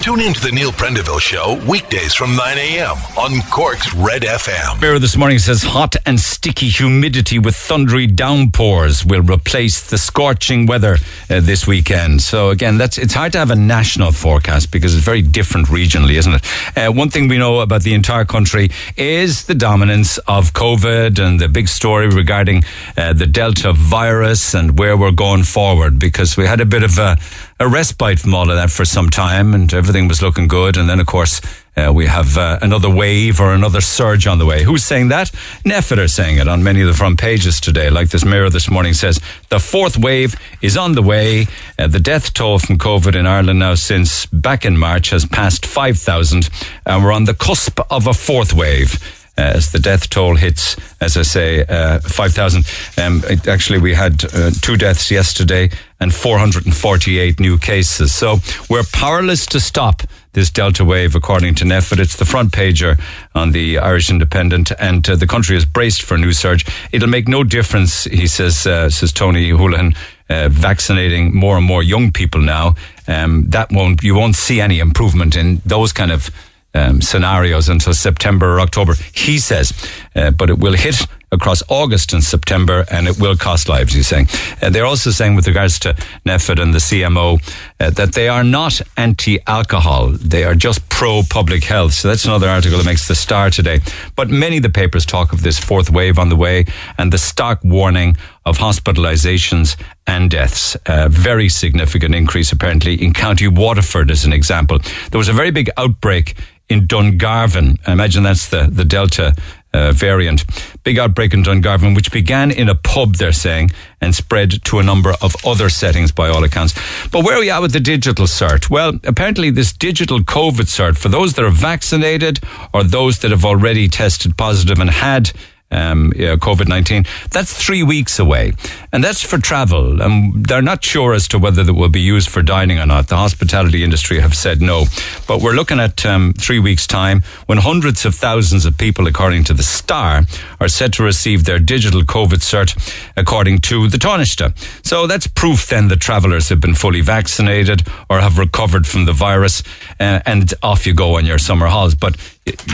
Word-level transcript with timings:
Tune 0.00 0.20
in 0.20 0.32
to 0.32 0.40
the 0.40 0.50
Neil 0.50 0.72
Prendeville 0.72 1.20
Show 1.20 1.62
weekdays 1.68 2.14
from 2.14 2.34
9 2.34 2.56
a.m. 2.56 2.96
on 3.18 3.42
Cork's 3.50 3.94
Red 3.94 4.22
FM. 4.22 4.80
Mirror 4.80 4.98
this 4.98 5.14
morning 5.14 5.38
says 5.38 5.62
hot 5.62 5.94
and 6.06 6.18
sticky 6.18 6.70
humidity 6.70 7.38
with 7.38 7.54
thundery 7.54 8.06
downpours 8.06 9.04
will 9.04 9.20
replace 9.20 9.90
the 9.90 9.98
scorching 9.98 10.64
weather 10.64 10.96
uh, 11.28 11.40
this 11.40 11.66
weekend. 11.66 12.22
So 12.22 12.48
again, 12.48 12.78
that's 12.78 12.96
it's 12.96 13.12
hard 13.12 13.32
to 13.32 13.38
have 13.38 13.50
a 13.50 13.56
national 13.56 14.12
forecast 14.12 14.70
because 14.70 14.94
it's 14.94 15.04
very 15.04 15.20
different 15.20 15.66
regionally, 15.66 16.14
isn't 16.14 16.32
it? 16.32 16.78
Uh, 16.78 16.90
one 16.92 17.10
thing 17.10 17.28
we 17.28 17.36
know 17.36 17.60
about 17.60 17.82
the 17.82 17.92
entire 17.92 18.24
country 18.24 18.70
is 18.96 19.44
the 19.44 19.54
dominance 19.54 20.16
of 20.26 20.54
COVID 20.54 21.18
and 21.18 21.38
the 21.38 21.48
big 21.48 21.68
story 21.68 22.08
regarding 22.08 22.64
uh, 22.96 23.12
the 23.12 23.26
Delta 23.26 23.74
virus 23.74 24.54
and 24.54 24.78
where 24.78 24.96
we're 24.96 25.12
going 25.12 25.42
forward 25.42 25.98
because 25.98 26.38
we 26.38 26.46
had 26.46 26.62
a 26.62 26.66
bit 26.66 26.82
of 26.82 26.98
a 26.98 27.18
a 27.60 27.68
respite 27.68 28.18
from 28.18 28.34
all 28.34 28.50
of 28.50 28.56
that 28.56 28.70
for 28.70 28.86
some 28.86 29.10
time 29.10 29.52
and 29.52 29.72
everything 29.74 30.08
was 30.08 30.22
looking 30.22 30.48
good. 30.48 30.78
And 30.78 30.88
then, 30.88 30.98
of 30.98 31.06
course, 31.06 31.42
uh, 31.76 31.92
we 31.92 32.06
have 32.06 32.38
uh, 32.38 32.58
another 32.62 32.88
wave 32.88 33.38
or 33.38 33.52
another 33.52 33.82
surge 33.82 34.26
on 34.26 34.38
the 34.38 34.46
way. 34.46 34.64
Who's 34.64 34.82
saying 34.82 35.08
that? 35.08 35.30
NPHET 35.64 35.98
are 35.98 36.08
saying 36.08 36.38
it 36.38 36.48
on 36.48 36.64
many 36.64 36.80
of 36.80 36.86
the 36.86 36.94
front 36.94 37.20
pages 37.20 37.60
today. 37.60 37.90
Like 37.90 38.08
this 38.08 38.24
mirror 38.24 38.48
this 38.48 38.70
morning 38.70 38.94
says, 38.94 39.20
the 39.50 39.60
fourth 39.60 39.98
wave 39.98 40.34
is 40.62 40.78
on 40.78 40.94
the 40.94 41.02
way. 41.02 41.46
Uh, 41.78 41.86
the 41.86 42.00
death 42.00 42.32
toll 42.32 42.58
from 42.58 42.78
COVID 42.78 43.14
in 43.14 43.26
Ireland 43.26 43.58
now 43.58 43.74
since 43.74 44.24
back 44.26 44.64
in 44.64 44.78
March 44.78 45.10
has 45.10 45.26
passed 45.26 45.66
5,000 45.66 46.48
and 46.86 47.04
we're 47.04 47.12
on 47.12 47.24
the 47.24 47.34
cusp 47.34 47.78
of 47.90 48.06
a 48.06 48.14
fourth 48.14 48.54
wave. 48.54 49.19
Uh, 49.40 49.56
as 49.56 49.72
the 49.72 49.78
death 49.78 50.10
toll 50.10 50.36
hits, 50.36 50.76
as 51.00 51.16
I 51.16 51.22
say, 51.22 51.64
uh, 51.64 51.98
5,000. 52.00 52.62
Um, 52.98 53.22
actually, 53.48 53.78
we 53.78 53.94
had 53.94 54.22
uh, 54.34 54.50
two 54.60 54.76
deaths 54.76 55.10
yesterday 55.10 55.70
and 55.98 56.14
448 56.14 57.40
new 57.40 57.56
cases. 57.56 58.14
So 58.14 58.40
we're 58.68 58.84
powerless 58.92 59.46
to 59.46 59.58
stop 59.58 60.02
this 60.34 60.50
Delta 60.50 60.84
wave, 60.84 61.14
according 61.14 61.54
to 61.54 61.64
NPHET. 61.64 62.00
It's 62.00 62.16
the 62.16 62.26
front 62.26 62.52
pager 62.52 63.00
on 63.34 63.52
the 63.52 63.78
Irish 63.78 64.10
Independent, 64.10 64.72
and 64.78 65.08
uh, 65.08 65.16
the 65.16 65.26
country 65.26 65.56
is 65.56 65.64
braced 65.64 66.02
for 66.02 66.16
a 66.16 66.18
new 66.18 66.34
surge. 66.34 66.66
It'll 66.92 67.08
make 67.08 67.26
no 67.26 67.42
difference, 67.42 68.04
he 68.04 68.26
says, 68.26 68.66
uh, 68.66 68.90
says 68.90 69.10
Tony 69.10 69.52
Holohan. 69.52 69.96
Uh, 70.28 70.48
vaccinating 70.48 71.34
more 71.34 71.56
and 71.56 71.66
more 71.66 71.82
young 71.82 72.12
people 72.12 72.40
now, 72.40 72.76
um, 73.08 73.50
that 73.50 73.72
won't 73.72 74.00
you 74.04 74.14
won't 74.14 74.36
see 74.36 74.60
any 74.60 74.78
improvement 74.78 75.34
in 75.34 75.60
those 75.66 75.92
kind 75.92 76.12
of 76.12 76.30
um, 76.74 77.00
scenarios 77.00 77.68
until 77.68 77.94
September 77.94 78.54
or 78.54 78.60
October, 78.60 78.94
he 79.12 79.38
says. 79.38 79.72
Uh, 80.14 80.30
but 80.30 80.50
it 80.50 80.58
will 80.58 80.74
hit 80.74 81.06
across 81.32 81.62
August 81.68 82.12
and 82.12 82.24
September 82.24 82.84
and 82.90 83.06
it 83.06 83.18
will 83.20 83.36
cost 83.36 83.68
lives, 83.68 83.92
he's 83.92 84.08
saying. 84.08 84.26
Uh, 84.60 84.70
they're 84.70 84.86
also 84.86 85.10
saying 85.10 85.36
with 85.36 85.46
regards 85.46 85.78
to 85.78 85.94
NPHET 86.26 86.60
and 86.60 86.74
the 86.74 86.78
CMO 86.78 87.40
uh, 87.78 87.90
that 87.90 88.14
they 88.14 88.28
are 88.28 88.42
not 88.42 88.80
anti-alcohol. 88.96 90.08
They 90.08 90.44
are 90.44 90.54
just 90.54 90.88
pro-public 90.88 91.64
health. 91.64 91.94
So 91.94 92.08
that's 92.08 92.24
another 92.24 92.48
article 92.48 92.78
that 92.78 92.86
makes 92.86 93.06
the 93.06 93.14
star 93.14 93.50
today. 93.50 93.80
But 94.16 94.28
many 94.28 94.56
of 94.56 94.62
the 94.62 94.70
papers 94.70 95.06
talk 95.06 95.32
of 95.32 95.42
this 95.42 95.58
fourth 95.58 95.90
wave 95.90 96.18
on 96.18 96.28
the 96.28 96.36
way 96.36 96.64
and 96.98 97.12
the 97.12 97.18
stark 97.18 97.60
warning 97.62 98.16
of 98.44 98.58
hospitalizations 98.58 99.76
and 100.06 100.30
deaths. 100.30 100.76
A 100.86 101.08
very 101.08 101.48
significant 101.48 102.14
increase 102.14 102.50
apparently 102.50 102.94
in 102.94 103.12
County 103.12 103.46
Waterford 103.46 104.10
as 104.10 104.24
an 104.24 104.32
example. 104.32 104.80
There 105.10 105.18
was 105.18 105.28
a 105.28 105.32
very 105.32 105.52
big 105.52 105.70
outbreak 105.76 106.36
in 106.68 106.86
Dungarvan. 106.86 107.78
I 107.86 107.92
imagine 107.92 108.22
that's 108.22 108.48
the, 108.48 108.68
the 108.70 108.84
Delta 108.84 109.34
uh, 109.72 109.92
variant. 109.92 110.44
Big 110.82 110.98
outbreak 110.98 111.34
in 111.34 111.42
Dungarvan, 111.42 111.94
which 111.94 112.10
began 112.10 112.50
in 112.50 112.68
a 112.68 112.74
pub, 112.74 113.16
they're 113.16 113.32
saying, 113.32 113.70
and 114.00 114.14
spread 114.14 114.64
to 114.64 114.78
a 114.78 114.82
number 114.82 115.14
of 115.20 115.36
other 115.44 115.68
settings 115.68 116.10
by 116.12 116.28
all 116.28 116.42
accounts. 116.44 116.74
But 117.10 117.24
where 117.24 117.36
are 117.36 117.40
we 117.40 117.50
at 117.50 117.62
with 117.62 117.72
the 117.72 117.80
digital 117.80 118.26
cert? 118.26 118.70
Well, 118.70 118.98
apparently 119.04 119.50
this 119.50 119.72
digital 119.72 120.20
COVID 120.20 120.66
cert, 120.66 120.96
for 120.96 121.08
those 121.08 121.34
that 121.34 121.44
are 121.44 121.50
vaccinated 121.50 122.40
or 122.72 122.82
those 122.82 123.20
that 123.20 123.30
have 123.30 123.44
already 123.44 123.88
tested 123.88 124.36
positive 124.36 124.78
and 124.78 124.90
had 124.90 125.32
um, 125.70 126.12
COVID 126.12 126.68
19. 126.68 127.04
That's 127.30 127.56
three 127.56 127.82
weeks 127.82 128.18
away. 128.18 128.52
And 128.92 129.04
that's 129.04 129.22
for 129.22 129.38
travel. 129.38 130.02
And 130.02 130.44
they're 130.46 130.62
not 130.62 130.84
sure 130.84 131.14
as 131.14 131.28
to 131.28 131.38
whether 131.38 131.62
that 131.62 131.74
will 131.74 131.88
be 131.88 132.00
used 132.00 132.28
for 132.28 132.42
dining 132.42 132.78
or 132.78 132.86
not. 132.86 133.08
The 133.08 133.16
hospitality 133.16 133.84
industry 133.84 134.20
have 134.20 134.34
said 134.34 134.60
no. 134.60 134.86
But 135.26 135.40
we're 135.42 135.52
looking 135.52 135.80
at 135.80 136.04
um, 136.04 136.32
three 136.32 136.58
weeks' 136.58 136.86
time 136.86 137.22
when 137.46 137.58
hundreds 137.58 138.04
of 138.04 138.14
thousands 138.14 138.66
of 138.66 138.76
people, 138.78 139.06
according 139.06 139.44
to 139.44 139.54
the 139.54 139.62
Star, 139.62 140.22
are 140.60 140.68
set 140.68 140.92
to 140.94 141.02
receive 141.02 141.44
their 141.44 141.58
digital 141.58 142.02
COVID 142.02 142.40
cert, 142.40 142.76
according 143.16 143.60
to 143.60 143.88
the 143.88 143.98
Taoiseach. 143.98 144.86
So 144.86 145.06
that's 145.06 145.26
proof 145.26 145.68
then 145.68 145.88
that 145.88 146.00
travellers 146.00 146.48
have 146.48 146.60
been 146.60 146.74
fully 146.74 147.00
vaccinated 147.00 147.86
or 148.08 148.20
have 148.20 148.38
recovered 148.38 148.86
from 148.86 149.04
the 149.04 149.12
virus. 149.12 149.62
Uh, 149.98 150.20
and 150.26 150.52
off 150.62 150.86
you 150.86 150.94
go 150.94 151.16
on 151.16 151.26
your 151.26 151.38
summer 151.38 151.66
holidays. 151.66 151.94
But 151.94 152.16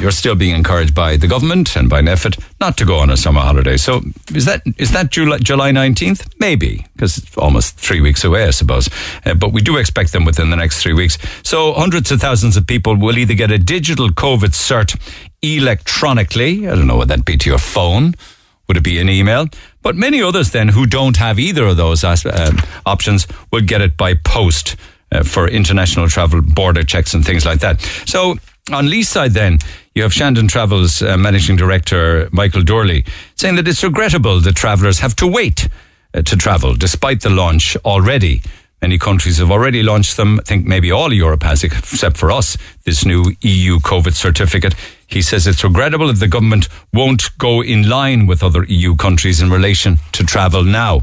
you're 0.00 0.10
still 0.10 0.34
being 0.34 0.54
encouraged 0.54 0.94
by 0.94 1.16
the 1.16 1.26
government 1.26 1.76
and 1.76 1.88
by 1.88 2.00
NPHET 2.02 2.42
not 2.60 2.76
to 2.78 2.84
go 2.84 2.98
on 2.98 3.10
a 3.10 3.16
summer 3.16 3.40
holiday. 3.40 3.76
So 3.76 4.02
is 4.34 4.44
that 4.44 4.62
is 4.78 4.92
that 4.92 5.10
July, 5.10 5.38
July 5.38 5.70
19th? 5.70 6.28
Maybe, 6.38 6.86
because 6.94 7.18
it's 7.18 7.36
almost 7.36 7.76
three 7.76 8.00
weeks 8.00 8.24
away, 8.24 8.44
I 8.44 8.50
suppose. 8.50 8.88
Uh, 9.24 9.34
but 9.34 9.52
we 9.52 9.62
do 9.62 9.76
expect 9.76 10.12
them 10.12 10.24
within 10.24 10.50
the 10.50 10.56
next 10.56 10.82
three 10.82 10.92
weeks. 10.94 11.18
So 11.42 11.72
hundreds 11.72 12.10
of 12.10 12.20
thousands 12.20 12.56
of 12.56 12.66
people 12.66 12.96
will 12.96 13.18
either 13.18 13.34
get 13.34 13.50
a 13.50 13.58
digital 13.58 14.08
COVID 14.08 14.52
cert 14.54 14.98
electronically. 15.42 16.68
I 16.68 16.74
don't 16.74 16.86
know 16.86 16.96
what 16.96 17.08
that'd 17.08 17.24
be 17.24 17.36
to 17.36 17.50
your 17.50 17.58
phone. 17.58 18.14
Would 18.68 18.76
it 18.76 18.84
be 18.84 18.98
an 18.98 19.08
email? 19.08 19.46
But 19.82 19.94
many 19.94 20.20
others 20.20 20.50
then 20.50 20.68
who 20.68 20.86
don't 20.86 21.16
have 21.18 21.38
either 21.38 21.66
of 21.66 21.76
those 21.76 22.02
uh, 22.02 22.52
options 22.84 23.28
will 23.52 23.62
get 23.62 23.80
it 23.80 23.96
by 23.96 24.14
post. 24.14 24.76
Uh, 25.12 25.22
for 25.22 25.46
international 25.46 26.08
travel, 26.08 26.42
border 26.42 26.82
checks, 26.82 27.14
and 27.14 27.24
things 27.24 27.46
like 27.46 27.60
that. 27.60 27.80
So 28.06 28.38
on 28.72 28.90
Lee's 28.90 29.08
side, 29.08 29.32
then, 29.32 29.58
you 29.94 30.02
have 30.02 30.12
Shandon 30.12 30.48
Travels 30.48 31.02
uh, 31.02 31.16
Managing 31.16 31.56
Director 31.56 32.28
Michael 32.32 32.62
Dorley 32.62 33.06
saying 33.36 33.56
that 33.56 33.68
it's 33.68 33.82
regrettable 33.82 34.40
that 34.40 34.56
travellers 34.56 34.98
have 34.98 35.14
to 35.16 35.26
wait 35.26 35.68
uh, 36.14 36.22
to 36.22 36.36
travel 36.36 36.74
despite 36.74 37.20
the 37.20 37.30
launch 37.30 37.76
already. 37.84 38.42
Many 38.82 38.98
countries 38.98 39.38
have 39.38 39.50
already 39.50 39.82
launched 39.82 40.16
them. 40.16 40.38
I 40.38 40.42
think 40.42 40.66
maybe 40.66 40.92
all 40.92 41.12
Europe 41.12 41.42
has, 41.44 41.64
except 41.64 42.16
for 42.16 42.30
us, 42.30 42.58
this 42.84 43.06
new 43.06 43.32
EU 43.40 43.78
COVID 43.78 44.12
certificate. 44.12 44.74
He 45.06 45.22
says 45.22 45.46
it's 45.46 45.64
regrettable 45.64 46.08
that 46.08 46.20
the 46.20 46.28
government 46.28 46.68
won't 46.92 47.36
go 47.38 47.62
in 47.62 47.88
line 47.88 48.26
with 48.26 48.42
other 48.42 48.64
EU 48.64 48.94
countries 48.96 49.40
in 49.40 49.50
relation 49.50 49.98
to 50.12 50.24
travel 50.24 50.62
now. 50.62 51.02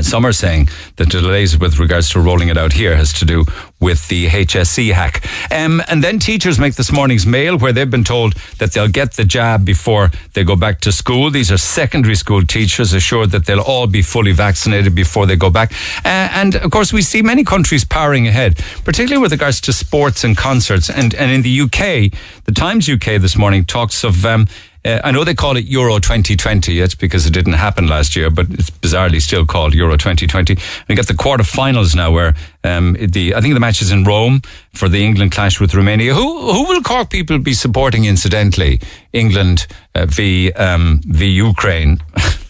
Some 0.00 0.24
are 0.24 0.32
saying 0.32 0.68
that 0.96 1.10
the 1.10 1.20
delays 1.20 1.58
with 1.58 1.78
regards 1.78 2.08
to 2.10 2.20
rolling 2.20 2.48
it 2.48 2.56
out 2.56 2.72
here 2.72 2.96
has 2.96 3.12
to 3.14 3.24
do 3.24 3.44
with 3.80 4.08
the 4.08 4.28
HSE 4.28 4.92
hack. 4.92 5.26
Um, 5.52 5.82
and 5.88 6.02
then 6.02 6.18
teachers 6.18 6.58
make 6.58 6.76
this 6.76 6.92
morning's 6.92 7.26
mail 7.26 7.58
where 7.58 7.72
they've 7.72 7.90
been 7.90 8.04
told 8.04 8.34
that 8.58 8.72
they'll 8.72 8.88
get 8.88 9.14
the 9.14 9.24
jab 9.24 9.64
before 9.64 10.10
they 10.34 10.44
go 10.44 10.56
back 10.56 10.80
to 10.82 10.92
school. 10.92 11.30
These 11.30 11.50
are 11.50 11.58
secondary 11.58 12.14
school 12.14 12.42
teachers 12.42 12.92
assured 12.92 13.30
that 13.32 13.46
they'll 13.46 13.60
all 13.60 13.86
be 13.86 14.02
fully 14.02 14.32
vaccinated 14.32 14.94
before 14.94 15.26
they 15.26 15.36
go 15.36 15.50
back. 15.50 15.72
Uh, 16.04 16.28
and 16.32 16.56
of 16.56 16.70
course, 16.70 16.92
we 16.92 17.02
see 17.02 17.22
many 17.22 17.44
countries 17.44 17.84
powering 17.84 18.28
ahead, 18.28 18.56
particularly 18.84 19.20
with 19.20 19.32
regards 19.32 19.60
to 19.62 19.72
sports 19.72 20.24
and 20.24 20.36
concerts. 20.36 20.88
And, 20.88 21.14
and 21.14 21.30
in 21.30 21.42
the 21.42 21.60
UK, 21.62 22.12
the 22.44 22.52
Times 22.54 22.88
UK 22.88 23.20
this 23.20 23.36
morning 23.36 23.64
talks 23.64 24.04
of 24.04 24.24
um, 24.24 24.46
uh, 24.84 25.00
I 25.04 25.12
know 25.12 25.24
they 25.24 25.34
call 25.34 25.56
it 25.56 25.64
Euro 25.66 25.98
2020. 25.98 26.80
It's 26.80 26.94
because 26.94 27.26
it 27.26 27.32
didn't 27.32 27.52
happen 27.54 27.86
last 27.86 28.16
year, 28.16 28.30
but 28.30 28.50
it's 28.50 28.70
bizarrely 28.70 29.20
still 29.20 29.46
called 29.46 29.74
Euro 29.74 29.96
2020. 29.96 30.56
We 30.88 30.94
got 30.94 31.06
the 31.06 31.14
quarterfinals 31.14 31.94
now, 31.94 32.10
where 32.10 32.34
um, 32.64 32.96
the 32.98 33.34
I 33.34 33.40
think 33.40 33.54
the 33.54 33.60
match 33.60 33.80
is 33.80 33.92
in 33.92 34.04
Rome 34.04 34.42
for 34.72 34.88
the 34.88 35.04
England 35.04 35.32
clash 35.32 35.60
with 35.60 35.74
Romania. 35.74 36.14
Who 36.14 36.52
who 36.52 36.66
will 36.66 36.82
Cork 36.82 37.10
people 37.10 37.38
be 37.38 37.54
supporting? 37.54 38.04
Incidentally, 38.04 38.80
England 39.12 39.66
uh, 39.94 40.06
v 40.06 40.52
um, 40.52 41.00
v 41.06 41.26
Ukraine. 41.26 41.98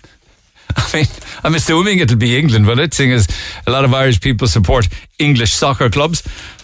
I 0.76 0.90
mean, 0.94 1.06
I'm 1.44 1.54
assuming 1.54 1.98
it'll 1.98 2.16
be 2.16 2.38
England, 2.38 2.66
will 2.66 2.78
it? 2.78 2.94
Seeing 2.94 3.12
as 3.12 3.28
a 3.66 3.70
lot 3.70 3.84
of 3.84 3.92
Irish 3.92 4.20
people 4.20 4.48
support 4.48 4.88
English 5.18 5.52
soccer 5.52 5.90
clubs. 5.90 6.22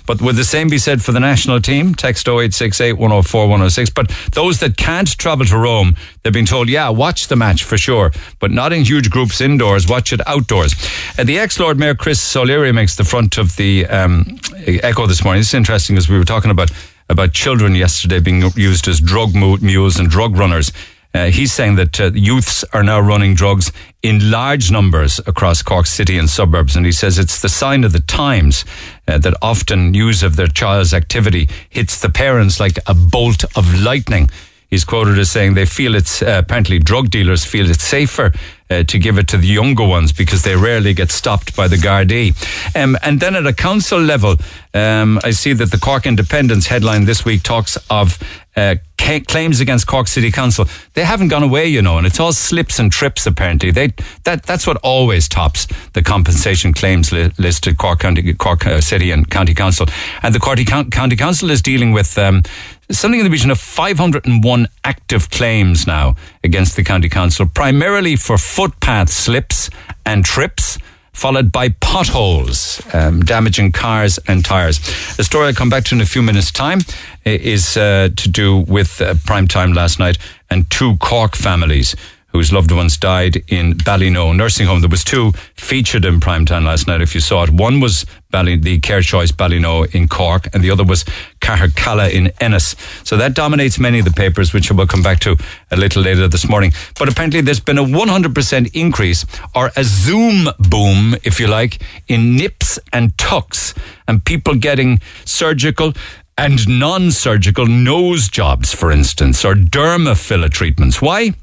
But 0.08 0.22
would 0.22 0.36
the 0.36 0.44
same 0.44 0.70
be 0.70 0.78
said 0.78 1.02
for 1.02 1.12
the 1.12 1.20
national 1.20 1.60
team? 1.60 1.94
Text 1.94 2.26
0868 2.26 2.94
104 2.94 3.42
106. 3.42 3.90
But 3.90 4.10
those 4.32 4.58
that 4.60 4.78
can't 4.78 5.06
travel 5.18 5.44
to 5.44 5.58
Rome, 5.58 5.96
they've 6.22 6.32
been 6.32 6.46
told, 6.46 6.70
yeah, 6.70 6.88
watch 6.88 7.28
the 7.28 7.36
match 7.36 7.62
for 7.62 7.76
sure, 7.76 8.10
but 8.38 8.50
not 8.50 8.72
in 8.72 8.84
huge 8.84 9.10
groups 9.10 9.42
indoors, 9.42 9.86
watch 9.86 10.14
it 10.14 10.26
outdoors. 10.26 10.74
Uh, 11.18 11.24
the 11.24 11.38
ex 11.38 11.60
Lord 11.60 11.78
Mayor 11.78 11.94
Chris 11.94 12.34
O'Leary 12.34 12.72
makes 12.72 12.96
the 12.96 13.04
front 13.04 13.36
of 13.36 13.56
the 13.56 13.84
um, 13.86 14.40
Echo 14.66 15.06
this 15.06 15.22
morning. 15.22 15.40
It's 15.40 15.52
interesting 15.52 15.98
as 15.98 16.08
we 16.08 16.16
were 16.16 16.24
talking 16.24 16.50
about 16.50 16.70
about 17.10 17.34
children 17.34 17.74
yesterday 17.74 18.18
being 18.18 18.42
used 18.56 18.88
as 18.88 19.00
drug 19.00 19.34
mules 19.34 19.98
and 19.98 20.08
drug 20.08 20.38
runners. 20.38 20.72
Uh, 21.18 21.30
he's 21.32 21.52
saying 21.52 21.74
that 21.74 21.98
uh, 21.98 22.12
youths 22.14 22.62
are 22.72 22.84
now 22.84 23.00
running 23.00 23.34
drugs 23.34 23.72
in 24.04 24.30
large 24.30 24.70
numbers 24.70 25.18
across 25.26 25.62
Cork 25.62 25.86
City 25.86 26.16
and 26.16 26.30
suburbs, 26.30 26.76
and 26.76 26.86
he 26.86 26.92
says 26.92 27.18
it's 27.18 27.42
the 27.42 27.48
sign 27.48 27.82
of 27.82 27.90
the 27.92 27.98
times 28.00 28.64
uh, 29.08 29.18
that 29.18 29.34
often 29.42 29.90
news 29.90 30.22
of 30.22 30.36
their 30.36 30.46
child's 30.46 30.94
activity 30.94 31.48
hits 31.70 32.00
the 32.00 32.08
parents 32.08 32.60
like 32.60 32.78
a 32.86 32.94
bolt 32.94 33.42
of 33.56 33.82
lightning. 33.82 34.30
He's 34.68 34.84
quoted 34.84 35.18
as 35.18 35.30
saying 35.30 35.54
they 35.54 35.64
feel 35.64 35.94
it's 35.94 36.20
uh, 36.22 36.40
apparently 36.44 36.78
drug 36.78 37.08
dealers 37.10 37.44
feel 37.44 37.70
it's 37.70 37.82
safer 37.82 38.32
uh, 38.70 38.82
to 38.82 38.98
give 38.98 39.16
it 39.16 39.26
to 39.28 39.38
the 39.38 39.46
younger 39.46 39.86
ones 39.86 40.12
because 40.12 40.42
they 40.42 40.54
rarely 40.54 40.92
get 40.92 41.10
stopped 41.10 41.56
by 41.56 41.68
the 41.68 41.76
Gardaí. 41.76 42.34
Um, 42.76 42.98
and 43.02 43.18
then 43.18 43.34
at 43.34 43.46
a 43.46 43.54
council 43.54 43.98
level, 43.98 44.36
um, 44.74 45.18
I 45.24 45.30
see 45.30 45.54
that 45.54 45.70
the 45.70 45.78
Cork 45.78 46.04
Independent's 46.06 46.66
headline 46.66 47.06
this 47.06 47.24
week 47.24 47.42
talks 47.42 47.78
of 47.88 48.18
uh, 48.56 48.74
ca- 48.98 49.20
claims 49.20 49.60
against 49.60 49.86
Cork 49.86 50.06
City 50.06 50.30
Council. 50.30 50.66
They 50.92 51.04
haven't 51.04 51.28
gone 51.28 51.42
away, 51.42 51.66
you 51.68 51.80
know, 51.80 51.96
and 51.96 52.06
it's 52.06 52.20
all 52.20 52.32
slips 52.32 52.78
and 52.78 52.92
trips. 52.92 53.26
Apparently, 53.26 53.70
they 53.70 53.94
that 54.24 54.42
that's 54.42 54.66
what 54.66 54.76
always 54.82 55.28
tops 55.28 55.66
the 55.94 56.02
compensation 56.02 56.74
claims 56.74 57.10
li- 57.10 57.30
list 57.38 57.66
at 57.66 57.78
Cork 57.78 58.00
County, 58.00 58.34
Cork 58.34 58.66
uh, 58.66 58.82
City 58.82 59.12
and 59.12 59.30
County 59.30 59.54
Council. 59.54 59.86
And 60.22 60.34
the 60.34 60.40
County, 60.40 60.66
County 60.66 61.16
Council 61.16 61.50
is 61.50 61.62
dealing 61.62 61.92
with. 61.92 62.18
Um, 62.18 62.42
something 62.90 63.20
in 63.20 63.24
the 63.24 63.30
region 63.30 63.50
of 63.50 63.58
501 63.58 64.68
active 64.84 65.30
claims 65.30 65.86
now 65.86 66.16
against 66.42 66.76
the 66.76 66.84
county 66.84 67.08
council, 67.08 67.46
primarily 67.46 68.16
for 68.16 68.38
footpath 68.38 69.10
slips 69.10 69.70
and 70.04 70.24
trips. 70.24 70.78
Followed 71.12 71.50
by 71.50 71.70
potholes, 71.70 72.80
um, 72.94 73.24
damaging 73.24 73.72
cars 73.72 74.20
and 74.28 74.44
tyres. 74.44 74.78
The 75.16 75.24
story 75.24 75.48
I'll 75.48 75.52
come 75.52 75.68
back 75.68 75.82
to 75.86 75.96
in 75.96 76.00
a 76.00 76.06
few 76.06 76.22
minutes' 76.22 76.52
time 76.52 76.78
is 77.24 77.76
uh, 77.76 78.10
to 78.14 78.28
do 78.28 78.58
with 78.58 79.00
uh, 79.00 79.14
prime 79.26 79.48
time 79.48 79.72
last 79.72 79.98
night 79.98 80.16
and 80.48 80.70
two 80.70 80.96
Cork 80.98 81.34
families 81.34 81.96
whose 82.28 82.52
loved 82.52 82.70
ones 82.70 82.96
died 82.96 83.36
in 83.48 83.74
Ballynoe 83.74 84.36
nursing 84.36 84.66
home. 84.66 84.80
There 84.80 84.88
was 84.88 85.04
two 85.04 85.32
featured 85.54 86.04
in 86.04 86.20
primetime 86.20 86.64
last 86.64 86.86
night. 86.86 87.00
If 87.00 87.14
you 87.14 87.20
saw 87.20 87.44
it, 87.44 87.50
one 87.50 87.80
was 87.80 88.04
Bally, 88.30 88.56
the 88.56 88.78
Care 88.80 89.00
Choice 89.00 89.32
Ballynoe 89.32 89.94
in 89.94 90.08
Cork, 90.08 90.48
and 90.52 90.62
the 90.62 90.70
other 90.70 90.84
was 90.84 91.04
Cahercalla 91.40 92.10
in 92.10 92.30
Ennis. 92.40 92.76
So 93.04 93.16
that 93.16 93.34
dominates 93.34 93.78
many 93.78 93.98
of 93.98 94.04
the 94.04 94.10
papers, 94.10 94.52
which 94.52 94.70
we'll 94.70 94.86
come 94.86 95.02
back 95.02 95.20
to 95.20 95.36
a 95.70 95.76
little 95.76 96.02
later 96.02 96.28
this 96.28 96.48
morning. 96.48 96.72
But 96.98 97.08
apparently, 97.08 97.40
there's 97.40 97.60
been 97.60 97.78
a 97.78 97.84
100% 97.84 98.70
increase, 98.74 99.24
or 99.54 99.70
a 99.74 99.84
Zoom 99.84 100.48
boom, 100.58 101.16
if 101.24 101.40
you 101.40 101.46
like, 101.46 101.82
in 102.08 102.36
nips 102.36 102.78
and 102.92 103.16
tucks, 103.16 103.72
and 104.06 104.22
people 104.24 104.54
getting 104.54 105.00
surgical 105.24 105.94
and 106.36 106.68
non-surgical 106.68 107.66
nose 107.66 108.28
jobs, 108.28 108.72
for 108.72 108.92
instance, 108.92 109.44
or 109.44 109.54
derma 109.54 110.16
filler 110.16 110.48
treatments. 110.48 111.02
Why? 111.02 111.34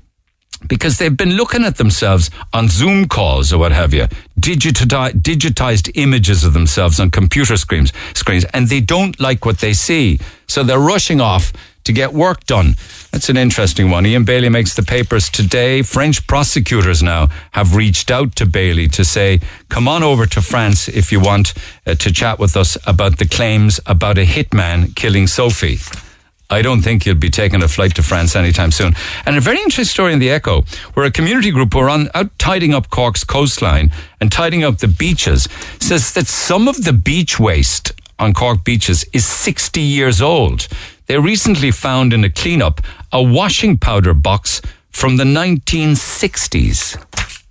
Because 0.68 0.98
they've 0.98 1.16
been 1.16 1.36
looking 1.36 1.64
at 1.64 1.78
themselves 1.78 2.30
on 2.54 2.68
Zoom 2.68 3.08
calls 3.08 3.54
or 3.54 3.58
what 3.58 3.72
have 3.72 3.94
you, 3.94 4.08
digitized, 4.40 5.92
images 5.96 6.44
of 6.44 6.54
themselves 6.54 7.00
on 7.00 7.12
computer 7.12 7.58
screens, 7.58 7.92
screens, 8.14 8.46
and 8.54 8.68
they 8.68 8.82
don't 8.82 9.20
like 9.20 9.46
what 9.46 9.60
they 9.60 9.74
see. 9.74 10.20
So 10.48 10.64
they're 10.64 10.80
rushing 10.80 11.22
off 11.22 11.52
to 11.86 11.94
get 11.94 12.14
work 12.14 12.44
done. 12.46 12.76
That's 13.12 13.30
an 13.30 13.38
interesting 13.38 13.90
one. 13.90 14.06
Ian 14.06 14.26
Bailey 14.26 14.50
makes 14.50 14.76
the 14.76 14.84
papers 14.84 15.30
today. 15.30 15.82
French 15.84 16.26
prosecutors 16.28 17.02
now 17.02 17.30
have 17.52 17.76
reached 17.76 18.12
out 18.12 18.36
to 18.38 18.46
Bailey 18.46 18.88
to 18.90 19.06
say, 19.06 19.40
come 19.70 19.88
on 19.88 20.04
over 20.04 20.26
to 20.26 20.42
France 20.42 20.88
if 20.88 21.12
you 21.12 21.20
want 21.20 21.54
uh, 21.86 21.96
to 21.96 22.12
chat 22.12 22.40
with 22.40 22.58
us 22.58 22.78
about 22.86 23.20
the 23.20 23.28
claims 23.28 23.80
about 23.86 24.18
a 24.18 24.26
hitman 24.26 24.96
killing 24.96 25.28
Sophie. 25.28 25.78
I 26.50 26.62
don't 26.62 26.82
think 26.82 27.06
you'll 27.06 27.16
be 27.16 27.30
taking 27.30 27.64
a 27.64 27.68
flight 27.68 27.96
to 27.96 28.04
France 28.04 28.36
anytime 28.36 28.72
soon. 28.72 28.94
And 29.26 29.36
a 29.36 29.42
very 29.42 29.58
interesting 29.58 29.86
story 29.86 30.14
in 30.14 30.20
the 30.20 30.30
Echo, 30.30 30.64
where 30.94 31.06
a 31.06 31.12
community 31.12 31.52
group 31.52 31.74
who 31.74 31.80
are 31.80 31.90
on, 31.90 32.10
out 32.14 32.38
tidying 32.38 32.74
up 32.74 32.90
Cork's 32.90 33.24
coastline 33.24 33.92
and 34.22 34.32
tidying 34.32 34.64
up 34.64 34.78
the 34.78 34.88
beaches 34.88 35.48
says 35.80 36.14
that 36.14 36.28
some 36.28 36.68
of 36.68 36.84
the 36.84 36.94
beach 36.94 37.40
waste 37.40 37.94
on 38.20 38.34
Cork 38.34 38.64
beaches 38.64 39.06
is 39.12 39.26
60 39.26 39.82
years 39.82 40.22
old. 40.22 40.68
They 41.08 41.18
recently 41.18 41.72
found 41.72 42.14
in 42.14 42.24
a 42.24 42.30
cleanup 42.30 42.82
a 43.12 43.22
washing 43.22 43.78
powder 43.78 44.14
box 44.14 44.62
from 44.92 45.18
the 45.18 45.24
1960s 45.24 46.98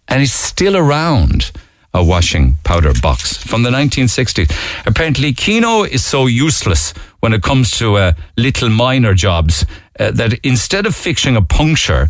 and 0.08 0.23
it's 0.23 0.32
still 0.32 0.76
around 0.76 1.50
a 1.93 2.02
washing 2.02 2.56
powder 2.64 2.93
box 3.00 3.37
from 3.37 3.62
the 3.62 3.70
1960s. 3.70 4.50
Apparently, 4.87 5.32
Keano 5.32 5.88
is 5.88 6.05
so 6.05 6.26
useless 6.26 6.93
when 7.25 7.32
it 7.32 7.43
comes 7.43 7.71
to 7.71 7.97
uh, 7.97 8.12
little 8.37 8.69
minor 8.69 9.15
jobs 9.15 9.65
uh, 9.99 10.11
that 10.11 10.35
instead 10.43 10.85
of 10.85 10.94
fixing 10.94 11.37
a 11.37 11.41
puncture, 11.41 12.06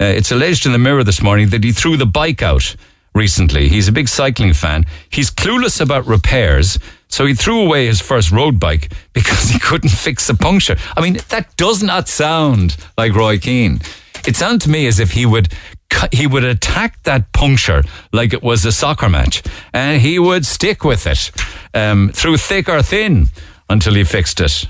uh, 0.00 0.04
it's 0.06 0.32
alleged 0.32 0.66
in 0.66 0.72
the 0.72 0.78
Mirror 0.78 1.04
this 1.04 1.22
morning 1.22 1.50
that 1.50 1.62
he 1.62 1.70
threw 1.70 1.96
the 1.96 2.04
bike 2.04 2.42
out 2.42 2.74
recently. 3.14 3.68
He's 3.68 3.86
a 3.86 3.92
big 3.92 4.08
cycling 4.08 4.54
fan. 4.54 4.84
He's 5.08 5.30
clueless 5.30 5.80
about 5.80 6.04
repairs. 6.08 6.80
So 7.06 7.26
he 7.26 7.34
threw 7.34 7.60
away 7.60 7.86
his 7.86 8.00
first 8.00 8.32
road 8.32 8.58
bike 8.58 8.90
because 9.12 9.50
he 9.50 9.60
couldn't 9.60 9.90
fix 9.90 10.28
a 10.28 10.34
puncture. 10.34 10.74
I 10.96 11.00
mean, 11.00 11.18
that 11.28 11.56
does 11.56 11.80
not 11.84 12.08
sound 12.08 12.76
like 12.98 13.14
Roy 13.14 13.38
Keane. 13.38 13.80
It 14.26 14.34
sounds 14.34 14.64
to 14.64 14.70
me 14.70 14.88
as 14.88 14.98
if 14.98 15.12
he 15.12 15.26
would 15.26 15.46
he 16.10 16.26
would 16.26 16.42
attack 16.42 17.00
that 17.04 17.32
puncture 17.32 17.84
like 18.12 18.32
it 18.32 18.42
was 18.42 18.64
a 18.64 18.72
soccer 18.72 19.08
match, 19.08 19.44
and 19.72 20.02
he 20.02 20.18
would 20.18 20.44
stick 20.44 20.82
with 20.82 21.06
it 21.06 21.30
um, 21.72 22.10
through 22.12 22.38
thick 22.38 22.68
or 22.68 22.82
thin 22.82 23.28
until 23.68 23.94
he 23.94 24.04
fixed 24.04 24.40
it. 24.40 24.66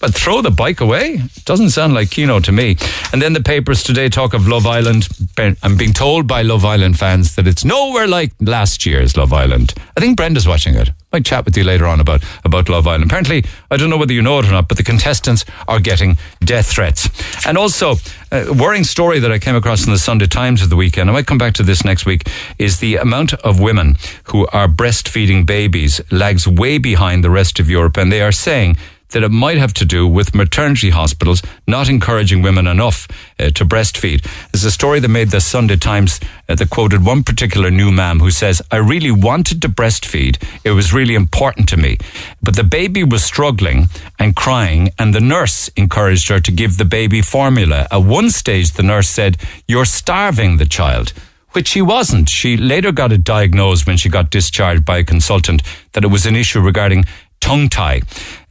But 0.00 0.14
throw 0.14 0.42
the 0.42 0.50
bike 0.50 0.80
away 0.80 1.20
doesn't 1.44 1.70
sound 1.70 1.94
like 1.94 2.08
Keano 2.08 2.42
to 2.44 2.52
me. 2.52 2.76
And 3.12 3.20
then 3.20 3.32
the 3.32 3.42
papers 3.42 3.82
today 3.82 4.08
talk 4.08 4.32
of 4.32 4.46
Love 4.46 4.66
Island. 4.66 5.08
I'm 5.36 5.76
being 5.76 5.92
told 5.92 6.28
by 6.28 6.42
Love 6.42 6.64
Island 6.64 6.98
fans 6.98 7.34
that 7.34 7.48
it's 7.48 7.64
nowhere 7.64 8.06
like 8.06 8.32
last 8.40 8.86
year's 8.86 9.16
Love 9.16 9.32
Island. 9.32 9.74
I 9.96 10.00
think 10.00 10.16
Brenda's 10.16 10.46
watching 10.46 10.74
it. 10.74 10.90
Might 11.12 11.24
chat 11.24 11.44
with 11.44 11.56
you 11.56 11.64
later 11.64 11.86
on 11.86 12.00
about, 12.00 12.22
about 12.44 12.68
Love 12.68 12.86
Island. 12.86 13.04
Apparently, 13.04 13.44
I 13.70 13.76
don't 13.76 13.90
know 13.90 13.96
whether 13.96 14.12
you 14.12 14.22
know 14.22 14.38
it 14.38 14.46
or 14.46 14.52
not, 14.52 14.68
but 14.68 14.76
the 14.76 14.84
contestants 14.84 15.44
are 15.66 15.80
getting 15.80 16.18
death 16.40 16.66
threats. 16.66 17.08
And 17.46 17.58
also, 17.58 17.96
a 18.30 18.52
worrying 18.52 18.84
story 18.84 19.18
that 19.18 19.32
I 19.32 19.38
came 19.38 19.56
across 19.56 19.86
in 19.86 19.92
the 19.92 19.98
Sunday 19.98 20.26
Times 20.26 20.62
of 20.62 20.70
the 20.70 20.76
weekend, 20.76 21.08
I 21.08 21.12
might 21.12 21.26
come 21.26 21.38
back 21.38 21.54
to 21.54 21.62
this 21.62 21.84
next 21.84 22.06
week, 22.06 22.28
is 22.58 22.78
the 22.78 22.96
amount 22.96 23.32
of 23.34 23.58
women 23.58 23.96
who 24.24 24.46
are 24.48 24.68
breastfeeding 24.68 25.46
babies 25.46 26.00
lags 26.12 26.46
way 26.46 26.78
behind 26.78 27.24
the 27.24 27.30
rest 27.30 27.58
of 27.58 27.70
Europe. 27.70 27.96
And 27.96 28.12
they 28.12 28.20
are 28.20 28.32
saying 28.32 28.76
that 29.10 29.22
it 29.22 29.30
might 29.30 29.58
have 29.58 29.72
to 29.74 29.84
do 29.84 30.06
with 30.06 30.34
maternity 30.34 30.90
hospitals 30.90 31.42
not 31.66 31.88
encouraging 31.88 32.42
women 32.42 32.66
enough 32.66 33.08
uh, 33.38 33.50
to 33.50 33.64
breastfeed. 33.64 34.22
There's 34.52 34.64
a 34.64 34.70
story 34.70 35.00
that 35.00 35.08
made 35.08 35.30
the 35.30 35.40
Sunday 35.40 35.76
Times 35.76 36.20
uh, 36.48 36.54
that 36.54 36.70
quoted 36.70 37.04
one 37.04 37.22
particular 37.22 37.70
new 37.70 37.90
ma'am 37.90 38.20
who 38.20 38.30
says, 38.30 38.62
I 38.70 38.76
really 38.76 39.10
wanted 39.10 39.62
to 39.62 39.68
breastfeed. 39.68 40.42
It 40.64 40.72
was 40.72 40.92
really 40.92 41.14
important 41.14 41.68
to 41.70 41.76
me. 41.76 41.98
But 42.42 42.56
the 42.56 42.64
baby 42.64 43.04
was 43.04 43.24
struggling 43.24 43.88
and 44.18 44.36
crying, 44.36 44.90
and 44.98 45.14
the 45.14 45.20
nurse 45.20 45.68
encouraged 45.76 46.28
her 46.28 46.40
to 46.40 46.52
give 46.52 46.76
the 46.76 46.84
baby 46.84 47.22
formula. 47.22 47.86
At 47.90 48.02
one 48.02 48.30
stage, 48.30 48.72
the 48.72 48.82
nurse 48.82 49.08
said, 49.08 49.36
You're 49.66 49.84
starving 49.84 50.56
the 50.56 50.66
child 50.66 51.12
which 51.52 51.68
she 51.68 51.82
wasn't. 51.82 52.28
She 52.28 52.56
later 52.56 52.92
got 52.92 53.10
it 53.12 53.24
diagnosed 53.24 53.86
when 53.86 53.96
she 53.96 54.08
got 54.08 54.30
discharged 54.30 54.84
by 54.84 54.98
a 54.98 55.04
consultant 55.04 55.62
that 55.92 56.04
it 56.04 56.08
was 56.08 56.26
an 56.26 56.36
issue 56.36 56.60
regarding 56.60 57.04
tongue 57.40 57.68
tie. 57.68 58.02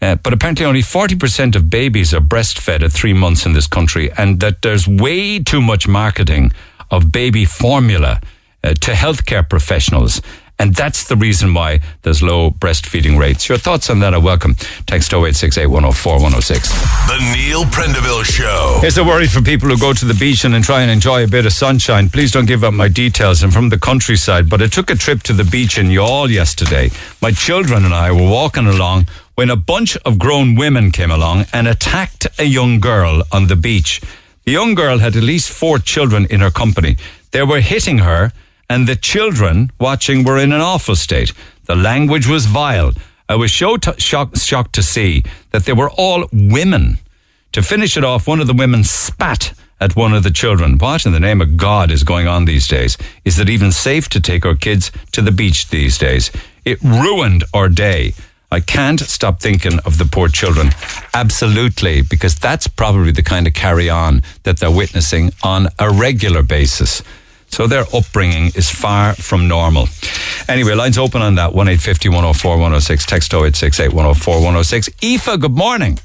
Uh, 0.01 0.15
but 0.15 0.33
apparently, 0.33 0.65
only 0.65 0.81
40% 0.81 1.55
of 1.55 1.69
babies 1.69 2.13
are 2.13 2.21
breastfed 2.21 2.81
at 2.83 2.91
three 2.91 3.13
months 3.13 3.45
in 3.45 3.53
this 3.53 3.67
country, 3.67 4.11
and 4.17 4.39
that 4.39 4.61
there's 4.61 4.87
way 4.87 5.39
too 5.39 5.61
much 5.61 5.87
marketing 5.87 6.51
of 6.91 7.11
baby 7.11 7.45
formula 7.45 8.21
uh, 8.63 8.73
to 8.73 8.91
healthcare 8.91 9.47
professionals. 9.47 10.21
And 10.59 10.73
that's 10.73 11.07
the 11.07 11.15
reason 11.15 11.53
why 11.53 11.81
there's 12.01 12.23
low 12.23 12.49
breastfeeding 12.49 13.19
rates. 13.19 13.47
Your 13.47 13.59
thoughts 13.59 13.89
on 13.89 13.99
that 13.99 14.13
are 14.13 14.19
welcome. 14.19 14.55
Text 14.87 15.13
0868 15.13 15.67
104 15.67 16.13
106. 16.13 16.69
The 17.07 17.35
Neil 17.35 17.63
Prendeville 17.65 18.23
Show. 18.23 18.79
Here's 18.81 18.97
a 18.97 19.03
worry 19.03 19.27
for 19.27 19.41
people 19.41 19.69
who 19.69 19.77
go 19.77 19.93
to 19.93 20.05
the 20.05 20.15
beach 20.15 20.43
and 20.45 20.63
try 20.63 20.81
and 20.81 20.89
enjoy 20.89 21.23
a 21.23 21.27
bit 21.27 21.45
of 21.45 21.53
sunshine. 21.53 22.09
Please 22.09 22.31
don't 22.31 22.47
give 22.47 22.63
up 22.63 22.73
my 22.73 22.87
details. 22.87 23.43
I'm 23.43 23.51
from 23.51 23.69
the 23.69 23.77
countryside, 23.77 24.49
but 24.49 24.61
I 24.61 24.67
took 24.67 24.89
a 24.89 24.95
trip 24.95 25.21
to 25.23 25.33
the 25.33 25.43
beach 25.43 25.77
in 25.77 25.87
Youghal 25.87 26.29
yesterday. 26.29 26.89
My 27.21 27.31
children 27.31 27.85
and 27.85 27.93
I 27.93 28.11
were 28.11 28.29
walking 28.29 28.65
along 28.65 29.07
when 29.35 29.51
a 29.51 29.55
bunch 29.55 29.95
of 29.97 30.17
grown 30.17 30.55
women 30.55 30.91
came 30.91 31.11
along 31.11 31.45
and 31.53 31.67
attacked 31.67 32.25
a 32.39 32.45
young 32.45 32.79
girl 32.79 33.21
on 33.31 33.45
the 33.45 33.55
beach. 33.55 34.01
The 34.45 34.53
young 34.53 34.73
girl 34.73 34.97
had 34.97 35.15
at 35.15 35.23
least 35.23 35.51
four 35.51 35.77
children 35.77 36.25
in 36.31 36.39
her 36.39 36.49
company. 36.49 36.97
They 37.31 37.43
were 37.43 37.59
hitting 37.59 37.99
her 37.99 38.31
and 38.69 38.87
the 38.87 38.95
children 38.95 39.71
watching 39.79 40.23
were 40.23 40.37
in 40.37 40.51
an 40.51 40.61
awful 40.61 40.95
state. 40.95 41.33
The 41.65 41.75
language 41.75 42.27
was 42.27 42.45
vile. 42.45 42.93
I 43.29 43.35
was 43.35 43.53
so 43.53 43.77
t- 43.77 43.91
shocked, 43.97 44.39
shocked 44.39 44.73
to 44.75 44.83
see 44.83 45.23
that 45.51 45.65
they 45.65 45.73
were 45.73 45.89
all 45.91 46.27
women. 46.31 46.97
To 47.53 47.61
finish 47.61 47.97
it 47.97 48.03
off, 48.03 48.27
one 48.27 48.39
of 48.39 48.47
the 48.47 48.53
women 48.53 48.83
spat 48.83 49.53
at 49.79 49.95
one 49.95 50.13
of 50.13 50.23
the 50.23 50.31
children. 50.31 50.77
What 50.77 51.05
in 51.05 51.11
the 51.11 51.19
name 51.19 51.41
of 51.41 51.57
God 51.57 51.91
is 51.91 52.03
going 52.03 52.27
on 52.27 52.45
these 52.45 52.67
days? 52.67 52.97
Is 53.25 53.39
it 53.39 53.49
even 53.49 53.71
safe 53.71 54.09
to 54.09 54.21
take 54.21 54.45
our 54.45 54.55
kids 54.55 54.91
to 55.11 55.21
the 55.21 55.31
beach 55.31 55.69
these 55.69 55.97
days? 55.97 56.31
It 56.65 56.81
ruined 56.81 57.43
our 57.53 57.69
day. 57.69 58.13
I 58.51 58.61
can't 58.61 58.99
stop 58.99 59.41
thinking 59.41 59.79
of 59.79 59.97
the 59.97 60.05
poor 60.05 60.29
children. 60.29 60.69
Absolutely, 61.13 62.01
because 62.01 62.35
that's 62.35 62.67
probably 62.67 63.11
the 63.11 63.23
kind 63.23 63.45
of 63.45 63.53
carry 63.53 63.89
on 63.89 64.23
that 64.43 64.59
they're 64.59 64.71
witnessing 64.71 65.33
on 65.43 65.67
a 65.79 65.91
regular 65.91 66.43
basis. 66.43 67.03
So 67.49 67.67
their 67.67 67.85
upbringing 67.93 68.51
is 68.55 68.69
far 68.69 69.13
from 69.15 69.47
normal. 69.47 69.87
Anyway, 70.47 70.73
lines 70.73 70.97
open 70.97 71.21
on 71.21 71.35
that 71.35 71.53
1 71.53 71.67
104 71.67 72.51
106. 72.51 73.05
Text 73.05 73.33
0868 73.33 73.93
104 73.93 74.35
106. 74.35 74.89
Aoife, 75.03 75.39
good 75.39 75.51
morning. 75.55 75.99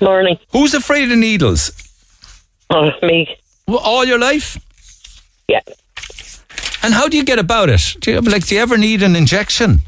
Morning. 0.00 0.38
Who's 0.52 0.74
afraid 0.74 1.10
of 1.10 1.18
needles? 1.18 1.72
Oh, 2.70 2.90
me. 3.02 3.36
All 3.68 4.04
your 4.04 4.18
life? 4.18 4.58
Yeah. 5.48 5.60
And 6.82 6.94
how 6.94 7.08
do 7.08 7.16
you 7.16 7.24
get 7.24 7.38
about 7.38 7.68
it? 7.68 7.96
Do 8.00 8.12
you, 8.12 8.20
like, 8.20 8.46
do 8.46 8.54
you 8.54 8.60
ever 8.60 8.76
need 8.76 9.02
an 9.02 9.14
injection? 9.16 9.80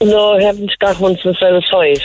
No, 0.00 0.34
I 0.38 0.42
haven't 0.42 0.70
got 0.78 1.00
one 1.00 1.16
since 1.22 1.36
I 1.42 1.50
was 1.50 1.68
five, 1.70 2.00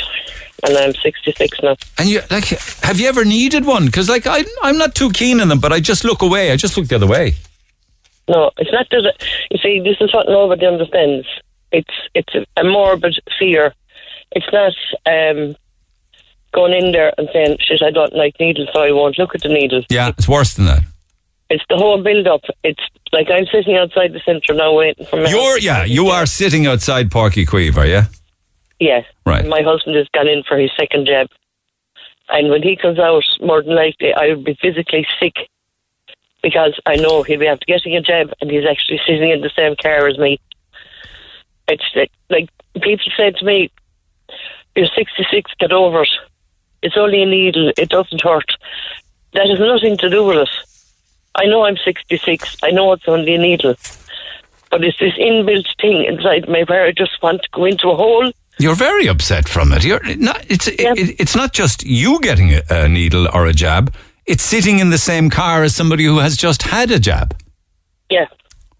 and 0.63 0.77
I'm 0.77 0.93
66 0.93 1.59
now. 1.61 1.75
And 1.97 2.09
you 2.09 2.21
like, 2.31 2.45
have 2.45 2.99
you 2.99 3.07
ever 3.07 3.25
needed 3.25 3.65
one? 3.65 3.85
Because 3.85 4.09
like, 4.09 4.25
I, 4.25 4.43
I'm 4.61 4.77
not 4.77 4.95
too 4.95 5.09
keen 5.11 5.39
on 5.41 5.49
them, 5.49 5.59
but 5.59 5.71
I 5.71 5.79
just 5.79 6.03
look 6.03 6.21
away. 6.21 6.51
I 6.51 6.55
just 6.55 6.77
look 6.77 6.87
the 6.87 6.95
other 6.95 7.07
way. 7.07 7.35
No, 8.27 8.51
it's 8.57 8.71
not 8.71 8.87
that. 8.91 9.13
You 9.51 9.59
see, 9.61 9.79
this 9.81 9.97
is 9.99 10.13
what 10.13 10.27
nobody 10.27 10.65
understands. 10.65 11.27
It's 11.71 11.93
it's 12.13 12.33
a, 12.55 12.63
morbid 12.63 13.19
fear. 13.37 13.73
It's 14.31 14.45
not 14.53 14.73
um, 15.05 15.55
going 16.53 16.73
in 16.73 16.93
there 16.93 17.13
and 17.17 17.27
saying, 17.33 17.57
"Shit, 17.59 17.81
I 17.81 17.91
don't 17.91 18.15
like 18.15 18.35
needles, 18.39 18.69
so 18.73 18.81
I 18.81 18.91
won't 18.91 19.17
look 19.19 19.35
at 19.35 19.41
the 19.41 19.49
needles." 19.49 19.85
Yeah, 19.89 20.09
it's 20.17 20.27
worse 20.27 20.53
than 20.53 20.65
that. 20.65 20.83
It's 21.49 21.63
the 21.69 21.75
whole 21.75 22.01
build-up. 22.01 22.41
It's 22.63 22.81
like 23.11 23.29
I'm 23.29 23.45
sitting 23.47 23.75
outside 23.75 24.13
the 24.13 24.21
centre 24.25 24.53
now 24.53 24.73
waiting 24.73 25.05
for 25.05 25.17
my. 25.17 25.29
You're 25.29 25.59
yeah, 25.59 25.83
you 25.83 26.07
are 26.07 26.25
sitting 26.25 26.65
outside 26.65 27.09
Páirc 27.09 27.33
Uí 27.33 27.45
Chaoimh, 27.45 27.77
are 27.77 27.85
you? 27.85 28.01
Yeah. 28.83 29.03
Right. 29.25 29.47
My 29.47 29.61
husband 29.61 29.95
has 29.95 30.09
gone 30.09 30.27
in 30.27 30.43
for 30.43 30.57
his 30.57 30.69
second 30.77 31.07
jab, 31.07 31.29
and 32.27 32.49
when 32.49 32.61
he 32.61 32.75
comes 32.75 32.99
out, 32.99 33.23
more 33.39 33.63
than 33.63 33.75
likely, 33.75 34.13
I 34.13 34.27
will 34.27 34.43
be 34.43 34.55
physically 34.61 35.07
sick 35.21 35.35
because 36.41 36.77
I 36.85 36.97
know 36.97 37.23
he'll 37.23 37.39
be 37.39 37.47
after 37.47 37.65
getting 37.65 37.95
a 37.95 38.01
jab, 38.01 38.33
and 38.41 38.51
he's 38.51 38.65
actually 38.69 38.99
sitting 39.07 39.29
in 39.29 39.39
the 39.39 39.51
same 39.55 39.77
car 39.81 40.05
as 40.09 40.17
me. 40.17 40.37
It's 41.69 41.85
like, 41.95 42.11
like 42.29 42.49
people 42.81 43.09
say 43.15 43.31
to 43.31 43.45
me, 43.45 43.71
"You're 44.75 44.87
66, 44.87 45.51
get 45.59 45.71
over 45.71 46.01
it. 46.01 46.09
It's 46.81 46.97
only 46.97 47.23
a 47.23 47.25
needle. 47.25 47.71
It 47.77 47.87
doesn't 47.87 48.21
hurt." 48.21 48.51
That 49.31 49.47
has 49.47 49.59
nothing 49.59 49.95
to 49.99 50.09
do 50.09 50.25
with 50.25 50.39
it. 50.39 50.49
I 51.35 51.45
know 51.45 51.63
I'm 51.63 51.77
66. 51.77 52.57
I 52.61 52.71
know 52.71 52.91
it's 52.91 53.07
only 53.07 53.35
a 53.35 53.37
needle. 53.37 53.75
But 54.69 54.83
it's 54.83 54.99
this 54.99 55.13
inbuilt 55.13 55.69
thing 55.79 56.03
inside 56.03 56.49
me 56.49 56.65
where 56.65 56.83
I 56.83 56.91
just 56.91 57.21
want 57.23 57.43
to 57.43 57.49
go 57.53 57.63
into 57.63 57.89
a 57.89 57.95
hole. 57.95 58.29
You're 58.59 58.75
very 58.75 59.07
upset 59.07 59.49
from 59.49 59.73
it. 59.73 59.83
You're 59.83 60.01
not. 60.15 60.45
It's 60.49 60.67
Yeah. 60.67 60.93
it, 60.95 61.15
it's 61.19 61.35
not 61.35 61.53
just 61.53 61.83
you 61.83 62.19
getting 62.21 62.53
a, 62.53 62.61
a 62.69 62.87
needle 62.87 63.27
or 63.33 63.45
a 63.47 63.53
jab. 63.53 63.93
It's 64.25 64.43
sitting 64.43 64.79
in 64.79 64.89
the 64.89 64.97
same 64.97 65.29
car 65.29 65.63
as 65.63 65.75
somebody 65.75 66.05
who 66.05 66.19
has 66.19 66.37
just 66.37 66.61
had 66.63 66.91
a 66.91 66.99
jab. 66.99 67.35
Yeah. 68.09 68.27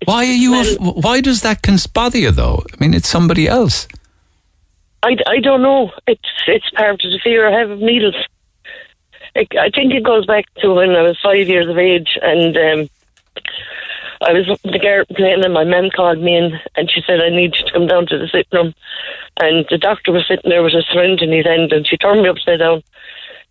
Why 0.06 0.26
are 0.26 0.40
you? 0.46 0.64
Why 0.80 1.22
does 1.22 1.42
that 1.42 1.62
bother 1.94 2.18
you 2.18 2.32
though? 2.32 2.64
I 2.72 2.76
mean, 2.80 2.94
it's 2.94 3.08
somebody 3.10 3.48
else. 3.48 3.88
I, 5.02 5.18
I 5.28 5.40
don't 5.40 5.62
know. 5.62 5.92
It's 6.08 6.22
it's 6.48 6.70
part 6.72 7.04
of 7.04 7.12
the 7.12 7.20
fear 7.24 7.48
I 7.48 7.60
have 7.60 7.70
of 7.70 7.80
needles. 7.80 8.16
I, 9.36 9.48
I 9.60 9.70
think 9.70 9.94
it 9.94 10.04
goes 10.04 10.26
back 10.26 10.46
to 10.62 10.74
when 10.74 10.92
I 10.92 11.02
was 11.02 11.18
five 11.22 11.48
years 11.48 11.68
of 11.68 11.78
age, 11.78 12.18
and 12.22 12.56
um, 12.58 12.90
I 14.24 14.34
was 14.34 14.46
the 14.64 14.80
garden 14.80 15.16
playing, 15.16 15.44
and 15.44 15.54
my 15.54 15.64
mum 15.64 15.90
called 15.96 16.20
me 16.20 16.36
in, 16.38 16.60
and 16.76 16.90
she 16.90 17.02
said 17.06 17.20
I 17.22 17.30
need 17.30 17.56
you 17.56 17.66
to 17.66 17.72
come 17.72 17.88
down 17.88 18.06
to 18.08 18.18
the 18.18 18.28
sitting 18.28 18.46
room. 18.52 18.74
And 19.40 19.66
the 19.70 19.78
doctor 19.78 20.12
was 20.12 20.26
sitting 20.28 20.50
there 20.50 20.64
with 20.64 20.74
a 20.74 20.84
syringe 20.92 21.22
in 21.22 21.32
his 21.32 21.46
hand, 21.46 21.72
and 21.74 21.86
she 21.86 21.98
turned 21.98 22.22
me 22.22 22.30
upside 22.30 22.60
down, 22.60 22.84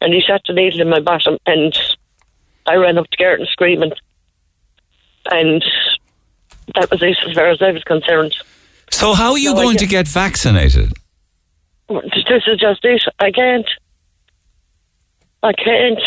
and 0.00 0.12
he 0.14 0.20
shot 0.20 0.42
the 0.46 0.52
needle 0.52 0.80
in 0.80 0.88
my 0.88 1.00
bottom, 1.00 1.38
and 1.46 1.76
I 2.66 2.76
ran 2.76 2.98
up 2.98 3.06
the 3.10 3.16
garden 3.16 3.46
screaming, 3.50 3.92
and 5.30 5.64
that 6.74 6.90
was 6.90 7.02
it 7.02 7.16
as 7.28 7.34
far 7.34 7.48
as 7.48 7.60
I 7.60 7.72
was 7.72 7.82
concerned. 7.84 8.34
So 8.90 9.14
how 9.14 9.32
are 9.32 9.38
you 9.38 9.54
going 9.54 9.78
to 9.78 9.86
get- 9.86 10.06
get 10.06 10.08
vaccinated? 10.08 10.92
This 11.88 12.44
is 12.46 12.58
just 12.58 12.84
it. 12.84 13.02
I 13.18 13.30
can't. 13.30 13.68
I 15.42 15.52
can't. 15.52 16.00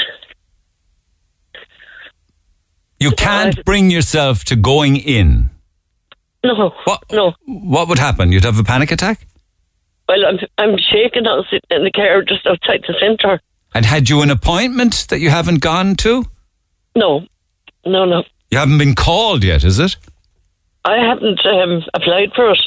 You 3.00 3.12
can't 3.12 3.64
bring 3.66 3.92
yourself 3.92 4.44
to 4.46 4.56
going 4.56 4.96
in. 4.96 5.50
No. 6.44 6.74
What? 6.84 7.04
No. 7.12 7.34
What 7.46 7.88
would 7.88 8.00
happen? 8.00 8.32
You'd 8.32 8.44
have 8.44 8.60
a 8.60 8.64
panic 8.64 8.92
attack. 8.92 9.28
Well, 10.08 10.26
I'm 10.26 10.40
I'm 10.58 10.78
shaking. 10.78 11.26
I 11.28 11.36
was 11.36 11.48
sitting 11.50 11.78
in 11.78 11.84
the 11.84 11.92
car 11.92 12.22
just 12.22 12.46
outside 12.46 12.84
the 12.88 12.96
centre. 13.00 13.42
And 13.74 13.86
had 13.86 14.10
you 14.10 14.22
an 14.22 14.30
appointment 14.30 15.08
that 15.10 15.20
you 15.20 15.30
haven't 15.30 15.60
gone 15.60 15.96
to? 15.98 16.26
No, 16.96 17.26
no, 17.86 18.06
no. 18.06 18.24
You 18.52 18.60
haven't 18.60 18.78
been 18.78 18.96
called 18.96 19.44
yet, 19.44 19.64
is 19.64 19.80
it? 19.80 19.98
I 20.86 20.98
haven't 20.98 21.46
um, 21.46 21.84
applied 21.94 22.32
for 22.36 22.52
it. 22.52 22.60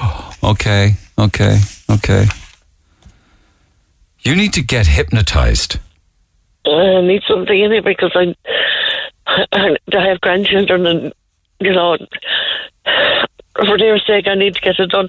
Okay, 0.42 0.96
okay, 1.18 1.58
okay. 1.88 2.26
You 4.20 4.36
need 4.36 4.52
to 4.52 4.62
get 4.62 4.86
hypnotized. 4.86 5.78
I 6.66 7.00
need 7.00 7.22
something 7.26 7.58
in 7.58 7.72
it 7.72 7.82
because 7.82 8.12
I, 8.14 8.34
I, 9.52 9.76
I 9.96 10.06
have 10.08 10.20
grandchildren 10.20 10.86
and 10.86 11.12
you 11.60 11.72
know, 11.72 11.96
for 13.56 13.78
their 13.78 13.98
sake, 13.98 14.26
I 14.26 14.34
need 14.34 14.54
to 14.56 14.60
get 14.60 14.78
it 14.78 14.90
done. 14.90 15.08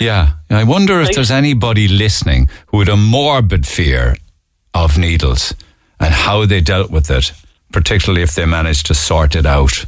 Yeah. 0.00 0.32
I 0.48 0.64
wonder 0.64 1.00
if 1.00 1.06
Like- 1.08 1.14
there's 1.16 1.30
anybody 1.30 1.88
listening 1.88 2.48
who 2.68 2.78
had 2.78 2.88
a 2.88 2.96
morbid 2.96 3.66
fear 3.66 4.16
of 4.72 4.96
needles 4.96 5.54
and 5.98 6.14
how 6.14 6.46
they 6.46 6.60
dealt 6.60 6.90
with 6.90 7.10
it, 7.10 7.32
particularly 7.72 8.22
if 8.22 8.34
they 8.34 8.46
managed 8.46 8.86
to 8.86 8.94
sort 8.94 9.34
it 9.34 9.44
out. 9.46 9.84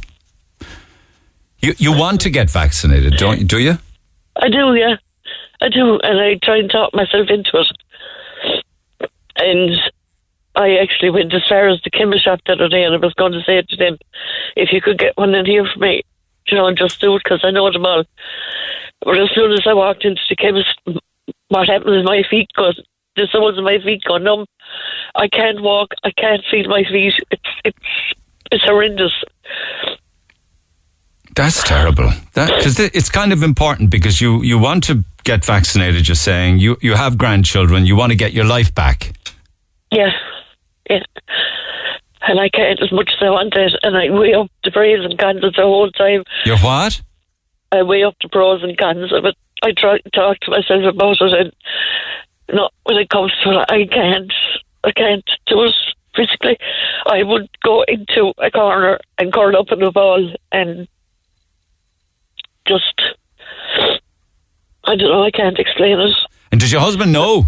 You 1.59 1.73
you 1.77 1.97
want 1.97 2.21
to 2.21 2.29
get 2.29 2.49
vaccinated, 2.49 3.15
don't 3.17 3.39
you? 3.39 3.45
Do 3.45 3.57
you? 3.57 3.77
I 4.35 4.49
do, 4.49 4.73
yeah, 4.75 4.97
I 5.61 5.69
do, 5.69 5.97
and 6.03 6.19
I 6.19 6.35
try 6.43 6.57
and 6.57 6.69
talk 6.69 6.93
myself 6.93 7.29
into 7.29 7.51
it. 7.61 9.09
And 9.37 9.71
I 10.55 10.77
actually 10.77 11.09
went 11.09 11.33
as 11.33 11.41
far 11.47 11.67
as 11.67 11.81
the 11.83 11.89
chemist 11.89 12.25
shop 12.25 12.39
the 12.45 12.53
other 12.53 12.69
day, 12.69 12.83
and 12.83 12.93
I 12.93 12.97
was 12.97 13.13
going 13.15 13.31
to 13.31 13.41
say 13.43 13.57
it 13.57 13.69
to 13.69 13.75
them, 13.75 13.97
if 14.55 14.71
you 14.71 14.81
could 14.81 14.99
get 14.99 15.17
one 15.17 15.33
in 15.33 15.45
here 15.45 15.65
for 15.71 15.79
me, 15.79 16.03
you 16.47 16.57
know, 16.57 16.67
and 16.67 16.77
just 16.77 17.01
do 17.01 17.15
it 17.15 17.23
because 17.23 17.41
I 17.43 17.51
know 17.51 17.71
them 17.71 17.85
all. 17.85 18.03
But 19.01 19.19
as 19.19 19.29
soon 19.33 19.51
as 19.51 19.65
I 19.65 19.73
walked 19.73 20.05
into 20.05 20.21
the 20.29 20.35
chemist, 20.35 20.79
what 21.49 21.67
happened 21.67 21.95
is 21.95 22.05
my 22.05 22.23
feet 22.29 22.49
got 22.55 22.75
the 23.15 23.27
soles 23.31 23.57
of 23.57 23.63
my 23.63 23.79
feet 23.79 24.03
go 24.07 24.17
numb. 24.17 24.45
I 25.15 25.27
can't 25.27 25.61
walk. 25.61 25.93
I 26.03 26.11
can't 26.11 26.41
feel 26.49 26.67
my 26.67 26.83
feet. 26.83 27.13
It's 27.31 27.49
it's 27.63 27.77
it's 28.51 28.63
horrendous. 28.63 29.13
That's 31.35 31.63
terrible. 31.63 32.11
That 32.33 32.55
because 32.57 32.79
it's 32.79 33.09
kind 33.09 33.33
of 33.33 33.43
important 33.43 33.89
because 33.89 34.21
you 34.21 34.41
you 34.43 34.57
want 34.57 34.83
to 34.85 35.03
get 35.23 35.45
vaccinated. 35.45 36.07
You're 36.07 36.15
saying 36.15 36.59
you 36.59 36.77
you 36.81 36.93
have 36.95 37.17
grandchildren. 37.17 37.85
You 37.85 37.95
want 37.95 38.11
to 38.11 38.15
get 38.15 38.33
your 38.33 38.45
life 38.45 38.73
back. 38.73 39.13
Yeah, 39.91 40.11
yeah. 40.97 41.03
And 42.25 42.39
I 42.39 42.49
can't 42.49 42.81
as 42.81 42.91
much 42.91 43.11
as 43.13 43.21
I 43.21 43.29
want 43.29 43.53
it, 43.55 43.73
and 43.83 43.97
I 43.97 44.09
weigh 44.09 44.33
up 44.33 44.49
the 44.63 44.71
pros 44.71 45.03
and 45.03 45.17
cons 45.17 45.41
the 45.41 45.51
whole 45.57 45.91
time. 45.91 46.23
You're 46.45 46.57
what? 46.57 47.01
I 47.71 47.83
weigh 47.83 48.03
up 48.03 48.15
the 48.21 48.29
pros 48.29 48.63
and 48.63 48.77
cons 48.77 49.11
of 49.11 49.25
it. 49.25 49.35
I 49.61 49.71
try 49.71 49.97
to 49.97 50.09
talk 50.11 50.39
to 50.41 50.51
myself 50.51 50.83
about 50.83 51.17
it, 51.19 51.33
and 51.33 51.53
not 52.55 52.73
when 52.83 52.97
it 52.97 53.09
comes 53.09 53.33
to 53.43 53.59
it, 53.59 53.65
I 53.69 53.85
can't. 53.85 54.31
I 54.85 54.91
can't 54.91 55.29
do 55.47 55.63
it 55.63 55.75
physically. 56.15 56.57
I 57.05 57.23
would 57.23 57.49
go 57.63 57.83
into 57.87 58.33
a 58.37 58.51
corner 58.51 58.99
and 59.17 59.33
curl 59.33 59.57
up 59.57 59.71
in 59.71 59.81
a 59.81 59.91
ball 59.91 60.33
and 60.51 60.87
just. 62.67 63.01
I 64.85 64.95
don't 64.95 65.09
know. 65.09 65.23
I 65.23 65.31
can't 65.31 65.59
explain 65.59 65.99
it. 65.99 66.15
And 66.51 66.59
does 66.59 66.71
your 66.71 66.81
husband 66.81 67.11
know? 67.13 67.47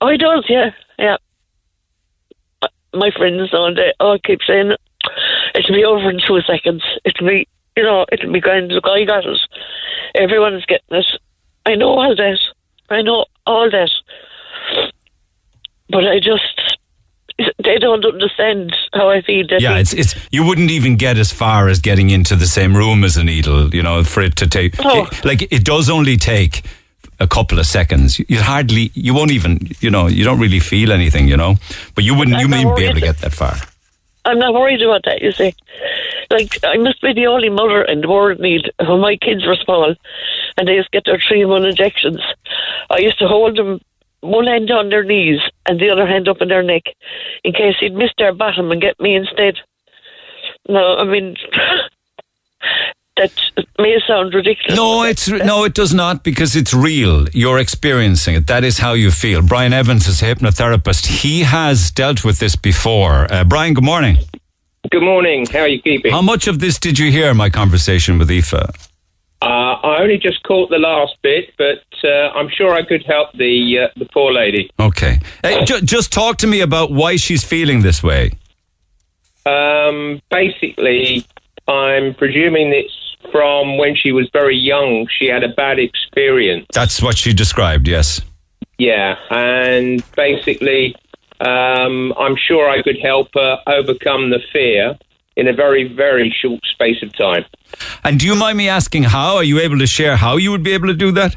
Oh, 0.00 0.10
he 0.10 0.18
does, 0.18 0.44
yeah, 0.48 0.70
yeah. 0.98 1.16
My 2.96 3.10
friends 3.10 3.50
they 3.50 3.92
oh, 4.00 4.06
all 4.06 4.18
keep 4.18 4.40
saying 4.46 4.70
it. 4.72 4.80
It'll 5.54 5.74
be 5.74 5.84
over 5.84 6.10
in 6.10 6.18
two 6.18 6.40
seconds. 6.42 6.82
It'll 7.04 7.26
be, 7.28 7.46
you 7.76 7.82
know, 7.82 8.04
it'll 8.10 8.32
be 8.32 8.40
grand. 8.40 8.72
Look, 8.72 8.86
I 8.86 9.04
got 9.04 9.24
it. 9.24 9.38
Everyone's 10.14 10.64
getting 10.66 10.98
it. 10.98 11.06
I 11.64 11.74
know 11.74 11.90
all 11.90 12.14
that. 12.16 12.38
I 12.90 13.02
know 13.02 13.26
all 13.46 13.70
that. 13.70 13.90
But 15.88 16.06
I 16.06 16.18
just, 16.18 16.76
they 17.62 17.78
don't 17.78 18.04
understand 18.04 18.76
how 18.92 19.08
I 19.10 19.20
feel. 19.22 19.46
Yeah, 19.58 19.78
it's 19.78 19.92
it's 19.92 20.14
you 20.32 20.44
wouldn't 20.44 20.70
even 20.70 20.96
get 20.96 21.16
as 21.18 21.32
far 21.32 21.68
as 21.68 21.80
getting 21.80 22.10
into 22.10 22.34
the 22.34 22.46
same 22.46 22.76
room 22.76 23.04
as 23.04 23.16
a 23.16 23.22
needle, 23.24 23.72
you 23.74 23.82
know, 23.82 24.02
for 24.02 24.22
it 24.22 24.36
to 24.36 24.46
take 24.46 24.74
Oh. 24.80 25.04
it- 25.06 25.24
like 25.24 25.42
it 25.52 25.64
does 25.64 25.88
only 25.88 26.16
take 26.16 26.62
a 27.18 27.26
couple 27.26 27.58
of 27.58 27.66
seconds. 27.66 28.18
You 28.28 28.40
hardly 28.40 28.90
you 28.94 29.14
won't 29.14 29.32
even, 29.32 29.70
you 29.80 29.90
know, 29.90 30.06
you 30.06 30.24
don't 30.24 30.40
really 30.40 30.60
feel 30.60 30.92
anything, 30.92 31.28
you 31.28 31.36
know. 31.36 31.56
But 31.94 32.04
you 32.04 32.14
wouldn't 32.14 32.38
you 32.38 32.44
I'm 32.44 32.50
not 32.50 32.76
may 32.76 32.82
be 32.82 32.84
able 32.84 32.94
to 32.94 33.00
get 33.00 33.18
that 33.18 33.32
far. 33.32 33.56
I'm 34.24 34.38
not 34.38 34.54
worried 34.54 34.82
about 34.82 35.02
that, 35.04 35.22
you 35.22 35.32
see. 35.32 35.54
Like, 36.30 36.58
I 36.64 36.76
must 36.78 37.00
be 37.00 37.12
the 37.12 37.28
only 37.28 37.48
mother 37.48 37.82
in 37.82 38.00
the 38.00 38.08
world, 38.08 38.40
Neil, 38.40 38.62
when 38.80 39.00
my 39.00 39.16
kids 39.16 39.46
were 39.46 39.54
small 39.54 39.94
and 40.56 40.68
they 40.68 40.74
used 40.74 40.90
to 40.90 40.96
get 40.96 41.04
their 41.04 41.20
three 41.26 41.42
in 41.42 41.48
one 41.48 41.64
injections. 41.64 42.20
I 42.90 42.98
used 42.98 43.18
to 43.20 43.28
hold 43.28 43.56
them 43.56 43.80
one 44.20 44.46
hand 44.46 44.70
on 44.70 44.88
their 44.88 45.04
knees 45.04 45.40
and 45.66 45.78
the 45.78 45.90
other 45.90 46.06
hand 46.06 46.28
up 46.28 46.40
in 46.40 46.48
their 46.48 46.62
neck 46.62 46.82
in 47.44 47.52
case 47.52 47.76
he'd 47.78 47.94
miss 47.94 48.10
their 48.18 48.34
bottom 48.34 48.72
and 48.72 48.80
get 48.80 48.98
me 48.98 49.14
instead. 49.14 49.58
No, 50.68 50.96
I 50.96 51.04
mean, 51.04 51.36
that 53.16 53.32
may 53.78 53.98
sound 54.06 54.34
ridiculous. 54.34 54.76
No, 54.76 55.02
it's 55.02 55.28
no, 55.28 55.64
it 55.64 55.74
does 55.74 55.94
not 55.94 56.22
because 56.22 56.54
it's 56.54 56.72
real. 56.74 57.28
You're 57.30 57.58
experiencing 57.58 58.34
it. 58.34 58.46
That 58.46 58.64
is 58.64 58.78
how 58.78 58.92
you 58.92 59.10
feel. 59.10 59.42
Brian 59.42 59.72
Evans 59.72 60.06
is 60.06 60.22
a 60.22 60.26
hypnotherapist. 60.26 61.06
He 61.06 61.40
has 61.42 61.90
dealt 61.90 62.24
with 62.24 62.38
this 62.38 62.56
before. 62.56 63.32
Uh, 63.32 63.44
Brian, 63.44 63.74
good 63.74 63.84
morning. 63.84 64.18
Good 64.90 65.02
morning. 65.02 65.46
How 65.46 65.60
are 65.60 65.68
you 65.68 65.82
keeping? 65.82 66.12
How 66.12 66.22
much 66.22 66.46
of 66.46 66.60
this 66.60 66.78
did 66.78 66.98
you 66.98 67.10
hear? 67.10 67.34
My 67.34 67.50
conversation 67.50 68.18
with 68.18 68.30
Aoife. 68.30 68.54
Uh, 69.42 69.44
I 69.44 70.00
only 70.00 70.18
just 70.18 70.42
caught 70.44 70.70
the 70.70 70.78
last 70.78 71.14
bit, 71.22 71.52
but 71.58 71.84
uh, 72.04 72.30
I'm 72.34 72.48
sure 72.48 72.72
I 72.72 72.84
could 72.84 73.04
help 73.04 73.32
the 73.32 73.78
uh, 73.84 73.88
the 73.96 74.06
poor 74.06 74.32
lady. 74.32 74.70
Okay, 74.80 75.20
hey, 75.42 75.64
ju- 75.64 75.82
just 75.82 76.12
talk 76.12 76.38
to 76.38 76.46
me 76.46 76.60
about 76.60 76.90
why 76.90 77.16
she's 77.16 77.44
feeling 77.44 77.82
this 77.82 78.02
way. 78.02 78.32
Um, 79.44 80.20
basically, 80.30 81.26
I'm 81.68 82.14
presuming 82.14 82.72
it's 82.72 82.94
from 83.30 83.78
when 83.78 83.94
she 83.96 84.12
was 84.12 84.28
very 84.32 84.56
young. 84.56 85.06
She 85.18 85.26
had 85.26 85.44
a 85.44 85.48
bad 85.48 85.78
experience. 85.78 86.66
That's 86.72 87.02
what 87.02 87.16
she 87.16 87.32
described. 87.32 87.88
Yes. 87.88 88.20
Yeah, 88.78 89.16
and 89.30 90.02
basically, 90.14 90.94
um, 91.40 92.12
I'm 92.18 92.36
sure 92.36 92.68
I 92.68 92.82
could 92.82 92.98
help 93.00 93.28
her 93.34 93.58
overcome 93.66 94.30
the 94.30 94.40
fear 94.52 94.98
in 95.36 95.48
a 95.48 95.52
very, 95.52 95.84
very 95.84 96.30
short 96.30 96.60
space 96.64 97.02
of 97.02 97.14
time. 97.16 97.44
And 98.04 98.18
do 98.18 98.26
you 98.26 98.34
mind 98.34 98.58
me 98.58 98.68
asking 98.68 99.04
how? 99.04 99.36
Are 99.36 99.44
you 99.44 99.60
able 99.60 99.78
to 99.78 99.86
share 99.86 100.16
how 100.16 100.36
you 100.36 100.50
would 100.50 100.62
be 100.62 100.72
able 100.72 100.88
to 100.88 100.94
do 100.94 101.12
that? 101.12 101.36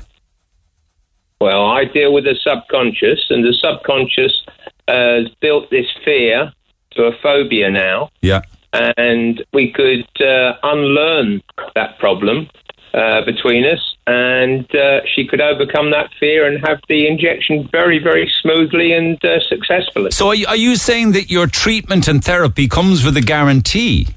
Well, 1.42 1.66
I 1.66 1.86
deal 1.86 2.14
with 2.14 2.26
the 2.26 2.36
subconscious, 2.44 3.26
and 3.30 3.44
the 3.46 3.54
subconscious 3.54 4.46
has 4.88 5.30
built 5.40 5.70
this 5.70 5.86
fear 6.04 6.52
to 6.92 7.04
a 7.04 7.12
phobia 7.22 7.70
now. 7.70 8.10
Yeah. 8.22 8.42
And 8.74 9.44
we 9.54 9.72
could 9.72 10.08
uh, 10.22 10.54
unlearn 10.64 11.42
that 11.76 11.98
problem 12.00 12.50
uh, 12.94 13.24
between 13.26 13.66
us, 13.66 13.96
and 14.08 14.66
uh, 14.76 15.02
she 15.06 15.28
could 15.28 15.42
overcome 15.42 15.92
that 15.92 16.10
fear 16.20 16.48
and 16.48 16.66
have 16.66 16.80
the 16.88 17.08
injection 17.08 17.70
very, 17.72 18.00
very 18.00 18.32
smoothly 18.42 18.94
and 18.94 19.24
uh, 19.24 19.40
successfully. 19.42 20.12
So, 20.12 20.30
are 20.30 20.36
you, 20.36 20.48
are 20.48 20.56
you 20.56 20.76
saying 20.76 21.12
that 21.12 21.30
your 21.30 21.46
treatment 21.46 22.08
and 22.08 22.24
therapy 22.24 22.68
comes 22.68 23.06
with 23.06 23.16
a 23.18 23.22
guarantee? 23.22 24.08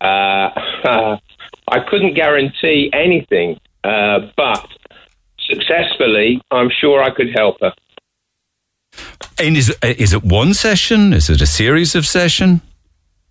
Uh, 0.00 0.50
I 1.68 1.80
couldn't 1.88 2.14
guarantee 2.14 2.90
anything, 2.92 3.60
uh, 3.84 4.20
but 4.36 4.68
successfully, 5.48 6.40
I'm 6.50 6.70
sure 6.70 7.02
I 7.02 7.10
could 7.10 7.30
help 7.34 7.58
her. 7.60 7.72
And 9.38 9.56
is 9.56 9.74
is 9.82 10.12
it 10.12 10.22
one 10.22 10.54
session? 10.54 11.12
Is 11.12 11.30
it 11.30 11.40
a 11.40 11.46
series 11.46 11.94
of 11.94 12.06
session? 12.06 12.60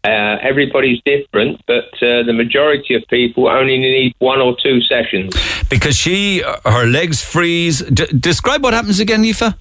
Uh, 0.06 0.38
everybody's 0.42 1.02
different, 1.04 1.62
but 1.68 1.92
uh, 2.02 2.24
the 2.24 2.32
majority 2.34 2.96
of 2.96 3.04
people 3.10 3.50
only 3.50 3.78
need 3.78 4.16
one 4.20 4.40
or 4.40 4.56
two 4.64 4.80
sessions. 4.80 5.36
Because 5.70 5.98
she, 5.98 6.42
her 6.66 6.86
legs 6.86 7.22
freeze. 7.22 7.80
D- 7.82 8.06
describe 8.18 8.64
what 8.64 8.74
happens 8.74 9.02
again, 9.02 9.26
Aoife. 9.26 9.54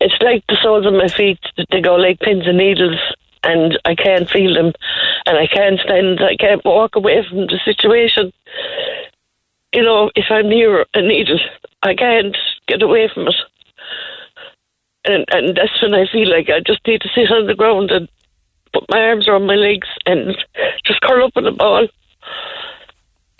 It's 0.00 0.14
like 0.20 0.44
the 0.48 0.56
soles 0.62 0.86
of 0.86 0.92
my 0.92 1.08
feet, 1.08 1.40
they 1.70 1.80
go 1.80 1.96
like 1.96 2.20
pins 2.20 2.46
and 2.46 2.58
needles, 2.58 2.98
and 3.42 3.78
I 3.84 3.96
can't 3.96 4.30
feel 4.30 4.54
them, 4.54 4.72
and 5.26 5.36
I 5.36 5.48
can't 5.48 5.80
stand, 5.80 6.20
I 6.22 6.36
can't 6.36 6.64
walk 6.64 6.94
away 6.94 7.26
from 7.28 7.46
the 7.46 7.58
situation. 7.64 8.32
You 9.72 9.82
know, 9.82 10.10
if 10.14 10.26
I'm 10.30 10.48
near 10.48 10.86
a 10.94 11.02
needle, 11.02 11.40
I 11.82 11.94
can't 11.94 12.36
get 12.68 12.82
away 12.82 13.10
from 13.12 13.26
it. 13.26 13.34
And, 15.06 15.24
and 15.32 15.56
that's 15.56 15.82
when 15.82 15.94
I 15.94 16.06
feel 16.06 16.30
like 16.30 16.48
I 16.48 16.60
just 16.60 16.86
need 16.86 17.00
to 17.02 17.08
sit 17.14 17.30
on 17.30 17.46
the 17.46 17.54
ground 17.54 17.90
and 17.90 18.08
put 18.74 18.84
my 18.90 19.00
arms 19.00 19.26
around 19.28 19.46
my 19.46 19.54
legs 19.54 19.88
and 20.06 20.36
just 20.84 21.00
curl 21.00 21.24
up 21.26 21.32
in 21.36 21.46
a 21.46 21.52
ball. 21.52 21.86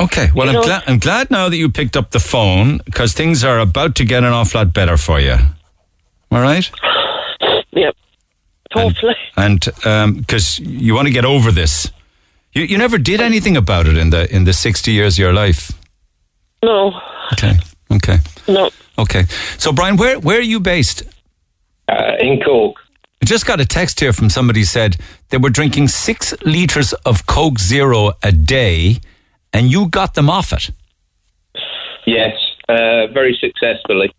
Okay, 0.00 0.28
well, 0.34 0.46
You 0.46 0.50
I'm 0.50 0.54
know- 0.56 0.62
glad, 0.62 0.82
I'm 0.86 0.98
glad 0.98 1.30
now 1.30 1.48
that 1.48 1.56
you 1.56 1.68
picked 1.70 1.96
up 1.96 2.10
the 2.10 2.20
phone 2.20 2.78
because 2.84 3.12
things 3.12 3.44
are 3.44 3.58
about 3.60 3.94
to 3.96 4.04
get 4.04 4.24
an 4.24 4.32
awful 4.32 4.60
lot 4.60 4.72
better 4.74 4.96
for 4.96 5.20
you. 5.20 5.36
All 6.30 6.40
right? 6.40 6.70
Yeah. 7.76 7.90
Hopefully. 8.72 9.16
And 9.36 9.60
because 10.20 10.60
you 10.60 10.94
want 10.94 11.08
to 11.08 11.12
get 11.12 11.24
over 11.24 11.50
this. 11.52 11.90
You, 12.52 12.62
you 12.62 12.78
never 12.78 12.98
did 12.98 13.20
anything 13.20 13.56
about 13.56 13.86
it 13.88 13.96
in 13.96 14.10
the 14.10 14.32
in 14.34 14.44
the 14.44 14.52
60 14.52 14.92
years 14.92 15.14
of 15.14 15.18
your 15.18 15.32
life. 15.32 15.72
No, 16.62 16.92
Okay, 17.32 17.54
okay, 17.90 18.18
no. 18.48 18.70
okay. 18.96 19.24
So, 19.58 19.72
Brian, 19.72 19.96
where, 19.96 20.18
where 20.20 20.38
are 20.38 20.48
you 20.54 20.60
based? 20.60 21.02
Uh, 21.88 22.12
in 22.20 22.40
Cork, 22.40 22.76
I 23.24 23.26
just 23.26 23.46
got 23.46 23.58
a 23.58 23.64
text 23.64 24.00
here 24.00 24.12
from 24.12 24.28
somebody 24.28 24.60
who 24.60 24.66
said 24.66 24.98
they 25.30 25.38
were 25.38 25.48
drinking 25.48 25.88
six 25.88 26.34
litres 26.44 26.92
of 27.06 27.24
Coke 27.24 27.58
Zero 27.58 28.12
a 28.22 28.30
day 28.30 29.00
and 29.50 29.70
you 29.70 29.88
got 29.88 30.12
them 30.12 30.28
off 30.28 30.52
it. 30.52 30.68
yes, 32.06 32.36
uh, 32.68 33.06
very 33.14 33.34
successfully. 33.40 34.12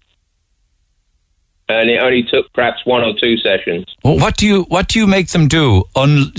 And 1.69 1.87
it 1.87 2.01
only 2.01 2.23
took 2.23 2.51
perhaps 2.53 2.83
one 2.83 3.03
or 3.03 3.13
two 3.13 3.37
sessions. 3.37 3.85
Well, 4.03 4.17
what 4.17 4.37
do 4.37 4.47
you 4.47 4.63
what 4.69 4.87
do 4.87 4.97
you 4.97 5.05
make 5.05 5.27
them 5.27 5.47
do? 5.47 5.83
Un- 5.95 6.31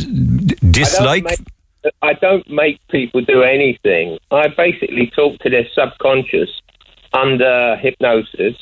dislike? 0.69 1.25
I 1.25 1.37
don't, 1.37 1.45
make, 1.85 1.95
I 2.03 2.13
don't 2.15 2.51
make 2.51 2.81
people 2.89 3.21
do 3.21 3.45
anything. 3.45 4.19
I 4.33 4.49
basically 4.49 5.13
talk 5.15 5.39
to 5.39 5.51
their 5.51 5.69
subconscious 5.73 6.51
under 7.13 7.77
hypnosis, 7.77 8.57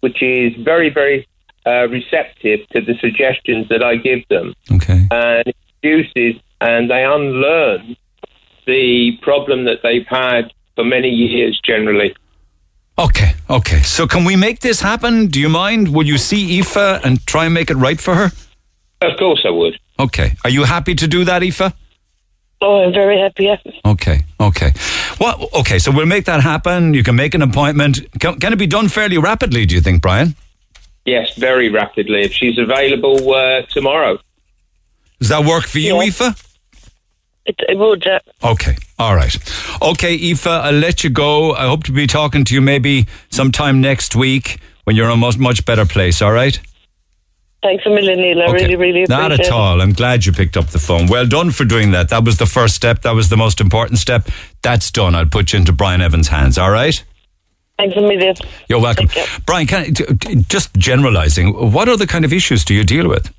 which 0.00 0.20
is 0.20 0.52
very, 0.64 0.90
very 0.90 1.28
uh, 1.66 1.88
receptive 1.88 2.60
to 2.68 2.80
the 2.80 2.94
suggestions 3.00 3.68
that 3.68 3.82
I 3.82 3.96
give 3.96 4.26
them. 4.28 4.54
Okay. 4.70 5.06
And 5.10 5.46
it 5.46 5.56
produces 5.82 6.40
and 6.60 6.90
they 6.90 7.04
unlearn 7.04 7.96
the 8.66 9.18
problem 9.22 9.64
that 9.64 9.78
they've 9.82 10.06
had 10.06 10.52
for 10.74 10.84
many 10.84 11.08
years 11.08 11.60
generally. 11.64 12.14
Okay, 12.98 13.34
okay. 13.50 13.82
So 13.82 14.06
can 14.06 14.24
we 14.24 14.36
make 14.36 14.60
this 14.60 14.80
happen? 14.80 15.26
Do 15.26 15.38
you 15.38 15.50
mind? 15.50 15.94
Will 15.94 16.06
you 16.06 16.16
see 16.16 16.58
Aoife 16.58 17.04
and 17.04 17.24
try 17.26 17.44
and 17.44 17.52
make 17.52 17.70
it 17.70 17.76
right 17.76 18.00
for 18.00 18.14
her? 18.14 18.30
Of 19.02 19.18
course 19.18 19.42
I 19.44 19.50
would. 19.50 19.78
Okay. 19.98 20.34
Are 20.44 20.50
you 20.50 20.64
happy 20.64 20.94
to 20.94 21.06
do 21.06 21.24
that, 21.24 21.42
Aoife? 21.42 21.72
Oh, 22.62 22.84
I'm 22.84 22.92
very 22.92 23.18
happy. 23.18 23.44
Yeah. 23.44 23.58
Okay, 23.84 24.24
okay. 24.40 24.72
Well, 25.20 25.48
okay, 25.58 25.78
so 25.78 25.92
we'll 25.92 26.06
make 26.06 26.24
that 26.24 26.40
happen. 26.40 26.94
You 26.94 27.02
can 27.02 27.14
make 27.14 27.34
an 27.34 27.42
appointment. 27.42 28.00
Can, 28.18 28.40
can 28.40 28.54
it 28.54 28.56
be 28.56 28.66
done 28.66 28.88
fairly 28.88 29.18
rapidly, 29.18 29.66
do 29.66 29.74
you 29.74 29.82
think, 29.82 30.00
Brian? 30.00 30.34
Yes, 31.06 31.34
very 31.36 31.68
rapidly. 31.70 32.22
If 32.22 32.32
she's 32.32 32.58
available 32.58 33.32
uh, 33.32 33.62
tomorrow. 33.70 34.18
Does 35.20 35.28
that 35.30 35.44
work 35.44 35.64
for 35.64 35.78
you, 35.78 35.94
Yeah. 35.94 36.02
Aoife? 36.02 36.42
It, 37.46 37.54
it 37.68 37.78
would, 37.78 38.04
yeah. 38.04 38.18
Okay, 38.42 38.76
all 38.98 39.14
right. 39.14 39.34
Okay, 39.80 40.16
Aoife, 40.30 40.46
I'll 40.48 40.72
let 40.72 41.04
you 41.04 41.10
go. 41.10 41.52
I 41.54 41.66
hope 41.66 41.84
to 41.84 41.92
be 41.92 42.08
talking 42.08 42.44
to 42.44 42.54
you 42.54 42.60
maybe 42.60 43.06
sometime 43.30 43.80
next 43.80 44.16
week 44.16 44.58
when 44.82 44.96
you're 44.96 45.06
in 45.06 45.12
a 45.12 45.16
much, 45.16 45.38
much 45.38 45.64
better 45.64 45.86
place, 45.86 46.20
all 46.20 46.32
right? 46.32 46.58
Thanks 47.62 47.86
a 47.86 47.90
million, 47.90 48.18
Neil. 48.20 48.42
I 48.42 48.46
Okay. 48.46 48.52
really, 48.64 48.76
really 48.76 49.02
appreciate 49.04 49.22
Not 49.22 49.32
at 49.32 49.40
it. 49.40 49.50
all. 49.52 49.80
I'm 49.80 49.92
glad 49.92 50.26
you 50.26 50.32
picked 50.32 50.56
up 50.56 50.66
the 50.68 50.78
phone. 50.80 51.06
Well 51.06 51.26
done 51.26 51.52
for 51.52 51.64
doing 51.64 51.92
that. 51.92 52.08
That 52.08 52.24
was 52.24 52.36
the 52.38 52.46
first 52.46 52.74
step. 52.74 53.02
That 53.02 53.14
was 53.14 53.28
the 53.28 53.36
most 53.36 53.60
important 53.60 53.98
step. 54.00 54.28
That's 54.62 54.90
done. 54.90 55.14
I'll 55.14 55.26
put 55.26 55.52
you 55.52 55.58
into 55.60 55.72
Brian 55.72 56.00
Evans' 56.00 56.28
hands, 56.28 56.58
all 56.58 56.70
right? 56.70 57.02
Thanks 57.78 57.96
a 57.96 58.00
million. 58.00 58.34
You're 58.68 58.80
welcome. 58.80 59.08
You. 59.14 59.24
Brian, 59.44 59.66
can, 59.66 59.92
d- 59.92 60.04
d- 60.16 60.44
just 60.48 60.74
generalizing, 60.76 61.72
what 61.72 61.88
other 61.88 62.06
kind 62.06 62.24
of 62.24 62.32
issues 62.32 62.64
do 62.64 62.74
you 62.74 62.84
deal 62.84 63.08
with? 63.08 63.32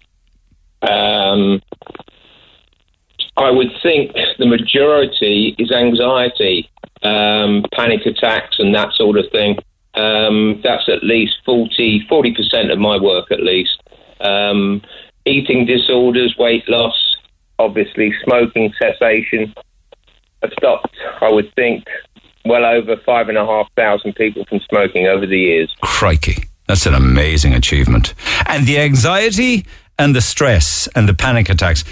Um, 0.84 1.62
I 3.36 3.50
would 3.50 3.72
think 3.82 4.12
the 4.38 4.46
majority 4.46 5.56
is 5.58 5.72
anxiety, 5.72 6.70
um, 7.02 7.66
panic 7.74 8.06
attacks, 8.06 8.58
and 8.60 8.74
that 8.76 8.94
sort 8.94 9.18
of 9.18 9.26
thing. 9.32 9.58
Um, 9.96 10.62
that's 10.64 10.88
at 10.88 11.04
least 11.04 11.38
40, 11.46 12.06
40% 12.10 12.72
of 12.72 12.78
my 12.78 12.98
work, 12.98 13.32
at 13.32 13.42
least. 13.42 13.82
Um, 14.20 14.84
eating 15.26 15.66
disorders, 15.66 16.36
weight 16.38 16.68
loss, 16.70 17.18
obviously 17.58 18.14
smoking 18.24 18.72
cessation. 18.80 19.54
I've 20.44 20.54
stopped, 20.54 20.96
I 21.22 21.32
would 21.32 21.52
think, 21.56 21.86
well 22.46 22.66
over 22.66 22.98
five 22.98 23.30
and 23.30 23.38
a 23.38 23.46
half 23.46 23.72
thousand 23.76 24.14
people 24.16 24.46
from 24.46 24.60
smoking 24.62 25.08
over 25.08 25.26
the 25.26 25.40
years. 25.40 25.74
Crikey. 25.82 26.46
That's 26.68 26.86
an 26.86 26.94
amazing 26.94 27.54
achievement. 27.54 28.14
And 28.46 28.68
the 28.68 28.80
anxiety 28.80 29.66
and 29.98 30.16
the 30.16 30.22
stress 30.22 30.88
and 30.96 31.08
the 31.08 31.14
panic 31.14 31.50
attacks, 31.50 31.84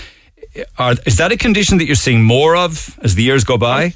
are, 0.77 0.95
is 1.05 1.17
that 1.17 1.31
a 1.31 1.38
condition 1.38 1.77
that 1.77 1.86
you're 1.86 1.95
seeing 1.95 2.23
more 2.23 2.55
of 2.55 2.97
as 3.01 3.15
the 3.15 3.23
years 3.23 3.43
go 3.43 3.58
by? 3.58 3.93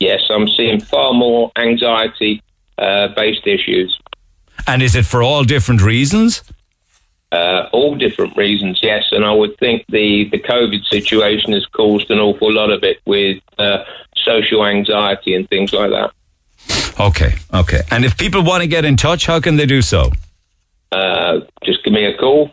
Yes, 0.00 0.22
I'm 0.30 0.48
seeing 0.48 0.80
far 0.80 1.12
more 1.12 1.50
anxiety 1.56 2.42
uh, 2.78 3.08
based 3.08 3.46
issues. 3.46 3.98
And 4.66 4.82
is 4.82 4.94
it 4.94 5.04
for 5.06 5.22
all 5.22 5.44
different 5.44 5.82
reasons? 5.82 6.42
Uh, 7.30 7.68
all 7.72 7.94
different 7.94 8.36
reasons, 8.36 8.80
yes. 8.82 9.04
And 9.12 9.24
I 9.24 9.32
would 9.32 9.58
think 9.58 9.84
the, 9.88 10.28
the 10.30 10.38
COVID 10.38 10.84
situation 10.86 11.52
has 11.52 11.66
caused 11.66 12.10
an 12.10 12.18
awful 12.18 12.52
lot 12.52 12.70
of 12.70 12.82
it 12.82 13.00
with 13.04 13.42
uh, 13.58 13.84
social 14.28 14.66
anxiety 14.66 15.34
and 15.34 15.48
things 15.48 15.72
like 15.72 15.90
that. 15.90 16.10
Okay, 17.00 17.34
okay. 17.54 17.80
And 17.90 18.04
if 18.04 18.16
people 18.18 18.42
want 18.42 18.62
to 18.62 18.68
get 18.68 18.84
in 18.84 18.96
touch, 18.96 19.26
how 19.26 19.40
can 19.40 19.56
they 19.56 19.66
do 19.66 19.80
so? 19.82 20.10
Uh, 20.92 21.40
just 21.64 21.82
give 21.84 21.92
me 21.92 22.04
a 22.04 22.16
call. 22.16 22.50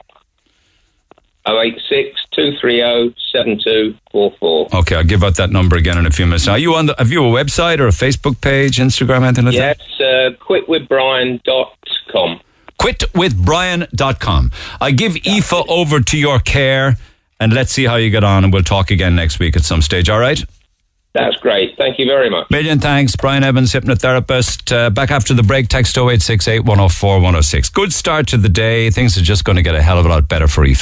086 1.47 2.19
230 2.31 3.13
7244. 3.31 4.67
Okay, 4.79 4.95
I'll 4.95 5.03
give 5.03 5.23
out 5.23 5.35
that 5.38 5.51
number 5.51 5.75
again 5.75 5.97
in 5.97 6.05
a 6.07 6.11
few 6.11 6.25
minutes. 6.25 6.47
Are 6.47 6.57
you 6.57 6.73
on 6.75 6.88
the, 6.88 6.95
have 6.97 7.11
you 7.11 7.23
a 7.23 7.29
website 7.29 7.79
or 7.79 7.88
a 7.88 7.91
Facebook 7.91 8.41
page, 8.41 8.77
Instagram, 8.77 9.23
anything 9.23 9.45
like 9.45 9.53
Yes, 9.53 9.77
that? 9.99 10.33
uh, 10.33 10.43
quitwithbrian.com. 10.43 12.39
Quitwithbrian.com. 12.81 14.51
I 14.81 14.91
give 14.91 15.15
Aoife 15.25 15.53
over 15.69 15.99
to 16.01 16.17
your 16.17 16.39
care 16.39 16.97
and 17.39 17.53
let's 17.53 17.71
see 17.71 17.85
how 17.85 17.95
you 17.97 18.09
get 18.09 18.23
on 18.23 18.43
and 18.43 18.51
we'll 18.53 18.63
talk 18.63 18.89
again 18.91 19.15
next 19.15 19.39
week 19.39 19.55
at 19.55 19.63
some 19.63 19.81
stage, 19.81 20.09
all 20.09 20.19
right? 20.19 20.43
That's 21.15 21.38
great. 21.38 21.78
Thank 21.78 21.97
you 21.97 22.06
very 22.06 22.30
much. 22.30 22.49
Million 22.51 22.80
thanks, 22.80 23.15
Brian 23.15 23.41
Evans, 23.41 23.71
hypnotherapist. 23.71 24.75
Uh, 24.75 24.89
back 24.89 25.12
after 25.12 25.34
the 25.34 25.43
break, 25.43 25.69
text 25.69 25.97
0868 25.97 26.60
104 26.60 27.15
106. 27.15 27.69
Good 27.69 27.93
start 27.93 28.28
to 28.28 28.38
the 28.38 28.49
day. 28.49 28.89
Things 28.89 29.17
are 29.17 29.21
just 29.21 29.45
going 29.45 29.56
to 29.56 29.62
get 29.62 29.75
a 29.75 29.82
hell 29.82 29.97
of 29.97 30.06
a 30.06 30.10
lot 30.10 30.28
better 30.28 30.49
for 30.49 30.65
Aoife. 30.65 30.82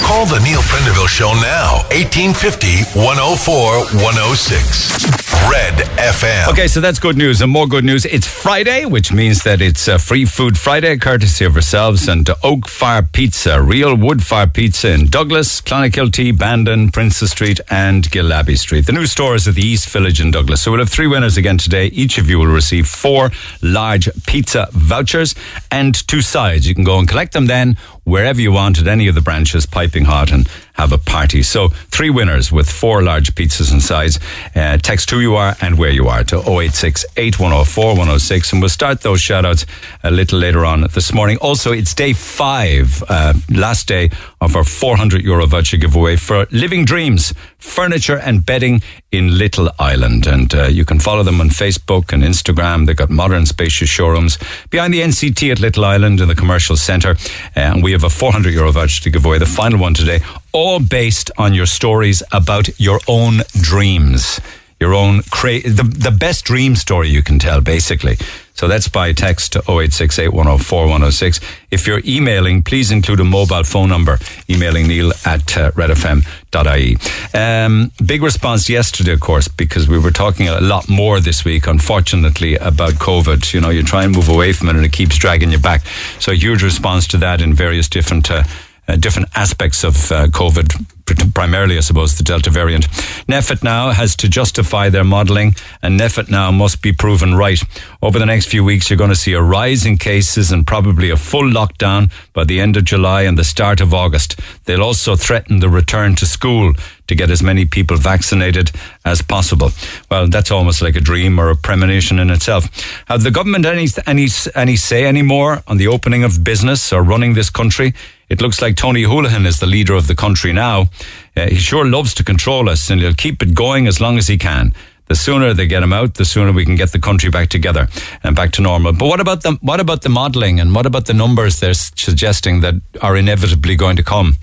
Call 0.00 0.26
the 0.26 0.38
Neil 0.44 0.60
Prendeville 0.60 1.08
Show 1.08 1.34
now. 1.42 1.82
1850 1.90 3.00
104 3.00 3.78
106. 3.98 5.24
Red 5.50 5.74
FM. 5.98 6.48
Okay, 6.52 6.68
so 6.68 6.80
that's 6.80 7.00
good 7.00 7.16
news. 7.16 7.42
And 7.42 7.50
more 7.50 7.66
good 7.66 7.84
news. 7.84 8.04
It's 8.04 8.28
Friday, 8.28 8.84
which 8.84 9.12
means 9.12 9.42
that 9.42 9.60
it's 9.60 9.88
a 9.88 9.98
free 9.98 10.24
food 10.24 10.56
Friday, 10.56 10.96
courtesy 10.98 11.44
of 11.44 11.56
ourselves 11.56 12.06
and 12.06 12.28
Oak 12.44 12.68
Fire 12.68 13.02
Pizza, 13.02 13.60
real 13.60 13.96
wood 13.96 14.22
fire 14.22 14.46
pizza 14.46 14.92
in 14.92 15.06
Douglas, 15.08 15.60
Clonakilty, 15.60 16.38
Bandon, 16.38 16.90
Princess 16.92 17.32
Street, 17.32 17.60
and 17.68 18.08
Gillabbey 18.10 18.56
Street. 18.56 18.86
The 18.86 18.92
new 18.92 19.06
store 19.06 19.34
is 19.34 19.48
at 19.48 19.56
the 19.56 19.63
East 19.64 19.88
Village 19.88 20.20
in 20.20 20.30
Douglas. 20.30 20.62
So 20.62 20.70
we'll 20.70 20.80
have 20.80 20.90
three 20.90 21.06
winners 21.06 21.36
again 21.36 21.58
today. 21.58 21.86
Each 21.86 22.18
of 22.18 22.28
you 22.28 22.38
will 22.38 22.46
receive 22.46 22.86
four 22.86 23.30
large 23.62 24.08
pizza 24.26 24.68
vouchers 24.72 25.34
and 25.70 25.94
two 26.06 26.22
sides. 26.22 26.68
You 26.68 26.74
can 26.74 26.84
go 26.84 26.98
and 26.98 27.08
collect 27.08 27.32
them 27.32 27.46
then 27.46 27.76
wherever 28.04 28.40
you 28.40 28.52
want 28.52 28.78
at 28.78 28.86
any 28.86 29.08
of 29.08 29.14
the 29.14 29.20
branches, 29.20 29.66
piping 29.66 30.04
hot, 30.04 30.30
and 30.30 30.48
have 30.74 30.92
a 30.92 30.98
party. 30.98 31.42
So 31.42 31.68
three 31.68 32.10
winners 32.10 32.50
with 32.50 32.68
four 32.68 33.02
large 33.02 33.34
pizzas 33.34 33.72
and 33.72 33.82
sides. 33.82 34.18
Uh, 34.54 34.76
text 34.78 35.10
who 35.10 35.20
you 35.20 35.36
are 35.36 35.56
and 35.60 35.78
where 35.78 35.90
you 35.90 36.08
are 36.08 36.24
to 36.24 36.38
086 36.38 37.04
8104 37.16 37.86
106. 37.90 38.52
And 38.52 38.60
we'll 38.60 38.68
start 38.68 39.00
those 39.02 39.20
shout 39.20 39.44
outs 39.44 39.66
a 40.02 40.10
little 40.10 40.38
later 40.38 40.64
on 40.64 40.82
this 40.92 41.12
morning. 41.12 41.38
Also, 41.38 41.72
it's 41.72 41.94
day 41.94 42.12
five, 42.12 43.02
uh, 43.08 43.34
last 43.50 43.86
day 43.86 44.10
of 44.40 44.56
our 44.56 44.64
400 44.64 45.22
euro 45.22 45.46
voucher 45.46 45.76
giveaway 45.76 46.16
for 46.16 46.46
Living 46.50 46.84
Dreams 46.84 47.32
Furniture 47.58 48.18
and 48.18 48.44
Bedding 48.44 48.82
in 49.12 49.38
Little 49.38 49.70
Island. 49.78 50.26
And 50.26 50.52
uh, 50.54 50.66
you 50.66 50.84
can 50.84 50.98
follow 50.98 51.22
them 51.22 51.40
on 51.40 51.48
Facebook 51.50 52.12
and 52.12 52.22
Instagram. 52.22 52.86
They've 52.86 52.96
got 52.96 53.10
modern, 53.10 53.46
spacious 53.46 53.88
showrooms 53.88 54.38
behind 54.70 54.92
the 54.92 55.00
NCT 55.00 55.52
at 55.52 55.60
Little 55.60 55.84
Island 55.84 56.20
in 56.20 56.28
the 56.28 56.34
commercial 56.34 56.76
centre. 56.76 57.16
Uh, 57.56 57.60
and 57.60 57.82
we 57.82 57.93
have 57.94 58.04
a 58.04 58.10
400 58.10 58.52
euro 58.52 58.72
voucher 58.72 59.02
to 59.02 59.10
give 59.10 59.24
away, 59.24 59.38
the 59.38 59.46
final 59.46 59.78
one 59.78 59.94
today, 59.94 60.20
all 60.52 60.80
based 60.80 61.30
on 61.38 61.54
your 61.54 61.66
stories 61.66 62.22
about 62.32 62.68
your 62.78 63.00
own 63.08 63.40
dreams. 63.60 64.40
Your 64.80 64.94
own 64.94 65.22
cra- 65.30 65.62
the, 65.62 65.82
the 65.82 66.10
best 66.10 66.44
dream 66.44 66.76
story 66.76 67.08
you 67.08 67.22
can 67.22 67.38
tell, 67.38 67.60
basically. 67.60 68.18
So 68.54 68.68
that's 68.68 68.88
by 68.88 69.12
text 69.12 69.52
to 69.52 69.58
0868 69.60 70.28
104 70.28 70.82
106. 70.82 71.40
If 71.72 71.86
you're 71.86 72.00
emailing, 72.06 72.62
please 72.62 72.92
include 72.92 73.20
a 73.20 73.24
mobile 73.24 73.64
phone 73.64 73.88
number, 73.88 74.18
emailing 74.48 74.86
neil 74.86 75.10
at 75.26 75.56
uh, 75.56 75.72
redfm.ie. 75.72 76.96
Um, 77.34 77.90
big 78.04 78.22
response 78.22 78.68
yesterday, 78.68 79.12
of 79.12 79.20
course, 79.20 79.48
because 79.48 79.88
we 79.88 79.98
were 79.98 80.12
talking 80.12 80.48
a 80.48 80.60
lot 80.60 80.88
more 80.88 81.18
this 81.18 81.44
week, 81.44 81.66
unfortunately, 81.66 82.54
about 82.56 82.94
COVID. 82.94 83.52
You 83.52 83.60
know, 83.60 83.70
you 83.70 83.82
try 83.82 84.04
and 84.04 84.14
move 84.14 84.28
away 84.28 84.52
from 84.52 84.68
it 84.68 84.76
and 84.76 84.84
it 84.84 84.92
keeps 84.92 85.18
dragging 85.18 85.50
you 85.50 85.58
back. 85.58 85.82
So 86.20 86.32
huge 86.32 86.62
response 86.62 87.08
to 87.08 87.16
that 87.18 87.40
in 87.40 87.54
various 87.54 87.88
different 87.88 88.30
uh, 88.30 88.44
uh, 88.86 88.96
different 88.96 89.28
aspects 89.34 89.82
of 89.82 90.12
uh, 90.12 90.26
COVID, 90.26 90.86
primarily, 91.34 91.76
I 91.76 91.80
suppose, 91.80 92.16
the 92.16 92.24
Delta 92.24 92.50
variant. 92.50 92.88
NPHET 93.28 93.62
now 93.62 93.90
has 93.90 94.16
to 94.16 94.28
justify 94.28 94.88
their 94.88 95.04
modelling, 95.04 95.54
and 95.82 95.98
NPHET 96.00 96.30
now 96.30 96.50
must 96.50 96.82
be 96.82 96.92
proven 96.92 97.34
right. 97.34 97.60
Over 98.02 98.18
the 98.18 98.26
next 98.26 98.46
few 98.46 98.64
weeks, 98.64 98.88
you're 98.88 98.96
going 98.96 99.10
to 99.10 99.16
see 99.16 99.32
a 99.32 99.42
rise 99.42 99.84
in 99.84 99.98
cases 99.98 100.50
and 100.50 100.66
probably 100.66 101.10
a 101.10 101.16
full 101.16 101.44
lockdown 101.44 102.10
by 102.32 102.44
the 102.44 102.60
end 102.60 102.76
of 102.76 102.84
July 102.84 103.22
and 103.22 103.38
the 103.38 103.44
start 103.44 103.80
of 103.80 103.92
August. 103.92 104.40
They'll 104.64 104.82
also 104.82 105.16
threaten 105.16 105.60
the 105.60 105.68
return 105.68 106.14
to 106.16 106.26
school 106.26 106.74
to 107.06 107.14
get 107.14 107.30
as 107.30 107.42
many 107.42 107.66
people 107.66 107.96
vaccinated 107.96 108.70
as 109.04 109.20
possible. 109.22 109.70
Well, 110.10 110.28
that's 110.28 110.50
almost 110.50 110.80
like 110.80 110.96
a 110.96 111.00
dream 111.00 111.38
or 111.38 111.50
a 111.50 111.56
premonition 111.56 112.18
in 112.18 112.30
itself. 112.30 112.68
Have 113.06 113.22
the 113.22 113.30
government 113.30 113.66
any 113.66 113.88
any 114.06 114.28
any 114.54 114.76
say 114.76 115.04
anymore 115.04 115.62
on 115.66 115.76
the 115.76 115.88
opening 115.88 116.24
of 116.24 116.42
business 116.42 116.92
or 116.92 117.02
running 117.02 117.34
this 117.34 117.50
country? 117.50 117.92
It 118.28 118.40
looks 118.40 118.62
like 118.62 118.76
Tony 118.76 119.04
Holohan 119.04 119.46
is 119.46 119.60
the 119.60 119.66
leader 119.66 119.94
of 119.94 120.06
the 120.06 120.14
country 120.14 120.52
now. 120.52 120.88
Uh, 121.36 121.48
he 121.48 121.56
sure 121.56 121.84
loves 121.84 122.14
to 122.14 122.24
control 122.24 122.68
us 122.68 122.90
and 122.90 123.00
he'll 123.00 123.14
keep 123.14 123.42
it 123.42 123.54
going 123.54 123.86
as 123.86 124.00
long 124.00 124.18
as 124.18 124.28
he 124.28 124.38
can. 124.38 124.72
The 125.06 125.14
sooner 125.14 125.52
they 125.52 125.66
get 125.66 125.82
him 125.82 125.92
out, 125.92 126.14
the 126.14 126.24
sooner 126.24 126.50
we 126.50 126.64
can 126.64 126.76
get 126.76 126.92
the 126.92 126.98
country 126.98 127.28
back 127.28 127.50
together 127.50 127.88
and 128.22 128.34
back 128.34 128.52
to 128.52 128.62
normal. 128.62 128.94
But 128.94 129.06
what 129.06 129.20
about 129.20 129.42
the 129.42 129.58
what 129.60 129.78
about 129.78 130.00
the 130.00 130.08
modelling 130.08 130.60
and 130.60 130.74
what 130.74 130.86
about 130.86 131.04
the 131.04 131.12
numbers 131.12 131.60
they're 131.60 131.74
suggesting 131.74 132.60
that 132.60 132.74
are 133.02 133.14
inevitably 133.14 133.76
going 133.76 133.96
to 133.96 134.02
come? 134.02 134.36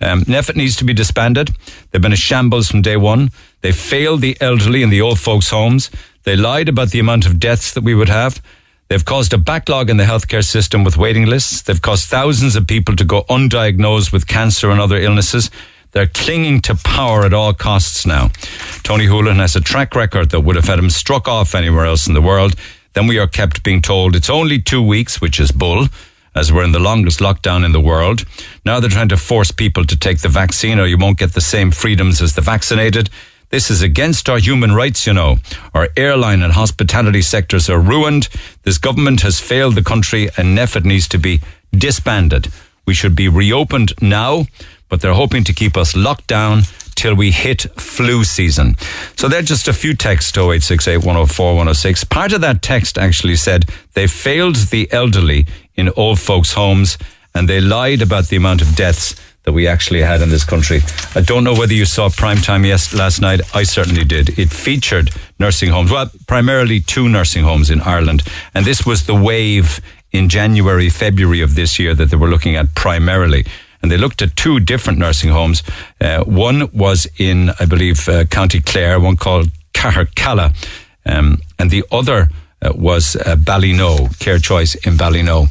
Um, 0.00 0.22
NPHET 0.22 0.56
needs 0.56 0.74
to 0.76 0.84
be 0.84 0.92
disbanded. 0.92 1.50
They've 1.90 2.02
been 2.02 2.12
a 2.12 2.16
shambles 2.16 2.68
from 2.68 2.82
day 2.82 2.96
one. 2.96 3.30
They 3.60 3.70
failed 3.70 4.20
the 4.20 4.36
elderly 4.40 4.82
in 4.82 4.90
the 4.90 5.00
old 5.00 5.20
folks' 5.20 5.50
homes. 5.50 5.88
They 6.24 6.34
lied 6.34 6.68
about 6.68 6.90
the 6.90 6.98
amount 6.98 7.24
of 7.24 7.38
deaths 7.38 7.72
that 7.74 7.84
we 7.84 7.94
would 7.94 8.08
have. 8.08 8.42
They've 8.88 9.04
caused 9.04 9.34
a 9.34 9.38
backlog 9.38 9.90
in 9.90 9.98
the 9.98 10.04
healthcare 10.04 10.44
system 10.44 10.82
with 10.82 10.96
waiting 10.96 11.26
lists. 11.26 11.60
They've 11.60 11.80
caused 11.80 12.08
thousands 12.08 12.56
of 12.56 12.66
people 12.66 12.96
to 12.96 13.04
go 13.04 13.24
undiagnosed 13.24 14.12
with 14.12 14.26
cancer 14.26 14.70
and 14.70 14.80
other 14.80 14.96
illnesses. 14.96 15.50
They're 15.92 16.06
clinging 16.06 16.62
to 16.62 16.74
power 16.74 17.24
at 17.24 17.34
all 17.34 17.52
costs 17.52 18.06
now. 18.06 18.30
Tony 18.84 19.06
Holohan 19.06 19.36
has 19.36 19.56
a 19.56 19.60
track 19.60 19.94
record 19.94 20.30
that 20.30 20.40
would 20.40 20.56
have 20.56 20.64
had 20.64 20.78
him 20.78 20.88
struck 20.88 21.28
off 21.28 21.54
anywhere 21.54 21.84
else 21.84 22.06
in 22.06 22.14
the 22.14 22.22
world. 22.22 22.54
Then 22.94 23.06
we 23.06 23.18
are 23.18 23.28
kept 23.28 23.62
being 23.62 23.82
told 23.82 24.16
it's 24.16 24.30
only 24.30 24.58
two 24.58 24.82
weeks, 24.82 25.20
which 25.20 25.38
is 25.38 25.52
bull, 25.52 25.88
as 26.34 26.50
we're 26.50 26.64
in 26.64 26.72
the 26.72 26.78
longest 26.78 27.20
lockdown 27.20 27.66
in 27.66 27.72
the 27.72 27.80
world. 27.80 28.24
Now 28.64 28.80
they're 28.80 28.88
trying 28.88 29.10
to 29.10 29.18
force 29.18 29.50
people 29.50 29.84
to 29.84 29.98
take 29.98 30.20
the 30.20 30.28
vaccine 30.28 30.78
or 30.78 30.86
you 30.86 30.96
won't 30.96 31.18
get 31.18 31.34
the 31.34 31.42
same 31.42 31.72
freedoms 31.72 32.22
as 32.22 32.34
the 32.34 32.40
vaccinated. 32.40 33.10
This 33.50 33.70
is 33.70 33.80
against 33.80 34.28
our 34.28 34.38
human 34.38 34.72
rights, 34.72 35.06
you 35.06 35.14
know. 35.14 35.38
Our 35.72 35.88
airline 35.96 36.42
and 36.42 36.52
hospitality 36.52 37.22
sectors 37.22 37.70
are 37.70 37.80
ruined. 37.80 38.28
This 38.64 38.76
government 38.76 39.22
has 39.22 39.40
failed 39.40 39.74
the 39.74 39.82
country 39.82 40.28
and 40.36 40.58
NPHET 40.58 40.84
needs 40.84 41.08
to 41.08 41.18
be 41.18 41.40
disbanded. 41.72 42.48
We 42.86 42.92
should 42.92 43.16
be 43.16 43.28
reopened 43.28 43.94
now, 44.02 44.46
but 44.90 45.00
they're 45.00 45.14
hoping 45.14 45.44
to 45.44 45.54
keep 45.54 45.78
us 45.78 45.96
locked 45.96 46.26
down 46.26 46.62
till 46.94 47.14
we 47.14 47.30
hit 47.30 47.62
flu 47.80 48.22
season. 48.24 48.76
So 49.16 49.28
they're 49.28 49.40
just 49.40 49.68
a 49.68 49.72
few 49.72 49.94
texts 49.94 50.32
to 50.32 50.40
0868 50.40 50.98
104 50.98 51.46
106. 51.46 52.04
Part 52.04 52.32
of 52.32 52.42
that 52.42 52.60
text 52.60 52.98
actually 52.98 53.36
said 53.36 53.64
they 53.94 54.06
failed 54.06 54.56
the 54.56 54.92
elderly 54.92 55.46
in 55.74 55.88
old 55.96 56.18
folks' 56.18 56.52
homes 56.52 56.98
and 57.34 57.48
they 57.48 57.60
lied 57.60 58.02
about 58.02 58.28
the 58.28 58.36
amount 58.36 58.60
of 58.60 58.74
deaths 58.74 59.14
that 59.44 59.52
we 59.52 59.66
actually 59.66 60.02
had 60.02 60.20
in 60.20 60.28
this 60.28 60.44
country. 60.44 60.80
I 61.14 61.20
don't 61.20 61.44
know 61.44 61.54
whether 61.54 61.72
you 61.72 61.84
saw 61.84 62.10
prime 62.10 62.38
time 62.38 62.64
yes 62.64 62.92
last 62.92 63.20
night. 63.20 63.40
I 63.54 63.62
certainly 63.62 64.04
did. 64.04 64.38
It 64.38 64.50
featured 64.50 65.10
nursing 65.38 65.70
homes, 65.70 65.90
well, 65.90 66.10
primarily 66.26 66.80
two 66.80 67.08
nursing 67.08 67.44
homes 67.44 67.70
in 67.70 67.80
Ireland, 67.80 68.22
and 68.54 68.64
this 68.64 68.84
was 68.84 69.06
the 69.06 69.14
wave 69.14 69.80
in 70.10 70.28
January, 70.28 70.88
February 70.88 71.40
of 71.42 71.54
this 71.54 71.78
year 71.78 71.94
that 71.94 72.10
they 72.10 72.16
were 72.16 72.28
looking 72.28 72.56
at 72.56 72.74
primarily. 72.74 73.44
And 73.80 73.92
they 73.92 73.96
looked 73.96 74.22
at 74.22 74.34
two 74.34 74.58
different 74.58 74.98
nursing 74.98 75.30
homes. 75.30 75.62
Uh, 76.00 76.24
one 76.24 76.68
was 76.72 77.06
in, 77.18 77.50
I 77.60 77.64
believe, 77.64 78.08
uh, 78.08 78.24
County 78.24 78.60
Clare, 78.60 78.98
one 78.98 79.16
called 79.16 79.50
Cahercalla, 79.72 80.52
um, 81.06 81.38
and 81.58 81.70
the 81.70 81.84
other 81.92 82.28
uh, 82.62 82.72
was 82.74 83.16
uh, 83.16 83.36
Ballynoe, 83.36 84.18
Care 84.18 84.38
Choice 84.38 84.74
in 84.74 84.94
Ballynoe. 84.94 85.42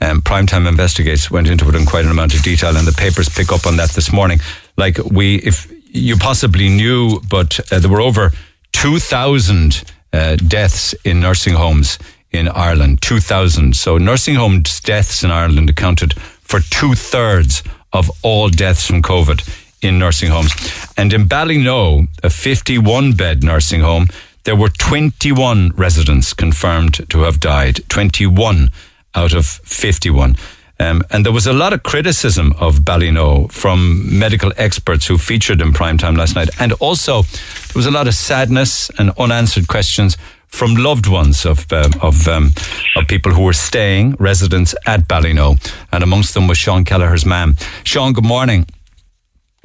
Um, 0.00 0.22
Primetime 0.22 0.68
Investigates 0.68 1.30
went 1.30 1.48
into 1.48 1.68
it 1.68 1.74
in 1.74 1.86
quite 1.86 2.04
an 2.04 2.10
amount 2.10 2.34
of 2.34 2.42
detail, 2.42 2.76
and 2.76 2.86
the 2.86 2.92
papers 2.92 3.28
pick 3.28 3.52
up 3.52 3.66
on 3.66 3.76
that 3.76 3.90
this 3.90 4.12
morning. 4.12 4.38
Like 4.76 4.98
we, 4.98 5.36
if 5.36 5.72
you 5.94 6.16
possibly 6.16 6.68
knew, 6.68 7.20
but 7.28 7.60
uh, 7.72 7.78
there 7.78 7.90
were 7.90 8.00
over 8.00 8.32
2,000 8.72 9.84
uh, 10.12 10.36
deaths 10.36 10.94
in 11.04 11.20
nursing 11.20 11.54
homes 11.54 11.98
in 12.30 12.48
Ireland. 12.48 13.02
2,000. 13.02 13.76
So 13.76 13.98
nursing 13.98 14.34
home 14.34 14.62
deaths 14.84 15.22
in 15.24 15.30
Ireland 15.30 15.70
accounted 15.70 16.14
for 16.14 16.60
two 16.60 16.94
thirds 16.94 17.62
of 17.92 18.10
all 18.22 18.48
deaths 18.48 18.86
from 18.86 19.02
COVID 19.02 19.42
in 19.82 19.98
nursing 19.98 20.30
homes. 20.30 20.52
And 20.96 21.12
in 21.12 21.26
Ballynoe, 21.26 22.08
a 22.22 22.30
51 22.30 23.12
bed 23.12 23.42
nursing 23.42 23.80
home, 23.80 24.08
there 24.46 24.56
were 24.56 24.68
21 24.68 25.72
residents 25.74 26.32
confirmed 26.32 27.10
to 27.10 27.22
have 27.22 27.40
died. 27.40 27.80
21 27.88 28.70
out 29.16 29.34
of 29.34 29.44
51. 29.44 30.36
Um, 30.78 31.02
and 31.10 31.26
there 31.26 31.32
was 31.32 31.48
a 31.48 31.52
lot 31.52 31.72
of 31.72 31.82
criticism 31.82 32.54
of 32.60 32.80
Ballynoe 32.80 33.50
from 33.50 34.18
medical 34.18 34.52
experts 34.56 35.06
who 35.08 35.18
featured 35.18 35.60
in 35.60 35.72
primetime 35.72 36.16
last 36.16 36.36
night. 36.36 36.48
And 36.60 36.72
also, 36.74 37.22
there 37.22 37.74
was 37.74 37.86
a 37.86 37.90
lot 37.90 38.06
of 38.06 38.14
sadness 38.14 38.88
and 38.98 39.10
unanswered 39.18 39.66
questions 39.66 40.16
from 40.46 40.76
loved 40.76 41.08
ones 41.08 41.44
of 41.44 41.70
um, 41.72 41.92
of 42.00 42.28
um, 42.28 42.52
of 42.94 43.08
people 43.08 43.32
who 43.32 43.42
were 43.42 43.52
staying 43.52 44.14
residents 44.20 44.76
at 44.86 45.08
Ballynoe, 45.08 45.58
and 45.92 46.04
amongst 46.04 46.34
them 46.34 46.46
was 46.46 46.56
Sean 46.56 46.84
Kelleher's 46.84 47.26
mum. 47.26 47.56
Sean, 47.82 48.12
good 48.12 48.24
morning. 48.24 48.64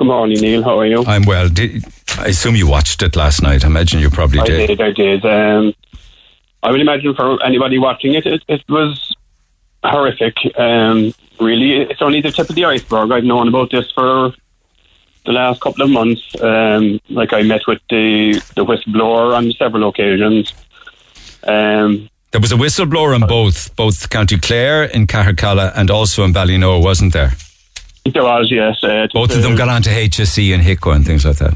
Good 0.01 0.07
morning, 0.07 0.41
Neil. 0.41 0.63
How 0.63 0.79
are 0.79 0.87
you? 0.87 1.03
I'm 1.05 1.25
well. 1.25 1.47
Did, 1.47 1.85
I 2.17 2.29
assume 2.29 2.55
you 2.55 2.65
watched 2.67 3.03
it 3.03 3.15
last 3.15 3.43
night. 3.43 3.63
I 3.63 3.67
imagine 3.67 3.99
you 3.99 4.09
probably 4.09 4.39
I 4.39 4.45
did. 4.45 4.65
did, 4.65 4.81
I 4.81 4.91
did. 4.91 5.23
Um, 5.23 5.75
I 6.63 6.71
would 6.71 6.81
imagine 6.81 7.13
for 7.13 7.39
anybody 7.45 7.77
watching 7.77 8.15
it, 8.15 8.25
it, 8.25 8.43
it 8.47 8.63
was 8.67 9.15
horrific. 9.83 10.33
Um, 10.57 11.13
really, 11.39 11.81
it's 11.81 12.01
only 12.01 12.19
the 12.19 12.31
tip 12.31 12.49
of 12.49 12.55
the 12.55 12.65
iceberg. 12.65 13.11
I've 13.11 13.25
known 13.25 13.47
about 13.47 13.69
this 13.69 13.91
for 13.91 14.33
the 15.27 15.33
last 15.33 15.61
couple 15.61 15.83
of 15.83 15.91
months. 15.91 16.23
Um, 16.41 16.99
like 17.11 17.31
I 17.31 17.43
met 17.43 17.61
with 17.67 17.81
the 17.91 18.41
the 18.55 18.65
whistleblower 18.65 19.37
on 19.37 19.51
several 19.51 19.87
occasions. 19.87 20.51
Um, 21.43 22.09
There 22.31 22.41
was 22.41 22.51
a 22.51 22.55
whistleblower 22.55 23.15
in 23.15 23.21
both, 23.27 23.75
both 23.75 24.09
County 24.09 24.39
Clare, 24.39 24.85
in 24.85 25.05
Cahercalla, 25.05 25.71
and 25.75 25.91
also 25.91 26.23
in 26.23 26.33
Ballynoe, 26.33 26.81
wasn't 26.83 27.13
there? 27.13 27.33
There 28.05 28.23
was 28.23 28.49
yes, 28.49 28.83
uh, 28.83 29.07
Both 29.13 29.35
of 29.35 29.43
them 29.43 29.55
got 29.55 29.69
onto 29.69 29.89
HSE 29.91 30.53
and 30.53 30.63
HIQA 30.63 30.95
and 30.95 31.05
things 31.05 31.23
like 31.23 31.37
that. 31.37 31.53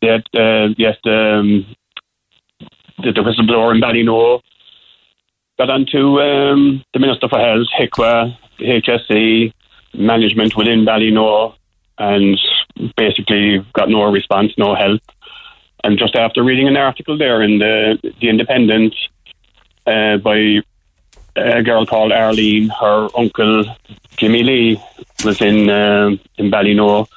Yeah, 0.00 0.18
uh, 0.34 0.68
yes, 0.78 0.96
um, 1.04 1.66
the, 2.98 3.12
the 3.12 3.20
whistleblower 3.20 3.74
in 3.74 3.80
Ballynoe 3.80 4.40
got 5.58 5.70
onto 5.70 6.20
um, 6.20 6.82
the 6.94 7.00
Minister 7.00 7.28
for 7.28 7.38
Health, 7.38 7.66
HIQA, 7.78 8.36
HSE, 8.60 9.52
management 9.94 10.56
within 10.56 10.86
Ballynoe, 10.86 11.54
and 11.98 12.38
basically 12.96 13.58
got 13.74 13.90
no 13.90 14.04
response, 14.04 14.52
no 14.56 14.74
help. 14.74 15.02
And 15.84 15.98
just 15.98 16.14
after 16.14 16.42
reading 16.42 16.68
an 16.68 16.76
article 16.76 17.18
there 17.18 17.42
in 17.42 17.58
the, 17.58 17.98
the 18.20 18.28
Independent 18.28 18.94
uh, 19.86 20.16
by 20.18 20.60
a 21.36 21.62
girl 21.62 21.86
called 21.86 22.12
Arlene, 22.12 22.68
her 22.68 23.08
uncle 23.16 23.64
Jimmy 24.16 24.42
Lee 24.42 24.82
was 25.24 25.40
in 25.40 25.68
um 25.70 26.20
in 26.36 26.50
Ballynoe, 26.50 27.08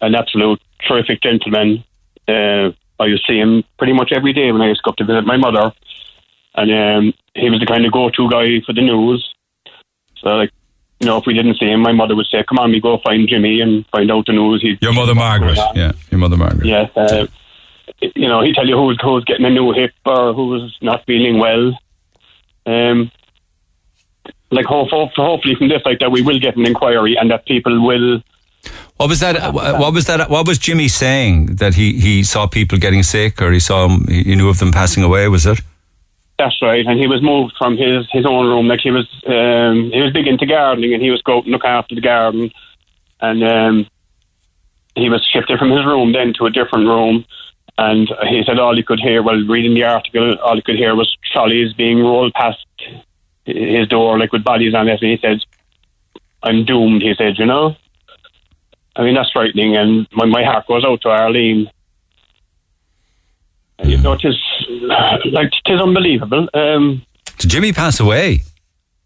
an 0.00 0.14
absolute 0.14 0.60
terrific 0.86 1.22
gentleman. 1.22 1.84
Uh, 2.28 2.70
I 3.00 3.06
used 3.06 3.26
to 3.26 3.32
see 3.32 3.38
him 3.38 3.64
pretty 3.78 3.92
much 3.92 4.12
every 4.12 4.32
day 4.32 4.52
when 4.52 4.62
I 4.62 4.68
used 4.68 4.80
to 4.80 4.84
go 4.84 4.90
up 4.90 4.96
to 4.96 5.04
visit 5.04 5.24
my 5.26 5.36
mother, 5.36 5.72
and 6.54 6.70
um, 6.70 7.14
he 7.34 7.50
was 7.50 7.60
the 7.60 7.66
kind 7.66 7.84
of 7.84 7.92
go-to 7.92 8.30
guy 8.30 8.60
for 8.64 8.72
the 8.72 8.82
news. 8.82 9.34
So, 10.18 10.28
like, 10.28 10.52
you 11.00 11.06
know, 11.06 11.18
if 11.18 11.26
we 11.26 11.34
didn't 11.34 11.58
see 11.58 11.66
him, 11.66 11.80
my 11.80 11.92
mother 11.92 12.14
would 12.14 12.26
say, 12.26 12.44
"Come 12.48 12.58
on, 12.58 12.70
we 12.70 12.80
go 12.80 12.98
find 12.98 13.28
Jimmy 13.28 13.60
and 13.60 13.84
find 13.88 14.10
out 14.10 14.26
the 14.26 14.32
news." 14.32 14.62
He'd, 14.62 14.80
Your 14.80 14.92
mother 14.92 15.14
Margaret, 15.14 15.58
yeah, 15.74 15.92
your 16.10 16.20
mother 16.20 16.36
Margaret. 16.36 16.66
Yes, 16.66 16.90
uh, 16.96 17.26
you 18.00 18.28
know, 18.28 18.40
he'd 18.42 18.54
tell 18.54 18.68
you 18.68 18.76
who's 18.76 18.98
who's 19.02 19.24
getting 19.24 19.46
a 19.46 19.50
new 19.50 19.72
hip 19.72 19.92
or 20.06 20.32
who's 20.32 20.76
not 20.80 21.04
feeling 21.04 21.38
well. 21.38 21.76
Um, 22.66 23.10
like 24.52 24.66
hope, 24.66 24.90
hope, 24.90 25.10
hopefully 25.16 25.54
from 25.56 25.68
this, 25.68 25.82
like 25.84 25.98
that, 26.00 26.12
we 26.12 26.22
will 26.22 26.38
get 26.38 26.56
an 26.56 26.66
inquiry 26.66 27.16
and 27.18 27.30
that 27.30 27.46
people 27.46 27.84
will. 27.84 28.22
What 28.96 29.08
was 29.08 29.20
that? 29.20 29.52
What 29.52 29.92
was 29.92 30.04
that? 30.06 30.30
What 30.30 30.46
was 30.46 30.58
Jimmy 30.58 30.86
saying 30.86 31.56
that 31.56 31.74
he, 31.74 31.98
he 31.98 32.22
saw 32.22 32.46
people 32.46 32.78
getting 32.78 33.02
sick 33.02 33.42
or 33.42 33.50
he 33.50 33.58
saw 33.58 33.86
'em- 33.86 34.06
he 34.06 34.36
knew 34.36 34.48
of 34.48 34.58
them 34.58 34.70
passing 34.70 35.02
away? 35.02 35.26
Was 35.26 35.46
it? 35.46 35.60
That's 36.38 36.60
right, 36.62 36.84
and 36.86 36.98
he 36.98 37.06
was 37.06 37.22
moved 37.22 37.54
from 37.58 37.76
his 37.76 38.06
his 38.10 38.24
own 38.26 38.46
room. 38.46 38.68
Like 38.68 38.80
he 38.80 38.90
was, 38.90 39.08
um, 39.26 39.90
he 39.90 40.00
was 40.00 40.12
big 40.12 40.28
into 40.28 40.46
gardening, 40.46 40.94
and 40.94 41.02
he 41.02 41.10
was 41.10 41.22
go 41.22 41.38
out 41.38 41.44
and 41.44 41.52
look 41.52 41.64
after 41.64 41.94
the 41.94 42.00
garden, 42.00 42.50
and 43.20 43.42
um, 43.44 43.86
he 44.94 45.08
was 45.08 45.26
shifted 45.32 45.58
from 45.58 45.70
his 45.70 45.84
room 45.84 46.12
then 46.12 46.32
to 46.34 46.46
a 46.46 46.50
different 46.50 46.86
room. 46.86 47.24
And 47.78 48.08
he 48.28 48.42
said 48.44 48.58
all 48.58 48.76
he 48.76 48.82
could 48.82 49.00
hear 49.00 49.22
while 49.22 49.42
reading 49.46 49.74
the 49.74 49.84
article, 49.84 50.34
all 50.44 50.56
he 50.56 50.62
could 50.62 50.76
hear 50.76 50.94
was 50.94 51.16
trolleys 51.32 51.72
being 51.72 51.98
rolled 52.00 52.32
past 52.34 52.64
his 53.44 53.88
door, 53.88 54.18
like 54.18 54.32
with 54.32 54.44
bodies 54.44 54.74
on 54.74 54.88
it. 54.88 55.02
And 55.02 55.10
he 55.10 55.18
said, 55.18 55.44
"I'm 56.42 56.64
doomed." 56.64 57.02
He 57.02 57.14
said, 57.16 57.38
"You 57.38 57.46
know." 57.46 57.76
I 58.94 59.02
mean, 59.02 59.14
that's 59.14 59.30
frightening, 59.32 59.76
and 59.76 60.06
my, 60.12 60.26
my 60.26 60.44
heart 60.44 60.66
goes 60.66 60.84
out 60.84 61.00
to 61.02 61.08
Arlene. 61.08 61.70
You 63.82 63.96
know, 63.96 64.12
it 64.12 64.24
is 64.24 64.36
like 65.32 65.52
it 65.64 65.72
is 65.72 65.80
unbelievable. 65.80 66.48
Um, 66.54 67.02
Did 67.38 67.50
Jimmy 67.50 67.72
pass 67.72 67.98
away 67.98 68.42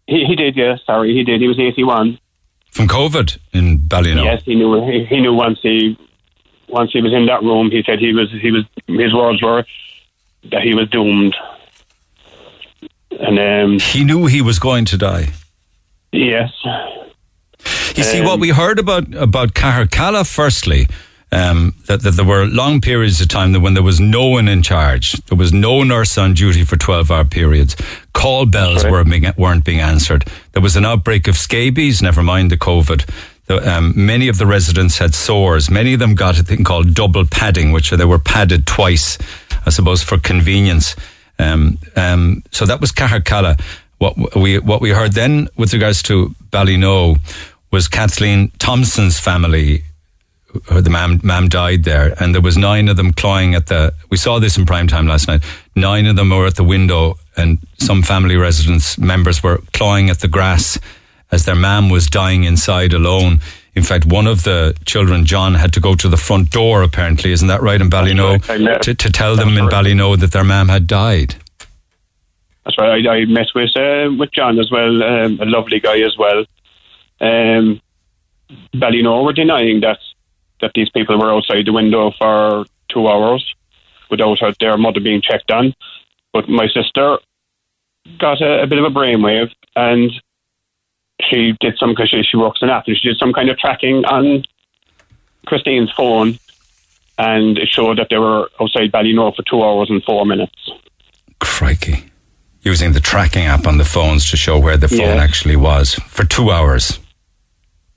he, 0.07 0.25
he 0.25 0.35
did, 0.35 0.55
yes. 0.55 0.79
Sorry, 0.85 1.13
he 1.13 1.23
did. 1.23 1.41
He 1.41 1.47
was 1.47 1.59
eighty-one. 1.59 2.17
from 2.71 2.87
COVID 2.87 3.37
in 3.53 3.79
Ballynoe? 3.79 4.23
Yes, 4.23 4.41
he 4.43 4.55
knew. 4.55 4.85
He, 4.89 5.05
he 5.05 5.19
knew 5.19 5.33
once 5.33 5.59
he 5.61 5.97
once 6.69 6.91
he 6.93 7.01
was 7.01 7.13
in 7.13 7.25
that 7.27 7.43
room. 7.43 7.69
He 7.69 7.83
said 7.83 7.99
he 7.99 8.13
was 8.13 8.31
he 8.31 8.51
was 8.51 8.63
his 8.87 9.13
words 9.13 9.41
were 9.43 9.65
that 10.51 10.61
he 10.61 10.73
was 10.73 10.89
doomed. 10.89 11.35
And 13.11 13.39
um, 13.39 13.79
He 13.79 14.03
knew 14.03 14.25
he 14.25 14.41
was 14.41 14.59
going 14.59 14.85
to 14.85 14.97
die. 14.97 15.29
yes, 16.11 16.51
You 17.95 18.03
see, 18.03 18.19
Um, 18.19 18.25
what 18.25 18.39
we 18.39 18.49
heard 18.49 18.79
about 18.79 19.13
about 19.15 19.53
Cahercalla, 19.53 20.25
firstly, 20.25 20.87
um, 21.31 21.73
that, 21.87 22.01
that 22.03 22.11
there 22.11 22.25
were 22.25 22.45
long 22.45 22.79
periods 22.81 23.19
of 23.19 23.27
time 23.27 23.51
that 23.53 23.59
when 23.59 23.73
there 23.73 23.83
was 23.83 23.99
no 23.99 24.27
one 24.27 24.47
in 24.47 24.61
charge, 24.63 25.13
there 25.27 25.37
was 25.37 25.51
no 25.51 25.83
nurse 25.83 26.17
on 26.17 26.33
duty 26.33 26.63
for 26.63 26.77
12 26.77 27.11
hour 27.11 27.25
periods, 27.25 27.75
call 28.13 28.45
bells 28.45 28.83
Right. 28.83 28.91
were 28.91 29.03
being, 29.03 29.25
weren't 29.37 29.65
being 29.65 29.81
answered. 29.81 30.25
There 30.53 30.61
was 30.61 30.75
an 30.75 30.85
outbreak 30.85 31.27
of 31.27 31.35
scabies, 31.35 32.01
never 32.01 32.23
mind 32.23 32.49
the 32.51 32.57
COVID. 32.57 33.05
The, 33.47 33.57
um, 33.77 33.93
many 33.95 34.27
of 34.29 34.37
the 34.37 34.45
residents 34.45 34.97
had 34.99 35.13
sores. 35.15 35.69
Many 35.69 35.93
of 35.93 35.99
them 35.99 36.15
got 36.15 36.37
a 36.39 36.43
thing 36.43 36.63
called 36.63 36.93
double 36.93 37.25
padding, 37.25 37.71
which 37.71 37.89
they 37.89 38.05
were 38.05 38.19
padded 38.19 38.65
twice, 38.65 39.17
I 39.65 39.69
suppose, 39.69 40.03
for 40.03 40.17
convenience. 40.17 40.95
Um, 41.39 41.77
um, 41.95 42.43
so 42.51 42.65
that 42.65 42.81
was 42.81 42.91
Cahercalla. 42.91 43.59
What 43.99 44.35
we 44.35 44.59
what 44.59 44.81
we 44.81 44.91
heard 44.91 45.13
then 45.13 45.47
with 45.57 45.73
regards 45.73 46.03
to 46.03 46.35
Ballynoe 46.51 47.17
was 47.71 47.87
Kathleen 47.87 48.51
Thompson's 48.59 49.19
family. 49.19 49.83
The 50.71 50.89
mam, 50.89 51.19
mam 51.23 51.49
died 51.49 51.83
there, 51.83 52.15
and 52.19 52.33
there 52.33 52.41
was 52.41 52.57
nine 52.57 52.87
of 52.87 52.97
them 52.97 53.11
clawing 53.11 53.53
at 53.53 53.67
the. 53.67 53.93
We 54.09 54.17
saw 54.17 54.39
this 54.39 54.57
in 54.57 54.65
prime 54.65 54.87
time 54.87 55.07
last 55.07 55.27
night. 55.27 55.43
Nine 55.75 56.05
of 56.07 56.15
them 56.15 56.29
were 56.29 56.47
at 56.47 56.55
the 56.55 56.63
window, 56.63 57.15
and 57.35 57.59
some 57.77 58.01
family 58.01 58.35
residents 58.37 58.97
members 58.97 59.43
were 59.43 59.59
clawing 59.73 60.09
at 60.09 60.19
the 60.19 60.27
grass 60.27 60.79
as 61.31 61.45
their 61.45 61.55
mam 61.55 61.89
was 61.89 62.07
dying 62.07 62.43
inside 62.43 62.93
alone. 62.93 63.39
In 63.77 63.83
fact, 63.83 64.07
one 64.07 64.25
of 64.25 64.43
the 64.43 64.75
children, 64.85 65.23
John, 65.23 65.53
had 65.53 65.71
to 65.73 65.79
go 65.79 65.93
to 65.93 66.09
the 66.09 66.17
front 66.17 66.49
door. 66.49 66.81
Apparently, 66.81 67.31
isn't 67.31 67.47
that 67.47 67.61
right 67.61 67.79
in 67.79 67.91
Ballynoe 67.91 68.49
right. 68.49 68.81
To, 68.81 68.95
to 68.95 69.11
tell 69.11 69.35
them 69.35 69.49
That's 69.49 69.59
in 69.59 69.65
right. 69.67 69.85
Ballynoe 69.85 70.19
that 70.19 70.31
their 70.31 70.43
mam 70.43 70.67
had 70.67 70.87
died. 70.87 71.35
that's 72.65 72.75
right. 72.79 73.05
I, 73.05 73.17
I 73.17 73.25
met 73.25 73.45
with 73.53 73.77
uh, 73.77 74.09
with 74.17 74.31
John 74.31 74.57
as 74.57 74.71
well, 74.71 75.03
um, 75.03 75.39
a 75.39 75.45
lovely 75.45 75.79
guy 75.79 75.99
as 75.99 76.17
well. 76.17 76.39
Um, 77.21 77.79
Ballynoe 78.73 79.23
were 79.23 79.33
denying 79.33 79.81
that 79.81 79.99
that 80.61 80.71
these 80.73 80.89
people 80.89 81.19
were 81.19 81.31
outside 81.31 81.67
the 81.67 81.71
window 81.71 82.11
for 82.17 82.65
two 82.89 83.07
hours 83.07 83.45
without 84.09 84.39
their 84.59 84.75
mother 84.77 85.01
being 85.01 85.21
checked 85.21 85.51
on. 85.51 85.71
But 86.33 86.49
my 86.49 86.67
sister 86.67 87.19
got 88.17 88.41
a, 88.41 88.63
a 88.63 88.67
bit 88.67 88.79
of 88.79 88.85
a 88.85 88.89
brainwave 88.89 89.51
and 89.75 90.11
she 91.21 91.53
did 91.59 91.77
some 91.77 91.91
because 91.91 92.09
she, 92.09 92.21
she 92.23 92.37
works 92.37 92.59
in 92.61 92.69
Apple. 92.69 92.93
She 92.93 93.07
did 93.09 93.17
some 93.17 93.33
kind 93.33 93.49
of 93.49 93.57
tracking 93.57 94.05
on 94.05 94.43
Christine's 95.45 95.91
phone, 95.91 96.37
and 97.17 97.57
it 97.57 97.69
showed 97.69 97.97
that 97.97 98.07
they 98.09 98.17
were 98.17 98.49
outside 98.59 98.91
Ballynoe 98.91 99.35
for 99.35 99.43
two 99.43 99.63
hours 99.63 99.89
and 99.89 100.03
four 100.03 100.25
minutes. 100.25 100.71
Crikey. 101.39 102.11
Using 102.61 102.91
the 102.91 102.99
tracking 102.99 103.45
app 103.45 103.65
on 103.65 103.77
the 103.77 103.85
phones 103.85 104.29
to 104.31 104.37
show 104.37 104.59
where 104.59 104.77
the 104.77 104.87
phone 104.89 104.99
Yes. 104.99 105.19
actually 105.19 105.55
was 105.55 105.95
for 105.95 106.25
two 106.25 106.51
hours. 106.51 106.99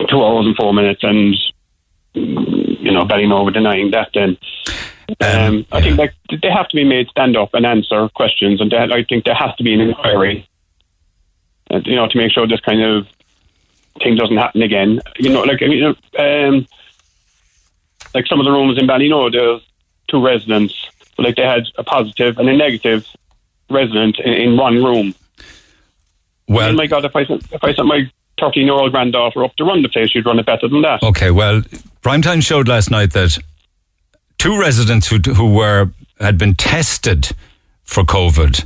Two 0.08 0.22
hours 0.24 0.46
and 0.46 0.56
four 0.56 0.72
minutes, 0.72 1.02
and 1.02 1.34
you 2.14 2.92
know 2.92 3.04
Ballynoe 3.04 3.44
were 3.44 3.50
denying 3.50 3.90
that. 3.90 4.10
Then 4.14 4.38
um, 5.20 5.66
I 5.72 5.78
yeah. 5.78 5.80
think 5.80 5.98
like 5.98 6.14
they 6.40 6.50
have 6.50 6.68
to 6.68 6.76
be 6.76 6.84
made 6.84 7.08
stand 7.08 7.36
up 7.36 7.50
and 7.52 7.66
answer 7.66 8.08
questions, 8.10 8.60
and 8.60 8.70
that, 8.70 8.92
I 8.92 9.04
think 9.04 9.24
there 9.24 9.34
has 9.34 9.54
to 9.56 9.64
be 9.64 9.74
an 9.74 9.80
inquiry. 9.80 10.48
You 11.70 11.96
know, 11.96 12.08
to 12.08 12.18
make 12.18 12.32
sure 12.32 12.46
this 12.46 12.60
kind 12.60 12.82
of 12.82 13.06
thing 14.02 14.16
doesn't 14.16 14.36
happen 14.36 14.62
again. 14.62 15.00
You 15.18 15.30
know, 15.30 15.42
like 15.42 15.62
I 15.62 15.66
mean, 15.66 15.84
um, 15.84 16.66
like 18.14 18.26
some 18.26 18.40
of 18.40 18.44
the 18.44 18.50
rooms 18.50 18.78
in 18.78 18.86
Ballynoe, 18.86 19.32
there's 19.32 19.62
two 20.08 20.24
residents. 20.24 20.74
Like 21.18 21.36
they 21.36 21.42
had 21.42 21.64
a 21.76 21.84
positive 21.84 22.38
and 22.38 22.48
a 22.48 22.56
negative 22.56 23.06
resident 23.68 24.18
in, 24.18 24.32
in 24.32 24.56
one 24.56 24.82
room. 24.82 25.14
Well, 26.48 26.70
oh 26.70 26.72
my 26.72 26.86
God, 26.86 27.04
if 27.04 27.14
I 27.14 27.24
sent, 27.24 27.52
if 27.52 27.62
I 27.62 27.74
sent 27.74 27.86
my 27.86 28.10
13 28.40 28.64
year 28.64 28.74
old 28.74 28.92
granddaughter 28.92 29.44
up 29.44 29.54
to 29.56 29.64
run 29.64 29.82
the 29.82 29.88
place, 29.88 30.10
she'd 30.10 30.26
run 30.26 30.38
it 30.38 30.46
better 30.46 30.68
than 30.68 30.82
that. 30.82 31.02
okay, 31.02 31.30
well, 31.30 31.60
Primetime 32.02 32.42
showed 32.42 32.66
last 32.66 32.90
night 32.90 33.12
that 33.12 33.38
two 34.38 34.58
residents 34.58 35.08
who, 35.08 35.18
who 35.18 35.54
were 35.54 35.90
had 36.18 36.38
been 36.38 36.54
tested 36.54 37.30
for 37.84 38.02
COVID 38.02 38.64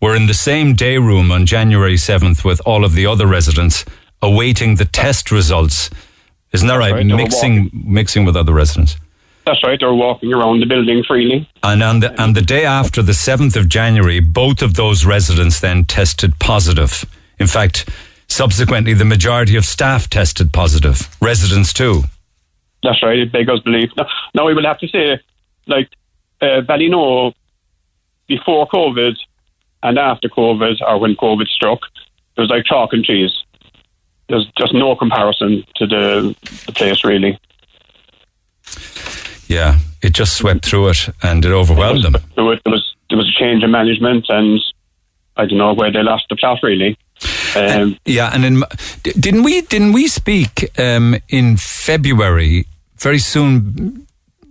were 0.00 0.14
in 0.14 0.26
the 0.26 0.34
same 0.34 0.74
day 0.74 0.98
room 0.98 1.30
on 1.32 1.46
January 1.46 1.94
7th 1.94 2.44
with 2.44 2.60
all 2.64 2.84
of 2.84 2.94
the 2.94 3.06
other 3.06 3.26
residents 3.26 3.84
awaiting 4.22 4.76
the 4.76 4.84
test 4.84 5.30
results. 5.30 5.90
Isn't 6.52 6.68
that 6.68 6.76
right? 6.76 6.92
right, 6.92 7.06
Mixing, 7.06 7.70
mixing 7.72 8.24
with 8.24 8.36
other 8.36 8.52
residents. 8.52 8.96
That's 9.44 9.62
right, 9.64 9.80
They're 9.80 9.94
walking 9.94 10.32
around 10.34 10.60
the 10.60 10.66
building 10.66 11.02
freely. 11.02 11.48
And 11.62 11.82
on 11.82 12.00
the, 12.00 12.20
on 12.20 12.34
the 12.34 12.42
day 12.42 12.66
after 12.66 13.00
the 13.00 13.12
7th 13.12 13.56
of 13.56 13.68
January, 13.68 14.20
both 14.20 14.60
of 14.60 14.74
those 14.74 15.06
residents 15.06 15.60
then 15.60 15.84
tested 15.84 16.38
positive. 16.38 17.06
In 17.38 17.46
fact, 17.46 17.88
subsequently, 18.28 18.92
the 18.92 19.06
majority 19.06 19.56
of 19.56 19.64
staff 19.64 20.10
tested 20.10 20.52
positive, 20.52 21.08
residents 21.22 21.72
too. 21.72 22.02
That's 22.82 23.02
right. 23.02 23.18
It 23.18 23.32
beggars 23.32 23.60
belief. 23.60 23.90
Now, 23.96 24.06
now 24.34 24.46
we 24.46 24.54
will 24.54 24.66
have 24.66 24.78
to 24.80 24.88
say, 24.88 25.18
like 25.66 25.88
uh, 26.42 26.60
Ballynoe, 26.60 27.34
before 28.26 28.68
COVID 28.68 29.16
and 29.82 29.98
after 29.98 30.28
COVID, 30.28 30.80
or 30.82 30.98
when 30.98 31.14
COVID 31.16 31.46
struck, 31.46 31.80
it 32.36 32.40
was 32.40 32.50
like 32.50 32.64
chalk 32.64 32.92
and 32.92 33.04
cheese. 33.04 33.32
There's 34.28 34.46
just 34.58 34.74
no 34.74 34.94
comparison 34.94 35.64
to 35.76 35.86
the, 35.86 36.36
the 36.66 36.72
place, 36.72 37.04
really. 37.04 37.38
Yeah, 39.46 39.78
it 40.02 40.12
just 40.12 40.36
swept 40.36 40.66
through 40.66 40.88
it 40.90 41.08
and 41.22 41.44
it 41.44 41.50
overwhelmed 41.50 42.04
them. 42.04 42.16
There 42.36 42.44
was, 42.44 42.60
there 42.64 42.72
was 42.72 42.94
there 43.08 43.16
was 43.16 43.28
a 43.28 43.38
change 43.38 43.62
in 43.62 43.70
management, 43.70 44.26
and 44.28 44.60
I 45.36 45.46
don't 45.46 45.56
know 45.56 45.72
where 45.72 45.90
they 45.90 46.02
lost 46.02 46.26
the 46.28 46.36
plot, 46.36 46.58
really. 46.62 46.98
Um, 47.56 47.96
Yeah, 48.04 48.30
and 48.32 48.44
in, 48.44 48.62
didn't 49.02 49.42
we 49.44 49.62
didn't 49.62 49.94
we 49.94 50.08
speak 50.08 50.78
um, 50.78 51.16
in 51.28 51.56
February 51.56 52.66
very 52.98 53.18
soon, 53.18 54.06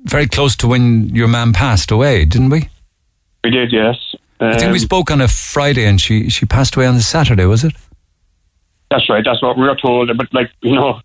very 0.06 0.28
close 0.28 0.56
to 0.58 0.68
when 0.68 1.14
your 1.14 1.28
man 1.28 1.54
passed 1.54 1.92
away, 1.92 2.26
didn't 2.26 2.50
we? 2.50 2.70
we 3.44 3.52
did, 3.52 3.72
yes. 3.72 3.96
Um, 4.40 4.50
I 4.50 4.58
think 4.58 4.72
we 4.72 4.80
spoke 4.80 5.10
on 5.10 5.22
a 5.22 5.28
Friday, 5.28 5.86
and 5.86 6.00
she 6.00 6.30
she 6.30 6.46
passed 6.46 6.76
away 6.76 6.86
on 6.86 6.96
the 6.96 7.02
Saturday, 7.02 7.46
was 7.46 7.64
it? 7.64 7.74
That's 8.92 9.10
right. 9.10 9.24
That's 9.24 9.42
what 9.42 9.58
we 9.58 9.64
were 9.64 9.76
told. 9.76 10.16
But 10.16 10.34
like 10.34 10.52
you 10.62 10.76
know, 10.76 11.02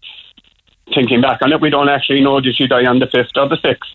thinking 0.95 1.21
back 1.21 1.41
on 1.43 1.53
it, 1.53 1.61
we 1.61 1.71
don't 1.71 1.89
actually 1.89 2.21
know 2.21 2.41
did 2.41 2.57
she 2.57 2.67
die 2.67 2.85
on 2.85 2.99
the 2.99 3.07
fifth 3.07 3.37
or 3.37 3.49
the 3.49 3.57
sixth. 3.57 3.91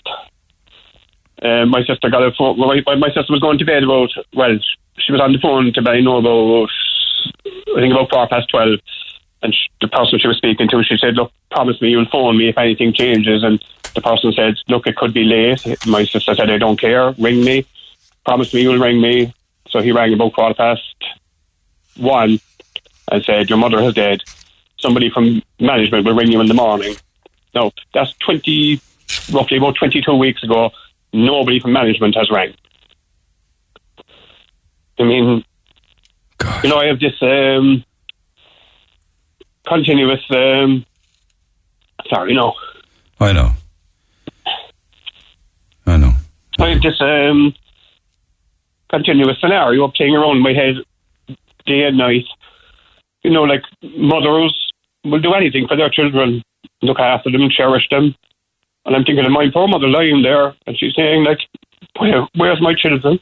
Uh, 1.41 1.65
my 1.65 1.83
sister 1.85 2.09
got 2.09 2.23
a 2.23 2.31
phone. 2.31 2.57
My, 2.57 2.81
my 2.95 3.07
sister 3.09 3.31
was 3.31 3.41
going 3.41 3.59
to 3.59 3.65
bed 3.65 3.83
about. 3.83 4.09
Well, 4.33 4.57
she 4.97 5.11
was 5.11 5.21
on 5.21 5.33
the 5.33 5.39
phone 5.39 5.71
to 5.73 5.89
I 5.89 6.01
know 6.01 6.17
about. 6.17 6.69
I 7.75 7.81
think 7.81 7.93
about 7.93 8.09
four 8.09 8.27
past 8.27 8.49
twelve, 8.49 8.79
and 9.43 9.53
sh 9.53 9.67
the 9.81 9.87
person 9.87 10.17
she 10.17 10.27
was 10.27 10.37
speaking 10.37 10.67
to, 10.69 10.83
she 10.83 10.97
said, 10.97 11.13
"Look, 11.13 11.31
promise 11.51 11.79
me 11.79 11.89
you'll 11.89 12.09
phone 12.09 12.37
me 12.37 12.49
if 12.49 12.57
anything 12.57 12.91
changes." 12.91 13.43
And 13.43 13.63
the 13.93 14.01
person 14.01 14.33
said, 14.33 14.55
"Look, 14.67 14.87
it 14.87 14.95
could 14.95 15.13
be 15.13 15.23
late." 15.23 15.63
My 15.85 16.05
sister 16.05 16.33
said, 16.33 16.49
"I 16.49 16.57
don't 16.57 16.79
care. 16.79 17.11
Ring 17.11 17.43
me. 17.43 17.65
Promise 18.27 18.53
me 18.53 18.61
you'll 18.61 18.77
ring 18.77 18.99
me." 19.01 19.33
So 19.69 19.81
he 19.81 19.91
rang 19.91 20.13
about 20.13 20.33
quarter 20.33 20.53
past 20.53 20.81
one 21.97 22.39
and 23.11 23.23
said, 23.23 23.49
Your 23.49 23.57
mother 23.57 23.79
is 23.79 23.93
dead. 23.93 24.21
Somebody 24.79 25.09
from 25.09 25.41
management 25.59 26.05
will 26.05 26.15
ring 26.15 26.31
you 26.31 26.39
in 26.39 26.47
the 26.47 26.53
morning. 26.53 26.95
No, 27.55 27.71
that's 27.93 28.13
20, 28.19 28.79
roughly 29.31 29.57
about 29.57 29.75
22 29.75 30.13
weeks 30.13 30.43
ago. 30.43 30.71
Nobody 31.13 31.59
from 31.59 31.73
management 31.73 32.15
has 32.15 32.29
rang. 32.29 32.53
I 34.99 35.03
mean, 35.03 35.43
God. 36.37 36.63
you 36.63 36.69
know, 36.69 36.77
I 36.77 36.85
have 36.87 36.99
this 36.99 37.15
um, 37.21 37.83
continuous. 39.65 40.21
Um, 40.29 40.85
sorry, 42.09 42.33
no. 42.33 42.53
I 43.19 43.33
know. 43.33 43.51
I 45.85 45.97
know. 45.97 46.13
I 46.59 46.69
have 46.69 46.81
this 46.81 46.99
um, 46.99 47.53
continuous 48.89 49.39
scenario 49.39 49.87
playing 49.89 50.15
around 50.15 50.41
my 50.41 50.53
head 50.53 50.75
day 51.65 51.83
and 51.83 51.97
night. 51.97 52.25
You 53.23 53.31
know, 53.31 53.43
like 53.43 53.63
mothers 53.81 54.55
will 55.03 55.19
do 55.21 55.33
anything 55.33 55.67
for 55.67 55.75
their 55.75 55.89
children, 55.89 56.41
look 56.81 56.99
after 56.99 57.31
them, 57.31 57.49
cherish 57.49 57.87
them. 57.89 58.15
And 58.85 58.95
I'm 58.95 59.03
thinking 59.03 59.25
of 59.25 59.31
my 59.31 59.49
poor 59.51 59.67
mother 59.67 59.87
lying 59.87 60.21
there, 60.21 60.55
and 60.65 60.77
she's 60.77 60.95
saying, 60.95 61.25
like, 61.25 61.39
Where, 61.99 62.25
where's 62.35 62.61
my 62.61 62.73
children? 62.73 63.19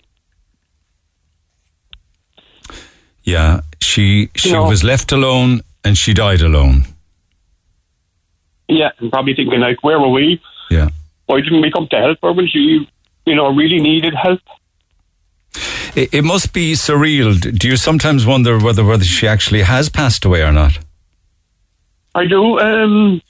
Yeah, 3.24 3.62
she 3.82 4.30
she 4.36 4.52
No. 4.52 4.66
was 4.68 4.84
left 4.84 5.12
alone 5.12 5.62
and 5.84 5.98
she 5.98 6.14
died 6.14 6.42
alone. 6.42 6.86
Yeah, 8.68 8.92
and 9.00 9.12
probably 9.12 9.34
thinking, 9.36 9.60
like, 9.60 9.84
where 9.84 10.00
were 10.00 10.10
we? 10.10 10.42
Yeah. 10.70 10.90
Why 11.28 11.42
didn't 11.42 11.62
we 11.62 11.72
come 11.72 11.88
to 11.90 11.98
help 11.98 12.20
her 12.24 12.32
when 12.34 12.48
she, 12.48 12.88
you 13.26 13.36
know, 13.36 13.48
really 13.54 13.80
needed 13.80 14.14
help? 14.16 14.42
It, 15.96 16.14
it 16.14 16.24
must 16.24 16.54
be 16.54 16.74
surreal. 16.74 17.40
Do 17.58 17.68
you 17.68 17.78
sometimes 17.78 18.26
wonder 18.26 18.60
whether 18.60 18.84
whether 18.84 19.04
she 19.06 19.28
actually 19.28 19.62
has 19.62 19.90
passed 19.90 20.26
away 20.26 20.42
or 20.44 20.52
not? 20.52 20.80
I 22.14 22.26
do. 22.26 22.60
Um, 22.60 23.22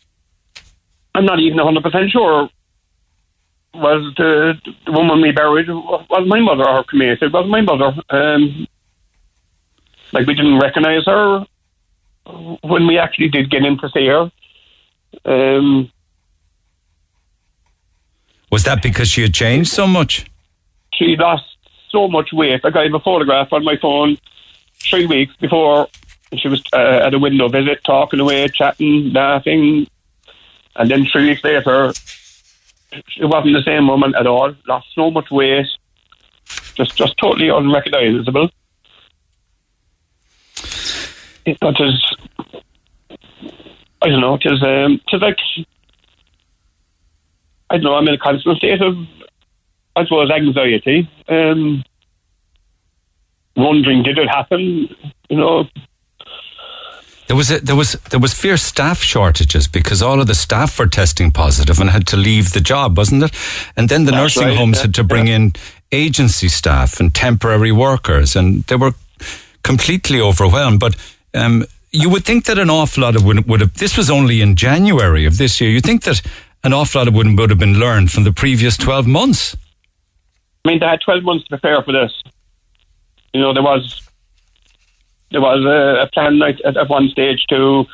I'm 1.15 1.25
not 1.25 1.39
even 1.39 1.57
100% 1.57 2.11
sure. 2.11 2.49
Was 3.73 4.13
the, 4.15 4.53
the 4.85 4.91
woman 4.91 5.21
we 5.21 5.31
buried, 5.31 5.67
was 5.67 6.27
my 6.27 6.39
mother 6.39 6.67
or 6.67 6.83
cremated? 6.83 7.33
Was 7.33 7.47
my 7.49 7.61
mother. 7.61 7.93
Um, 8.09 8.67
like, 10.13 10.27
we 10.27 10.33
didn't 10.35 10.59
recognise 10.59 11.05
her 11.05 11.45
when 12.63 12.87
we 12.87 12.97
actually 12.97 13.29
did 13.29 13.49
get 13.49 13.63
in 13.65 13.77
to 13.79 13.89
see 13.89 14.07
her. 14.07 14.31
Um, 15.25 15.91
Was 18.51 18.63
that 18.63 18.81
because 18.81 19.09
she 19.09 19.21
had 19.23 19.33
changed 19.33 19.71
so 19.71 19.87
much? 19.87 20.25
she 20.93 21.15
lost 21.17 21.43
so 21.95 22.07
much 22.17 22.29
weight. 22.33 22.61
Like, 22.63 22.75
I 22.75 22.83
have 22.83 22.93
a 22.93 22.99
photograph 22.99 23.53
on 23.53 23.63
my 23.63 23.77
phone 23.77 24.17
three 24.89 25.05
weeks 25.05 25.33
before 25.45 25.87
she 26.37 26.47
was 26.49 26.61
uh, 26.73 27.05
at 27.05 27.13
a 27.13 27.19
window 27.19 27.47
visit, 27.47 27.79
talking 27.83 28.19
away, 28.19 28.47
chatting, 28.49 29.13
laughing. 29.13 29.87
And 30.75 30.91
then 30.91 31.05
three 31.05 31.27
weeks 31.29 31.43
later, 31.43 31.93
it 33.21 33.27
wasn't 33.33 33.55
the 33.55 33.63
same 33.65 33.87
woman 33.87 34.13
at 34.15 34.27
all. 34.27 34.53
Lost 34.67 34.87
so 34.93 35.09
much 35.09 35.31
weight, 35.31 35.67
just 36.75 36.97
just 36.97 37.17
totally 37.17 37.49
unrecognizable. 37.49 38.49
It, 41.45 41.57
but 41.61 41.75
it's, 41.79 42.15
I 44.01 44.09
don't 44.09 44.21
know. 44.21 44.37
It's 44.41 44.63
um, 44.63 44.99
like 45.21 45.39
I 47.69 47.77
don't 47.77 47.83
know. 47.83 47.95
I'm 47.95 48.07
in 48.07 48.15
a 48.15 48.17
constant 48.17 48.57
state 48.57 48.81
of, 48.81 48.95
I 49.95 50.03
suppose, 50.03 50.29
anxiety. 50.31 51.09
Um, 51.27 51.83
wondering, 53.55 54.03
did 54.03 54.17
it 54.17 54.27
happen? 54.27 54.89
You 55.29 55.37
know, 55.37 55.63
There 57.27 57.35
was 57.35 57.49
a, 57.49 57.59
there 57.59 57.75
was 57.75 57.93
there 58.11 58.19
was 58.19 58.33
fierce 58.33 58.61
staff 58.61 59.01
shortages 59.01 59.67
because 59.67 60.01
all 60.01 60.21
of 60.21 60.27
the 60.27 60.35
staff 60.35 60.77
were 60.77 60.87
testing 60.87 61.31
positive 61.31 61.79
and 61.79 61.89
had 61.89 62.05
to 62.07 62.17
leave 62.17 62.51
the 62.51 62.61
job, 62.61 62.97
wasn't 62.97 63.23
it? 63.23 63.31
And 63.75 63.89
then 63.89 64.05
the 64.05 64.11
That's 64.11 64.35
nursing 64.35 64.49
right, 64.49 64.57
homes 64.57 64.77
yeah, 64.77 64.83
had 64.83 64.93
to 64.95 65.03
bring 65.03 65.27
in 65.27 65.53
agency 65.91 66.49
staff 66.49 66.99
and 66.99 67.13
temporary 67.13 67.71
workers, 67.71 68.35
and 68.35 68.63
they 68.65 68.75
were 68.75 68.93
completely 69.63 70.21
overwhelmed. 70.21 70.79
But 70.79 70.95
um, 71.33 71.65
you 71.91 72.09
would 72.09 72.25
think 72.25 72.45
that 72.45 72.59
an 72.59 72.69
awful 72.69 73.01
lot 73.01 73.15
of 73.15 73.25
would, 73.25 73.47
would 73.47 73.61
have. 73.61 73.73
This 73.73 73.97
was 73.97 74.09
only 74.09 74.41
in 74.41 74.55
January 74.55 75.25
of 75.25 75.37
this 75.37 75.59
year. 75.59 75.71
You 75.71 75.81
think 75.81 76.03
that 76.03 76.21
an 76.63 76.73
awful 76.73 77.01
lot 77.01 77.07
of 77.07 77.15
would, 77.15 77.39
would 77.39 77.49
have 77.49 77.59
been 77.59 77.79
learned 77.79 78.11
from 78.11 78.23
the 78.23 78.33
previous 78.33 78.77
twelve 78.77 79.07
months. 79.07 79.57
I 80.65 80.67
mean, 80.67 80.79
they 80.79 80.87
had 80.87 81.01
12 81.01 81.23
months 81.23 81.45
to 81.45 81.49
prepare 81.49 81.81
for 81.83 81.91
this. 81.91 82.11
You 83.33 83.41
know, 83.41 83.53
there 83.53 83.63
was 83.63 84.01
there 85.31 85.41
was 85.41 85.63
a, 85.63 86.03
a 86.03 86.09
plan 86.11 86.41
at, 86.41 86.77
at 86.77 86.89
one 86.89 87.09
stage 87.09 87.45
to 87.49 87.85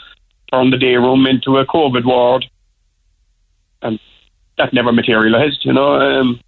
turn 0.52 0.70
the 0.70 0.78
day 0.78 0.96
room 0.96 1.26
into 1.26 1.58
a 1.58 1.66
COVID 1.66 2.06
ward, 2.06 2.46
and 3.82 4.00
that 4.58 4.74
never 4.74 4.92
materialised. 4.94 5.66
You 5.66 5.74
know, 5.74 5.96
um, 5.96 6.40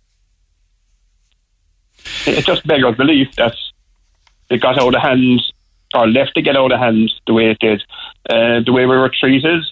it, 2.25 2.45
just 2.45 2.65
beggars 2.65 2.95
belief 2.95 3.35
that 3.35 3.55
it 4.49 4.61
got 4.61 4.79
out 4.79 4.95
of 4.95 5.01
hand 5.01 5.41
or 5.93 6.07
left 6.07 6.35
to 6.35 6.41
get 6.41 6.55
out 6.55 6.71
of 6.71 6.79
hand 6.79 7.11
the 7.27 7.33
way 7.33 7.49
it 7.49 7.59
did, 7.59 7.83
uh, 8.29 8.61
the 8.61 8.71
way 8.71 8.85
we 8.85 8.95
were 8.95 9.09
treated. 9.09 9.63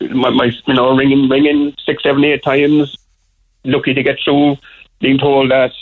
My, 0.00 0.30
my, 0.30 0.50
you 0.66 0.74
know, 0.74 0.96
ringing, 0.96 1.28
ringing 1.28 1.74
six, 1.84 2.02
seven, 2.02 2.24
eight 2.24 2.42
times, 2.42 2.96
lucky 3.64 3.94
to 3.94 4.02
get 4.02 4.18
through, 4.24 4.56
being 5.00 5.18
told 5.18 5.50
that 5.50 5.72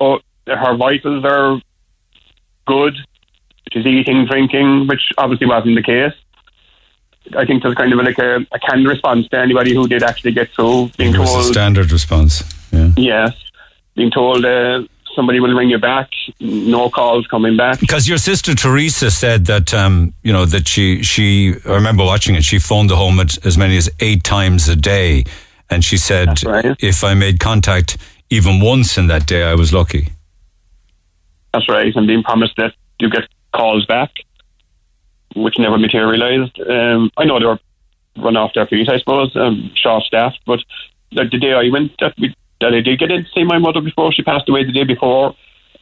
oh, 0.00 0.20
her 0.46 0.76
vitals 0.76 1.24
are 1.24 1.60
good, 2.66 2.94
she's 3.72 3.86
eating, 3.86 4.26
drinking, 4.26 4.86
which 4.86 5.12
obviously 5.18 5.46
wasn't 5.46 5.76
the 5.76 5.82
case. 5.82 6.12
I 7.36 7.44
think 7.44 7.62
there's 7.62 7.74
kind 7.74 7.92
of 7.92 7.98
like 7.98 8.18
a, 8.18 8.46
a 8.52 8.58
canned 8.58 8.86
response 8.86 9.28
to 9.28 9.38
anybody 9.38 9.74
who 9.74 9.86
did 9.86 10.02
actually 10.02 10.32
get 10.32 10.50
through, 10.50 10.90
being 10.96 11.14
It 11.14 11.18
was 11.18 11.30
a 11.30 11.32
told, 11.34 11.44
standard 11.46 11.92
response. 11.92 12.42
Yeah. 12.72 12.92
yes, 12.96 13.32
being 13.94 14.10
told 14.10 14.44
uh, 14.44 14.82
somebody 15.14 15.40
will 15.40 15.54
ring 15.54 15.68
you 15.68 15.78
back, 15.78 16.08
no 16.40 16.88
calls 16.88 17.26
coming 17.26 17.56
back. 17.56 17.80
Because 17.80 18.08
your 18.08 18.18
sister 18.18 18.54
Teresa 18.54 19.10
said 19.10 19.46
that 19.46 19.74
um, 19.74 20.14
you 20.22 20.32
know 20.32 20.44
that 20.46 20.68
she 20.68 21.02
she 21.02 21.54
I 21.66 21.74
remember 21.74 22.04
watching 22.04 22.34
it. 22.34 22.44
She 22.44 22.58
phoned 22.58 22.88
the 22.88 22.96
home 22.96 23.20
at, 23.20 23.44
as 23.44 23.58
many 23.58 23.76
as 23.76 23.90
eight 24.00 24.24
times 24.24 24.68
a 24.68 24.76
day, 24.76 25.24
and 25.68 25.84
she 25.84 25.96
said 25.96 26.42
right. 26.44 26.76
if 26.80 27.04
I 27.04 27.14
made 27.14 27.40
contact 27.40 27.98
even 28.30 28.60
once 28.60 28.98
in 28.98 29.06
that 29.08 29.26
day, 29.26 29.42
I 29.42 29.54
was 29.54 29.72
lucky. 29.72 30.08
That's 31.52 31.68
right, 31.68 31.94
and 31.94 32.06
being 32.06 32.22
promised 32.22 32.54
that 32.56 32.74
you 33.00 33.10
get 33.10 33.28
calls 33.52 33.86
back, 33.86 34.10
which 35.34 35.58
never 35.58 35.78
materialised. 35.78 36.60
Um, 36.60 37.10
I 37.16 37.24
know 37.24 37.38
they 37.38 37.46
were 37.46 37.58
run 38.16 38.36
off 38.36 38.52
their 38.54 38.66
feet, 38.66 38.88
I 38.90 38.98
suppose, 38.98 39.34
um, 39.36 39.70
short 39.74 40.02
staffed, 40.04 40.40
but 40.44 40.60
the, 41.12 41.24
the 41.30 41.38
day 41.38 41.52
I 41.52 41.70
went, 41.70 41.92
that, 42.00 42.14
we, 42.18 42.34
that 42.60 42.74
I 42.74 42.80
did 42.80 42.98
get 42.98 43.10
in 43.10 43.24
to 43.24 43.30
see 43.30 43.44
my 43.44 43.58
mother 43.58 43.80
before 43.80 44.12
she 44.12 44.22
passed 44.22 44.48
away 44.48 44.64
the 44.64 44.72
day 44.72 44.84
before, 44.84 45.34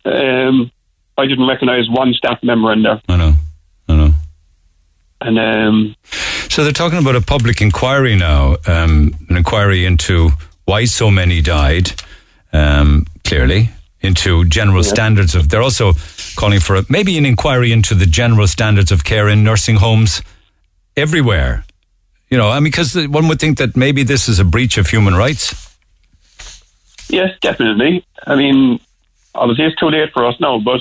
um, 0.05 0.71
I 1.19 1.27
didn't 1.27 1.49
recognise 1.49 1.89
one 1.89 2.13
staff 2.13 2.43
member 2.43 2.73
in 2.73 2.83
there. 2.83 3.01
I 3.09 3.17
know, 3.17 3.33
I 3.89 3.97
know. 3.97 4.11
And 5.23 5.39
um, 5.39 5.97
So 6.51 6.63
they're 6.63 6.73
talking 6.73 6.99
about 6.99 7.17
a 7.17 7.23
public 7.23 7.61
inquiry 7.61 8.17
now, 8.17 8.57
um, 8.67 9.15
an 9.29 9.37
inquiry 9.39 9.87
into 9.87 10.31
why 10.67 10.85
so 10.85 11.11
many 11.11 11.41
died, 11.41 11.93
um, 12.57 13.07
clearly, 13.25 13.71
into 14.01 14.45
general 14.45 14.83
standards 14.83 15.35
of. 15.35 15.49
They're 15.49 15.63
also 15.63 15.93
calling 16.37 16.61
for 16.61 16.77
a, 16.77 16.83
maybe 16.89 17.19
an 17.19 17.27
inquiry 17.27 17.73
into 17.73 17.95
the 17.95 18.07
general 18.07 18.47
standards 18.47 18.93
of 18.93 19.05
care 19.05 19.29
in 19.29 19.45
nursing 19.45 19.77
homes 19.77 20.23
everywhere. 20.97 21.65
You 22.31 22.39
know, 22.39 22.49
I 22.49 22.57
mean, 22.57 22.65
because 22.65 22.97
one 23.09 23.29
would 23.29 23.39
think 23.39 23.59
that 23.59 23.77
maybe 23.77 24.03
this 24.03 24.29
is 24.29 24.39
a 24.39 24.45
breach 24.45 24.79
of 24.79 24.89
human 24.89 25.15
rights. 25.15 25.55
Yes, 27.09 27.31
definitely. 27.41 28.05
I 28.27 28.35
mean, 28.35 28.81
obviously 29.35 29.67
it's 29.67 29.77
too 29.77 29.91
late 29.91 30.11
for 30.13 30.27
us 30.27 30.35
now, 30.41 30.59
but 30.59 30.81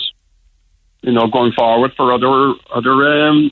you 1.02 1.12
know, 1.12 1.28
going 1.28 1.52
forward 1.52 1.94
for 1.96 2.12
other 2.12 2.56
other 2.74 3.28
um, 3.28 3.52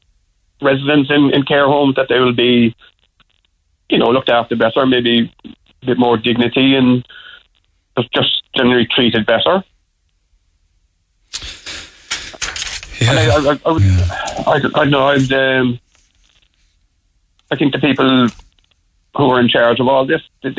residents 0.61 1.11
in, 1.11 1.31
in 1.33 1.43
care 1.43 1.67
homes, 1.67 1.95
that 1.95 2.07
they 2.09 2.19
will 2.19 2.33
be, 2.33 2.75
you 3.89 3.99
know, 3.99 4.09
looked 4.09 4.29
after 4.29 4.55
better, 4.55 4.85
maybe 4.87 5.31
a 5.45 5.85
bit 5.85 5.99
more 5.99 6.17
dignity 6.17 6.75
and 6.75 7.05
just- 7.97 8.11
just 8.13 8.43
generally 8.55 8.85
treated 8.85 9.25
better. 9.25 9.63
And 13.01 13.19
I, 13.19 13.25
I, 13.25 13.35
I, 13.35 13.59
I, 13.65 13.71
would, 13.71 13.83
I, 14.75 14.81
I 14.81 14.85
know. 14.85 15.07
I'd, 15.07 15.31
um, 15.33 15.79
I 17.51 17.55
think 17.57 17.73
the 17.73 17.79
people 17.79 18.27
who 19.17 19.29
are 19.29 19.39
in 19.41 19.49
charge 19.49 19.79
of 19.79 19.87
all 19.87 20.05
this, 20.05 20.21
they 20.41 20.51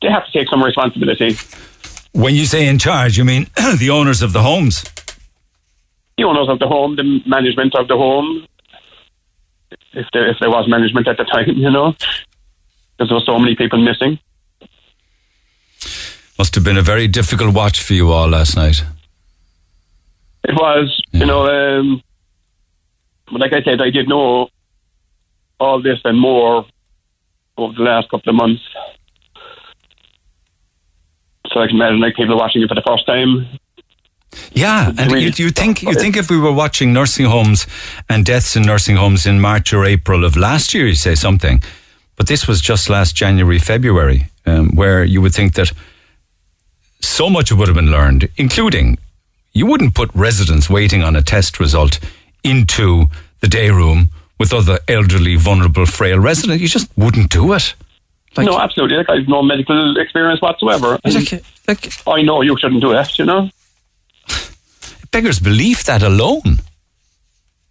they 0.00 0.08
have 0.08 0.24
to 0.26 0.32
take 0.32 0.48
some 0.48 0.62
responsibility. 0.62 1.36
When 2.12 2.34
you 2.34 2.46
say 2.46 2.66
in 2.66 2.78
charge, 2.78 3.18
you 3.18 3.24
mean 3.24 3.48
the 3.78 3.90
owners 3.90 4.22
of 4.22 4.32
the 4.32 4.40
homes. 4.42 4.82
The 6.16 6.24
owners 6.24 6.48
of 6.48 6.58
the 6.58 6.68
home, 6.68 6.96
the 6.96 7.20
management 7.26 7.74
of 7.74 7.88
the 7.88 7.96
home, 7.96 8.46
if 9.92 10.06
there 10.12 10.28
if 10.30 10.38
there 10.40 10.50
was 10.50 10.68
management 10.68 11.06
at 11.08 11.16
the 11.18 11.24
time, 11.24 11.48
you 11.56 11.70
know, 11.70 11.92
because 11.92 13.08
there 13.10 13.14
were 13.18 13.24
so 13.26 13.38
many 13.38 13.56
people 13.56 13.78
missing. 13.84 14.18
Must 16.38 16.54
have 16.54 16.64
been 16.64 16.76
a 16.76 16.82
very 16.82 17.06
difficult 17.06 17.54
watch 17.54 17.82
for 17.82 17.94
you 17.94 18.10
all 18.10 18.28
last 18.28 18.56
night. 18.56 18.82
It 20.44 20.54
was, 20.54 21.02
you 21.12 21.24
know, 21.24 21.46
um, 21.46 22.02
but 23.30 23.40
like 23.40 23.52
I 23.52 23.62
said, 23.62 23.80
I 23.80 23.90
did 23.90 24.08
know 24.08 24.48
all 25.60 25.80
this 25.80 26.00
and 26.04 26.18
more 26.18 26.66
over 27.56 27.72
the 27.74 27.82
last 27.82 28.10
couple 28.10 28.30
of 28.30 28.36
months. 28.36 28.62
So 31.48 31.60
I 31.60 31.66
can 31.66 31.76
imagine 31.76 32.00
like 32.00 32.16
people 32.16 32.36
watching 32.36 32.62
it 32.62 32.68
for 32.68 32.74
the 32.74 32.82
first 32.86 33.06
time. 33.06 33.46
Yeah, 34.52 34.88
and 34.88 35.12
Really 35.12 35.26
you, 35.26 35.32
you 35.36 35.50
think 35.50 35.82
you 35.82 35.94
think 35.94 36.16
if 36.16 36.28
we 36.28 36.38
were 36.38 36.52
watching 36.52 36.92
nursing 36.92 37.26
homes 37.26 37.66
and 38.08 38.24
deaths 38.24 38.56
in 38.56 38.62
nursing 38.62 38.96
homes 38.96 39.26
in 39.26 39.40
March 39.40 39.72
or 39.72 39.84
April 39.84 40.24
of 40.24 40.36
last 40.36 40.74
year, 40.74 40.88
you 40.88 40.96
say 40.96 41.14
something, 41.14 41.62
but 42.16 42.26
this 42.26 42.48
was 42.48 42.60
just 42.60 42.90
last 42.90 43.14
January, 43.14 43.60
February, 43.60 44.26
um, 44.46 44.74
where 44.74 45.04
you 45.04 45.22
would 45.22 45.32
think 45.32 45.54
that 45.54 45.70
so 47.06 47.30
much 47.30 47.52
would 47.52 47.68
have 47.68 47.76
been 47.76 47.90
learned, 47.90 48.28
including 48.36 48.98
you 49.52 49.66
wouldn't 49.66 49.94
put 49.94 50.10
residents 50.14 50.68
waiting 50.68 51.02
on 51.02 51.16
a 51.16 51.22
test 51.22 51.60
result 51.60 52.00
into 52.42 53.06
the 53.40 53.48
day 53.48 53.70
room 53.70 54.10
with 54.38 54.52
other 54.52 54.78
elderly, 54.88 55.36
vulnerable, 55.36 55.86
frail 55.86 56.18
residents. 56.18 56.60
You 56.60 56.68
just 56.68 56.90
wouldn't 56.96 57.30
do 57.30 57.52
it. 57.52 57.74
Like, 58.36 58.46
no, 58.46 58.58
absolutely. 58.58 58.96
Like 58.96 59.10
I 59.10 59.16
have 59.18 59.28
no 59.28 59.42
medical 59.42 59.96
experience 59.96 60.42
whatsoever. 60.42 60.98
Like, 61.04 61.44
like 61.68 61.92
I 62.06 62.22
know 62.22 62.42
you 62.42 62.56
shouldn't 62.58 62.80
do 62.80 62.92
that, 62.92 63.16
you 63.18 63.24
know. 63.24 63.48
beggars 65.12 65.38
belief 65.38 65.84
that 65.84 66.02
alone. 66.02 66.58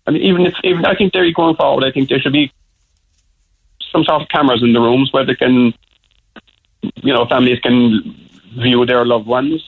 I 0.08 0.12
mean, 0.12 0.22
even 0.22 0.46
if 0.46 0.54
even 0.64 0.86
I 0.86 0.96
think 0.96 1.14
they're 1.14 1.32
going 1.34 1.56
forward, 1.56 1.84
I 1.84 1.92
think 1.92 2.10
there 2.10 2.20
should 2.20 2.34
be 2.34 2.52
some 3.92 4.04
sort 4.04 4.22
of 4.22 4.30
cameras 4.30 4.64
in 4.64 4.74
the 4.74 4.80
rooms 4.80 5.12
where 5.12 5.26
they 5.26 5.36
can, 5.36 5.74
you 6.82 7.14
know, 7.14 7.26
families 7.26 7.60
can 7.60 8.16
view 8.56 8.86
their 8.86 9.06
loved 9.06 9.28
ones. 9.28 9.64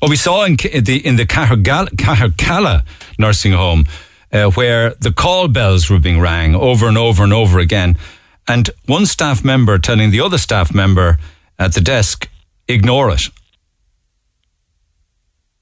Well, 0.00 0.10
we 0.10 0.16
saw 0.16 0.44
in 0.44 0.56
the 0.56 1.00
in 1.04 1.16
the 1.16 1.26
Cahergal- 1.26 2.82
nursing 3.18 3.52
home 3.52 3.84
uh, 4.32 4.50
where 4.50 4.94
the 5.00 5.12
call 5.12 5.48
bells 5.48 5.90
were 5.90 5.98
being 5.98 6.20
rang 6.20 6.54
over 6.54 6.86
and 6.86 6.98
over 6.98 7.24
and 7.24 7.32
over 7.32 7.58
again, 7.58 7.96
and 8.46 8.70
one 8.86 9.06
staff 9.06 9.44
member 9.44 9.78
telling 9.78 10.10
the 10.10 10.20
other 10.20 10.38
staff 10.38 10.74
member 10.74 11.18
at 11.58 11.74
the 11.74 11.80
desk, 11.80 12.28
"Ignore 12.68 13.10
it." 13.10 13.30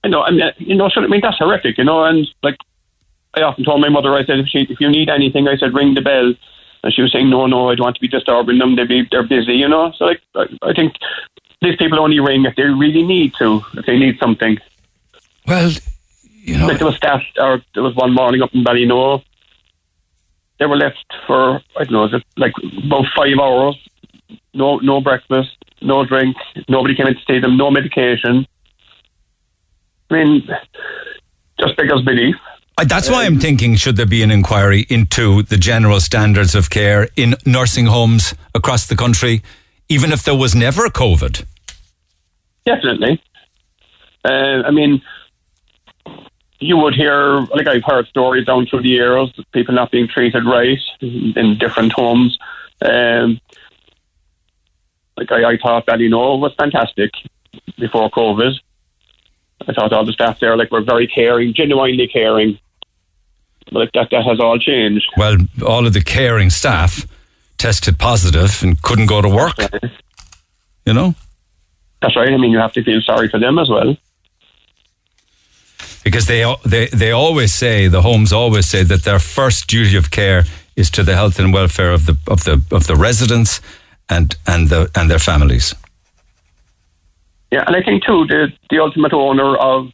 I 0.05 0.09
know, 0.09 0.22
I 0.22 0.30
mean, 0.30 0.43
you 0.59 0.74
know, 0.74 0.88
so, 0.88 1.01
I 1.01 1.07
mean 1.07 1.20
that's 1.22 1.38
horrific, 1.38 1.78
you 1.78 1.84
know. 1.84 2.05
And 2.05 2.26
like, 2.43 2.57
I 3.34 3.43
often 3.43 3.64
told 3.64 3.80
my 3.80 3.88
mother, 3.88 4.14
I 4.14 4.24
said, 4.24 4.40
if 4.40 4.49
she, 4.49 4.66
if 4.68 4.80
you 4.80 4.88
need 4.88 5.09
anything, 5.09 5.47
I 5.47 5.57
said, 5.57 5.74
ring 5.74 5.95
the 5.95 6.01
bell. 6.01 6.34
And 6.82 6.93
she 6.93 7.03
was 7.03 7.12
saying, 7.12 7.30
no, 7.30 7.47
no, 7.47 7.70
I 7.70 7.76
don't 7.76 7.84
want 7.84 7.97
to 7.97 8.01
be 8.01 8.09
disturbing 8.09 8.59
them. 8.59 8.74
They 8.74 8.84
be, 8.84 9.07
they're 9.11 9.22
busy, 9.22 9.55
you 9.55 9.68
know. 9.68 9.93
So 9.97 10.07
like, 10.07 10.20
I, 10.34 10.47
I 10.62 10.72
think 10.72 10.95
these 11.62 11.76
people 11.76 12.00
only 12.00 12.20
ring 12.20 12.44
if 12.44 12.56
they 12.56 12.64
really 12.64 13.02
need 13.02 13.32
to, 13.38 13.62
if 13.74 13.86
they 13.86 13.96
need 13.96 14.18
something. 14.18 14.58
Well, 15.46 15.72
you 16.24 16.58
know, 16.58 16.66
Like 16.66 16.78
there 16.78 16.86
was 16.86 16.96
staff, 16.96 17.22
or 17.38 17.62
there 17.74 17.82
was 17.82 17.94
one 17.94 18.12
morning 18.12 18.42
up 18.42 18.52
in 18.52 18.64
Ballynoe. 18.64 19.22
They 20.58 20.66
were 20.66 20.76
left 20.76 21.06
for 21.26 21.60
I 21.78 21.84
don't 21.84 21.92
know, 21.92 22.08
just 22.08 22.24
like 22.36 22.52
about 22.84 23.06
five 23.16 23.38
hours. 23.40 23.76
No, 24.54 24.78
no 24.78 25.00
breakfast, 25.00 25.56
no 25.80 26.04
drink. 26.04 26.36
Nobody 26.68 26.94
came 26.94 27.06
in 27.06 27.14
to 27.14 27.20
see 27.26 27.38
them. 27.38 27.56
No 27.56 27.70
medication. 27.70 28.46
I 30.10 30.14
mean, 30.14 30.48
just 31.58 31.76
beggars 31.76 32.02
belief. 32.02 32.36
That's 32.84 33.08
why 33.08 33.24
I'm 33.24 33.38
thinking: 33.38 33.76
should 33.76 33.96
there 33.96 34.06
be 34.06 34.22
an 34.22 34.30
inquiry 34.30 34.86
into 34.88 35.42
the 35.42 35.56
general 35.56 36.00
standards 36.00 36.54
of 36.54 36.70
care 36.70 37.08
in 37.16 37.34
nursing 37.46 37.86
homes 37.86 38.34
across 38.54 38.86
the 38.86 38.96
country, 38.96 39.42
even 39.88 40.12
if 40.12 40.22
there 40.22 40.36
was 40.36 40.54
never 40.54 40.88
COVID? 40.88 41.44
Definitely. 42.64 43.22
Uh, 44.24 44.62
I 44.64 44.70
mean, 44.70 45.02
you 46.60 46.76
would 46.76 46.94
hear, 46.94 47.40
like 47.40 47.66
I've 47.66 47.84
heard 47.84 48.06
stories 48.06 48.46
down 48.46 48.66
through 48.66 48.82
the 48.82 48.88
years, 48.88 49.32
of 49.36 49.44
people 49.52 49.74
not 49.74 49.90
being 49.90 50.08
treated 50.08 50.44
right 50.44 50.78
in, 51.00 51.58
different 51.58 51.92
homes. 51.92 52.38
Um, 52.80 53.40
like 55.16 55.30
I, 55.32 55.52
I 55.52 55.56
thought 55.58 55.86
Ballynoe 55.86 56.40
was 56.40 56.54
fantastic 56.56 57.10
before 57.78 58.10
COVID. 58.10 58.54
I 59.68 59.72
thought 59.72 59.92
all 59.92 60.04
the 60.04 60.12
staff 60.12 60.40
there 60.40 60.56
like 60.56 60.70
were 60.70 60.82
very 60.82 61.06
caring, 61.06 61.52
genuinely 61.54 62.08
caring. 62.08 62.58
But 63.66 63.74
like 63.74 63.92
that, 63.92 64.10
that 64.10 64.24
has 64.24 64.40
all 64.40 64.58
changed. 64.58 65.06
Well, 65.16 65.36
all 65.66 65.86
of 65.86 65.92
the 65.92 66.02
caring 66.02 66.50
staff 66.50 67.06
tested 67.58 67.98
positive 67.98 68.62
and 68.62 68.80
couldn't 68.82 69.06
go 69.06 69.22
to 69.22 69.28
work. 69.28 69.54
You 70.84 70.94
know. 70.94 71.14
That's 72.03 72.16
right. 72.16 72.28
I 72.28 72.36
mean, 72.36 72.50
you 72.50 72.59
have 72.59 72.72
to 72.74 72.82
feel 72.82 73.00
sorry 73.00 73.28
for 73.28 73.38
them 73.38 73.59
as 73.59 73.70
well. 73.70 73.96
because 76.05 76.26
they 76.26 76.42
they 76.64 76.86
they 76.86 77.12
always 77.12 77.53
say 77.55 77.88
the 77.88 78.03
homes 78.03 78.32
always 78.32 78.66
say 78.66 78.82
that 78.84 79.05
their 79.05 79.18
first 79.18 79.68
duty 79.68 79.96
of 79.96 80.11
care 80.11 80.44
is 80.76 80.90
to 80.90 81.03
the 81.03 81.14
health 81.14 81.38
and 81.38 81.53
welfare 81.53 81.92
of 81.92 82.07
the 82.07 82.16
of 82.26 82.44
the 82.44 82.62
of 82.70 82.86
the 82.86 82.96
residents 82.96 83.61
and 84.09 84.36
and 84.46 84.68
the 84.68 84.90
and 84.94 85.11
their 85.11 85.18
families. 85.18 85.74
Yeah, 87.50 87.64
and 87.66 87.76
I 87.76 87.82
think 87.82 88.05
too 88.05 88.26
the 88.26 88.53
the 88.70 88.78
ultimate 88.80 89.12
owner 89.12 89.57
of 89.57 89.92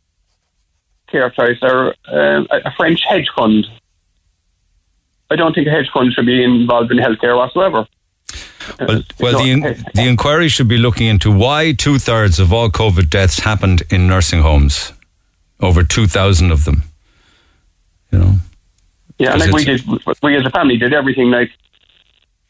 Care 1.10 1.30
Choice 1.30 1.58
are 1.62 1.94
uh, 2.08 2.44
a 2.50 2.56
a 2.64 2.72
French 2.76 3.00
hedge 3.08 3.28
fund. 3.36 3.66
I 5.30 5.36
don't 5.36 5.54
think 5.54 5.66
a 5.66 5.70
hedge 5.70 5.90
fund 5.92 6.12
should 6.12 6.26
be 6.26 6.42
involved 6.42 6.90
in 6.90 6.98
healthcare 6.98 7.36
whatsoever. 7.36 7.86
Well, 8.78 8.98
uh, 8.98 9.02
well, 9.20 9.42
the 9.42 9.50
in, 9.50 9.64
uh, 9.64 9.74
the 9.94 10.08
inquiry 10.08 10.48
should 10.48 10.68
be 10.68 10.78
looking 10.78 11.06
into 11.06 11.30
why 11.30 11.72
two 11.72 11.98
thirds 11.98 12.38
of 12.38 12.52
all 12.52 12.70
COVID 12.70 13.10
deaths 13.10 13.40
happened 13.40 13.82
in 13.90 14.06
nursing 14.06 14.42
homes, 14.42 14.92
over 15.60 15.82
two 15.82 16.06
thousand 16.06 16.50
of 16.50 16.64
them. 16.64 16.84
You 18.10 18.18
know, 18.18 18.34
Yeah, 19.18 19.32
and 19.32 19.40
like 19.40 19.52
we 19.52 19.64
did, 19.64 19.82
we 20.22 20.36
as 20.36 20.46
a 20.46 20.50
family 20.50 20.76
did 20.76 20.92
everything. 20.92 21.30
Like, 21.30 21.50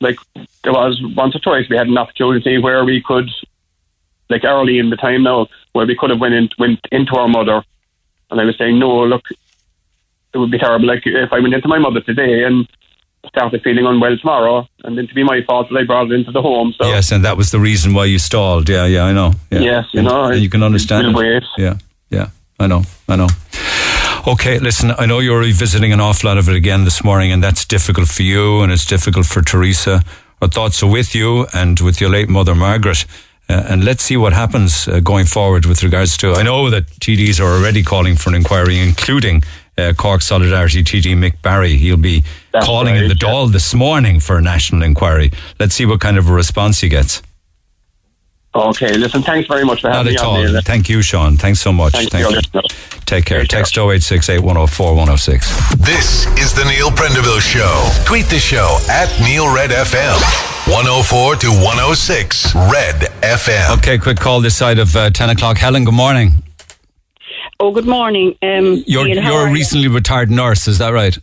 like 0.01 0.19
there 0.63 0.73
was 0.73 1.01
once 1.17 1.35
or 1.35 1.41
twice 1.41 1.69
we 1.69 1.77
had 1.77 1.89
an 1.89 1.99
opportunity 1.99 2.59
where 2.59 2.85
we 2.85 3.03
could, 3.03 3.29
like 4.29 4.45
early 4.45 4.79
in 4.79 4.91
the 4.91 4.97
time 4.97 5.23
now, 5.23 5.49
where 5.73 5.87
we 5.87 5.97
could 5.97 6.11
have 6.11 6.21
went 6.21 6.35
in, 6.35 6.49
went 6.59 6.81
into 6.93 7.17
our 7.17 7.29
mother, 7.29 7.63
and 8.31 8.41
I 8.41 8.45
was 8.45 8.57
saying, 8.59 8.79
no, 8.79 9.05
look, 9.05 9.25
it 10.33 10.39
would 10.39 10.51
be 10.51 10.59
terrible. 10.59 10.87
Like 10.87 11.03
if 11.07 11.33
I 11.33 11.41
went 11.41 11.55
into 11.55 11.69
my 11.69 11.79
mother 11.79 12.01
today 12.01 12.45
and 12.45 12.69
started 13.29 13.63
feeling 13.63 13.87
unwell 13.87 14.17
tomorrow, 14.19 14.67
and 14.85 14.97
then 14.97 15.07
to 15.09 15.15
be 15.15 15.25
my 15.25 15.43
fault 15.47 15.69
that 15.71 15.79
I 15.79 15.85
brought 15.85 16.11
it 16.11 16.15
into 16.15 16.33
the 16.33 16.43
home. 16.43 16.75
So 16.81 16.87
yes, 16.89 17.13
and 17.13 17.25
that 17.25 17.37
was 17.37 17.51
the 17.51 17.61
reason 17.61 17.95
why 17.95 18.07
you 18.07 18.19
stalled. 18.19 18.69
Yeah, 18.69 18.87
yeah, 18.87 19.05
I 19.05 19.13
know. 19.13 19.33
Yeah. 19.51 19.61
Yes, 19.61 19.85
you 19.93 20.01
And- 20.01 20.09
know, 20.09 20.25
and 20.25 20.41
you 20.41 20.49
can 20.49 20.63
understand. 20.63 21.17
it. 21.17 21.45
Yeah, 21.57 21.75
yeah, 22.11 22.29
I 22.61 22.67
know, 22.67 22.83
I 23.09 23.17
know. 23.17 23.29
Okay, 24.27 24.59
listen, 24.59 24.93
I 24.99 25.07
know 25.07 25.21
you're 25.21 25.41
revisiting 25.41 25.93
an 25.93 26.01
awful 26.01 26.29
lot 26.29 26.39
of 26.39 26.49
it 26.49 26.57
again 26.57 26.85
this 26.85 27.03
morning, 27.03 27.33
and 27.33 27.43
that's 27.43 27.65
difficult 27.65 28.09
for 28.09 28.23
you, 28.23 28.61
and 28.63 28.71
it's 28.73 28.85
difficult 28.85 29.27
for 29.27 29.41
Teresa. 29.43 30.03
Our 30.43 30.49
thoughts 30.49 30.83
are 30.83 30.91
with 30.91 31.15
you 31.15 31.47
and 31.55 31.81
with 31.81 32.01
your 32.01 32.11
late 32.11 32.29
mother, 32.29 32.55
Margaret. 32.55 33.05
Uh, 33.51 33.65
and 33.71 33.83
let's 33.85 34.03
see 34.05 34.17
what 34.17 34.35
happens 34.35 34.87
uh, 34.87 35.01
going 35.01 35.25
forward 35.25 35.65
with 35.65 35.83
regards 35.83 36.17
to. 36.19 36.35
I 36.35 36.43
know 36.43 36.69
that 36.69 36.87
TDs 37.01 37.41
are 37.41 37.47
already 37.59 37.83
calling 37.83 38.15
for 38.17 38.29
an 38.29 38.35
inquiry, 38.37 38.79
including 38.79 39.43
uh, 39.79 39.93
Cork 39.95 40.23
Solidarity 40.23 40.83
TD 40.83 41.17
Mick 41.17 41.41
Barry. 41.43 41.77
He'll 41.77 41.97
be 41.97 42.23
That's 42.53 42.67
calling 42.67 42.97
in 42.97 43.03
right, 43.03 43.09
the 43.19 43.27
yeah. 43.27 43.33
Dáil 43.33 43.53
this 43.53 43.73
morning 43.75 44.21
for 44.21 44.37
a 44.37 44.43
national 44.43 44.83
inquiry. 44.83 45.31
Let's 45.59 45.75
see 45.75 45.87
what 45.87 46.01
kind 46.01 46.19
of 46.19 46.29
a 46.29 46.33
response 46.33 46.81
he 46.81 46.89
gets. 46.89 47.23
Okay, 48.55 48.97
listen, 48.97 49.23
thanks 49.23 49.47
very 49.47 49.65
much 49.65 49.83
for 49.83 49.89
Not 49.89 50.07
having 50.07 50.15
at 50.17 50.21
me 50.23 50.27
all. 50.27 50.37
on. 50.37 50.53
Neil. 50.53 50.61
Thank 50.63 50.89
you, 50.89 51.03
Sean. 51.03 51.37
Thanks 51.37 51.61
so 51.61 51.73
much. 51.73 51.93
Thank 51.93 52.11
Thank 52.11 52.29
you. 52.31 52.41
you. 52.55 52.61
Take 53.05 53.25
care. 53.27 53.41
Take. 53.41 53.51
Text 53.51 53.77
0868 53.77 54.41
104 54.41 54.89
106. 54.95 55.77
This 55.77 56.27
is 56.39 56.55
the 56.55 56.65
Neil 56.65 56.91
Prendeville 56.91 57.41
Show. 57.41 57.89
Tweet 58.07 58.27
the 58.27 58.39
show 58.39 58.79
at 58.91 59.09
Neil 59.21 59.53
Red 59.55 59.71
FM. 59.71 60.17
104 60.67 61.37
to 61.37 61.47
106 61.49 62.55
Red 62.73 62.95
FM. 63.23 63.79
Okay, 63.79 63.97
quick 63.99 64.19
call 64.19 64.41
this 64.41 64.57
side 64.57 64.79
of 64.79 64.97
uh, 64.97 65.11
10 65.11 65.31
o'clock. 65.31 65.59
Helen, 65.59 65.85
good 65.85 65.95
morning. 65.95 66.43
Oh, 67.61 67.73
good 67.73 67.87
morning. 67.87 68.37
Um, 68.41 68.85
You're, 68.87 69.07
Neil, 69.07 69.23
you're 69.23 69.49
a 69.49 69.53
recently 69.53 69.89
retired 69.89 70.31
nurse, 70.31 70.69
is 70.69 70.79
that 70.79 70.93
right? 70.93 71.19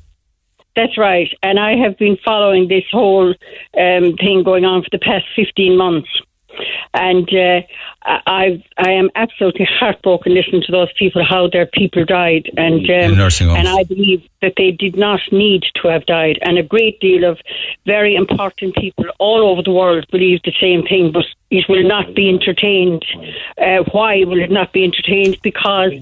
That's 0.76 0.98
right. 0.98 1.30
And 1.42 1.58
I 1.58 1.78
have 1.78 1.98
been 1.98 2.18
following 2.26 2.68
this 2.68 2.84
whole 2.92 3.30
um, 3.30 4.18
thing 4.18 4.44
going 4.44 4.66
on 4.66 4.84
for 4.84 4.90
the 4.92 5.00
past 5.00 5.24
15 5.38 5.78
months. 5.78 6.10
And 6.94 7.28
uh, 7.34 7.62
I, 8.04 8.64
I 8.78 8.92
am 8.92 9.10
absolutely 9.16 9.66
heartbroken 9.66 10.34
listening 10.34 10.62
to 10.64 10.72
those 10.72 10.92
people, 10.94 11.24
how 11.24 11.48
their 11.48 11.66
people 11.66 12.06
died. 12.06 12.50
And, 12.58 12.90
um, 12.90 13.18
nursing 13.18 13.48
homes. 13.48 13.60
and 13.60 13.68
I 13.68 13.84
believe 13.84 14.28
that 14.42 14.54
they 14.58 14.72
did 14.72 14.96
not 14.96 15.22
need 15.32 15.64
to 15.82 15.88
have 15.88 16.06
died. 16.06 16.40
And 16.42 16.58
a 16.58 16.64
great 16.64 17.00
deal 17.00 17.24
of 17.24 17.40
very 17.86 18.16
important 18.16 18.76
people 18.76 19.06
all 19.20 19.50
over 19.50 19.62
the 19.62 19.72
world 19.72 20.06
believe 20.12 20.42
the 20.44 20.54
same 20.60 20.84
thing, 20.84 21.12
but 21.12 21.26
it 21.50 21.66
will 21.68 21.84
not 21.84 22.14
be 22.16 22.30
entertained. 22.30 23.06
Uh, 23.58 23.84
why 23.92 24.24
will 24.24 24.40
it 24.40 24.52
not 24.52 24.72
be 24.74 24.84
entertained? 24.84 25.38
Because 25.42 25.94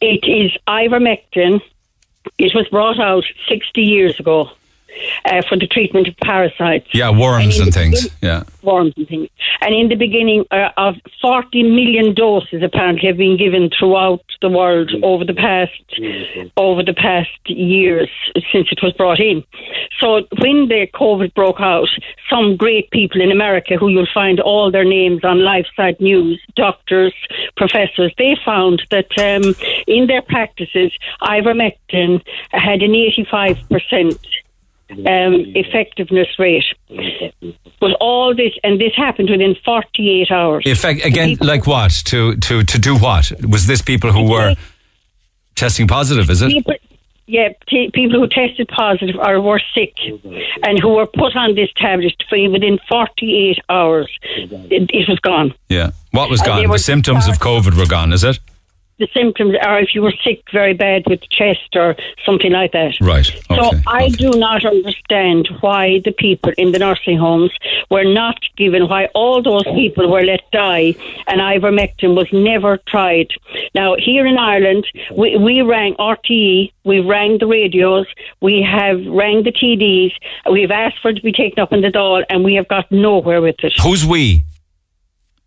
it 0.00 0.24
is 0.24 0.52
ivermectin. 0.66 1.60
It 2.38 2.54
was 2.54 2.66
brought 2.68 2.98
out 2.98 3.24
60 3.48 3.82
years 3.82 4.18
ago 4.18 4.50
uh, 5.26 5.42
for 5.48 5.56
the 5.58 5.66
treatment 5.66 6.08
of 6.08 6.16
parasites. 6.18 6.86
Yeah, 6.92 7.10
worms 7.10 7.56
And 7.58 7.66
and 7.66 7.74
things. 7.74 8.08
Yeah. 8.22 8.42
worms 8.62 8.94
and 8.96 9.06
things. 9.08 9.28
And 9.60 9.74
in 9.74 9.88
the 9.88 9.94
beginning, 9.94 10.44
uh, 10.50 10.70
of 10.76 10.96
40 11.20 11.62
million 11.62 12.14
doses 12.14 12.62
apparently 12.62 13.08
have 13.08 13.16
been 13.16 13.36
given 13.36 13.70
throughout 13.78 14.24
the 14.40 14.48
world 14.48 14.90
over 15.02 15.24
the 15.24 15.34
past 15.34 15.72
over 16.56 16.82
the 16.82 16.94
past 16.94 17.30
years 17.46 18.08
since 18.52 18.68
it 18.70 18.80
was 18.82 18.92
brought 18.94 19.20
in. 19.20 19.44
So 20.00 20.26
when 20.38 20.68
the 20.68 20.86
COVID 20.94 21.34
broke 21.34 21.60
out, 21.60 21.88
some 22.30 22.56
great 22.56 22.90
people 22.90 23.20
in 23.20 23.30
America, 23.30 23.76
who 23.76 23.88
you'll 23.88 24.06
find 24.12 24.40
all 24.40 24.70
their 24.70 24.84
names 24.84 25.24
on 25.24 25.38
LifeSite 25.38 26.00
News, 26.00 26.40
doctors, 26.56 27.14
professors, 27.56 28.12
they 28.18 28.36
found 28.44 28.82
that 28.90 29.06
um, 29.18 29.54
in 29.86 30.06
their 30.06 30.22
practices, 30.22 30.92
ivermectin 31.22 32.22
had 32.50 32.82
an 32.82 32.94
85 32.94 33.58
percent 33.68 34.18
um, 34.90 35.34
effectiveness 35.54 36.28
rate. 36.38 36.64
But 37.80 37.92
all 38.00 38.34
this, 38.34 38.52
and 38.62 38.80
this 38.80 38.94
happened 38.96 39.30
within 39.30 39.56
48 39.64 40.30
hours. 40.30 40.64
Effect, 40.66 41.04
again, 41.04 41.30
People- 41.30 41.46
like 41.46 41.66
what? 41.66 41.92
To, 42.06 42.36
to, 42.36 42.62
to 42.64 42.78
do 42.78 42.96
what? 42.96 43.32
Was 43.48 43.66
this 43.66 43.82
people 43.82 44.12
who 44.12 44.30
were 44.30 44.54
testing 45.54 45.88
positive, 45.88 46.30
is 46.30 46.42
it? 46.42 46.48
People, 46.48 46.74
yeah, 47.26 47.48
t- 47.68 47.90
people 47.94 48.20
who 48.20 48.28
tested 48.28 48.68
positive 48.68 49.16
or 49.16 49.40
were 49.40 49.60
sick 49.74 49.94
and 50.62 50.78
who 50.78 50.90
were 50.90 51.06
put 51.06 51.34
on 51.36 51.54
this 51.54 51.70
tablet 51.76 52.14
for 52.28 52.50
within 52.50 52.78
48 52.88 53.58
hours, 53.68 54.10
it, 54.36 54.90
it 54.92 55.08
was 55.08 55.18
gone. 55.20 55.54
Yeah. 55.68 55.90
What 56.10 56.28
was 56.28 56.42
gone? 56.42 56.68
The 56.68 56.78
symptoms 56.78 57.26
of 57.26 57.38
COVID 57.38 57.76
were 57.78 57.86
gone, 57.86 58.12
is 58.12 58.24
it? 58.24 58.38
The 58.98 59.08
symptoms 59.12 59.54
are 59.60 59.80
if 59.80 59.94
you 59.94 60.02
were 60.02 60.14
sick 60.22 60.42
very 60.52 60.74
bad 60.74 61.02
with 61.06 61.20
the 61.20 61.26
chest 61.26 61.74
or 61.74 61.96
something 62.24 62.52
like 62.52 62.72
that. 62.72 62.94
Right. 63.00 63.24
So 63.48 63.70
I 63.86 64.04
okay. 64.04 64.10
do 64.10 64.30
not 64.30 64.64
understand 64.64 65.48
why 65.60 66.00
the 66.04 66.12
people 66.12 66.52
in 66.56 66.72
the 66.72 66.78
nursing 66.78 67.18
homes 67.18 67.50
were 67.90 68.04
not 68.04 68.38
given, 68.56 68.88
why 68.88 69.06
all 69.14 69.42
those 69.42 69.64
people 69.64 70.10
were 70.10 70.22
let 70.22 70.42
die 70.52 70.94
and 71.26 71.40
ivermectin 71.40 72.14
was 72.14 72.28
never 72.32 72.78
tried. 72.86 73.28
Now, 73.74 73.96
here 73.98 74.26
in 74.26 74.38
Ireland, 74.38 74.86
we, 75.16 75.36
we 75.36 75.62
rang 75.62 75.94
RTE, 75.94 76.72
we 76.84 77.00
rang 77.00 77.38
the 77.38 77.46
radios, 77.46 78.06
we 78.40 78.62
have 78.62 79.04
rang 79.06 79.42
the 79.42 79.52
TDs, 79.52 80.12
we've 80.50 80.70
asked 80.70 81.00
for 81.00 81.10
it 81.10 81.14
to 81.14 81.22
be 81.22 81.32
taken 81.32 81.60
up 81.60 81.72
in 81.72 81.80
the 81.80 81.88
Dáil 81.88 82.24
and 82.28 82.44
we 82.44 82.54
have 82.54 82.68
got 82.68 82.90
nowhere 82.90 83.40
with 83.40 83.56
it. 83.62 83.72
Who's 83.82 84.06
we? 84.06 84.44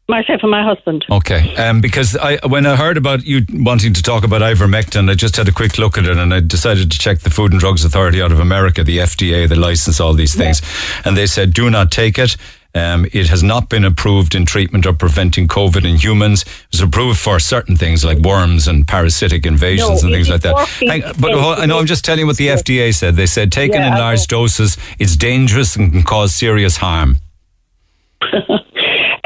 Myself 0.09 0.39
and 0.41 0.51
my 0.51 0.63
husband. 0.63 1.05
Okay, 1.11 1.53
um, 1.57 1.81
because 1.81 2.15
I 2.15 2.37
when 2.47 2.65
I 2.65 2.77
heard 2.77 2.95
about 2.95 3.25
you 3.25 3.45
wanting 3.51 3.93
to 3.93 4.01
talk 4.01 4.23
about 4.23 4.41
ivermectin, 4.41 5.09
I 5.09 5.15
just 5.15 5.35
had 5.35 5.49
a 5.49 5.51
quick 5.51 5.77
look 5.77 5.97
at 5.97 6.05
it, 6.05 6.17
and 6.17 6.33
I 6.33 6.39
decided 6.39 6.89
to 6.91 6.97
check 6.97 7.19
the 7.19 7.29
Food 7.29 7.51
and 7.51 7.59
Drugs 7.59 7.83
Authority 7.83 8.21
out 8.21 8.31
of 8.31 8.39
America, 8.39 8.85
the 8.85 8.99
FDA, 8.99 9.49
that 9.49 9.57
license 9.57 9.99
all 9.99 10.13
these 10.13 10.33
things, 10.33 10.61
and 11.03 11.17
they 11.17 11.27
said 11.27 11.53
do 11.53 11.69
not 11.69 11.91
take 11.91 12.17
it. 12.17 12.37
Um, 12.73 13.05
it 13.11 13.27
has 13.27 13.43
not 13.43 13.69
been 13.69 13.83
approved 13.83 14.33
in 14.33 14.45
treatment 14.45 14.85
or 14.85 14.93
preventing 14.93 15.47
COVID 15.47 15.83
in 15.83 15.97
humans. 15.97 16.43
It 16.43 16.67
was 16.71 16.81
approved 16.81 17.19
for 17.19 17.39
certain 17.39 17.75
things 17.75 18.05
like 18.05 18.19
worms 18.19 18.67
and 18.67 18.87
parasitic 18.87 19.45
invasions 19.45 20.03
No, 20.03 20.07
and 20.07 20.15
things 20.15 20.29
like 20.29 20.41
that. 20.41 20.67
Hang- 20.87 21.01
but 21.19 21.33
I 21.59 21.65
know 21.65 21.79
I'm 21.79 21.87
just 21.87 22.05
telling 22.05 22.19
you 22.21 22.27
what 22.27 22.37
the 22.37 22.47
FDA 22.49 22.93
said. 22.93 23.15
They 23.15 23.25
said 23.25 23.51
taken 23.51 23.81
Yeah, 23.81 23.93
in 23.93 23.99
large 23.99 24.27
doses, 24.27 24.77
it's 24.99 25.15
dangerous 25.15 25.75
and 25.75 25.91
can 25.91 26.03
cause 26.03 26.35
serious 26.35 26.77
harm. 26.77 27.17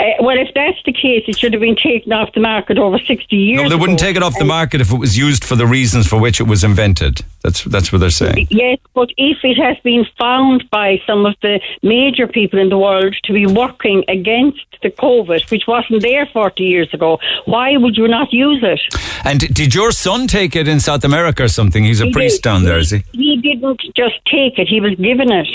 Uh, 0.02 0.24
well, 0.24 0.38
if 0.38 0.50
that's 0.56 0.78
the 0.86 0.92
case, 0.94 1.24
it 1.28 1.38
should 1.38 1.54
have 1.54 1.62
been 1.62 1.76
taken 1.76 2.12
off 2.12 2.34
the 2.34 2.40
market 2.40 2.78
over 2.80 2.98
60 2.98 3.36
years 3.36 3.62
No, 3.64 3.70
they 3.70 3.76
wouldn't 3.76 4.00
ago. 4.02 4.08
take 4.08 4.16
it 4.18 4.24
off 4.24 4.34
the 4.40 4.46
market 4.46 4.82
if 4.82 4.92
it 4.92 4.98
was 4.98 5.16
used 5.18 5.44
for 5.44 5.56
the 5.56 5.68
reasons 5.68 6.08
for 6.08 6.20
which 6.20 6.40
it 6.40 6.48
was 6.48 6.64
invented. 6.64 7.22
That's 7.44 7.64
that's 7.66 7.92
what 7.92 8.00
they're 8.00 8.10
saying. 8.24 8.48
Yes, 8.50 8.80
but 8.94 9.10
if 9.18 9.38
it 9.44 9.58
has 9.62 9.78
been 9.84 10.06
found 10.18 10.70
by 10.72 11.02
some 11.08 11.26
of 11.26 11.36
the 11.42 11.60
major 11.84 12.28
people 12.28 12.58
in 12.60 12.70
the 12.70 12.78
world 12.78 13.16
to 13.26 13.34
be 13.34 13.46
working 13.48 14.04
against 14.08 14.60
the 14.84 14.90
COVID, 14.92 15.50
which 15.52 15.66
wasn't 15.68 16.02
there 16.02 16.26
40 16.28 16.64
years 16.64 16.92
ago, 16.94 17.20
why 17.46 17.78
would 17.78 17.96
you 17.98 18.08
not 18.08 18.32
use 18.34 18.64
it? 18.64 18.80
And 19.24 19.40
did 19.54 19.76
your 19.76 19.92
son 19.92 20.28
take 20.28 20.56
it 20.56 20.68
in 20.68 20.80
South 20.80 21.04
America 21.04 21.44
or 21.44 21.48
something? 21.48 21.84
He's 21.84 22.02
a 22.02 22.06
He 22.06 22.12
priest 22.14 22.38
did. 22.38 22.50
down 22.50 22.64
there, 22.64 22.78
is 22.80 22.90
he? 22.92 23.04
He 23.12 23.38
didn't 23.38 23.82
just 23.96 24.16
take 24.26 24.58
it, 24.58 24.68
he 24.68 24.80
was 24.82 24.96
given 24.96 25.32
it 25.32 25.48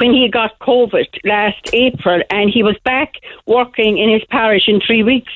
when 0.00 0.12
he 0.12 0.28
got 0.28 0.58
COVID 0.60 1.06
last 1.24 1.70
April, 1.72 2.20
and 2.30 2.50
he 2.50 2.62
was 2.62 2.76
back 2.84 3.14
working 3.46 3.87
in 3.96 4.10
his 4.10 4.22
parish 4.28 4.64
in 4.66 4.80
three 4.86 5.02
weeks. 5.02 5.32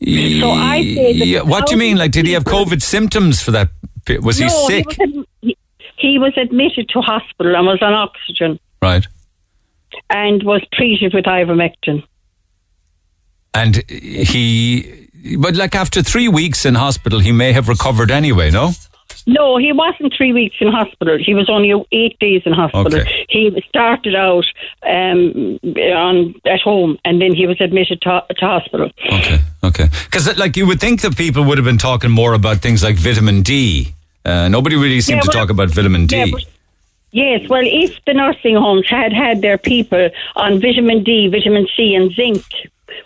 So 0.00 0.50
I 0.50 0.82
say 0.94 1.12
Yeah, 1.12 1.42
what 1.42 1.66
do 1.66 1.72
you 1.72 1.78
mean? 1.78 1.96
Like, 1.96 2.12
did 2.12 2.24
he 2.26 2.32
have 2.32 2.44
COVID 2.44 2.80
symptoms 2.80 3.42
for 3.42 3.50
that? 3.50 3.70
Was 4.22 4.38
he 4.38 4.48
sick? 4.48 4.86
He 4.92 5.24
was, 5.42 5.54
he 5.96 6.18
was 6.18 6.32
admitted 6.36 6.88
to 6.90 7.00
hospital 7.00 7.56
and 7.56 7.66
was 7.66 7.82
on 7.82 7.92
oxygen 7.92 8.58
right. 8.80 9.06
and 10.08 10.42
was 10.44 10.64
treated 10.72 11.12
with 11.12 11.24
ivermectin. 11.24 12.04
And 13.52 13.82
he, 13.90 15.08
but 15.38 15.56
like 15.56 15.74
after 15.74 16.02
three 16.02 16.28
weeks 16.28 16.64
in 16.64 16.76
hospital, 16.76 17.18
he 17.18 17.32
may 17.32 17.52
have 17.52 17.68
recovered 17.68 18.10
anyway. 18.10 18.50
No. 18.50 18.72
No, 19.28 19.58
he 19.58 19.72
wasn't 19.72 20.14
three 20.16 20.32
weeks 20.32 20.56
in 20.58 20.68
hospital. 20.68 21.18
He 21.18 21.34
was 21.34 21.50
only 21.50 21.70
eight 21.92 22.18
days 22.18 22.40
in 22.46 22.54
hospital. 22.54 23.00
Okay. 23.00 23.26
He 23.28 23.62
started 23.68 24.14
out 24.14 24.46
um, 24.84 25.58
on 26.06 26.34
at 26.46 26.60
home, 26.62 26.96
and 27.04 27.20
then 27.20 27.34
he 27.34 27.46
was 27.46 27.60
admitted 27.60 28.00
to, 28.00 28.24
to 28.38 28.44
hospital. 28.46 28.90
Okay. 29.12 29.38
Okay. 29.62 29.86
Because 30.06 30.38
like 30.38 30.56
you 30.56 30.66
would 30.66 30.80
think 30.80 31.02
that 31.02 31.14
people 31.14 31.44
would 31.44 31.58
have 31.58 31.64
been 31.66 31.76
talking 31.76 32.10
more 32.10 32.32
about 32.32 32.58
things 32.62 32.82
like 32.82 32.96
vitamin 32.96 33.42
D. 33.42 33.92
Uh, 34.24 34.48
nobody 34.48 34.76
really 34.76 35.02
seemed 35.02 35.16
Yeah, 35.18 35.22
to 35.22 35.28
well- 35.36 35.46
talk 35.46 35.50
about 35.50 35.68
vitamin 35.68 36.06
D. 36.06 36.16
Yeah, 36.16 36.26
but- 36.32 36.44
yes, 37.10 37.48
well, 37.50 37.62
if 37.64 38.02
the 38.06 38.14
nursing 38.14 38.56
homes 38.56 38.88
had 38.88 39.12
had 39.12 39.42
their 39.42 39.58
people 39.58 40.08
on 40.36 40.58
vitamin 40.58 41.04
D, 41.04 41.28
vitamin 41.28 41.66
C, 41.76 41.94
and 41.94 42.10
zinc. 42.14 42.42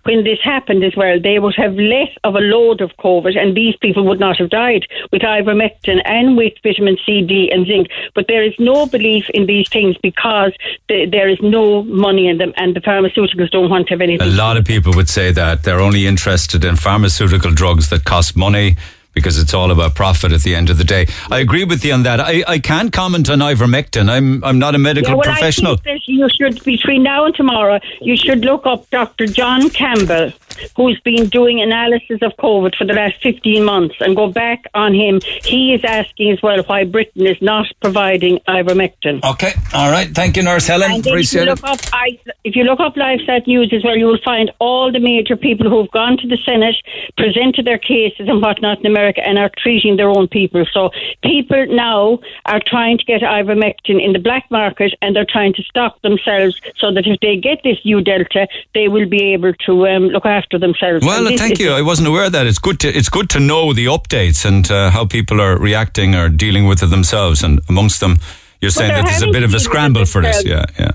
When 0.05 0.25
this 0.25 0.39
happened 0.43 0.85
as 0.85 0.97
well, 0.97 1.21
they 1.21 1.39
would 1.39 1.55
have 1.57 1.75
less 1.75 2.09
of 2.25 2.35
a 2.35 2.41
load 2.41 2.81
of 2.81 2.91
COVID, 2.99 3.39
and 3.39 3.57
these 3.57 3.77
people 3.77 4.05
would 4.07 4.21
not 4.21 4.37
have 4.39 4.51
died 4.51 4.87
with 5.11 5.23
ivermectin 5.23 6.03
and 6.05 6.37
with 6.37 6.55
vitamin 6.63 6.97
C, 7.05 7.23
D, 7.23 7.51
and 7.51 7.67
zinc. 7.67 7.89
But 8.15 8.27
there 8.29 8.43
is 8.43 8.55
no 8.59 8.87
belief 8.87 9.29
in 9.31 9.47
these 9.47 9.69
things 9.69 9.97
because 10.03 10.53
the, 10.89 11.07
there 11.07 11.29
is 11.29 11.39
no 11.41 11.83
money 11.85 12.29
in 12.29 12.39
them, 12.39 12.53
and 12.57 12.75
the 12.75 12.81
pharmaceuticals 12.81 13.51
don't 13.51 13.71
want 13.71 13.89
to 13.89 13.95
have 13.95 14.01
anything. 14.01 14.27
A 14.27 14.31
lot 14.31 14.57
of 14.57 14.65
people 14.65 14.93
would 14.95 15.09
say 15.09 15.33
that 15.33 15.63
they're 15.63 15.81
only 15.81 16.07
interested 16.07 16.65
in 16.65 16.77
pharmaceutical 16.77 17.53
drugs 17.53 17.91
that 17.91 18.05
cost 18.05 18.37
money 18.37 18.77
because 19.15 19.39
it's 19.39 19.55
all 19.55 19.71
about 19.71 19.95
profit 19.95 20.33
at 20.33 20.43
the 20.43 20.55
end 20.55 20.71
of 20.71 20.79
the 20.79 20.85
day. 20.85 21.07
I 21.31 21.39
agree 21.41 21.65
with 21.65 21.85
you 21.85 21.93
on 21.93 22.03
that. 22.05 22.21
I, 22.21 22.43
I 22.47 22.59
can't 22.59 22.93
comment 22.93 23.29
on 23.31 23.39
ivermectin. 23.41 24.09
I'm 24.09 24.43
I'm 24.45 24.59
not 24.59 24.75
a 24.75 24.79
medical 24.79 25.11
Yeah, 25.11 25.17
well, 25.17 25.25
professional. 25.25 25.73
I 25.73 25.77
think 25.77 26.03
that 26.05 26.13
you 26.13 26.29
should, 26.29 26.65
between 26.65 27.03
now 27.03 27.25
and 27.27 27.35
tomorrow, 27.35 27.81
you 28.01 28.17
should 28.17 28.45
look 28.45 28.67
up 28.67 28.89
Dr. 28.91 29.27
John 29.27 29.71
Campbell. 29.71 30.33
Who's 30.77 31.01
been 31.01 31.29
doing 31.29 31.61
analysis 31.61 32.19
of 32.23 32.33
COVID 32.39 32.77
for 32.77 32.85
the 32.85 32.95
last 32.95 33.23
15 33.23 33.65
months 33.65 33.97
and 34.01 34.17
go 34.17 34.31
back 34.31 34.65
on 34.75 34.95
him. 34.95 35.21
He 35.43 35.75
is 35.75 35.83
asking 35.85 36.33
as 36.33 36.43
well 36.43 36.63
why 36.65 36.85
Britain 36.85 37.27
is 37.27 37.41
not 37.41 37.67
providing 37.81 38.39
ivermectin. 38.49 39.23
Okay, 39.25 39.53
all 39.75 39.91
right. 39.91 40.09
Thank 40.09 40.37
you, 40.37 40.43
Nurse 40.43 40.67
Helen. 40.67 40.91
Then 40.91 41.01
if 41.01 41.07
you 41.07 41.13
Appreciate 41.13 41.49
up, 41.49 41.59
I, 41.93 42.19
if 42.45 42.57
you 42.57 42.65
look 42.65 42.81
up 42.81 42.95
LifeSite 42.95 43.47
News 43.47 43.73
as 43.73 43.85
well, 43.85 43.97
you 43.97 44.07
will 44.07 44.23
find 44.25 44.51
all 44.59 44.91
the 44.91 44.99
major 44.99 45.37
people 45.37 45.69
who've 45.71 45.91
gone 45.91 46.17
to 46.19 46.27
the 46.27 46.39
Senate, 46.45 46.77
presented 47.17 47.65
their 47.65 47.79
cases 47.79 48.29
and 48.29 48.41
whatnot 48.41 48.81
in 48.81 48.87
America, 48.87 49.27
and 49.27 49.39
are 49.39 49.51
treating 49.57 49.97
their 49.97 50.09
own 50.09 50.29
people. 50.29 50.65
So 50.73 50.91
people 51.23 51.67
now 51.67 52.19
are 52.47 52.61
trying 52.67 52.99
to 52.99 53.05
get 53.05 53.23
ivermectin 53.23 54.03
in 54.03 54.13
the 54.13 54.19
black 54.19 54.51
market, 54.51 54.95
and 55.01 55.15
they're 55.15 55.27
trying 55.29 55.55
to 55.55 55.63
stock 55.63 56.01
themselves 56.03 56.61
so 56.77 56.93
that 56.93 57.07
if 57.07 57.21
they 57.21 57.37
get 57.37 57.63
this 57.63 57.79
U 57.85 58.01
delta, 58.01 58.49
they 58.75 58.89
will 58.89 59.09
be 59.09 59.33
able 59.33 59.53
to 59.67 59.87
um, 59.87 60.05
look 60.09 60.27
after 60.27 60.42
themselves. 60.51 61.05
Well, 61.05 61.37
thank 61.37 61.59
you. 61.59 61.73
I 61.73 61.83
wasn't 61.83 62.09
aware 62.09 62.27
of 62.27 62.33
that. 62.33 62.47
It's 62.47 62.59
good 62.59 62.81
to 62.81 62.89
it's 62.89 63.09
good 63.09 63.31
to 63.31 63.41
know 63.41 63.73
the 63.73 63.87
updates 63.87 64.45
and 64.45 64.71
uh, 64.71 64.91
how 64.91 65.07
people 65.07 65.41
are 65.41 65.59
reacting 65.59 66.15
or 66.15 66.29
dealing 66.29 66.67
with 66.67 66.83
it 66.83 66.87
themselves. 66.87 67.43
And 67.43 67.61
amongst 67.69 68.01
them, 68.01 68.19
you're 68.61 68.71
saying 68.71 68.93
that 68.93 69.07
there's 69.07 69.23
a 69.23 69.31
bit 69.31 69.43
of 69.43 69.55
a 69.55 69.61
scramble 69.61 70.05
for 70.05 70.23
this. 70.23 70.45
Yeah, 70.45 70.65
yeah. 70.79 70.91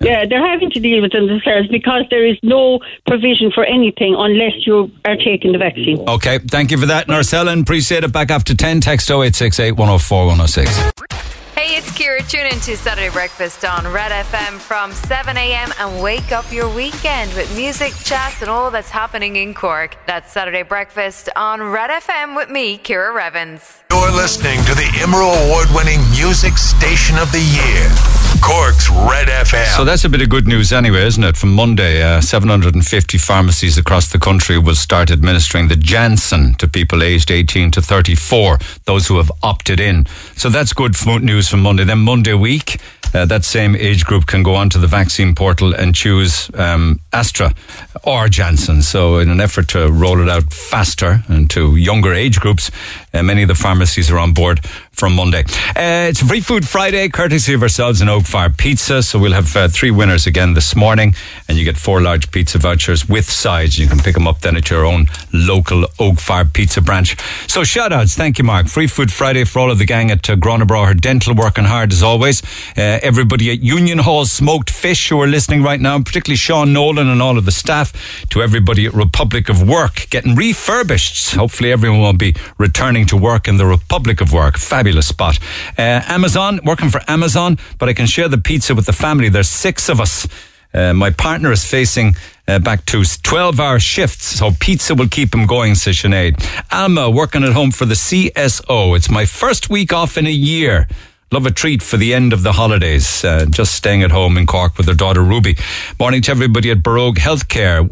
Yeah, 0.00 0.26
they're 0.26 0.46
having 0.46 0.70
to 0.70 0.80
deal 0.80 1.02
with 1.02 1.10
them 1.10 1.26
themselves 1.26 1.66
because 1.68 2.04
there 2.08 2.24
is 2.24 2.36
no 2.42 2.78
provision 3.06 3.50
for 3.52 3.64
anything 3.64 4.14
unless 4.16 4.64
you 4.64 4.92
are 5.04 5.16
taking 5.16 5.50
the 5.50 5.58
vaccine. 5.58 5.98
Okay, 6.08 6.38
thank 6.38 6.70
you 6.70 6.78
for 6.78 6.86
that, 6.86 7.08
Nurse 7.08 7.32
Helen. 7.32 7.62
Appreciate 7.62 8.04
it. 8.04 8.12
Back 8.12 8.30
after 8.30 8.54
10, 8.54 8.80
text 8.80 9.10
0868 9.10 9.72
104 9.72 10.26
106. 10.26 11.17
Hey, 11.68 11.76
it's 11.76 11.90
Kira. 11.90 12.26
Tune 12.26 12.46
in 12.46 12.58
to 12.60 12.78
Saturday 12.78 13.10
Breakfast 13.10 13.62
on 13.62 13.86
Red 13.92 14.10
FM 14.10 14.58
from 14.58 14.90
7 14.90 15.36
a.m. 15.36 15.70
and 15.78 16.02
wake 16.02 16.32
up 16.32 16.50
your 16.50 16.74
weekend 16.74 17.30
with 17.34 17.54
music, 17.54 17.92
chats, 18.04 18.40
and 18.40 18.48
all 18.48 18.70
that's 18.70 18.88
happening 18.88 19.36
in 19.36 19.52
Cork. 19.52 19.94
That's 20.06 20.32
Saturday 20.32 20.62
Breakfast 20.62 21.28
on 21.36 21.60
Red 21.60 21.90
FM 21.90 22.34
with 22.34 22.48
me, 22.48 22.78
Kira 22.78 23.12
Revens. 23.14 23.84
You're 23.90 24.10
listening 24.12 24.56
to 24.64 24.74
the 24.74 24.88
Emerald 25.02 25.36
Award 25.44 25.68
winning 25.74 26.00
Music 26.08 26.56
Station 26.56 27.18
of 27.18 27.30
the 27.32 27.44
Year, 27.44 27.84
Cork's 28.40 28.88
Red 28.90 29.28
FM. 29.28 29.76
So 29.76 29.84
that's 29.84 30.04
a 30.04 30.08
bit 30.08 30.22
of 30.22 30.28
good 30.28 30.46
news 30.46 30.72
anyway, 30.72 31.06
isn't 31.06 31.22
it? 31.22 31.36
From 31.36 31.54
Monday, 31.54 32.02
uh, 32.02 32.20
750 32.20 33.18
pharmacies 33.18 33.78
across 33.78 34.10
the 34.12 34.18
country 34.18 34.58
will 34.58 34.74
start 34.74 35.10
administering 35.10 35.68
the 35.68 35.76
Janssen 35.76 36.54
to 36.54 36.68
people 36.68 37.02
aged 37.02 37.30
18 37.30 37.70
to 37.72 37.82
34, 37.82 38.58
those 38.84 39.06
who 39.06 39.16
have 39.16 39.30
opted 39.42 39.80
in. 39.80 40.06
So 40.36 40.48
that's 40.48 40.72
good 40.72 40.94
news 41.22 41.48
from 41.48 41.60
Monday. 41.60 41.84
Then 41.84 41.98
Monday 41.98 42.34
week, 42.34 42.80
uh, 43.14 43.24
that 43.24 43.44
same 43.44 43.74
age 43.74 44.04
group 44.04 44.26
can 44.26 44.42
go 44.42 44.54
onto 44.54 44.78
the 44.78 44.86
vaccine 44.86 45.34
portal 45.34 45.74
and 45.74 45.94
choose 45.94 46.50
um, 46.54 47.00
Astra 47.12 47.54
or 48.04 48.28
Janssen. 48.28 48.82
So 48.82 49.18
in 49.18 49.30
an 49.30 49.40
effort 49.40 49.68
to 49.68 49.90
roll 49.90 50.20
it 50.20 50.28
out 50.28 50.52
faster 50.52 51.22
and 51.28 51.48
to 51.50 51.76
younger 51.76 52.12
age 52.12 52.38
groups, 52.40 52.70
uh, 53.14 53.22
many 53.22 53.42
of 53.42 53.48
the 53.48 53.54
pharmacies 53.54 54.10
are 54.10 54.18
on 54.18 54.34
board 54.34 54.60
from 54.98 55.14
Monday. 55.14 55.44
Uh, 55.76 56.10
it's 56.10 56.20
Free 56.20 56.40
Food 56.40 56.66
Friday, 56.66 57.08
courtesy 57.08 57.54
of 57.54 57.62
ourselves 57.62 58.00
and 58.00 58.10
Oak 58.10 58.24
Fire 58.24 58.50
Pizza. 58.50 59.00
So 59.00 59.20
we'll 59.20 59.32
have 59.32 59.54
uh, 59.56 59.68
three 59.68 59.92
winners 59.92 60.26
again 60.26 60.54
this 60.54 60.74
morning, 60.74 61.14
and 61.46 61.56
you 61.56 61.64
get 61.64 61.76
four 61.76 62.00
large 62.00 62.32
pizza 62.32 62.58
vouchers 62.58 63.08
with 63.08 63.30
sides. 63.30 63.78
You 63.78 63.86
can 63.86 63.98
pick 63.98 64.14
them 64.14 64.26
up 64.26 64.40
then 64.40 64.56
at 64.56 64.70
your 64.70 64.84
own 64.84 65.06
local 65.32 65.86
Oak 66.00 66.18
Fire 66.18 66.44
Pizza 66.44 66.80
branch. 66.80 67.16
So 67.48 67.62
shout 67.62 67.92
outs. 67.92 68.16
Thank 68.16 68.38
you, 68.38 68.44
Mark. 68.44 68.66
Free 68.66 68.88
Food 68.88 69.12
Friday 69.12 69.44
for 69.44 69.60
all 69.60 69.70
of 69.70 69.78
the 69.78 69.84
gang 69.84 70.10
at 70.10 70.28
uh, 70.28 70.34
Dental, 70.94 71.34
working 71.34 71.64
hard 71.64 71.92
as 71.92 72.02
always. 72.02 72.42
Uh, 72.76 72.98
everybody 73.00 73.52
at 73.52 73.60
Union 73.60 73.98
Hall 73.98 74.24
Smoked 74.24 74.70
Fish 74.70 75.10
who 75.10 75.20
are 75.22 75.28
listening 75.28 75.62
right 75.62 75.80
now, 75.80 75.96
particularly 76.00 76.36
Sean 76.36 76.72
Nolan 76.72 77.08
and 77.08 77.22
all 77.22 77.38
of 77.38 77.44
the 77.44 77.52
staff. 77.52 77.92
To 78.30 78.42
everybody 78.42 78.86
at 78.86 78.94
Republic 78.94 79.48
of 79.48 79.66
Work, 79.66 80.08
getting 80.10 80.34
refurbished. 80.34 81.36
Hopefully 81.36 81.70
everyone 81.70 82.00
will 82.00 82.12
be 82.12 82.34
returning 82.58 83.06
to 83.06 83.16
work 83.16 83.46
in 83.46 83.58
the 83.58 83.66
Republic 83.66 84.20
of 84.20 84.32
Work. 84.32 84.58
Fabulous 84.58 84.87
spot. 85.02 85.38
Uh, 85.76 86.02
Amazon, 86.06 86.60
working 86.64 86.90
for 86.90 87.00
Amazon, 87.08 87.58
but 87.78 87.88
I 87.88 87.92
can 87.92 88.06
share 88.06 88.28
the 88.28 88.38
pizza 88.38 88.74
with 88.74 88.86
the 88.86 88.92
family. 88.92 89.28
There's 89.28 89.48
six 89.48 89.88
of 89.88 90.00
us. 90.00 90.26
Uh, 90.72 90.92
my 90.92 91.10
partner 91.10 91.50
is 91.50 91.64
facing 91.64 92.14
uh, 92.46 92.58
back 92.58 92.84
to 92.86 93.02
12 93.04 93.58
hour 93.58 93.78
shifts, 93.78 94.24
so 94.38 94.50
pizza 94.60 94.94
will 94.94 95.08
keep 95.08 95.34
him 95.34 95.46
going, 95.46 95.74
says 95.74 95.96
Sinead. 95.96 96.34
Alma, 96.70 97.10
working 97.10 97.42
at 97.42 97.52
home 97.52 97.70
for 97.70 97.86
the 97.86 97.94
CSO. 97.94 98.96
It's 98.96 99.10
my 99.10 99.24
first 99.24 99.70
week 99.70 99.92
off 99.92 100.18
in 100.18 100.26
a 100.26 100.30
year. 100.30 100.86
Love 101.30 101.44
a 101.44 101.50
treat 101.50 101.82
for 101.82 101.98
the 101.98 102.14
end 102.14 102.32
of 102.32 102.42
the 102.42 102.52
holidays. 102.52 103.22
Uh, 103.22 103.44
just 103.50 103.74
staying 103.74 104.02
at 104.02 104.10
home 104.10 104.38
in 104.38 104.46
Cork 104.46 104.78
with 104.78 104.86
their 104.86 104.94
daughter 104.94 105.22
Ruby. 105.22 105.58
Morning 106.00 106.22
to 106.22 106.30
everybody 106.30 106.70
at 106.70 106.82
Barogue 106.82 107.18
Healthcare. 107.18 107.84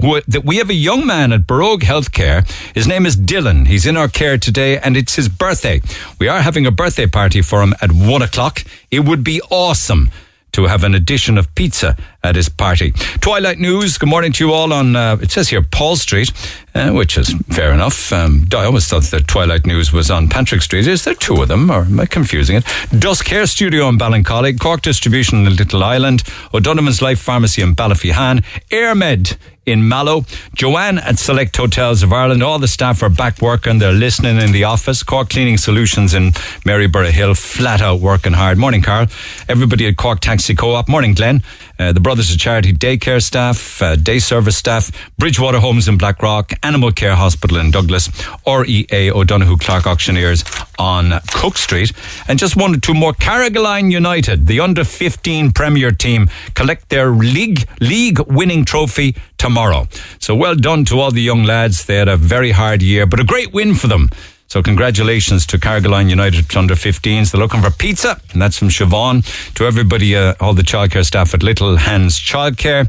We 0.43 0.57
have 0.57 0.71
a 0.71 0.75
young 0.75 1.07
man 1.07 1.35
at 1.35 1.47
Barogue 1.47 1.83
Healthcare. 1.83 2.49
His 2.75 2.87
name 2.87 3.05
is 3.05 3.15
Dylan. 3.15 3.67
He's 3.67 3.85
in 3.85 3.95
our 3.99 4.09
care 4.09 4.39
today 4.39 4.79
and 4.79 4.97
it's 4.97 5.17
his 5.17 5.29
birthday. 5.29 5.83
We 6.19 6.29
are 6.29 6.41
having 6.41 6.65
a 6.65 6.71
birthday 6.71 7.07
party 7.07 7.43
for 7.43 7.63
him 7.63 7.75
at 7.83 7.93
one 7.93 8.23
o'clock. 8.23 8.65
It 8.91 9.01
would 9.01 9.23
be 9.23 9.43
awesome 9.51 10.11
to 10.53 10.65
have 10.65 10.83
an 10.85 10.95
addition 10.95 11.37
of 11.37 11.55
pizza 11.55 11.95
at 12.23 12.37
his 12.37 12.49
party. 12.49 12.93
Twilight 13.21 13.59
News, 13.59 13.99
good 13.99 14.09
morning 14.09 14.33
to 14.33 14.45
you 14.47 14.53
all 14.53 14.73
on, 14.73 14.97
uh, 14.97 15.17
it 15.21 15.31
says 15.31 15.49
here 15.49 15.63
Paul 15.63 15.97
Street, 15.97 16.33
uh, 16.75 16.91
which 16.91 17.17
is 17.17 17.33
fair 17.51 17.73
enough. 17.73 18.13
Um, 18.13 18.47
I 18.53 18.65
always 18.65 18.87
thought 18.87 19.05
that 19.05 19.29
Twilight 19.29 19.67
News 19.67 19.93
was 19.93 20.11
on 20.11 20.29
Patrick 20.29 20.63
Street. 20.63 20.87
Is 20.87 21.05
there 21.05 21.15
two 21.15 21.41
of 21.43 21.49
them, 21.49 21.71
or 21.71 21.83
am 21.83 22.01
I 22.01 22.07
confusing 22.07 22.57
it? 22.57 22.65
Dusk 22.99 23.29
Hair 23.29 23.47
Studio 23.47 23.89
in 23.89 23.99
Ballincollig, 23.99 24.61
Cork 24.61 24.83
Distribution 24.83 25.47
in 25.47 25.57
Little 25.57 25.85
Island, 25.85 26.23
O'Donovan's 26.53 27.01
Life 27.01 27.21
Pharmacy 27.21 27.63
in 27.63 27.75
Ballyphehane, 27.75 28.45
AirMed 28.71 29.37
in 29.67 29.89
Mallow, 29.89 30.25
Joanne 30.55 30.99
at 30.99 31.19
Select 31.19 31.57
Hotels 31.57 32.05
of 32.05 32.13
Ireland. 32.13 32.41
All 32.43 32.61
the 32.61 32.69
staff 32.69 33.03
are 33.03 33.09
back 33.09 33.43
working. 33.43 33.79
They're 33.81 33.93
listening 33.93 34.39
in 34.39 34.53
the 34.53 34.63
office. 34.63 35.03
Cork 35.03 35.31
Cleaning 35.31 35.59
Solutions 35.59 36.15
in 36.15 36.31
Maryborough 36.65 37.11
Hill, 37.11 37.35
flat 37.35 37.83
out 37.83 38.01
working 38.01 38.33
hard. 38.33 38.59
Morning, 38.59 38.81
Carl. 38.81 39.09
Everybody 39.49 39.89
at 39.89 39.97
Cork 39.97 40.21
Taxi 40.21 40.55
Co-op. 40.55 40.89
Morning, 40.89 41.15
Glenn. 41.15 41.43
Uh, 41.79 41.93
the 41.93 42.01
Brothers 42.01 42.33
of 42.33 42.39
Charity 42.39 42.73
daycare 42.73 43.23
staff, 43.23 43.83
uh, 43.83 43.97
day 43.97 44.19
service 44.19 44.57
staff, 44.57 44.91
Bridgewater 45.19 45.59
Homes 45.59 45.89
in 45.89 45.99
Blackrock, 45.99 46.53
Animal 46.63 46.93
Care 46.93 47.15
Hospital 47.15 47.59
in 47.59 47.71
Douglas, 47.71 48.09
REA 48.47 49.11
O'Donoghue 49.11 49.59
Clark 49.59 49.87
Auctioneers 49.87 50.45
on 50.79 51.21
Cook 51.33 51.59
Street. 51.59 51.93
And 52.29 52.39
just 52.39 52.57
one 52.57 52.75
or 52.75 52.79
two 52.79 52.95
more. 52.95 53.13
Carrigaline 53.13 53.91
United, 53.91 54.47
the 54.47 54.61
under 54.61 54.85
15 54.85 55.53
Premier 55.53 55.91
team, 55.91 56.29
collect 56.55 56.89
their 56.89 57.11
league 57.11 57.69
league 57.81 58.21
winning 58.21 58.65
trophy 58.65 59.15
tomorrow. 59.39 59.87
So 60.19 60.35
well 60.35 60.55
done 60.55 60.85
to 60.87 61.01
all 61.01 61.11
the 61.11 61.23
young 61.23 61.45
lads. 61.45 61.85
They 61.85 61.97
had 61.97 62.09
a 62.09 62.17
very 62.17 62.53
hard 62.53 62.83
year, 62.83 63.07
but 63.07 63.21
a 63.21 63.25
great 63.25 63.53
win 63.53 63.75
for 63.75 63.87
them. 63.87 64.09
So 64.49 64.63
congratulations 64.63 65.45
to 65.47 65.59
Carrigaline 65.59 66.09
United 66.09 66.57
under 66.57 66.75
15s. 66.75 67.33
They're 67.33 67.41
looking 67.41 67.63
for 67.63 67.71
pizza, 67.71 68.21
and 68.33 68.41
that's 68.41 68.57
from 68.57 68.69
Siobhan. 68.69 69.25
To 69.55 69.67
everybody, 69.67 70.15
uh, 70.17 70.35
all 70.41 70.55
the 70.55 70.63
childcare 70.63 71.05
staff 71.05 71.35
at 71.35 71.43
Little 71.43 71.77
Hands 71.77 72.17
Childcare. 72.17 72.87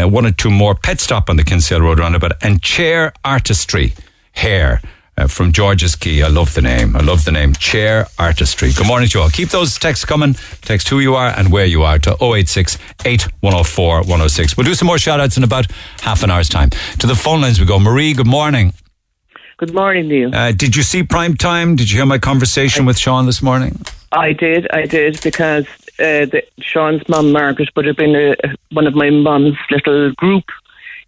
Uh, 0.00 0.08
one 0.08 0.24
or 0.24 0.30
two 0.30 0.50
more. 0.50 0.74
Pet 0.74 1.00
Stop 1.00 1.28
on 1.28 1.36
the 1.36 1.44
Kinsale 1.44 1.80
Road 1.80 1.98
roundabout. 1.98 2.32
And 2.42 2.62
Chair 2.62 3.12
Artistry 3.24 3.92
Hair. 4.32 4.80
Uh, 5.18 5.26
from 5.26 5.52
George's 5.52 5.96
Quay. 5.96 6.22
I 6.22 6.28
love 6.28 6.54
the 6.54 6.62
name. 6.62 6.96
I 6.96 7.00
love 7.00 7.26
the 7.26 7.32
name. 7.32 7.52
Chair 7.52 8.06
Artistry. 8.18 8.72
Good 8.72 8.86
morning 8.86 9.08
to 9.10 9.18
you 9.18 9.22
all. 9.24 9.28
Keep 9.28 9.50
those 9.50 9.76
texts 9.76 10.06
coming. 10.06 10.34
Text 10.62 10.88
who 10.88 11.00
you 11.00 11.14
are 11.14 11.28
and 11.36 11.52
where 11.52 11.66
you 11.66 11.82
are 11.82 11.98
to 11.98 12.16
086 12.24 12.78
8104 13.04 13.98
106. 13.98 14.56
We'll 14.56 14.64
do 14.64 14.74
some 14.74 14.86
more 14.86 14.96
shout 14.96 15.20
outs 15.20 15.36
in 15.36 15.44
about 15.44 15.66
half 16.00 16.22
an 16.22 16.30
hour's 16.30 16.48
time. 16.48 16.70
To 17.00 17.06
the 17.06 17.16
phone 17.16 17.42
lines 17.42 17.60
we 17.60 17.66
go. 17.66 17.78
Marie, 17.78 18.14
good 18.14 18.28
morning. 18.28 18.72
Good 19.60 19.74
morning, 19.74 20.08
Neil. 20.08 20.34
Uh, 20.34 20.52
did 20.52 20.74
you 20.74 20.82
see 20.82 21.02
prime 21.02 21.36
time? 21.36 21.76
Did 21.76 21.90
you 21.90 21.98
hear 21.98 22.06
my 22.06 22.16
conversation 22.16 22.86
with 22.86 22.96
Sean 22.96 23.26
this 23.26 23.42
morning? 23.42 23.78
I 24.10 24.32
did, 24.32 24.66
I 24.72 24.86
did, 24.86 25.20
because 25.22 25.66
uh, 25.98 26.24
the, 26.24 26.42
Sean's 26.60 27.06
mum, 27.10 27.30
Margaret, 27.30 27.68
would 27.76 27.84
have 27.84 27.98
been 27.98 28.16
a, 28.16 28.34
one 28.72 28.86
of 28.86 28.94
my 28.94 29.10
mum's 29.10 29.58
little 29.70 30.12
group. 30.12 30.44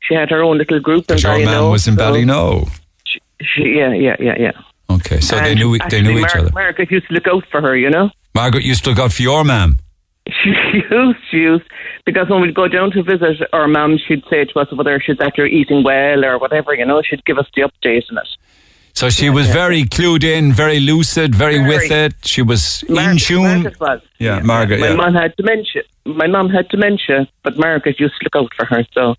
She 0.00 0.12
had 0.12 0.28
her 0.28 0.42
own 0.42 0.59
little 0.59 0.80
group 0.80 1.11
in 1.11 1.16
Your 1.16 1.30
Ballynoe, 1.32 1.70
was 1.70 1.88
in 1.88 1.96
so 1.96 2.03
Ballynoe. 2.03 2.68
She, 3.05 3.20
she, 3.40 3.62
yeah, 3.78 3.94
yeah, 3.94 4.16
yeah, 4.20 4.36
yeah. 4.38 4.53
Okay, 4.90 5.20
so 5.20 5.36
they 5.36 5.53
And 5.53 5.59
knew 5.59 5.78
they 5.88 6.03
knew 6.03 6.18
each 6.18 6.34
Mar- 6.34 6.38
other. 6.38 6.50
Margaret 6.53 6.90
used 6.90 7.09
to 7.09 7.14
look 7.14 7.26
out 7.26 7.46
for 7.50 7.62
her, 7.62 7.74
you 7.74 7.88
know. 7.88 8.11
Margaret 8.34 8.64
used 8.64 8.84
to 8.84 8.90
look 8.90 8.98
out 8.98 9.14
for 9.14 9.22
your 9.22 9.44
ma'am. 9.44 9.78
She 10.42 10.50
used, 10.90 11.18
she 11.30 11.36
used, 11.38 11.64
because 12.05 12.28
when 12.28 12.40
we'd 12.40 12.55
go 12.55 12.68
down 12.68 12.90
to 12.92 13.03
visit 13.03 13.48
our 13.53 13.68
mum, 13.68 13.98
she'd 14.07 14.24
say 14.30 14.44
to 14.44 14.59
us 14.59 14.72
whether 14.72 15.00
she's 15.00 15.20
after 15.20 15.46
eating 15.46 15.82
well 15.84 16.24
or 16.24 16.38
whatever, 16.38 16.74
you 16.74 16.84
know. 16.84 17.03
She'd 17.03 17.24
give 17.24 17.38
us 17.38 17.46
the 17.55 17.62
update 17.62 18.05
on 18.11 18.18
it. 18.18 18.28
So 18.94 19.09
she 19.09 19.30
was 19.30 19.46
very 19.48 19.84
clued 19.84 20.22
in, 20.22 20.53
very 20.53 20.78
lucid, 20.78 21.34
very, 21.34 21.57
Very. 21.59 21.68
with 21.68 21.90
it. 21.90 22.14
She 22.26 22.42
was 22.42 22.82
in 22.84 23.16
tune. 23.16 23.42
Margaret 23.62 23.80
was. 23.80 24.00
Yeah, 24.18 24.40
Margaret, 24.40 24.80
My 24.80 24.88
yeah. 24.88 24.96
mum 24.96 25.14
had 25.14 25.34
dementia. 25.36 25.82
My 26.05 26.26
mum 26.26 26.50
had 26.50 26.68
dementia, 26.68 27.26
but 27.42 27.57
Margaret 27.57 27.98
used 27.98 28.14
to 28.20 28.24
look 28.24 28.44
out 28.44 28.53
for 28.55 28.66
her. 28.66 28.84
So 28.92 29.14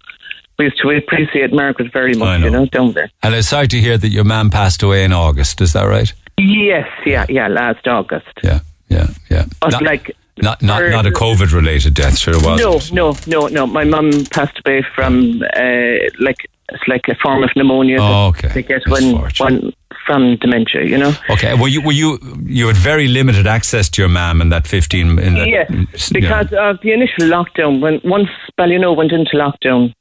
we 0.60 0.66
used 0.66 0.80
to 0.82 0.90
appreciate 0.92 1.52
Margaret 1.54 1.92
very 1.92 2.14
I 2.14 2.18
much, 2.18 2.40
know. 2.42 2.46
you 2.46 2.52
know, 2.52 2.66
down 2.68 2.92
there. 2.94 3.10
And 3.24 3.34
I'm 3.34 3.42
sorry 3.42 3.68
to 3.70 3.80
hear 3.80 3.98
that 3.98 4.10
your 4.10 4.24
man 4.24 4.52
passed 4.52 4.84
away 4.84 5.04
in 5.04 5.12
August. 5.12 5.60
Is 5.60 5.74
that 5.74 5.86
right? 5.86 6.14
Yes, 6.38 6.88
yeah, 7.06 7.26
yeah, 7.30 7.48
last 7.48 7.88
August. 7.88 8.28
Yeah, 8.44 8.60
yeah, 8.90 9.08
yeah. 9.30 9.46
But 9.60 9.72
Not, 9.72 9.84
like, 9.84 10.16
not, 10.42 10.62
not, 10.62 10.90
not 10.90 11.06
a 11.06 11.12
COVID-related 11.12 11.94
death. 11.94 12.18
Sure 12.18 12.34
was. 12.42 12.92
no, 12.92 13.12
no, 13.12 13.18
no, 13.28 13.48
no. 13.48 13.68
My 13.68 13.84
mum 13.84 14.12
passed 14.32 14.60
away 14.66 14.84
from 14.96 15.44
uh, 15.56 16.10
like 16.20 16.48
It's 16.70 16.88
like 16.88 17.08
a 17.08 17.16
form 17.16 17.44
of 17.44 17.50
pneumonia. 17.56 17.98
Oh, 18.00 18.28
okay. 18.30 18.48
they 18.48 18.64
get 18.64 18.82
when, 18.88 19.74
from 20.06 20.38
dementia. 20.38 20.84
You 20.84 20.98
know. 20.98 21.14
Okay. 21.30 21.54
Well, 21.54 21.68
you 21.68 21.82
were 21.82 21.92
you 21.92 22.20
you 22.46 22.68
had 22.68 22.78
very 22.78 23.08
limited 23.08 23.48
access 23.48 23.90
to 23.90 24.02
your 24.02 24.10
mum 24.10 24.42
in 24.42 24.50
that 24.50 24.66
fifteen. 24.66 25.20
In 25.20 25.36
that, 25.36 25.48
yeah. 25.48 25.66
because 26.12 26.52
of 26.54 26.80
the 26.82 26.92
initial 26.94 27.26
lockdown. 27.26 27.80
When 27.82 28.02
once 28.04 28.30
Ballynoe 28.58 28.96
went 28.96 29.12
into 29.12 29.38
lockdown, 29.38 29.94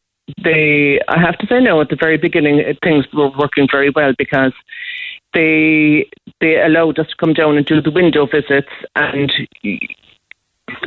they 0.42 1.00
I 1.08 1.20
have 1.20 1.36
to 1.38 1.46
say 1.46 1.60
no. 1.60 1.80
At 1.80 1.88
the 1.88 1.96
very 1.96 2.16
beginning, 2.16 2.60
uh, 2.60 2.72
things 2.82 3.04
were 3.12 3.30
working 3.36 3.68
very 3.70 3.90
well 3.90 4.14
because 4.16 4.52
they 5.34 6.08
they 6.40 6.60
allowed 6.62 6.98
us 6.98 7.08
to 7.08 7.16
come 7.16 7.34
down 7.34 7.56
and 7.56 7.66
do 7.66 7.82
the 7.82 7.90
window 7.90 8.26
visits, 8.26 8.72
and 8.94 9.30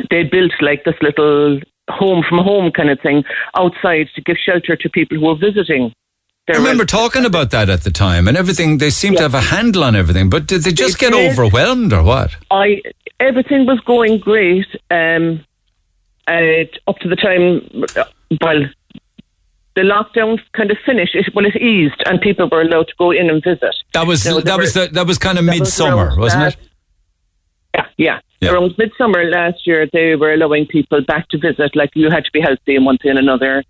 they 0.09 0.23
built 0.23 0.51
like 0.61 0.83
this 0.83 0.95
little 1.01 1.59
home 1.89 2.23
from 2.27 2.39
home 2.39 2.71
kind 2.71 2.89
of 2.89 2.99
thing 3.01 3.23
outside 3.57 4.07
to 4.15 4.21
give 4.21 4.37
shelter 4.43 4.75
to 4.75 4.89
people 4.89 5.17
who 5.17 5.25
were 5.25 5.35
visiting. 5.35 5.93
I 6.47 6.51
remember 6.51 6.69
relatives. 6.83 6.91
talking 6.91 7.25
about 7.25 7.51
that 7.51 7.69
at 7.69 7.81
the 7.83 7.91
time, 7.91 8.27
and 8.27 8.37
everything. 8.37 8.77
They 8.77 8.91
seemed 8.91 9.17
to 9.17 9.23
have 9.23 9.33
a 9.33 9.41
handle 9.41 9.83
on 9.83 9.95
everything, 9.95 10.29
but 10.29 10.45
did 10.45 10.61
they 10.61 10.71
just 10.71 10.99
get 10.99 11.13
overwhelmed 11.13 11.91
or 11.91 12.03
what? 12.03 12.35
I 12.51 12.81
everything 13.19 13.65
was 13.65 13.79
going 13.81 14.19
great 14.19 14.67
um, 14.91 15.43
uh, 16.27 16.65
up 16.87 16.97
to 16.99 17.09
the 17.09 17.15
time. 17.15 17.67
Well, 18.41 18.65
the 19.75 19.81
lockdown 19.81 20.39
kind 20.53 20.69
of 20.69 20.77
finished. 20.85 21.15
It, 21.15 21.33
well, 21.33 21.45
it 21.45 21.55
eased, 21.55 22.01
and 22.05 22.21
people 22.21 22.47
were 22.51 22.61
allowed 22.61 22.87
to 22.89 22.93
go 22.99 23.09
in 23.11 23.29
and 23.29 23.43
visit. 23.43 23.75
That 23.93 24.05
was 24.05 24.23
they 24.23 24.39
that 24.41 24.57
was 24.59 24.73
the, 24.73 24.87
that 24.93 25.07
was 25.07 25.17
kind 25.17 25.39
of 25.39 25.45
was 25.45 25.59
midsummer, 25.59 26.15
wasn't 26.17 26.43
last- 26.43 26.57
it? 26.59 26.69
Yeah, 27.75 27.87
yeah. 27.97 28.19
Yeah. 28.41 28.51
Around 28.51 28.75
midsummer 28.77 29.23
last 29.25 29.65
year, 29.65 29.87
they 29.91 30.15
were 30.15 30.33
allowing 30.33 30.65
people 30.67 31.01
back 31.01 31.29
to 31.29 31.37
visit. 31.37 31.75
Like 31.75 31.91
you 31.95 32.09
had 32.09 32.25
to 32.25 32.31
be 32.31 32.41
healthy 32.41 32.75
and 32.75 32.85
one 32.85 32.97
thing 32.97 33.11
and 33.11 33.19
another, 33.19 33.63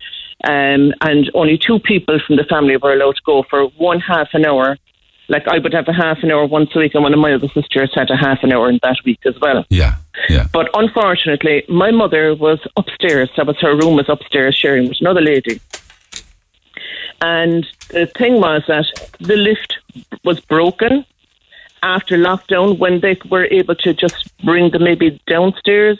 um, 0.44 0.92
and 1.00 1.30
only 1.34 1.56
two 1.56 1.78
people 1.78 2.18
from 2.26 2.36
the 2.36 2.44
family 2.44 2.76
were 2.76 2.92
allowed 2.92 3.16
to 3.16 3.22
go 3.24 3.44
for 3.48 3.66
one 3.76 4.00
half 4.00 4.28
an 4.34 4.44
hour. 4.44 4.76
Like 5.28 5.48
I 5.48 5.58
would 5.58 5.72
have 5.72 5.88
a 5.88 5.92
half 5.92 6.18
an 6.22 6.30
hour 6.30 6.46
once 6.46 6.70
a 6.74 6.78
week, 6.80 6.94
and 6.94 7.02
one 7.02 7.14
of 7.14 7.18
my 7.18 7.32
other 7.32 7.48
sisters 7.48 7.90
had 7.94 8.10
a 8.10 8.16
half 8.16 8.42
an 8.42 8.52
hour 8.52 8.68
in 8.68 8.78
that 8.82 8.98
week 9.04 9.20
as 9.24 9.34
well. 9.40 9.64
Yeah, 9.70 9.94
yeah. 10.28 10.46
But 10.52 10.68
unfortunately, 10.74 11.64
my 11.68 11.90
mother 11.90 12.34
was 12.34 12.60
upstairs. 12.76 13.30
That 13.36 13.46
was 13.46 13.56
her 13.60 13.74
room 13.76 13.96
was 13.96 14.08
upstairs 14.08 14.54
sharing 14.56 14.88
with 14.88 15.00
another 15.00 15.22
lady. 15.22 15.60
And 17.22 17.66
the 17.88 18.06
thing 18.06 18.40
was 18.40 18.62
that 18.68 18.86
the 19.20 19.36
lift 19.36 19.78
was 20.22 20.38
broken 20.40 21.04
after 21.82 22.16
lockdown 22.16 22.78
when 22.78 23.00
they 23.00 23.18
were 23.30 23.46
able 23.46 23.74
to 23.76 23.92
just 23.94 24.36
bring 24.44 24.70
them 24.70 24.84
maybe 24.84 25.20
downstairs. 25.26 25.98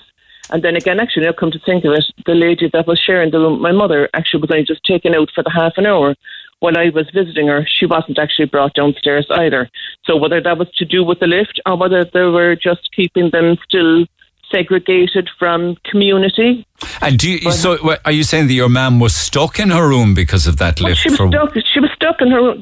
And 0.51 0.63
then 0.63 0.77
again, 0.77 1.01
actually, 1.01 1.27
now 1.27 1.33
come 1.33 1.51
to 1.51 1.59
think 1.59 1.85
of 1.85 1.93
it, 1.93 2.05
the 2.25 2.35
lady 2.35 2.69
that 2.73 2.87
was 2.87 3.01
sharing 3.01 3.31
the 3.33 3.39
room, 3.41 3.61
my 3.61 3.73
mother, 3.73 4.09
actually 4.15 4.43
was 4.43 4.51
only 4.51 4.65
just 4.65 4.85
taken 4.85 5.15
out 5.15 5.31
for 5.35 5.43
the 5.43 5.51
half 5.51 5.73
an 5.77 5.87
hour 5.87 6.15
while 6.61 6.79
I 6.79 6.91
was 6.91 7.11
visiting 7.13 7.49
her. 7.49 7.67
She 7.67 7.85
wasn't 7.85 8.19
actually 8.19 8.47
brought 8.47 8.75
downstairs 8.75 9.27
either. 9.31 9.69
So 10.05 10.17
whether 10.17 10.41
that 10.41 10.57
was 10.57 10.71
to 10.77 10.85
do 10.85 11.03
with 11.05 11.19
the 11.19 11.27
lift 11.27 11.61
or 11.67 11.77
whether 11.77 12.05
they 12.05 12.23
were 12.23 12.55
just 12.55 12.91
keeping 12.95 13.31
them 13.31 13.57
still 13.69 14.07
segregated 14.51 15.29
from 15.39 15.77
community. 15.85 16.65
And 17.03 17.19
do 17.19 17.29
you, 17.31 17.51
so? 17.51 17.77
what- 17.79 18.01
Are 18.05 18.13
you 18.13 18.23
saying 18.23 18.47
that 18.47 18.53
your 18.55 18.69
mum 18.69 19.01
was 19.01 19.15
stuck 19.15 19.59
in 19.59 19.71
her 19.71 19.89
room 19.89 20.15
because 20.15 20.47
of 20.47 20.57
that 20.59 20.81
Well, 20.81 20.91
lift? 20.91 21.01
she 21.01 21.09
was 21.11 21.19
for- 21.19 21.29
stuck. 21.29 21.55
She 21.73 21.81
was 21.81 21.91
stuck 21.97 22.21
in 22.23 22.31
her. 22.31 22.55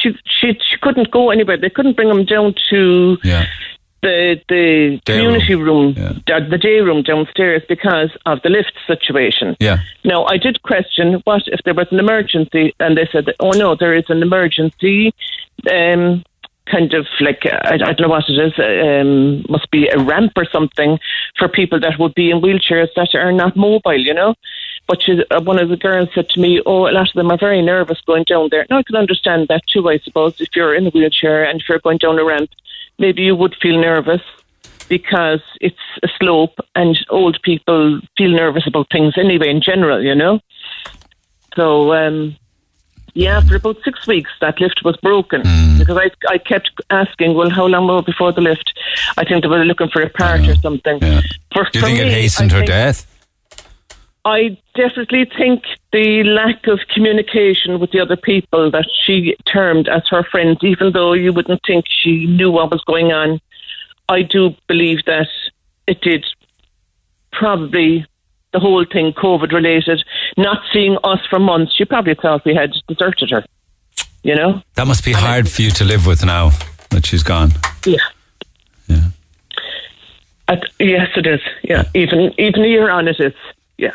She 0.00 0.10
she 0.24 0.58
she 0.68 0.76
couldn't 0.80 1.10
go 1.10 1.30
anywhere. 1.30 1.56
They 1.56 1.70
couldn't 1.70 1.96
bring 1.96 2.08
them 2.08 2.24
down 2.24 2.54
to 2.70 3.18
yeah, 3.22 3.46
the 4.02 4.40
the 4.48 5.00
Day 5.04 5.18
community 5.18 5.54
room, 5.54 5.94
Yeah. 5.96 6.12
the, 6.26 6.46
the 6.50 6.58
day 6.58 6.80
room 6.80 7.02
downstairs 7.02 7.62
because 7.68 8.10
of 8.26 8.40
the 8.42 8.48
lift 8.50 8.72
situation. 8.86 9.56
yeah. 9.60 9.78
Now, 10.04 10.24
I 10.24 10.36
did 10.38 10.62
question 10.62 11.20
what 11.24 11.42
if 11.46 11.60
there 11.64 11.74
was 11.74 11.88
an 11.90 11.98
emergency, 11.98 12.74
and 12.80 12.96
they 12.96 13.08
said, 13.12 13.26
"Oh 13.40 13.50
no, 13.50 13.74
there 13.74 13.94
is 13.94 14.08
an 14.08 14.22
emergency." 14.22 15.12
Um, 15.70 16.24
kind 16.70 16.94
of 16.94 17.04
like 17.20 17.44
I, 17.44 17.74
I 17.74 17.76
don't 17.78 18.00
know 18.00 18.08
what 18.08 18.28
it 18.28 18.38
is. 18.38 18.54
Um, 18.58 19.44
must 19.48 19.70
be 19.70 19.88
a 19.88 19.98
ramp 19.98 20.32
or 20.36 20.44
something 20.44 20.98
for 21.36 21.48
people 21.48 21.80
that 21.80 21.98
would 21.98 22.14
be 22.14 22.30
in 22.30 22.40
wheelchairs 22.40 22.88
that 22.96 23.14
are 23.14 23.32
not 23.32 23.56
mobile, 23.56 23.98
you 23.98 24.14
know. 24.14 24.34
But 24.90 25.04
she, 25.04 25.22
uh, 25.30 25.40
one 25.40 25.60
of 25.60 25.68
the 25.68 25.76
girls 25.76 26.08
said 26.16 26.28
to 26.30 26.40
me, 26.40 26.60
"Oh, 26.66 26.88
a 26.88 26.90
lot 26.90 27.08
of 27.08 27.14
them 27.14 27.30
are 27.30 27.38
very 27.38 27.62
nervous 27.62 28.00
going 28.00 28.24
down 28.24 28.48
there." 28.50 28.66
Now 28.68 28.78
I 28.78 28.82
can 28.82 28.96
understand 28.96 29.46
that 29.46 29.64
too. 29.68 29.88
I 29.88 29.98
suppose 29.98 30.40
if 30.40 30.48
you're 30.56 30.74
in 30.74 30.88
a 30.88 30.90
wheelchair 30.90 31.44
and 31.44 31.60
if 31.60 31.68
you're 31.68 31.78
going 31.78 31.98
down 31.98 32.18
a 32.18 32.24
ramp, 32.24 32.50
maybe 32.98 33.22
you 33.22 33.36
would 33.36 33.54
feel 33.62 33.80
nervous 33.80 34.20
because 34.88 35.42
it's 35.60 35.86
a 36.02 36.08
slope 36.18 36.58
and 36.74 36.98
old 37.08 37.40
people 37.42 38.00
feel 38.18 38.32
nervous 38.32 38.66
about 38.66 38.88
things 38.90 39.14
anyway 39.16 39.50
in 39.50 39.60
general, 39.60 40.02
you 40.02 40.16
know. 40.16 40.40
So 41.54 41.94
um, 41.94 42.36
yeah, 43.14 43.40
for 43.42 43.54
about 43.54 43.76
six 43.84 44.08
weeks 44.08 44.32
that 44.40 44.60
lift 44.60 44.80
was 44.84 44.96
broken 44.96 45.42
because 45.78 45.98
I 45.98 46.10
I 46.28 46.38
kept 46.38 46.72
asking, 46.90 47.34
well, 47.34 47.50
how 47.50 47.66
long 47.66 47.86
more 47.86 48.02
before 48.02 48.32
the 48.32 48.40
lift? 48.40 48.76
I 49.16 49.22
think 49.22 49.42
they 49.42 49.48
were 49.48 49.64
looking 49.64 49.90
for 49.90 50.02
a 50.02 50.10
part 50.10 50.40
or 50.48 50.56
something. 50.56 50.98
Yeah. 51.00 51.20
For, 51.54 51.62
Do 51.70 51.78
you 51.78 51.84
think 51.84 51.98
it 52.00 52.08
hastened 52.08 52.52
I 52.52 52.58
her 52.58 52.64
death? 52.64 53.06
I 54.24 54.58
definitely 54.74 55.24
think 55.36 55.64
the 55.92 56.22
lack 56.24 56.66
of 56.66 56.80
communication 56.92 57.80
with 57.80 57.90
the 57.90 58.00
other 58.00 58.16
people 58.16 58.70
that 58.70 58.86
she 59.04 59.36
termed 59.50 59.88
as 59.88 60.02
her 60.10 60.24
friends, 60.24 60.58
even 60.62 60.92
though 60.92 61.14
you 61.14 61.32
wouldn't 61.32 61.60
think 61.66 61.86
she 61.88 62.26
knew 62.26 62.50
what 62.50 62.70
was 62.70 62.82
going 62.84 63.12
on, 63.12 63.40
I 64.08 64.22
do 64.22 64.54
believe 64.66 65.04
that 65.06 65.28
it 65.86 66.00
did 66.02 66.26
probably 67.32 68.06
the 68.52 68.60
whole 68.60 68.84
thing 68.84 69.12
COVID 69.12 69.52
related, 69.52 70.04
not 70.36 70.60
seeing 70.72 70.98
us 71.04 71.20
for 71.30 71.38
months. 71.38 71.74
She 71.74 71.84
probably 71.84 72.14
thought 72.14 72.44
we 72.44 72.54
had 72.54 72.72
deserted 72.88 73.30
her, 73.30 73.44
you 74.22 74.34
know? 74.34 74.60
That 74.74 74.86
must 74.86 75.04
be 75.04 75.12
hard 75.12 75.48
for 75.48 75.62
you 75.62 75.70
to 75.70 75.84
live 75.84 76.06
with 76.06 76.24
now 76.24 76.50
that 76.90 77.06
she's 77.06 77.22
gone. 77.22 77.52
Yeah. 77.86 77.98
Yeah. 78.88 79.04
At, 80.48 80.64
yes, 80.80 81.08
it 81.16 81.26
is. 81.26 81.40
Yeah, 81.62 81.84
even 81.94 82.34
even 82.38 82.64
a 82.64 82.66
year 82.66 82.90
on 82.90 83.06
it 83.06 83.20
is. 83.20 83.34
Yeah. 83.78 83.92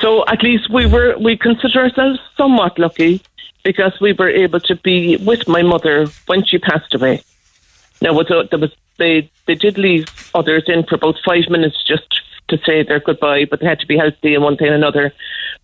So 0.00 0.24
at 0.26 0.42
least 0.42 0.70
we 0.70 0.86
were 0.86 1.16
we 1.18 1.36
consider 1.36 1.80
ourselves 1.80 2.18
somewhat 2.36 2.78
lucky 2.78 3.22
because 3.64 3.98
we 4.00 4.12
were 4.12 4.28
able 4.30 4.60
to 4.60 4.76
be 4.76 5.16
with 5.16 5.48
my 5.48 5.62
mother 5.62 6.06
when 6.26 6.44
she 6.44 6.58
passed 6.58 6.94
away. 6.94 7.22
Now, 8.00 8.12
was 8.12 8.30
uh, 8.30 8.44
there 8.50 8.58
was 8.60 8.72
they 8.98 9.30
they 9.46 9.54
did 9.54 9.78
leave 9.78 10.06
others 10.34 10.64
in 10.68 10.84
for 10.84 10.94
about 10.96 11.16
five 11.24 11.48
minutes 11.48 11.82
just 11.84 12.20
to 12.48 12.58
say 12.64 12.82
their 12.82 13.00
goodbye, 13.00 13.44
but 13.44 13.60
they 13.60 13.66
had 13.66 13.80
to 13.80 13.86
be 13.86 13.96
healthy 13.96 14.34
and 14.34 14.44
one 14.44 14.56
thing 14.56 14.68
and 14.68 14.76
another. 14.76 15.12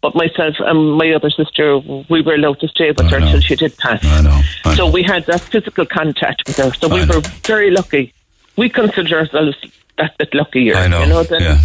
But 0.01 0.17
myself 0.17 0.57
and 0.59 0.95
my 0.95 1.13
other 1.13 1.31
sister, 1.31 1.79
we 1.79 2.23
were 2.23 2.35
allowed 2.35 2.59
to 2.61 2.69
stay 2.69 2.89
with 2.89 3.03
I 3.03 3.11
her 3.11 3.19
until 3.19 3.41
she 3.41 3.55
did 3.55 3.77
pass. 3.79 4.05
I 4.05 4.21
know. 4.21 4.41
I 4.65 4.75
So 4.75 4.87
know. 4.87 4.91
we 4.91 5.05
had 5.05 5.25
that 5.27 5.43
physical 5.43 5.87
contact 5.87 6.43
with 6.47 6.57
her. 6.57 6.73
So 6.75 6.89
we 6.89 7.05
were 7.07 7.21
very 7.47 7.71
lucky. 7.71 8.13
We 8.57 8.69
consider 8.69 9.21
ourselves 9.21 9.57
that 9.99 10.19
bit 10.19 10.35
luckier, 10.35 10.75
I 10.75 10.89
know. 10.89 11.03
you 11.03 11.09
know, 11.11 11.25
yeah. 11.39 11.59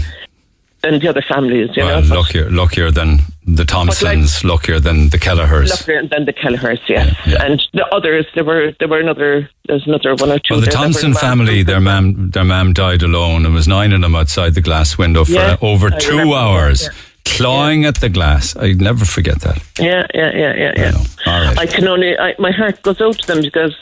Than 0.81 0.99
the 0.99 1.07
other 1.07 1.21
families, 1.21 1.69
you 1.75 1.83
Well, 1.83 2.01
know. 2.01 2.15
Luckier, 2.15 2.49
luckier 2.49 2.91
than 2.91 3.19
the 3.45 3.65
Thompsons, 3.65 4.43
luckier 4.43 4.79
than 4.79 5.09
the 5.09 5.17
Kelleher's. 5.17 5.69
luckier 5.69 6.05
than 6.07 6.25
the 6.25 6.33
Kelleher's, 6.33 6.79
yes. 6.87 7.15
Yeah, 7.25 7.33
yeah. 7.33 7.43
And 7.45 7.63
the 7.73 7.85
others, 7.95 8.25
there 8.35 8.43
were 8.43 8.73
there 8.79 8.87
were 8.87 8.99
another 8.99 9.49
there's 9.67 9.85
another 9.87 10.15
one 10.15 10.31
or 10.31 10.39
two. 10.39 10.53
Well, 10.55 10.61
the 10.61 10.67
Thompson 10.67 11.13
family, 11.13 11.63
their 11.63 11.79
mam, 11.79 12.29
their 12.31 12.43
mam 12.43 12.73
died 12.73 13.01
alone. 13.03 13.45
and 13.45 13.53
was 13.53 13.67
nine 13.67 13.91
of 13.93 14.01
them 14.01 14.15
outside 14.15 14.53
the 14.53 14.61
glass 14.61 14.97
window 14.97 15.23
for 15.25 15.31
Yeah, 15.31 15.57
over 15.61 15.87
I 15.93 15.97
two 15.97 16.11
remember 16.11 16.33
that, 16.35 16.39
hours, 16.41 16.83
yeah. 16.83 16.89
clawing 17.25 17.85
at 17.85 17.95
the 18.01 18.09
glass. 18.09 18.55
I'd 18.55 18.79
never 18.81 19.05
forget 19.05 19.39
that. 19.41 19.57
Yeah, 19.79 20.05
yeah, 20.13 20.31
yeah, 20.35 20.53
yeah, 20.55 20.73
yeah. 20.77 20.91
know. 20.91 21.03
All 21.25 21.41
right. 21.41 21.57
I 21.57 21.65
can 21.65 21.87
only 21.87 22.17
I, 22.17 22.35
my 22.39 22.51
heart 22.51 22.81
goes 22.83 23.01
out 23.01 23.17
to 23.19 23.27
them 23.27 23.41
because 23.41 23.75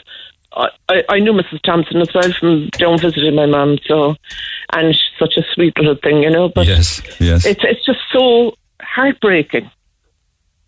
I, 0.56 1.02
I, 1.08 1.18
knew 1.18 1.32
Mrs. 1.32 1.60
Thompson 1.62 2.00
as 2.00 2.08
well 2.14 2.32
from 2.32 2.68
down 2.70 2.98
visiting 2.98 3.34
my 3.34 3.46
mum. 3.46 3.78
So, 3.86 4.16
and 4.72 4.94
she's 4.94 5.18
such 5.18 5.36
a 5.36 5.42
sweet 5.52 5.76
little 5.78 5.96
thing, 5.96 6.22
you 6.22 6.30
know. 6.30 6.48
But 6.48 6.66
yes, 6.66 7.02
yes. 7.20 7.44
it's 7.44 7.62
it's 7.62 7.84
just 7.84 8.00
so 8.12 8.54
heartbreaking. 8.80 9.70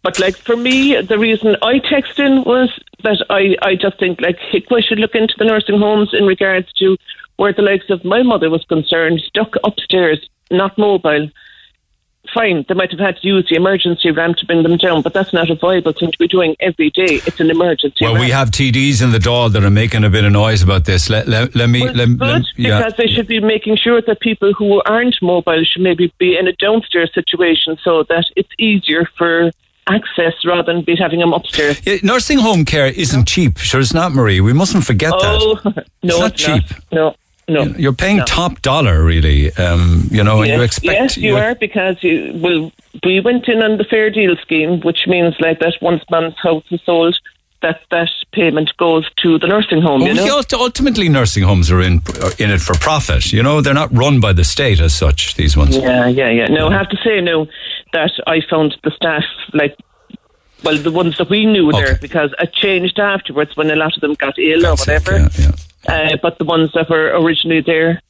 But 0.02 0.20
like 0.20 0.36
for 0.36 0.56
me, 0.56 1.00
the 1.00 1.18
reason 1.18 1.56
I 1.62 1.80
texted 1.80 2.20
in 2.20 2.44
was 2.44 2.70
that 3.02 3.24
I, 3.30 3.56
I 3.62 3.74
just 3.74 3.98
think 3.98 4.20
like 4.20 4.38
HIQA 4.52 4.82
should 4.82 4.98
look 4.98 5.14
into 5.14 5.34
the 5.38 5.44
nursing 5.44 5.78
homes 5.78 6.10
in 6.12 6.24
regards 6.24 6.72
to 6.74 6.96
where 7.36 7.52
the 7.52 7.62
likes 7.62 7.90
of 7.90 8.04
my 8.04 8.22
mother 8.22 8.50
was 8.50 8.64
concerned, 8.64 9.20
stuck 9.20 9.54
upstairs, 9.64 10.28
not 10.50 10.78
mobile. 10.78 11.28
Fine, 12.34 12.66
they 12.68 12.74
might 12.74 12.90
have 12.90 13.00
had 13.00 13.16
to 13.18 13.26
use 13.26 13.46
the 13.48 13.56
emergency 13.56 14.10
ramp 14.10 14.36
to 14.36 14.46
bring 14.46 14.62
them 14.62 14.76
down, 14.76 15.00
but 15.02 15.14
that's 15.14 15.32
not 15.32 15.48
a 15.50 15.54
viable 15.54 15.92
thing 15.92 16.10
to 16.12 16.18
be 16.18 16.28
doing 16.28 16.56
every 16.60 16.90
day. 16.90 17.20
It's 17.26 17.40
an 17.40 17.50
emergency. 17.50 18.04
well, 18.04 18.18
we 18.20 18.30
have 18.30 18.50
TDs 18.50 19.02
in 19.02 19.12
the 19.12 19.18
Dáil 19.18 19.50
that 19.52 19.64
are 19.64 19.70
making 19.70 20.04
a 20.04 20.10
bit 20.10 20.24
of 20.24 20.32
noise 20.32 20.62
about 20.62 20.84
this. 20.84 21.08
Let, 21.08 21.26
let, 21.26 21.54
let 21.54 21.70
me, 21.70 21.80
Well, 21.82 21.94
let, 21.94 22.08
good, 22.08 22.20
let- 22.20 22.42
yeah. 22.56 22.78
because 22.78 22.94
they 22.98 23.06
should 23.06 23.26
be 23.28 23.40
making 23.40 23.76
sure 23.76 24.02
that 24.02 24.20
people 24.20 24.52
who 24.52 24.82
aren't 24.82 25.16
mobile 25.22 25.64
should 25.64 25.82
maybe 25.82 26.12
be 26.18 26.36
in 26.36 26.46
a 26.48 26.52
downstairs 26.52 27.10
situation 27.14 27.78
so 27.82 28.02
that 28.04 28.24
it's 28.36 28.50
easier 28.58 29.08
for 29.16 29.50
access 29.88 30.34
rather 30.44 30.70
than 30.70 30.82
be 30.82 30.94
having 30.96 31.20
them 31.20 31.32
upstairs. 31.32 31.80
Yeah, 31.86 31.96
nursing 32.02 32.38
home 32.38 32.66
care 32.66 32.88
isn't 32.88 33.26
cheap. 33.26 33.56
Sure, 33.56 33.80
it's 33.80 33.94
not, 33.94 34.12
Marie. 34.12 34.40
We 34.42 34.52
mustn't 34.52 34.84
forget 34.84 35.12
Oh, 35.14 35.54
that. 35.64 35.86
no, 36.02 36.14
it's 36.14 36.18
not 36.20 36.32
it's 36.34 36.42
cheap. 36.42 36.64
No, 36.92 37.14
no. 37.48 37.62
You're 37.62 37.92
paying 37.92 38.18
no. 38.18 38.24
top 38.24 38.60
dollar, 38.62 39.02
really. 39.02 39.52
Um, 39.54 40.08
you 40.10 40.22
know, 40.22 40.42
and 40.42 40.50
you 40.50 40.62
expect 40.62 40.92
yes, 40.92 41.16
you 41.16 41.36
are 41.36 41.54
because 41.54 41.96
you 42.02 42.32
will 42.34 42.72
we 43.04 43.20
went 43.20 43.48
in 43.48 43.62
on 43.62 43.78
the 43.78 43.84
fair 43.84 44.10
deal 44.10 44.36
scheme, 44.36 44.80
which 44.80 45.06
means 45.06 45.34
like 45.40 45.60
that 45.60 45.74
once 45.80 46.02
man's 46.10 46.36
house 46.38 46.64
is 46.70 46.80
sold, 46.84 47.18
that 47.62 47.80
that 47.90 48.10
payment 48.32 48.76
goes 48.76 49.08
to 49.22 49.38
the 49.38 49.46
nursing 49.46 49.82
home. 49.82 50.00
Well, 50.00 50.14
you 50.14 50.26
know? 50.26 50.42
ultimately, 50.52 51.08
nursing 51.08 51.42
homes 51.42 51.70
are 51.70 51.80
in 51.80 52.02
are 52.22 52.32
in 52.38 52.50
it 52.50 52.60
for 52.60 52.74
profit. 52.74 53.32
You 53.32 53.42
know, 53.42 53.60
they're 53.60 53.74
not 53.74 53.96
run 53.96 54.20
by 54.20 54.32
the 54.32 54.44
state 54.44 54.80
as 54.80 54.94
such. 54.94 55.34
These 55.34 55.56
ones. 55.56 55.76
Yeah, 55.76 56.06
yeah, 56.06 56.30
yeah. 56.30 56.46
No, 56.46 56.68
I 56.68 56.72
have 56.72 56.88
to 56.90 56.98
say 57.02 57.20
no, 57.20 57.46
that 57.92 58.12
I 58.26 58.40
found 58.48 58.76
the 58.84 58.90
staff 58.90 59.24
like. 59.52 59.76
Well, 60.64 60.76
the 60.76 60.90
ones 60.90 61.18
that 61.18 61.30
we 61.30 61.46
knew 61.46 61.70
there, 61.70 61.98
because 62.00 62.34
it 62.40 62.52
changed 62.52 62.98
afterwards 62.98 63.56
when 63.56 63.70
a 63.70 63.76
lot 63.76 63.94
of 63.94 64.00
them 64.00 64.14
got 64.14 64.36
ill 64.40 64.66
or 64.66 64.74
That's 64.74 64.88
it, 64.88 65.08
whatever. 65.08 65.18
yeah, 65.18 65.28
yeah. 65.38 65.52
Uh, 65.86 66.16
but 66.22 66.38
the 66.38 66.44
ones 66.44 66.72
that 66.74 66.90
were 66.90 67.18
originally 67.20 67.60
there, 67.60 68.00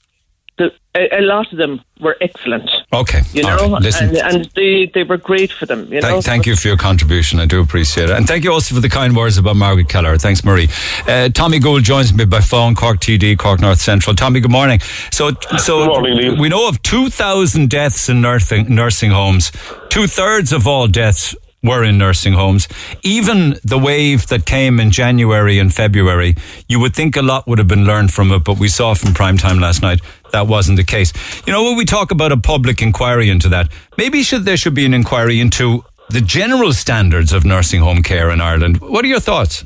the, 0.56 0.72
a, 0.96 1.20
a 1.20 1.22
lot 1.22 1.52
of 1.52 1.58
them 1.58 1.80
were 2.00 2.16
excellent. 2.20 2.68
Okay. 2.92 3.20
You 3.32 3.42
know, 3.42 3.72
right. 3.72 3.82
Listen. 3.82 4.08
and, 4.08 4.18
and 4.18 4.44
they, 4.56 4.90
they 4.92 5.04
were 5.04 5.16
great 5.16 5.52
for 5.52 5.66
them. 5.66 5.92
You 5.92 6.00
know, 6.00 6.08
Thank, 6.08 6.24
thank 6.24 6.46
you 6.46 6.56
for 6.56 6.66
your 6.68 6.76
contribution. 6.76 7.38
I 7.38 7.46
do 7.46 7.60
appreciate 7.60 8.10
it. 8.10 8.16
And 8.16 8.26
thank 8.26 8.42
you 8.42 8.52
also 8.52 8.74
for 8.74 8.80
the 8.80 8.88
kind 8.88 9.14
words 9.16 9.38
about 9.38 9.56
Margaret 9.56 9.88
Keller. 9.88 10.16
Thanks, 10.18 10.44
Marie. 10.44 10.68
Uh, 11.06 11.28
Tommy 11.28 11.58
Gould 11.60 11.84
joins 11.84 12.12
me 12.12 12.24
by 12.24 12.40
phone, 12.40 12.74
Cork 12.74 12.98
TD, 12.98 13.38
Cork 13.38 13.60
North 13.60 13.80
Central. 13.80 14.16
Tommy, 14.16 14.40
good 14.40 14.50
morning. 14.50 14.80
So, 15.12 15.30
so 15.58 15.84
Good 15.84 15.88
morning, 15.88 16.16
Neil. 16.16 16.36
we 16.40 16.48
know 16.48 16.68
of 16.68 16.82
2,000 16.82 17.70
deaths 17.70 18.08
in 18.08 18.20
nursing, 18.20 18.74
nursing 18.74 19.10
homes. 19.10 19.52
Two 19.90 20.06
thirds 20.06 20.52
of 20.52 20.66
all 20.66 20.86
deaths 20.88 21.36
were 21.62 21.82
in 21.84 21.98
nursing 21.98 22.34
homes. 22.34 22.68
Even 23.02 23.56
the 23.64 23.78
wave 23.78 24.28
that 24.28 24.46
came 24.46 24.78
in 24.78 24.90
January 24.90 25.58
and 25.58 25.74
February, 25.74 26.36
you 26.68 26.78
would 26.78 26.94
think 26.94 27.16
a 27.16 27.22
lot 27.22 27.46
would 27.46 27.58
have 27.58 27.68
been 27.68 27.84
learned 27.84 28.12
from 28.12 28.30
it, 28.32 28.44
but 28.44 28.58
we 28.58 28.68
saw 28.68 28.94
from 28.94 29.14
prime 29.14 29.36
time 29.36 29.58
last 29.58 29.82
night 29.82 30.00
that 30.32 30.46
wasn't 30.46 30.76
the 30.76 30.84
case. 30.84 31.12
You 31.46 31.52
know, 31.52 31.64
when 31.64 31.76
we 31.76 31.84
talk 31.84 32.10
about 32.10 32.32
a 32.32 32.36
public 32.36 32.80
inquiry 32.80 33.28
into 33.28 33.48
that, 33.48 33.70
maybe 33.96 34.22
should 34.22 34.44
there 34.44 34.56
should 34.56 34.74
be 34.74 34.86
an 34.86 34.94
inquiry 34.94 35.40
into 35.40 35.84
the 36.10 36.20
general 36.20 36.72
standards 36.72 37.32
of 37.32 37.44
nursing 37.44 37.80
home 37.80 38.02
care 38.02 38.30
in 38.30 38.40
Ireland. 38.40 38.80
What 38.80 39.04
are 39.04 39.08
your 39.08 39.20
thoughts? 39.20 39.64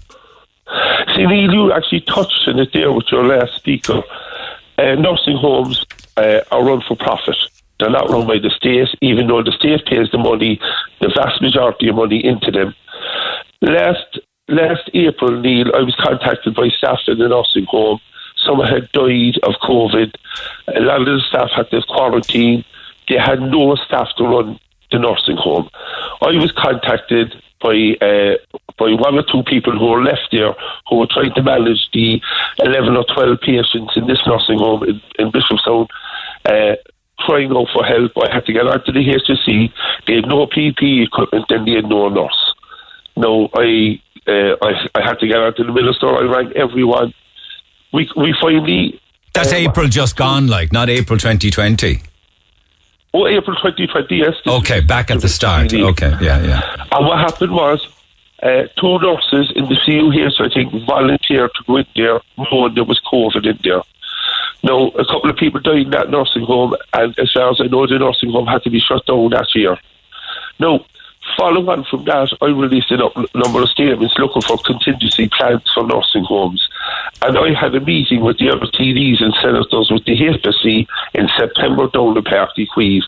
See, 1.15 1.27
Neil, 1.27 1.53
you 1.53 1.73
actually 1.73 2.01
touched 2.01 2.49
on 2.49 2.59
it 2.59 2.73
there 2.73 2.91
with 2.93 3.07
your 3.13 3.25
last 3.25 3.55
speaker. 3.55 4.03
Uh, 4.79 4.95
nursing 4.95 5.37
homes 5.37 5.85
uh, 6.17 6.41
are 6.51 6.65
run 6.65 6.83
for 6.89 6.97
profit. 6.97 7.37
They're 7.83 7.91
not 7.91 8.11
run 8.11 8.29
by 8.29 8.39
the 8.39 8.51
state, 8.51 8.91
even 9.01 9.27
though 9.27 9.43
the 9.43 9.51
state 9.51 9.85
pays 9.87 10.09
the 10.13 10.19
money, 10.19 10.61
the 11.01 11.09
vast 11.09 11.43
majority 11.43 11.89
of 11.89 11.97
money 11.97 12.25
into 12.25 12.53
them. 12.53 12.77
Last 13.61 14.21
last 14.49 14.89
April, 14.95 15.41
Neil, 15.41 15.75
I 15.75 15.83
was 15.83 15.97
contacted 15.97 16.55
by 16.55 16.69
staff 16.69 17.01
in 17.09 17.19
the 17.19 17.27
nursing 17.27 17.65
home. 17.65 17.99
Some 18.37 18.61
had 18.61 18.89
died 18.93 19.39
of 19.43 19.55
COVID. 19.67 20.15
A 20.77 20.81
lot 20.81 21.01
of 21.01 21.07
the 21.07 21.23
staff 21.29 21.51
had 21.57 21.71
to 21.71 21.83
quarantine. 21.83 22.65
They 23.09 23.19
had 23.19 23.41
no 23.41 23.75
staff 23.75 24.11
to 24.19 24.25
run 24.25 24.61
the 24.93 25.01
nursing 25.01 25.37
home. 25.37 25.69
I 26.21 26.37
was 26.39 26.53
contacted 26.53 27.35
by 27.61 27.97
uh, 28.01 28.37
by 28.79 28.93
one 28.95 29.19
or 29.19 29.25
two 29.25 29.43
people 29.43 29.77
who 29.77 29.87
were 29.87 30.05
left 30.05 30.29
there 30.31 30.55
who 30.89 30.99
were 30.99 31.09
trying 31.11 31.35
to 31.35 31.43
manage 31.43 31.91
the 31.93 32.23
11 32.61 32.97
or 32.97 33.05
12 33.13 33.41
patients 33.41 33.97
in 33.97 34.07
this 34.07 34.23
nursing 34.25 34.59
home 34.59 34.85
in, 34.85 35.03
in 35.19 35.33
Bishopstown. 35.33 35.89
Uh, 36.45 36.77
crying 37.25 37.51
out 37.51 37.69
for 37.73 37.85
help. 37.85 38.13
I 38.17 38.33
had 38.33 38.47
to 38.47 38.53
get 38.53 38.67
onto 38.67 38.93
the 38.93 39.01
HSE. 39.01 39.73
They 40.07 40.15
had 40.17 40.27
no 40.27 40.47
PPE 40.47 41.07
equipment 41.07 41.47
and 41.51 41.67
they 41.67 41.73
had 41.73 41.87
no 41.87 42.09
nurse. 42.09 42.55
No, 43.17 43.49
I, 43.55 44.01
uh, 44.27 44.57
I 44.63 44.89
I 44.95 45.03
had 45.03 45.19
to 45.21 45.27
get 45.27 45.37
onto 45.37 45.65
the 45.65 45.73
minister. 45.73 46.09
I 46.09 46.23
rang 46.23 46.53
everyone. 46.57 47.13
We 47.93 48.09
we 48.17 48.35
finally. 48.41 49.01
That's 49.35 49.53
uh, 49.53 49.57
April 49.57 49.89
just 49.89 50.17
gone, 50.17 50.47
like, 50.47 50.73
not 50.73 50.89
April 50.91 51.19
2020. 51.19 52.03
Oh, 53.15 53.27
April 53.27 53.57
2020, 53.57 54.17
yes. 54.17 54.35
Okay, 54.47 54.81
back 54.81 55.11
at 55.11 55.21
the 55.21 55.29
start. 55.29 55.73
Okay, 55.73 56.17
yeah, 56.21 56.43
yeah. 56.43 56.87
And 56.93 57.07
what 57.07 57.19
happened 57.19 57.53
was, 57.53 57.87
uh, 58.43 58.65
two 58.81 58.99
nurses 58.99 59.53
in 59.55 59.65
the 59.69 59.77
CUH, 59.85 60.43
I 60.43 60.49
think, 60.53 60.87
volunteered 60.87 61.51
to 61.55 61.65
go 61.67 61.77
in 61.77 61.87
there 61.95 62.21
knowing 62.39 62.75
there 62.75 62.85
was 62.85 63.01
COVID 63.13 63.47
in 63.47 63.59
there. 63.63 63.83
Now, 64.63 64.89
a 64.89 65.05
couple 65.05 65.29
of 65.29 65.37
people 65.37 65.61
died 65.61 65.87
in 65.87 65.91
that 65.91 66.11
nursing 66.11 66.45
home, 66.45 66.75
and 66.93 67.19
as 67.19 67.33
far 67.33 67.51
as 67.51 67.61
I 67.61 67.67
know, 67.67 67.87
the 67.87 67.99
nursing 67.99 68.31
home 68.31 68.47
had 68.47 68.63
to 68.63 68.71
be 68.71 68.81
shut 68.81 69.05
down 69.07 69.31
that 69.31 69.55
year. 69.55 69.77
Now, 70.61 70.85
following 71.37 71.69
on 71.69 71.85
from 71.85 72.05
that, 72.05 72.33
I 72.41 72.47
released 72.47 72.91
a 72.91 72.97
number 73.35 73.63
of 73.63 73.69
statements 73.69 74.15
looking 74.19 74.43
for 74.43 74.59
contingency 74.59 75.29
plans 75.29 75.69
for 75.75 75.87
nursing 75.87 76.25
homes. 76.25 76.69
And 77.23 77.37
I 77.39 77.59
had 77.59 77.75
a 77.75 77.81
meeting 77.81 78.21
with 78.21 78.39
the 78.39 78.51
other 78.51 78.67
TDs 78.67 79.23
and 79.23 79.35
senators 79.35 79.91
with 79.91 80.05
the 80.05 80.17
HSE 80.17 80.87
in 81.15 81.29
September 81.37 81.89
down 81.89 82.17
in 82.17 82.23
Páirc 82.23 82.49
Uí 82.59 82.67
Chaoimh, 82.69 83.03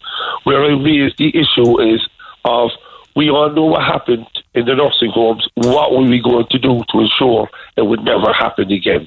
where 0.44 0.64
I 0.64 0.74
raised 0.74 1.18
the 1.18 1.36
issue 1.36 1.80
is 1.80 2.00
of 2.44 2.70
we 3.16 3.30
all 3.30 3.50
know 3.50 3.66
what 3.66 3.82
happened 3.82 4.26
in 4.55 4.66
the 4.66 4.74
nursing 4.74 5.11
homes. 5.11 5.48
What 5.55 5.92
were 5.92 6.02
we 6.02 6.20
going 6.20 6.46
to 6.48 6.59
do 6.59 6.82
to 6.90 7.00
ensure 7.00 7.48
it 7.76 7.82
would 7.82 8.02
never 8.02 8.32
happen 8.32 8.72
again? 8.72 9.07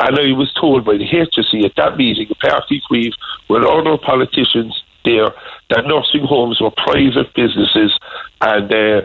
And 0.00 0.18
I 0.18 0.32
was 0.32 0.52
told 0.54 0.84
by 0.84 0.96
the 0.96 1.06
HSE 1.06 1.64
at 1.64 1.74
that 1.76 1.96
meeting, 1.96 2.28
Páirc 2.42 2.62
Uí 2.70 2.80
Chaoimh, 2.90 3.12
with 3.48 3.64
other 3.64 3.98
politicians 3.98 4.82
there, 5.04 5.30
that 5.70 5.86
nursing 5.86 6.24
homes 6.24 6.60
were 6.60 6.70
private 6.70 7.32
businesses. 7.34 7.98
And 8.40 8.72
uh, 8.72 9.02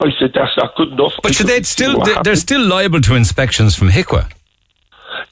I 0.00 0.10
said, 0.18 0.32
that's 0.34 0.56
not 0.56 0.74
good 0.76 0.92
enough. 0.92 1.14
But 1.22 1.34
should 1.34 1.46
they 1.46 1.62
still, 1.62 2.00
they're, 2.00 2.14
happened. 2.14 2.38
still 2.38 2.64
liable 2.64 3.00
to 3.02 3.14
inspections 3.14 3.74
from 3.74 3.88
HIQA. 3.88 4.30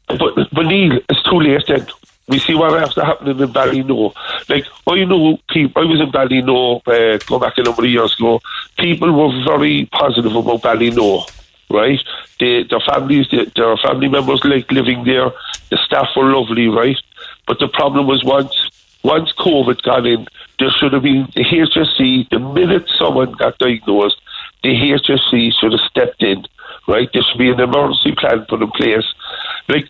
But, 0.09 0.35
but 0.53 0.67
Neil, 0.67 1.01
it's 1.09 1.23
too 1.23 1.41
late 1.41 1.65
then. 1.67 1.87
We 2.27 2.39
see 2.39 2.55
what 2.55 2.83
after 2.83 3.05
happening 3.05 3.39
in 3.39 3.53
Ballynoe. 3.53 4.15
Like, 4.49 4.65
I 4.87 5.05
know 5.05 5.39
people, 5.51 5.83
I 5.83 5.87
was 5.87 6.01
in 6.01 6.11
Ballynoe, 6.11 6.81
uh, 6.87 7.19
go 7.27 7.39
back 7.39 7.59
a 7.59 7.63
number 7.63 7.85
of 7.85 7.91
years 7.91 8.15
ago. 8.19 8.41
People 8.79 9.13
were 9.13 9.45
very 9.45 9.87
positive 9.93 10.35
about 10.35 10.63
Ballynoe, 10.63 11.31
right? 11.71 12.01
They, 12.41 12.65
their 12.65 12.81
families, 12.81 13.29
they, 13.31 13.45
their 13.57 13.77
family 13.79 14.09
members 14.09 14.45
liked 14.45 14.73
living 14.73 15.05
there. 15.05 15.31
The 15.71 15.79
staff 15.85 16.09
were 16.17 16.25
lovely, 16.25 16.69
right? 16.69 16.97
But 17.47 17.59
the 17.59 17.69
problem 17.69 18.07
was 18.07 18.25
once, 18.25 18.71
once 19.03 19.33
COVID 19.33 19.83
got 19.83 20.07
in, 20.07 20.27
there 20.59 20.71
should 20.71 20.93
have 20.93 21.03
been 21.03 21.29
the 21.35 21.45
HSE, 21.45 22.29
the 22.31 22.39
minute 22.39 22.89
someone 22.97 23.33
got 23.33 23.59
diagnosed, 23.59 24.21
the 24.63 24.71
HSE 24.71 25.53
should 25.61 25.73
have 25.73 25.91
stepped 25.91 26.23
in, 26.23 26.45
right? 26.89 27.09
There 27.13 27.23
should 27.23 27.39
be 27.39 27.51
an 27.51 27.61
emergency 27.61 28.15
plan 28.17 28.47
put 28.49 28.63
in 28.63 28.71
place. 28.71 29.05
Like, 29.69 29.89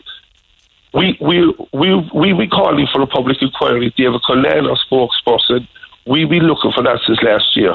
we 0.92 1.18
we 1.20 1.52
we 1.72 2.10
we 2.14 2.32
be 2.32 2.46
calling 2.46 2.86
for 2.92 3.02
a 3.02 3.06
public 3.06 3.42
inquiry. 3.42 3.92
David 3.96 4.22
Cullinane, 4.22 4.66
our 4.66 4.76
spokesperson, 4.76 5.66
we 6.06 6.24
be 6.24 6.40
looking 6.40 6.72
for 6.72 6.82
that 6.84 7.00
since 7.04 7.20
last 7.22 7.56
year. 7.56 7.74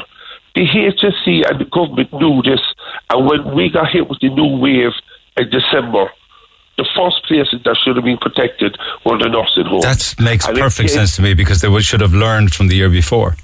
The 0.55 0.65
HSE 0.65 1.49
and 1.49 1.59
the 1.59 1.65
government 1.65 2.11
knew 2.13 2.41
this, 2.41 2.61
and 3.09 3.27
when 3.27 3.55
we 3.55 3.69
got 3.69 3.89
hit 3.91 4.09
with 4.09 4.19
the 4.19 4.29
new 4.29 4.57
wave 4.57 4.91
in 5.37 5.49
December, 5.49 6.09
the 6.77 6.87
first 6.95 7.23
places 7.27 7.61
that 7.65 7.77
should 7.83 7.95
have 7.97 8.05
been 8.05 8.17
protected 8.17 8.77
were 9.05 9.17
the 9.17 9.27
nursing 9.27 9.65
homes. 9.65 9.83
That 9.83 10.15
makes 10.19 10.47
And 10.47 10.57
perfect 10.57 10.89
sense 10.91 11.15
to 11.17 11.21
me 11.21 11.33
because 11.33 11.61
they 11.61 11.69
should 11.81 12.01
have 12.01 12.13
learned 12.13 12.53
from 12.53 12.67
the 12.67 12.75
year 12.75 12.89
before. 12.89 13.35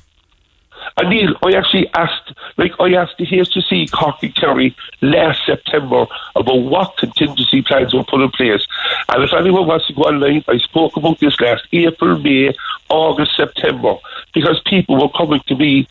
And 0.98 1.10
Neil, 1.10 1.36
I 1.44 1.58
actually 1.58 1.90
asked, 1.94 2.34
like, 2.58 2.72
I 2.80 2.94
asked 2.94 3.18
the 3.18 3.26
HSE 3.26 3.92
Cork 3.92 4.22
Kerry 4.36 4.76
last 5.02 5.46
September 5.46 6.06
about 6.36 6.58
what 6.58 6.98
contingency 6.98 7.62
plans 7.62 7.94
were 7.94 8.04
put 8.04 8.22
in 8.22 8.32
place. 8.32 8.66
And 9.10 9.24
if 9.24 9.34
anyone 9.34 9.68
wants 9.68 9.88
to 9.88 9.94
go 9.94 10.04
online, 10.04 10.44
I 10.48 10.58
spoke 10.60 10.96
about 10.96 11.20
this 11.20 11.40
last 11.40 11.68
April, 11.72 12.20
May, 12.20 12.54
August, 12.90 13.36
September, 13.36 13.96
because 14.34 14.62
people 14.66 15.02
were 15.02 15.10
coming 15.10 15.42
to 15.48 15.56
me. 15.56 15.88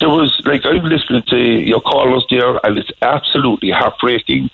There 0.00 0.08
was, 0.08 0.40
like, 0.44 0.64
I'm 0.64 0.84
listening 0.84 1.22
to 1.28 1.36
your 1.36 1.80
callers 1.80 2.26
there, 2.30 2.58
and 2.64 2.78
it's 2.78 2.90
absolutely 3.02 3.70
heartbreaking. 3.70 4.50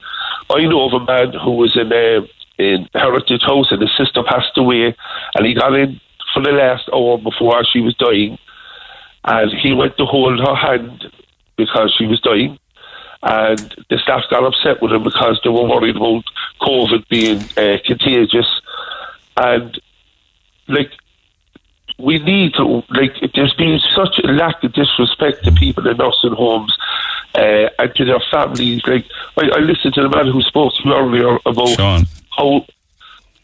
I 0.51 0.64
know 0.66 0.87
of 0.87 1.03
a 1.03 1.05
man 1.05 1.33
who 1.33 1.53
was 1.53 1.76
in, 1.76 1.93
uh, 1.93 2.26
in 2.59 2.89
Heritage 2.95 3.43
House, 3.43 3.70
and 3.70 3.81
his 3.81 3.97
sister 3.97 4.22
passed 4.22 4.57
away, 4.57 4.95
and 5.35 5.47
he 5.47 5.55
got 5.55 5.74
in 5.74 6.01
for 6.35 6.43
the 6.43 6.53
last 6.53 6.89
hour 6.93 7.16
before 7.16 7.64
she 7.64 7.81
was 7.81 7.95
dying 7.95 8.39
and 9.25 9.53
he 9.53 9.73
went 9.73 9.97
to 9.97 10.05
hold 10.05 10.39
her 10.41 10.55
hand 10.55 11.12
because 11.57 11.95
she 11.99 12.07
was 12.07 12.21
dying. 12.21 12.59
And 13.23 13.85
the 13.91 13.99
staff 13.99 14.23
got 14.31 14.45
upset 14.45 14.81
with 14.81 14.93
him 14.93 15.03
because 15.03 15.41
they 15.43 15.51
were 15.51 15.69
worried 15.69 15.97
about 15.97 16.25
COVID 16.61 17.09
being 17.09 17.43
uh, 17.57 17.79
contagious. 17.85 18.47
And, 19.37 19.81
like, 20.69 20.93
we 21.99 22.21
need 22.21 22.55
to, 22.55 22.85
like, 22.91 23.16
there's 23.35 23.55
been 23.55 23.81
such 23.95 24.21
a 24.23 24.29
lack 24.29 24.62
of 24.62 24.73
disrespect 24.73 25.45
to 25.45 25.53
people 25.53 25.89
in 25.89 25.97
nursing 25.97 26.33
homes 26.33 26.77
uh, 27.35 27.69
and 27.79 27.95
to 27.97 28.05
their 28.05 28.23
families. 28.31 28.83
Like, 28.87 29.05
I, 29.37 29.49
I 29.49 29.59
listened 29.59 29.95
to 29.95 30.03
the 30.03 30.09
man 30.09 30.31
who 30.31 30.41
spoke 30.43 30.75
to 30.75 30.83
you 30.85 30.95
earlier 30.95 31.39
about 31.45 31.69
Sean. 31.71 32.05
how 32.37 32.64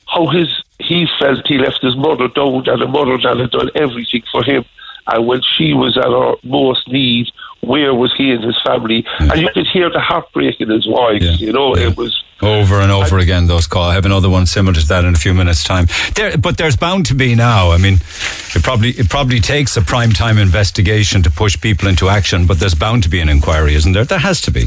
how 0.07 0.27
his 0.29 0.63
he 0.79 1.09
felt 1.19 1.47
he 1.47 1.59
left 1.59 1.83
his 1.83 1.97
mother 1.97 2.29
down 2.29 2.69
and 2.69 2.83
the 2.83 2.87
mother 2.87 3.19
that 3.19 3.39
had 3.39 3.51
done 3.51 3.71
everything 3.75 4.23
for 4.31 4.45
him 4.45 4.65
And 5.07 5.27
when 5.27 5.43
she 5.43 5.75
was 5.75 5.97
at 5.99 6.05
her 6.05 6.35
most 6.43 6.89
need, 6.89 7.29
where 7.61 7.95
was 7.95 8.15
he 8.17 8.31
and 8.31 8.43
his 8.43 8.59
family? 8.65 9.05
And 9.19 9.41
you 9.41 9.49
could 9.53 9.67
hear 9.67 9.91
the 9.91 10.01
heartbreak 10.01 10.61
in 10.61 10.71
his 10.71 10.87
voice. 10.87 11.23
You 11.41 11.53
know, 11.53 11.75
it 11.77 11.97
was 11.97 12.23
over 12.43 12.81
and 12.81 12.91
over 12.91 13.19
again. 13.19 13.47
Those 13.47 13.67
calls. 13.67 13.91
I 13.91 13.95
have 13.95 14.07
another 14.07 14.31
one 14.31 14.47
similar 14.47 14.75
to 14.75 14.87
that 14.89 15.05
in 15.05 15.15
a 15.15 15.19
few 15.19 15.35
minutes' 15.35 15.65
time. 15.65 15.87
There, 16.15 16.37
but 16.37 16.57
there's 16.59 16.77
bound 16.77 17.07
to 17.07 17.15
be 17.15 17.35
now. 17.35 17.71
I 17.71 17.79
mean, 17.79 17.95
it 17.95 18.63
probably 18.63 18.91
it 18.91 19.09
probably 19.09 19.41
takes 19.41 19.77
a 19.77 19.83
prime 19.83 20.13
time 20.13 20.39
investigation 20.39 21.23
to 21.23 21.31
push 21.31 21.61
people 21.61 21.89
into 21.89 22.09
action. 22.09 22.47
But 22.47 22.61
there's 22.61 22.75
bound 22.75 23.03
to 23.05 23.09
be 23.09 23.21
an 23.21 23.29
inquiry, 23.29 23.75
isn't 23.75 23.93
there? 23.93 24.05
There 24.05 24.19
has 24.19 24.41
to 24.43 24.51
be. 24.51 24.67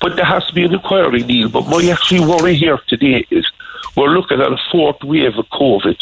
But 0.00 0.16
there 0.16 0.24
has 0.24 0.44
to 0.46 0.54
be 0.54 0.64
an 0.64 0.74
inquiry, 0.74 1.22
Neil. 1.22 1.48
But 1.48 1.68
my 1.68 1.88
actual 1.90 2.28
worry 2.28 2.56
here 2.56 2.78
today 2.88 3.24
is 3.30 3.46
we're 3.96 4.10
looking 4.10 4.40
at 4.40 4.52
a 4.52 4.58
fourth 4.70 5.02
wave 5.04 5.38
of 5.38 5.46
COVID. 5.50 5.96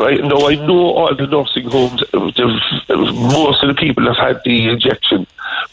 Right 0.00 0.24
now, 0.24 0.48
I 0.48 0.54
know 0.54 0.96
all 0.96 1.14
the 1.14 1.26
nursing 1.26 1.68
homes, 1.68 2.02
uh, 2.14 2.20
most 3.12 3.62
of 3.62 3.68
the 3.68 3.76
people 3.78 4.06
have 4.06 4.16
had 4.16 4.40
the 4.46 4.70
injection, 4.70 5.26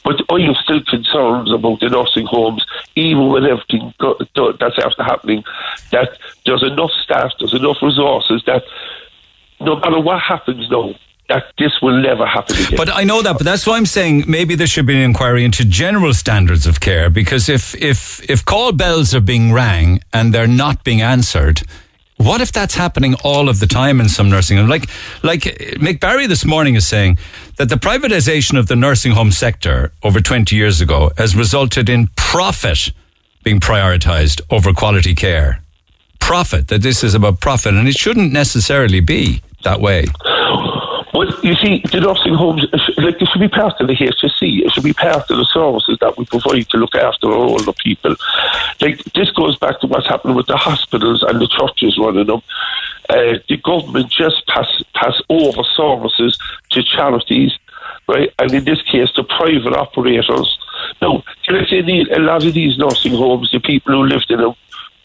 but 0.04 0.22
I 0.30 0.42
have 0.42 0.58
still 0.58 0.84
concerns 0.84 1.50
about 1.54 1.80
the 1.80 1.88
nursing 1.88 2.26
homes, 2.26 2.66
even 2.96 3.30
with 3.30 3.46
everything 3.46 3.94
that's 4.02 4.80
after 4.80 5.04
happening. 5.04 5.46
That 5.92 6.18
there's 6.46 6.64
enough 6.64 6.92
staff, 7.04 7.32
there's 7.40 7.54
enough 7.54 7.78
resources 7.82 8.44
that 8.48 8.66
no 9.62 9.78
matter 9.78 10.02
what 10.02 10.20
happens 10.20 10.70
now, 10.70 10.94
that 11.30 11.54
this 11.58 11.82
will 11.82 12.02
never 12.02 12.26
happen 12.26 12.58
again. 12.58 12.76
But 12.76 12.90
I 12.94 13.06
know 13.06 13.22
that, 13.22 13.38
but 13.38 13.46
that's 13.46 13.66
why 13.66 13.78
I'm 13.78 13.86
saying 13.86 14.26
maybe 14.28 14.56
there 14.56 14.68
should 14.68 14.86
be 14.86 14.96
an 14.96 15.04
inquiry 15.04 15.46
into 15.46 15.64
general 15.64 16.14
standards 16.14 16.66
of 16.66 16.82
care 16.82 17.10
because 17.10 17.48
if 17.48 17.74
if 17.76 18.30
if 18.30 18.44
call 18.44 18.74
bells 18.74 19.16
are 19.16 19.22
being 19.22 19.54
rang 19.54 20.02
and 20.12 20.34
they're 20.34 20.48
not 20.48 20.84
being 20.84 21.02
answered. 21.02 21.62
What 22.18 22.42
if 22.42 22.52
that's 22.52 22.74
happening 22.74 23.16
all 23.24 23.48
of 23.48 23.60
the 23.60 23.68
time 23.68 24.02
in 24.02 24.10
some 24.10 24.30
nursing 24.30 24.58
homes? 24.58 24.70
Like, 24.70 24.90
like 25.24 25.42
Mick 25.42 26.00
Barry 26.00 26.26
this 26.26 26.44
morning 26.46 26.76
is 26.76 26.88
saying 26.88 27.20
that 27.58 27.70
the 27.70 27.76
privatization 27.76 28.58
of 28.58 28.68
the 28.68 28.76
nursing 28.76 29.12
home 29.12 29.32
sector 29.32 29.92
over 30.02 30.20
20 30.20 30.56
years 30.56 30.82
ago 30.82 31.12
has 31.18 31.36
resulted 31.36 31.90
in 31.90 32.10
profit 32.16 32.92
being 33.44 33.60
prioritized 33.60 34.42
over 34.50 34.74
quality 34.74 35.14
care. 35.14 35.62
Profit, 36.20 36.68
that 36.70 36.82
this 36.82 37.04
is 37.04 37.14
about 37.14 37.40
profit, 37.40 37.76
and 37.76 37.88
it 37.88 37.96
shouldn't 37.96 38.34
necessarily 38.34 39.00
be 39.00 39.42
that 39.64 39.80
way. 39.80 40.06
You 41.44 41.56
see, 41.56 41.82
the 41.92 42.02
nursing 42.02 42.34
homes, 42.34 42.66
like, 42.98 43.22
it 43.22 43.28
should 43.28 43.40
be 43.40 43.48
part 43.48 43.80
of 43.80 43.88
the 43.88 43.94
HSE. 43.94 44.66
It 44.66 44.72
should 44.72 44.84
be 44.84 44.94
part 44.94 45.30
of 45.30 45.38
the 45.38 45.46
services 45.46 45.98
that 46.02 46.18
we 46.18 46.26
provide 46.26 46.68
to 46.70 46.78
look 46.78 46.96
after 46.96 47.28
our 47.28 47.36
older 47.36 47.74
people. 47.74 48.16
Like, 48.82 49.04
this 49.14 49.32
goes 49.32 49.58
back 49.58 49.80
to 49.82 49.88
what's 49.88 50.08
happening 50.08 50.36
with 50.36 50.48
the 50.48 50.58
hospitals 50.58 51.24
and 51.24 51.40
the 51.40 51.48
churches 51.48 51.98
running 51.98 52.28
them. 52.28 52.42
Uh, 53.10 53.40
the 53.48 53.58
government 53.64 54.10
just 54.10 54.46
pass, 54.48 54.84
pass 54.94 55.22
over 55.30 55.64
services 55.64 56.38
to 56.72 56.84
charities, 56.84 57.58
right? 58.08 58.34
And 58.40 58.54
in 58.54 58.66
this 58.66 58.82
case, 58.82 59.12
the 59.16 59.24
private 59.24 59.74
operators. 59.74 60.58
Now, 61.02 61.24
can 61.44 61.56
I 61.56 61.66
say, 61.70 61.80
a 61.80 62.20
lot 62.20 62.46
of 62.46 62.54
these 62.54 62.78
nursing 62.78 63.14
homes, 63.14 63.52
the 63.52 63.60
people 63.60 63.94
who 63.94 64.04
lived 64.04 64.32
in 64.32 64.40
them, 64.40 64.56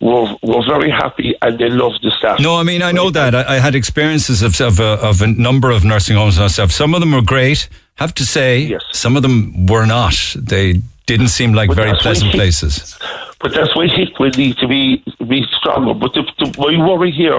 were, 0.03 0.37
were 0.43 0.65
very 0.67 0.91
happy 0.91 1.35
and 1.41 1.59
they 1.59 1.71
loved 1.71 2.01
the 2.03 2.11
staff. 2.19 2.41
No, 2.41 2.57
I 2.57 2.65
mean, 2.65 2.83
I 2.83 2.91
know 2.91 3.09
that. 3.11 3.35
I, 3.35 3.57
I 3.57 3.59
had 3.61 3.75
experiences 3.75 4.43
of, 4.43 4.61
of, 4.61 4.81
a, 4.81 5.01
of 5.01 5.23
a 5.23 5.29
number 5.29 5.71
of 5.71 5.85
nursing 5.85 6.17
homes 6.17 6.39
myself. 6.39 6.73
Some 6.73 6.93
of 6.93 7.01
them 7.01 7.13
were 7.13 7.23
great, 7.23 7.69
have 7.95 8.13
to 8.15 8.25
say. 8.27 8.59
Yes. 8.59 8.83
Some 8.93 9.17
of 9.17 9.23
them 9.23 9.67
were 9.67 9.87
not. 9.87 10.15
They 10.37 10.83
didn't 11.07 11.29
seem 11.29 11.53
like 11.55 11.69
But 11.69 11.77
very 11.77 11.95
pleasant 11.95 12.33
places. 12.33 12.99
But 13.41 13.55
that's 13.55 13.75
why 13.77 13.87
HIQA 13.87 14.19
will 14.19 14.31
need 14.31 14.57
to 14.59 14.69
be 14.69 15.03
be 15.27 15.45
stronger. 15.59 15.95
But 15.95 16.15
the, 16.15 16.23
the, 16.39 16.55
my 16.59 16.87
worry 16.87 17.11
here 17.11 17.39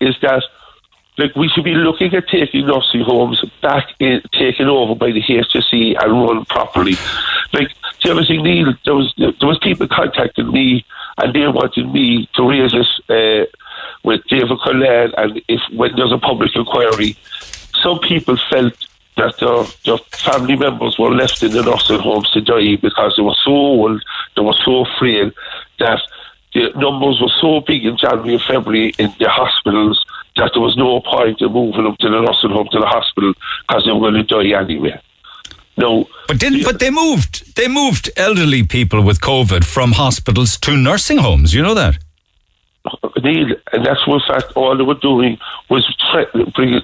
is 0.00 0.14
that 0.22 0.42
like 1.16 1.34
we 1.36 1.48
should 1.48 1.64
be 1.64 1.74
looking 1.74 2.12
at 2.14 2.28
taking 2.28 2.66
nursing 2.66 3.02
homes 3.02 3.42
back 3.62 3.88
in, 4.00 4.20
taken 4.32 4.66
over 4.66 4.94
by 4.94 5.12
the 5.12 5.22
HSE 5.22 6.02
and 6.02 6.12
run 6.12 6.44
properly. 6.46 6.94
Like 7.52 7.70
thing, 8.02 8.42
Neil, 8.42 8.74
there 8.84 8.94
was 8.94 9.14
there 9.16 9.48
was 9.48 9.58
people 9.58 9.86
contacting 9.88 10.50
me 10.50 10.84
and 11.18 11.34
they 11.34 11.46
wanted 11.46 11.92
me 11.92 12.28
to 12.34 12.48
raise 12.48 12.72
this 12.72 13.00
uh, 13.08 13.44
with 14.02 14.22
David 14.28 14.58
Cullinane 14.62 15.12
if 15.48 15.60
when 15.72 15.94
there's 15.96 16.12
a 16.12 16.18
public 16.18 16.54
inquiry, 16.54 17.16
some 17.82 17.98
people 18.00 18.36
felt 18.50 18.74
that 19.16 19.38
their, 19.38 19.62
their 19.84 19.98
family 20.10 20.56
members 20.56 20.98
were 20.98 21.14
left 21.14 21.42
in 21.42 21.52
the 21.52 21.62
nursing 21.62 22.00
homes 22.00 22.28
to 22.32 22.40
die 22.40 22.76
because 22.76 23.14
they 23.16 23.22
were 23.22 23.36
so 23.44 23.52
old, 23.52 24.02
they 24.34 24.42
were 24.42 24.56
so 24.64 24.84
frail 24.98 25.30
that 25.78 26.00
the 26.52 26.70
numbers 26.76 27.20
were 27.20 27.32
so 27.40 27.60
big 27.60 27.84
in 27.84 27.96
January 27.96 28.34
and 28.34 28.42
February 28.42 28.92
in 28.98 29.14
the 29.18 29.28
hospitals 29.28 30.04
that 30.36 30.50
there 30.52 30.62
was 30.62 30.76
no 30.76 31.00
point 31.00 31.40
in 31.40 31.52
moving 31.52 31.84
them 31.84 31.96
to 32.00 32.08
the 32.08 32.20
nursing 32.20 32.50
home 32.50 32.68
to 32.72 32.80
the 32.80 32.86
hospital 32.86 33.32
because 33.68 33.84
they 33.84 33.92
were 33.92 34.10
going 34.10 34.14
to 34.14 34.22
die 34.22 34.58
anyway. 34.58 35.00
No, 35.76 36.08
But 36.28 36.38
didn't? 36.38 36.64
But 36.64 36.78
they 36.78 36.90
moved. 36.90 37.56
They 37.56 37.66
moved 37.66 38.10
elderly 38.16 38.62
people 38.62 39.02
with 39.02 39.20
COVID 39.20 39.64
from 39.64 39.92
hospitals 39.92 40.56
to 40.58 40.76
nursing 40.76 41.18
homes. 41.18 41.52
You 41.52 41.62
know 41.62 41.74
that. 41.74 41.98
Neil, 43.22 43.56
and 43.72 43.84
that's 43.84 44.06
what 44.06 44.22
fact 44.26 44.52
all 44.54 44.76
they 44.76 44.84
were 44.84 44.94
doing 44.94 45.38
was 45.70 45.84
threatening, 46.12 46.52
bring 46.54 46.80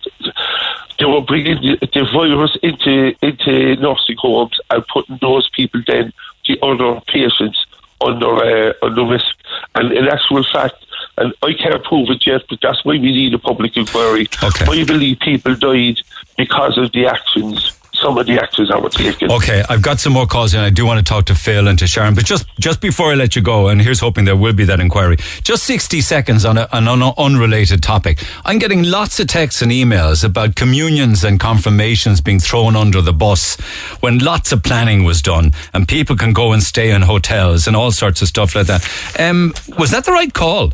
they 0.98 1.04
were 1.04 1.20
bringing 1.20 1.56
the, 1.62 1.78
the 1.92 2.04
virus 2.12 2.56
into 2.62 3.14
into 3.22 3.76
nursing 3.76 4.16
homes 4.18 4.58
and 4.70 4.84
putting 4.88 5.18
those 5.20 5.48
people 5.50 5.82
then, 5.86 6.12
the 6.46 6.58
other 6.62 7.00
patients, 7.06 7.66
under 8.00 8.26
uh, 8.26 8.72
under 8.82 9.04
risk. 9.04 9.36
And 9.74 9.92
in 9.92 10.08
actual 10.08 10.44
fact, 10.52 10.74
and 11.20 11.34
I 11.42 11.52
can't 11.52 11.84
prove 11.84 12.08
it 12.08 12.26
yet, 12.26 12.42
but 12.48 12.60
that's 12.62 12.82
why 12.84 12.92
we 12.92 13.12
need 13.12 13.34
a 13.34 13.38
public 13.38 13.76
inquiry. 13.76 14.26
Okay. 14.42 14.64
I 14.64 14.84
believe 14.84 15.20
people 15.20 15.54
died 15.54 16.00
because 16.38 16.78
of 16.78 16.90
the 16.92 17.04
actions, 17.06 17.78
some 17.92 18.16
of 18.16 18.24
the 18.26 18.40
actions 18.40 18.70
that 18.70 18.82
were 18.82 18.88
taken. 18.88 19.30
Okay, 19.30 19.62
I've 19.68 19.82
got 19.82 20.00
some 20.00 20.14
more 20.14 20.26
calls 20.26 20.54
and 20.54 20.62
I 20.62 20.70
do 20.70 20.86
want 20.86 20.96
to 20.98 21.04
talk 21.04 21.26
to 21.26 21.34
Phil 21.34 21.68
and 21.68 21.78
to 21.78 21.86
Sharon. 21.86 22.14
But 22.14 22.24
just 22.24 22.46
just 22.58 22.80
before 22.80 23.10
I 23.12 23.14
let 23.16 23.36
you 23.36 23.42
go, 23.42 23.68
and 23.68 23.82
here's 23.82 24.00
hoping 24.00 24.24
there 24.24 24.34
will 24.34 24.54
be 24.54 24.64
that 24.64 24.80
inquiry. 24.80 25.16
Just 25.42 25.64
60 25.64 26.00
seconds 26.00 26.46
on, 26.46 26.56
a, 26.56 26.66
on 26.72 26.88
an 26.88 27.12
unrelated 27.18 27.82
topic. 27.82 28.24
I'm 28.46 28.58
getting 28.58 28.84
lots 28.84 29.20
of 29.20 29.26
texts 29.26 29.60
and 29.60 29.70
emails 29.70 30.24
about 30.24 30.56
communions 30.56 31.22
and 31.22 31.38
confirmations 31.38 32.22
being 32.22 32.40
thrown 32.40 32.76
under 32.76 33.02
the 33.02 33.12
bus 33.12 33.60
when 34.00 34.20
lots 34.20 34.52
of 34.52 34.62
planning 34.62 35.04
was 35.04 35.20
done 35.20 35.52
and 35.74 35.86
people 35.86 36.16
can 36.16 36.32
go 36.32 36.52
and 36.52 36.62
stay 36.62 36.92
in 36.92 37.02
hotels 37.02 37.66
and 37.66 37.76
all 37.76 37.92
sorts 37.92 38.22
of 38.22 38.28
stuff 38.28 38.54
like 38.54 38.68
that. 38.68 38.88
Um, 39.18 39.52
was 39.78 39.90
that 39.90 40.06
the 40.06 40.12
right 40.12 40.32
call? 40.32 40.72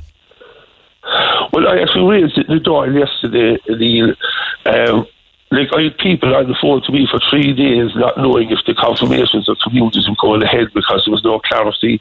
Well, 1.52 1.68
I 1.68 1.80
actually 1.80 2.22
raised 2.22 2.48
the 2.48 2.61
door 2.61 2.88
yesterday, 2.88 3.59
Neil. 3.68 4.14
Um, 4.66 5.07
like, 5.52 5.68
I 5.72 5.82
had 5.82 5.98
people 5.98 6.34
on 6.34 6.48
the 6.48 6.57
phone 6.61 6.82
to 6.82 6.92
me 6.92 7.07
for 7.09 7.20
three 7.30 7.52
days 7.52 7.94
not 7.94 8.18
knowing 8.18 8.50
if 8.50 8.59
the 8.66 8.74
confirmations 8.74 9.48
of 9.48 9.57
communities 9.62 10.09
were 10.09 10.16
going 10.20 10.42
ahead 10.42 10.68
because 10.74 11.04
there 11.04 11.12
was 11.12 11.22
no 11.22 11.38
clarity. 11.38 12.00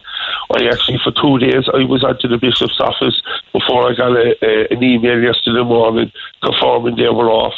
I 0.58 0.66
actually, 0.66 1.00
for 1.04 1.12
two 1.12 1.38
days, 1.38 1.70
I 1.72 1.86
was 1.86 2.04
onto 2.04 2.28
the 2.28 2.40
bishop's 2.40 2.80
office 2.80 3.22
before 3.54 3.92
I 3.92 3.96
got 3.96 4.18
a, 4.18 4.36
a, 4.42 4.74
an 4.74 4.82
email 4.82 5.22
yesterday 5.22 5.64
morning 5.64 6.12
confirming 6.42 6.96
they 6.96 7.10
were 7.10 7.30
off. 7.30 7.54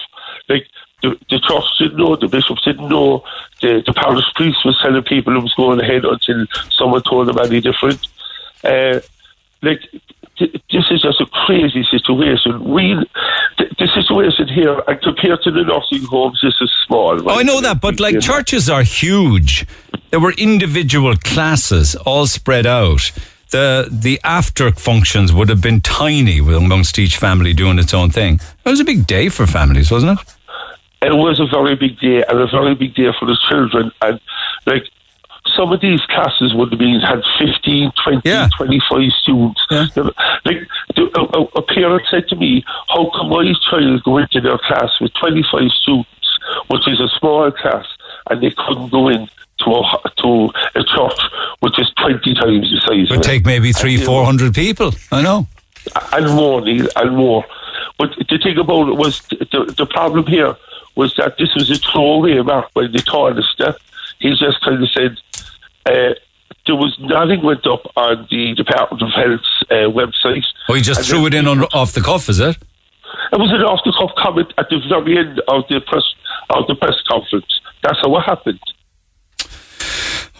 Like, 0.49 0.67
the, 1.01 1.17
the 1.29 1.39
church 1.39 1.63
didn't 1.79 1.97
know, 1.97 2.15
the 2.17 2.27
bishops 2.27 2.65
didn't 2.65 2.89
know, 2.89 3.23
the, 3.61 3.81
the 3.85 3.93
parish 3.93 4.25
priest 4.35 4.65
was 4.65 4.77
telling 4.81 5.03
people 5.03 5.37
it 5.37 5.41
was 5.41 5.53
going 5.53 5.79
ahead 5.79 6.03
until 6.03 6.45
someone 6.69 7.03
told 7.03 7.27
them 7.27 7.39
any 7.39 7.61
different. 7.61 8.05
Uh, 8.63 8.99
like 9.61 9.81
this 10.39 10.85
is 10.91 11.01
just 11.01 11.19
a 11.21 11.25
crazy 11.45 11.83
situation. 11.89 12.63
We, 12.63 12.95
th- 13.57 13.71
the 13.79 13.87
situation 13.87 14.47
here, 14.47 14.81
and 14.87 15.01
compared 15.01 15.41
to 15.43 15.51
the 15.51 15.63
nursing 15.63 16.07
homes, 16.07 16.39
this 16.41 16.55
is 16.61 16.71
small. 16.85 17.29
Oh, 17.29 17.39
I 17.39 17.43
know 17.43 17.61
that, 17.61 17.81
but 17.81 17.99
like 17.99 18.19
churches 18.19 18.69
are 18.69 18.83
huge. 18.83 19.65
There 20.11 20.19
were 20.19 20.33
individual 20.33 21.15
classes 21.15 21.95
all 21.95 22.27
spread 22.27 22.65
out. 22.65 23.11
The 23.51 23.87
the 23.89 24.19
after 24.23 24.71
functions 24.71 25.31
would 25.31 25.49
have 25.49 25.61
been 25.61 25.81
tiny 25.81 26.41
with- 26.41 26.55
amongst 26.55 26.99
each 26.99 27.17
family 27.17 27.53
doing 27.53 27.79
its 27.79 27.93
own 27.93 28.09
thing. 28.11 28.39
It 28.65 28.69
was 28.69 28.79
a 28.79 28.85
big 28.85 29.07
day 29.07 29.29
for 29.29 29.47
families, 29.47 29.89
wasn't 29.89 30.19
it? 30.19 30.35
It 31.01 31.13
was 31.13 31.39
a 31.39 31.45
very 31.45 31.75
big 31.75 31.99
day, 31.99 32.23
and 32.27 32.39
a 32.39 32.47
very 32.47 32.75
big 32.75 32.95
day 32.95 33.09
for 33.17 33.25
the 33.25 33.37
children. 33.49 33.91
And 34.01 34.19
like 34.65 34.83
some 35.57 35.73
of 35.73 35.81
these 35.81 35.99
classes 36.05 36.53
would 36.53 36.69
have 36.71 36.79
been 36.79 36.99
had 37.01 37.21
15, 37.39 37.91
20, 38.03 38.21
25 38.55 39.11
students. 39.21 39.61
Like 40.45 40.67
the, 40.95 41.03
a, 41.17 41.59
a- 41.59 41.61
parent 41.63 42.03
said 42.09 42.27
to 42.29 42.35
me, 42.35 42.63
"How 42.87 43.09
come 43.11 43.29
my 43.29 43.51
child 43.69 44.03
go 44.03 44.17
into 44.19 44.39
their 44.39 44.57
class 44.59 44.91
with 45.01 45.11
25 45.19 45.69
students, 45.81 46.39
which 46.67 46.87
is 46.87 46.99
a 47.01 47.09
small 47.19 47.51
class, 47.51 47.85
and 48.29 48.41
they 48.41 48.51
couldn't 48.51 48.89
go 48.89 49.09
in?" 49.09 49.27
To 49.65 49.71
a, 49.71 50.11
to 50.21 50.51
a 50.75 50.83
church 50.83 51.19
which 51.61 51.79
is 51.79 51.89
20 51.99 52.35
times 52.35 52.69
the 52.69 52.79
size. 52.85 53.09
Would 53.09 53.19
of 53.19 53.21
it. 53.21 53.23
take 53.23 53.43
maybe 53.43 53.73
three, 53.73 53.97
four 53.97 54.23
hundred 54.23 54.53
people. 54.53 54.93
I 55.11 55.23
know. 55.23 55.47
and 56.13 56.27
more, 56.35 56.61
Neil, 56.61 56.87
and 56.95 57.17
more. 57.17 57.43
But 57.97 58.11
the 58.29 58.37
thing 58.37 58.59
about 58.59 58.87
it 58.89 58.97
was 58.97 59.19
the, 59.29 59.73
the 59.75 59.87
problem 59.87 60.27
here 60.27 60.55
was 60.95 61.15
that 61.15 61.39
this 61.39 61.55
was 61.55 61.71
a 61.71 61.75
throwaway 61.77 62.39
mark 62.43 62.71
by 62.75 62.83
the 62.85 62.99
tallest 62.99 63.49
step. 63.49 63.79
He 64.19 64.29
just 64.35 64.61
kind 64.61 64.83
of 64.83 64.89
said 64.91 65.17
uh, 65.87 66.13
there 66.65 66.75
was 66.75 66.95
nothing 66.99 67.43
went 67.43 67.65
up 67.65 67.81
on 67.95 68.27
the 68.29 68.53
Department 68.53 69.01
of 69.01 69.09
Health's 69.15 69.63
uh, 69.71 69.89
website. 69.89 70.45
Oh, 70.69 70.73
he 70.73 70.81
just 70.81 70.99
And 70.99 71.07
threw 71.07 71.25
it 71.25 71.33
in 71.33 71.47
on, 71.47 71.63
off 71.73 71.93
the 71.93 72.01
cuff, 72.01 72.29
is 72.29 72.39
it? 72.39 72.57
It 73.31 73.39
was 73.39 73.51
an 73.51 73.63
off 73.63 73.79
the 73.85 73.93
cuff 73.97 74.11
comment 74.17 74.53
at 74.57 74.67
the 74.69 74.79
very 74.89 75.17
end 75.17 75.41
of 75.47 75.63
the 75.69 75.79
press 75.81 76.03
of 76.49 76.67
the 76.67 76.75
press 76.75 76.95
conference. 77.07 77.61
That's 77.83 77.99
how 78.01 78.15
it 78.17 78.21
happened. 78.21 78.59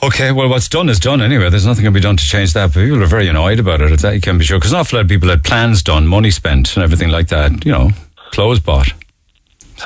Okay, 0.04 0.32
well, 0.32 0.48
what's 0.48 0.70
done 0.70 0.90
is 0.90 1.00
done 1.00 1.22
anyway. 1.22 1.50
There's 1.50 1.66
nothing 1.66 1.84
can 1.84 1.94
be 1.94 2.00
done 2.00 2.18
to 2.18 2.24
change 2.24 2.54
that. 2.54 2.74
But 2.74 2.84
people 2.84 3.02
are 3.02 3.08
very 3.08 3.28
annoyed 3.28 3.60
about 3.60 3.82
it. 3.82 4.00
That 4.00 4.14
you 4.14 4.22
can 4.22 4.38
be 4.38 4.46
sure. 4.46 4.60
Because 4.60 4.72
an 4.72 4.80
awful 4.80 4.98
lot 4.98 5.06
of 5.06 5.10
people 5.10 5.30
had 5.30 5.44
plans 5.44 5.82
done, 5.82 6.08
money 6.08 6.30
spent, 6.30 6.76
and 6.76 6.84
everything 6.84 7.10
like 7.10 7.30
that. 7.30 7.66
You 7.66 7.72
know, 7.72 7.90
clothes 8.32 8.60
bought. 8.60 8.90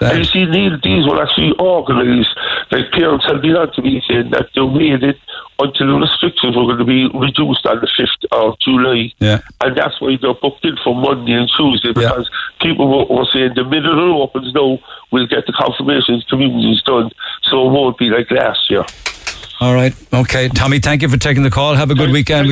And 0.01 0.20
you 0.20 0.24
see, 0.26 0.45
these, 0.45 0.72
these 0.84 1.07
were 1.07 1.22
actually 1.22 1.53
organised. 1.59 2.30
Like 2.72 2.91
parents 2.91 3.26
had 3.26 3.41
been 3.41 3.55
on 3.55 3.72
to 3.74 3.82
me 3.82 4.01
saying 4.07 4.32
that 4.32 4.47
they 4.55 4.61
waited 4.61 5.19
until 5.59 5.88
the 5.88 6.07
restrictions 6.07 6.55
were 6.55 6.63
going 6.63 6.80
to 6.80 6.86
be 6.86 7.07
reduced 7.13 7.65
on 7.65 7.82
the 7.82 7.88
5th 7.99 8.26
of 8.32 8.57
July. 8.59 9.13
Yeah. 9.19 9.41
And 9.59 9.76
that's 9.76 9.99
why 9.99 10.17
they're 10.22 10.34
booked 10.34 10.63
in 10.63 10.78
for 10.84 10.95
Monday 10.95 11.34
and 11.34 11.51
Tuesday 11.55 11.91
because 11.91 12.30
people 12.61 12.88
were, 12.88 13.05
were 13.13 13.28
saying 13.34 13.53
the 13.55 13.65
minute 13.65 13.91
it 13.91 13.99
opens 13.99 14.53
now, 14.53 14.80
we'll 15.11 15.28
get 15.28 15.45
the 15.45 15.53
confirmations, 15.53 16.26
communities 16.30 16.82
done. 16.84 17.11
So 17.43 17.67
it 17.67 17.72
won't 17.72 17.97
be 17.97 18.09
like 18.09 18.32
last 18.32 18.69
year. 18.69 18.86
All 19.59 19.76
right. 19.76 19.93
Okay, 20.11 20.47
Tommy. 20.47 20.80
Thank 20.80 21.03
you 21.03 21.09
for 21.09 21.17
taking 21.17 21.43
the 21.43 21.51
call. 21.51 21.76
Have 21.76 21.91
a 21.91 21.95
good 21.95 22.11
weekend. 22.11 22.47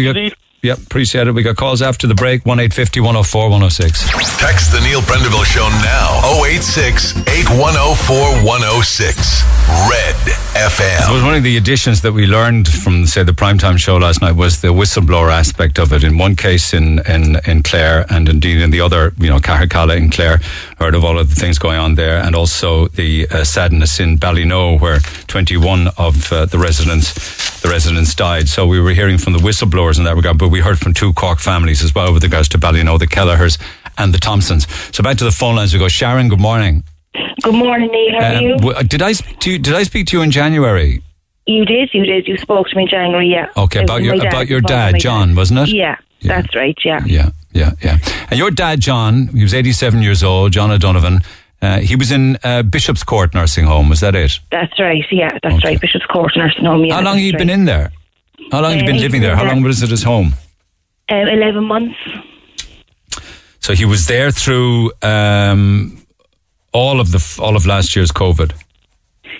Yep, 0.62 0.78
appreciate 0.80 1.28
it. 1.28 1.32
We 1.32 1.42
got 1.44 1.56
calls 1.56 1.82
after 1.82 2.06
the 2.06 2.16
break. 2.16 2.46
One 2.46 2.60
eight 2.60 2.74
fifty 2.74 3.00
one 3.00 3.14
zero 3.16 3.24
four 3.24 3.50
one 3.50 3.62
zero 3.62 3.70
six. 3.70 4.04
Text 4.40 4.72
the 4.72 4.82
Neil 4.82 5.02
Prendeville 5.02 5.46
Show 5.46 5.68
now. 5.84 6.22
086 6.46 7.16
8104 7.28 8.44
106. 8.46 9.44
Red 9.90 10.16
FM. 10.56 11.02
suppose 11.02 11.24
one 11.24 11.36
of 11.36 11.44
the 11.44 11.58
additions 11.58 12.02
that 12.02 12.12
we 12.12 12.26
learned 12.26 12.68
from, 12.68 13.06
say, 13.06 13.24
the 13.24 13.32
primetime 13.34 13.78
show 13.78 13.98
last 13.98 14.22
night 14.22 14.32
was 14.32 14.62
the 14.62 14.70
whistleblower 14.70 15.30
aspect 15.32 15.78
of 15.78 15.94
it. 15.94 16.04
In 16.04 16.18
one 16.18 16.36
case 16.36 16.74
in, 16.74 17.00
in, 17.08 17.38
in 17.46 17.62
Clare, 17.64 18.06
and 18.10 18.28
indeed 18.28 18.62
in 18.62 18.72
the 18.72 18.82
other, 18.82 19.14
you 19.18 19.30
know, 19.30 19.38
Carrigoran 19.40 19.98
in 19.98 20.10
Clare, 20.10 20.40
heard 20.80 20.96
of 20.96 21.04
all 21.06 21.20
of 21.20 21.30
the 21.30 21.36
things 21.36 21.60
going 21.60 21.78
on 21.78 21.96
there, 21.96 22.18
and 22.18 22.36
also 22.36 22.88
the 22.88 23.28
uh, 23.30 23.44
sadness 23.44 24.00
in 24.00 24.18
Ballynoe, 24.18 24.80
where 24.80 25.00
21 25.28 25.90
of 25.98 26.32
uh, 26.34 26.46
the 26.46 26.58
residents, 26.58 27.12
the 27.62 27.70
residents 27.70 28.14
died. 28.16 28.48
So 28.50 28.66
we 28.66 28.80
were 28.80 28.92
hearing 28.94 29.18
from 29.18 29.34
the 29.34 29.40
whistleblowers 29.40 29.98
in 29.98 30.04
that 30.06 30.16
regard, 30.16 30.38
but 30.38 30.50
we 30.50 30.60
heard 30.62 30.80
from 30.80 30.94
two 30.94 31.14
Cork 31.14 31.40
families 31.40 31.84
as 31.84 31.94
well 31.94 32.14
with 32.14 32.24
regards 32.24 32.48
to 32.50 32.58
Ballynoe, 32.58 33.00
the 33.00 33.08
Kelleher's 33.08 33.58
and 33.98 34.14
the 34.14 34.18
Thompsons. 34.20 34.68
So 34.96 35.04
back 35.04 35.18
to 35.18 35.24
the 35.24 35.32
phone 35.32 35.56
lines 35.56 35.74
we 35.74 35.80
go. 35.80 35.88
Sharon, 35.88 36.30
good 36.30 36.40
morning. 36.40 36.84
Good 37.44 37.56
morning, 37.56 37.90
Neil. 37.92 38.20
How 38.22 38.28
are 38.28 38.36
Um, 38.38 38.44
you? 38.44 38.58
w- 38.58 38.84
did 38.88 39.02
I 39.02 39.12
speak 39.14 39.40
to 39.40 39.52
you, 39.52 39.60
did 39.60 39.74
I 39.74 39.84
speak 39.84 40.08
to 40.08 40.18
you 40.18 40.24
in 40.24 40.32
January? 40.32 41.02
You 41.46 41.66
did, 41.66 41.90
you 41.94 42.06
did. 42.06 42.28
You 42.28 42.38
spoke 42.38 42.68
to 42.70 42.76
me 42.76 42.84
in 42.84 42.90
January, 42.90 43.28
yeah. 43.30 43.48
Okay, 43.58 43.84
about 43.84 44.04
your 44.04 44.16
about 44.16 44.48
your 44.48 44.62
dad, 44.62 45.00
John, 45.00 45.36
wasn't 45.36 45.60
it? 45.62 45.70
Yeah, 45.70 45.96
that's 46.22 46.54
right, 46.56 46.78
yeah. 46.86 47.00
Yeah, 47.06 47.30
yeah, 47.54 47.72
yeah. 47.82 47.98
And 48.30 48.38
your 48.38 48.52
dad, 48.52 48.82
John, 48.82 49.28
he 49.30 49.42
was 49.42 49.54
87 49.56 50.02
years 50.04 50.22
old, 50.22 50.52
John 50.54 50.70
O'Donovan. 50.70 51.22
Uh, 51.62 51.80
he 51.80 51.96
was 51.96 52.12
in 52.12 52.38
uh, 52.44 52.64
Bishop's 52.64 53.04
Court 53.04 53.34
Nursing 53.34 53.66
Home, 53.66 53.90
was 53.90 54.00
that 54.00 54.16
it? 54.16 54.40
That's 54.52 54.80
right, 54.80 55.04
yeah, 55.12 55.30
that's 55.44 55.64
right. 55.64 55.80
Bishop's 55.80 56.06
Court 56.06 56.32
Nursing 56.36 56.64
Home, 56.66 56.86
yeah. 56.86 56.96
How 56.96 57.02
long 57.02 57.16
have 57.16 57.24
you 57.26 57.32
that's 57.34 57.42
been 57.44 57.50
right. 57.50 57.60
in 57.60 57.66
there? 57.66 57.92
How 58.52 58.62
long 58.62 58.72
have 58.72 58.82
you 58.82 58.88
Uh, 58.88 58.92
been 58.94 59.02
living 59.02 59.22
there? 59.22 59.36
How 59.36 59.46
long 59.46 59.62
was 59.62 59.84
it 59.84 59.90
his 59.90 60.04
home? 60.04 60.34
Um, 61.10 61.18
11 61.28 61.64
months. 61.66 61.98
So 63.60 63.74
he 63.74 63.84
was 63.86 64.08
there 64.08 64.32
through 64.32 64.92
um, 65.02 66.02
all 66.72 67.00
of 67.00 67.12
the 67.12 67.38
all 67.42 67.56
of 67.56 67.66
last 67.66 67.96
year's 67.96 68.12
COVID. 68.12 68.54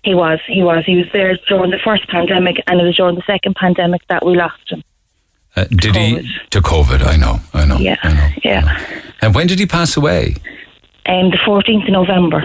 He 0.04 0.14
was, 0.14 0.40
he 0.48 0.62
was. 0.64 0.84
He 0.86 0.98
was 0.98 1.06
there 1.14 1.38
during 1.48 1.72
the 1.72 1.80
first 1.84 2.08
pandemic 2.10 2.62
and 2.68 2.80
it 2.80 2.84
was 2.84 2.96
during 2.98 3.16
the 3.16 3.24
second 3.26 3.56
pandemic 3.56 4.02
that 4.08 4.26
we 4.26 4.36
lost 4.36 4.70
him. 4.70 4.84
Uh, 5.56 5.66
did 5.66 5.96
he 5.96 6.30
to 6.52 6.62
COVID? 6.62 7.06
I 7.06 7.16
know, 7.18 7.40
I 7.54 7.66
know. 7.66 7.78
Yeah, 7.78 7.98
I 8.04 8.14
know. 8.14 8.30
yeah. 8.44 9.02
And 9.22 9.34
when 9.34 9.48
did 9.48 9.60
he 9.60 9.66
pass 9.66 9.96
away? 9.98 10.36
Um, 11.10 11.32
the 11.32 11.40
14th 11.46 11.88
of 11.88 11.92
November. 11.92 12.44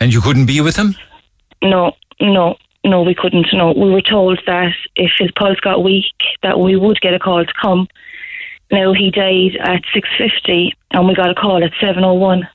And 0.00 0.12
you 0.12 0.22
couldn't 0.22 0.46
be 0.46 0.60
with 0.62 0.76
him? 0.76 0.96
No, 1.62 1.92
no, 2.20 2.56
no, 2.84 3.02
we 3.02 3.14
couldn't. 3.14 3.48
No, 3.52 3.72
we 3.72 3.90
were 3.90 4.00
told 4.00 4.40
that 4.46 4.72
if 4.94 5.12
his 5.18 5.30
pulse 5.32 5.60
got 5.60 5.84
weak, 5.84 6.14
that 6.42 6.58
we 6.58 6.76
would 6.76 7.00
get 7.00 7.14
a 7.14 7.18
call 7.18 7.44
to 7.44 7.52
come. 7.60 7.86
Now 8.70 8.92
he 8.92 9.10
died 9.10 9.56
at 9.60 9.82
six 9.92 10.08
fifty, 10.16 10.74
and 10.92 11.06
we 11.06 11.14
got 11.14 11.30
a 11.30 11.34
call 11.34 11.62
at 11.62 11.72
seven 11.80 12.02
oh 12.04 12.14
one 12.14 12.48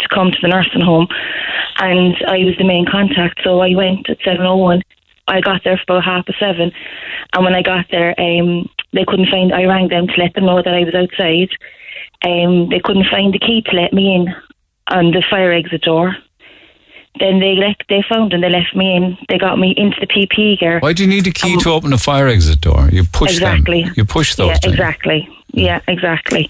to 0.00 0.08
come 0.08 0.30
to 0.30 0.38
the 0.40 0.48
nursing 0.48 0.80
home, 0.80 1.08
and 1.78 2.16
I 2.26 2.38
was 2.38 2.56
the 2.56 2.64
main 2.64 2.86
contact, 2.90 3.40
so 3.42 3.60
I 3.60 3.74
went 3.74 4.08
at 4.08 4.18
seven 4.24 4.46
oh 4.46 4.56
one. 4.56 4.82
I 5.26 5.40
got 5.40 5.62
there 5.62 5.76
for 5.76 5.98
about 5.98 6.04
half 6.04 6.26
past 6.26 6.38
seven, 6.40 6.72
and 7.34 7.44
when 7.44 7.54
I 7.54 7.62
got 7.62 7.86
there, 7.90 8.18
um, 8.18 8.68
they 8.92 9.04
couldn't 9.04 9.28
find. 9.28 9.52
I 9.52 9.64
rang 9.64 9.88
them 9.88 10.06
to 10.06 10.20
let 10.20 10.34
them 10.34 10.46
know 10.46 10.62
that 10.62 10.74
I 10.74 10.84
was 10.84 10.94
outside. 10.94 11.50
Um, 12.24 12.68
they 12.68 12.80
couldn't 12.80 13.06
find 13.10 13.32
the 13.32 13.38
key 13.38 13.62
to 13.62 13.76
let 13.76 13.92
me 13.92 14.14
in 14.14 14.34
on 14.88 15.12
the 15.12 15.22
fire 15.30 15.52
exit 15.52 15.82
door. 15.82 16.16
Then 17.20 17.40
they 17.40 17.54
left, 17.54 17.84
they 17.88 18.04
found 18.08 18.32
and 18.32 18.42
they 18.42 18.48
left 18.48 18.74
me 18.76 18.96
in. 18.96 19.18
They 19.28 19.38
got 19.38 19.58
me 19.58 19.74
into 19.76 19.96
the 20.00 20.06
PP 20.06 20.60
gear. 20.60 20.78
Why 20.80 20.92
do 20.92 21.02
you 21.02 21.08
need 21.08 21.26
a 21.26 21.32
key 21.32 21.56
to 21.58 21.70
open 21.70 21.92
a 21.92 21.98
fire 21.98 22.28
exit 22.28 22.60
door? 22.60 22.88
You 22.90 23.04
push 23.04 23.32
exactly. 23.32 23.84
them. 23.84 23.94
You 23.96 24.04
push 24.04 24.36
those. 24.36 24.48
Yeah, 24.48 24.70
exactly. 24.70 25.28
Yeah, 25.52 25.80
exactly. 25.88 26.48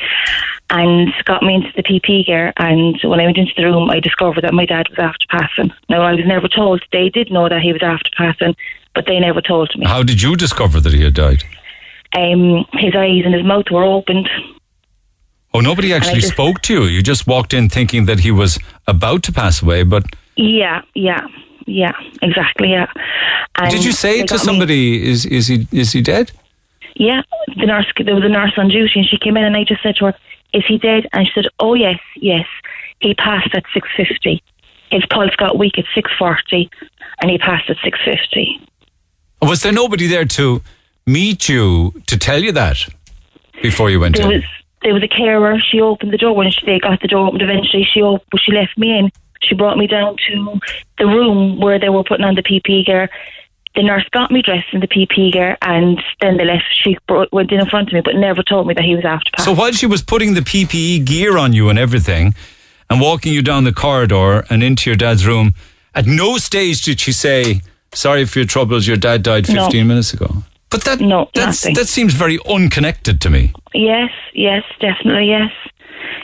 And 0.70 1.12
got 1.24 1.42
me 1.42 1.54
into 1.54 1.72
the 1.74 1.82
PP 1.82 2.26
gear. 2.26 2.52
And 2.58 2.98
when 3.02 3.20
I 3.20 3.24
went 3.24 3.38
into 3.38 3.52
the 3.56 3.64
room, 3.64 3.88
I 3.88 4.00
discovered 4.00 4.44
that 4.44 4.52
my 4.52 4.66
dad 4.66 4.88
was 4.90 4.98
after 4.98 5.26
passing. 5.30 5.72
Now, 5.88 6.02
I 6.02 6.12
was 6.12 6.26
never 6.26 6.48
told. 6.48 6.82
They 6.92 7.08
did 7.08 7.30
know 7.30 7.48
that 7.48 7.62
he 7.62 7.72
was 7.72 7.82
after 7.82 8.10
passing, 8.16 8.54
but 8.94 9.06
they 9.06 9.18
never 9.18 9.40
told 9.40 9.70
me. 9.78 9.86
How 9.86 10.02
did 10.02 10.20
you 10.20 10.36
discover 10.36 10.80
that 10.80 10.92
he 10.92 11.02
had 11.02 11.14
died? 11.14 11.44
Um, 12.14 12.66
his 12.74 12.94
eyes 12.94 13.22
and 13.24 13.34
his 13.34 13.44
mouth 13.44 13.70
were 13.70 13.84
opened. 13.84 14.28
Oh, 15.55 15.61
nobody 15.61 15.92
actually 15.94 16.20
just- 16.20 16.32
spoke 16.34 16.61
to 16.62 16.72
you. 16.74 16.84
You 16.84 17.03
just 17.03 17.26
walked 17.26 17.53
in 17.55 17.68
thinking 17.68 18.07
that 18.07 18.20
he 18.20 18.30
was 18.30 18.59
about 18.86 19.22
to 19.24 19.32
pass 19.32 19.62
away. 19.62 19.82
But 19.82 20.05
Yeah, 20.36 20.82
yeah, 20.94 21.26
yeah, 21.66 21.92
exactly, 22.22 22.70
yeah. 22.70 22.86
And 23.57 23.70
did 23.70 23.84
you 23.84 23.92
say 23.92 24.20
to 24.22 24.26
got 24.26 24.40
me- 24.40 24.44
somebody, 24.44 25.09
"Is 25.11 25.24
is 25.26 25.49
he 25.49 25.66
is 25.72 25.92
he 25.92 26.01
dead?" 26.03 26.30
Yeah, 26.96 27.22
the 27.57 27.66
nurse. 27.66 27.86
There 28.05 28.14
was 28.14 28.24
a 28.24 28.28
nurse 28.28 28.53
on 28.57 28.68
duty, 28.68 29.01
and 29.01 29.09
she 29.09 29.18
came 29.18 29.36
in, 29.36 29.44
and 29.44 29.57
I 29.57 29.64
just 29.64 29.82
said 29.82 29.96
to 29.96 30.07
her, 30.07 30.14
"Is 30.53 30.64
he 30.66 30.78
dead?" 30.78 31.07
And 31.12 31.26
she 31.26 31.32
said, 31.34 31.46
"Oh 31.59 31.74
yes, 31.74 31.99
yes. 32.16 32.46
He 33.01 33.14
passed 33.14 33.55
at 33.55 33.64
six 33.74 33.88
fifty. 33.96 34.42
His 34.90 35.05
pulse 35.07 35.34
got 35.36 35.59
weak 35.59 35.78
at 35.78 35.84
six 35.94 36.11
forty, 36.18 36.70
and 37.20 37.30
he 37.30 37.38
passed 37.38 37.68
at 37.70 37.76
six 37.82 37.99
fifty. 38.05 38.61
Was 39.42 39.62
there 39.62 39.72
nobody 39.72 40.07
there 40.07 40.24
to 40.24 40.62
meet 41.07 41.49
you 41.49 41.94
to 42.07 42.16
tell 42.18 42.42
you 42.42 42.53
that 42.53 42.78
before 43.62 43.90
you 43.90 44.01
went 44.01 44.16
There 44.16 44.26
in? 44.32 44.40
was 44.40 44.44
there 44.83 44.95
was 44.95 45.03
a 45.03 45.09
carer. 45.09 45.59
She 45.59 45.81
opened 45.81 46.12
the 46.12 46.18
door 46.18 46.35
when 46.35 46.51
she, 46.51 46.64
they 46.66 46.79
got 46.79 47.01
the 47.01 47.09
door 47.09 47.26
opened. 47.29 47.43
Eventually, 47.43 47.85
she 47.85 48.01
op- 48.03 48.24
she 48.39 48.53
left 48.53 48.76
me 48.79 48.97
in. 48.99 49.11
She 49.41 49.55
brought 49.55 49.79
me 49.79 49.87
down 49.87 50.16
to 50.29 50.61
the 50.99 51.07
room 51.07 51.61
where 51.61 51.79
they 51.79 51.89
were 51.89 52.05
putting 52.05 52.24
on 52.24 52.35
the 52.35 52.43
PP 52.43 52.87
gear. 52.87 53.09
The 53.74 53.83
nurse 53.83 54.09
got 54.11 54.31
me 54.33 54.43
dressed 54.43 54.66
in 54.72 54.81
the 54.81 54.89
PP 54.89 55.33
gear, 55.33 55.57
and 55.62 56.03
then 56.20 56.37
they 56.37 56.45
left. 56.45 56.64
She 56.72 56.97
brought, 57.07 57.33
went 57.33 57.53
in 57.53 57.61
in 57.61 57.66
front 57.66 57.89
of 57.89 57.95
me, 57.95 58.01
but 58.01 58.16
never 58.16 58.43
told 58.43 58.66
me 58.66 58.74
that 58.74 58.85
he 58.85 58.97
was 58.97 59.05
after 59.05 59.31
So 59.43 59.53
while 59.55 59.72
she 59.72 59.87
was 59.87 60.03
putting 60.03 60.35
the 60.35 60.41
PPE 60.41 61.05
gear 61.05 61.39
on 61.39 61.53
you 61.53 61.68
and 61.68 61.79
everything, 61.79 62.35
and 62.91 63.01
walking 63.01 63.33
you 63.33 63.43
down 63.43 63.64
the 63.64 63.72
corridor 63.72 64.45
and 64.51 64.62
into 64.62 64.91
your 64.91 64.97
dad's 64.97 65.26
room, 65.26 65.55
at 65.95 66.07
no 66.07 66.39
stage 66.39 66.83
did 66.83 66.99
she 66.99 67.12
say, 67.12 67.61
"Sorry 67.93 68.24
for 68.24 68.41
your 68.41 68.47
troubles. 68.47 68.87
Your 68.89 68.97
dad 68.97 69.22
died 69.22 69.49
No. 69.49 69.64
15 69.64 69.87
minutes 69.87 70.12
ago." 70.12 70.43
But 70.70 70.84
that 70.84 71.00
no, 71.00 71.30
that's, 71.34 71.64
nothing. 71.64 71.74
that 71.74 71.88
seems 71.88 72.14
very 72.14 72.38
unconnected 72.48 73.20
to 73.22 73.30
me. 73.30 73.52
Yes, 73.74 74.10
yes, 74.34 74.62
definitely, 74.80 75.28
yes. 75.28 75.50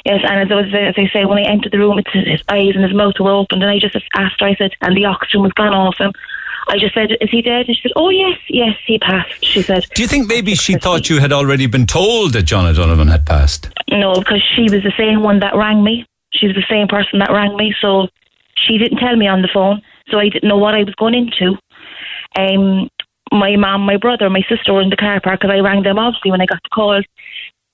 Yes, 0.04 0.20
and 0.28 0.40
as 0.40 0.52
I, 0.52 0.54
was, 0.54 0.66
as 0.74 0.94
I 0.96 1.08
say, 1.12 1.24
when 1.24 1.38
I 1.38 1.50
entered 1.50 1.72
the 1.72 1.78
room, 1.78 1.98
it's, 1.98 2.10
his 2.12 2.42
eyes 2.48 2.74
and 2.74 2.84
his 2.84 2.94
mouth 2.94 3.14
were 3.18 3.30
opened, 3.30 3.62
and 3.62 3.70
I 3.70 3.78
just 3.78 3.96
asked 4.14 4.40
her, 4.40 4.46
I 4.46 4.54
said, 4.54 4.72
and 4.82 4.96
the 4.96 5.06
oxygen 5.06 5.42
was 5.42 5.52
gone 5.52 5.74
off 5.74 5.96
him. 5.98 6.12
I 6.68 6.78
just 6.78 6.94
said, 6.94 7.10
Is 7.20 7.30
he 7.30 7.42
dead? 7.42 7.66
And 7.66 7.76
she 7.76 7.82
said, 7.82 7.92
Oh, 7.96 8.10
yes, 8.10 8.38
yes, 8.48 8.76
he 8.86 8.98
passed. 8.98 9.44
She 9.44 9.62
said, 9.62 9.84
Do 9.94 10.02
you 10.02 10.08
think 10.08 10.28
maybe 10.28 10.54
she 10.54 10.76
thought 10.76 11.10
you 11.10 11.20
had 11.20 11.32
already 11.32 11.66
been 11.66 11.86
told 11.86 12.32
that 12.32 12.44
John 12.44 12.66
O'Donovan 12.66 13.08
had 13.08 13.26
passed? 13.26 13.68
No, 13.90 14.14
because 14.14 14.42
she 14.54 14.62
was 14.62 14.82
the 14.82 14.92
same 14.96 15.22
one 15.22 15.40
that 15.40 15.54
rang 15.54 15.84
me. 15.84 16.06
She 16.32 16.46
was 16.46 16.56
the 16.56 16.64
same 16.68 16.88
person 16.88 17.18
that 17.18 17.30
rang 17.30 17.56
me, 17.56 17.74
so 17.80 18.08
she 18.56 18.78
didn't 18.78 18.98
tell 18.98 19.16
me 19.16 19.26
on 19.26 19.42
the 19.42 19.48
phone, 19.52 19.82
so 20.08 20.18
I 20.18 20.28
didn't 20.28 20.48
know 20.48 20.56
what 20.56 20.74
I 20.74 20.84
was 20.84 20.94
going 20.94 21.14
into. 21.14 21.56
Um, 22.36 22.88
my 23.32 23.56
mum, 23.56 23.82
my 23.82 23.96
brother, 23.96 24.28
my 24.30 24.42
sister 24.48 24.72
were 24.72 24.82
in 24.82 24.90
the 24.90 24.96
car 24.96 25.20
park 25.20 25.40
because 25.40 25.54
I 25.54 25.60
rang 25.60 25.82
them 25.82 25.98
obviously 25.98 26.30
when 26.30 26.40
I 26.40 26.46
got 26.46 26.62
the 26.62 26.70
call, 26.70 27.02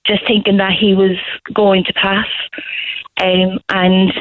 just 0.07 0.27
thinking 0.27 0.57
that 0.59 0.73
he 0.73 0.95
was 0.95 1.17
going 1.53 1.85
to 1.85 1.93
pass. 1.93 2.27
Um, 3.21 3.59
and 3.69 4.13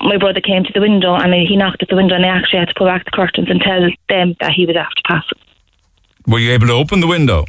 my 0.00 0.16
brother 0.16 0.40
came 0.40 0.64
to 0.64 0.72
the 0.72 0.80
window 0.80 1.14
and 1.14 1.34
he 1.34 1.56
knocked 1.56 1.82
at 1.82 1.88
the 1.88 1.96
window, 1.96 2.14
and 2.14 2.24
I 2.24 2.28
actually 2.28 2.60
had 2.60 2.68
to 2.68 2.74
pull 2.76 2.86
back 2.86 3.04
the 3.04 3.10
curtains 3.10 3.50
and 3.50 3.60
tell 3.60 3.88
them 4.08 4.34
that 4.40 4.52
he 4.52 4.66
was 4.66 4.76
after 4.76 5.02
passing. 5.06 5.38
Were 6.26 6.38
you 6.38 6.52
able 6.52 6.66
to 6.66 6.72
open 6.72 7.00
the 7.00 7.06
window? 7.06 7.44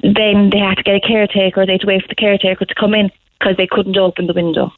Then 0.00 0.50
they 0.50 0.58
had 0.58 0.76
to 0.76 0.82
get 0.82 0.94
a 0.94 1.00
caretaker. 1.00 1.66
They 1.66 1.72
had 1.72 1.80
to 1.80 1.86
wait 1.86 2.02
for 2.02 2.08
the 2.08 2.14
caretaker 2.14 2.64
to 2.64 2.74
come 2.74 2.94
in 2.94 3.10
because 3.38 3.56
they 3.56 3.66
couldn't 3.66 3.96
open 3.96 4.26
the 4.26 4.32
window. 4.32 4.72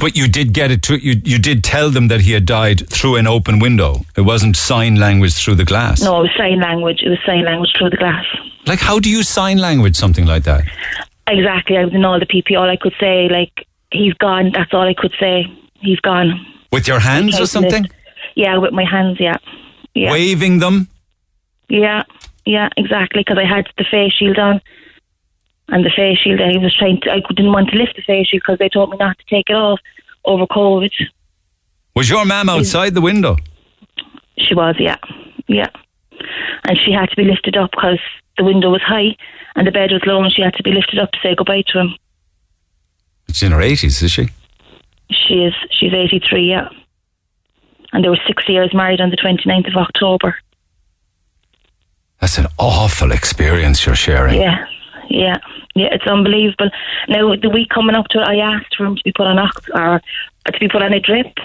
But 0.00 0.16
you 0.16 0.28
did 0.28 0.52
get 0.52 0.70
it. 0.70 0.82
To, 0.84 0.96
you 0.96 1.20
you 1.24 1.38
did 1.38 1.62
tell 1.64 1.90
them 1.90 2.08
that 2.08 2.20
he 2.22 2.32
had 2.32 2.46
died 2.46 2.88
through 2.88 3.16
an 3.16 3.26
open 3.26 3.58
window. 3.58 4.00
It 4.16 4.22
wasn't 4.22 4.56
sign 4.56 4.96
language 4.96 5.34
through 5.34 5.56
the 5.56 5.64
glass. 5.64 6.02
No, 6.02 6.20
it 6.20 6.22
was 6.22 6.30
sign 6.36 6.60
language. 6.60 7.02
It 7.02 7.08
was 7.08 7.18
sign 7.26 7.44
language 7.44 7.72
through 7.78 7.90
the 7.90 7.96
glass. 7.96 8.24
Like 8.66 8.78
how 8.80 8.98
do 9.00 9.10
you 9.10 9.22
sign 9.22 9.58
language 9.58 9.96
something 9.96 10.26
like 10.26 10.44
that? 10.44 10.64
Exactly. 11.26 11.76
I 11.76 11.84
was 11.84 11.94
in 11.94 12.04
all 12.04 12.18
the 12.18 12.26
PP. 12.26 12.56
All 12.58 12.68
I 12.68 12.76
could 12.76 12.94
say, 12.98 13.28
like, 13.28 13.66
he's 13.90 14.14
gone. 14.14 14.50
That's 14.52 14.72
all 14.74 14.82
I 14.88 14.94
could 14.94 15.14
say. 15.20 15.46
He's 15.80 16.00
gone. 16.00 16.46
With 16.72 16.86
your 16.88 17.00
hands 17.00 17.38
or 17.40 17.46
something? 17.46 17.86
Yeah, 18.34 18.58
with 18.58 18.72
my 18.72 18.84
hands. 18.84 19.18
Yeah, 19.20 19.36
yeah, 19.94 20.10
Waving 20.12 20.58
them? 20.58 20.88
yeah, 21.68 22.02
yeah. 22.44 22.68
Exactly. 22.76 23.20
Because 23.20 23.38
I 23.38 23.44
had 23.44 23.66
the 23.78 23.84
face 23.90 24.12
shield 24.12 24.38
on, 24.38 24.60
and 25.68 25.84
the 25.84 25.90
face 25.94 26.18
shield. 26.18 26.40
I 26.40 26.56
was 26.58 26.74
trying 26.76 27.00
to. 27.02 27.12
I 27.12 27.20
didn't 27.28 27.52
want 27.52 27.70
to 27.70 27.76
lift 27.76 27.96
the 27.96 28.02
face 28.02 28.28
shield 28.28 28.42
because 28.46 28.58
they 28.58 28.68
told 28.68 28.90
me 28.90 28.96
not 28.96 29.18
to 29.18 29.24
take 29.28 29.48
it 29.48 29.54
off 29.54 29.80
over 30.24 30.46
COVID. 30.46 30.92
Was 31.94 32.08
your 32.08 32.24
mum 32.24 32.48
outside 32.48 32.94
the 32.94 33.00
window? 33.00 33.36
She 34.38 34.54
was, 34.54 34.76
yeah, 34.78 34.96
yeah. 35.46 35.68
And 36.64 36.78
she 36.78 36.92
had 36.92 37.10
to 37.10 37.16
be 37.16 37.24
lifted 37.24 37.56
up 37.56 37.70
because 37.70 38.00
the 38.38 38.44
window 38.44 38.70
was 38.70 38.82
high 38.82 39.16
and 39.56 39.66
the 39.66 39.70
bed 39.72 39.90
was 39.92 40.02
low, 40.06 40.22
and 40.22 40.32
she 40.32 40.42
had 40.42 40.54
to 40.54 40.62
be 40.62 40.72
lifted 40.72 40.98
up 40.98 41.10
to 41.12 41.18
say 41.22 41.34
goodbye 41.34 41.64
to 41.68 41.80
him. 41.80 41.94
She's 43.28 43.42
in 43.42 43.52
her 43.52 43.58
80s, 43.58 44.02
is 44.02 44.10
she? 44.10 44.28
She 45.10 45.34
is. 45.44 45.54
She's 45.70 45.92
eighty-three, 45.92 46.48
yeah. 46.48 46.68
And 47.92 48.02
they 48.02 48.08
were 48.08 48.18
six 48.26 48.48
years 48.48 48.72
married 48.72 49.00
on 49.00 49.10
the 49.10 49.16
29th 49.16 49.68
of 49.68 49.76
October. 49.76 50.34
That's 52.20 52.38
an 52.38 52.46
awful 52.58 53.12
experience 53.12 53.84
you're 53.84 53.94
sharing. 53.94 54.40
Yeah, 54.40 54.64
yeah, 55.10 55.36
yeah. 55.74 55.88
It's 55.92 56.06
unbelievable. 56.06 56.70
Now 57.08 57.34
the 57.34 57.50
week 57.50 57.70
coming 57.70 57.96
up 57.96 58.08
to 58.08 58.20
it, 58.20 58.28
I 58.28 58.36
asked 58.36 58.76
for 58.76 58.84
him 58.84 58.96
to 58.96 59.02
be 59.04 59.12
put 59.12 59.26
on 59.26 59.38
ox- 59.38 59.70
or 59.74 60.00
to 60.46 60.58
be 60.58 60.68
put 60.68 60.82
on 60.82 60.92
a 60.92 61.00
drip. 61.00 61.38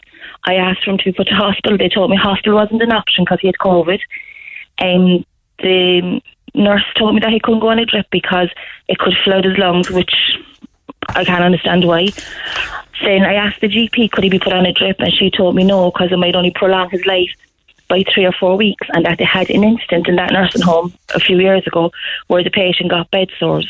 I 0.43 0.55
asked 0.55 0.83
for 0.83 0.91
him 0.91 0.97
to 0.99 1.03
be 1.05 1.13
put 1.13 1.27
to 1.27 1.35
hospital. 1.35 1.77
They 1.77 1.89
told 1.89 2.09
me 2.09 2.17
hospital 2.17 2.55
wasn't 2.55 2.81
an 2.81 2.91
option 2.91 3.23
because 3.23 3.39
he 3.41 3.47
had 3.47 3.55
COVID. 3.55 3.99
And 4.79 5.25
the 5.59 6.21
nurse 6.53 6.83
told 6.95 7.15
me 7.15 7.21
that 7.21 7.31
he 7.31 7.39
couldn't 7.39 7.61
go 7.61 7.69
on 7.69 7.79
a 7.79 7.85
drip 7.85 8.07
because 8.11 8.49
it 8.87 8.97
could 8.99 9.15
flood 9.23 9.45
his 9.45 9.57
lungs, 9.57 9.89
which 9.89 10.37
I 11.09 11.23
can't 11.23 11.43
understand 11.43 11.85
why. 11.85 12.07
Then 13.01 13.23
I 13.23 13.35
asked 13.35 13.61
the 13.61 13.67
GP, 13.67 14.11
could 14.11 14.23
he 14.23 14.29
be 14.29 14.39
put 14.39 14.53
on 14.53 14.65
a 14.65 14.73
drip? 14.73 14.99
And 14.99 15.13
she 15.13 15.29
told 15.29 15.55
me 15.55 15.63
no, 15.63 15.91
because 15.91 16.11
it 16.11 16.17
might 16.17 16.35
only 16.35 16.51
prolong 16.51 16.89
his 16.89 17.05
life 17.05 17.31
by 17.87 18.03
three 18.13 18.25
or 18.25 18.33
four 18.33 18.57
weeks. 18.57 18.87
And 18.93 19.05
that 19.05 19.17
they 19.17 19.25
had 19.25 19.49
an 19.49 19.63
incident 19.63 20.07
in 20.07 20.15
that 20.15 20.31
nursing 20.31 20.61
home 20.61 20.93
a 21.13 21.19
few 21.19 21.39
years 21.39 21.65
ago 21.67 21.91
where 22.27 22.43
the 22.43 22.49
patient 22.49 22.89
got 22.89 23.11
bed 23.11 23.29
sores. 23.39 23.67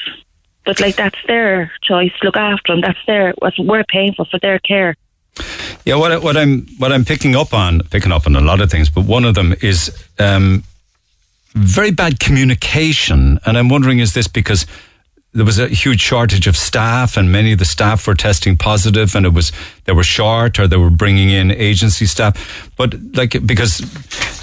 But 0.67 0.79
like 0.81 0.97
that's 0.97 1.17
their 1.25 1.71
choice. 1.81 2.11
Look 2.21 2.37
after 2.37 2.73
them. 2.73 2.81
That's 2.81 2.99
their 3.07 3.33
we're 3.57 3.85
paying 3.85 4.13
for 4.13 4.25
for 4.25 4.37
their 4.39 4.59
care. 4.59 4.95
Yeah, 5.85 5.95
what, 5.95 6.21
what 6.21 6.35
I'm 6.35 6.67
what 6.77 6.91
I'm 6.91 7.05
picking 7.05 7.35
up 7.35 7.53
on, 7.53 7.79
picking 7.89 8.11
up 8.11 8.27
on 8.27 8.35
a 8.35 8.41
lot 8.41 8.59
of 8.59 8.69
things, 8.69 8.89
but 8.89 9.05
one 9.05 9.23
of 9.23 9.35
them 9.35 9.55
is 9.61 9.91
um, 10.19 10.63
very 11.53 11.91
bad 11.91 12.19
communication, 12.19 13.39
and 13.45 13.57
I'm 13.57 13.69
wondering 13.69 13.99
is 13.99 14.13
this 14.13 14.27
because 14.27 14.65
there 15.37 15.45
was 15.45 15.59
a 15.59 15.67
huge 15.67 16.01
shortage 16.01 16.47
of 16.47 16.57
staff, 16.57 17.15
and 17.15 17.31
many 17.31 17.51
of 17.51 17.59
the 17.59 17.65
staff 17.65 18.07
were 18.07 18.15
testing 18.15 18.57
positive, 18.57 19.15
and 19.15 19.23
it 19.23 19.33
was 19.33 19.51
they 19.85 19.93
were 19.93 20.03
short 20.03 20.59
or 20.59 20.67
they 20.67 20.77
were 20.77 20.89
bringing 20.89 21.29
in 21.29 21.51
agency 21.51 22.05
staff, 22.05 22.69
but 22.75 22.95
like 23.13 23.45
because. 23.45 23.81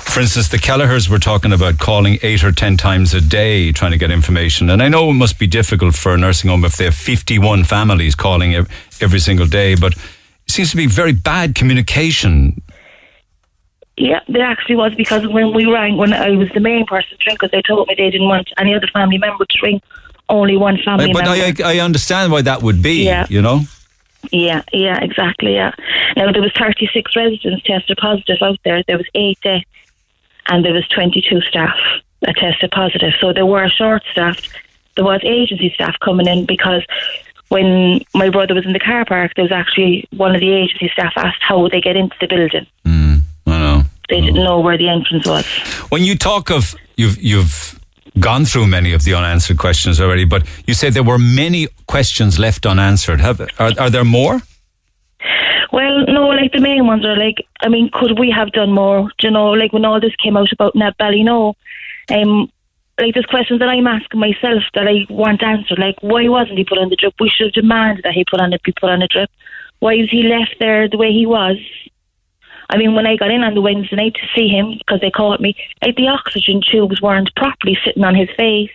For 0.05 0.21
instance, 0.21 0.51
the 0.51 0.59
Kelleher's 0.59 1.09
were 1.09 1.19
talking 1.19 1.53
about 1.53 1.81
calling 1.81 2.19
eight 2.23 2.45
or 2.45 2.53
ten 2.53 2.77
times 2.77 3.15
a 3.15 3.21
day 3.21 3.73
trying 3.73 3.91
to 3.91 3.99
get 3.99 4.13
information. 4.13 4.71
And 4.71 4.81
I 4.81 4.87
know 4.87 5.11
it 5.11 5.15
must 5.15 5.41
be 5.41 5.49
difficult 5.49 5.97
for 5.97 6.15
a 6.15 6.17
nursing 6.17 6.51
home 6.51 6.65
if 6.65 6.77
they 6.77 6.85
have 6.85 6.95
51 6.95 7.65
families 7.65 8.15
calling 8.15 8.55
every 9.01 9.19
single 9.19 9.47
day, 9.47 9.75
but 9.75 9.95
it 9.95 10.51
seems 10.51 10.71
to 10.71 10.77
be 10.77 10.87
very 10.87 11.13
bad 11.13 11.57
communication. 11.57 12.63
Yeah, 13.97 14.21
there 14.29 14.45
actually 14.45 14.77
was 14.77 14.95
because 14.95 15.27
when 15.27 15.53
we 15.53 15.67
rang, 15.67 15.97
when 15.97 16.13
I 16.13 16.31
was 16.31 16.49
the 16.55 16.61
main 16.61 16.87
person 16.87 17.19
to 17.19 17.25
ring, 17.27 17.35
because 17.35 17.51
they 17.51 17.63
told 17.63 17.89
me 17.89 17.97
they 17.97 18.11
didn't 18.11 18.29
want 18.29 18.53
any 18.57 18.73
other 18.73 18.89
family 18.93 19.19
member 19.19 19.45
to 19.45 19.59
ring, 19.63 19.81
only 20.29 20.57
one 20.57 20.79
family 20.79 21.13
but 21.13 21.25
member. 21.25 21.63
I, 21.65 21.77
I 21.77 21.79
understand 21.81 22.33
why 22.33 22.43
that 22.43 22.63
would 22.63 22.83
be, 22.83 23.05
Yeah. 23.05 23.27
you 23.29 23.43
know? 23.43 23.61
Yeah, 24.33 24.63
yeah, 24.73 24.99
exactly. 25.03 25.55
Yeah. 25.55 25.73
Now 26.17 26.33
there 26.33 26.41
was 26.41 26.53
36 26.59 27.15
residents 27.15 27.63
tested 27.65 27.99
positive 27.99 28.39
out 28.41 28.59
there. 28.65 28.83
There 28.87 28.97
was 28.97 29.07
eight 29.15 29.39
deaths, 29.43 29.65
and 30.49 30.65
there 30.65 30.73
was 30.73 30.89
22 30.89 31.43
staff 31.43 31.77
that 32.21 32.35
tested 32.37 32.71
positive. 32.71 33.13
So 33.21 33.33
there 33.35 33.45
were 33.45 33.69
short-staffed. 33.69 34.49
There 34.97 35.05
was 35.05 35.21
agency 35.25 35.73
staff 35.75 35.97
coming 36.01 36.27
in 36.27 36.47
because 36.47 36.83
when 37.49 38.01
my 38.15 38.31
brother 38.31 38.55
was 38.55 38.65
in 38.65 38.73
the 38.73 38.79
car 38.81 39.05
park, 39.05 39.33
there 39.37 39.43
was 39.43 39.53
actually 39.53 40.09
one 40.17 40.35
of 40.35 40.41
the 40.41 40.51
agency 40.53 40.89
staff 40.93 41.13
asked 41.17 41.43
how 41.43 41.61
would 41.61 41.73
they 41.73 41.81
get 41.83 41.97
into 41.97 42.17
the 42.21 42.27
building. 42.27 42.67
Hmm, 42.87 43.17
I 43.47 43.59
know. 43.59 43.83
They 44.09 44.21
didn't 44.21 44.43
know 44.43 44.61
where 44.61 44.79
the 44.79 44.89
entrance 44.89 45.27
was. 45.27 45.45
When 45.91 46.03
you 46.03 46.17
talk 46.17 46.51
of 46.51 46.75
you've 46.97 47.21
you've 47.23 47.79
gone 48.21 48.45
through 48.45 48.67
many 48.67 48.93
of 48.93 49.05
the 49.05 49.15
unanswered 49.15 49.59
questions 49.59 50.01
already, 50.01 50.25
but 50.25 50.47
you 50.67 50.75
said 50.75 50.95
there 50.95 51.03
were 51.03 51.19
many 51.19 51.69
questions 51.87 52.39
left 52.39 52.67
unanswered. 52.67 53.21
Have 53.21 53.41
are, 53.41 53.73
are 53.79 53.91
there 53.91 54.05
more? 54.05 54.41
Well, 55.73 56.05
no, 56.07 56.29
like 56.29 56.53
the 56.53 56.61
main 56.61 56.87
ones 56.87 57.05
are 57.05 57.17
like, 57.17 57.45
I 57.61 57.69
mean, 57.69 57.91
could 57.93 58.19
we 58.19 58.31
have 58.31 58.53
done 58.53 58.73
more? 58.73 59.11
Do 59.19 59.27
you 59.27 59.31
know, 59.33 59.51
like 59.51 59.73
when 59.73 59.85
all 59.85 60.01
this 60.01 60.15
came 60.23 60.37
out 60.37 60.53
about 60.53 60.77
Ned 60.77 60.95
Ballynoe, 61.01 61.55
um, 62.11 62.49
like 63.01 63.15
there's 63.15 63.27
questions 63.27 63.59
that 63.59 63.69
I'm 63.69 63.87
asking 63.87 64.21
myself 64.21 64.63
that 64.75 64.87
I 64.87 65.13
want 65.13 65.43
answered. 65.43 65.79
Like, 65.79 65.97
why 66.01 66.29
wasn't 66.29 66.59
he 66.59 66.65
put 66.65 66.79
on 66.79 66.91
the 66.91 66.97
drip? 66.97 67.15
We 67.19 67.29
should 67.29 67.47
have 67.47 67.55
demanded 67.55 68.05
that 68.05 68.13
he 68.13 68.25
put 68.31 68.41
on 68.41 68.53
it, 68.53 68.63
be 68.63 68.73
put 68.73 68.91
on 68.91 69.03
a 69.03 69.09
drip. 69.09 69.31
Why 69.81 69.95
is 69.95 70.11
he 70.11 70.23
left 70.23 70.57
there 70.61 70.89
the 70.89 70.97
way 70.97 71.11
he 71.11 71.27
was? 71.27 71.57
I 72.71 72.77
mean, 72.77 72.95
when 72.95 73.07
I 73.07 73.17
got 73.17 73.31
in 73.31 73.43
on 73.43 73.55
the 73.55 73.61
Wednesday 73.61 73.97
night 73.97 74.15
to 74.15 74.27
see 74.35 74.49
him, 74.49 74.79
because 74.79 75.01
they 75.01 75.11
called 75.11 75.41
me, 75.41 75.57
like 75.83 75.97
the 75.97 76.09
oxygen 76.09 76.61
tubes 76.61 77.01
weren't 77.01 77.35
properly 77.37 77.79
sitting 77.85 78.05
on 78.05 78.15
his 78.15 78.29
face. 78.37 78.71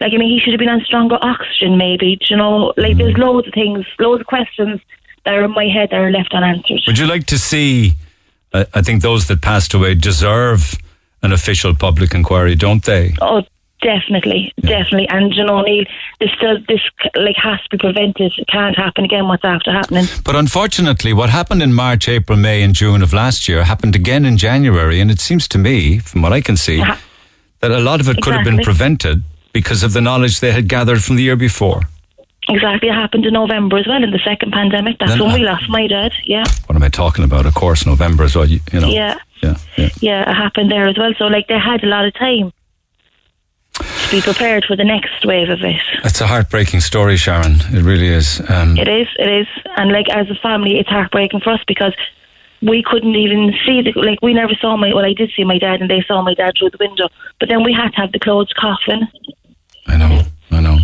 Like, 0.00 0.14
I 0.14 0.16
mean, 0.16 0.30
he 0.30 0.40
should 0.40 0.54
have 0.54 0.58
been 0.58 0.68
on 0.70 0.80
stronger 0.80 1.18
oxygen, 1.20 1.76
maybe. 1.76 2.16
Do 2.16 2.26
you 2.30 2.36
know, 2.36 2.72
like, 2.78 2.96
there's 2.96 3.18
loads 3.18 3.48
of 3.48 3.52
things, 3.52 3.84
loads 3.98 4.22
of 4.22 4.26
questions 4.26 4.80
that 5.24 5.34
are 5.34 5.44
in 5.44 5.50
my 5.50 5.66
head 5.66 5.90
that 5.90 6.00
are 6.00 6.10
left 6.10 6.32
unanswered. 6.32 6.80
Would 6.86 6.98
you 6.98 7.06
like 7.06 7.26
to 7.26 7.38
see? 7.38 7.94
Uh, 8.52 8.64
I 8.72 8.80
think 8.80 9.02
those 9.02 9.26
that 9.28 9.42
passed 9.42 9.74
away 9.74 9.94
deserve 9.94 10.74
an 11.22 11.32
official 11.32 11.74
public 11.74 12.14
inquiry, 12.14 12.54
don't 12.54 12.82
they? 12.82 13.14
Oh, 13.20 13.42
definitely, 13.82 14.52
definitely. 14.60 15.08
And 15.08 15.32
you 15.34 15.44
know, 15.44 15.60
Neil, 15.62 15.84
this 16.20 16.30
still 16.36 16.58
this 16.68 16.80
like 17.16 17.36
has 17.36 17.60
to 17.62 17.68
be 17.70 17.78
prevented. 17.78 18.32
It 18.36 18.46
can't 18.48 18.76
happen 18.76 19.04
again. 19.04 19.26
What's 19.28 19.44
after 19.44 19.72
happening? 19.72 20.06
But 20.24 20.36
unfortunately, 20.36 21.12
what 21.12 21.30
happened 21.30 21.62
in 21.62 21.72
March, 21.72 22.08
April, 22.08 22.38
May, 22.38 22.62
and 22.62 22.74
June 22.74 23.02
of 23.02 23.12
last 23.12 23.48
year 23.48 23.64
happened 23.64 23.94
again 23.96 24.24
in 24.24 24.36
January, 24.36 25.00
and 25.00 25.10
it 25.10 25.20
seems 25.20 25.48
to 25.48 25.58
me, 25.58 25.98
from 25.98 26.22
what 26.22 26.32
I 26.32 26.40
can 26.40 26.56
see, 26.56 26.78
Ha- 26.80 26.98
that 27.60 27.70
a 27.70 27.80
lot 27.80 28.00
of 28.00 28.08
it 28.08 28.20
could 28.22 28.34
have 28.34 28.44
been 28.44 28.58
prevented 28.58 29.22
because 29.52 29.82
of 29.82 29.92
the 29.92 30.00
knowledge 30.00 30.40
they 30.40 30.52
had 30.52 30.68
gathered 30.68 31.02
from 31.02 31.16
the 31.16 31.22
year 31.22 31.36
before. 31.36 31.82
Exactly, 32.48 32.88
it 32.88 32.94
happened 32.94 33.26
in 33.26 33.34
November 33.34 33.76
as 33.78 33.86
well 33.86 34.02
in 34.02 34.10
the 34.10 34.18
second 34.24 34.52
pandemic. 34.52 34.98
That's 34.98 35.12
Then 35.12 35.20
when 35.20 35.30
I- 35.30 35.38
we 35.38 35.46
uh, 35.46 35.52
lost 35.52 35.68
my 35.68 35.86
dad. 35.86 36.12
Yeah, 36.24 36.44
What 36.66 36.74
am 36.76 36.82
I 36.82 36.88
talking 36.88 37.24
about? 37.24 37.46
Of 37.46 37.54
course, 37.54 37.86
November 37.86 38.24
as 38.24 38.34
well. 38.34 38.46
You, 38.46 38.60
you 38.72 38.80
know. 38.80 38.88
yeah, 38.88 39.16
Yeah. 39.42 39.56
Yeah. 39.76 39.88
yeah. 40.00 40.30
It 40.30 40.34
happened 40.34 40.70
there 40.70 40.88
as 40.88 40.96
well. 40.98 41.12
So 41.18 41.24
like 41.26 41.46
they 41.48 41.58
had 41.58 41.84
a 41.84 41.86
lot 41.86 42.06
of 42.06 42.14
time 42.14 42.52
be 44.10 44.20
prepared 44.20 44.64
for 44.64 44.76
the 44.76 44.84
next 44.84 45.24
wave 45.24 45.48
of 45.48 45.62
it. 45.62 45.80
It's 46.04 46.20
a 46.20 46.26
heartbreaking 46.26 46.80
story, 46.80 47.16
Sharon. 47.16 47.56
It 47.72 47.82
really 47.82 48.08
is. 48.08 48.40
Um, 48.50 48.76
It 48.76 48.88
is, 48.88 49.08
it 49.18 49.28
is, 49.28 49.46
and 49.76 49.92
like 49.92 50.08
as 50.10 50.28
a 50.30 50.34
family, 50.36 50.78
it's 50.78 50.88
heartbreaking 50.88 51.40
for 51.40 51.50
us 51.50 51.60
because 51.66 51.94
we 52.62 52.82
couldn't 52.82 53.14
even 53.14 53.54
see 53.64 53.80
the 53.82 53.92
like 54.00 54.20
we 54.22 54.34
never 54.34 54.52
saw 54.60 54.76
my 54.76 54.92
well 54.92 55.04
I 55.04 55.14
did 55.14 55.30
see 55.34 55.44
my 55.44 55.58
dad 55.58 55.80
and 55.80 55.88
they 55.88 56.02
saw 56.06 56.20
my 56.22 56.34
dad 56.34 56.54
through 56.58 56.70
the 56.70 56.78
window, 56.80 57.08
but 57.38 57.48
then 57.48 57.62
we 57.64 57.72
had 57.72 57.90
to 57.90 57.96
have 57.96 58.12
the 58.12 58.18
closed 58.18 58.54
coffin. 58.56 59.08
I 59.86 59.96
know. 59.96 60.22
I 60.50 60.60
know. 60.60 60.76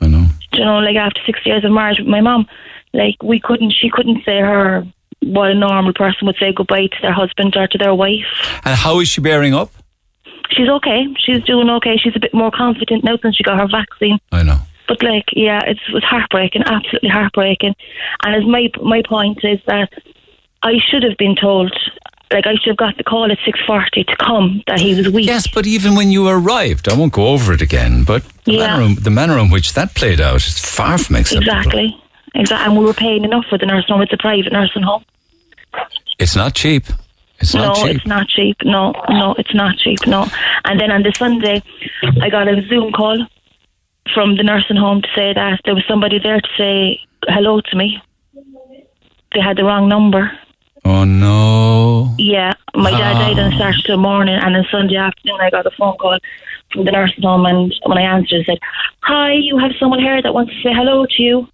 I 0.00 0.06
know. 0.08 0.26
you 0.52 0.64
know, 0.64 0.78
like 0.78 0.96
after 0.96 1.20
six 1.24 1.40
years 1.46 1.64
of 1.64 1.70
marriage 1.72 1.98
with 1.98 2.08
my 2.08 2.20
mom, 2.20 2.46
like 2.92 3.22
we 3.22 3.40
couldn't, 3.40 3.72
she 3.72 3.88
couldn't 3.90 4.24
say 4.24 4.40
her 4.40 4.86
what 5.20 5.50
a 5.50 5.54
normal 5.54 5.92
person 5.94 6.26
would 6.26 6.36
say 6.36 6.52
goodbye 6.52 6.88
to 6.88 6.96
their 7.00 7.12
husband 7.12 7.56
or 7.56 7.66
to 7.68 7.78
their 7.78 7.94
wife. 7.94 8.26
And 8.64 8.76
how 8.76 9.00
is 9.00 9.08
she 9.08 9.20
bearing 9.20 9.54
up? 9.54 9.70
She's 10.56 10.68
okay. 10.68 11.06
She's 11.18 11.42
doing 11.44 11.68
okay. 11.70 11.96
She's 11.96 12.16
a 12.16 12.20
bit 12.20 12.34
more 12.34 12.50
confident 12.50 13.04
now 13.04 13.16
since 13.22 13.36
she 13.36 13.42
got 13.42 13.58
her 13.58 13.68
vaccine. 13.68 14.18
I 14.30 14.42
know. 14.42 14.58
But 14.88 15.02
like, 15.02 15.24
yeah, 15.32 15.60
it's, 15.66 15.80
it 15.88 15.94
was 15.94 16.04
heartbreaking, 16.04 16.62
absolutely 16.66 17.08
heartbreaking. 17.08 17.74
And 18.24 18.34
as 18.34 18.44
my 18.44 18.68
my 18.82 19.02
point 19.08 19.38
is 19.44 19.60
that 19.66 19.90
I 20.62 20.74
should 20.78 21.02
have 21.04 21.16
been 21.16 21.36
told, 21.36 21.72
like 22.32 22.46
I 22.46 22.54
should 22.56 22.68
have 22.68 22.76
got 22.76 22.96
the 22.98 23.04
call 23.04 23.30
at 23.30 23.38
six 23.44 23.58
forty 23.66 24.04
to 24.04 24.16
come 24.16 24.62
that 24.66 24.80
he 24.80 24.94
was 24.94 25.08
weak. 25.08 25.26
Yes, 25.26 25.46
but 25.52 25.66
even 25.66 25.94
when 25.94 26.10
you 26.10 26.26
arrived, 26.28 26.88
I 26.88 26.94
won't 26.94 27.12
go 27.12 27.28
over 27.28 27.52
it 27.52 27.62
again, 27.62 28.04
but 28.04 28.22
the, 28.44 28.52
Yeah. 28.54 28.66
manner, 28.76 28.82
in, 28.86 28.94
the 28.96 29.10
manner 29.10 29.38
in 29.38 29.50
which 29.50 29.72
that 29.74 29.94
played 29.94 30.20
out 30.20 30.36
is 30.46 30.58
far 30.58 30.98
from 30.98 31.16
acceptable. 31.16 31.42
exactly, 31.50 32.02
exactly. 32.34 32.66
And 32.66 32.76
we 32.78 32.84
were 32.84 32.94
paying 32.94 33.24
enough 33.24 33.44
for 33.48 33.56
the 33.58 33.66
nursing 33.66 33.92
home. 33.94 34.02
It's 34.02 34.12
a 34.12 34.16
private 34.18 34.52
nursing 34.52 34.82
home. 34.82 35.04
It's 36.18 36.36
not 36.36 36.54
cheap. 36.54 36.84
It's 37.42 37.54
no, 37.54 37.74
cheap. 37.74 37.96
it's 37.96 38.06
not 38.06 38.28
cheap. 38.28 38.56
No, 38.64 38.92
no, 39.08 39.34
it's 39.36 39.52
not 39.52 39.76
cheap. 39.76 39.98
No. 40.06 40.28
And 40.64 40.80
then 40.80 40.92
on 40.92 41.02
the 41.02 41.12
Sunday, 41.12 41.60
I 42.20 42.30
got 42.30 42.46
a 42.46 42.62
Zoom 42.68 42.92
call 42.92 43.26
from 44.14 44.36
the 44.36 44.44
nursing 44.44 44.76
home 44.76 45.02
to 45.02 45.08
say 45.14 45.32
that 45.34 45.60
there 45.64 45.74
was 45.74 45.84
somebody 45.88 46.20
there 46.20 46.40
to 46.40 46.48
say 46.56 47.00
hello 47.28 47.60
to 47.60 47.76
me. 47.76 48.00
They 49.34 49.40
had 49.40 49.56
the 49.56 49.64
wrong 49.64 49.88
number. 49.88 50.30
Oh 50.84 51.04
no. 51.04 52.14
Yeah, 52.16 52.52
my 52.74 52.90
dad 52.90 53.16
ah. 53.16 53.18
died 53.18 53.38
on 53.38 53.52
Saturday 53.58 53.96
morning, 53.96 54.38
and 54.40 54.56
on 54.56 54.64
Sunday 54.70 54.96
afternoon, 54.96 55.40
I 55.40 55.50
got 55.50 55.66
a 55.66 55.70
phone 55.72 55.96
call 55.96 56.18
from 56.72 56.84
the 56.84 56.92
nursing 56.92 57.22
home. 57.22 57.46
And 57.46 57.74
when 57.86 57.98
I 57.98 58.02
answered, 58.02 58.40
it 58.40 58.46
said, 58.46 58.58
"Hi, 59.00 59.32
you 59.32 59.58
have 59.58 59.72
someone 59.80 60.00
here 60.00 60.20
that 60.22 60.34
wants 60.34 60.52
to 60.52 60.62
say 60.62 60.72
hello 60.72 61.06
to 61.06 61.22
you." 61.22 61.48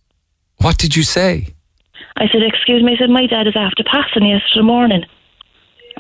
What 0.59 0.77
did 0.77 0.97
you 0.97 1.02
say? 1.02 1.55
I 2.16 2.27
said, 2.32 2.43
Excuse 2.43 2.82
me, 2.82 2.94
I 2.94 2.97
said, 2.97 3.10
My 3.10 3.27
dad 3.27 3.47
is 3.47 3.56
after 3.56 3.85
passing 3.85 4.27
yesterday 4.27 4.62
morning. 4.62 5.05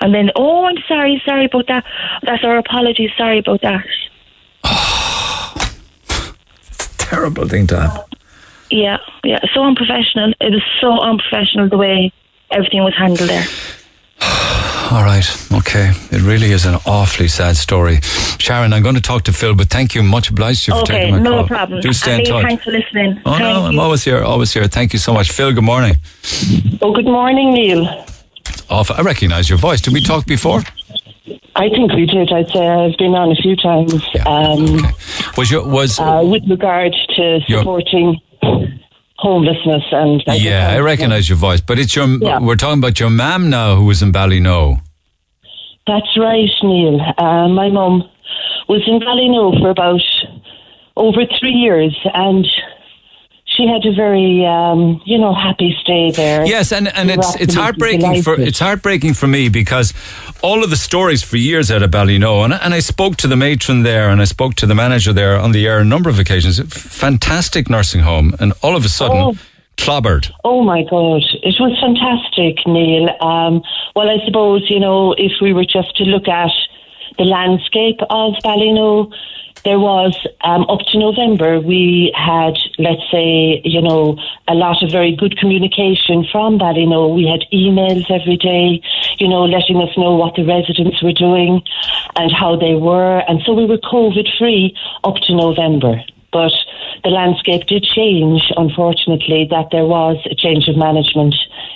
And 0.00 0.14
then, 0.14 0.30
Oh, 0.36 0.64
I'm 0.66 0.76
sorry, 0.88 1.20
sorry 1.24 1.46
about 1.46 1.66
that. 1.68 1.84
That's 2.22 2.44
our 2.44 2.58
apologies, 2.58 3.10
sorry 3.16 3.38
about 3.38 3.60
that. 3.62 3.84
it's 6.60 6.94
a 6.94 6.98
terrible 6.98 7.48
thing 7.48 7.66
to 7.68 7.80
happen. 7.80 8.04
Yeah, 8.70 8.98
yeah, 9.24 9.40
so 9.54 9.62
unprofessional. 9.64 10.32
It 10.40 10.52
was 10.52 10.62
so 10.80 11.00
unprofessional 11.00 11.68
the 11.70 11.78
way 11.78 12.12
everything 12.50 12.82
was 12.84 12.94
handled 12.96 13.30
there. 13.30 13.46
All 14.90 15.04
right. 15.04 15.24
Okay. 15.52 15.90
It 16.10 16.22
really 16.22 16.52
is 16.52 16.64
an 16.66 16.76
awfully 16.86 17.28
sad 17.28 17.56
story. 17.56 17.98
Sharon, 18.38 18.72
I'm 18.72 18.82
going 18.82 18.94
to 18.94 19.00
talk 19.00 19.22
to 19.24 19.32
Phil, 19.32 19.54
but 19.54 19.68
thank 19.68 19.94
you. 19.94 20.02
Much 20.02 20.30
obliged 20.30 20.64
to 20.64 20.70
you 20.72 20.76
for 20.78 20.82
Okay, 20.84 20.98
taking 21.00 21.14
my 21.16 21.20
no 21.20 21.30
call. 21.38 21.46
problem. 21.46 21.80
Do 21.80 21.92
stay 21.92 22.14
in 22.14 22.20
Annie, 22.20 22.30
touch. 22.30 22.44
Thanks 22.44 22.64
for 22.64 22.70
listening. 22.72 23.20
Oh, 23.26 23.32
no, 23.32 23.38
Thank 23.38 23.66
I'm 23.68 23.78
always 23.78 24.04
here. 24.04 24.22
Always 24.22 24.52
here. 24.52 24.66
Thank 24.66 24.92
you 24.92 24.98
so 24.98 25.12
much. 25.12 25.30
Phil, 25.32 25.52
good 25.52 25.64
morning. 25.64 25.96
Oh, 26.82 26.92
good 26.94 27.04
morning, 27.06 27.52
Neil. 27.52 28.04
Off. 28.70 28.90
I 28.90 29.00
recognise 29.02 29.48
your 29.48 29.58
voice. 29.58 29.80
Did 29.80 29.94
we 29.94 30.00
talk 30.00 30.26
before? 30.26 30.62
I 31.56 31.68
think 31.70 31.92
we 31.92 32.06
did. 32.06 32.30
I'd 32.32 32.48
say 32.50 32.66
I've 32.66 32.96
been 32.98 33.14
on 33.14 33.32
a 33.32 33.34
few 33.36 33.56
times. 33.56 33.94
Um, 34.26 34.92
Was 35.36 35.50
your 35.50 35.66
was 35.68 35.98
uh, 35.98 36.22
with 36.24 36.48
regard 36.48 36.94
to 37.16 37.40
supporting 37.48 38.20
homelessness 39.16 39.82
and 39.90 40.22
that 40.26 40.40
Yeah, 40.40 40.68
I 40.70 40.76
of 40.76 40.84
recognise 40.84 41.28
your 41.28 41.38
voice, 41.38 41.60
but 41.60 41.78
it's 41.78 41.94
your. 41.96 42.06
Yeah. 42.06 42.38
We're 42.38 42.56
talking 42.56 42.78
about 42.78 43.00
your 43.00 43.10
mam 43.10 43.50
now, 43.50 43.76
who 43.76 43.86
was 43.86 44.02
in 44.02 44.12
Ballynoe. 44.12 44.80
That's 45.86 46.16
right, 46.18 46.50
Neil. 46.62 47.00
Uh, 47.18 47.48
my 47.48 47.68
mum 47.70 48.08
was 48.68 48.82
in 48.86 49.00
Ballynoe 49.00 49.60
for 49.60 49.70
about 49.70 50.02
over 50.96 51.22
three 51.40 51.52
years, 51.52 51.96
and 52.14 52.46
she 53.58 53.66
had 53.66 53.84
a 53.84 53.92
very, 53.92 54.46
um, 54.46 55.02
you 55.04 55.18
know, 55.18 55.34
happy 55.34 55.76
stay 55.80 56.12
there. 56.12 56.46
Yes, 56.46 56.70
and, 56.72 56.86
and 56.96 57.10
it's 57.10 57.34
it's 57.36 57.54
heartbreaking 57.54 58.22
for 58.22 58.34
it's 58.40 58.60
heartbreaking 58.60 59.14
for 59.14 59.26
me 59.26 59.48
because 59.48 59.92
all 60.42 60.62
of 60.62 60.70
the 60.70 60.76
stories 60.76 61.22
for 61.24 61.36
years 61.36 61.68
out 61.70 61.82
of 61.82 61.90
Ballynoe, 61.90 62.44
and, 62.44 62.54
and 62.54 62.72
I 62.72 62.78
spoke 62.78 63.16
to 63.16 63.26
the 63.26 63.36
matron 63.36 63.82
there, 63.82 64.08
and 64.10 64.20
I 64.20 64.24
spoke 64.26 64.54
to 64.56 64.66
the 64.66 64.74
manager 64.76 65.12
there 65.12 65.36
on 65.36 65.50
the 65.52 65.66
air 65.66 65.80
a 65.80 65.84
number 65.84 66.08
of 66.08 66.20
occasions. 66.20 66.60
Fantastic 66.72 67.68
nursing 67.68 68.02
home, 68.02 68.34
and 68.38 68.52
all 68.62 68.76
of 68.76 68.84
a 68.84 68.88
sudden, 68.88 69.16
Oh. 69.18 69.34
clobbered. 69.76 70.30
Oh 70.44 70.62
my 70.62 70.82
God, 70.84 71.22
it 71.42 71.56
was 71.58 71.76
fantastic, 71.80 72.64
Neil. 72.66 73.08
Um, 73.20 73.62
well, 73.96 74.08
I 74.08 74.24
suppose, 74.24 74.70
you 74.70 74.78
know, 74.78 75.14
if 75.18 75.32
we 75.40 75.52
were 75.52 75.64
just 75.64 75.96
to 75.96 76.04
look 76.04 76.28
at 76.28 76.52
the 77.18 77.24
landscape 77.24 77.98
of 78.10 78.34
Ballynoe, 78.44 79.12
there 79.68 79.78
was, 79.78 80.16
um, 80.40 80.62
up 80.70 80.80
to 80.90 80.98
November, 80.98 81.60
we 81.60 82.10
had, 82.16 82.56
let's 82.78 83.04
say, 83.12 83.60
you 83.64 83.82
know, 83.82 84.16
a 84.48 84.54
lot 84.54 84.82
of 84.82 84.90
very 84.90 85.14
good 85.14 85.36
communication 85.36 86.24
from 86.32 86.58
Ballynoe. 86.58 87.14
We 87.14 87.26
had 87.26 87.44
emails 87.52 88.10
every 88.10 88.38
day, 88.38 88.80
you 89.18 89.28
know, 89.28 89.44
letting 89.44 89.76
us 89.76 89.92
know 89.98 90.14
what 90.16 90.36
the 90.36 90.46
residents 90.46 91.02
were 91.02 91.12
doing 91.12 91.60
and 92.16 92.32
how 92.32 92.56
they 92.56 92.76
were. 92.76 93.18
And 93.28 93.42
so 93.44 93.52
we 93.52 93.66
were 93.66 93.76
COVID 93.76 94.26
free 94.38 94.74
up 95.04 95.16
to 95.26 95.36
November. 95.36 96.02
But 96.32 96.52
the 97.04 97.10
landscape 97.10 97.66
did 97.66 97.84
change, 97.84 98.50
unfortunately, 98.56 99.48
that 99.50 99.68
there 99.70 99.84
was 99.84 100.16
a 100.30 100.34
change 100.34 100.68
of 100.68 100.78
management 100.78 101.34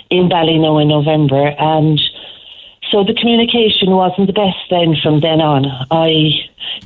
in 0.08 0.30
Ballynoe 0.30 0.80
in 0.80 0.88
November. 0.88 1.54
And 1.58 2.00
so 2.92 3.02
the 3.02 3.14
communication 3.14 3.90
wasn't 3.90 4.26
the 4.28 4.32
best 4.34 4.58
then 4.70 4.94
from 5.02 5.18
then 5.20 5.40
on. 5.40 5.64
I 5.90 6.30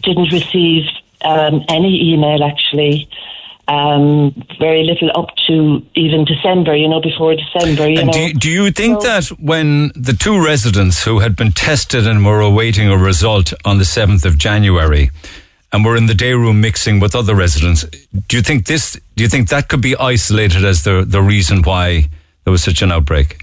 didn't 0.03 0.33
receive 0.33 0.85
um, 1.23 1.65
any 1.69 2.13
email 2.15 2.43
actually. 2.45 3.09
Um, 3.69 4.33
very 4.61 4.85
little 4.85 5.11
up 5.17 5.31
to 5.49 5.83
even 5.97 6.25
December, 6.25 6.77
you 6.77 6.89
know, 6.89 7.01
before 7.01 7.35
December, 7.35 7.89
you 7.91 7.99
And 7.99 8.07
know. 8.07 8.13
do, 8.13 8.21
you- 8.21 8.35
do 8.35 8.49
you 8.51 8.71
think 8.71 9.01
that 9.03 9.27
when 9.41 9.91
the 9.97 10.13
two 10.13 10.39
residents 10.43 11.03
who 11.03 11.19
had 11.19 11.35
been 11.35 11.51
tested 11.51 12.07
and 12.07 12.25
were 12.25 12.41
awaiting 12.41 12.89
a 12.89 12.97
result 12.97 13.53
on 13.65 13.79
the 13.79 13.85
7th 13.85 14.25
of 14.25 14.39
January 14.39 15.11
and 15.73 15.85
were 15.85 15.97
in 15.97 16.07
the 16.07 16.15
day 16.15 16.33
room 16.33 16.61
mixing 16.61 17.01
with 17.01 17.17
other 17.17 17.35
residents, 17.35 17.85
do 18.29 18.37
you 18.37 18.43
think 18.43 18.67
this, 18.67 18.97
do 19.17 19.25
you 19.25 19.29
think 19.29 19.49
that 19.49 19.69
could 19.69 19.81
be 19.81 19.97
isolated 19.97 20.65
as 20.65 20.85
the, 20.85 21.05
the 21.05 21.21
reason 21.21 21.61
why 21.63 22.09
there 22.45 22.53
was 22.53 22.63
such 22.63 22.83
an 22.83 22.93
outbreak? 22.93 23.39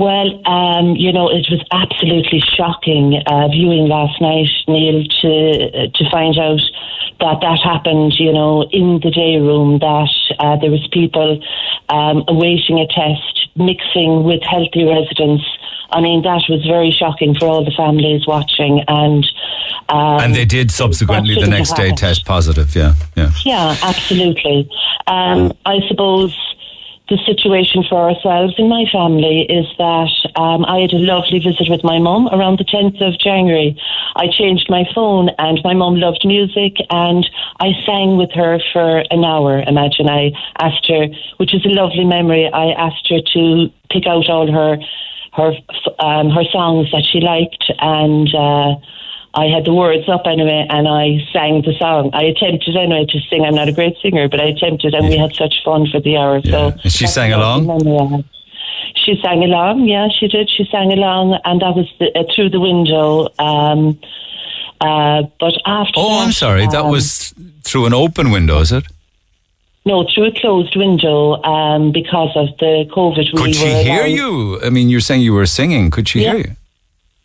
Well, 0.00 0.40
um, 0.48 0.96
you 0.96 1.12
know, 1.12 1.28
it 1.28 1.46
was 1.50 1.62
absolutely 1.72 2.40
shocking 2.40 3.20
uh, 3.26 3.48
viewing 3.48 3.86
last 3.86 4.18
night, 4.18 4.48
Neil, 4.66 5.04
to 5.20 5.90
to 5.92 6.10
find 6.10 6.38
out 6.38 6.62
that 7.20 7.40
that 7.42 7.60
happened. 7.62 8.14
You 8.18 8.32
know, 8.32 8.62
in 8.72 9.00
the 9.04 9.10
day 9.10 9.36
room, 9.36 9.78
that 9.80 10.08
uh, 10.38 10.56
there 10.56 10.70
was 10.70 10.88
people 10.90 11.44
um, 11.90 12.24
awaiting 12.28 12.78
a 12.78 12.86
test, 12.86 13.50
mixing 13.56 14.24
with 14.24 14.40
healthy 14.42 14.88
residents. 14.88 15.44
I 15.90 16.00
mean, 16.00 16.22
that 16.22 16.48
was 16.48 16.64
very 16.64 16.92
shocking 16.92 17.34
for 17.34 17.44
all 17.44 17.62
the 17.62 17.76
families 17.76 18.26
watching, 18.26 18.82
and 18.88 19.26
um, 19.90 20.20
and 20.24 20.34
they 20.34 20.46
did 20.46 20.70
subsequently 20.70 21.34
the 21.34 21.46
next 21.46 21.76
day 21.76 21.90
test 21.92 22.24
positive, 22.24 22.74
yeah, 22.74 22.94
yeah. 23.16 23.32
Yeah, 23.44 23.76
absolutely. 23.82 24.66
Um, 25.06 25.52
I 25.66 25.80
suppose 25.88 26.34
the 27.10 27.18
situation 27.26 27.82
for 27.82 27.98
ourselves 28.08 28.54
in 28.56 28.68
my 28.68 28.84
family 28.90 29.42
is 29.50 29.66
that 29.78 30.14
um, 30.36 30.64
I 30.64 30.78
had 30.78 30.92
a 30.92 31.02
lovely 31.02 31.40
visit 31.40 31.68
with 31.68 31.82
my 31.82 31.98
mum 31.98 32.28
around 32.28 32.60
the 32.60 32.64
10th 32.64 33.02
of 33.02 33.18
January. 33.18 33.76
I 34.14 34.28
changed 34.30 34.70
my 34.70 34.84
phone, 34.94 35.28
and 35.36 35.60
my 35.64 35.74
mum 35.74 35.96
loved 35.96 36.24
music, 36.24 36.76
and 36.88 37.28
I 37.58 37.72
sang 37.84 38.16
with 38.16 38.30
her 38.32 38.60
for 38.72 39.02
an 39.10 39.24
hour. 39.24 39.60
Imagine 39.66 40.08
I 40.08 40.30
asked 40.60 40.86
her, 40.86 41.08
which 41.38 41.52
is 41.52 41.66
a 41.66 41.74
lovely 41.74 42.04
memory. 42.04 42.46
I 42.46 42.70
asked 42.78 43.08
her 43.10 43.20
to 43.34 43.66
pick 43.90 44.06
out 44.06 44.30
all 44.30 44.46
her 44.50 44.78
her 45.32 45.52
um, 45.98 46.30
her 46.30 46.44
songs 46.52 46.90
that 46.92 47.04
she 47.04 47.18
liked, 47.20 47.72
and. 47.80 48.32
Uh, 48.32 48.76
I 49.34 49.46
had 49.46 49.64
the 49.64 49.72
words 49.72 50.08
up 50.08 50.22
anyway, 50.26 50.66
and 50.68 50.88
I 50.88 51.18
sang 51.32 51.62
the 51.62 51.72
song. 51.78 52.10
I 52.12 52.24
attempted 52.24 52.76
anyway 52.76 53.06
to 53.10 53.18
sing. 53.30 53.44
I'm 53.44 53.54
not 53.54 53.68
a 53.68 53.72
great 53.72 53.96
singer, 54.02 54.28
but 54.28 54.40
I 54.40 54.46
attempted, 54.46 54.92
and 54.94 55.08
we 55.08 55.16
had 55.16 55.34
such 55.34 55.54
fun 55.64 55.86
for 55.90 56.00
the 56.00 56.16
hour. 56.16 56.42
So 56.42 56.72
And 56.82 56.92
she 56.92 57.06
sang 57.06 57.32
along? 57.32 57.66
memory 57.66 57.96
I 57.98 58.04
have. 58.16 58.24
She 58.96 59.18
sang 59.22 59.44
along, 59.44 59.84
yeah, 59.86 60.08
she 60.08 60.26
did. 60.26 60.50
She 60.50 60.64
sang 60.70 60.92
along, 60.92 61.38
and 61.44 61.60
that 61.62 61.74
was 61.76 61.86
the, 62.00 62.06
uh, 62.18 62.24
through 62.34 62.50
the 62.50 62.58
window. 62.60 63.28
Um, 63.38 63.98
uh, 64.80 65.22
but 65.38 65.54
after 65.64 65.92
Oh, 65.96 66.08
that, 66.18 66.26
I'm 66.26 66.32
sorry. 66.32 66.66
That 66.66 66.84
um, 66.84 66.90
was 66.90 67.32
through 67.62 67.86
an 67.86 67.94
open 67.94 68.30
window, 68.30 68.58
is 68.60 68.72
it? 68.72 68.84
no 69.86 70.06
through 70.14 70.26
a 70.26 70.32
closed 70.32 70.76
window 70.76 71.40
um, 71.42 71.90
because 71.92 72.30
of 72.36 72.48
the 72.58 72.84
COVID. 72.94 73.32
we 73.32 73.40
Could 73.40 73.54
she 73.54 73.64
were 73.64 73.82
hear 73.82 74.06
you? 74.06 74.60
I 74.62 74.68
mean, 74.70 74.88
you're 74.90 75.00
saying 75.00 75.22
you 75.22 75.32
were 75.32 75.46
singing. 75.46 75.90
Could 75.90 76.06
she 76.08 76.22
Yeah. 76.22 76.32
hear 76.32 76.38
you? 76.38 76.56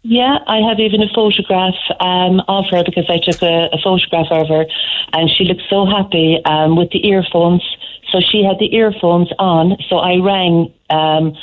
Yeah, 0.08 0.38
I 0.46 0.58
have 0.60 0.80
even 0.80 1.02
a 1.02 1.10
photograph 1.16 1.74
um, 2.00 2.40
of 2.48 2.66
her 2.70 2.84
because 2.84 3.06
I 3.10 3.18
took 3.18 3.42
a, 3.42 3.70
a 3.74 3.78
photograph 3.84 4.28
of 4.30 4.48
her, 4.50 4.66
and 5.14 5.30
she 5.32 5.46
looked 5.46 5.64
so 5.68 5.86
happy 5.88 6.38
um, 6.46 6.76
with 6.76 6.92
the 6.92 7.08
earphones. 7.08 7.64
So 8.12 8.20
she 8.22 8.44
had 8.44 8.60
the 8.60 8.74
earphones 8.76 9.32
on. 9.40 9.78
So 9.90 9.98
I 9.98 10.18
rang 10.18 10.72
um, 10.92 11.34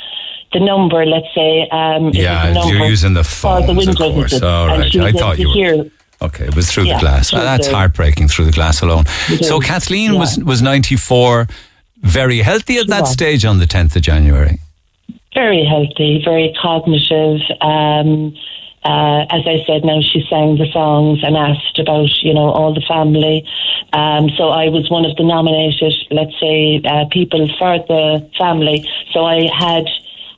the 0.52 0.60
number. 0.60 1.04
Let's 1.04 1.26
say, 1.34 1.68
um, 1.70 2.10
Yeah, 2.10 2.64
you're 2.68 2.86
using 2.86 3.14
the 3.14 3.24
phone. 3.24 3.66
the 3.66 3.90
of 3.90 3.96
course. 3.96 4.40
All 4.40 4.70
and 4.70 4.94
right. 4.94 4.96
I 4.96 5.12
thought 5.12 5.40
you 5.40 5.48
were. 5.48 5.54
hear. 5.54 5.90
Okay, 6.22 6.44
it 6.44 6.54
was 6.54 6.70
through 6.70 6.84
Yeah, 6.84 6.94
the 6.94 7.00
glass. 7.00 7.32
That's 7.32 7.66
heartbreaking 7.66 8.28
through 8.28 8.44
the 8.44 8.52
glass 8.52 8.80
alone. 8.80 9.06
So 9.40 9.58
Kathleen 9.58 10.12
yeah. 10.12 10.20
was 10.20 10.38
was 10.38 10.62
94, 10.62 11.48
very 11.98 12.38
healthy 12.38 12.76
at 12.76 12.82
She 12.82 12.90
that 12.90 13.00
was. 13.02 13.10
stage 13.12 13.44
on 13.44 13.58
the 13.58 13.66
10th 13.66 13.96
of 13.96 14.02
January. 14.02 14.60
Very 15.34 15.64
healthy, 15.64 16.22
very 16.24 16.54
cognitive. 16.60 17.40
Um, 17.60 18.34
uh, 18.84 19.26
as 19.30 19.46
I 19.46 19.62
said, 19.66 19.84
now 19.84 20.00
she 20.02 20.26
sang 20.28 20.56
the 20.56 20.66
songs 20.72 21.20
and 21.22 21.36
asked 21.36 21.78
about, 21.78 22.10
you 22.22 22.34
know, 22.34 22.50
all 22.50 22.74
the 22.74 22.82
family. 22.86 23.46
Um, 23.92 24.28
so 24.36 24.48
I 24.48 24.68
was 24.68 24.90
one 24.90 25.04
of 25.04 25.16
the 25.16 25.22
nominated, 25.22 25.94
let's 26.10 26.38
say, 26.40 26.82
uh, 26.84 27.04
people 27.10 27.48
for 27.58 27.78
the 27.78 28.28
family. 28.36 28.88
So 29.12 29.24
I 29.24 29.46
had, 29.54 29.86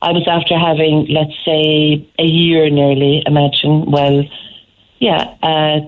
I 0.01 0.11
was 0.11 0.27
after 0.27 0.57
having, 0.59 1.07
let's 1.09 1.33
say, 1.43 2.07
a 2.19 2.23
year 2.25 2.69
nearly, 2.69 3.23
imagine, 3.25 3.89
well, 3.89 4.23
yeah, 4.99 5.33
uh, 5.41 5.79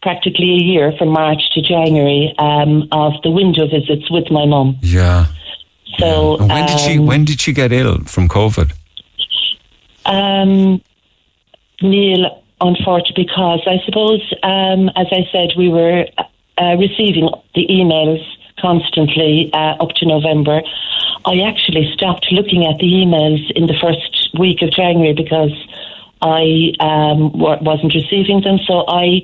practically 0.00 0.52
a 0.52 0.62
year 0.62 0.92
from 0.98 1.08
March 1.08 1.50
to 1.52 1.60
January 1.60 2.34
um, 2.38 2.88
of 2.92 3.12
the 3.22 3.30
window 3.30 3.66
visits 3.68 4.10
with 4.10 4.30
my 4.30 4.46
mum. 4.46 4.78
Yeah. 4.80 5.26
So 5.98 6.38
when 6.38 6.66
did 6.66 6.78
she 6.80 6.98
um, 6.98 7.06
when 7.06 7.24
did 7.24 7.40
she 7.40 7.52
get 7.52 7.72
ill 7.72 7.98
from 8.04 8.28
COVID? 8.28 8.72
Um, 10.06 10.82
Neil, 11.82 12.42
unfortunately, 12.60 13.24
because 13.24 13.62
I 13.66 13.78
suppose, 13.84 14.20
um, 14.42 14.88
as 14.96 15.06
I 15.10 15.28
said, 15.32 15.52
we 15.56 15.68
were 15.68 16.06
uh, 16.58 16.76
receiving 16.78 17.28
the 17.54 17.66
emails 17.66 18.22
constantly 18.58 19.50
uh, 19.52 19.76
up 19.82 19.90
to 19.96 20.06
November. 20.06 20.62
I 21.24 21.40
actually 21.40 21.90
stopped 21.92 22.26
looking 22.30 22.66
at 22.66 22.78
the 22.78 22.86
emails 22.86 23.50
in 23.52 23.66
the 23.66 23.74
first 23.80 24.30
week 24.38 24.62
of 24.62 24.70
January 24.70 25.14
because 25.14 25.52
I 26.24 26.72
um, 26.80 27.38
wa- 27.38 27.60
wasn't 27.60 27.94
receiving 27.94 28.40
them. 28.40 28.58
So 28.66 28.84
I 28.88 29.20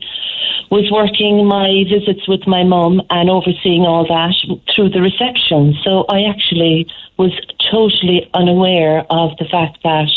was 0.71 0.91
working 0.93 1.49
my 1.49 1.85
visits 1.89 2.29
with 2.29 2.47
my 2.47 2.63
mum 2.63 3.01
and 3.09 3.31
overseeing 3.31 3.83
all 3.83 4.07
that 4.07 4.37
through 4.75 4.91
the 4.91 5.01
reception. 5.01 5.75
So 5.83 6.05
I 6.09 6.29
actually 6.29 6.87
was 7.17 7.33
totally 7.73 8.29
unaware 8.35 9.07
of 9.11 9.37
the 9.39 9.47
fact 9.47 9.79
that 9.83 10.11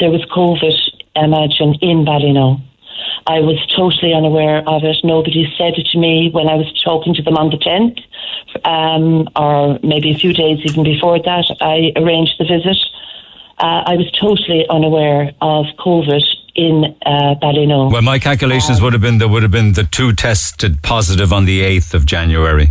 there 0.00 0.10
was 0.10 0.22
COVID, 0.30 0.76
imagine, 1.16 1.74
in 1.80 2.04
Ballynoe. 2.04 2.60
I 3.26 3.40
was 3.40 3.58
totally 3.76 4.12
unaware 4.12 4.62
of 4.68 4.84
it. 4.84 4.98
Nobody 5.04 5.52
said 5.56 5.74
it 5.76 5.86
to 5.92 5.98
me 5.98 6.30
when 6.30 6.48
I 6.48 6.54
was 6.54 6.68
talking 6.84 7.14
to 7.14 7.22
them 7.22 7.36
on 7.36 7.50
the 7.50 7.58
10th, 7.58 7.98
um, 8.64 9.28
or 9.36 9.78
maybe 9.82 10.10
a 10.10 10.18
few 10.18 10.32
days 10.32 10.60
even 10.64 10.84
before 10.84 11.18
that. 11.22 11.46
I 11.60 11.92
arranged 11.96 12.34
the 12.38 12.44
visit. 12.44 12.76
Uh, 13.60 13.82
I 13.86 13.94
was 13.96 14.10
totally 14.12 14.64
unaware 14.70 15.32
of 15.40 15.66
COVID 15.78 16.22
in 16.54 16.96
uh, 17.06 17.34
Ballynoe. 17.42 17.90
Well, 17.92 18.02
my 18.02 18.18
calculations 18.18 18.80
would 18.80 18.92
have 18.92 19.02
been 19.02 19.18
there 19.18 19.28
would 19.28 19.42
have 19.42 19.50
been 19.52 19.72
the 19.72 19.84
two 19.84 20.12
tested 20.12 20.82
positive 20.82 21.32
on 21.32 21.44
the 21.44 21.60
8th 21.62 21.94
of 21.94 22.06
January. 22.06 22.70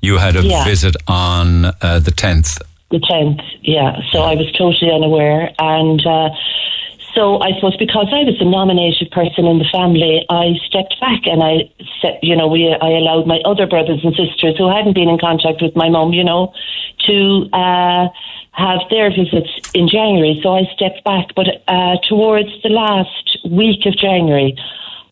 You 0.00 0.18
had 0.18 0.36
a 0.36 0.42
Yeah. 0.42 0.64
visit 0.64 0.96
on 1.08 1.66
uh, 1.66 1.72
the 2.00 2.12
10th. 2.12 2.60
The 2.90 2.98
10th, 2.98 3.42
yeah. 3.62 4.00
So 4.12 4.22
I 4.22 4.34
was 4.34 4.50
totally 4.52 4.90
unaware. 4.92 5.50
And 5.58 6.06
uh, 6.06 6.28
so 7.14 7.40
I 7.40 7.52
suppose 7.54 7.76
because 7.78 8.08
I 8.12 8.22
was 8.24 8.38
the 8.38 8.44
nominated 8.44 9.10
person 9.10 9.46
in 9.46 9.58
the 9.58 9.64
family, 9.72 10.24
I 10.28 10.52
stepped 10.66 10.94
back 11.00 11.26
and 11.26 11.42
I 11.42 11.70
said, 12.00 12.18
you 12.22 12.36
know, 12.36 12.46
we, 12.46 12.68
I 12.68 12.90
allowed 12.90 13.26
my 13.26 13.40
other 13.44 13.66
brothers 13.66 14.00
and 14.04 14.14
sisters 14.14 14.54
who 14.58 14.68
hadn't 14.68 14.92
been 14.94 15.08
in 15.08 15.18
contact 15.18 15.62
with 15.62 15.74
my 15.74 15.88
mum, 15.88 16.12
you 16.12 16.24
know, 16.24 16.52
to 17.06 17.48
uh, 17.52 18.08
have 18.56 18.80
their 18.90 19.10
visits 19.10 19.52
in 19.74 19.86
January. 19.88 20.40
So 20.42 20.56
I 20.56 20.64
stepped 20.74 21.04
back. 21.04 21.34
But 21.34 21.62
uh, 21.68 21.96
towards 22.08 22.50
the 22.62 22.70
last 22.70 23.38
week 23.44 23.84
of 23.86 23.96
January, 23.96 24.56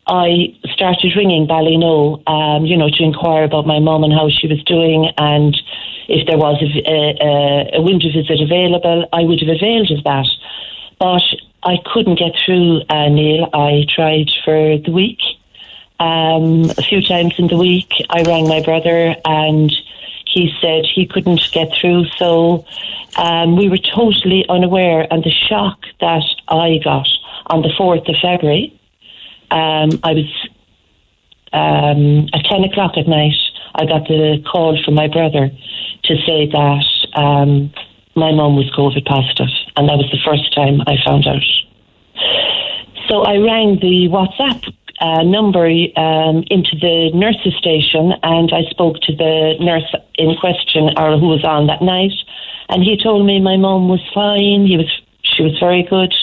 I 0.07 0.55
started 0.73 1.17
ringing 1.17 1.47
Ballynoe, 1.47 2.29
um, 2.29 2.67
you 2.67 2.77
know, 2.77 2.89
to 2.91 3.03
inquire 3.03 3.45
about 3.45 3.67
my 3.67 3.79
mum 3.79 4.05
and 4.05 4.13
how 4.13 4.29
she 4.29 4.47
was 4.47 4.63
doing, 4.65 5.11
and 5.17 5.57
if 6.09 6.27
there 6.27 6.37
was 6.37 6.61
a, 6.61 6.83
a, 6.93 7.79
a 7.79 7.83
window 7.83 8.09
visit 8.13 8.39
available, 8.39 9.09
I 9.13 9.23
would 9.23 9.41
have 9.41 9.49
availed 9.49 9.91
of 9.91 10.05
that. 10.05 10.27
But 10.99 11.23
I 11.63 11.79
couldn't 11.87 12.19
get 12.19 12.33
through, 12.45 12.83
uh, 12.91 13.09
Neil. 13.09 13.49
I 13.55 13.87
tried 13.89 14.31
for 14.45 14.77
the 14.77 14.91
week. 14.93 15.21
Um, 15.99 16.69
a 16.77 16.83
few 16.83 17.01
times 17.01 17.35
in 17.39 17.47
the 17.47 17.57
week, 17.57 17.91
I 18.11 18.23
rang 18.23 18.47
my 18.47 18.63
brother, 18.63 19.17
and 19.25 19.73
he 20.35 20.53
said 20.61 20.85
he 20.85 21.07
couldn't 21.07 21.41
get 21.53 21.73
through. 21.81 22.05
So 22.19 22.67
um, 23.17 23.57
we 23.57 23.69
were 23.69 23.79
totally 23.79 24.45
unaware, 24.49 25.07
and 25.11 25.23
the 25.23 25.31
shock 25.31 25.79
that 26.01 26.25
I 26.49 26.81
got 26.83 27.09
on 27.47 27.63
the 27.63 27.69
4th 27.79 28.09
of 28.09 28.17
February 28.21 28.79
um, 29.55 30.01
I 30.03 30.13
was 30.15 30.49
um, 31.53 32.29
at 32.33 32.45
10 32.45 32.65
o'clock 32.65 32.97
at 32.97 33.07
night. 33.07 33.37
I 33.77 33.87
got 33.87 34.09
the 34.09 34.43
call 34.51 34.77
from 34.85 34.95
my 34.95 35.07
brother 35.07 35.51
to 36.05 36.17
say 36.27 36.47
that 36.51 36.85
um, 37.15 37.73
my 38.17 38.33
mum 38.33 38.57
was 38.57 38.71
COVID 38.77 39.05
positive, 39.05 39.49
and 39.77 39.89
that 39.89 39.97
was 39.97 40.11
the 40.11 40.19
first 40.25 40.53
time 40.55 40.81
I 40.87 40.97
found 41.05 41.27
out. 41.27 41.43
So 43.09 43.23
I 43.23 43.37
rang 43.37 43.79
the 43.81 44.09
WhatsApp 44.11 44.75
uh, 45.01 45.23
number 45.23 45.67
um, 45.97 46.45
into 46.51 46.77
the 46.81 47.11
nurse's 47.15 47.55
station, 47.55 48.13
and 48.23 48.53
I 48.53 48.63
spoke 48.71 49.01
to 49.03 49.15
the 49.15 49.55
nurse 49.61 49.95
in 50.17 50.37
question, 50.37 50.91
or 50.97 51.19
who 51.19 51.29
was 51.29 51.45
on 51.45 51.67
that 51.67 51.83
night, 51.83 52.13
and 52.69 52.83
he 52.83 52.97
told 52.97 53.27
me 53.27 53.41
my 53.41 53.57
mum 53.57 53.89
was 53.89 54.03
fine. 54.15 54.67
He 54.67 54.77
was, 54.77 54.91
she 55.23 55.43
was 55.43 55.59
very 55.59 55.83
good. 55.83 56.15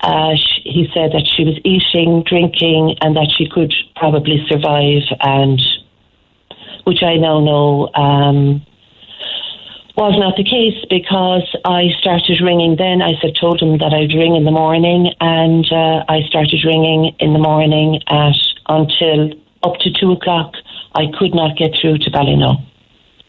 Uh, 0.00 0.34
sh 0.34 0.60
he 0.64 0.88
said 0.94 1.12
that 1.12 1.26
she 1.26 1.44
was 1.44 1.58
eating, 1.64 2.22
drinking, 2.22 2.96
and 3.00 3.16
that 3.16 3.30
she 3.36 3.48
could 3.48 3.72
probably 3.96 4.44
survive, 4.48 5.02
and 5.20 5.60
which 6.84 7.02
I 7.02 7.16
now 7.16 7.40
know 7.40 7.90
um, 7.94 8.64
was 9.96 10.16
not 10.16 10.36
the 10.36 10.44
case 10.44 10.78
because 10.88 11.44
I 11.64 11.90
started 12.00 12.40
ringing. 12.40 12.76
Then 12.76 13.02
I 13.02 13.20
said, 13.20 13.36
told 13.38 13.60
him 13.60 13.78
that 13.78 13.92
I'd 13.92 14.14
ring 14.16 14.36
in 14.36 14.44
the 14.44 14.50
morning, 14.50 15.12
and 15.20 15.70
uh, 15.70 16.04
I 16.08 16.22
started 16.28 16.64
ringing 16.64 17.14
in 17.18 17.32
the 17.32 17.38
morning 17.38 18.00
at 18.06 18.36
until 18.68 19.32
up 19.62 19.76
to 19.80 19.92
two 19.92 20.12
o'clock. 20.12 20.54
I 20.94 21.06
could 21.18 21.34
not 21.34 21.56
get 21.56 21.72
through 21.80 21.98
to 21.98 22.10
Ballynoe. 22.10 22.69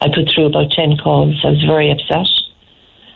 I 0.01 0.07
put 0.13 0.29
through 0.33 0.47
about 0.47 0.71
ten 0.71 0.97
calls. 0.97 1.39
I 1.43 1.51
was 1.51 1.63
very 1.63 1.91
upset, 1.91 2.27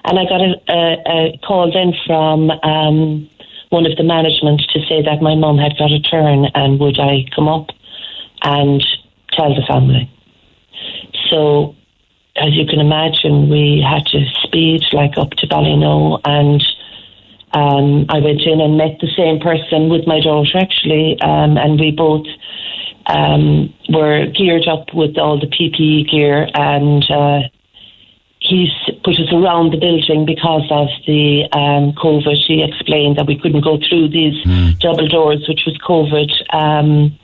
and 0.06 0.20
I 0.20 0.24
got 0.26 0.42
a, 0.42 0.54
a, 0.70 1.34
a 1.34 1.38
call 1.40 1.72
then 1.72 1.94
from. 2.06 2.52
Um, 2.64 3.30
one 3.70 3.86
of 3.86 3.98
the 3.98 4.04
management 4.04 4.62
to 4.74 4.80
say 4.88 5.02
that 5.02 5.22
my 5.22 5.36
mum 5.36 5.58
had 5.58 5.78
got 5.78 5.92
a 5.92 6.00
turn 6.00 6.46
and 6.54 6.80
would 6.80 7.00
I 7.00 7.26
come 7.36 7.48
up 7.48 7.70
and 8.44 8.82
tell 9.32 9.54
the 9.54 9.66
family. 9.68 10.10
So, 11.30 11.76
as 12.38 12.54
you 12.54 12.66
can 12.66 12.80
imagine, 12.80 13.50
we 13.50 13.84
had 13.86 14.06
to 14.08 14.26
speed 14.44 14.84
like 14.94 15.18
up 15.18 15.32
to 15.32 15.48
Ballynoe 15.48 16.22
and 16.26 16.64
um, 17.54 18.06
I 18.10 18.20
went 18.20 18.42
in 18.42 18.60
and 18.60 18.78
met 18.78 19.00
the 19.00 19.12
same 19.16 19.40
person 19.40 19.90
with 19.90 20.06
my 20.06 20.20
daughter 20.20 20.58
actually, 20.58 21.20
um, 21.22 21.58
and 21.58 21.80
we 21.80 21.92
both 21.92 22.28
um, 23.08 23.74
were 23.90 24.26
geared 24.28 24.68
up 24.68 24.94
with 24.94 25.18
all 25.18 25.40
the 25.40 25.48
PPE 25.48 26.10
gear 26.10 26.48
and 26.54 27.10
uh, 27.12 27.42
he's 28.40 28.72
put 29.04 29.16
us 29.16 29.32
around 29.32 29.72
the 29.72 29.78
building 29.78 30.26
because 30.26 30.66
of 30.70 30.88
the 31.08 31.44
um, 31.52 31.94
COVID. 31.94 32.38
He 32.46 32.64
explained 32.64 33.18
that 33.18 33.28
we 33.28 33.38
couldn't 33.38 33.62
go 33.62 33.78
through 33.78 34.10
these 34.10 34.36
double 34.80 35.08
doors, 35.08 35.46
which 35.48 35.64
was 35.66 35.78
COVID. 35.80 36.32
Um, 36.54 37.18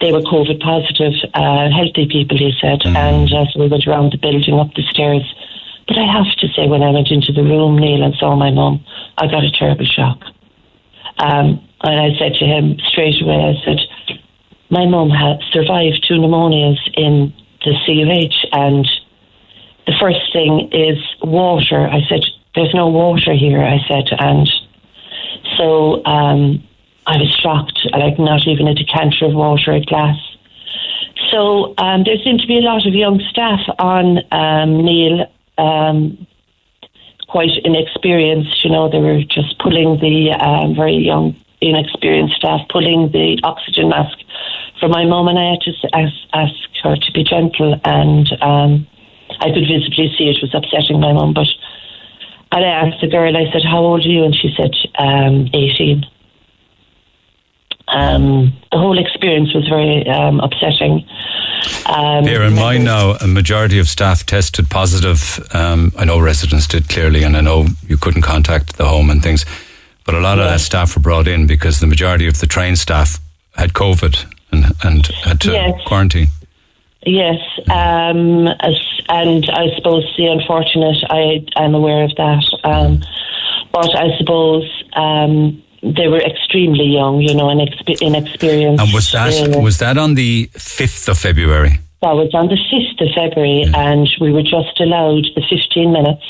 they 0.00 0.12
were 0.12 0.20
COVID 0.20 0.60
positive, 0.60 1.14
uh, 1.34 1.70
healthy 1.70 2.06
people, 2.06 2.36
he 2.36 2.52
said. 2.60 2.84
And 2.84 3.32
uh, 3.32 3.46
so 3.52 3.60
we 3.60 3.68
went 3.68 3.86
around 3.86 4.12
the 4.12 4.18
building, 4.18 4.58
up 4.58 4.74
the 4.74 4.82
stairs. 4.82 5.24
But 5.86 5.98
I 5.98 6.04
have 6.04 6.34
to 6.38 6.48
say, 6.48 6.66
when 6.66 6.82
I 6.82 6.90
went 6.90 7.10
into 7.10 7.32
the 7.32 7.42
room, 7.42 7.78
Neil, 7.78 8.02
and 8.02 8.14
saw 8.16 8.34
my 8.36 8.50
mum, 8.50 8.84
I 9.18 9.26
got 9.26 9.44
a 9.44 9.50
terrible 9.50 9.84
shock. 9.84 10.20
Um, 11.18 11.60
and 11.82 12.00
I 12.00 12.18
said 12.18 12.34
to 12.34 12.44
him 12.44 12.78
straight 12.88 13.20
away, 13.22 13.36
I 13.36 13.64
said, 13.64 13.78
my 14.74 14.86
mum 14.86 15.08
had 15.08 15.38
survived 15.52 16.04
two 16.06 16.14
pneumonias 16.14 16.78
in 16.94 17.32
the 17.64 17.74
CUH 17.86 18.48
and 18.52 18.84
the 19.86 19.94
first 20.00 20.32
thing 20.32 20.68
is 20.72 20.98
water. 21.22 21.86
I 21.86 22.00
said, 22.08 22.22
there's 22.56 22.74
no 22.74 22.88
water 22.88 23.34
here, 23.34 23.62
I 23.62 23.78
said, 23.86 24.08
and 24.18 24.50
so 25.56 26.04
um, 26.04 26.62
I 27.06 27.18
was 27.18 27.30
shocked, 27.40 27.86
like 27.92 28.18
not 28.18 28.48
even 28.48 28.66
a 28.66 28.74
decanter 28.74 29.26
of 29.26 29.34
water, 29.34 29.72
a 29.72 29.80
glass. 29.80 30.18
So 31.30 31.74
um, 31.78 32.02
there 32.02 32.18
seemed 32.24 32.40
to 32.40 32.46
be 32.46 32.58
a 32.58 32.62
lot 32.62 32.84
of 32.84 32.94
young 32.94 33.20
staff 33.30 33.60
on 33.78 34.18
um, 34.32 34.84
Neil, 34.84 35.30
um, 35.56 36.26
quite 37.28 37.54
inexperienced, 37.64 38.64
you 38.64 38.70
know, 38.70 38.90
they 38.90 38.98
were 38.98 39.22
just 39.22 39.56
pulling 39.60 40.00
the 40.00 40.32
um, 40.32 40.74
very 40.74 40.96
young, 40.96 41.36
inexperienced 41.60 42.36
staff, 42.36 42.60
pulling 42.70 43.12
the 43.12 43.38
oxygen 43.44 43.90
mask 43.90 44.18
for 44.80 44.88
my 44.88 45.04
mum, 45.04 45.28
and 45.28 45.38
I 45.38 45.50
had 45.50 45.60
to 45.62 45.72
ask, 45.94 46.14
ask 46.32 46.54
her 46.82 46.96
to 46.96 47.12
be 47.12 47.24
gentle 47.24 47.80
and 47.84 48.28
um, 48.42 48.86
I 49.40 49.50
could 49.52 49.66
visibly 49.66 50.12
see 50.16 50.28
it 50.28 50.42
was 50.42 50.54
upsetting 50.54 51.00
my 51.00 51.12
mum. 51.12 51.34
But 51.34 51.48
I 52.52 52.62
asked 52.62 53.00
the 53.00 53.08
girl, 53.08 53.36
I 53.36 53.50
said, 53.52 53.62
How 53.64 53.78
old 53.78 54.04
are 54.04 54.08
you? 54.08 54.24
And 54.24 54.34
she 54.34 54.54
said, 54.56 54.72
um, 54.98 55.48
18. 55.52 56.04
Um, 57.88 58.52
the 58.72 58.78
whole 58.78 58.98
experience 58.98 59.54
was 59.54 59.68
very 59.68 60.06
um, 60.08 60.40
upsetting. 60.40 61.06
Um, 61.86 62.24
Bear 62.24 62.42
in 62.42 62.54
mind 62.54 62.84
now, 62.84 63.12
a 63.16 63.26
majority 63.26 63.78
of 63.78 63.88
staff 63.88 64.24
tested 64.24 64.70
positive. 64.70 65.38
Um, 65.54 65.92
I 65.98 66.04
know 66.04 66.18
residents 66.18 66.66
did 66.66 66.88
clearly, 66.88 67.22
and 67.24 67.36
I 67.36 67.40
know 67.40 67.66
you 67.86 67.96
couldn't 67.96 68.22
contact 68.22 68.76
the 68.76 68.86
home 68.86 69.10
and 69.10 69.22
things, 69.22 69.44
but 70.04 70.14
a 70.14 70.20
lot 70.20 70.38
of 70.38 70.46
that 70.46 70.60
staff 70.60 70.96
were 70.96 71.02
brought 71.02 71.28
in 71.28 71.46
because 71.46 71.80
the 71.80 71.86
majority 71.86 72.26
of 72.26 72.40
the 72.40 72.46
train 72.46 72.76
staff 72.76 73.20
had 73.56 73.74
COVID 73.74 74.33
and, 74.54 74.64
and 74.84 75.06
had 75.26 75.40
to 75.42 75.52
Yes. 75.52 75.74
quarantine. 75.86 76.28
Yes, 77.06 77.38
um, 77.70 78.48
as- 78.60 78.90
and 79.10 79.44
I 79.50 79.64
suppose 79.76 80.04
the 80.16 80.26
unfortunate, 80.26 80.96
I 81.10 81.44
am 81.56 81.74
aware 81.74 82.02
of 82.04 82.12
that. 82.16 82.44
Um, 82.64 83.02
but 83.72 83.90
I 84.04 84.16
suppose 84.18 84.64
um, 84.94 85.62
they 85.82 86.08
were 86.08 86.22
extremely 86.22 86.86
young, 86.86 87.20
you 87.20 87.34
know, 87.34 87.50
and 87.50 87.60
expe- 87.60 88.00
inexperienced. 88.00 88.82
And 88.82 88.94
was 88.94 89.12
that 89.12 89.32
Uh, 89.56 89.60
was 89.60 89.76
that 89.78 89.98
on 89.98 90.14
the 90.14 90.48
fifth 90.78 91.08
of 91.08 91.18
February? 91.18 91.74
That 92.00 92.16
was 92.16 92.30
on 92.34 92.48
the 92.48 92.58
5th 92.70 93.00
of 93.06 93.10
February, 93.14 93.64
and 93.74 94.06
we 94.20 94.30
were 94.32 94.42
just 94.42 94.78
allowed 94.78 95.24
the 95.36 95.42
15 95.48 95.90
minutes. 95.92 96.24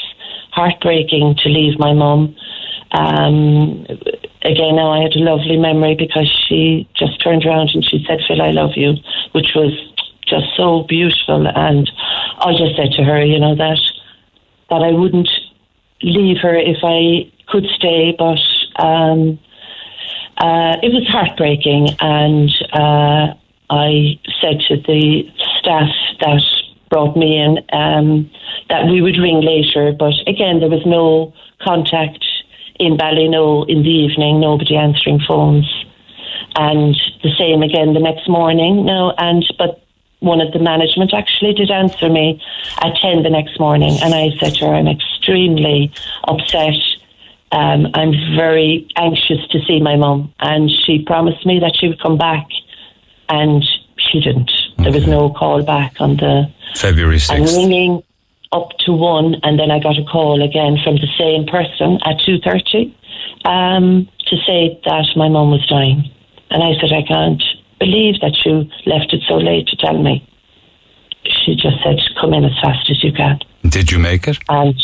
Heartbreaking 0.52 1.34
to 1.42 1.48
leave 1.48 1.78
my 1.80 1.92
mum. 1.92 2.34
Um, 2.92 3.84
again, 4.44 4.76
now 4.76 4.92
I 4.92 5.02
had 5.02 5.16
a 5.16 5.18
lovely 5.18 5.56
memory 5.56 5.94
because 5.94 6.28
she 6.48 6.88
just 6.94 7.20
turned 7.22 7.44
around 7.44 7.70
and 7.74 7.84
she 7.84 8.04
said, 8.06 8.20
Phil, 8.26 8.42
I 8.42 8.50
love 8.50 8.72
you, 8.76 8.94
which 9.32 9.52
was 9.54 9.72
just 10.26 10.46
so 10.56 10.84
beautiful. 10.88 11.46
And 11.48 11.90
I 12.38 12.52
just 12.52 12.76
said 12.76 12.92
to 12.96 13.04
her, 13.04 13.24
you 13.24 13.38
know, 13.38 13.54
that 13.56 13.80
that 14.70 14.82
I 14.82 14.92
wouldn't 14.92 15.28
leave 16.02 16.38
her 16.42 16.54
if 16.54 16.78
I 16.82 17.30
could 17.46 17.66
stay, 17.76 18.14
but 18.16 18.38
um, 18.82 19.38
uh, 20.38 20.76
it 20.82 20.92
was 20.92 21.06
heartbreaking. 21.08 21.88
And 22.00 22.50
uh, 22.72 23.34
I 23.70 24.18
said 24.40 24.60
to 24.68 24.76
the 24.76 25.30
staff 25.58 25.90
that 26.20 26.42
brought 26.90 27.16
me 27.16 27.38
in 27.38 27.58
um, 27.72 28.30
that 28.68 28.86
we 28.86 29.02
would 29.02 29.18
ring 29.18 29.40
later, 29.42 29.92
but 29.92 30.14
again, 30.26 30.60
there 30.60 30.70
was 30.70 30.84
no 30.86 31.34
contact 31.60 32.24
in 32.78 32.96
Ballynoe 32.96 33.68
in 33.68 33.82
the 33.82 33.88
evening, 33.88 34.40
nobody 34.40 34.76
answering 34.76 35.20
phones. 35.26 35.70
And 36.56 36.94
the 37.22 37.34
same 37.36 37.62
again 37.62 37.94
the 37.94 38.00
next 38.00 38.28
morning. 38.28 38.84
No, 38.84 39.12
and 39.18 39.44
but 39.58 39.84
one 40.20 40.40
of 40.40 40.52
the 40.52 40.58
management 40.58 41.12
actually 41.12 41.52
did 41.52 41.70
answer 41.70 42.08
me 42.08 42.42
at 42.80 42.96
10 42.96 43.22
the 43.22 43.30
next 43.30 43.60
morning. 43.60 43.98
And 44.02 44.14
I 44.14 44.30
said 44.38 44.54
to 44.56 44.66
her, 44.66 44.74
I'm 44.74 44.88
extremely 44.88 45.92
upset. 46.24 46.74
Um, 47.52 47.88
I'm 47.94 48.12
very 48.36 48.88
anxious 48.96 49.46
to 49.50 49.60
see 49.66 49.80
my 49.80 49.96
mum. 49.96 50.32
And 50.40 50.70
she 50.70 51.02
promised 51.04 51.44
me 51.44 51.58
that 51.60 51.76
she 51.76 51.88
would 51.88 52.00
come 52.00 52.16
back. 52.16 52.46
And 53.28 53.64
she 53.96 54.20
didn't. 54.20 54.50
There 54.78 54.92
was 54.92 55.06
no 55.06 55.30
call 55.30 55.62
back 55.62 56.00
on 56.00 56.16
the. 56.16 56.50
February 56.74 57.20
I'm 57.30 57.42
6th. 57.44 57.56
ringing 57.56 58.02
up 58.52 58.70
to 58.80 58.92
one, 58.92 59.36
and 59.42 59.58
then 59.58 59.70
I 59.70 59.78
got 59.78 59.98
a 59.98 60.04
call 60.04 60.42
again 60.42 60.78
from 60.82 60.96
the 60.96 61.08
same 61.18 61.46
person 61.46 61.98
at 62.04 62.20
two 62.24 62.38
thirty 62.38 62.94
um, 63.44 64.08
to 64.26 64.36
say 64.46 64.80
that 64.84 65.06
my 65.16 65.28
mum 65.28 65.50
was 65.50 65.66
dying, 65.66 66.10
and 66.50 66.62
I 66.62 66.78
said 66.80 66.92
I 66.92 67.02
can't 67.02 67.42
believe 67.78 68.20
that 68.20 68.36
you 68.44 68.68
left 68.86 69.12
it 69.12 69.22
so 69.28 69.36
late 69.36 69.66
to 69.68 69.76
tell 69.76 70.00
me. 70.00 70.26
She 71.24 71.54
just 71.54 71.82
said, 71.82 71.98
"Come 72.20 72.34
in 72.34 72.44
as 72.44 72.58
fast 72.62 72.90
as 72.90 73.02
you 73.02 73.12
can." 73.12 73.40
Did 73.68 73.90
you 73.90 73.98
make 73.98 74.28
it? 74.28 74.38
And 74.48 74.74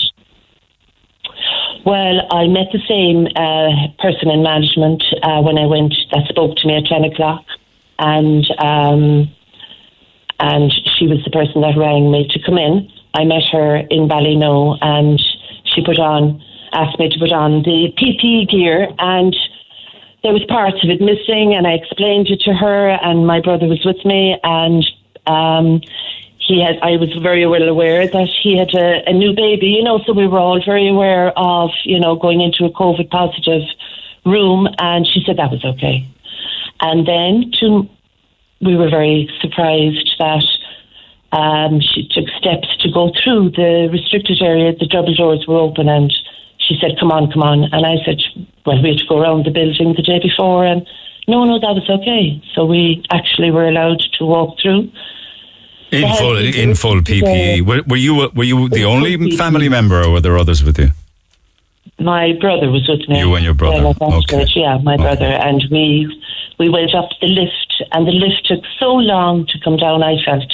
well, 1.85 2.27
I 2.31 2.47
met 2.47 2.69
the 2.73 2.81
same 2.89 3.27
uh, 3.37 3.89
person 4.03 4.31
in 4.31 4.43
management 4.43 5.03
uh, 5.23 5.41
when 5.41 5.59
I 5.59 5.67
went 5.67 5.95
that 6.13 6.27
spoke 6.29 6.57
to 6.57 6.67
me 6.67 6.77
at 6.77 6.87
ten 6.87 7.05
o'clock, 7.05 7.45
and 7.99 8.45
um, 8.59 9.31
and 10.39 10.73
she 10.99 11.07
was 11.07 11.23
the 11.25 11.31
person 11.31 11.61
that 11.63 11.77
rang 11.77 12.11
me 12.11 12.29
to 12.29 12.39
come 12.45 12.59
in. 12.59 12.91
I 13.15 13.25
met 13.25 13.43
her 13.53 13.77
in 13.77 14.09
Ballynoe, 14.09 14.79
and 14.81 15.21
she 15.65 15.85
put 15.85 15.99
on 15.99 16.43
asked 16.73 16.99
me 16.99 17.09
to 17.09 17.19
put 17.19 17.33
on 17.33 17.63
the 17.63 17.93
PPE 17.99 18.49
gear, 18.49 18.89
and 18.99 19.37
there 20.23 20.33
was 20.33 20.45
parts 20.45 20.83
of 20.85 20.91
it 20.91 21.01
missing, 21.01 21.55
and 21.55 21.67
I 21.67 21.73
explained 21.73 22.29
it 22.29 22.41
to 22.43 22.53
her, 22.53 22.91
and 22.91 23.27
my 23.27 23.41
brother 23.41 23.67
was 23.67 23.85
with 23.85 24.05
me, 24.05 24.39
and 24.43 24.85
um, 25.27 25.81
he 26.39 26.63
had. 26.63 26.79
I 26.83 26.97
was 26.97 27.13
very 27.23 27.47
well 27.47 27.63
aware 27.63 28.07
that 28.07 28.29
he 28.43 28.57
had 28.57 28.75
a, 28.75 29.09
a 29.09 29.13
new 29.13 29.35
baby, 29.35 29.69
you 29.69 29.83
know, 29.83 30.01
so 30.07 30.13
we 30.13 30.27
were 30.27 30.39
all 30.39 30.63
very 30.65 30.89
aware 30.89 31.37
of, 31.39 31.71
you 31.85 31.99
know, 31.99 32.17
going 32.17 32.41
into 32.41 32.65
a 32.65 32.71
COVID 32.71 33.11
positive 33.11 33.63
room, 34.25 34.69
and 34.79 35.07
she 35.07 35.23
said 35.25 35.37
that 35.39 35.51
was 35.51 35.65
okay. 35.65 36.07
And 36.81 37.07
then 37.07 37.53
to, 37.61 37.89
we 38.61 38.77
were 38.77 38.89
very 38.89 39.31
surprised 39.41 40.17
that 40.19 40.45
um, 41.33 41.81
she 41.81 42.09
took 42.11 42.29
steps 42.39 42.69
to 42.81 42.91
go 42.91 43.13
through 43.23 43.51
the 43.51 43.89
restricted 43.93 44.43
area. 44.43 44.75
The 44.77 44.87
double 44.87 45.15
doors 45.15 45.47
were 45.47 45.59
open, 45.59 45.89
and 45.89 46.13
she 46.59 46.77
said, 46.81 46.99
"Come 46.99 47.13
on, 47.13 47.31
come 47.31 47.43
on." 47.43 47.65
And 47.73 47.87
I 47.87 47.97
said, 48.05 48.21
"Well, 48.67 48.83
we 48.83 48.91
had 48.91 48.99
to 48.99 49.07
go 49.07 49.19
around 49.19 49.45
the 49.45 49.51
building 49.51 49.95
the 49.97 50.03
day 50.03 50.19
before, 50.19 50.67
and 50.67 50.87
no, 51.29 51.45
no, 51.45 51.59
that 51.61 51.75
was 51.75 51.89
okay." 51.89 52.43
So 52.55 52.65
we 52.65 53.03
actually 53.11 53.51
were 53.51 53.69
allowed 53.69 54.01
to 54.19 54.25
walk 54.25 54.59
through. 54.61 54.91
In 55.93 56.03
They 56.03 56.17
full, 56.17 56.37
in 56.37 56.75
full 56.75 57.01
PPE. 57.01 57.63
Were, 57.63 57.83
were 57.87 57.97
you 57.97 58.31
were 58.35 58.45
you 58.45 58.69
the 58.69 58.85
only 58.85 59.37
family 59.37 59.69
member, 59.69 60.03
or 60.03 60.11
were 60.11 60.21
there 60.21 60.39
others 60.39 60.63
with 60.63 60.79
you? 60.79 60.91
My 61.99 62.33
brother 62.41 62.71
was 62.71 62.89
with 62.89 63.09
me. 63.09 63.19
You 63.19 63.35
and 63.35 63.45
your 63.45 63.55
brother. 63.55 63.83
When 63.83 63.87
I 63.87 63.93
got 63.93 64.25
Okay. 64.25 64.43
it, 64.43 64.57
Yeah, 64.57 64.79
my 64.83 64.97
brother, 64.97 65.27
and 65.27 65.63
we 65.71 66.09
we 66.59 66.69
went 66.69 66.95
up 66.95 67.11
the 67.21 67.27
lift, 67.27 67.83
and 67.93 68.07
the 68.07 68.13
lift 68.13 68.47
took 68.47 68.63
so 68.79 68.93
long 68.95 69.47
to 69.47 69.59
come 69.65 69.77
down. 69.77 70.03
I 70.03 70.23
felt, 70.25 70.51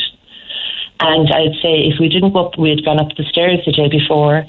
and 1.00 1.28
I'd 1.32 1.56
say 1.62 1.84
if 1.84 1.98
we 2.00 2.08
didn't 2.08 2.32
go 2.32 2.46
up, 2.46 2.58
we 2.58 2.70
had 2.70 2.84
gone 2.84 2.98
up 2.98 3.14
the 3.16 3.24
stairs 3.24 3.60
the 3.64 3.72
day 3.72 3.88
before. 3.88 4.46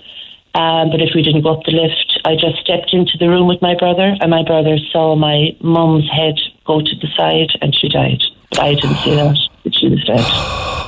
Um, 0.56 0.90
but 0.90 1.02
if 1.02 1.14
we 1.14 1.22
didn't 1.22 1.44
go 1.44 1.54
up 1.54 1.64
the 1.66 1.72
lift, 1.72 2.20
I 2.26 2.36
just 2.36 2.58
stepped 2.64 2.94
into 2.94 3.18
the 3.20 3.30
room 3.30 3.48
with 3.48 3.62
my 3.62 3.76
brother, 3.76 4.16
and 4.20 4.32
my 4.32 4.44
brother 4.44 4.78
saw 4.92 5.16
my 5.16 5.56
mum's 5.62 6.10
head 6.10 6.40
go 6.66 6.82
to 6.82 6.96
the 6.96 7.08
side, 7.16 7.52
and 7.62 7.76
she 7.76 7.90
died. 7.90 8.24
But 8.50 8.60
I 8.62 8.74
didn't 8.74 8.98
see 8.98 9.16
that; 9.16 9.38
but 9.64 9.76
she 9.76 9.90
was 9.90 10.04
dead. 10.06 10.26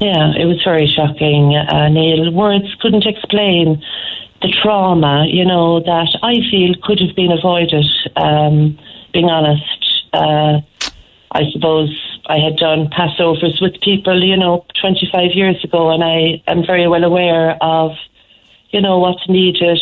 Yeah, 0.00 0.32
it 0.38 0.44
was 0.44 0.62
very 0.62 0.86
shocking, 0.86 1.56
uh, 1.56 1.88
Neil. 1.88 2.30
Words 2.30 2.72
couldn't 2.80 3.04
explain 3.04 3.82
the 4.42 4.54
trauma, 4.62 5.26
you 5.28 5.44
know, 5.44 5.80
that 5.80 6.16
I 6.22 6.34
feel 6.48 6.74
could 6.82 7.00
have 7.00 7.16
been 7.16 7.32
avoided. 7.32 7.86
Um, 8.14 8.78
being 9.12 9.28
honest, 9.28 10.04
uh, 10.12 10.60
I 11.32 11.50
suppose 11.50 11.90
I 12.28 12.38
had 12.38 12.56
done 12.56 12.88
Passovers 12.88 13.60
with 13.60 13.80
people, 13.80 14.22
you 14.22 14.36
know, 14.36 14.64
25 14.80 15.32
years 15.32 15.62
ago, 15.64 15.90
and 15.90 16.04
I 16.04 16.42
am 16.46 16.64
very 16.66 16.86
well 16.86 17.04
aware 17.04 17.56
of, 17.62 17.92
you 18.70 18.80
know, 18.80 18.98
what's 18.98 19.26
needed 19.28 19.80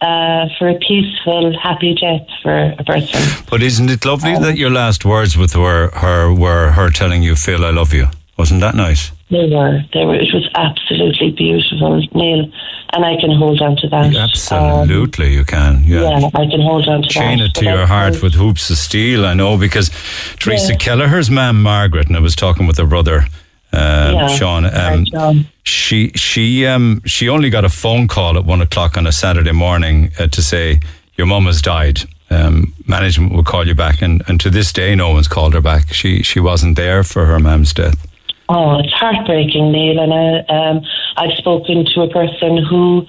uh, 0.00 0.48
for 0.58 0.68
a 0.68 0.78
peaceful, 0.78 1.56
happy 1.58 1.94
death 1.94 2.26
for 2.42 2.74
a 2.78 2.84
person. 2.84 3.20
But 3.50 3.62
isn't 3.62 3.90
it 3.90 4.04
lovely 4.04 4.34
Um, 4.34 4.42
that 4.42 4.56
your 4.56 4.70
last 4.70 5.04
words 5.04 5.36
with 5.36 5.52
her, 5.52 5.90
her 5.90 6.32
were 6.32 6.72
her 6.72 6.90
telling 6.90 7.22
you, 7.22 7.36
"Phil, 7.36 7.64
I 7.64 7.70
love 7.70 7.92
you"? 7.94 8.08
Wasn't 8.36 8.60
that 8.60 8.74
nice? 8.74 9.12
They 9.30 9.48
were, 9.48 9.80
they 9.92 10.04
were. 10.04 10.14
It 10.16 10.32
was 10.34 10.48
absolutely 10.54 11.30
beautiful, 11.30 12.00
Neil, 12.14 12.44
and 12.92 13.04
I 13.04 13.16
can 13.18 13.30
hold 13.36 13.60
on 13.62 13.74
to 13.76 13.88
that. 13.88 14.14
Absolutely, 14.14 15.32
you 15.32 15.44
can. 15.44 15.82
Yeah. 15.84 16.18
Yeah, 16.20 16.26
I 16.34 16.46
can 16.46 16.60
hold 16.60 16.86
on 16.88 17.02
to 17.02 17.08
Chain 17.08 17.38
that. 17.38 17.38
Chain 17.38 17.40
it 17.40 17.54
to 17.54 17.64
But 17.64 17.70
your 17.76 17.86
heart 17.86 18.22
with 18.22 18.34
hoops 18.34 18.68
of 18.70 18.76
steel. 18.76 19.24
I 19.24 19.34
know 19.34 19.56
because 19.56 19.90
Teresa 20.38 20.72
Yeah. 20.72 20.78
Kelleher's 20.78 21.30
mum 21.30 21.62
Margaret, 21.62 22.06
and 22.08 22.16
I 22.16 22.20
was 22.20 22.36
talking 22.36 22.66
with 22.66 22.76
her 22.78 22.86
brother 22.86 23.26
um, 23.72 24.14
Yeah. 24.14 24.26
Sean. 24.28 24.64
Um, 24.66 25.06
Sean. 25.06 25.46
she 25.64 26.10
she 26.14 26.66
um, 26.66 27.00
she 27.06 27.28
only 27.28 27.50
got 27.50 27.64
a 27.64 27.70
phone 27.70 28.06
call 28.08 28.36
at 28.36 28.44
one 28.44 28.60
o'clock 28.60 28.96
on 28.96 29.06
a 29.06 29.12
Saturday 29.12 29.52
morning 29.52 30.10
uh, 30.18 30.26
to 30.28 30.42
say 30.42 30.80
your 31.16 31.26
mum 31.26 31.46
has 31.46 31.62
died. 31.62 32.00
Um, 32.30 32.74
management 32.86 33.32
will 33.32 33.44
call 33.44 33.66
you 33.66 33.74
back, 33.74 34.02
and, 34.02 34.22
and 34.28 34.40
to 34.40 34.50
this 34.50 34.72
day, 34.72 34.94
no 34.94 35.10
one's 35.10 35.28
called 35.28 35.54
her 35.54 35.60
back. 35.60 35.92
She 35.94 36.22
she 36.22 36.40
wasn't 36.40 36.76
there 36.76 37.02
for 37.02 37.24
her 37.26 37.38
mum's 37.38 37.72
death. 37.72 38.06
Oh, 38.48 38.78
it's 38.78 38.92
heartbreaking, 38.92 39.72
Neil. 39.72 39.98
And 39.98 40.12
I, 40.12 40.40
um, 40.52 40.84
I've 41.16 41.36
spoken 41.38 41.86
to 41.94 42.02
a 42.02 42.10
person 42.10 42.62
who 42.62 43.06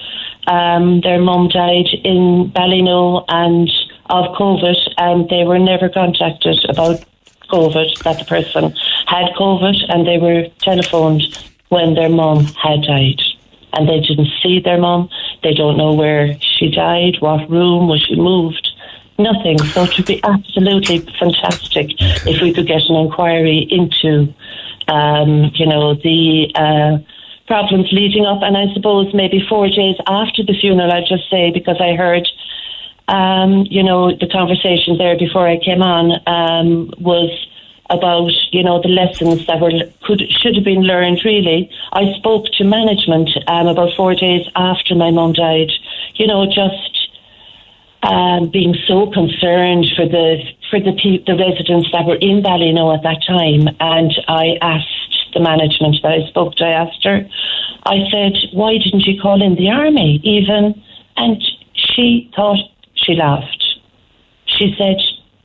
um, 0.47 1.01
their 1.01 1.19
mum 1.19 1.49
died 1.49 1.87
in 2.03 2.51
Ballynoe 2.51 3.25
and 3.27 3.69
of 4.09 4.35
COVID, 4.35 4.77
and 4.97 5.27
they 5.29 5.43
were 5.43 5.59
never 5.59 5.89
contacted 5.89 6.63
about 6.69 7.03
COVID. 7.49 8.03
That 8.03 8.19
the 8.19 8.25
person 8.25 8.73
had 9.07 9.33
COVID, 9.33 9.75
and 9.89 10.07
they 10.07 10.19
were 10.19 10.47
telephoned 10.59 11.23
when 11.69 11.95
their 11.95 12.09
mum 12.09 12.45
had 12.45 12.83
died, 12.83 13.21
and 13.73 13.89
they 13.89 13.99
didn't 13.99 14.29
see 14.41 14.59
their 14.59 14.77
mum. 14.77 15.09
They 15.43 15.53
don't 15.53 15.77
know 15.77 15.93
where 15.93 16.37
she 16.39 16.69
died, 16.69 17.17
what 17.19 17.49
room 17.49 17.87
was 17.87 18.01
she 18.01 18.15
moved. 18.15 18.69
Nothing. 19.17 19.57
So 19.57 19.83
it 19.83 19.97
would 19.97 20.05
be 20.05 20.21
absolutely 20.23 20.99
fantastic 21.17 21.87
if 21.99 22.41
we 22.41 22.53
could 22.53 22.67
get 22.67 22.81
an 22.89 22.95
inquiry 22.95 23.67
into 23.71 24.33
um, 24.87 25.51
you 25.53 25.65
know, 25.65 25.95
the 25.95 26.51
uh, 26.55 26.97
problems 27.47 27.91
leading 27.91 28.25
up. 28.25 28.41
And 28.41 28.57
I 28.57 28.73
suppose 28.73 29.13
maybe 29.13 29.45
four 29.47 29.67
days 29.69 29.95
after 30.07 30.43
the 30.43 30.53
funeral, 30.53 30.91
I'd 30.91 31.07
just 31.07 31.29
say, 31.29 31.51
because 31.51 31.77
I 31.79 31.95
heard, 31.95 32.27
um, 33.07 33.65
you 33.69 33.83
know, 33.83 34.15
the 34.15 34.27
conversation 34.27 34.97
there 34.97 35.17
before 35.17 35.47
I 35.47 35.57
came 35.57 35.81
on 35.81 36.21
um, 36.27 36.93
was 36.97 37.29
about, 37.89 38.31
you 38.51 38.63
know, 38.63 38.81
the 38.81 38.89
lessons 38.89 39.45
that 39.45 39.59
were 39.59 39.71
could 40.01 40.21
should 40.29 40.55
have 40.55 40.63
been 40.63 40.81
learned. 40.81 41.21
Really, 41.23 41.69
I 41.93 42.13
spoke 42.17 42.45
to 42.57 42.63
management 42.63 43.29
um, 43.47 43.67
about 43.67 43.95
four 43.95 44.15
days 44.15 44.47
after 44.55 44.95
my 44.95 45.11
mum 45.11 45.33
died. 45.33 45.71
You 46.15 46.25
know, 46.25 46.47
just 46.47 47.09
um, 48.01 48.49
being 48.49 48.75
so 48.87 49.11
concerned 49.11 49.85
for 49.95 50.07
the 50.07 50.43
for 50.75 50.83
the 50.83 50.97
pe- 50.97 51.23
the 51.25 51.37
residents 51.37 51.89
that 51.91 52.05
were 52.05 52.15
in 52.15 52.41
Ballynoe 52.41 52.95
at 52.95 53.03
that 53.03 53.21
time, 53.25 53.75
and 53.79 54.11
I 54.27 54.57
asked 54.61 55.33
the 55.33 55.39
management 55.39 55.97
that 56.03 56.11
I 56.11 56.27
spoke 56.27 56.55
to. 56.55 56.65
I 56.65 56.71
asked 56.71 57.03
her, 57.03 57.27
I 57.85 57.97
said, 58.11 58.33
"Why 58.51 58.77
didn't 58.77 59.05
you 59.05 59.21
call 59.21 59.41
in 59.41 59.55
the 59.55 59.69
army 59.69 60.19
even?" 60.23 60.81
And 61.17 61.41
she 61.73 62.29
thought 62.35 62.59
she 62.95 63.13
laughed. 63.13 63.63
She 64.45 64.75
said, 64.77 64.97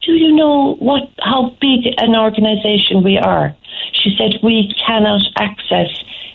"Do 0.02 0.12
you 0.12 0.35
know 0.35 0.74
what 0.81 1.09
how 1.20 1.55
big 1.61 1.94
an 1.98 2.16
organisation 2.16 3.05
we 3.05 3.19
are?" 3.19 3.55
She 3.93 4.16
said, 4.16 4.40
"We 4.43 4.74
cannot 4.86 5.23
access 5.36 5.90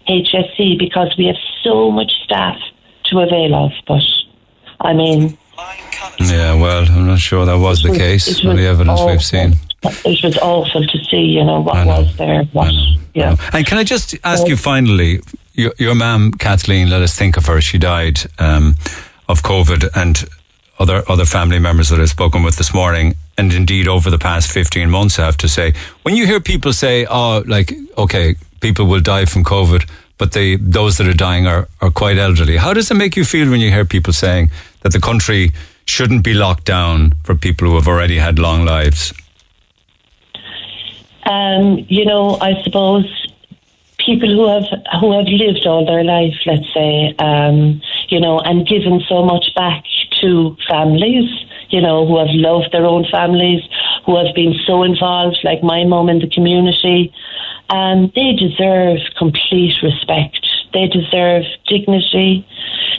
HSE 0.08 0.78
because 0.78 1.14
we 1.18 1.26
have 1.26 1.42
so 1.64 1.92
much 1.92 2.12
staff 2.24 2.60
to 3.06 3.20
avail 3.20 3.56
of." 3.56 3.72
But 3.88 4.04
I 4.80 4.94
mean. 4.94 5.38
Yeah, 6.19 6.56
well, 6.56 6.86
I'm 6.90 7.07
not 7.07 7.19
sure 7.19 7.45
that 7.45 7.57
was 7.57 7.82
the 7.84 7.95
case 7.98 8.40
from 8.40 8.56
the 8.56 8.65
evidence 8.65 8.99
awful. 8.99 9.11
we've 9.11 9.23
seen. 9.23 9.53
It 9.84 10.23
was 10.23 10.38
awful 10.38 10.86
to 10.86 11.03
see, 11.06 11.18
you 11.18 11.44
know, 11.44 11.61
what 11.61 11.86
was 11.86 12.15
there. 12.18 12.44
What, 12.45 12.73
yeah. 13.14 13.36
And 13.53 13.65
can 13.65 13.77
I 13.77 13.84
just 13.84 14.15
ask 14.23 14.48
you 14.48 14.57
finally, 14.57 15.22
your, 15.53 15.73
your 15.77 15.95
mum, 15.95 16.32
Kathleen, 16.32 16.90
let 16.90 17.02
us 17.02 17.15
think 17.15 17.38
of 17.38 17.45
her. 17.45 17.61
She 17.61 17.77
died 17.77 18.19
um, 18.40 18.76
of 19.30 19.44
COVID 19.44 19.90
and 19.95 20.26
other 20.80 21.03
other 21.07 21.26
family 21.26 21.60
members 21.60 21.90
that 21.90 22.02
I've 22.02 22.10
spoken 22.10 22.44
with 22.44 22.57
this 22.57 22.73
morning 22.73 23.15
and 23.38 23.53
indeed 23.53 23.88
over 23.88 24.10
the 24.10 24.18
past 24.18 24.52
15 24.52 24.90
months, 24.90 25.19
I 25.19 25.26
have 25.26 25.38
to 25.38 25.49
say, 25.49 25.73
when 26.03 26.15
you 26.15 26.26
hear 26.26 26.40
people 26.40 26.73
say, 26.73 27.06
oh, 27.06 27.44
like, 27.45 27.73
okay, 27.98 28.36
people 28.61 28.86
will 28.86 29.02
die 29.02 29.26
from 29.26 29.44
COVID, 29.44 29.90
but 30.18 30.32
they, 30.32 30.56
those 30.56 30.98
that 30.98 31.08
are 31.08 31.14
dying 31.14 31.48
are, 31.48 31.68
are 31.82 31.92
quite 31.92 32.18
elderly. 32.18 32.58
How 32.58 32.74
does 32.74 32.90
it 32.90 32.96
make 32.96 33.16
you 33.16 33.26
feel 33.26 33.50
when 33.50 33.60
you 33.60 33.72
hear 33.72 33.86
people 33.86 34.14
saying 34.14 34.52
that 34.82 34.94
the 34.94 35.00
country 35.00 35.52
shouldn't 35.86 36.24
be 36.24 36.34
locked 36.34 36.66
down 36.66 37.14
for 37.24 37.36
people 37.36 37.68
who 37.68 37.76
have 37.76 37.88
already 37.88 38.18
had 38.18 38.40
long 38.40 38.66
lives? 38.66 39.14
Um, 41.26 41.86
you 41.90 42.06
know, 42.06 42.38
I 42.40 42.62
suppose 42.64 43.06
people 43.98 44.30
who 44.30 44.48
have 44.48 44.66
who 45.02 45.18
have 45.18 45.26
lived 45.28 45.66
all 45.66 45.86
their 45.86 46.04
life, 46.04 46.36
let's 46.46 46.72
say, 46.74 47.16
um, 47.20 47.82
you 48.10 48.20
know, 48.20 48.40
and 48.40 48.68
given 48.68 49.02
so 49.08 49.24
much 49.24 49.54
back 49.56 49.84
to 50.22 50.56
families, 50.70 51.30
you 51.70 51.82
know, 51.82 52.06
who 52.06 52.20
have 52.20 52.30
loved 52.32 52.72
their 52.72 52.86
own 52.86 53.06
families, 53.12 53.62
who 54.06 54.16
have 54.18 54.34
been 54.36 54.54
so 54.66 54.84
involved, 54.84 55.40
like 55.44 55.64
my 55.64 55.84
mum 55.84 56.10
in 56.10 56.20
the 56.20 56.30
community, 56.30 57.12
um, 57.70 58.12
they 58.16 58.34
deserve 58.34 59.00
complete 59.18 59.74
respect. 59.82 60.46
They 60.74 60.88
deserve 60.88 61.44
dignity. 61.68 62.46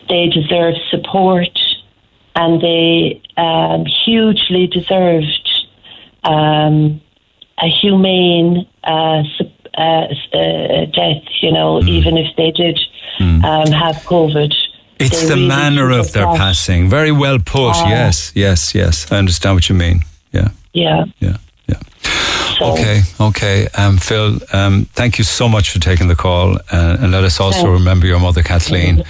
They 0.08 0.28
deserve 0.28 0.74
support, 0.90 1.58
and 2.34 2.60
they 2.60 3.20
um, 3.36 3.84
hugely 4.04 4.66
deserved 4.66 5.50
um, 6.24 7.00
a 7.58 7.68
humane 7.68 8.66
uh, 8.84 9.22
uh, 9.76 9.80
uh, 9.80 10.84
death. 10.92 11.22
You 11.40 11.52
know, 11.52 11.80
Mm. 11.80 11.88
even 11.88 12.16
if 12.18 12.34
they 12.36 12.50
did 12.50 12.78
um, 13.20 13.70
have 13.72 13.96
COVID. 14.04 14.52
It's 14.98 15.22
the 15.22 15.34
really 15.34 15.46
manner 15.48 15.90
of 15.90 16.12
their 16.12 16.24
that. 16.24 16.36
passing. 16.38 16.88
Very 16.88 17.12
well 17.12 17.38
put. 17.38 17.74
Ah. 17.76 17.88
yes, 17.88 18.32
yes, 18.34 18.74
yes. 18.74 19.10
I 19.12 19.16
understand 19.18 19.56
what 19.56 19.68
you 19.68 19.74
mean. 19.74 20.00
Yeah. 20.32 20.48
Yeah. 20.72 21.04
Yeah. 21.20 21.36
Yeah. 21.68 21.78
Okay, 22.60 23.02
okay. 23.20 23.68
Um, 23.76 23.98
Phil, 23.98 24.38
um, 24.52 24.86
thank 24.94 25.18
you 25.18 25.24
so 25.24 25.48
much 25.48 25.70
for 25.72 25.78
taking 25.78 26.08
the 26.08 26.16
call, 26.16 26.56
uh, 26.72 26.96
and 27.00 27.12
let 27.12 27.24
us 27.24 27.38
also 27.40 27.58
Thanks. 27.62 27.78
remember 27.80 28.06
your 28.06 28.20
mother, 28.20 28.42
Kathleen. 28.42 29.04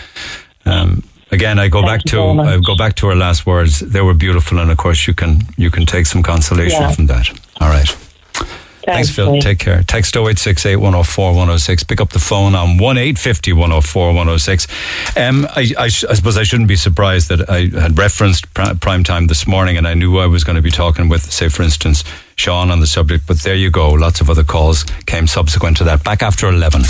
Um, 0.65 1.03
again, 1.31 1.59
I 1.59 1.69
go 1.69 1.83
back 1.83 2.03
to. 2.05 2.21
I 2.21 2.59
go 2.59 2.75
back 2.77 2.95
to 2.97 3.07
her 3.09 3.15
last 3.15 3.47
words. 3.47 3.81
They 3.81 4.01
were 4.01 4.15
beautiful, 4.15 4.59
and 4.59 4.71
of 4.71 4.79
course, 4.79 5.07
you 5.07 5.15
can 5.15 5.43
you 5.57 5.71
can 5.71 5.87
take 5.87 6.07
some 6.07 6.23
consolation 6.23 6.81
Yeah. 6.83 6.93
from 6.93 7.07
that. 7.07 7.29
All 7.61 7.69
right. 7.69 7.89
Thanks, 8.87 9.11
Phil. 9.11 9.33
Niamh. 9.33 9.41
Take 9.43 9.59
care. 9.59 9.83
Text 9.83 10.17
0868 10.17 10.77
104 10.77 11.31
106. 11.31 11.85
Pick 11.85 12.01
up 12.01 12.11
the 12.11 12.21
phone 12.21 12.55
on 12.55 12.79
1 12.79 12.99
850 12.99 13.53
104 13.53 14.07
106. 14.09 14.67
Um, 15.17 15.47
I, 15.57 15.73
I, 15.77 15.85
I 15.85 15.89
suppose 15.89 16.37
I 16.37 16.45
shouldn't 16.45 16.69
be 16.69 16.77
surprised 16.77 17.29
that 17.29 17.51
I 17.51 17.67
had 17.67 17.99
referenced 17.99 18.53
pr- 18.55 18.75
prime 18.81 19.03
time 19.03 19.27
this 19.27 19.47
morning 19.47 19.77
and 19.77 19.89
I 19.89 19.95
knew 19.95 20.19
I 20.19 20.27
was 20.27 20.45
going 20.45 20.57
to 20.57 20.63
be 20.63 20.71
talking 20.71 21.09
with, 21.09 21.31
say, 21.33 21.49
for 21.49 21.63
instance, 21.65 22.05
Sean 22.37 22.71
on 22.71 22.79
the 22.81 22.87
subject. 22.87 23.27
But 23.27 23.39
there 23.39 23.57
you 23.57 23.71
go. 23.71 23.91
Lots 23.91 24.21
of 24.21 24.31
other 24.31 24.45
calls 24.45 24.85
came 25.07 25.27
subsequent 25.27 25.79
to 25.79 25.85
that. 25.85 26.05
Back 26.05 26.23
after 26.23 26.49
11. 26.49 26.83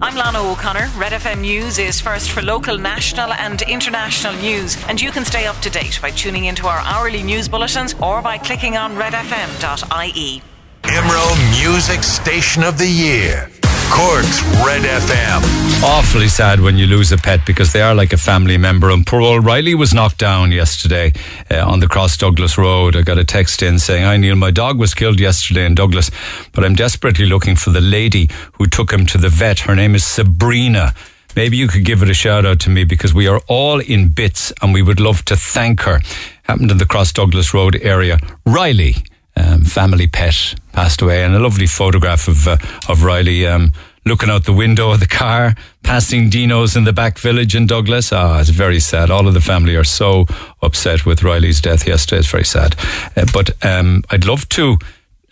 I'm 0.00 0.16
Lana 0.16 0.40
O'Connor. 0.42 0.90
Red 0.96 1.12
FM 1.12 1.40
News 1.40 1.78
is 1.78 2.00
first 2.00 2.30
for 2.30 2.42
local, 2.42 2.76
national, 2.78 3.32
and 3.34 3.62
international 3.62 4.34
news, 4.34 4.76
and 4.88 5.00
you 5.00 5.12
can 5.12 5.24
stay 5.24 5.46
up 5.46 5.60
to 5.60 5.70
date 5.70 6.00
by 6.02 6.10
tuning 6.10 6.46
into 6.46 6.66
our 6.66 6.78
hourly 6.80 7.22
news 7.22 7.48
bulletins 7.48 7.94
or 8.02 8.22
by 8.22 8.38
clicking 8.38 8.76
on 8.76 8.96
redfm.ie. 8.96 10.42
Imro 10.86 11.62
Music 11.62 12.02
Station 12.02 12.62
of 12.62 12.78
the 12.78 12.86
Year. 12.86 13.48
Cork's 13.90 14.42
Red 14.64 14.82
FM. 14.82 15.82
Awfully 15.82 16.28
sad 16.28 16.60
when 16.60 16.76
you 16.76 16.86
lose 16.86 17.12
a 17.12 17.16
pet 17.16 17.40
because 17.46 17.72
they 17.72 17.80
are 17.80 17.94
like 17.94 18.12
a 18.12 18.16
family 18.16 18.56
member. 18.58 18.90
And 18.90 19.06
poor 19.06 19.20
old 19.20 19.44
Riley 19.44 19.74
was 19.74 19.94
knocked 19.94 20.18
down 20.18 20.52
yesterday 20.52 21.12
uh, 21.50 21.64
on 21.66 21.80
the 21.80 21.86
Cross 21.88 22.18
Douglas 22.18 22.58
Road. 22.58 22.96
I 22.96 23.02
got 23.02 23.18
a 23.18 23.24
text 23.24 23.62
in 23.62 23.78
saying, 23.78 24.04
Hi 24.04 24.16
Neil, 24.16 24.36
my 24.36 24.50
dog 24.50 24.78
was 24.78 24.94
killed 24.94 25.20
yesterday 25.20 25.64
in 25.64 25.74
Douglas, 25.74 26.10
but 26.52 26.64
I'm 26.64 26.74
desperately 26.74 27.26
looking 27.26 27.56
for 27.56 27.70
the 27.70 27.80
lady 27.80 28.28
who 28.54 28.66
took 28.66 28.92
him 28.92 29.06
to 29.06 29.18
the 29.18 29.28
vet. 29.28 29.60
Her 29.60 29.74
name 29.74 29.94
is 29.94 30.04
Sabrina. 30.04 30.92
Maybe 31.36 31.56
you 31.56 31.66
could 31.68 31.84
give 31.84 32.02
it 32.02 32.10
a 32.10 32.14
shout 32.14 32.44
out 32.46 32.60
to 32.60 32.70
me 32.70 32.84
because 32.84 33.12
we 33.14 33.26
are 33.26 33.40
all 33.48 33.80
in 33.80 34.08
bits 34.08 34.52
and 34.62 34.72
we 34.74 34.82
would 34.82 35.00
love 35.00 35.24
to 35.26 35.36
thank 35.36 35.80
her. 35.82 36.00
Happened 36.44 36.70
in 36.70 36.78
the 36.78 36.86
Cross 36.86 37.12
Douglas 37.12 37.52
Road 37.54 37.76
area. 37.82 38.18
Riley, 38.46 38.96
um, 39.36 39.64
family 39.64 40.06
pet, 40.06 40.54
passed 40.72 41.02
away, 41.02 41.24
and 41.24 41.34
a 41.34 41.38
lovely 41.38 41.66
photograph 41.66 42.28
of 42.28 42.46
uh, 42.46 42.56
of 42.88 43.02
Riley 43.02 43.46
um, 43.46 43.72
looking 44.06 44.30
out 44.30 44.44
the 44.44 44.52
window 44.52 44.90
of 44.90 45.00
the 45.00 45.06
car, 45.06 45.54
passing 45.82 46.28
Dino's 46.28 46.76
in 46.76 46.84
the 46.84 46.92
back 46.92 47.18
village 47.18 47.54
in 47.54 47.66
Douglas. 47.66 48.12
Ah, 48.12 48.40
it's 48.40 48.50
very 48.50 48.80
sad. 48.80 49.10
All 49.10 49.26
of 49.26 49.34
the 49.34 49.40
family 49.40 49.76
are 49.76 49.84
so 49.84 50.26
upset 50.62 51.06
with 51.06 51.22
Riley's 51.22 51.60
death 51.60 51.86
yesterday. 51.86 52.20
It's 52.20 52.30
very 52.30 52.44
sad. 52.44 52.76
Uh, 53.16 53.24
but 53.32 53.50
um, 53.64 54.02
I'd 54.10 54.26
love 54.26 54.48
to 54.50 54.76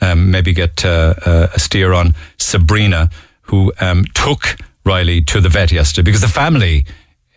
um, 0.01 0.31
maybe 0.31 0.53
get 0.53 0.85
uh, 0.85 1.15
uh, 1.25 1.49
a 1.55 1.59
steer 1.59 1.93
on 1.93 2.15
Sabrina, 2.39 3.11
who 3.43 3.73
um, 3.81 4.05
took 4.15 4.57
Riley 4.85 5.23
to 5.23 5.41
the 5.41 5.49
vet 5.49 5.73
yesterday 5.73 6.05
because 6.05 6.23
the 6.23 6.29
family. 6.29 6.85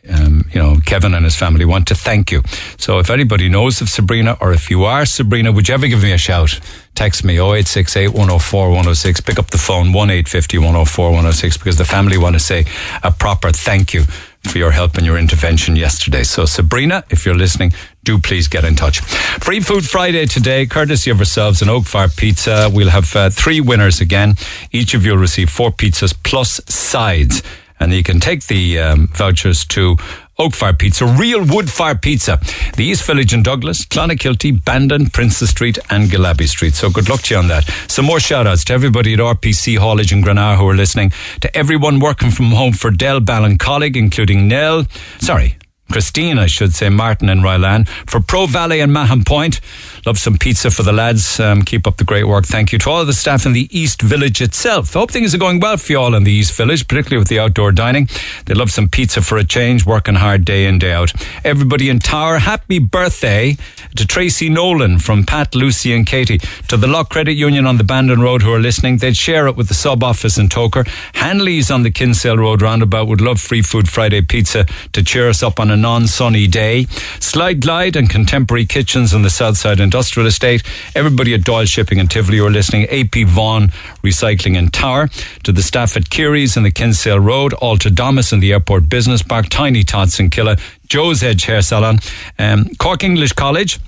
Um, 0.10 0.45
you 0.52 0.61
know, 0.61 0.77
Kevin 0.86 1.14
and 1.14 1.26
his 1.26 1.36
family 1.36 1.65
want 1.65 1.88
to 1.88 1.95
thank 1.95 2.32
you. 2.32 2.44
So 2.77 2.99
if 2.99 3.10
anybody 3.10 3.49
knows 3.49 3.82
of 3.82 3.90
Sabrina 3.90 4.38
or 4.40 4.53
if 4.53 4.69
you 4.69 4.84
are 4.84 5.06
Sabrina, 5.06 5.52
would 5.52 5.68
you 5.68 5.73
ever 5.73 5.88
give 5.88 6.03
me 6.03 6.11
a 6.11 6.18
shout? 6.18 6.60
Text 6.94 7.23
me 7.23 7.36
0868 7.38 8.10
104 8.10 8.68
106. 8.69 9.22
Pick 9.22 9.40
up 9.40 9.52
the 9.52 9.57
phone 9.57 9.91
1 9.91 10.10
850 10.10 10.57
104 10.60 11.06
106 11.07 11.57
because 11.57 11.77
the 11.77 11.86
family 11.86 12.18
want 12.18 12.36
to 12.36 12.40
say 12.40 12.65
a 13.03 13.11
proper 13.11 13.52
thank 13.52 13.94
you 13.94 14.03
for 14.44 14.60
your 14.60 14.72
help 14.72 14.95
and 14.95 15.06
your 15.06 15.18
intervention 15.18 15.76
yesterday. 15.76 16.23
So 16.23 16.45
Sabrina, 16.45 17.03
if 17.10 17.26
you're 17.26 17.36
listening, 17.36 17.73
do 18.03 18.19
please 18.19 18.48
get 18.48 18.64
in 18.64 18.76
touch. 18.76 19.02
Free 19.41 19.60
Food 19.60 19.86
Friday 19.86 20.26
today, 20.26 20.65
courtesy 20.68 21.10
of 21.10 21.19
ourselves 21.19 21.61
and 21.61 21.69
Oak 21.69 21.86
Fire 21.86 22.07
Pizza. 22.07 22.69
We'll 22.72 22.91
have 22.91 23.14
uh, 23.15 23.30
three 23.30 23.60
winners 23.60 23.99
again. 23.99 24.36
Each 24.72 24.94
of 24.94 25.06
you 25.06 25.11
will 25.14 25.19
receive 25.19 25.49
four 25.49 25.72
pizzas 25.72 26.15
plus 26.23 26.61
sides 26.68 27.41
and 27.80 27.91
you 27.93 28.03
can 28.03 28.19
take 28.19 28.47
the 28.47 28.80
um, 28.80 29.07
vouchers 29.07 29.65
to 29.65 29.97
Oak 30.38 30.53
Fire 30.53 30.73
Pizza, 30.73 31.06
real 31.06 31.45
wood 31.45 31.69
fire 31.69 31.95
pizza. 31.95 32.39
The 32.76 32.84
East 32.84 33.06
Village 33.06 33.34
in 33.34 33.41
Douglas, 33.41 33.85
Clonakilty, 33.85 34.64
Bandon, 34.64 35.10
Princess 35.10 35.49
Street, 35.49 35.77
and 35.89 36.10
Gillabbey 36.10 36.47
Street. 36.47 36.73
So 36.73 36.89
good 36.89 37.10
luck 37.10 37.22
to 37.23 37.35
you 37.35 37.39
on 37.39 37.47
that. 37.47 37.64
Some 37.88 38.06
more 38.06 38.19
shout 38.19 38.45
outs 38.45 38.65
to 38.65 38.73
everybody 38.73 39.14
at 39.14 39.19
RPC 39.19 39.77
Haulage 39.77 40.11
in 40.11 40.22
Granada 40.22 40.57
who 40.57 40.68
are 40.68 40.76
listening, 40.76 41.11
to 41.41 41.57
everyone 41.57 41.99
working 41.99 42.31
from 42.31 42.47
home 42.47 42.73
for 42.73 42.91
Del 42.91 43.22
Ballon 43.22 43.57
Colleague, 43.57 43.95
including 43.95 44.47
Nell, 44.47 44.85
sorry, 45.19 45.57
Christine, 45.91 46.39
I 46.39 46.47
should 46.47 46.73
say, 46.73 46.89
Martin 46.89 47.30
and 47.30 47.41
Rylan. 47.41 47.88
For 48.10 48.19
Pro 48.19 48.47
Valley 48.47 48.81
and 48.81 48.91
Mahon 48.91 49.23
Point, 49.23 49.61
love 50.06 50.18
some 50.18 50.38
pizza 50.38 50.69
for 50.69 50.84
the 50.84 50.91
lads. 50.91 51.40
Um, 51.40 51.61
keep 51.64 51.88
up 51.88 51.98
the 51.98 52.03
great 52.03 52.26
work. 52.27 52.45
Thank 52.45 52.72
you 52.72 52.80
to 52.80 52.90
all 52.90 53.02
of 53.02 53.07
the 53.07 53.14
staff 53.14 53.45
in 53.45 53.53
the 53.53 53.68
East 53.77 54.02
Village 54.02 54.41
itself. 54.41 54.94
Hope 54.94 55.10
things 55.10 55.34
are 55.34 55.40
going 55.40 55.60
well 55.60 55.77
for 55.77 55.91
you 55.91 55.99
all 55.99 56.14
in 56.14 56.23
the 56.23 56.32
East 56.32 56.56
Village, 56.56 56.88
particularly 56.88 57.18
with 57.18 57.27
the 57.27 57.40
outdoor 57.40 57.72
dining. 57.72 58.07
They 58.45 58.53
love 58.53 58.69
some 58.69 58.88
pizza 58.88 59.22
for 59.22 59.38
a 59.38 59.44
change, 59.44 59.86
working 59.86 60.15
hard 60.15 60.45
day 60.45 60.68
in, 60.68 60.80
day 60.80 60.94
out. 60.94 61.11
Everybody 61.44 61.90
in 61.90 61.99
Tower, 61.99 62.38
happy 62.38 62.77
birthday 62.77 63.57
to 63.95 64.06
Tracy 64.06 64.49
Nolan 64.49 64.99
from 64.99 65.26
Pat, 65.26 65.56
Lucy, 65.56 65.94
and 65.94 66.06
Katie. 66.06 66.40
To 66.68 66.77
the 66.77 66.88
Lough 66.88 67.06
Credit 67.06 67.34
Union 67.34 67.65
on 67.65 67.77
the 67.77 67.84
Bandon 67.84 68.22
Road 68.22 68.44
who 68.44 68.53
are 68.53 68.60
listening, 68.60 68.98
they'd 68.98 69.18
share 69.18 69.48
it 69.48 69.56
with 69.56 69.69
the 69.69 69.73
sub 69.73 70.03
office 70.03 70.38
in 70.38 70.49
Togher. 70.49 70.88
Hanley's 71.15 71.72
on 71.72 71.84
the 71.84 71.91
Kinsale 71.91 72.38
Road 72.38 72.61
roundabout 72.61 73.07
would 73.07 73.22
love 73.22 73.41
free 73.41 73.61
food 73.61 73.90
Friday 73.90 74.22
pizza 74.22 74.65
to 74.94 75.02
cheer 75.02 75.30
us 75.30 75.41
up 75.41 75.60
on 75.60 75.72
a 75.72 75.77
non 75.77 76.06
sunny 76.07 76.45
day. 76.45 76.86
Slide 77.19 77.61
Glide 77.61 77.95
and 77.95 78.10
Contemporary 78.10 78.65
Kitchens 78.65 79.14
on 79.14 79.23
the 79.23 79.30
south 79.30 79.56
Southside 79.56 79.80
Industrial 79.95 80.27
Estate. 80.27 80.61
Everybody 80.93 81.34
at 81.34 81.45
Doyle 81.45 81.63
Shipping 81.63 82.01
and 82.01 82.11
Tivoli 82.11 82.41
are 82.41 82.49
listening. 82.49 82.84
AP 82.89 83.26
Vaughan 83.26 83.69
Recycling 84.03 84.57
in 84.57 84.67
Tower. 84.67 85.07
To 85.43 85.53
the 85.53 85.63
staff 85.63 85.95
at 85.95 86.09
Kiri's 86.09 86.57
in 86.57 86.63
the 86.63 86.72
Kinsale 86.72 87.22
Road. 87.22 87.53
Alta 87.53 87.89
Domus 87.89 88.34
in 88.34 88.41
the 88.41 88.51
Airport 88.51 88.89
Business 88.89 89.23
Park. 89.23 89.47
Tiny 89.47 89.85
Tots 89.85 90.19
in 90.19 90.30
Killa. 90.30 90.57
Joe's 90.89 91.23
Edge 91.23 91.45
Hair 91.45 91.61
Salon. 91.61 91.99
Um, 92.38 92.76
Cork 92.77 93.05
English 93.05 93.31
College 93.31 93.80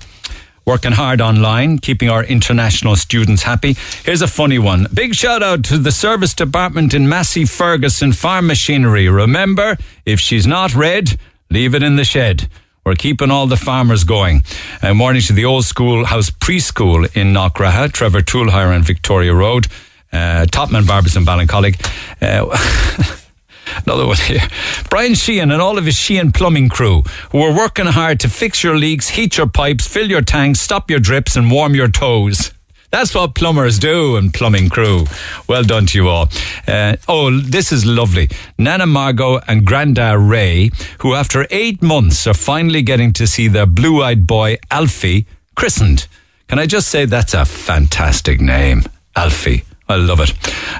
working 0.64 0.92
hard 0.92 1.20
online, 1.20 1.78
keeping 1.78 2.08
our 2.08 2.24
international 2.24 2.96
students 2.96 3.42
happy. 3.42 3.76
Here's 4.02 4.22
a 4.22 4.26
funny 4.26 4.58
one. 4.58 4.86
Big 4.94 5.14
shout 5.14 5.42
out 5.42 5.62
to 5.64 5.76
the 5.76 5.92
service 5.92 6.32
department 6.32 6.94
in 6.94 7.06
Massey 7.06 7.44
Ferguson 7.44 8.12
Farm 8.12 8.46
Machinery. 8.46 9.10
Remember, 9.10 9.76
if 10.06 10.20
she's 10.20 10.46
not 10.46 10.74
red, 10.74 11.18
leave 11.50 11.74
it 11.74 11.82
in 11.82 11.96
the 11.96 12.04
shed. 12.04 12.48
We're 12.88 12.94
keeping 12.94 13.30
all 13.30 13.46
the 13.46 13.58
farmers 13.58 14.02
going. 14.04 14.44
Morning 14.82 15.20
to 15.20 15.34
the 15.34 15.44
old 15.44 15.66
school 15.66 16.06
house 16.06 16.30
preschool 16.30 17.04
in 17.14 17.34
Knockraha, 17.34 17.92
Trevor 17.92 18.22
Toolhire 18.22 18.74
and 18.74 18.82
Victoria 18.82 19.34
Road, 19.34 19.66
uh, 20.10 20.46
Topman 20.46 20.86
Barbers 20.86 21.14
in 21.14 21.26
Ballincollig. 21.26 21.76
Uh, 22.22 23.18
Another 23.84 24.06
one 24.06 24.16
here. 24.16 24.40
Brian 24.88 25.12
Sheehan 25.12 25.50
and 25.50 25.60
all 25.60 25.76
of 25.76 25.84
his 25.84 25.96
Sheehan 25.96 26.32
plumbing 26.32 26.70
crew 26.70 27.02
who 27.30 27.42
are 27.42 27.54
working 27.54 27.84
hard 27.84 28.20
to 28.20 28.28
fix 28.30 28.64
your 28.64 28.78
leaks, 28.78 29.10
heat 29.10 29.36
your 29.36 29.48
pipes, 29.48 29.86
fill 29.86 30.08
your 30.08 30.22
tanks, 30.22 30.58
stop 30.58 30.90
your 30.90 30.98
drips, 30.98 31.36
and 31.36 31.50
warm 31.50 31.74
your 31.74 31.88
toes. 31.88 32.52
That's 32.90 33.14
what 33.14 33.34
plumbers 33.34 33.78
do 33.78 34.16
and 34.16 34.32
plumbing 34.32 34.70
crew. 34.70 35.04
Well 35.46 35.62
done 35.62 35.86
to 35.86 35.98
you 35.98 36.08
all. 36.08 36.30
Uh, 36.66 36.96
oh, 37.06 37.38
this 37.38 37.70
is 37.70 37.84
lovely. 37.84 38.30
Nana 38.56 38.86
Margot 38.86 39.40
and 39.46 39.66
Granda 39.66 40.16
Ray, 40.18 40.70
who 41.00 41.14
after 41.14 41.46
eight 41.50 41.82
months 41.82 42.26
are 42.26 42.34
finally 42.34 42.82
getting 42.82 43.12
to 43.14 43.26
see 43.26 43.48
their 43.48 43.66
blue 43.66 44.02
eyed 44.02 44.26
boy, 44.26 44.56
Alfie, 44.70 45.26
christened. 45.54 46.06
Can 46.48 46.58
I 46.58 46.66
just 46.66 46.88
say 46.88 47.04
that's 47.04 47.34
a 47.34 47.44
fantastic 47.44 48.40
name, 48.40 48.84
Alfie? 49.14 49.64
I 49.86 49.96
love 49.96 50.20
it. 50.20 50.30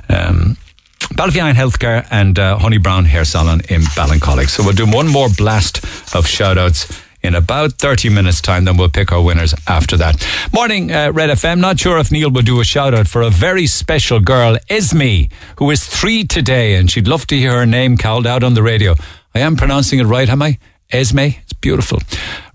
Um, 0.08 0.56
Healthcare 1.00 2.06
and 2.10 2.38
uh, 2.38 2.58
Honey 2.58 2.78
Brown 2.78 3.04
Hair 3.04 3.24
Salon 3.24 3.60
in 3.68 3.82
Ballincollig. 3.82 4.48
So 4.48 4.62
we'll 4.62 4.72
do 4.72 4.86
one 4.86 5.08
more 5.08 5.28
blast 5.28 5.84
of 6.14 6.26
shout 6.26 6.56
outs 6.56 7.07
in 7.28 7.34
about 7.34 7.72
30 7.74 8.08
minutes' 8.08 8.40
time. 8.40 8.64
Then 8.64 8.76
we'll 8.76 8.88
pick 8.88 9.12
our 9.12 9.22
winners 9.22 9.54
after 9.68 9.96
that. 9.98 10.26
Morning, 10.52 10.90
uh, 10.90 11.12
Red 11.12 11.30
FM. 11.30 11.60
Not 11.60 11.78
sure 11.78 11.98
if 11.98 12.10
Neil 12.10 12.30
will 12.30 12.42
do 12.42 12.58
a 12.58 12.64
shout 12.64 12.94
out 12.94 13.06
for 13.06 13.22
a 13.22 13.30
very 13.30 13.66
special 13.66 14.18
girl, 14.18 14.56
Esme, 14.68 15.28
who 15.58 15.70
is 15.70 15.84
three 15.84 16.24
today, 16.24 16.74
and 16.74 16.90
she'd 16.90 17.06
love 17.06 17.26
to 17.28 17.36
hear 17.36 17.52
her 17.52 17.66
name 17.66 17.96
called 17.96 18.26
out 18.26 18.42
on 18.42 18.54
the 18.54 18.62
radio. 18.62 18.94
I 19.34 19.40
am 19.40 19.56
pronouncing 19.56 20.00
it 20.00 20.04
right, 20.04 20.28
am 20.28 20.42
I? 20.42 20.58
Esme? 20.90 21.18
It's 21.18 21.52
beautiful. 21.52 21.98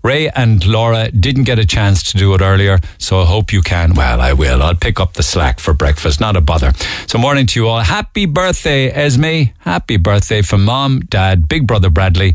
Ray 0.02 0.28
and 0.28 0.66
Laura 0.66 1.10
didn't 1.12 1.44
get 1.44 1.60
a 1.60 1.66
chance 1.66 2.02
to 2.10 2.18
do 2.18 2.34
it 2.34 2.40
earlier, 2.40 2.80
so 2.98 3.20
I 3.20 3.26
hope 3.26 3.52
you 3.52 3.62
can. 3.62 3.94
Well, 3.94 4.20
I 4.20 4.32
will. 4.32 4.60
I'll 4.60 4.74
pick 4.74 4.98
up 4.98 5.12
the 5.12 5.22
slack 5.22 5.60
for 5.60 5.72
breakfast, 5.72 6.20
not 6.20 6.36
a 6.36 6.40
bother. 6.40 6.72
So, 7.06 7.16
morning 7.16 7.46
to 7.46 7.60
you 7.60 7.68
all. 7.68 7.80
Happy 7.80 8.26
birthday, 8.26 8.88
Esme. 8.88 9.52
Happy 9.60 9.96
birthday 9.96 10.42
from 10.42 10.64
mom, 10.64 11.00
dad, 11.00 11.48
big 11.48 11.66
brother 11.68 11.90
Bradley. 11.90 12.34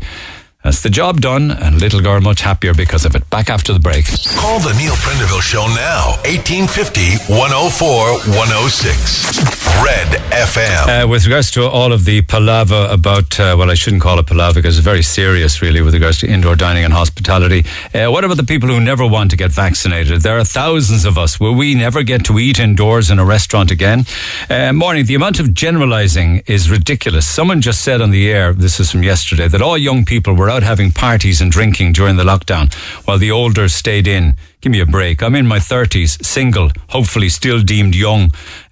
That's 0.62 0.82
the 0.82 0.90
job 0.90 1.22
done, 1.22 1.50
and 1.50 1.80
little 1.80 2.02
girl 2.02 2.20
much 2.20 2.42
happier 2.42 2.74
because 2.74 3.06
of 3.06 3.16
it. 3.16 3.28
Back 3.30 3.48
after 3.48 3.72
the 3.72 3.80
break. 3.80 4.04
Call 4.36 4.60
the 4.60 4.74
Neil 4.74 4.92
Prendeville 4.96 5.40
Show 5.40 5.66
now. 5.68 6.16
1850 6.28 7.32
104 7.32 7.88
106. 8.36 9.60
Red 9.82 10.20
FM. 10.32 11.04
Uh, 11.04 11.08
with 11.08 11.24
regards 11.24 11.50
to 11.52 11.66
all 11.66 11.94
of 11.94 12.04
the 12.04 12.20
palaver 12.22 12.88
about, 12.90 13.40
uh, 13.40 13.56
well, 13.58 13.70
I 13.70 13.74
shouldn't 13.74 14.02
call 14.02 14.18
it 14.18 14.26
palaver 14.26 14.56
because 14.60 14.76
it's 14.76 14.84
very 14.84 15.02
serious, 15.02 15.62
really, 15.62 15.80
with 15.80 15.94
regards 15.94 16.18
to 16.18 16.28
indoor 16.28 16.56
dining 16.56 16.84
and 16.84 16.92
hospitality. 16.92 17.64
Uh, 17.94 18.10
what 18.10 18.24
about 18.24 18.36
the 18.36 18.44
people 18.44 18.68
who 18.68 18.80
never 18.80 19.06
want 19.06 19.30
to 19.30 19.38
get 19.38 19.52
vaccinated? 19.52 20.20
There 20.20 20.38
are 20.38 20.44
thousands 20.44 21.06
of 21.06 21.16
us. 21.16 21.40
Will 21.40 21.54
we 21.54 21.74
never 21.74 22.02
get 22.02 22.26
to 22.26 22.38
eat 22.38 22.58
indoors 22.58 23.10
in 23.10 23.18
a 23.18 23.24
restaurant 23.24 23.70
again? 23.70 24.04
Uh, 24.50 24.74
morning, 24.74 25.06
the 25.06 25.14
amount 25.14 25.40
of 25.40 25.54
generalizing 25.54 26.42
is 26.46 26.70
ridiculous. 26.70 27.26
Someone 27.26 27.62
just 27.62 27.80
said 27.80 28.02
on 28.02 28.10
the 28.10 28.30
air, 28.30 28.52
this 28.52 28.78
is 28.78 28.90
from 28.90 29.02
yesterday, 29.02 29.48
that 29.48 29.62
all 29.62 29.78
young 29.78 30.04
people 30.04 30.34
were 30.34 30.49
out 30.50 30.62
having 30.62 30.90
parties 30.90 31.40
and 31.40 31.50
drinking 31.50 31.92
during 31.92 32.16
the 32.16 32.24
lockdown 32.24 32.72
while 33.06 33.18
the 33.18 33.30
older 33.30 33.68
stayed 33.68 34.06
in. 34.06 34.34
Give 34.60 34.72
me 34.72 34.80
a 34.80 34.86
break. 34.86 35.22
I'm 35.22 35.34
in 35.34 35.46
my 35.46 35.58
30s, 35.58 36.22
single, 36.22 36.70
hopefully 36.90 37.30
still 37.30 37.62
deemed 37.62 37.94
young. 37.94 38.24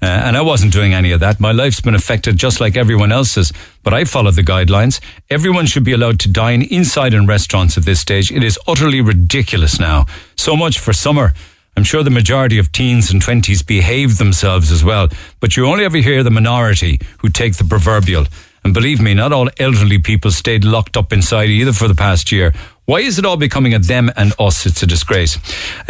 Uh, 0.03 0.07
and 0.07 0.37
I 0.37 0.43
wasn't 0.43 0.73
doing 0.75 0.93
any 0.93 1.13
of 1.13 1.21
that. 1.21 1.41
My 1.41 1.53
life's 1.53 1.81
been 1.81 1.95
affected 1.95 2.37
just 2.37 2.61
like 2.61 2.77
everyone 2.77 3.11
else's. 3.11 3.53
But 3.83 3.95
I 3.95 4.05
followed 4.05 4.35
the 4.35 4.43
guidelines. 4.43 5.01
Everyone 5.31 5.65
should 5.65 5.85
be 5.85 5.93
allowed 5.93 6.21
to 6.21 6.29
dine 6.29 6.63
inside 6.63 7.15
in 7.15 7.27
restaurants 7.27 7.79
at 7.79 7.85
this 7.85 8.01
stage. 8.01 8.31
It 8.31 8.43
is 8.43 8.59
utterly 8.67 9.01
ridiculous 9.01 9.81
now. 9.81 10.05
So 10.37 10.57
much 10.57 10.79
for 10.79 10.93
summer. 10.93 11.33
I'm 11.79 11.85
sure 11.85 12.03
the 12.03 12.11
majority 12.11 12.59
of 12.59 12.73
teens 12.73 13.11
and 13.11 13.23
20s 13.23 13.65
behave 13.65 14.19
themselves 14.19 14.73
as 14.73 14.83
well. 14.83 15.09
But 15.39 15.57
you 15.57 15.65
only 15.65 15.85
ever 15.85 15.99
hear 15.99 16.25
the 16.25 16.31
minority 16.31 17.01
who 17.19 17.29
take 17.29 17.57
the 17.57 17.65
proverbial. 17.65 18.27
And 18.65 18.75
believe 18.75 19.01
me, 19.01 19.15
not 19.15 19.33
all 19.33 19.49
elderly 19.59 19.99
people 19.99 20.31
stayed 20.31 20.65
locked 20.65 20.97
up 20.97 21.13
inside 21.13 21.49
either 21.49 21.73
for 21.73 21.89
the 21.89 21.95
past 21.95 22.33
year. 22.33 22.53
Why 22.89 23.01
is 23.01 23.19
it 23.19 23.27
all 23.27 23.37
becoming 23.37 23.75
a 23.75 23.79
them 23.79 24.11
and 24.17 24.33
us? 24.39 24.65
It's 24.65 24.83
a 24.83 24.87
disgrace. 24.87 25.39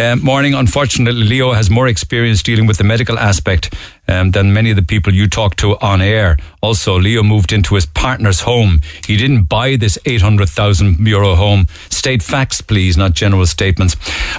Um, 0.01 0.21
morning, 0.21 0.55
unfortunately, 0.55 1.23
Leo 1.23 1.53
has 1.53 1.71
more 1.71 1.87
experience 1.87 2.43
dealing 2.43 2.67
with 2.67 2.77
the 2.77 2.83
medical 2.83 3.17
aspect 3.17 3.73
um, 4.09 4.33
than 4.33 4.53
many 4.53 4.71
of 4.71 4.77
the 4.77 4.83
people 4.83 5.15
you 5.15 5.29
talk 5.29 5.55
to 5.57 5.79
on 5.79 6.03
air. 6.03 6.37
Also, 6.61 6.99
Leo 6.99 7.23
moved 7.23 7.53
into 7.53 7.77
his 7.77 7.87
partner's 7.87 8.41
home. 8.41 8.81
He 9.07 9.17
didn't 9.17 9.45
buy 9.45 9.77
this 9.77 9.97
800,000 10.07 11.07
euro 11.07 11.37
home. 11.37 11.69
State 11.89 12.21
facts, 12.21 12.61
please, 12.61 12.97
not 12.97 13.13
general 13.13 13.47
statements. 13.47 13.95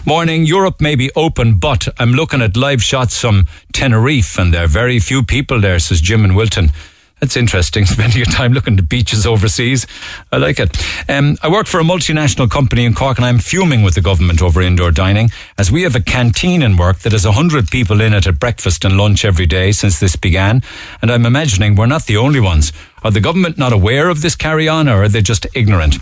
Morning, 0.05 0.45
Europe 0.45 0.81
may 0.81 0.95
be 0.95 1.11
open, 1.15 1.59
but 1.59 1.87
I'm 1.97 2.11
looking 2.11 2.41
at 2.41 2.57
live 2.57 2.83
shots 2.83 3.21
from 3.21 3.47
Tenerife, 3.71 4.37
and 4.37 4.53
there 4.53 4.65
are 4.65 4.67
very 4.67 4.99
few 4.99 5.23
people 5.23 5.61
there, 5.61 5.79
says 5.79 6.01
Jim 6.01 6.25
and 6.25 6.35
Wilton. 6.35 6.73
That's 7.19 7.35
interesting, 7.35 7.85
spending 7.85 8.17
your 8.17 8.25
time 8.25 8.53
looking 8.53 8.77
at 8.77 8.89
beaches 8.89 9.25
overseas. 9.25 9.85
I 10.31 10.37
like 10.37 10.59
it. 10.59 10.77
Um, 11.09 11.37
I 11.41 11.49
work 11.49 11.67
for 11.67 11.79
a 11.79 11.83
multinational 11.83 12.49
company 12.49 12.85
in 12.85 12.93
Cork 12.93 13.17
and 13.17 13.25
I'm 13.25 13.39
fuming 13.39 13.83
with 13.83 13.95
the 13.95 14.01
government 14.01 14.41
over 14.41 14.61
indoor 14.61 14.91
dining 14.91 15.29
as 15.57 15.71
we 15.71 15.83
have 15.83 15.95
a 15.95 16.01
canteen 16.01 16.61
in 16.61 16.77
work 16.77 16.99
that 16.99 17.11
has 17.11 17.25
100 17.25 17.69
people 17.69 18.01
in 18.01 18.13
it 18.13 18.27
at 18.27 18.39
breakfast 18.39 18.85
and 18.85 18.97
lunch 18.97 19.25
every 19.25 19.45
day 19.45 19.71
since 19.71 19.99
this 19.99 20.15
began. 20.15 20.61
And 21.01 21.11
I'm 21.11 21.25
imagining 21.25 21.75
we're 21.75 21.85
not 21.85 22.05
the 22.05 22.17
only 22.17 22.39
ones. 22.39 22.71
Are 23.03 23.11
the 23.11 23.19
government 23.19 23.57
not 23.57 23.73
aware 23.73 24.09
of 24.09 24.21
this 24.21 24.35
carry 24.35 24.67
on 24.67 24.87
or 24.87 25.03
are 25.03 25.07
they 25.07 25.21
just 25.21 25.47
ignorant? 25.53 25.97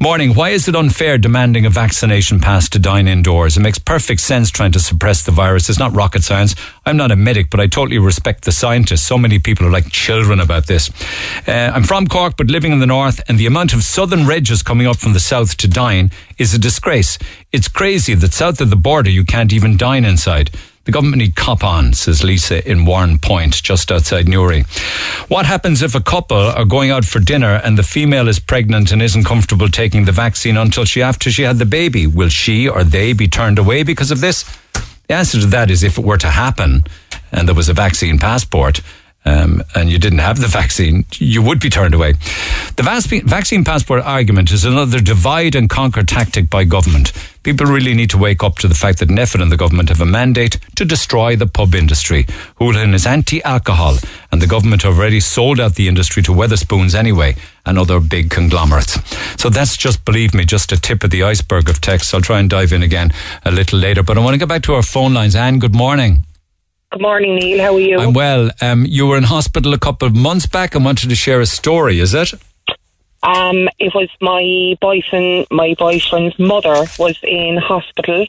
Morning, 0.00 0.34
why 0.34 0.50
is 0.50 0.68
it 0.68 0.76
unfair 0.76 1.18
demanding 1.18 1.66
a 1.66 1.70
vaccination 1.70 2.40
pass 2.40 2.68
to 2.70 2.78
dine 2.78 3.08
indoors? 3.08 3.56
It 3.56 3.60
makes 3.60 3.78
perfect 3.78 4.20
sense 4.20 4.50
trying 4.50 4.72
to 4.72 4.80
suppress 4.80 5.24
the 5.24 5.32
virus. 5.32 5.68
It's 5.68 5.78
not 5.78 5.94
rocket 5.94 6.22
science. 6.22 6.54
I'm 6.84 6.96
not 6.96 7.10
a 7.10 7.16
medic, 7.16 7.50
but 7.50 7.60
I 7.60 7.66
totally 7.66 7.98
respect 7.98 8.44
the 8.44 8.52
scientists. 8.52 9.02
So 9.02 9.18
many 9.18 9.38
people 9.38 9.66
are 9.66 9.70
like 9.70 9.90
children 9.90 10.40
about 10.40 10.66
this. 10.66 10.90
Uh, 11.46 11.72
I'm 11.74 11.84
from 11.84 12.06
Cork, 12.06 12.36
but 12.36 12.46
living 12.46 12.72
in 12.72 12.78
the 12.78 12.86
north, 12.86 13.20
and 13.28 13.38
the 13.38 13.46
amount 13.46 13.72
of 13.72 13.82
southern 13.82 14.20
regs 14.20 14.64
coming 14.64 14.86
up 14.86 14.96
from 14.96 15.12
the 15.12 15.20
south 15.20 15.56
to 15.58 15.68
dine 15.68 16.10
is 16.38 16.54
a 16.54 16.58
disgrace. 16.58 17.18
It's 17.52 17.68
crazy 17.68 18.14
that 18.14 18.32
south 18.32 18.60
of 18.60 18.70
the 18.70 18.76
border 18.76 19.10
you 19.10 19.24
can't 19.24 19.52
even 19.52 19.76
dine 19.76 20.04
inside. 20.04 20.50
The 20.86 20.92
government 20.92 21.18
need 21.18 21.34
cop 21.34 21.64
on, 21.64 21.94
says 21.94 22.22
Lisa 22.22 22.68
in 22.68 22.86
Warrenpoint, 22.86 23.60
just 23.60 23.90
outside 23.90 24.28
Newry. 24.28 24.62
What 25.26 25.44
happens 25.44 25.82
if 25.82 25.96
a 25.96 26.00
couple 26.00 26.38
are 26.38 26.64
going 26.64 26.92
out 26.92 27.04
for 27.04 27.18
dinner 27.18 27.60
and 27.64 27.76
the 27.76 27.82
female 27.82 28.28
is 28.28 28.38
pregnant 28.38 28.92
and 28.92 29.02
isn't 29.02 29.24
comfortable 29.24 29.68
taking 29.68 30.04
the 30.04 30.12
vaccine 30.12 30.56
until 30.56 30.84
she 30.84 31.02
after 31.02 31.28
she 31.32 31.42
had 31.42 31.58
the 31.58 31.66
baby? 31.66 32.06
Will 32.06 32.28
she 32.28 32.68
or 32.68 32.84
they 32.84 33.12
be 33.14 33.26
turned 33.26 33.58
away 33.58 33.82
because 33.82 34.12
of 34.12 34.20
this? 34.20 34.44
The 35.08 35.14
answer 35.14 35.40
to 35.40 35.46
that 35.46 35.72
is 35.72 35.82
if 35.82 35.98
it 35.98 36.04
were 36.04 36.18
to 36.18 36.30
happen 36.30 36.84
and 37.32 37.48
there 37.48 37.54
was 37.56 37.68
a 37.68 37.74
vaccine 37.74 38.20
passport, 38.20 38.80
um, 39.26 39.62
and 39.74 39.90
you 39.90 39.98
didn't 39.98 40.20
have 40.20 40.40
the 40.40 40.46
vaccine, 40.46 41.04
you 41.14 41.42
would 41.42 41.60
be 41.60 41.68
turned 41.68 41.94
away. 41.94 42.12
The 42.76 43.22
vaccine 43.26 43.64
passport 43.64 44.02
argument 44.04 44.52
is 44.52 44.64
another 44.64 45.00
divide 45.00 45.56
and 45.56 45.68
conquer 45.68 46.04
tactic 46.04 46.48
by 46.48 46.64
government. 46.64 47.12
People 47.42 47.66
really 47.66 47.94
need 47.94 48.10
to 48.10 48.18
wake 48.18 48.42
up 48.42 48.56
to 48.58 48.68
the 48.68 48.74
fact 48.74 49.00
that 49.00 49.08
NPHET 49.08 49.42
and 49.42 49.52
the 49.52 49.56
government 49.56 49.88
have 49.88 50.00
a 50.00 50.06
mandate 50.06 50.58
to 50.76 50.84
destroy 50.84 51.36
the 51.36 51.46
pub 51.46 51.74
industry. 51.74 52.24
Holohan 52.60 52.94
is 52.94 53.06
anti-alcohol, 53.06 53.98
and 54.30 54.40
the 54.40 54.46
government 54.46 54.82
have 54.82 54.98
already 54.98 55.20
sold 55.20 55.60
out 55.60 55.74
the 55.74 55.88
industry 55.88 56.22
to 56.22 56.32
Wetherspoons 56.32 56.94
anyway 56.94 57.36
and 57.64 57.78
other 57.78 57.98
big 58.00 58.30
conglomerates. 58.30 58.98
So 59.40 59.48
that's 59.48 59.76
just, 59.76 60.04
believe 60.04 60.34
me, 60.34 60.44
just 60.44 60.72
a 60.72 60.80
tip 60.80 61.02
of 61.02 61.10
the 61.10 61.24
iceberg 61.24 61.68
of 61.68 61.80
text. 61.80 62.14
I'll 62.14 62.20
try 62.20 62.38
and 62.38 62.48
dive 62.48 62.72
in 62.72 62.82
again 62.82 63.12
a 63.44 63.50
little 63.50 63.78
later. 63.78 64.02
But 64.02 64.18
I 64.18 64.20
want 64.20 64.34
to 64.34 64.38
get 64.38 64.48
back 64.48 64.62
to 64.62 64.74
our 64.74 64.82
phone 64.82 65.14
lines. 65.14 65.34
Anne, 65.34 65.58
good 65.58 65.74
morning. 65.74 66.24
Good 66.92 67.02
morning, 67.02 67.34
Neil. 67.34 67.60
How 67.62 67.74
are 67.74 67.80
you? 67.80 67.98
I'm 67.98 68.12
well. 68.12 68.50
Um, 68.60 68.86
you 68.86 69.06
were 69.06 69.16
in 69.16 69.24
hospital 69.24 69.74
a 69.74 69.78
couple 69.78 70.06
of 70.06 70.14
months 70.14 70.46
back 70.46 70.74
and 70.74 70.84
wanted 70.84 71.08
to 71.08 71.16
share 71.16 71.40
a 71.40 71.46
story, 71.46 71.98
is 71.98 72.14
it? 72.14 72.32
Um, 73.22 73.68
it 73.78 73.92
was 73.94 74.08
my 74.20 74.76
boyfriend. 74.80 75.46
My 75.50 75.74
boyfriend's 75.78 76.38
mother 76.38 76.84
was 76.98 77.18
in 77.22 77.56
hospital. 77.56 78.26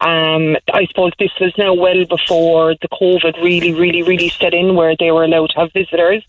Um, 0.00 0.56
I 0.72 0.86
suppose 0.86 1.12
this 1.20 1.30
was 1.40 1.52
now 1.56 1.74
well 1.74 2.04
before 2.04 2.74
the 2.74 2.88
COVID 2.88 3.40
really, 3.40 3.72
really, 3.72 4.02
really 4.02 4.30
set 4.30 4.52
in, 4.52 4.74
where 4.74 4.96
they 4.98 5.12
were 5.12 5.22
allowed 5.22 5.50
to 5.50 5.60
have 5.60 5.72
visitors. 5.72 6.24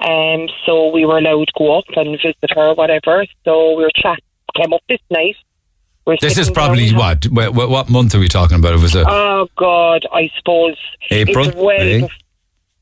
Um, 0.00 0.48
so 0.66 0.88
we 0.88 1.06
were 1.06 1.18
allowed 1.18 1.46
to 1.46 1.52
go 1.56 1.78
up 1.78 1.84
and 1.96 2.20
visit 2.20 2.50
her, 2.54 2.74
whatever. 2.74 3.24
So 3.44 3.74
we 3.74 3.84
were 3.84 3.90
chat 3.94 4.18
came 4.54 4.72
up 4.72 4.82
this 4.88 5.00
night, 5.10 5.36
we're 6.06 6.16
This 6.20 6.38
is 6.38 6.50
probably 6.50 6.90
what, 6.92 7.24
what? 7.26 7.54
What 7.54 7.90
month 7.90 8.14
are 8.14 8.18
we 8.18 8.28
talking 8.28 8.58
about? 8.58 8.72
It 8.74 8.80
was 8.80 8.94
a 8.94 9.04
Oh 9.08 9.48
God, 9.56 10.06
I 10.12 10.30
suppose 10.38 10.76
April, 11.10 11.48
It's 11.48 11.56
well, 11.56 11.80
eh? 11.80 12.00
bef- 12.00 12.10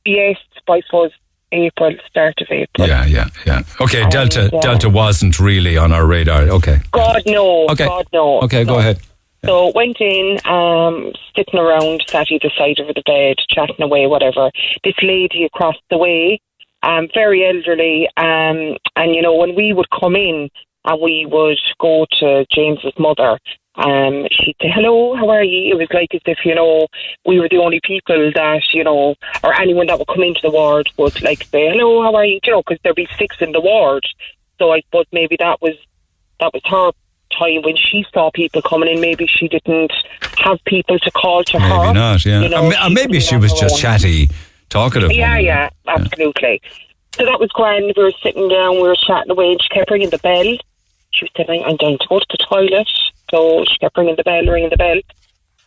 yes, 0.05 0.37
I 0.69 0.81
suppose 0.87 1.11
April, 1.53 1.95
start 2.09 2.35
of 2.41 2.47
April. 2.51 2.87
yeah, 2.87 3.07
yeah, 3.07 3.27
yeah. 3.47 3.63
Okay, 3.81 4.03
Um, 4.03 4.11
Delta. 4.11 4.51
yeah. 4.53 4.61
Delta 4.61 4.89
wasn't 4.89 5.41
really 5.41 5.77
on 5.79 5.93
our 5.93 6.07
radar. 6.07 6.43
Okay, 6.43 6.79
God 6.93 7.23
no, 7.27 7.67
Okay. 7.71 7.87
God 7.87 8.07
no. 8.13 8.41
okay, 8.43 8.65
go 8.65 8.79
ahead. 8.79 8.99
So 9.45 9.71
went 9.75 10.01
in, 10.01 10.39
um, 10.47 11.13
sitting 11.37 11.61
around, 11.61 12.03
sat 12.09 12.31
either 12.31 12.51
side 12.59 12.81
of 12.81 12.89
the 12.89 13.03
bed, 13.07 13.37
chatting 13.49 13.81
away, 13.81 14.07
whatever. 14.09 14.51
This 14.85 14.97
lady 15.01 15.45
across 15.45 15.77
the 15.91 15.97
way, 15.97 16.41
um, 16.83 17.09
very 17.15 17.47
elderly, 17.47 18.09
um, 18.17 18.77
and 18.97 19.15
you 19.15 19.23
know 19.23 19.35
when 19.35 19.55
we 19.55 19.73
would 19.73 19.89
come 19.91 20.17
in 20.17 20.51
and 20.89 21.01
we 21.01 21.27
would 21.27 21.61
go 21.79 22.07
to 22.19 22.45
James's 22.51 22.93
mother, 22.99 23.39
um, 23.77 24.27
she'd 24.33 24.57
say, 24.61 24.71
"Hello, 24.75 25.15
how 25.15 25.29
are 25.29 25.45
you?" 25.45 25.73
It 25.73 25.79
was 25.79 25.89
like 25.93 26.13
as 26.15 26.21
if 26.27 26.39
you 26.45 26.55
know 26.55 26.87
we 27.27 27.39
were 27.39 27.49
the 27.49 27.59
only 27.59 27.81
people 27.85 28.33
that 28.35 28.63
you 28.73 28.83
know, 28.83 29.15
or 29.45 29.55
anyone 29.55 29.87
that 29.87 29.99
would 29.99 30.09
come 30.09 30.23
into 30.25 30.41
the 30.43 30.51
ward 30.51 30.89
would 30.97 31.23
like 31.23 31.45
say, 31.45 31.69
"Hello, 31.69 32.03
how 32.03 32.15
are 32.17 32.25
you?" 32.25 32.41
You 32.45 32.53
know, 32.55 32.63
because 32.67 32.79
there'd 32.83 32.97
be 32.97 33.09
six 33.19 33.37
in 33.41 33.53
the 33.53 33.61
ward. 33.61 34.05
So 34.59 34.73
I 34.73 34.83
thought 34.91 35.07
maybe 35.13 35.37
that 35.39 35.61
was 35.63 35.77
that 36.41 36.53
was 36.53 36.63
her 36.67 36.91
time 37.39 37.63
when 37.63 37.77
she 37.77 38.05
saw 38.13 38.31
people 38.33 38.63
coming 38.63 38.89
in. 38.93 39.01
Maybe 39.01 39.27
she 39.27 39.47
didn't 39.49 39.93
have 40.39 40.59
people 40.65 40.99
to 40.99 41.11
call 41.13 41.45
to 41.45 41.61
her. 41.61 41.79
Maybe 41.83 41.93
not. 41.93 42.25
Yeah, 42.25 42.41
You 42.41 42.49
know, 42.49 42.67
or, 42.67 42.73
or 42.87 42.91
maybe 42.91 43.21
she 43.21 43.37
was 43.37 43.53
just 43.53 43.75
own. 43.75 43.81
chatty, 43.81 44.31
talkative. 44.71 45.13
Yeah, 45.13 45.31
woman. 45.33 45.45
yeah, 45.45 45.71
absolutely. 45.87 46.63
So 47.17 47.25
that 47.25 47.39
was 47.41 47.51
grand. 47.51 47.93
We 47.97 48.03
were 48.03 48.13
sitting 48.23 48.49
down, 48.49 48.77
we 48.77 48.83
were 48.83 48.97
chatting 49.07 49.31
away, 49.31 49.51
and 49.53 49.61
she 49.63 49.69
kept 49.69 49.91
ringing 49.91 50.11
the 50.11 50.19
bell. 50.19 50.57
She 51.11 51.25
was 51.25 51.47
saying, 51.47 51.65
I'm 51.65 51.77
down 51.77 51.99
to 51.99 52.07
go 52.09 52.19
to 52.19 52.27
the 52.31 52.45
toilet. 52.49 52.89
So 53.31 53.65
she 53.67 53.79
kept 53.79 53.97
ringing 53.97 54.17
the 54.17 54.25
bell, 54.25 54.45
ringing 54.45 54.71
the 54.71 54.77
bell. 54.77 55.01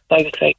So 0.09 0.15
I 0.15 0.23
was 0.23 0.33
like, 0.41 0.57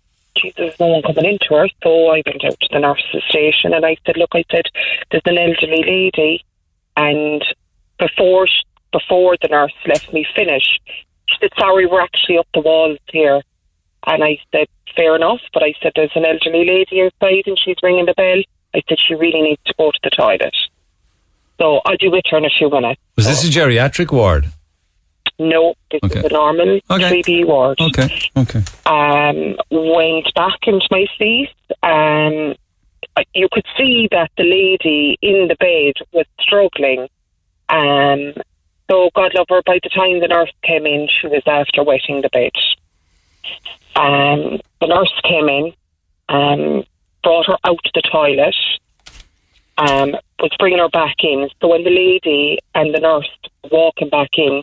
there's 0.57 0.79
no 0.81 0.87
one 0.87 1.03
coming 1.03 1.25
into 1.27 1.55
her. 1.55 1.69
So 1.83 2.09
I 2.09 2.23
went 2.25 2.45
out 2.45 2.59
to 2.61 2.69
the 2.71 2.79
nurse's 2.79 3.23
station 3.29 3.75
and 3.75 3.85
I 3.85 3.97
said, 4.07 4.17
look, 4.17 4.31
I 4.35 4.45
said, 4.51 4.67
there's 5.11 5.23
an 5.27 5.39
elderly 5.39 5.85
lady, 5.85 6.45
and 6.97 7.45
before 7.99 8.47
sh- 8.47 8.65
before 8.93 9.37
the 9.41 9.49
nurse 9.49 9.73
left 9.87 10.13
me 10.13 10.27
finish, 10.35 10.65
she 11.27 11.37
said, 11.41 11.51
sorry, 11.59 11.87
we're 11.87 12.03
actually 12.03 12.39
up 12.39 12.47
the 12.55 12.61
walls 12.61 12.99
here. 13.09 13.41
And 14.07 14.23
I 14.23 14.39
said, 14.53 14.67
fair 14.97 15.17
enough, 15.17 15.41
but 15.55 15.63
I 15.63 15.75
said, 15.83 15.93
there's 15.95 16.11
an 16.15 16.27
elderly 16.27 16.67
lady 16.67 17.03
outside 17.03 17.45
and 17.47 17.59
she's 17.59 17.77
ringing 17.83 18.07
the 18.07 18.15
bell. 18.15 18.43
I 18.75 18.83
said, 18.89 18.99
she 18.99 19.15
really 19.15 19.41
needs 19.41 19.63
to 19.67 19.75
go 19.79 19.91
to 19.91 19.99
the 20.03 20.11
toilet. 20.11 20.55
So 21.59 21.81
I'll 21.87 21.97
be 21.99 22.09
with 22.09 22.25
her 22.31 22.39
in 22.39 22.45
a 22.45 22.51
few 22.51 22.69
minutes. 22.69 23.01
Was 23.17 23.27
this 23.27 23.45
a 23.45 23.49
geriatric 23.49 24.13
ward? 24.13 24.53
No, 25.49 25.75
this 25.91 26.01
Okay. 26.05 26.21
is 26.21 26.25
a 26.27 26.29
normal 26.29 26.79
Okay. 26.91 27.23
3B 27.23 27.45
ward. 27.45 27.81
Okay, 27.81 28.09
okay. 28.37 28.63
Um, 28.87 29.57
went 29.71 30.33
back 30.35 30.59
into 30.67 30.87
my 30.91 31.07
seat. 31.19 31.51
Um, 31.83 32.55
I- 33.17 33.25
you 33.35 33.49
could 33.51 33.67
see 33.77 34.09
that 34.13 34.31
the 34.37 34.45
lady 34.45 35.19
in 35.21 35.49
the 35.49 35.57
bed 35.57 35.95
was 36.13 36.27
struggling. 36.41 37.09
Um, 37.69 38.35
so 38.91 39.11
God 39.15 39.35
love 39.35 39.47
her. 39.51 39.63
By 39.67 39.81
the 39.83 39.89
time 39.89 40.21
the 40.21 40.29
nurse 40.29 40.53
came 40.63 40.87
in, 40.87 41.09
she 41.09 41.27
was 41.27 41.43
after 41.47 41.83
wetting 41.83 42.21
the 42.21 42.29
bed. 42.31 42.53
Um, 43.97 44.61
the 44.81 44.87
nurse 44.87 45.13
came 45.25 45.49
in, 45.49 45.73
um, 46.29 46.85
brought 47.23 47.47
her 47.47 47.59
out 47.65 47.81
to 47.85 47.91
the 47.95 48.03
toilet, 48.03 48.55
um, 49.79 50.17
was 50.39 50.51
bringing 50.59 50.79
her 50.79 50.89
back 50.89 51.17
in. 51.23 51.49
So 51.61 51.69
when 51.69 51.85
the 51.85 51.91
lady 51.91 52.59
and 52.75 52.95
the 52.95 53.01
nurse 53.01 53.29
were 53.65 53.71
walking 53.71 54.09
back 54.09 54.31
in, 54.39 54.63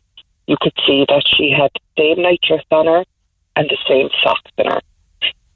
you 0.49 0.57
could 0.59 0.73
see 0.85 1.05
that 1.07 1.23
she 1.38 1.51
had 1.55 1.69
the 1.76 2.01
same 2.01 2.23
nightdress 2.23 2.65
on 2.71 2.88
her 2.88 3.05
and 3.55 3.69
the 3.69 3.77
same 3.88 4.09
socks 4.23 4.51
on 4.57 4.65
her. 4.65 4.81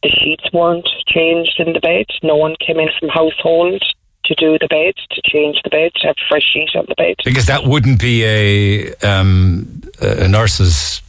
The 0.03 0.09
sheets 0.09 0.43
weren't 0.53 0.87
changed 1.07 1.59
in 1.59 1.73
the 1.73 1.79
bed. 1.79 2.05
No 2.21 2.35
one 2.35 2.55
came 2.59 2.79
in 2.79 2.89
from 2.99 3.09
household 3.09 3.81
to 4.25 4.35
do 4.35 4.59
the 4.59 4.67
bed, 4.67 4.93
to 5.09 5.21
change 5.25 5.59
the 5.63 5.71
bed, 5.71 5.93
to 5.95 6.07
have 6.07 6.15
fresh 6.29 6.43
sheet 6.43 6.69
on 6.75 6.85
the 6.87 6.95
bed. 6.95 7.15
Because 7.25 7.47
that 7.47 7.63
wouldn't 7.63 7.99
be 7.99 8.23
a 8.23 8.93
um, 8.97 9.81
a 9.99 10.27
nurse's 10.27 11.01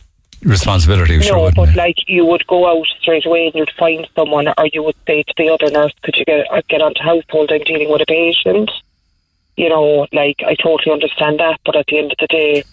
responsibility. 0.43 1.21
sure, 1.21 1.51
no, 1.51 1.53
but 1.55 1.69
it? 1.69 1.77
like 1.77 1.97
you 2.09 2.25
would 2.25 2.47
go 2.47 2.67
out 2.67 2.87
straight 3.01 3.27
away 3.27 3.47
and 3.47 3.55
you'd 3.55 3.71
find 3.79 4.09
someone, 4.17 4.49
or 4.49 4.67
you 4.73 4.83
would 4.83 4.97
say 5.07 5.25
to 5.25 5.35
the 5.37 5.51
other 5.51 5.71
nurse, 5.71 5.93
"Could 6.03 6.17
you 6.17 6.25
get 6.25 6.51
uh, 6.51 6.63
get 6.71 6.81
onto 6.81 7.03
household? 7.03 7.53
I'm 7.53 7.63
dealing 7.65 7.91
with 7.91 8.01
a 8.01 8.07
patient." 8.07 8.71
You 9.57 9.69
know, 9.69 10.07
like 10.13 10.43
I 10.47 10.55
totally 10.55 10.93
understand 10.93 11.39
that, 11.41 11.61
but 11.67 11.77
at 11.77 11.87
the 11.87 11.99
end 11.99 12.13
of 12.13 12.19
the 12.19 12.27
day, 12.27 12.65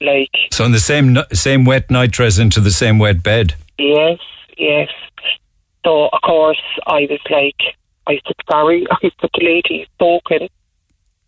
like 0.00 0.30
So 0.52 0.64
in 0.64 0.72
the 0.72 0.80
same 0.80 1.18
same 1.32 1.64
wet 1.64 1.90
nightdress 1.90 2.38
into 2.38 2.60
the 2.60 2.70
same 2.70 2.98
wet 2.98 3.22
bed. 3.22 3.54
yes, 3.78 4.18
yes. 4.56 4.88
So 5.84 6.08
of 6.12 6.20
course 6.22 6.60
I 6.86 7.06
was 7.10 7.20
like, 7.30 7.60
I 8.06 8.20
said 8.26 8.36
sorry. 8.50 8.86
I 8.90 8.96
said 9.02 9.12
the 9.22 9.44
lady's 9.44 9.86
spoken, 9.94 10.48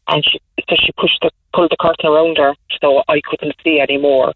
and 0.08 0.24
she 0.24 0.40
so 0.68 0.76
she 0.76 0.92
pushed 0.98 1.18
the 1.22 1.30
pulled 1.54 1.70
the 1.70 1.76
curtain 1.80 2.06
around 2.10 2.36
her, 2.38 2.54
so 2.80 3.02
I 3.08 3.20
couldn't 3.28 3.54
see 3.64 3.80
anymore. 3.80 4.32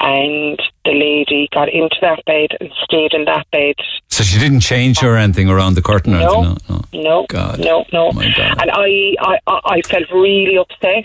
And 0.00 0.58
the 0.84 0.90
lady 0.90 1.48
got 1.52 1.68
into 1.68 1.94
that 2.00 2.24
bed 2.24 2.56
and 2.60 2.70
stayed 2.82 3.12
in 3.14 3.24
that 3.26 3.46
bed 3.52 3.76
So 4.08 4.24
she 4.24 4.36
didn't 4.40 4.58
change 4.60 4.98
her 4.98 5.14
or 5.14 5.16
anything 5.16 5.48
around 5.48 5.74
the 5.74 5.82
curtain 5.82 6.14
or 6.14 6.18
No. 6.18 6.42
anything. 6.42 6.58
No, 6.68 6.74
no. 6.92 7.02
No, 7.02 7.26
God. 7.28 7.60
no, 7.60 7.84
no. 7.92 8.10
And 8.10 8.70
I, 8.72 9.14
I, 9.20 9.38
I 9.46 9.60
I 9.76 9.80
felt 9.82 10.10
really 10.10 10.56
upset 10.56 11.04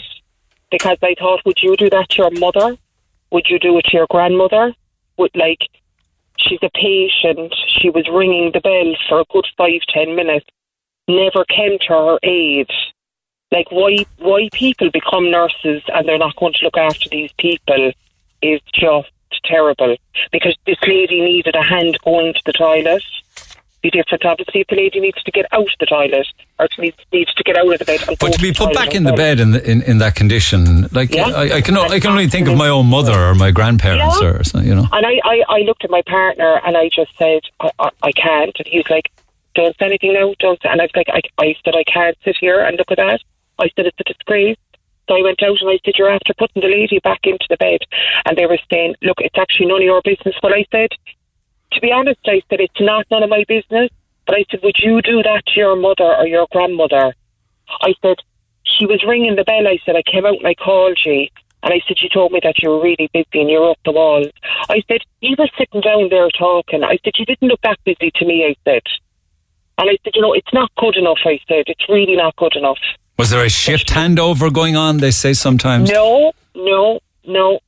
because 0.72 0.98
I 1.02 1.15
thought, 1.18 1.45
would 1.45 1.61
you 1.61 1.76
do 1.76 1.89
that 1.89 2.10
to 2.10 2.23
your 2.23 2.31
mother? 2.31 2.77
Would 3.31 3.48
you 3.49 3.60
do 3.60 3.77
it 3.77 3.85
to 3.85 3.98
your 3.98 4.07
grandmother? 4.10 4.73
Would 5.18 5.35
like, 5.35 5.69
she's 6.38 6.60
a 6.61 6.69
patient. 6.73 7.53
She 7.68 7.89
was 7.89 8.07
ringing 8.10 8.52
the 8.53 8.61
bell 8.61 8.95
for 9.07 9.22
a 9.22 9.26
good 9.31 9.48
five, 9.57 9.81
ten 9.89 10.15
minutes. 10.15 10.45
Never 11.07 11.45
came 11.45 11.77
to 11.80 11.94
her 11.94 12.19
aid. 12.23 12.69
Like, 13.52 13.72
why, 13.72 14.06
why 14.18 14.49
people 14.52 14.89
become 14.91 15.31
nurses 15.31 15.81
and 15.94 16.07
they're 16.07 16.18
not 16.18 16.35
going 16.35 16.53
to 16.53 16.65
look 16.65 16.77
after 16.77 17.07
these 17.10 17.31
people 17.38 17.91
is 18.41 18.61
just 18.73 19.10
terrible. 19.45 19.95
Because 20.31 20.56
this 20.65 20.77
lady 20.85 21.22
needed 21.22 21.56
a 21.56 21.64
hand 21.64 21.98
going 22.03 22.34
to 22.34 22.41
the 22.45 22.53
toilet 22.53 23.03
be 23.82 23.90
different. 23.91 24.26
Obviously, 24.26 24.62
if 24.62 24.68
the 24.68 24.76
lady 24.76 24.99
needs 24.99 25.22
to 25.24 25.32
get 25.32 25.45
out 25.52 25.62
of 25.62 25.68
the 25.80 25.86
toilet 25.86 26.28
or 26.60 26.68
she 26.76 26.82
needs, 26.82 26.98
needs 27.14 27.34
to 27.36 27.44
get 27.44 27.58
out 27.58 27.72
of 27.72 27.80
the 27.80 27.86
bed. 27.86 28.04
And 28.08 28.18
But 28.18 28.34
to 28.34 28.41
be 28.41 28.52
put 28.54 28.74
back 28.74 28.95
in 28.95 29.04
the 29.04 29.14
bed 29.14 29.40
in, 29.40 29.52
the, 29.52 29.70
in 29.70 29.82
in 29.84 29.98
that 29.99 30.16
condition, 30.16 30.88
like 30.91 31.14
Yeah. 31.14 31.28
I, 31.28 31.58
I 31.58 31.62
can 31.62 31.78
I 31.78 31.99
can 31.99 32.12
only 32.12 32.28
think 32.28 32.48
of 32.48 32.58
my 32.58 32.70
own 32.70 32.88
mother 32.88 33.14
or 33.14 33.36
my 33.36 33.52
grandparents 33.52 34.20
Yeah. 34.22 34.28
or 34.28 34.44
something, 34.44 34.68
you 34.68 34.76
know. 34.76 34.88
And 34.91 35.06
I, 35.06 35.20
I, 35.24 35.44
I 35.48 35.60
looked 35.60 35.84
at 35.84 35.90
my 35.91 36.02
partner 36.04 36.60
and 36.66 36.76
I 36.76 36.90
just 36.90 37.16
said, 37.18 37.41
I, 37.60 37.70
I, 37.80 37.90
I 38.04 38.12
can't. 38.12 38.56
And 38.58 38.68
he 38.68 38.78
was 38.78 38.90
like, 38.90 39.12
don't 39.56 39.76
say 39.78 39.86
anything 39.86 40.14
now, 40.14 40.34
don't 40.40 40.62
say. 40.62 40.70
And 40.70 40.82
I 40.82 40.86
was 40.86 40.95
like, 40.95 41.10
I, 41.10 41.22
I 41.38 41.56
said, 41.64 41.76
I 41.76 41.84
can't 41.84 42.18
sit 42.24 42.38
here 42.40 42.64
and 42.64 42.78
look 42.78 42.91
at 42.91 42.98
that. 42.98 43.22
I 43.60 43.70
said, 43.76 43.86
it's 43.88 43.99
a 43.99 44.04
disgrace. 44.04 44.58
So 45.08 45.16
I 45.18 45.22
went 45.22 45.41
out 45.41 45.58
and 45.62 45.70
I 45.70 45.80
said, 45.86 45.95
you're 45.98 46.10
after 46.12 46.34
putting 46.38 46.62
the 46.62 46.68
lady 46.68 46.99
back 46.99 47.22
into 47.24 47.45
the 47.49 47.58
bed. 47.58 47.80
And 48.26 48.38
they 48.38 48.45
were 48.45 48.60
saying, 48.70 48.95
look, 49.02 49.18
it's 49.20 49.38
actually 49.38 49.68
none 49.68 49.78
of 49.78 49.84
your 49.84 50.02
business. 50.04 50.36
But 50.41 50.52
I 50.54 50.66
said, 50.72 50.90
to 51.72 51.81
be 51.81 51.91
honest, 51.91 52.19
I 52.26 52.41
said, 52.49 52.60
it's 52.60 52.80
not 52.80 53.06
none 53.11 53.23
of 53.23 53.30
my 53.30 53.44
business. 53.48 53.89
But 54.26 54.35
I 54.35 54.45
said, 54.52 54.60
would 54.61 54.77
you 54.77 55.02
do 55.02 55.23
that 55.23 55.45
to 55.48 55.60
your 55.60 55.76
mother 55.76 56.15
or 56.15 56.27
your 56.27 56.48
grandmother? 56.52 57.14
I 57.81 57.94
said, 58.02 58.18
she 58.64 58.85
was 58.85 59.03
ringing 59.07 59.35
the 59.35 59.45
bell. 59.45 59.68
I 59.68 59.80
said, 59.85 59.95
I 59.95 60.03
came 60.03 60.26
out 60.26 60.38
and 60.38 60.48
I 60.48 60.53
called 60.53 60.99
you. 61.06 61.27
And 61.64 61.73
I 61.73 61.81
said, 61.88 61.98
you 62.02 62.10
told 62.10 62.31
me 62.34 62.39
that 62.44 62.61
you 62.61 62.69
were 62.69 62.81
really 62.81 63.10
busy 63.14 63.41
and 63.41 63.49
you're 63.49 63.72
up 63.72 63.80
the 63.85 63.91
walls. 63.91 64.27
I 64.69 64.84
said, 64.88 65.02
you 65.22 65.35
were 65.39 65.49
sitting 65.57 65.81
down 65.81 66.10
there 66.10 66.30
talking. 66.38 66.84
I 66.84 66.98
said, 67.03 67.14
you 67.18 67.26
didn't 67.26 67.48
look 67.48 67.61
that 67.61 67.80
busy 67.85 68.11
to 68.15 68.26
me, 68.26 68.45
I 68.45 68.56
said. 68.69 68.84
And 69.77 69.89
I 69.89 69.98
said, 70.03 70.14
you 70.15 70.22
know, 70.22 70.34
it's 70.34 70.53
not 70.53 70.72
good 70.77 70.98
enough, 70.98 71.19
I 71.26 71.39
said. 71.48 71.64
It's 71.68 71.88
really 71.89 72.15
not 72.15 72.35
good 72.35 72.56
enough. 72.56 72.80
Was 73.18 73.30
there 73.30 73.44
a 73.44 73.49
shift 73.49 73.88
handover 73.88 74.52
going 74.53 74.76
on? 74.76 74.98
They 74.98 75.11
say 75.11 75.34
sometimes. 75.34 75.89
No, 75.89 76.34
no, 76.53 76.99
no, 77.26 77.60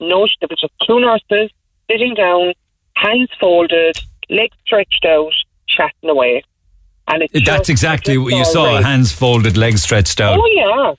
no. 0.00 0.26
There 0.40 0.48
was 0.48 0.60
just 0.60 0.72
two 0.86 1.00
nurses 1.00 1.50
sitting 1.90 2.14
down, 2.14 2.54
hands 3.02 3.30
folded, 3.40 3.98
legs 4.28 4.56
stretched 4.66 5.04
out, 5.04 5.32
chatting 5.68 6.10
away. 6.10 6.42
And 7.10 7.22
it's 7.22 7.46
That's 7.46 7.68
exactly 7.68 8.18
what 8.18 8.34
you 8.34 8.44
saw: 8.44 8.74
right. 8.74 8.84
hands 8.84 9.12
folded, 9.12 9.56
legs 9.56 9.82
stretched 9.82 10.20
out, 10.20 10.38
Oh 10.38 10.46
yeah, 10.54 10.94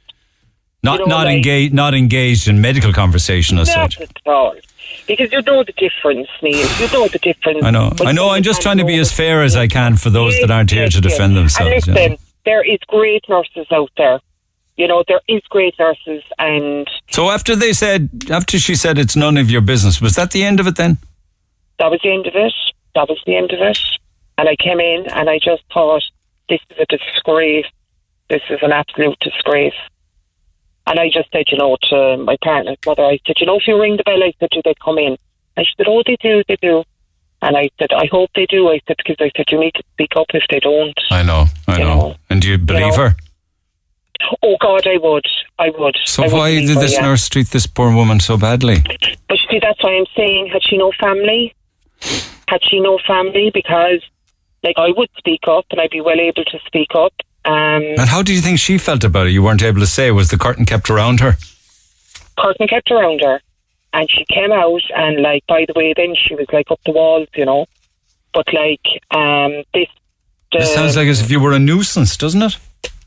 not 0.83 0.99
you 0.99 1.05
know, 1.05 1.15
not 1.17 1.25
like- 1.25 1.35
engaged, 1.35 1.73
not 1.73 1.93
engaged 1.93 2.47
in 2.47 2.61
medical 2.61 2.93
conversation 2.93 3.57
as 3.59 3.67
not 3.75 3.93
such. 3.93 4.01
at 4.01 4.11
all. 4.25 4.55
Because 5.07 5.31
you 5.31 5.41
know 5.43 5.63
the 5.63 5.71
difference, 5.73 6.27
Neil. 6.41 6.67
You 6.79 6.87
know 6.91 7.07
the 7.07 7.19
difference. 7.19 7.63
I 7.63 7.71
know, 7.71 7.91
I 8.01 8.11
know. 8.11 8.29
I'm 8.29 8.43
just 8.43 8.61
trying 8.61 8.77
to 8.77 8.85
be 8.85 8.97
as 8.99 9.11
fair 9.11 9.43
as 9.43 9.55
I 9.55 9.67
can 9.67 9.95
for 9.97 10.09
those 10.09 10.35
that 10.41 10.49
aren't 10.51 10.71
here 10.71 10.83
Yes, 10.83 10.93
to 10.93 11.01
yes. 11.01 11.11
defend 11.13 11.35
themselves. 11.35 11.87
And 11.87 11.95
you 11.97 12.01
listen, 12.03 12.17
there 12.45 12.63
is 12.63 12.79
great 12.87 13.23
nurses 13.29 13.67
out 13.71 13.89
there. 13.97 14.19
You 14.77 14.87
know, 14.87 15.03
there 15.07 15.19
is 15.27 15.41
great 15.49 15.75
nurses, 15.77 16.23
and 16.39 16.87
So 17.11 17.29
after 17.29 17.55
they 17.55 17.73
said, 17.73 18.09
after 18.31 18.57
she 18.57 18.75
said 18.75 18.97
it's 18.97 19.15
none 19.15 19.35
of 19.37 19.51
your 19.51 19.61
business, 19.61 19.99
was 20.01 20.15
that 20.15 20.31
the 20.31 20.43
end 20.43 20.59
of 20.59 20.67
it 20.67 20.75
then? 20.77 20.97
That 21.79 21.89
was 21.89 21.99
the 22.03 22.11
end 22.11 22.27
of 22.27 22.35
it. 22.35 22.53
That 22.95 23.09
was 23.09 23.21
the 23.25 23.35
end 23.35 23.51
of 23.51 23.59
it. 23.61 23.79
And 24.37 24.47
I 24.47 24.55
came 24.55 24.79
in, 24.79 25.07
and 25.11 25.29
I 25.29 25.39
just 25.39 25.63
thought, 25.73 26.03
this 26.47 26.59
is 26.69 26.77
a 26.79 26.85
disgrace. 26.85 27.65
This 28.29 28.41
is 28.49 28.59
an 28.61 28.71
absolute 28.71 29.17
disgrace. 29.19 29.73
And 30.87 30.99
I 30.99 31.09
just 31.09 31.31
said, 31.31 31.45
you 31.51 31.57
know, 31.57 31.77
to 31.89 32.17
my 32.17 32.37
partner's 32.43 32.77
mother, 32.85 33.03
I 33.03 33.19
said, 33.25 33.35
you 33.39 33.45
know, 33.45 33.57
if 33.57 33.67
you 33.67 33.79
ring 33.79 33.97
the 33.97 34.03
bell, 34.03 34.23
I 34.23 34.33
said, 34.39 34.49
do 34.51 34.61
they 34.63 34.73
come 34.83 34.97
in? 34.97 35.17
And 35.55 35.65
she 35.65 35.73
said, 35.77 35.87
oh, 35.87 36.03
they 36.05 36.17
do, 36.21 36.43
they 36.47 36.57
do. 36.61 36.83
And 37.41 37.55
I 37.55 37.69
said, 37.79 37.91
I 37.93 38.07
hope 38.11 38.31
they 38.35 38.45
do. 38.45 38.69
I 38.69 38.81
said, 38.87 38.97
because 38.97 39.17
I 39.19 39.31
said, 39.35 39.45
you 39.51 39.59
need 39.59 39.73
to 39.75 39.83
speak 39.93 40.11
up 40.15 40.27
if 40.33 40.43
they 40.49 40.59
don't. 40.59 40.97
I 41.11 41.23
know, 41.23 41.45
I 41.67 41.77
You 41.77 41.83
know. 41.83 41.95
know, 41.95 42.15
and 42.29 42.41
do 42.41 42.49
you 42.49 42.57
believe 42.57 42.97
know. 42.97 43.09
her? 43.09 43.15
Oh, 44.43 44.57
God, 44.59 44.85
I 44.87 44.97
would. 44.97 45.25
I 45.57 45.69
would. 45.77 45.95
So 46.05 46.23
I 46.23 46.27
would 46.27 46.33
why 46.33 46.51
did 46.59 46.69
her, 46.69 46.81
this 46.81 46.93
yeah. 46.93 47.01
nurse 47.01 47.29
treat 47.29 47.49
this 47.49 47.67
poor 47.67 47.93
woman 47.93 48.19
so 48.19 48.37
badly? 48.37 48.79
But 48.85 49.39
you 49.41 49.47
see, 49.49 49.59
that's 49.61 49.81
why 49.83 49.95
I'm 49.95 50.05
saying, 50.15 50.47
had 50.51 50.63
she 50.63 50.77
no 50.77 50.91
family? 50.99 51.55
Had 52.47 52.61
she 52.63 52.79
no 52.79 52.99
family? 53.05 53.51
Because, 53.53 54.01
like, 54.63 54.77
I 54.77 54.91
would 54.95 55.09
speak 55.17 55.41
up 55.47 55.65
and 55.71 55.79
I'd 55.79 55.91
be 55.91 56.01
well 56.01 56.19
able 56.19 56.43
to 56.45 56.59
speak 56.65 56.89
up. 56.95 57.13
Um, 57.45 57.83
And 57.97 58.09
how 58.09 58.21
do 58.21 58.33
you 58.33 58.41
think 58.41 58.59
she 58.59 58.77
felt 58.77 59.03
about 59.03 59.27
it? 59.27 59.31
You 59.31 59.43
weren't 59.43 59.63
able 59.63 59.79
to 59.79 59.87
say. 59.87 60.11
Was 60.11 60.29
the 60.29 60.37
curtain 60.37 60.65
kept 60.65 60.89
around 60.89 61.19
her? 61.19 61.37
curtain 62.37 62.67
kept 62.67 62.89
around 62.89 63.21
her, 63.21 63.41
and 63.93 64.09
she 64.09 64.25
came 64.25 64.51
out, 64.51 64.81
and, 64.95 65.21
like, 65.21 65.45
by 65.47 65.65
the 65.67 65.73
way, 65.75 65.93
then 65.95 66.15
she 66.15 66.35
was, 66.35 66.47
like, 66.53 66.71
up 66.71 66.79
the 66.85 66.91
walls, 66.91 67.27
you 67.35 67.45
know. 67.45 67.65
But, 68.33 68.47
like, 68.53 68.85
um, 69.11 69.63
this. 69.73 69.87
It 70.53 70.65
sounds 70.67 70.95
like 70.95 71.07
as 71.07 71.21
if 71.21 71.29
you 71.29 71.39
were 71.39 71.51
a 71.51 71.59
nuisance, 71.59 72.15
doesn't 72.17 72.41
it? 72.41 72.57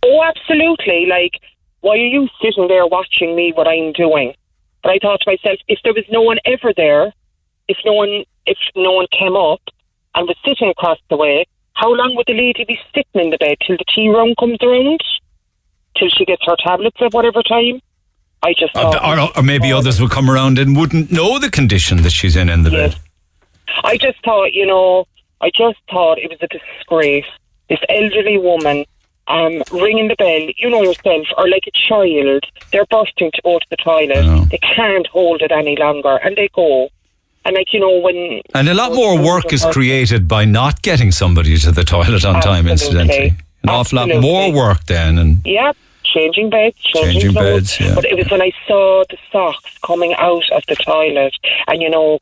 Oh, 0.04 0.22
absolutely. 0.22 1.06
Like, 1.06 1.40
why 1.80 1.92
are 1.92 1.96
you 1.96 2.28
sitting 2.40 2.68
there 2.68 2.86
watching 2.86 3.34
me 3.34 3.52
what 3.54 3.66
I'm 3.66 3.92
doing? 3.92 4.34
But 4.82 4.92
I 4.92 4.98
thought 5.00 5.20
to 5.20 5.30
myself, 5.30 5.58
if 5.66 5.78
there 5.82 5.94
was 5.94 6.04
no 6.10 6.22
one 6.22 6.38
ever 6.44 6.72
there, 6.76 7.12
if 7.68 7.78
no 7.84 7.92
one, 7.92 8.24
if 8.46 8.58
no 8.76 8.92
one 8.92 9.06
came 9.18 9.36
up 9.36 9.60
and 10.14 10.26
was 10.28 10.36
sitting 10.44 10.68
across 10.68 10.98
the 11.10 11.16
way, 11.16 11.44
how 11.74 11.92
long 11.94 12.14
would 12.16 12.26
the 12.26 12.34
lady 12.34 12.64
be 12.64 12.78
sitting 12.94 13.22
in 13.24 13.30
the 13.30 13.38
bed 13.38 13.56
till 13.66 13.76
the 13.76 13.84
tea 13.94 14.08
room 14.08 14.34
comes 14.38 14.58
around, 14.62 15.00
till 15.96 16.08
she 16.08 16.24
gets 16.24 16.44
her 16.46 16.56
tablets 16.64 16.96
at 17.00 17.12
whatever 17.12 17.42
time? 17.42 17.80
I 18.42 18.52
just 18.54 18.76
Or, 18.76 18.92
thought, 18.92 19.18
or, 19.18 19.38
or 19.38 19.42
maybe 19.42 19.72
others 19.72 20.00
would 20.00 20.10
come 20.10 20.28
around 20.28 20.58
and 20.58 20.76
wouldn't 20.76 21.12
know 21.12 21.38
the 21.38 21.50
condition 21.50 22.02
that 22.02 22.10
she's 22.10 22.36
in 22.36 22.48
in 22.48 22.64
the 22.64 22.70
bed. 22.70 22.96
I 23.84 23.96
just 23.96 24.22
thought, 24.24 24.52
you 24.52 24.66
know, 24.66 25.06
I 25.40 25.50
just 25.54 25.78
thought 25.90 26.18
it 26.18 26.30
was 26.30 26.38
a 26.42 26.48
disgrace. 26.48 27.24
This 27.68 27.78
elderly 27.88 28.38
woman 28.38 28.84
um, 29.28 29.62
ringing 29.72 30.08
the 30.08 30.16
bell, 30.16 30.46
you 30.56 30.68
know 30.68 30.82
yourself, 30.82 31.26
or 31.38 31.48
like 31.48 31.64
a 31.66 31.70
child, 31.70 32.44
they're 32.72 32.86
bursting 32.86 33.30
to 33.32 33.42
go 33.42 33.58
to 33.58 33.66
the 33.70 33.76
toilet. 33.76 34.48
They 34.50 34.58
can't 34.58 35.06
hold 35.06 35.40
it 35.42 35.52
any 35.52 35.76
longer, 35.76 36.16
and 36.16 36.36
they 36.36 36.48
go. 36.54 36.88
And 37.44 37.56
like 37.56 37.72
you 37.72 37.80
know 37.80 37.98
when 37.98 38.40
And 38.54 38.68
a 38.68 38.74
lot 38.74 38.92
more 38.94 39.20
work 39.20 39.52
is 39.52 39.64
created 39.72 40.28
by 40.28 40.44
not 40.44 40.82
getting 40.82 41.10
somebody 41.12 41.56
to 41.58 41.72
the 41.72 41.84
toilet 41.84 42.24
on 42.24 42.40
time, 42.40 42.68
incidentally. 42.68 43.34
An 43.62 43.68
awful 43.68 43.96
lot 43.96 44.08
more 44.20 44.52
work 44.52 44.84
then. 44.86 45.18
And 45.18 45.38
Yeah, 45.44 45.72
changing 46.04 46.50
beds, 46.50 46.76
changing, 46.78 47.12
Changing 47.12 47.32
clothes. 47.32 47.76
beds, 47.76 47.80
yeah. 47.80 47.94
But 47.94 48.04
it 48.04 48.16
was 48.16 48.30
when 48.30 48.42
I 48.42 48.52
saw 48.66 49.04
the 49.08 49.16
socks 49.30 49.78
coming 49.84 50.14
out 50.14 50.44
of 50.52 50.62
the 50.68 50.76
toilet, 50.76 51.34
and 51.68 51.82
you 51.82 51.90
know, 51.90 52.18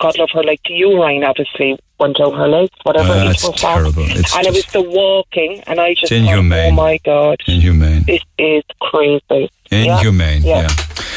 God 0.00 0.18
love 0.18 0.30
her, 0.34 0.42
like 0.42 0.60
the 0.66 0.74
urine 0.74 1.24
obviously 1.24 1.78
went 1.98 2.16
down 2.18 2.32
her 2.34 2.48
legs, 2.48 2.70
whatever. 2.82 3.12
Into 3.14 3.30
it's 3.30 3.42
her 3.46 3.52
terrible. 3.52 4.04
It's 4.06 4.34
and 4.36 4.46
it 4.46 4.52
was 4.54 4.66
the 4.66 4.82
walking, 4.82 5.62
and 5.66 5.80
I 5.80 5.90
just 5.94 6.04
It's 6.04 6.10
thought, 6.10 6.16
inhumane. 6.30 6.72
oh 6.72 6.76
my 6.76 6.98
God, 7.04 7.36
inhumane. 7.46 8.04
this 8.06 8.22
is 8.38 8.62
crazy. 8.80 9.50
Yeah, 9.70 9.98
Inhumane, 9.98 10.42
yeah. 10.42 10.68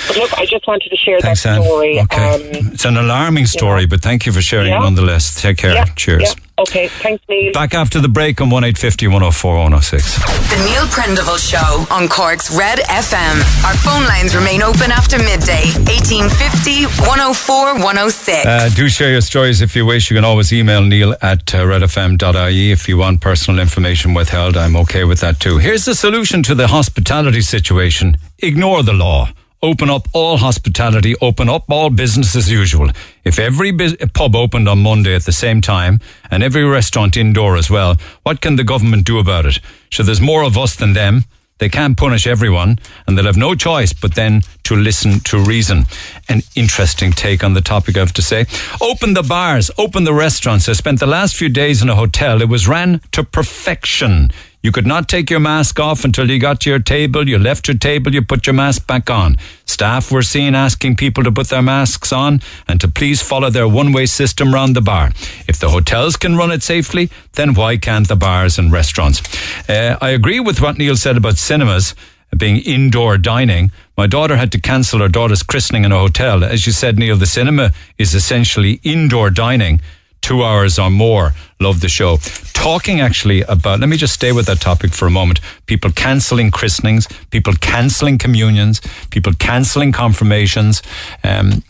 But 0.07 0.17
look, 0.17 0.33
I 0.39 0.45
just 0.45 0.65
wanted 0.67 0.89
to 0.89 0.95
share 0.97 1.19
Thanks, 1.19 1.43
that 1.43 1.57
Anne. 1.57 1.63
story. 1.63 1.99
Okay. 1.99 2.35
Um, 2.35 2.41
It's 2.73 2.85
an 2.85 2.97
alarming 2.97 3.45
story, 3.45 3.85
but 3.85 4.01
thank 4.01 4.25
you 4.25 4.31
for 4.31 4.41
sharing 4.41 4.69
Yeah. 4.71 4.79
nonetheless. 4.79 5.39
Take 5.39 5.57
care. 5.57 5.73
yeah, 5.73 5.85
Cheers. 5.95 6.23
yeah. 6.23 6.33
Okay, 6.59 6.87
thanks, 6.87 7.23
Neil. 7.29 7.51
Back 7.53 7.75
after 7.75 7.99
the 7.99 8.07
break 8.07 8.41
on 8.41 8.49
1850 8.49 9.05
104 9.07 9.53
106. 9.57 10.15
The 10.49 10.57
Neil 10.65 10.87
Prendeville 10.87 11.37
Show 11.37 11.85
on 11.93 12.07
Cork's 12.07 12.49
Red 12.49 12.79
FM. 12.89 13.35
Our 13.63 13.75
phone 13.75 14.05
lines 14.07 14.33
remain 14.33 14.63
open 14.63 14.91
after 14.91 15.19
midday. 15.19 15.69
1850 15.85 16.85
104 17.05 17.75
106. 17.83 18.45
Uh, 18.45 18.69
do 18.75 18.89
share 18.89 19.11
your 19.11 19.21
stories 19.21 19.61
if 19.61 19.75
you 19.75 19.85
wish. 19.85 20.09
You 20.09 20.15
can 20.17 20.25
always 20.25 20.51
email 20.67 20.83
neil 20.83 21.15
at 21.21 21.55
uh, 21.55 21.59
redfm.ie 21.59 22.71
if 22.73 22.89
you 22.89 22.97
want 22.97 23.21
personal 23.21 23.57
information 23.57 24.13
withheld. 24.13 24.57
I'm 24.57 24.75
okay 24.75 25.05
with 25.05 25.21
that 25.21 25.39
too. 25.39 25.59
Here's 25.59 25.85
the 25.85 25.95
solution 25.95 26.43
to 26.43 26.53
the 26.53 26.67
hospitality 26.67 27.39
situation 27.39 28.17
ignore 28.39 28.83
the 28.83 28.91
law. 28.91 29.29
Open 29.63 29.89
up 29.89 30.09
all 30.11 30.35
hospitality, 30.35 31.15
open 31.21 31.47
up 31.47 31.71
all 31.71 31.89
business 31.89 32.35
as 32.35 32.51
usual. 32.51 32.89
If 33.23 33.39
every 33.39 33.71
pub 34.13 34.35
opened 34.35 34.67
on 34.67 34.79
Monday 34.79 35.15
at 35.15 35.23
the 35.23 35.31
same 35.31 35.61
time 35.61 36.01
and 36.29 36.43
every 36.43 36.65
restaurant 36.65 37.15
indoor 37.15 37.55
as 37.55 37.69
well, 37.69 37.95
what 38.23 38.41
can 38.41 38.57
the 38.57 38.65
government 38.65 39.05
do 39.05 39.19
about 39.19 39.45
it? 39.45 39.61
So 39.89 40.03
there's 40.03 40.19
more 40.19 40.43
of 40.43 40.57
us 40.57 40.75
than 40.75 40.91
them. 40.91 41.23
They 41.59 41.69
can't 41.69 41.97
punish 41.97 42.27
everyone, 42.27 42.77
and 43.07 43.17
they'll 43.17 43.25
have 43.25 43.37
no 43.37 43.55
choice 43.55 43.93
but 43.93 44.15
then 44.15 44.41
to 44.67 44.75
listen 44.75 45.21
to 45.21 45.39
reason. 45.39 45.85
An 46.27 46.41
interesting 46.55 47.11
take 47.11 47.41
on 47.41 47.53
the 47.53 47.61
topic, 47.61 47.95
I 47.95 48.01
have 48.01 48.13
to 48.13 48.21
say. 48.21 48.45
Open 48.81 49.13
the 49.13 49.23
bars, 49.23 49.71
open 49.77 50.03
the 50.03 50.13
restaurants. 50.13 50.67
I 50.67 50.73
spent 50.73 50.99
the 50.99 51.07
last 51.07 51.37
few 51.37 51.47
days 51.47 51.81
in 51.81 51.89
a 51.89 51.95
hotel. 51.95 52.41
It 52.41 52.49
was 52.49 52.67
ran 52.67 52.99
to 53.13 53.23
perfection. 53.23 54.29
You 54.61 54.73
could 54.73 54.85
not 54.85 55.07
take 55.07 55.29
your 55.29 55.39
mask 55.39 55.79
off 55.79 56.03
until 56.03 56.29
you 56.29 56.39
got 56.39 56.59
to 56.61 56.69
your 56.69 56.79
table. 56.79 57.29
You 57.29 57.37
left 57.37 57.69
your 57.69 57.77
table, 57.77 58.13
you 58.13 58.21
put 58.21 58.45
your 58.45 58.55
mask 58.55 58.85
back 58.87 59.09
on. 59.09 59.37
Staff 59.65 60.11
were 60.11 60.21
seen 60.21 60.53
asking 60.53 60.97
people 60.97 61.23
to 61.23 61.31
put 61.31 61.47
their 61.47 61.61
masks 61.61 62.11
on 62.11 62.41
and 62.67 62.81
to 62.81 62.89
please 62.89 63.21
follow 63.21 63.49
their 63.49 63.69
one 63.69 63.93
way 63.93 64.05
system 64.05 64.53
round 64.53 64.75
the 64.75 64.81
bar. 64.81 65.11
If 65.47 65.59
the 65.59 65.69
hotels 65.69 66.17
can 66.17 66.35
run 66.35 66.51
it 66.51 66.63
safely, 66.63 67.09
then 67.33 67.53
why 67.53 67.77
can't 67.77 68.09
the 68.09 68.17
bars 68.17 68.59
and 68.59 68.69
restaurants? 68.69 69.21
Uh, 69.69 69.97
I 70.01 70.09
agree 70.09 70.41
with 70.41 70.59
what 70.59 70.77
Neil 70.77 70.97
said 70.97 71.15
about 71.15 71.37
cinemas 71.37 71.95
being 72.35 72.57
indoor 72.57 73.17
dining. 73.17 73.71
My 73.97 74.05
daughter 74.05 74.37
had 74.37 74.51
to 74.51 74.61
cancel 74.61 74.99
her 74.99 75.07
daughter's 75.07 75.41
christening 75.41 75.83
in 75.83 75.91
a 75.91 75.97
hotel. 75.97 76.43
As 76.43 76.67
you 76.67 76.71
said, 76.71 76.99
Neil, 76.99 77.17
the 77.17 77.25
cinema 77.25 77.71
is 77.97 78.13
essentially 78.13 78.79
indoor 78.83 79.31
dining, 79.31 79.81
two 80.21 80.43
hours 80.43 80.77
or 80.77 80.91
more. 80.91 81.33
Love 81.59 81.79
the 81.79 81.89
show. 81.89 82.17
Talking 82.53 83.01
actually 83.01 83.41
about, 83.41 83.79
let 83.79 83.89
me 83.89 83.97
just 83.97 84.13
stay 84.13 84.31
with 84.31 84.45
that 84.45 84.61
topic 84.61 84.93
for 84.93 85.07
a 85.07 85.09
moment. 85.09 85.39
People 85.65 85.91
cancelling 85.91 86.51
christenings, 86.51 87.07
people 87.31 87.53
cancelling 87.53 88.19
communions, 88.19 88.81
people 89.09 89.33
cancelling 89.33 89.91
confirmations. 89.91 90.83
Um, 91.23 91.63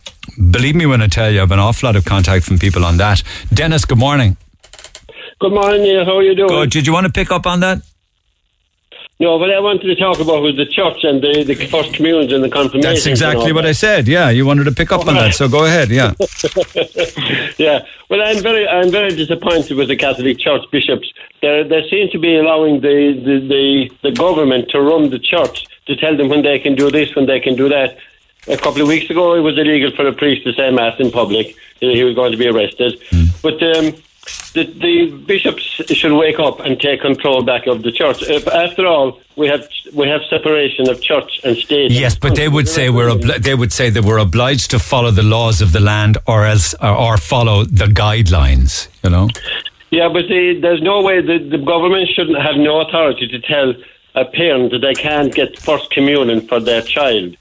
believe 0.52 0.76
me 0.76 0.86
when 0.86 1.02
I 1.02 1.08
tell 1.08 1.32
you, 1.32 1.38
I 1.38 1.42
have 1.42 1.52
an 1.54 1.60
awful 1.60 1.88
lot 1.88 1.96
of 1.96 2.04
contact 2.04 2.44
from 2.44 2.60
people 2.60 2.84
on 2.84 2.98
that. 2.98 3.24
Dennis, 3.54 3.86
good 3.86 4.00
morning. 4.00 4.36
Good 5.40 5.54
morning, 5.54 5.82
Neil. 5.82 6.04
How 6.04 6.18
are 6.18 6.24
you 6.24 6.36
doing? 6.36 6.50
Good. 6.50 6.72
Did 6.72 6.88
you 6.88 6.92
want 6.92 7.06
to 7.06 7.14
pick 7.14 7.32
up 7.32 7.48
on 7.48 7.62
that? 7.62 7.84
No, 9.20 9.40
but 9.40 9.50
I 9.52 9.60
wanted 9.60 9.88
to 9.88 9.96
talk 9.96 10.20
about 10.20 10.44
was 10.44 10.58
the 10.58 10.66
church 10.68 11.04
and 11.04 11.24
the, 11.24 11.44
the 11.44 11.56
first 11.56 11.94
communions 11.94 12.32
and 12.32 12.44
the 12.44 12.50
confirmation. 12.50 12.82
That's 12.82 13.08
exactly 13.08 13.52
what 13.52 13.66
I 13.66 13.72
said. 13.72 14.08
Yeah, 14.08 14.30
you 14.30 14.46
wanted 14.46 14.66
to 14.66 14.72
pick 14.72 14.92
up 14.92 15.08
on 15.08 15.16
that, 15.16 15.34
so 15.34 15.50
go 15.50 15.66
ahead. 15.66 15.90
Yeah. 15.90 16.14
yeah. 17.58 17.84
Well, 18.10 18.22
I'm 18.22 18.44
very, 18.44 18.68
I'm 18.68 18.92
very 18.92 19.16
disappointed 19.16 19.76
with 19.76 19.88
the 19.88 19.96
Catholic 19.96 20.38
Church 20.38 20.64
bishops. 20.72 21.12
They 21.42 21.64
they 21.64 21.90
seem 21.90 22.10
to 22.12 22.20
be 22.20 22.38
allowing 22.38 22.82
the, 22.82 23.14
the, 23.26 23.40
the, 23.48 23.92
the 24.04 24.12
government 24.12 24.70
to 24.70 24.82
run 24.82 25.10
the 25.10 25.20
church 25.20 25.66
to 25.88 25.96
tell 25.96 26.16
them 26.16 26.30
when 26.30 26.44
they 26.44 26.60
can 26.60 26.76
do 26.76 26.92
this, 26.92 27.16
when 27.16 27.26
they 27.26 27.40
can 27.40 27.56
do 27.56 27.70
that. 27.70 27.98
A 28.48 28.56
couple 28.56 28.84
of 28.84 28.88
weeks 28.88 29.10
ago, 29.10 29.34
it 29.34 29.42
was 29.42 29.58
illegal 29.58 29.92
for 29.92 30.08
a 30.08 30.14
priest 30.14 30.44
to 30.44 30.54
say 30.54 30.70
mass 30.70 31.00
in 31.00 31.10
public. 31.10 31.56
He 31.80 32.04
was 32.04 32.16
going 32.16 32.32
to 32.32 32.38
be 32.38 32.48
arrested. 32.48 33.02
But 33.42 33.62
um, 33.64 33.94
the, 34.54 34.64
the 34.66 35.24
bishops 35.26 35.64
should 35.64 36.14
wake 36.14 36.40
up 36.40 36.60
and 36.60 36.80
take 36.80 37.02
control 37.02 37.44
back 37.44 37.68
of 37.68 37.84
the 37.84 37.92
church. 37.92 38.24
If, 38.24 38.48
after 38.48 38.86
all, 38.86 39.20
we 39.36 39.48
have 39.48 39.68
we 39.94 40.08
have 40.08 40.22
separation 40.30 40.90
of 40.90 41.02
church 41.02 41.40
and 41.44 41.56
state. 41.58 41.92
Yes, 41.92 42.18
but 42.18 42.36
they 42.36 42.48
would 42.48 42.68
say 42.68 42.90
we're 42.90 43.10
obli- 43.10 43.38
they 43.38 43.56
would 43.56 43.72
say 43.72 43.90
that 43.90 44.04
we're 44.04 44.18
obliged 44.18 44.72
to 44.72 44.80
follow 44.80 45.12
the 45.12 45.24
laws 45.24 45.62
of 45.62 45.74
the 45.74 45.80
land, 45.80 46.18
or 46.28 46.46
else 46.46 46.74
or, 46.82 46.96
or 46.96 47.18
follow 47.18 47.64
the 47.66 47.86
guidelines. 47.86 48.88
You 49.04 49.10
know. 49.12 49.30
Yeah, 49.90 50.10
but 50.10 50.28
the, 50.28 50.60
there's 50.62 50.82
no 50.82 51.02
way 51.02 51.22
the, 51.22 51.38
the 51.38 51.58
government 51.58 52.10
shouldn't 52.10 52.42
have 52.42 52.58
no 52.58 52.82
authority 52.82 53.28
to 53.28 53.40
tell 53.40 53.74
a 54.16 54.26
parent 54.26 54.72
that 54.72 54.80
they 54.80 54.94
can't 54.94 55.34
get 55.34 55.58
first 55.60 55.92
communion 55.92 56.46
for 56.48 56.60
their 56.60 56.82
child. 56.82 57.38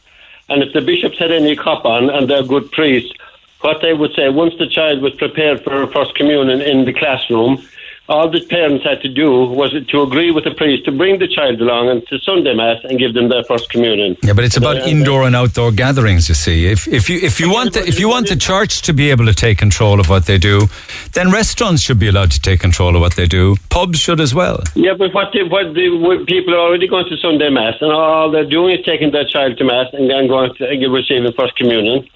And 0.48 0.62
if 0.62 0.72
the 0.72 0.80
bishops 0.80 1.18
had 1.18 1.32
any 1.32 1.56
cop 1.56 1.84
on 1.84 2.08
and 2.08 2.28
they're 2.28 2.44
good 2.44 2.70
priests, 2.70 3.12
what 3.60 3.80
they 3.82 3.94
would 3.94 4.12
say 4.14 4.28
once 4.28 4.54
the 4.58 4.68
child 4.68 5.02
was 5.02 5.14
prepared 5.14 5.62
for 5.64 5.86
first 5.88 6.14
communion 6.14 6.60
in 6.60 6.84
the 6.84 6.92
classroom, 6.92 7.62
all 8.08 8.30
the 8.30 8.40
parents 8.46 8.84
had 8.84 9.00
to 9.02 9.08
do 9.08 9.46
was 9.46 9.74
to 9.88 10.02
agree 10.02 10.30
with 10.30 10.44
the 10.44 10.54
priest 10.54 10.84
to 10.84 10.92
bring 10.92 11.18
the 11.18 11.26
child 11.26 11.60
along 11.60 11.88
and 11.88 12.06
to 12.06 12.18
Sunday 12.20 12.54
mass 12.54 12.78
and 12.84 12.98
give 12.98 13.14
them 13.14 13.28
their 13.28 13.42
first 13.44 13.68
communion. 13.68 14.16
Yeah, 14.22 14.32
but 14.32 14.44
it's 14.44 14.56
about 14.56 14.76
indoor 14.76 15.24
and 15.24 15.34
outdoor 15.34 15.72
gatherings. 15.72 16.28
You 16.28 16.34
see, 16.34 16.66
if 16.66 16.86
if 16.86 17.08
you 17.10 17.18
if 17.18 17.40
you 17.40 17.50
want 17.50 17.72
the, 17.72 17.80
if 17.80 17.98
you 17.98 18.08
want 18.08 18.28
the 18.28 18.36
church 18.36 18.82
to 18.82 18.92
be 18.92 19.10
able 19.10 19.26
to 19.26 19.34
take 19.34 19.58
control 19.58 19.98
of 19.98 20.08
what 20.08 20.26
they 20.26 20.38
do, 20.38 20.68
then 21.14 21.32
restaurants 21.32 21.82
should 21.82 21.98
be 21.98 22.08
allowed 22.08 22.30
to 22.32 22.40
take 22.40 22.60
control 22.60 22.94
of 22.94 23.00
what 23.00 23.16
they 23.16 23.26
do. 23.26 23.56
Pubs 23.70 23.98
should 23.98 24.20
as 24.20 24.34
well. 24.34 24.62
Yeah, 24.74 24.94
but 24.94 25.12
what 25.12 25.32
the, 25.32 25.42
what 25.48 25.74
the 25.74 25.88
what 25.98 26.26
people 26.26 26.54
are 26.54 26.60
already 26.60 26.86
going 26.86 27.06
to 27.08 27.16
Sunday 27.16 27.50
mass, 27.50 27.74
and 27.80 27.90
all 27.90 28.30
they're 28.30 28.48
doing 28.48 28.78
is 28.78 28.84
taking 28.84 29.10
their 29.10 29.26
child 29.26 29.58
to 29.58 29.64
mass 29.64 29.88
and 29.92 30.08
then 30.08 30.28
going 30.28 30.54
to 30.54 30.68
and 30.68 30.92
receiving 30.92 31.32
first 31.32 31.56
communion. 31.56 32.08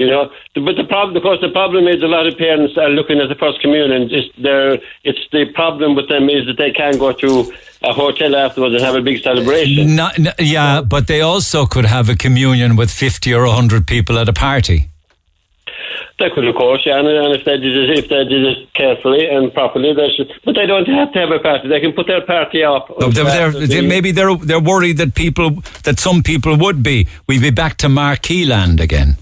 You 0.00 0.06
know, 0.06 0.30
but 0.54 0.76
the 0.76 0.84
problem, 0.88 1.14
of 1.14 1.22
course, 1.22 1.42
the 1.42 1.50
problem 1.50 1.86
is 1.86 2.02
a 2.02 2.06
lot 2.06 2.26
of 2.26 2.38
parents 2.38 2.72
are 2.78 2.88
looking 2.88 3.20
at 3.20 3.28
the 3.28 3.34
first 3.34 3.60
communion. 3.60 4.08
It's 4.10 4.34
their, 4.40 4.78
it's 5.04 5.20
the 5.30 5.44
problem 5.52 5.94
with 5.94 6.08
them 6.08 6.30
is 6.30 6.46
that 6.46 6.56
they 6.56 6.70
can't 6.70 6.98
go 6.98 7.12
to 7.12 7.52
a 7.82 7.92
hotel 7.92 8.34
afterwards 8.34 8.74
and 8.74 8.82
have 8.82 8.94
a 8.94 9.02
big 9.02 9.22
celebration. 9.22 9.96
Not, 9.96 10.16
yeah, 10.40 10.80
but 10.80 11.06
they 11.06 11.20
also 11.20 11.66
could 11.66 11.84
have 11.84 12.08
a 12.08 12.16
communion 12.16 12.76
with 12.76 12.90
fifty 12.90 13.34
or 13.34 13.44
hundred 13.44 13.86
people 13.86 14.18
at 14.18 14.26
a 14.26 14.32
party. 14.32 14.88
They 16.18 16.30
could, 16.30 16.46
of 16.46 16.54
course, 16.54 16.82
yeah, 16.86 16.98
and, 16.98 17.06
and 17.06 17.34
if 17.34 17.44
they 17.44 17.58
did 17.58 17.76
it, 17.76 17.98
if 17.98 18.08
they 18.08 18.24
did 18.24 18.44
it 18.44 18.72
carefully 18.72 19.28
and 19.28 19.52
properly, 19.52 19.92
they 19.92 20.08
should. 20.16 20.32
But 20.46 20.54
they 20.54 20.64
don't 20.64 20.88
have 20.88 21.12
to 21.12 21.18
have 21.18 21.30
a 21.30 21.40
party. 21.40 21.68
They 21.68 21.80
can 21.80 21.92
put 21.92 22.06
their 22.06 22.24
party 22.24 22.64
up. 22.64 22.88
No, 22.98 23.10
they're, 23.10 23.50
they're, 23.50 23.66
they, 23.66 23.80
maybe 23.86 24.12
they're 24.12 24.34
they're 24.36 24.60
worried 24.60 24.96
that 24.96 25.14
people 25.14 25.62
that 25.84 25.98
some 25.98 26.22
people 26.22 26.56
would 26.56 26.82
be. 26.82 27.06
We'd 27.26 27.42
be 27.42 27.50
back 27.50 27.76
to 27.78 27.90
Marquee 27.90 28.46
land 28.46 28.80
again. 28.80 29.18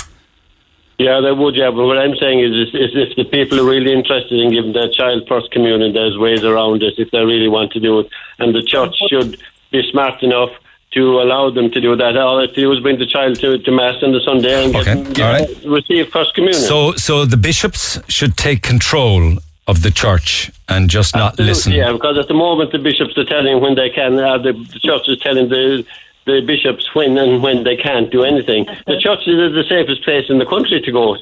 Yeah, 0.98 1.20
they 1.20 1.30
would, 1.32 1.54
yeah. 1.54 1.70
But 1.70 1.84
what 1.86 1.96
I'm 1.98 2.16
saying 2.16 2.40
is, 2.40 2.50
is, 2.68 2.74
is 2.74 2.90
if 2.94 3.16
the 3.16 3.24
people 3.24 3.60
are 3.60 3.64
really 3.64 3.92
interested 3.92 4.40
in 4.40 4.50
giving 4.50 4.72
their 4.72 4.88
child 4.88 5.28
first 5.28 5.50
communion, 5.52 5.92
there's 5.92 6.18
ways 6.18 6.42
around 6.42 6.82
it 6.82 6.94
if 6.98 7.10
they 7.12 7.24
really 7.24 7.48
want 7.48 7.70
to 7.72 7.80
do 7.80 8.00
it. 8.00 8.08
And 8.40 8.54
the 8.54 8.62
church 8.62 8.96
should 9.08 9.40
be 9.70 9.88
smart 9.90 10.22
enough 10.24 10.50
to 10.92 11.20
allow 11.20 11.50
them 11.50 11.70
to 11.70 11.80
do 11.80 11.94
that. 11.94 12.16
All 12.16 12.36
they 12.38 12.46
have 12.46 12.54
to 12.54 12.60
do 12.62 12.72
is 12.72 12.80
bring 12.80 12.98
the 12.98 13.06
child 13.06 13.38
to, 13.40 13.58
to 13.58 13.70
Mass 13.70 14.02
on 14.02 14.12
the 14.12 14.20
Sunday 14.20 14.64
and 14.64 14.72
get, 14.72 14.88
Okay, 14.88 15.12
get- 15.12 15.20
all 15.24 15.32
right. 15.32 15.64
receive 15.66 16.08
first 16.08 16.34
communion. 16.34 16.60
So 16.62 16.92
so 16.96 17.24
the 17.24 17.36
bishops 17.36 18.00
should 18.08 18.36
take 18.36 18.62
control 18.62 19.38
of 19.68 19.82
the 19.82 19.90
church 19.90 20.50
and 20.68 20.88
just 20.88 21.14
not 21.14 21.32
Absolutely, 21.32 21.50
listen. 21.52 21.72
Yeah, 21.74 21.92
because 21.92 22.16
at 22.18 22.26
the 22.26 22.34
moment 22.34 22.72
the 22.72 22.78
bishops 22.78 23.16
are 23.18 23.24
telling 23.26 23.60
when 23.60 23.74
they 23.74 23.90
can, 23.90 24.18
uh, 24.18 24.38
the, 24.38 24.52
the 24.54 24.80
church 24.80 25.06
is 25.08 25.18
telling 25.20 25.50
the 25.50 25.84
the 26.28 26.40
bishops 26.52 26.84
when 26.94 27.16
and 27.18 27.42
when 27.42 27.64
they 27.64 27.76
can't 27.76 28.10
do 28.10 28.22
anything. 28.22 28.66
The 28.86 28.98
churches 29.00 29.34
are 29.44 29.50
the 29.50 29.64
safest 29.68 30.05
place 30.05 30.26
in 30.28 30.38
the 30.38 30.46
country 30.46 30.80
to 30.86 30.92
go 30.92 31.16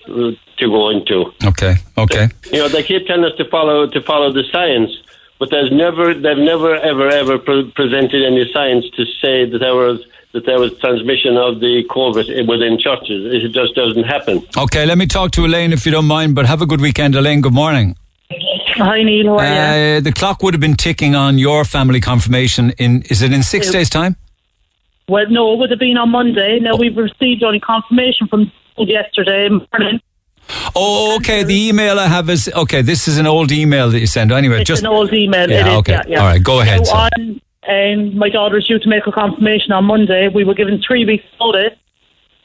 to 0.61 0.67
go 0.77 0.91
into. 0.91 1.33
Okay, 1.45 1.75
okay. 1.97 2.29
You 2.53 2.59
know, 2.61 2.69
they 2.69 2.83
keep 2.83 3.07
telling 3.07 3.25
us 3.25 3.37
to 3.39 3.45
follow 3.49 3.87
to 3.87 4.01
follow 4.03 4.33
the 4.33 4.45
science, 4.53 4.91
but 5.39 5.51
there's 5.51 5.73
never 5.73 6.13
they've 6.15 6.45
never 6.53 6.77
ever 6.77 7.09
ever 7.09 7.39
pre- 7.39 7.71
presented 7.81 8.21
any 8.25 8.45
science 8.53 8.85
to 8.97 9.05
say 9.23 9.37
that 9.51 9.59
there 9.61 9.75
was 9.75 9.99
that 10.33 10.45
there 10.45 10.61
was 10.61 10.77
transmission 10.81 11.37
of 11.37 11.61
the 11.61 11.75
COVID 11.89 12.27
within 12.53 12.79
churches. 12.79 13.21
It 13.33 13.53
just 13.53 13.75
doesn't 13.75 14.05
happen. 14.05 14.43
Okay, 14.59 14.85
let 14.85 14.99
me 14.99 15.07
talk 15.07 15.31
to 15.33 15.47
Elaine 15.47 15.73
if 15.73 15.87
you 15.87 15.93
don't 15.93 16.07
mind, 16.19 16.35
but 16.35 16.45
have 16.47 16.61
a 16.61 16.67
good 16.67 16.81
weekend, 16.81 17.15
Elaine. 17.15 17.41
Good 17.41 17.55
morning. 17.55 17.97
Hi 18.79 19.03
Neil, 19.03 19.39
how 19.39 19.45
are 19.45 19.47
you? 19.47 19.97
Uh, 19.97 20.01
the 20.01 20.13
clock 20.13 20.43
would 20.43 20.53
have 20.53 20.61
been 20.61 20.75
ticking 20.77 21.15
on 21.15 21.39
your 21.39 21.65
family 21.65 22.01
confirmation 22.01 22.71
in, 22.77 23.03
is 23.09 23.23
it 23.23 23.33
in 23.33 23.43
six 23.43 23.67
Yeah. 23.67 23.73
days' 23.79 23.89
time? 23.89 24.17
Well, 25.09 25.27
no, 25.31 25.53
it 25.53 25.59
would 25.59 25.71
have 25.71 25.79
been 25.79 25.97
on 25.97 26.11
Monday. 26.11 26.59
Now 26.59 26.77
we've 26.77 26.97
received 26.97 27.45
only 27.45 27.61
confirmation 27.61 28.27
from 28.27 28.51
yesterday 28.77 29.49
morning. 29.49 30.01
Oh, 30.75 31.17
okay. 31.17 31.45
The 31.45 31.69
email 31.69 31.99
I 31.99 32.07
have 32.07 32.29
is, 32.29 32.51
okay, 32.55 32.83
this 32.83 33.09
is 33.09 33.19
an 33.19 33.27
old 33.27 33.53
email 33.53 33.91
that 33.91 34.01
you 34.01 34.07
sent. 34.07 34.33
Anyway, 34.33 34.61
It's 34.61 34.69
just. 34.69 34.83
an 34.83 34.89
old 34.89 35.13
email. 35.13 35.49
Yeah, 35.49 35.69
is, 35.69 35.79
okay. 35.79 35.93
Yeah, 35.93 36.03
yeah. 36.09 36.21
All 36.21 36.27
right, 36.27 36.43
go 36.43 36.61
ahead, 36.61 36.87
sir. 36.87 36.95
on, 36.95 37.41
um, 37.69 38.17
my 38.19 38.29
daughter 38.29 38.57
was 38.57 38.67
due 38.67 38.79
to 38.79 38.89
make 38.89 39.07
a 39.07 39.13
confirmation 39.13 39.73
on 39.73 39.85
Monday. 39.85 40.29
We 40.29 40.45
were 40.45 40.55
given 40.55 40.83
three 40.87 41.05
weeks' 41.05 41.25
notice, 41.41 41.79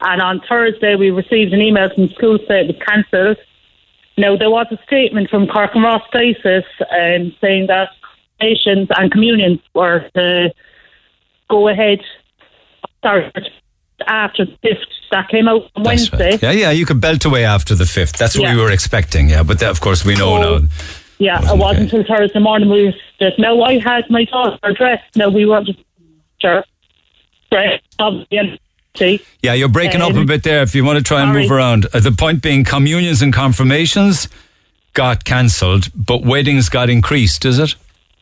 and 0.01 0.21
on 0.21 0.41
Thursday 0.47 0.95
we 0.95 1.11
received 1.11 1.53
an 1.53 1.61
email 1.61 1.89
from 1.93 2.09
school 2.09 2.37
saying 2.47 2.69
it 2.69 2.75
was 2.75 2.83
cancelled. 2.85 3.37
Now 4.17 4.35
there 4.35 4.49
was 4.49 4.67
a 4.71 4.77
statement 4.85 5.29
from 5.29 5.47
Cork 5.47 5.71
and 5.73 5.83
Ross 5.83 6.03
Diocese 6.11 6.63
um, 6.91 7.33
saying 7.41 7.67
that 7.67 7.89
confirmations 8.39 8.87
and 8.97 9.11
communions 9.11 9.59
were 9.73 10.09
to 10.15 10.53
go 11.49 11.67
ahead. 11.67 11.99
Sorry, 13.03 13.31
after 14.07 14.45
the 14.45 14.57
fifth 14.61 14.79
that 15.11 15.29
came 15.29 15.47
out 15.47 15.69
on 15.75 15.83
Wednesday. 15.83 16.37
Yeah, 16.41 16.51
yeah, 16.51 16.71
you 16.71 16.85
could 16.85 17.01
belt 17.01 17.25
away 17.25 17.45
after 17.45 17.75
the 17.75 17.85
fifth. 17.85 18.13
That's 18.17 18.35
what 18.37 18.43
Yeah. 18.49 18.55
we 18.55 18.61
were 18.61 18.71
expecting, 18.71 19.29
yeah. 19.29 19.43
But 19.43 19.59
that, 19.59 19.69
of 19.69 19.81
course, 19.81 20.03
we 20.05 20.15
know 20.15 20.41
So- 20.41 20.57
now. 20.59 20.67
Yeah, 21.19 21.51
it 21.53 21.57
wasn't 21.57 21.91
until 21.93 22.03
Thursday 22.17 22.39
morning 22.39 22.67
we 22.69 22.85
were 22.85 22.93
just 23.19 23.37
now 23.37 23.61
I 23.61 23.77
had 23.79 24.09
my 24.09 24.23
daughter 24.25 24.57
dressed. 24.73 25.15
Now 25.15 25.29
we 25.29 25.45
were 25.45 25.61
just 25.63 25.77
sure. 26.41 26.63
Dressed, 27.51 27.83
obviously. 27.99 28.59
Yeah, 29.43 29.53
you're 29.53 29.67
breaking 29.69 30.01
up 30.01 30.13
a 30.13 30.17
Um, 30.17 30.25
bit 30.25 30.41
there 30.43 30.63
if 30.63 30.73
you 30.73 30.83
want 30.83 30.97
to 30.97 31.03
try 31.03 31.21
and 31.21 31.29
sorry. 31.29 31.41
move 31.43 31.51
around. 31.51 31.85
Uh, 31.93 31.99
the 31.99 32.11
point 32.11 32.41
being, 32.41 32.63
communions 32.63 33.21
and 33.21 33.31
confirmations 33.31 34.29
got 34.93 35.23
cancelled, 35.23 35.89
but 35.95 36.23
weddings 36.23 36.69
got 36.69 36.89
increased, 36.89 37.45
is 37.45 37.59
it? 37.59 37.75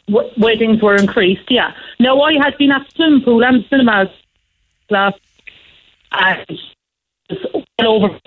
w- 0.10 0.30
weddings 0.38 0.82
were 0.82 0.96
increased. 0.96 1.50
Yeah. 1.50 1.72
Now 2.00 2.20
I 2.22 2.34
had 2.44 2.58
been 2.58 2.72
at 2.72 2.82
the 2.86 2.92
swimming 2.96 3.22
pool 3.22 3.44
and 3.46 3.64
cinemas 3.70 4.10
last, 4.90 5.20
and 6.12 6.60
well 7.78 8.04
over. 8.04 8.20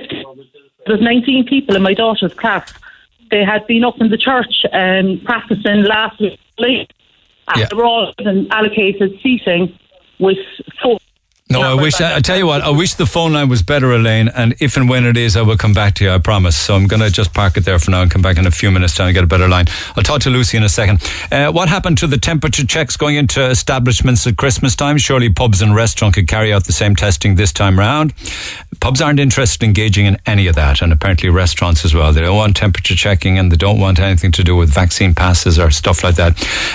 There's 0.87 1.01
19 1.01 1.47
people 1.47 1.77
in 1.77 1.83
my 1.83 1.95
daughter's 1.95 2.35
class. 2.35 2.73
They 3.31 3.45
had 3.45 3.67
been 3.67 3.85
up 3.85 4.01
in 4.01 4.11
the 4.11 4.19
church 4.19 4.65
and 4.73 5.25
practicing 5.25 5.83
last 5.83 6.21
week. 6.21 6.39
And 6.59 6.89
Yeah. 7.57 7.67
They 7.67 7.77
were 7.77 7.85
all 7.85 8.13
allocated 8.51 9.19
seating 9.23 9.79
with 10.19 10.39
four. 10.81 10.99
No, 11.53 11.63
I 11.63 11.75
wish. 11.75 12.01
I, 12.01 12.17
I 12.17 12.21
tell 12.21 12.39
you 12.39 12.47
what. 12.47 12.63
I 12.63 12.71
wish 12.71 12.95
the 12.95 13.07
phone 13.07 13.33
line 13.33 13.49
was 13.49 13.63
better, 13.63 13.93
Elaine. 13.93 14.29
And 14.29 14.55
if 14.61 14.77
and 14.77 14.89
when 14.89 15.05
it 15.05 15.17
is, 15.17 15.37
I 15.37 15.43
will 15.43 15.57
come 15.57 15.75
back 15.75 15.95
to 15.95 16.05
you. 16.05 16.11
I 16.11 16.19
promise. 16.19 16.57
So 16.57 16.75
I'm 16.75 16.87
going 16.87 17.01
to 17.01 17.11
just 17.11 17.35
park 17.35 17.57
it 17.57 17.65
there 17.65 17.79
for 17.79 17.91
now 17.91 18.03
and 18.03 18.11
come 18.11 18.23
back 18.23 18.39
in 18.39 18.47
a 18.47 18.51
few 18.51 18.71
minutes 18.71 18.95
time 18.95 19.09
and 19.09 19.15
get 19.15 19.25
a 19.25 19.27
better 19.27 19.49
line. 19.49 19.67
I'll 19.97 20.03
talk 20.03 20.21
to 20.23 20.31
Lucy 20.31 20.57
in 20.57 20.63
a 20.63 20.69
second. 20.69 21.03
Uh, 21.31 21.51
what 21.51 21.69
happened 21.69 21.99
to 21.99 22.07
the 22.07 22.19
temperature 22.19 22.65
checks 22.65 22.97
going 22.97 23.17
into 23.17 23.45
establishments 23.45 24.27
at 24.27 24.37
Christmas 24.37 24.77
time? 24.77 24.99
Surely 24.99 25.29
pubs 25.31 25.63
and 25.63 25.75
restaurants 25.75 26.15
could 26.15 26.29
carry 26.29 26.53
out 26.53 26.65
the 26.65 26.73
same 26.73 26.95
testing 26.95 27.35
this 27.35 27.53
time 27.53 27.79
round. 27.79 28.15
Pubs 28.81 29.01
aren't 29.01 29.21
interested 29.21 29.63
in 29.65 29.73
engaging 29.73 30.05
in 30.05 30.19
any 30.27 30.47
of 30.49 30.55
that, 30.55 30.83
and 30.83 30.93
apparently 30.93 31.31
restaurants 31.31 31.85
as 31.85 31.95
well. 31.95 32.13
They 32.13 32.21
don't 32.21 32.37
want 32.37 32.57
temperature 32.57 32.95
checking 32.95 33.39
and 33.39 33.51
they 33.51 33.57
don't 33.57 33.81
want 33.81 33.99
anything 33.99 34.33
to 34.33 34.45
do 34.45 34.55
with 34.55 34.69
vaccine 34.69 35.15
passes 35.15 35.59
or 35.59 35.71
stuff 35.71 36.05
like 36.05 36.17
that. 36.17 36.33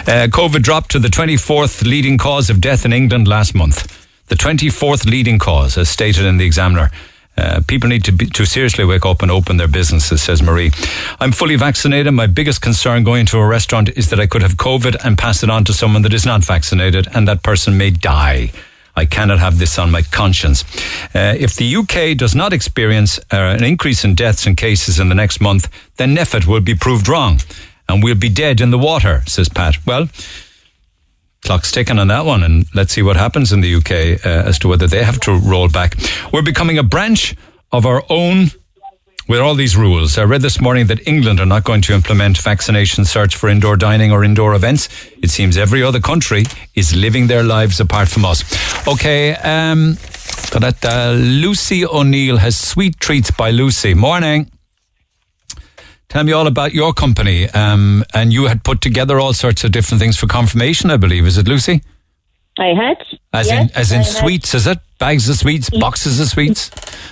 Uh, 0.08 0.28
COVID 0.28 0.64
dropped 0.64 0.92
to 0.92 1.00
the 1.00 1.10
24th 1.10 1.86
leading 1.86 2.18
cause 2.18 2.50
of 2.50 2.60
death 2.60 2.86
in 2.86 2.94
England 2.94 3.28
last 3.28 3.54
month. 3.54 4.07
The 4.28 4.36
24th 4.36 5.06
leading 5.06 5.40
cause, 5.40 5.78
as 5.78 5.90
stated 5.90 6.26
in 6.26 6.38
the 6.38 6.46
Examiner. 6.46 6.92
Uh, 7.38 7.62
people 7.68 7.88
need 7.88 8.04
to 8.04 8.12
be, 8.12 8.26
to 8.26 8.46
seriously 8.46 8.84
wake 8.84 9.06
up 9.06 9.22
and 9.22 9.30
open 9.30 9.58
their 9.58 9.68
businesses, 9.68 10.24
says 10.24 10.42
Marie. 10.42 10.72
I'm 11.20 11.32
fully 11.32 11.56
vaccinated. 11.56 12.12
My 12.14 12.26
biggest 12.26 12.62
concern 12.62 13.04
going 13.04 13.28
to 13.28 13.38
a 13.38 13.46
restaurant 13.46 13.90
is 13.96 14.10
that 14.10 14.20
I 14.20 14.26
could 14.26 14.42
have 14.42 14.54
COVID 14.54 15.06
and 15.06 15.18
pass 15.18 15.44
it 15.44 15.50
on 15.50 15.64
to 15.66 15.74
someone 15.74 16.02
that 16.02 16.14
is 16.14 16.26
not 16.26 16.44
vaccinated, 16.44 17.08
and 17.14 17.28
that 17.28 17.44
person 17.44 17.78
may 17.78 17.92
die. 17.92 18.52
I 18.96 19.06
cannot 19.06 19.38
have 19.38 19.60
this 19.60 19.78
on 19.78 19.92
my 19.92 20.02
conscience. 20.02 20.64
Uh, 21.14 21.36
if 21.38 21.56
the 21.56 21.76
UK 21.76 22.18
does 22.18 22.34
not 22.34 22.52
experience 22.52 23.20
uh, 23.32 23.56
an 23.56 23.64
increase 23.64 24.04
in 24.04 24.16
deaths 24.16 24.48
and 24.48 24.58
cases 24.58 25.00
in 25.00 25.08
the 25.08 25.16
next 25.16 25.40
month, 25.40 25.70
then 25.98 26.16
NPHET 26.16 26.48
will 26.48 26.62
be 26.62 26.74
proved 26.74 27.08
wrong, 27.08 27.40
and 27.88 28.04
we'll 28.04 28.16
be 28.16 28.30
dead 28.30 28.60
in 28.60 28.72
the 28.72 28.80
water, 28.80 29.22
says 29.28 29.48
Pat. 29.48 29.86
Well, 29.86 30.10
clock's 31.48 31.72
ticking 31.72 31.98
on 31.98 32.10
that 32.10 32.26
one, 32.26 32.44
and 32.44 32.66
let's 32.76 32.92
see 32.94 33.02
what 33.02 33.16
happens 33.16 33.54
in 33.54 33.62
the 33.62 33.76
UK 33.76 33.92
uh, 34.26 34.50
as 34.50 34.60
to 34.60 34.68
whether 34.68 34.86
they 34.86 35.02
have 35.02 35.18
to 35.22 35.32
roll 35.32 35.70
back. 35.70 35.96
We're 36.34 36.42
becoming 36.42 36.78
a 36.78 36.84
branch 36.84 37.36
of 37.72 37.86
our 37.86 38.04
own 38.10 38.52
with 39.30 39.40
all 39.40 39.56
these 39.56 39.78
rules. 39.78 40.18
I 40.18 40.26
read 40.26 40.42
this 40.42 40.60
morning 40.60 40.88
that 40.88 41.08
England 41.08 41.40
are 41.40 41.46
not 41.46 41.64
going 41.64 41.82
to 41.84 41.94
implement 41.94 42.38
vaccination 42.38 43.06
search 43.06 43.38
for 43.38 43.48
indoor 43.48 43.78
dining 43.78 44.12
or 44.12 44.26
indoor 44.26 44.56
events. 44.56 44.90
It 45.24 45.30
seems 45.30 45.56
every 45.58 45.82
other 45.84 46.02
country 46.02 46.44
is 46.76 46.94
living 46.94 47.28
their 47.28 47.44
lives 47.44 47.80
apart 47.80 48.10
from 48.10 48.26
us. 48.26 48.44
Okay, 48.86 49.34
um. 49.36 49.96
Lucy 51.16 51.86
O'Neill 51.86 52.38
has 52.38 52.58
sweet 52.58 53.00
treats 53.00 53.32
by 53.32 53.52
Lucy. 53.52 53.94
Morning. 53.94 54.52
Tell 56.10 56.24
me 56.24 56.32
all 56.32 56.48
about 56.48 56.74
your 56.74 56.94
company. 56.94 57.50
Um, 57.50 58.04
and 58.14 58.32
you 58.32 58.46
had 58.46 58.64
put 58.64 58.82
together 58.82 59.20
all 59.20 59.34
sorts 59.34 59.64
of 59.64 59.72
different 59.72 60.02
things 60.02 60.18
for 60.18 60.28
confirmation, 60.28 60.90
I 60.90 60.98
believe. 60.98 61.26
Is 61.26 61.38
it 61.38 61.48
Lucy? 61.48 61.82
I 62.58 62.68
had. 62.68 62.98
As 63.34 63.48
yes, 63.48 63.70
in, 63.70 63.78
as 63.78 63.92
in 63.92 64.00
I 64.00 64.04
had. 64.04 64.14
sweets, 64.14 64.54
is 64.56 64.68
it? 64.68 64.80
Bags 65.00 65.30
of 65.30 65.36
sweets, 65.36 65.70
boxes 65.70 66.20
of 66.20 66.28
sweets, 66.28 66.72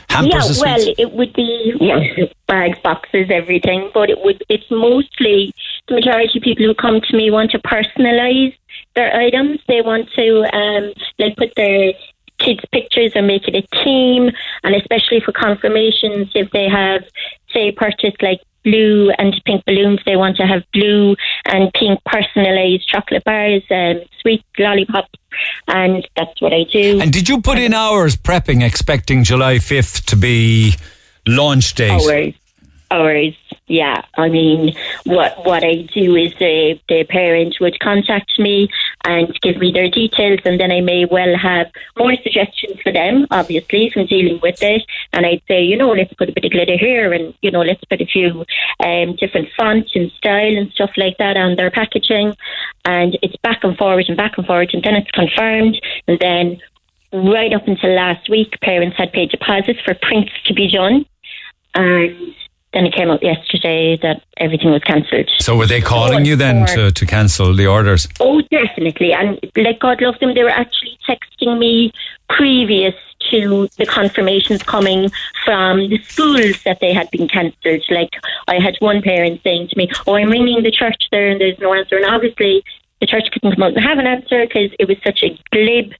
hampers 0.09 0.45
yeah, 0.45 0.51
of 0.51 0.57
well, 0.57 0.80
sweets. 0.80 0.99
it 0.99 1.11
would 1.11 1.34
be 1.34 1.73
yeah, 1.80 2.26
bags, 2.47 2.80
boxes, 2.80 3.27
everything. 3.30 3.91
But 3.93 4.09
it 4.09 4.17
would. 4.23 4.43
It's 4.49 4.65
mostly 4.72 5.53
the 5.88 5.95
majority 5.95 6.39
of 6.39 6.43
people 6.43 6.65
who 6.65 6.73
come 6.73 6.99
to 6.99 7.15
me 7.15 7.30
want 7.30 7.51
to 7.51 7.59
personalise 7.59 8.55
their 8.95 9.15
items. 9.15 9.59
They 9.67 9.84
want 9.84 10.09
to 10.15 10.45
um, 10.51 10.93
like 11.19 11.38
put 11.38 11.53
their 11.55 11.93
kids' 12.39 12.65
pictures 12.72 13.11
and 13.13 13.27
make 13.27 13.47
it 13.47 13.53
a 13.55 13.84
team. 13.84 14.31
And 14.63 14.73
especially 14.73 15.19
for 15.19 15.31
confirmations, 15.31 16.31
if 16.34 16.49
they 16.49 16.67
have 16.67 17.03
say 17.53 17.72
purchased 17.72 18.22
like 18.23 18.41
blue 18.65 19.11
and 19.17 19.39
pink 19.45 19.63
balloons, 19.65 20.01
they 20.05 20.17
want 20.17 20.35
to 20.37 20.43
have 20.43 20.63
blue 20.73 21.15
and 21.45 21.71
pink 21.73 21.99
personalised 22.05 22.85
chocolate 22.87 23.23
bars, 23.23 23.63
um, 23.71 24.01
sweet 24.21 24.43
lollipops, 24.59 25.13
and 25.69 26.05
that's 26.17 26.41
what 26.41 26.53
I 26.53 26.63
do. 26.63 26.99
And 26.99 27.13
did 27.13 27.29
you 27.29 27.39
put 27.39 27.57
in 27.57 27.73
hours 27.73 28.17
prepping, 28.17 28.65
expecting 28.65 29.23
July 29.23 29.55
5th 29.55 30.05
to 30.07 30.17
be 30.17 30.75
launch 31.25 31.75
date? 31.75 31.91
hours. 31.91 32.33
Hours, 32.95 33.35
yeah. 33.67 34.03
I 34.15 34.30
mean, 34.30 34.73
what 35.03 35.45
what 35.45 35.65
I 35.65 35.81
do 35.93 36.15
is 36.15 36.34
the 36.39 36.80
the 36.88 37.03
parent 37.03 37.57
would 37.59 37.77
contact 37.81 38.39
me 38.39 38.69
and 39.03 39.27
give 39.41 39.57
me 39.57 39.73
their 39.73 39.89
details, 39.89 40.39
and 40.45 40.57
then 40.59 40.72
I 40.72 40.80
may 40.80 41.03
well 41.03 41.35
have 41.38 41.67
more 41.97 42.15
suggestions 42.23 42.80
for 42.81 42.93
them. 42.93 43.27
Obviously, 43.31 43.89
from 43.93 44.05
dealing 44.05 44.39
with 44.41 44.63
it, 44.63 44.84
and 45.11 45.26
I'd 45.26 45.41
say, 45.49 45.61
you 45.61 45.76
know, 45.76 45.89
let's 45.89 46.13
put 46.13 46.30
a 46.30 46.31
bit 46.31 46.45
of 46.45 46.51
glitter 46.51 46.77
here, 46.77 47.11
and 47.11 47.34
you 47.41 47.51
know, 47.51 47.63
let's 47.63 47.84
put 47.84 47.99
a 47.99 48.05
few 48.05 48.45
um, 48.80 49.17
different 49.17 49.49
fonts 49.57 49.91
and 49.93 50.09
style 50.11 50.55
and 50.57 50.72
stuff 50.72 50.91
like 50.95 51.17
that 51.17 51.35
on 51.35 51.57
their 51.57 51.72
packaging, 51.72 52.34
and 52.85 53.17
it's 53.22 53.35
back 53.43 53.65
and 53.65 53.77
forward 53.77 54.05
and 54.07 54.15
back 54.15 54.38
and 54.38 54.47
forward, 54.47 54.69
and 54.73 54.84
then 54.84 54.95
it's 54.95 55.11
confirmed, 55.11 55.76
and 56.07 56.17
then 56.19 56.61
right 57.11 57.51
up 57.51 57.67
until 57.67 57.93
last 57.93 58.30
week, 58.30 58.57
parents 58.61 58.95
had 58.97 59.11
paid 59.11 59.31
deposits 59.31 59.81
for 59.81 59.95
prints 59.95 60.31
to 60.45 60.53
be 60.53 60.72
done, 60.72 61.05
and 61.73 62.34
then 62.76 62.85
it 62.85 62.93
came 62.93 63.10
out 63.10 63.23
yesterday 63.23 63.97
that 64.02 64.22
everything 64.35 64.69
was 64.69 64.84
cancelled. 64.84 65.30
So 65.39 65.56
were 65.56 65.65
they 65.65 65.80
calling 65.80 66.22
oh, 66.22 66.30
you 66.30 66.35
then 66.35 66.65
to, 66.68 66.91
to 66.91 67.06
cancel 67.06 67.56
the 67.56 67.68
orders? 67.68 68.06
Oh, 68.19 68.41
definitely. 68.52 69.14
And 69.14 69.39
like 69.56 69.80
God 69.80 70.02
love 70.02 70.19
them, 70.19 70.35
they 70.35 70.43
were 70.43 70.49
actually 70.49 70.99
texting 71.07 71.57
me 71.57 71.93
previous 72.27 72.93
to 73.31 73.69
the 73.77 73.85
confirmations 73.85 74.61
coming 74.61 75.10
from 75.45 75.88
the 75.89 75.97
schools 76.03 76.61
that 76.64 76.80
they 76.81 76.93
had 76.93 77.10
been 77.11 77.30
cancelled. 77.30 77.81
Like 77.89 78.10
I 78.49 78.60
had 78.60 78.76
one 78.80 79.02
parent 79.02 79.41
saying 79.41 79.69
to 79.69 79.77
me, 79.77 79.89
"Oh, 80.06 80.15
I'm 80.15 80.30
ringing 80.30 80.61
the 80.61 80.72
church 80.72 81.07
there, 81.11 81.30
and 81.30 81.39
there's 81.39 81.57
no 81.60 81.73
answer." 81.73 81.95
And 81.95 82.06
obviously, 82.06 82.64
the 82.99 83.07
church 83.07 83.30
couldn't 83.31 83.53
come 83.53 83.64
out 83.64 83.73
and 83.73 83.84
have 83.84 83.97
an 83.97 84.06
answer 84.06 84.45
because 84.45 84.72
it 84.80 84.88
was 84.88 84.97
such 85.03 85.23
a 85.23 85.39
glib. 85.52 85.93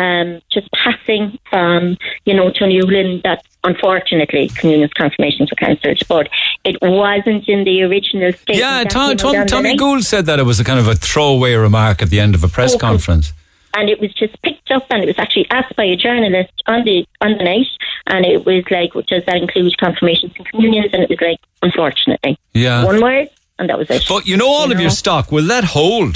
Um, 0.00 0.42
just 0.56 0.68
passing 0.72 1.38
from, 1.48 1.96
you 2.26 2.34
know, 2.34 2.50
to 2.56 2.66
Newland 2.66 3.22
that 3.24 3.40
unfortunately 3.64 4.48
communist 4.60 4.94
confirmations 4.94 5.50
were 5.50 5.56
cancelled, 5.66 6.00
but 6.08 6.28
it 6.64 6.76
wasn't 6.82 7.48
in 7.48 7.64
the 7.64 7.82
original 7.88 8.32
statement. 8.32 8.58
Yeah, 8.58 8.84
Tom, 8.84 9.16
Tom, 9.16 9.46
Tommy. 9.46 9.76
Gould 9.76 10.04
said 10.04 10.26
that 10.26 10.38
it 10.38 10.42
was 10.44 10.58
a 10.60 10.64
kind 10.64 10.78
of 10.78 10.88
a 10.88 10.94
throwaway 10.94 11.54
remark 11.54 12.02
at 12.02 12.10
the 12.10 12.20
end 12.20 12.34
of 12.34 12.42
a 12.44 12.48
press 12.56 12.74
Oh, 12.74 12.78
conference. 12.78 13.32
and 13.74 13.88
it 13.88 13.98
was 14.00 14.12
just 14.22 14.34
picked 14.42 14.70
up 14.70 14.84
and 14.90 15.02
it 15.02 15.06
was 15.06 15.18
actually 15.18 15.46
asked 15.50 15.74
by 15.76 15.84
a 15.84 15.96
journalist 15.96 16.52
on 16.66 16.84
the 16.84 17.06
on 17.20 17.32
the 17.38 17.44
night 17.44 17.66
and 18.06 18.24
it 18.26 18.44
was 18.44 18.64
like 18.70 18.90
does 19.12 19.24
that 19.26 19.36
include 19.44 19.76
confirmations 19.78 20.32
and 20.36 20.44
communions 20.50 20.90
and 20.94 21.02
it 21.04 21.10
was 21.10 21.20
like 21.20 21.40
unfortunately 21.62 22.38
Yeah. 22.54 22.84
one 22.84 23.00
word 23.02 23.28
and 23.58 23.68
that 23.70 23.78
was 23.78 23.88
it 23.90 24.04
But 24.08 24.26
you 24.26 24.36
know 24.36 24.48
all 24.48 24.70
of 24.72 24.78
your 24.80 24.90
stock. 24.90 25.30
Will 25.32 25.46
that 25.54 25.64
hold? 25.78 26.14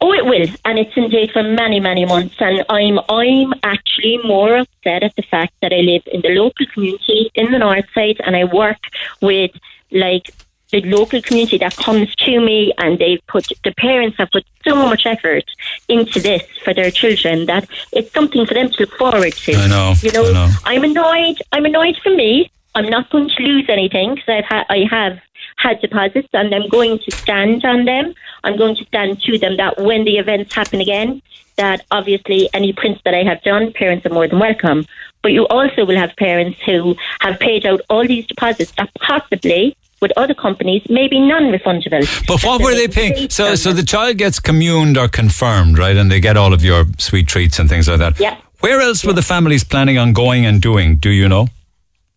Oh 0.00 0.12
it 0.12 0.24
will 0.24 0.46
and 0.64 0.78
it's 0.78 0.96
in 0.96 1.08
date 1.10 1.32
for 1.32 1.42
many 1.42 1.80
many 1.80 2.04
months 2.04 2.36
and 2.40 2.64
I'm 2.68 2.98
I'm 3.08 3.52
actually 3.62 4.18
more 4.24 4.56
upset 4.58 5.02
at 5.02 5.14
the 5.16 5.22
fact 5.22 5.54
that 5.62 5.72
I 5.72 5.80
live 5.92 6.02
in 6.06 6.20
the 6.20 6.30
local 6.30 6.66
community 6.72 7.30
in 7.34 7.50
the 7.52 7.58
north 7.58 7.86
side 7.94 8.20
and 8.24 8.36
I 8.36 8.44
work 8.44 8.78
with 9.20 9.50
like 9.90 10.30
the 10.70 10.82
local 10.82 11.22
community 11.22 11.58
that 11.58 11.74
comes 11.76 12.14
to 12.16 12.40
me 12.40 12.72
and 12.78 12.98
they've 12.98 13.24
put 13.26 13.48
the 13.64 13.72
parents 13.78 14.18
have 14.18 14.30
put 14.30 14.44
so 14.66 14.74
much 14.76 15.06
effort 15.06 15.44
into 15.88 16.20
this 16.20 16.42
for 16.62 16.74
their 16.74 16.90
children 16.90 17.46
that 17.46 17.66
it's 17.92 18.12
something 18.12 18.44
for 18.44 18.54
them 18.54 18.68
to 18.70 18.80
look 18.80 18.92
forward 18.98 19.32
to. 19.32 19.54
I 19.54 19.66
know, 19.66 19.94
You 20.02 20.12
know, 20.12 20.28
I 20.28 20.32
know. 20.32 20.48
I'm 20.64 20.84
annoyed. 20.84 21.38
I'm 21.52 21.64
annoyed 21.64 21.96
for 22.02 22.10
me. 22.14 22.50
I'm 22.74 22.88
not 22.88 23.08
going 23.10 23.30
to 23.30 23.42
lose 23.42 23.64
anything 23.68 24.14
because 24.14 24.28
I've 24.28 24.44
ha- 24.44 24.66
I 24.68 24.84
have 24.90 25.18
had 25.58 25.80
deposits 25.80 26.28
and 26.32 26.54
I'm 26.54 26.68
going 26.68 26.98
to 26.98 27.10
stand 27.10 27.64
on 27.64 27.84
them. 27.84 28.14
I'm 28.44 28.56
going 28.56 28.76
to 28.76 28.84
stand 28.86 29.20
to 29.22 29.38
them 29.38 29.56
that 29.58 29.78
when 29.78 30.04
the 30.04 30.16
events 30.16 30.54
happen 30.54 30.80
again, 30.80 31.20
that 31.56 31.84
obviously 31.90 32.48
any 32.54 32.72
prints 32.72 33.00
that 33.04 33.14
I 33.14 33.24
have 33.24 33.42
done, 33.42 33.72
parents 33.72 34.06
are 34.06 34.10
more 34.10 34.28
than 34.28 34.38
welcome. 34.38 34.86
But 35.22 35.32
you 35.32 35.46
also 35.48 35.84
will 35.84 35.96
have 35.96 36.14
parents 36.16 36.60
who 36.64 36.94
have 37.20 37.40
paid 37.40 37.66
out 37.66 37.80
all 37.90 38.06
these 38.06 38.26
deposits 38.26 38.72
that 38.78 38.90
possibly 39.00 39.76
with 40.00 40.12
other 40.16 40.34
companies 40.34 40.88
may 40.88 41.08
be 41.08 41.18
non-refundable. 41.18 42.06
But 42.28 42.44
what 42.44 42.62
were 42.62 42.72
they 42.72 42.86
paying? 42.86 43.28
So, 43.30 43.56
so 43.56 43.72
the 43.72 43.82
child 43.82 44.16
gets 44.16 44.38
communed 44.38 44.96
or 44.96 45.08
confirmed, 45.08 45.76
right? 45.76 45.96
And 45.96 46.08
they 46.08 46.20
get 46.20 46.36
all 46.36 46.52
of 46.52 46.62
your 46.62 46.84
sweet 46.98 47.26
treats 47.26 47.58
and 47.58 47.68
things 47.68 47.88
like 47.88 47.98
that. 47.98 48.20
Yeah. 48.20 48.40
Where 48.60 48.80
else 48.80 49.04
were 49.04 49.12
the 49.12 49.22
families 49.22 49.64
planning 49.64 49.98
on 49.98 50.12
going 50.12 50.46
and 50.46 50.62
doing? 50.62 50.96
Do 50.96 51.10
you 51.10 51.28
know? 51.28 51.48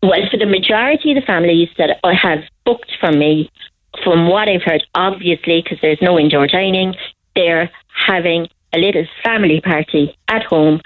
Well, 0.02 0.22
for 0.32 0.38
the 0.38 0.48
majority 0.48 1.12
of 1.12 1.16
the 1.16 1.26
families 1.26 1.70
that 1.78 2.00
I 2.04 2.14
have 2.16 2.40
booked 2.66 2.92
from 3.00 3.20
me, 3.20 3.52
from 4.04 4.28
what 4.28 4.50
I've 4.50 4.64
heard, 4.64 4.84
obviously, 4.96 5.62
because 5.62 5.78
there's 5.82 6.02
no 6.02 6.18
indoor 6.20 6.48
dining, 6.48 6.96
they're 7.36 7.70
having 7.94 8.48
a 8.74 8.80
little 8.80 9.06
family 9.24 9.62
party 9.62 10.18
at 10.28 10.44
home, 10.44 10.82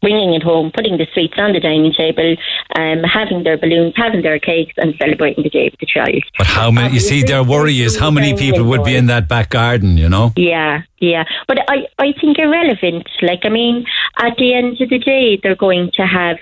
bringing 0.00 0.32
it 0.34 0.42
home, 0.42 0.70
putting 0.72 0.96
the 0.96 1.06
sweets 1.12 1.34
on 1.36 1.52
the 1.52 1.60
dining 1.60 1.92
table, 1.92 2.36
um, 2.76 3.02
having 3.02 3.42
their 3.42 3.58
balloons, 3.58 3.92
having 3.96 4.22
their 4.22 4.38
cakes, 4.38 4.72
and 4.76 4.94
celebrating 4.98 5.42
the 5.42 5.50
day 5.50 5.66
of 5.66 5.74
the 5.80 5.86
child. 5.86 6.22
But 6.38 6.46
how 6.46 6.70
many? 6.70 6.94
You 6.94 7.00
see, 7.00 7.22
their 7.22 7.42
worry 7.42 7.80
is 7.80 7.98
how 7.98 8.10
many 8.10 8.34
people 8.36 8.64
would 8.64 8.84
be 8.84 8.96
in 8.96 9.06
that 9.06 9.28
back 9.28 9.50
garden. 9.50 9.98
You 9.98 10.08
know. 10.08 10.32
Yeah, 10.36 10.82
yeah. 10.98 11.24
But 11.46 11.58
I, 11.68 11.88
I 11.98 12.12
think 12.20 12.38
irrelevant. 12.38 13.08
Like, 13.20 13.40
I 13.44 13.48
mean, 13.48 13.84
at 14.16 14.36
the 14.38 14.54
end 14.54 14.80
of 14.80 14.88
the 14.88 14.98
day, 14.98 15.38
they're 15.42 15.56
going 15.56 15.90
to 15.94 16.06
have 16.06 16.38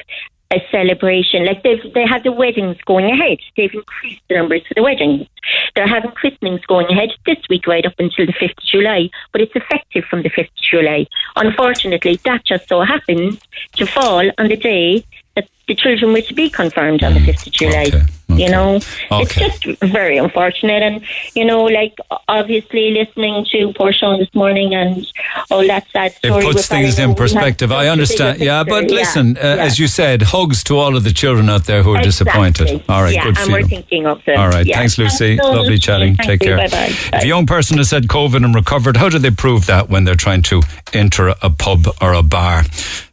a 0.50 0.64
celebration. 0.70 1.44
Like 1.44 1.62
they've 1.62 1.82
they 1.94 2.06
had 2.06 2.24
the 2.24 2.32
weddings 2.32 2.76
going 2.86 3.06
ahead. 3.06 3.38
They've 3.56 3.72
increased 3.72 4.22
the 4.28 4.36
numbers 4.36 4.62
for 4.66 4.74
the 4.74 4.82
weddings. 4.82 5.26
They're 5.74 5.86
having 5.86 6.10
christenings 6.12 6.64
going 6.66 6.86
ahead 6.88 7.10
this 7.26 7.38
week 7.48 7.66
right 7.66 7.84
up 7.84 7.94
until 7.98 8.26
the 8.26 8.32
fifth 8.32 8.58
of 8.58 8.64
July, 8.64 9.10
but 9.32 9.40
it's 9.40 9.54
effective 9.54 10.04
from 10.04 10.22
the 10.22 10.30
fifth 10.30 10.50
of 10.56 10.62
July. 10.62 11.06
Unfortunately, 11.36 12.16
that 12.24 12.44
just 12.44 12.68
so 12.68 12.80
happens 12.80 13.38
to 13.76 13.86
fall 13.86 14.30
on 14.38 14.48
the 14.48 14.56
day 14.56 15.04
that 15.38 15.48
the 15.68 15.74
children 15.74 16.12
were 16.12 16.22
to 16.22 16.34
be 16.34 16.48
confirmed 16.50 17.02
on 17.04 17.14
the 17.14 17.20
fifth 17.20 17.46
of 17.46 17.52
July. 17.52 17.90
You 18.30 18.50
know, 18.50 18.78
it's 19.10 19.34
just 19.34 19.80
very 19.80 20.18
unfortunate, 20.18 20.82
and 20.82 21.02
you 21.34 21.46
know, 21.46 21.64
like 21.64 21.96
obviously 22.28 22.90
listening 22.90 23.46
to 23.52 23.72
poor 23.72 23.90
Sean 23.92 24.18
this 24.18 24.32
morning 24.34 24.74
and 24.74 25.06
all 25.50 25.66
that 25.66 25.88
sad 25.90 26.12
story. 26.12 26.44
It 26.44 26.52
puts 26.52 26.66
things 26.68 26.98
in 26.98 27.14
perspective. 27.14 27.72
I 27.72 27.88
understand. 27.88 28.40
Yeah, 28.40 28.64
but 28.64 28.90
listen, 28.90 29.34
Yeah, 29.36 29.40
uh, 29.52 29.54
yeah. 29.56 29.64
as 29.64 29.78
you 29.78 29.86
said, 29.86 30.22
hugs 30.22 30.62
to 30.64 30.76
all 30.76 30.94
of 30.94 31.04
the 31.04 31.12
children 31.12 31.48
out 31.48 31.64
there 31.64 31.82
who 31.82 31.94
are 31.94 32.02
disappointed. 32.02 32.84
All 32.88 33.02
right, 33.02 33.14
yeah, 33.14 33.24
good 33.24 33.38
and 33.38 33.46
for 33.46 33.52
we're 33.52 33.60
you. 33.60 33.66
thinking 33.68 34.06
of 34.06 34.22
them. 34.26 34.38
All 34.38 34.48
right, 34.50 34.66
thanks, 34.66 34.98
Lucy. 34.98 35.38
So 35.38 35.50
Lovely 35.50 35.72
much. 35.76 35.82
chatting. 35.82 36.16
Thank 36.16 36.28
Take 36.28 36.42
you. 36.42 36.48
care. 36.56 36.68
Bye-bye. 36.68 37.16
If 37.18 37.24
a 37.24 37.26
young 37.26 37.46
person 37.46 37.78
has 37.78 37.90
had 37.90 38.08
COVID 38.08 38.44
and 38.44 38.54
recovered, 38.54 38.98
how 38.98 39.08
do 39.08 39.18
they 39.18 39.30
prove 39.30 39.64
that 39.66 39.88
when 39.88 40.04
they're 40.04 40.14
trying 40.26 40.42
to 40.42 40.60
enter 40.92 41.28
a 41.42 41.48
pub 41.50 41.86
or 42.02 42.12
a 42.12 42.22
bar? 42.22 42.64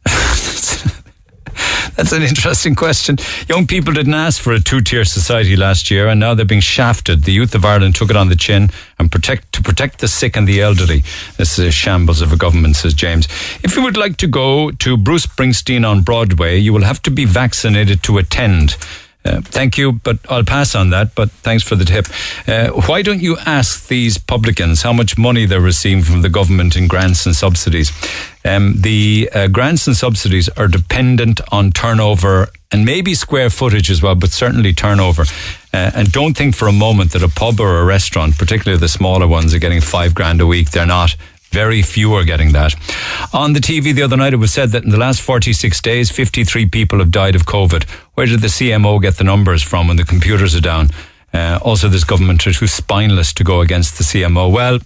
That's 1.96 2.12
an 2.12 2.22
interesting 2.22 2.74
question. 2.74 3.16
Young 3.48 3.66
people 3.66 3.92
didn't 3.92 4.14
ask 4.14 4.40
for 4.40 4.52
a 4.52 4.60
two-tier 4.60 5.04
society 5.04 5.56
last 5.56 5.90
year, 5.90 6.08
and 6.08 6.20
now 6.20 6.34
they're 6.34 6.44
being 6.44 6.60
shafted. 6.60 7.24
The 7.24 7.32
youth 7.32 7.54
of 7.54 7.64
Ireland 7.64 7.94
took 7.94 8.10
it 8.10 8.16
on 8.16 8.28
the 8.28 8.36
chin 8.36 8.70
and 8.98 9.10
protect 9.10 9.52
to 9.54 9.62
protect 9.62 10.00
the 10.00 10.08
sick 10.08 10.36
and 10.36 10.46
the 10.46 10.60
elderly. 10.60 11.02
This 11.36 11.58
is 11.58 11.66
a 11.66 11.70
shambles 11.70 12.20
of 12.20 12.32
a 12.32 12.36
government, 12.36 12.76
says 12.76 12.94
James. 12.94 13.26
If 13.62 13.76
you 13.76 13.82
would 13.82 13.96
like 13.96 14.16
to 14.18 14.26
go 14.26 14.70
to 14.70 14.96
Bruce 14.96 15.26
Springsteen 15.26 15.88
on 15.88 16.02
Broadway, 16.02 16.58
you 16.58 16.72
will 16.72 16.84
have 16.84 17.02
to 17.02 17.10
be 17.10 17.24
vaccinated 17.24 18.02
to 18.04 18.18
attend. 18.18 18.76
Uh, 19.26 19.40
thank 19.42 19.76
you, 19.76 19.92
but 19.92 20.18
I'll 20.28 20.44
pass 20.44 20.74
on 20.74 20.90
that. 20.90 21.14
But 21.14 21.30
thanks 21.30 21.64
for 21.64 21.74
the 21.74 21.84
tip. 21.84 22.06
Uh, 22.46 22.68
why 22.86 23.02
don't 23.02 23.20
you 23.20 23.36
ask 23.44 23.88
these 23.88 24.18
publicans 24.18 24.82
how 24.82 24.92
much 24.92 25.18
money 25.18 25.46
they're 25.46 25.60
receiving 25.60 26.04
from 26.04 26.22
the 26.22 26.28
government 26.28 26.76
in 26.76 26.86
grants 26.86 27.26
and 27.26 27.34
subsidies? 27.34 27.90
Um, 28.44 28.76
the 28.80 29.28
uh, 29.34 29.48
grants 29.48 29.86
and 29.86 29.96
subsidies 29.96 30.48
are 30.50 30.68
dependent 30.68 31.40
on 31.50 31.72
turnover 31.72 32.48
and 32.70 32.84
maybe 32.84 33.14
square 33.14 33.50
footage 33.50 33.90
as 33.90 34.02
well, 34.02 34.14
but 34.14 34.30
certainly 34.30 34.72
turnover. 34.72 35.24
Uh, 35.72 35.90
and 35.94 36.12
don't 36.12 36.36
think 36.36 36.54
for 36.54 36.68
a 36.68 36.72
moment 36.72 37.12
that 37.12 37.22
a 37.22 37.28
pub 37.28 37.60
or 37.60 37.80
a 37.80 37.84
restaurant, 37.84 38.38
particularly 38.38 38.78
the 38.78 38.88
smaller 38.88 39.26
ones, 39.26 39.54
are 39.54 39.58
getting 39.58 39.80
five 39.80 40.14
grand 40.14 40.40
a 40.40 40.46
week. 40.46 40.70
They're 40.70 40.86
not. 40.86 41.16
Very 41.56 41.80
few 41.80 42.12
are 42.12 42.22
getting 42.22 42.52
that. 42.52 42.74
On 43.32 43.54
the 43.54 43.60
TV 43.60 43.94
the 43.94 44.02
other 44.02 44.18
night, 44.18 44.34
it 44.34 44.36
was 44.36 44.52
said 44.52 44.72
that 44.72 44.84
in 44.84 44.90
the 44.90 44.98
last 44.98 45.22
46 45.22 45.80
days, 45.80 46.10
53 46.10 46.68
people 46.68 46.98
have 46.98 47.10
died 47.10 47.34
of 47.34 47.46
COVID. 47.46 47.84
Where 48.12 48.26
did 48.26 48.42
the 48.42 48.48
CMO 48.48 49.00
get 49.00 49.16
the 49.16 49.24
numbers 49.24 49.62
from 49.62 49.88
when 49.88 49.96
the 49.96 50.04
computers 50.04 50.54
are 50.54 50.60
down? 50.60 50.90
Uh, 51.32 51.58
also, 51.62 51.88
this 51.88 52.04
government 52.04 52.46
are 52.46 52.52
too 52.52 52.66
spineless 52.66 53.32
to 53.32 53.42
go 53.42 53.62
against 53.62 53.96
the 53.96 54.04
CMO. 54.04 54.52
Well, 54.52 54.80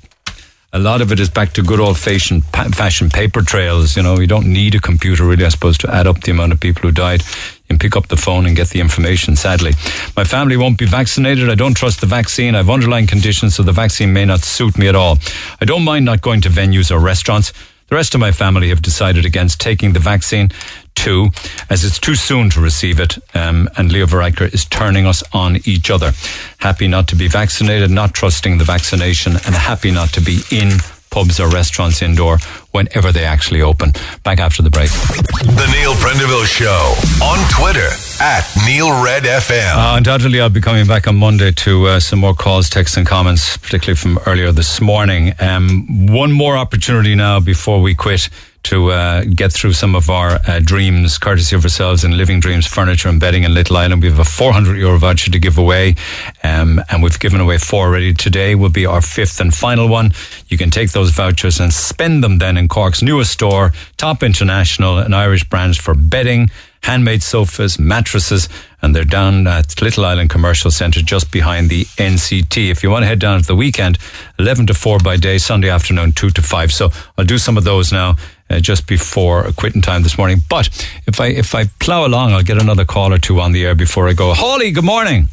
a 0.73 0.79
lot 0.79 1.01
of 1.01 1.11
it 1.11 1.19
is 1.19 1.29
back 1.29 1.55
to 1.55 1.63
good 1.63 1.81
old 1.81 1.99
fashioned 1.99 2.45
fashion 2.45 3.11
paper 3.11 3.43
trails. 3.43 3.97
You 3.97 4.05
know, 4.05 4.21
you 4.21 4.29
don't 4.29 4.47
need 4.47 4.77
a 4.77 4.81
computer 4.81 5.25
really, 5.25 5.45
I 5.45 5.49
suppose, 5.49 5.77
to 5.79 5.93
add 5.93 6.07
up 6.07 6.21
the 6.21 6.31
amount 6.31 6.53
of 6.53 6.61
people 6.61 6.83
who 6.83 6.93
died. 6.93 7.25
Can 7.71 7.79
pick 7.79 7.95
up 7.95 8.09
the 8.09 8.17
phone 8.17 8.47
and 8.47 8.57
get 8.57 8.71
the 8.71 8.81
information, 8.81 9.37
sadly. 9.37 9.71
My 10.17 10.25
family 10.25 10.57
won't 10.57 10.77
be 10.77 10.87
vaccinated. 10.87 11.49
I 11.49 11.55
don't 11.55 11.77
trust 11.77 12.01
the 12.01 12.07
vaccine. 12.09 12.57
I 12.57 12.59
have 12.59 12.69
underlying 12.69 13.07
conditions, 13.07 13.55
so 13.55 13.63
the 13.63 13.71
vaccine 13.71 14.13
may 14.13 14.25
not 14.25 14.41
suit 14.41 14.77
me 14.77 14.89
at 14.89 14.97
all. 14.97 15.19
I 15.61 15.67
don't 15.67 15.85
mind 15.85 16.05
not 16.05 16.21
going 16.21 16.41
to 16.41 16.49
venues 16.49 16.91
or 16.91 16.99
restaurants. 16.99 17.53
The 17.87 17.95
rest 17.95 18.13
of 18.13 18.21
my 18.21 18.33
family 18.33 18.71
have 18.71 18.83
decided 18.83 19.25
against 19.25 19.61
taking 19.61 19.93
the 19.93 20.01
vaccine 20.01 20.51
too, 20.97 21.29
as 21.71 21.85
it's 21.85 22.01
too 22.01 22.17
soon 22.17 22.51
to 22.51 22.61
receive 22.61 22.99
it. 22.99 23.19
Um, 23.37 23.69
and 23.77 23.93
Leo 23.93 24.07
Varadkar 24.07 24.53
is 24.53 24.65
turning 24.65 25.07
us 25.07 25.23
on 25.33 25.59
each 25.65 25.93
other. 25.93 26.11
Happy 26.59 26.89
not 26.89 27.07
to 27.07 27.15
be 27.15 27.29
vaccinated, 27.29 27.93
not 27.93 28.15
trusting 28.15 28.59
the 28.59 28.65
vaccination, 28.65 29.35
and 29.47 29.55
happy 29.55 29.93
not 29.93 30.09
to 30.15 30.21
be 30.21 30.41
in 30.51 30.71
pubs 31.11 31.41
or 31.41 31.49
restaurants 31.49 32.03
indoor 32.03 32.39
whenever 32.73 33.13
they 33.13 33.25
actually 33.25 33.63
open. 33.63 33.93
Back 34.23 34.39
after 34.39 34.63
the 34.63 34.71
break. 34.71 34.91
The 34.91 35.69
Neil 35.73 35.95
Prendeville 35.95 36.47
Show 36.47 36.95
on 37.25 37.39
Twitter 37.51 37.89
at 38.21 38.49
Neil 38.67 39.03
Red 39.03 39.25
FM. 39.25 39.75
Uh, 39.77 39.97
undoubtedly, 39.97 40.41
I'll 40.41 40.49
be 40.49 40.61
coming 40.61 40.87
back 40.87 41.07
on 41.07 41.17
Monday 41.17 41.51
to 41.53 41.87
uh, 41.87 42.01
some 42.01 42.21
more 42.21 42.35
calls, 42.35 42.71
texts, 42.71 42.97
and 42.97 43.07
comments, 43.07 43.57
particularly 43.57 43.97
from 43.97 44.19
earlier 44.27 44.53
this 44.53 44.81
morning. 44.81 45.35
Um, 45.41 46.07
one 46.07 46.33
more 46.33 46.57
opportunity 46.57 47.15
now 47.15 47.41
before 47.41 47.81
we 47.81 47.95
quit 47.95 48.29
to 48.65 48.91
uh, 48.91 49.25
get 49.25 49.53
through 49.53 49.73
some 49.73 49.95
of 49.95 50.11
our 50.11 50.39
uh, 50.47 50.61
dreams, 50.63 51.19
courtesy 51.19 51.57
of 51.57 51.65
ourselves 51.65 52.05
in 52.05 52.17
Living 52.17 52.41
Dreams 52.41 52.67
Furniture 52.67 53.09
and 53.09 53.19
Bedding 53.19 53.45
in 53.45 53.55
Little 53.55 53.77
Island. 53.77 54.03
We 54.03 54.09
have 54.09 54.19
a 54.19 54.25
400 54.25 54.77
euro 54.77 54.99
voucher 54.99 55.31
to 55.31 55.39
give 55.39 55.57
away, 55.57 55.97
um, 56.43 56.81
and 56.91 57.03
we've 57.03 57.19
given 57.19 57.41
away 57.41 57.59
four 57.59 57.87
already. 57.87 58.13
Today 58.13 58.55
will 58.55 58.71
be 58.71 58.87
our 58.87 59.01
fifth 59.01 59.41
and 59.41 59.55
final 59.55 59.89
one. 59.89 60.13
You 60.49 60.59
can 60.59 60.71
take 60.71 60.93
those 60.93 61.11
vouchers 61.11 61.59
and 61.59 61.73
spend 61.73 62.23
them 62.23 62.39
then 62.39 62.57
in 62.57 62.69
Cork's 62.69 63.03
newest 63.03 63.33
store, 63.33 63.73
Top 63.97 64.23
International, 64.23 64.99
an 64.99 65.15
Irish 65.15 65.45
brand 65.45 65.77
for 65.77 65.95
bedding 65.95 66.51
handmade 66.83 67.23
sofas, 67.23 67.79
mattresses, 67.79 68.49
and 68.83 68.95
they're 68.95 69.05
down 69.05 69.47
at 69.47 69.81
Little 69.83 70.05
Island 70.05 70.31
Commercial 70.31 70.71
Centre 70.71 71.03
just 71.03 71.31
behind 71.31 71.69
the 71.69 71.85
NCT. 71.85 72.71
If 72.71 72.83
you 72.83 72.91
want 72.91 73.03
to 73.03 73.07
head 73.07 73.19
down 73.19 73.39
at 73.39 73.47
the 73.47 73.55
weekend, 73.55 73.99
11 74.39 74.67
to 74.69 74.75
4 74.75 74.99
by 75.01 75.17
day, 75.17 75.39
Sunday 75.39 75.69
afternoon, 75.69 76.13
2 76.13 76.31
to 76.31 76.43
5. 76.43 76.73
So 76.73 76.91
I'll 77.19 77.25
do 77.25 77.39
some 77.39 77.57
of 77.57 77.65
those 77.65 77.93
now. 77.93 78.17
Uh, 78.51 78.59
just 78.59 78.89
before 78.89 79.45
quitting 79.57 79.81
time 79.81 80.03
this 80.03 80.19
morning, 80.19 80.39
but 80.49 80.67
if 81.07 81.21
I 81.21 81.27
if 81.29 81.55
I 81.55 81.67
plough 81.79 82.05
along, 82.05 82.33
I'll 82.33 82.43
get 82.43 82.61
another 82.61 82.85
call 82.85 83.13
or 83.13 83.19
two 83.19 83.41
on 83.41 83.53
the 83.53 83.65
air 83.65 83.77
before 83.77 84.09
I 84.09 84.13
go. 84.13 84.35
Holly, 84.35 84.73
good 84.73 84.85
morning. 84.85 85.29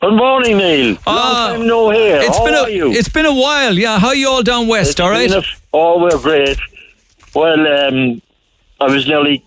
Good 0.00 0.14
morning, 0.16 0.56
Neil. 0.56 0.96
Long 1.06 1.58
time 1.58 1.66
no 1.66 1.90
here. 1.90 2.20
It's 2.22 2.38
How 2.38 2.44
been 2.46 2.54
a 2.54 2.58
are 2.62 2.70
you? 2.70 2.90
it's 2.92 3.10
been 3.10 3.26
a 3.26 3.34
while. 3.34 3.74
Yeah, 3.78 3.98
how 3.98 4.08
are 4.08 4.14
you 4.14 4.30
all 4.30 4.42
down 4.42 4.66
west? 4.66 4.92
It's 4.92 5.00
all 5.00 5.10
right. 5.10 5.30
a- 5.30 5.42
oh, 5.74 6.00
we're 6.00 6.18
great. 6.22 6.58
Well, 7.34 7.66
um, 7.66 8.22
I 8.80 8.86
was 8.86 9.06
nearly 9.06 9.44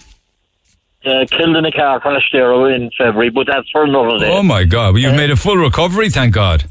uh, 1.04 1.26
killed 1.32 1.56
in 1.56 1.66
a 1.66 1.72
car 1.72 2.00
crash 2.00 2.30
there 2.32 2.54
in 2.70 2.92
February, 2.96 3.32
but 3.32 3.48
that's 3.48 3.68
for 3.72 3.84
another 3.86 4.20
day. 4.20 4.30
Oh 4.32 4.44
my 4.44 4.64
God! 4.64 4.94
Well, 4.94 5.02
you've 5.02 5.16
made 5.16 5.32
a 5.32 5.36
full 5.36 5.58
recovery, 5.58 6.12
thank 6.12 6.36
God. 6.36 6.66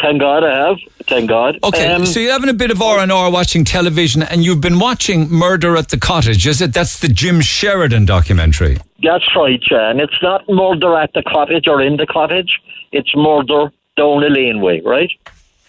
Thank 0.00 0.20
God 0.20 0.44
I 0.44 0.68
have. 0.68 0.76
Thank 1.08 1.28
God. 1.28 1.58
Okay, 1.64 1.86
Um, 1.86 2.04
so 2.04 2.20
you're 2.20 2.32
having 2.32 2.50
a 2.50 2.54
bit 2.54 2.70
of 2.70 2.82
R 2.82 2.98
and 2.98 3.10
R 3.10 3.30
watching 3.30 3.64
television, 3.64 4.22
and 4.22 4.44
you've 4.44 4.60
been 4.60 4.78
watching 4.78 5.30
Murder 5.30 5.76
at 5.76 5.88
the 5.88 5.98
Cottage, 5.98 6.46
is 6.46 6.60
it? 6.60 6.74
That's 6.74 7.00
the 7.00 7.08
Jim 7.08 7.40
Sheridan 7.40 8.04
documentary. 8.04 8.76
That's 9.02 9.24
right, 9.34 9.62
yeah. 9.70 9.90
And 9.90 10.00
it's 10.00 10.20
not 10.22 10.42
murder 10.48 10.96
at 10.98 11.12
the 11.14 11.22
cottage 11.22 11.66
or 11.68 11.80
in 11.82 11.96
the 11.96 12.06
cottage. 12.06 12.60
It's 12.92 13.14
murder 13.14 13.70
down 13.96 14.20
the 14.20 14.28
laneway, 14.30 14.80
right? 14.82 15.10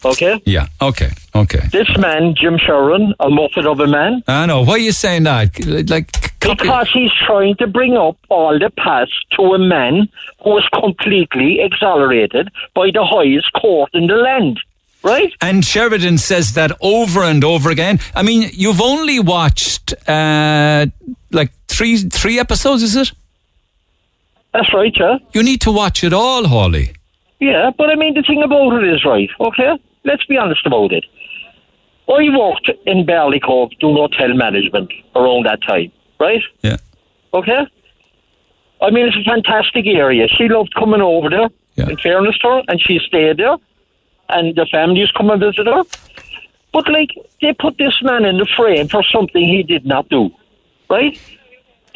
Okay? 0.06 0.42
Yeah. 0.46 0.68
Okay. 0.82 1.10
Okay. 1.36 1.62
This 1.72 1.88
man, 1.98 2.36
Jim 2.36 2.58
Sheridan, 2.58 3.14
a 3.20 3.28
muppet 3.28 3.66
of 3.70 3.80
a 3.80 3.88
man, 3.88 4.24
I 4.28 4.46
know. 4.46 4.62
Why 4.64 4.74
are 4.74 4.78
you 4.78 4.92
saying 4.92 5.24
that? 5.24 5.90
Like, 5.90 6.27
Because 6.40 6.90
he's 6.94 7.12
trying 7.26 7.56
to 7.58 7.68
bring 7.68 7.96
up 7.98 8.18
all 8.30 8.58
the 8.60 8.70
past 8.78 9.12
to 9.32 9.42
a 9.54 9.60
man 9.60 10.08
who 10.44 10.52
was 10.52 10.68
completely 10.74 11.60
exonerated 11.62 12.50
by 12.74 12.92
the 12.92 13.04
highest 13.04 13.52
court 13.54 13.90
in 13.94 14.08
the 14.08 14.16
land. 14.16 14.60
Right? 15.04 15.34
And 15.42 15.64
Sheridan 15.64 16.18
says 16.18 16.54
that 16.54 16.72
over 16.82 17.22
and 17.24 17.44
over 17.44 17.70
again. 17.70 18.00
I 18.16 18.24
mean, 18.24 18.50
you've 18.54 18.82
only 18.82 19.20
watched 19.20 19.94
uh, 20.08 20.88
like 21.32 21.52
three 21.68 21.98
three 21.98 22.40
episodes, 22.40 22.84
is 22.84 22.96
it? 22.96 23.12
That's 24.54 24.74
right, 24.74 24.94
yeah. 25.00 25.18
You 25.34 25.44
need 25.44 25.62
to 25.62 25.72
watch 25.72 26.04
it 26.04 26.14
all, 26.14 26.48
Holly. 26.48 26.94
Yeah, 27.40 27.70
but 27.78 27.90
I 27.90 27.96
mean, 27.96 28.16
the 28.16 28.24
thing 28.24 28.42
about 28.42 28.74
it 28.82 28.88
is, 28.92 29.06
right, 29.06 29.30
okay? 29.40 29.78
Let's 30.04 30.26
be 30.26 30.38
honest 30.38 30.66
about 30.66 30.92
it. 30.92 31.06
I 32.10 32.30
worked 32.36 32.72
in 32.86 33.06
Barleycove 33.06 33.78
doing 33.80 33.96
hotel 33.98 34.34
management 34.34 34.92
around 35.16 35.46
that 35.46 35.60
time, 35.68 35.92
right? 36.20 36.42
Yeah. 36.62 36.78
Okay? 37.34 37.68
I 38.82 38.90
mean, 38.92 39.08
it's 39.08 39.18
a 39.18 39.24
fantastic 39.24 39.86
area. 39.88 40.28
She 40.28 40.48
loved 40.48 40.74
coming 40.76 41.02
over 41.02 41.30
there, 41.30 41.50
yeah. 41.76 41.90
in 41.90 41.98
fairness 41.98 42.38
to 42.40 42.48
her, 42.48 42.62
and 42.68 42.82
she 42.82 43.00
stayed 43.00 43.38
there, 43.38 43.58
and 44.30 44.56
the 44.56 44.68
families 44.72 45.12
come 45.12 45.30
and 45.30 45.40
visit 45.42 45.66
her. 45.66 45.84
But, 46.74 46.90
like, 46.90 47.10
they 47.42 47.54
put 47.54 47.78
this 47.78 48.02
man 48.04 48.26
in 48.26 48.38
the 48.38 48.48
frame 48.56 48.88
for 48.88 49.04
something 49.04 49.42
he 49.42 49.64
did 49.64 49.86
not 49.86 50.10
do, 50.10 50.30
right? 50.90 51.20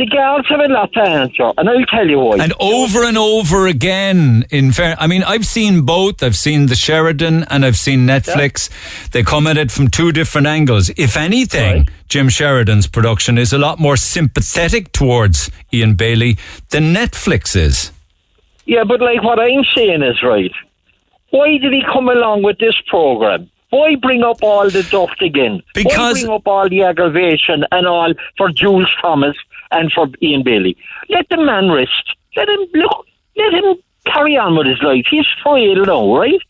The 0.02 0.08
guards 0.08 0.48
have 0.50 0.60
a 0.62 0.68
lot 0.68 0.92
to 0.94 1.00
answer, 1.00 1.52
and 1.60 1.70
I'll 1.70 1.86
tell 1.86 2.08
you 2.10 2.18
why. 2.18 2.38
And 2.40 2.54
over 2.60 3.04
and 3.04 3.20
over 3.20 3.68
again, 3.68 4.46
in 4.50 4.72
fair, 4.72 4.96
I 5.00 5.06
mean, 5.06 5.22
I've 5.22 5.46
seen 5.46 5.82
both. 5.86 6.24
I've 6.24 6.36
seen 6.36 6.66
the 6.66 6.76
Sheridan 6.76 7.44
and 7.52 7.64
I've 7.64 7.78
seen 7.78 8.08
Netflix. 8.08 8.72
They 9.12 9.22
come 9.22 9.46
at 9.46 9.58
it 9.58 9.70
from 9.72 9.90
two 9.90 10.12
different 10.12 10.48
angles. 10.48 10.90
If 10.98 11.16
anything, 11.16 11.88
Jim 12.10 12.30
Sheridan's 12.30 12.88
production 12.88 13.38
is 13.38 13.54
a 13.54 13.60
lot 13.60 13.78
more 13.78 13.96
sympathetic 13.96 14.92
towards 14.92 15.52
Ian 15.72 15.94
Bailey 15.94 16.40
than 16.72 16.96
Netflix 16.96 17.56
is. 17.56 17.92
Yeah, 18.66 18.86
but 18.86 19.02
like 19.02 19.22
what 19.22 19.38
I'm 19.40 19.64
saying 19.76 20.02
is 20.02 20.24
right. 20.24 20.52
Why 21.30 21.60
did 21.60 21.74
he 21.74 21.84
come 21.94 22.10
along 22.10 22.42
with 22.42 22.58
this 22.58 22.76
program? 22.88 23.52
Why 23.70 23.96
bring 23.98 24.24
up 24.24 24.42
all 24.42 24.68
the 24.68 24.82
dust 24.82 25.22
again? 25.22 25.62
Because- 25.76 26.16
Why 26.16 26.22
bring 26.24 26.34
up 26.36 26.48
all 26.48 26.68
the 26.68 26.82
aggravation 26.82 27.66
and 27.72 27.86
all 27.86 28.14
for 28.36 28.50
Jules 28.50 28.90
Thomas 29.00 29.38
and 29.72 29.92
for 29.92 30.08
Ian 30.22 30.44
Bailey? 30.44 30.78
Let 31.10 31.30
the 31.30 31.38
man 31.38 31.72
rest. 31.72 32.16
Let 32.36 32.50
him 32.50 32.66
look. 32.74 33.06
Let 33.36 33.54
him 33.54 33.76
carry 34.06 34.38
on 34.38 34.58
with 34.58 34.68
his 34.68 34.82
life. 34.82 35.06
He's 35.10 35.26
frail 35.44 35.86
now, 35.86 36.16
right? 36.16 36.42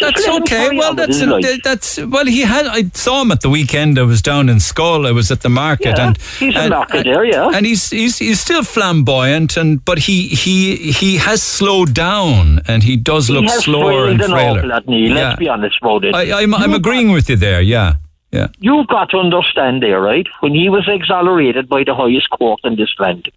Just 0.00 0.16
That's 0.16 0.28
okay. 0.28 0.78
Well, 0.78 0.94
that's 0.94 1.20
that's 1.62 1.98
well. 1.98 2.24
He 2.24 2.40
had. 2.40 2.66
I 2.66 2.84
saw 2.94 3.20
him 3.20 3.30
at 3.32 3.42
the 3.42 3.50
weekend. 3.50 3.98
I 3.98 4.02
was 4.02 4.22
down 4.22 4.48
in 4.48 4.56
Schull. 4.56 5.06
I 5.06 5.12
was 5.12 5.30
at 5.30 5.42
the 5.42 5.50
market, 5.50 5.98
Yeah, 5.98 6.08
and 6.08 6.16
he's 6.38 6.56
a 6.56 6.60
and, 6.60 7.04
there, 7.04 7.24
yeah. 7.26 7.50
And 7.52 7.66
he's 7.66 7.90
he's 7.90 8.16
he's 8.16 8.40
still 8.40 8.62
flamboyant, 8.62 9.58
and 9.58 9.84
but 9.84 9.98
he 9.98 10.28
he 10.28 10.76
he 10.92 11.18
has 11.18 11.42
slowed 11.42 11.92
down, 11.92 12.62
and 12.66 12.82
he 12.82 12.96
does 12.96 13.26
He 13.28 13.34
look 13.34 13.50
slower 13.50 14.08
and 14.08 14.22
frailed 14.24 14.58
an 14.58 14.58
awful 14.58 14.68
lot, 14.70 14.88
Neil, 14.88 15.10
Yeah. 15.10 15.28
Let's 15.28 15.38
be 15.38 15.48
honest 15.50 15.76
about 15.82 16.04
it. 16.04 16.14
I, 16.14 16.40
I'm 16.40 16.54
I'm 16.54 16.72
agreeing 16.72 17.10
with 17.12 17.28
you 17.28 17.36
there. 17.36 17.60
Yeah, 17.60 17.96
yeah. 18.32 18.48
You've 18.58 18.86
got 18.86 19.10
to 19.10 19.18
understand 19.18 19.82
there, 19.82 20.00
right? 20.00 20.26
When 20.40 20.54
he 20.54 20.68
was 20.68 20.88
exonerated 20.88 21.68
by 21.68 21.84
the 21.84 21.94
highest 21.94 22.30
court 22.30 22.60
in 22.64 22.76
this 22.76 22.94
land, 22.98 23.30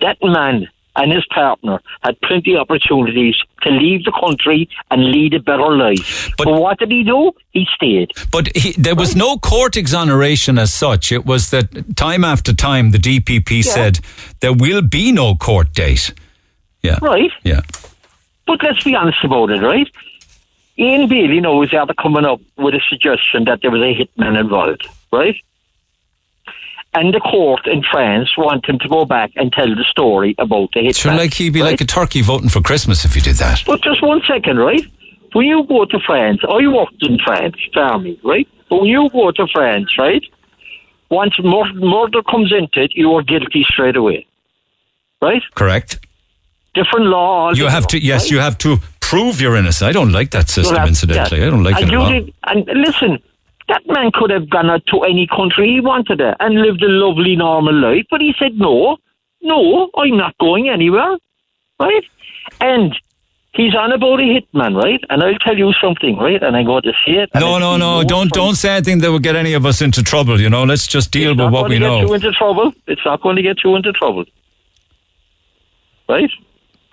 that 0.00 0.18
man 0.22 0.68
and 0.96 1.12
his 1.12 1.24
partner 1.26 1.80
had 2.02 2.20
plenty 2.22 2.54
of 2.54 2.60
opportunities 2.60 3.36
to 3.62 3.70
leave 3.70 4.04
the 4.04 4.12
country 4.18 4.68
and 4.90 5.10
lead 5.10 5.34
a 5.34 5.40
better 5.40 5.76
life. 5.76 6.30
But, 6.38 6.48
what 6.48 6.78
did 6.78 6.90
he 6.90 7.04
do? 7.04 7.32
He 7.50 7.66
stayed. 7.74 8.12
But 8.30 8.54
he, 8.56 8.72
there 8.72 8.94
was 8.94 9.14
no 9.14 9.36
court 9.36 9.76
exoneration 9.76 10.58
as 10.58 10.72
such. 10.72 11.12
It 11.12 11.26
was 11.26 11.50
that 11.50 11.96
time 11.96 12.24
after 12.24 12.52
time 12.52 12.90
the 12.90 12.98
DPP 12.98 13.62
said 13.62 14.00
there 14.40 14.54
will 14.54 14.82
be 14.82 15.12
no 15.12 15.34
court 15.34 15.72
date. 15.72 16.12
Yeah. 16.82 16.98
Right. 17.02 17.30
Yeah. 17.42 17.60
But 18.46 18.62
let's 18.62 18.82
be 18.84 18.94
honest 18.94 19.22
about 19.24 19.50
it, 19.50 19.60
right? 19.60 19.88
Ian 20.78 21.08
Bailey 21.08 21.40
knows 21.40 21.72
after 21.72 21.94
coming 21.94 22.24
up 22.24 22.40
with 22.58 22.74
a 22.74 22.80
suggestion 22.88 23.44
that 23.44 23.60
there 23.62 23.70
was 23.70 23.80
a 23.80 23.94
hitman 23.94 24.38
involved, 24.38 24.86
right? 25.12 25.36
And 26.92 27.12
the 27.12 27.20
court 27.20 27.66
in 27.66 27.82
France 27.82 28.36
want 28.38 28.66
him 28.66 28.78
to 28.78 28.88
go 28.88 29.04
back 29.04 29.30
and 29.36 29.52
tell 29.52 29.68
the 29.68 29.84
story 29.84 30.34
about 30.38 30.70
the 30.72 30.80
hitman. 30.80 30.96
Sure, 30.96 31.14
like 31.14 31.34
he'd 31.34 31.52
be 31.52 31.62
like 31.62 31.80
a 31.80 31.84
turkey 31.84 32.22
voting 32.22 32.48
for 32.48 32.60
Christmas 32.60 33.04
if 33.04 33.14
you 33.14 33.22
did 33.22 33.36
that. 33.36 33.62
But 33.66 33.82
just 33.82 34.02
one 34.02 34.22
second, 34.26 34.58
right? 34.58 34.82
When 35.32 35.46
you 35.46 35.64
go 35.64 35.84
to 35.84 35.98
France, 36.00 36.40
I 36.48 36.66
worked 36.68 37.02
in 37.02 37.18
France, 37.18 37.56
farming, 37.74 38.18
right? 38.24 38.48
But 38.70 38.80
when 38.80 38.86
you 38.88 39.10
go 39.10 39.30
to 39.30 39.46
France, 39.52 39.90
right? 39.98 40.22
Once 41.10 41.34
mur- 41.38 41.72
murder 41.74 42.22
comes 42.22 42.52
into 42.52 42.82
it, 42.82 42.92
you 42.94 43.12
are 43.12 43.22
guilty 43.22 43.64
straight 43.68 43.96
away, 43.96 44.26
right? 45.20 45.42
Correct. 45.54 46.00
Different 46.74 47.06
law. 47.06 47.52
You 47.52 47.66
have 47.66 47.86
to. 47.88 47.98
Yes, 47.98 48.30
you 48.30 48.38
have 48.38 48.58
to 48.58 48.78
prove 49.08 49.40
you're 49.40 49.56
innocent. 49.56 49.88
I 49.88 49.92
don't 49.92 50.12
like 50.12 50.30
that 50.32 50.48
system. 50.48 50.76
You'll 50.76 50.88
Incidentally. 50.88 51.42
I 51.42 51.50
don't 51.50 51.62
like 51.64 51.80
it 51.80 51.88
at 51.88 51.94
all. 51.94 52.12
and 52.44 52.66
listen, 52.86 53.18
that 53.68 53.82
man 53.86 54.10
could 54.12 54.30
have 54.30 54.48
gone 54.50 54.70
out 54.70 54.84
to 54.86 55.02
any 55.02 55.26
country 55.26 55.68
he 55.74 55.80
wanted 55.80 56.20
it 56.20 56.36
and 56.40 56.54
lived 56.54 56.82
a 56.82 56.88
lovely, 56.88 57.36
normal 57.36 57.74
life, 57.74 58.04
but 58.10 58.20
he 58.20 58.34
said, 58.38 58.52
no, 58.54 58.96
no, 59.42 59.90
I'm 59.96 60.16
not 60.16 60.36
going 60.38 60.68
anywhere, 60.68 61.16
right? 61.80 62.04
And 62.60 62.94
he's 63.54 63.74
on 63.74 63.92
about 63.92 64.20
a 64.20 64.22
hitman, 64.22 64.80
right? 64.80 65.00
And 65.10 65.22
I'll 65.22 65.38
tell 65.38 65.56
you 65.56 65.72
something, 65.80 66.16
right? 66.16 66.42
And 66.42 66.56
I 66.56 66.62
go 66.62 66.80
to 66.80 66.92
see 67.04 67.12
it. 67.12 67.30
No, 67.34 67.58
no, 67.58 67.76
no! 67.76 68.04
Don't 68.04 68.32
don't 68.32 68.54
say 68.54 68.70
anything 68.76 68.98
that 69.00 69.10
will 69.10 69.18
get 69.18 69.36
any 69.36 69.54
of 69.54 69.66
us 69.66 69.80
into 69.82 70.02
trouble. 70.02 70.40
You 70.40 70.50
know, 70.50 70.64
let's 70.64 70.86
just 70.86 71.10
deal 71.10 71.30
with 71.30 71.38
not 71.38 71.52
what 71.52 71.62
going 71.62 71.70
we 71.70 71.78
to 71.78 71.80
get 71.80 71.98
you 72.00 72.06
know. 72.06 72.14
into 72.14 72.32
trouble. 72.32 72.72
It's 72.86 73.04
not 73.04 73.20
going 73.22 73.36
to 73.36 73.42
get 73.42 73.64
you 73.64 73.74
into 73.76 73.92
trouble, 73.92 74.24
right? 76.08 76.30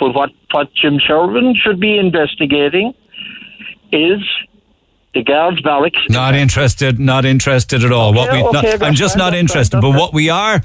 But 0.04 0.14
what 0.16 0.32
what 0.52 0.74
Jim 0.74 1.00
Sheridan 1.00 1.56
should 1.56 1.80
be 1.80 1.98
investigating 1.98 2.94
is 3.92 4.20
the 5.14 5.24
guards' 5.24 5.62
barracks. 5.62 6.00
Not 6.10 6.36
interested. 6.36 7.00
Not 7.00 7.24
interested 7.26 7.84
at 7.84 7.92
all. 7.92 8.14
what 8.14 8.32
we, 8.34 8.42
okay, 8.44 8.72
not- 8.72 8.84
I'm 8.84 8.96
just 8.96 9.14
fine, 9.16 9.20
not 9.20 9.34
interested. 9.36 9.80
fine, 9.80 9.92
But 9.92 10.00
what 10.00 10.14
we 10.14 10.30
are, 10.30 10.62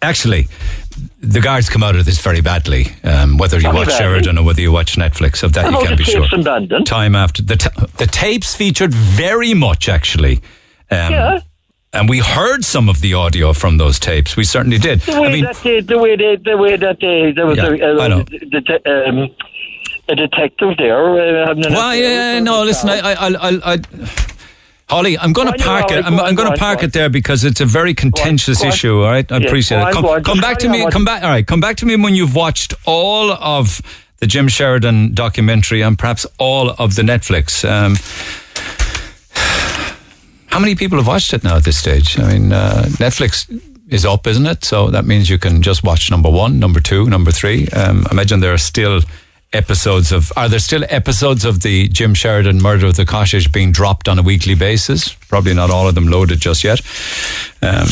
actually, 0.00 0.46
the 1.20 1.40
guards 1.40 1.68
come 1.68 1.82
out 1.82 1.96
of 1.96 2.04
this 2.04 2.20
very 2.20 2.40
badly. 2.40 2.86
Um, 3.02 3.36
whether 3.36 3.56
you 3.56 3.62
Very 3.62 3.74
watch 3.74 3.88
badly. 3.88 3.98
Sheridan 4.04 4.38
or 4.38 4.44
whether 4.44 4.60
you 4.60 4.70
watch 4.72 4.96
Netflix, 4.96 5.42
of 5.42 5.52
that 5.54 5.70
you 5.70 5.78
can 5.78 5.90
the 5.90 5.96
be 5.96 6.04
sure. 6.04 6.26
Time 6.84 7.14
after 7.16 7.42
the 7.42 7.56
ta- 7.56 7.86
the 7.98 8.06
tapes 8.06 8.54
featured 8.54 8.94
very 8.94 9.52
much 9.54 9.88
actually. 9.88 10.36
Um, 10.90 11.12
Yeah. 11.12 11.38
And 11.94 12.08
we 12.08 12.18
heard 12.18 12.64
some 12.64 12.88
of 12.88 13.00
the 13.00 13.14
audio 13.14 13.52
from 13.52 13.78
those 13.78 13.98
tapes. 14.00 14.36
We 14.36 14.44
certainly 14.44 14.78
did. 14.78 15.00
The 15.02 15.20
way 15.20 15.28
I 15.28 15.32
mean, 15.32 15.44
that 15.44 15.56
they, 15.62 15.80
the 15.80 15.98
way 15.98 16.16
they, 16.16 16.36
the 16.36 16.56
way 16.56 16.76
that 16.76 16.98
they, 17.00 17.32
there 17.32 17.46
was 17.46 17.56
Yeah, 17.56 17.68
a, 17.68 18.08
know. 18.08 18.20
a, 18.20 18.60
det- 18.60 18.86
um, 18.86 19.28
a 20.08 20.14
detective 20.16 20.76
there. 20.76 21.42
Uh, 21.44 21.46
having 21.46 21.66
an 21.66 21.72
Why? 21.72 21.94
affair 21.96 22.36
Uh, 22.36 22.40
no, 22.40 22.58
the 22.60 22.64
listen. 22.66 22.88
I, 22.90 22.98
I, 22.98 23.14
I, 23.28 23.74
I, 23.74 23.78
Holly, 24.88 25.16
I'm 25.18 25.32
going 25.32 25.50
to 25.50 25.64
park 25.64 25.90
it. 25.92 26.04
I'm, 26.04 26.18
I'm 26.20 26.34
going 26.34 26.50
to 26.52 26.58
park 26.58 26.82
it 26.82 26.92
there 26.92 27.08
because 27.08 27.42
it's 27.44 27.60
a 27.60 27.64
very 27.64 27.94
contentious 27.94 28.60
on. 28.62 28.68
issue. 28.68 29.02
All 29.02 29.10
right, 29.10 29.30
I 29.32 29.38
appreciate 29.38 29.80
it. 29.80 29.92
Come, 29.92 30.22
come 30.22 30.40
back 30.40 30.58
to 30.58 30.68
me. 30.68 30.86
Come 30.90 31.04
back. 31.04 31.22
All 31.22 31.30
right, 31.30 31.46
come 31.46 31.60
back 31.60 31.76
to 31.76 31.86
me 31.86 31.96
when 31.96 32.14
you've 32.14 32.34
watched 32.34 32.74
all 32.84 33.30
of 33.32 33.80
the 34.18 34.26
Jim 34.26 34.46
Sheridan 34.48 35.14
documentary 35.14 35.80
and 35.80 35.98
perhaps 35.98 36.26
all 36.38 36.70
of 36.70 36.96
the 36.96 37.02
Netflix. 37.02 37.64
Um, 37.68 37.96
how 40.54 40.60
many 40.60 40.76
people 40.76 40.98
have 40.98 41.08
watched 41.08 41.32
it 41.32 41.42
now 41.42 41.56
at 41.56 41.64
this 41.64 41.76
stage? 41.76 42.16
I 42.16 42.32
mean, 42.32 42.52
uh, 42.52 42.84
Netflix 43.00 43.50
is 43.88 44.04
up, 44.04 44.24
isn't 44.24 44.46
it? 44.46 44.64
So 44.64 44.88
that 44.88 45.04
means 45.04 45.28
you 45.28 45.36
can 45.36 45.62
just 45.62 45.82
watch 45.82 46.12
number 46.12 46.30
one, 46.30 46.60
number 46.60 46.78
two, 46.78 47.10
number 47.10 47.32
three. 47.32 47.66
Um, 47.70 48.06
imagine 48.12 48.38
there 48.38 48.54
are 48.54 48.58
still 48.58 49.00
episodes 49.52 50.12
of. 50.12 50.32
Are 50.36 50.48
there 50.48 50.60
still 50.60 50.84
episodes 50.88 51.44
of 51.44 51.62
the 51.62 51.88
Jim 51.88 52.14
Sheridan 52.14 52.62
murder 52.62 52.86
of 52.86 52.94
the 52.94 53.04
cottage 53.04 53.50
being 53.50 53.72
dropped 53.72 54.08
on 54.08 54.16
a 54.16 54.22
weekly 54.22 54.54
basis? 54.54 55.12
Probably 55.28 55.54
not 55.54 55.70
all 55.70 55.88
of 55.88 55.96
them 55.96 56.06
loaded 56.06 56.38
just 56.38 56.62
yet. 56.62 56.80
Um, 57.60 57.88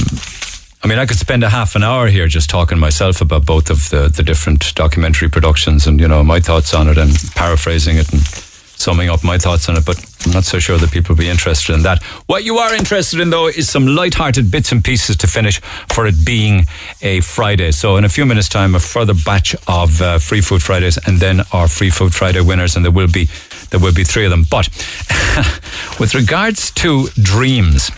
I 0.84 0.86
mean, 0.86 1.00
I 1.00 1.06
could 1.06 1.18
spend 1.18 1.42
a 1.42 1.48
half 1.48 1.74
an 1.74 1.82
hour 1.82 2.06
here 2.06 2.28
just 2.28 2.48
talking 2.48 2.78
myself 2.78 3.20
about 3.20 3.44
both 3.44 3.70
of 3.70 3.90
the, 3.90 4.06
the 4.06 4.22
different 4.22 4.72
documentary 4.76 5.28
productions 5.28 5.88
and, 5.88 5.98
you 5.98 6.06
know, 6.06 6.22
my 6.22 6.38
thoughts 6.38 6.74
on 6.74 6.86
it 6.86 6.96
and 6.96 7.12
paraphrasing 7.34 7.96
it 7.96 8.12
and 8.12 8.22
summing 8.82 9.08
up 9.08 9.22
my 9.22 9.38
thoughts 9.38 9.68
on 9.68 9.76
it, 9.76 9.84
but 9.86 9.96
I'm 10.26 10.32
not 10.32 10.44
so 10.44 10.58
sure 10.58 10.76
that 10.78 10.90
people 10.90 11.14
will 11.14 11.20
be 11.20 11.28
interested 11.28 11.74
in 11.74 11.82
that. 11.82 12.02
What 12.26 12.44
you 12.44 12.58
are 12.58 12.74
interested 12.74 13.20
in, 13.20 13.30
though, 13.30 13.46
is 13.46 13.70
some 13.70 13.86
light-hearted 13.86 14.50
bits 14.50 14.72
and 14.72 14.82
pieces 14.82 15.16
to 15.18 15.26
finish 15.26 15.60
for 15.92 16.06
it 16.06 16.24
being 16.24 16.66
a 17.00 17.20
Friday. 17.20 17.70
So 17.70 17.96
in 17.96 18.04
a 18.04 18.08
few 18.08 18.26
minutes' 18.26 18.48
time, 18.48 18.74
a 18.74 18.80
further 18.80 19.14
batch 19.14 19.54
of 19.68 20.02
uh, 20.02 20.18
Free 20.18 20.40
Food 20.40 20.62
Fridays 20.62 20.98
and 21.06 21.18
then 21.18 21.42
our 21.52 21.68
Free 21.68 21.90
Food 21.90 22.12
Friday 22.12 22.40
winners, 22.40 22.74
and 22.76 22.84
there 22.84 22.92
will 22.92 23.10
be 23.10 23.28
there 23.70 23.80
will 23.80 23.94
be 23.94 24.04
three 24.04 24.24
of 24.24 24.30
them. 24.30 24.44
But 24.50 24.68
with 26.00 26.14
regards 26.14 26.70
to 26.72 27.08
dreams, 27.14 27.90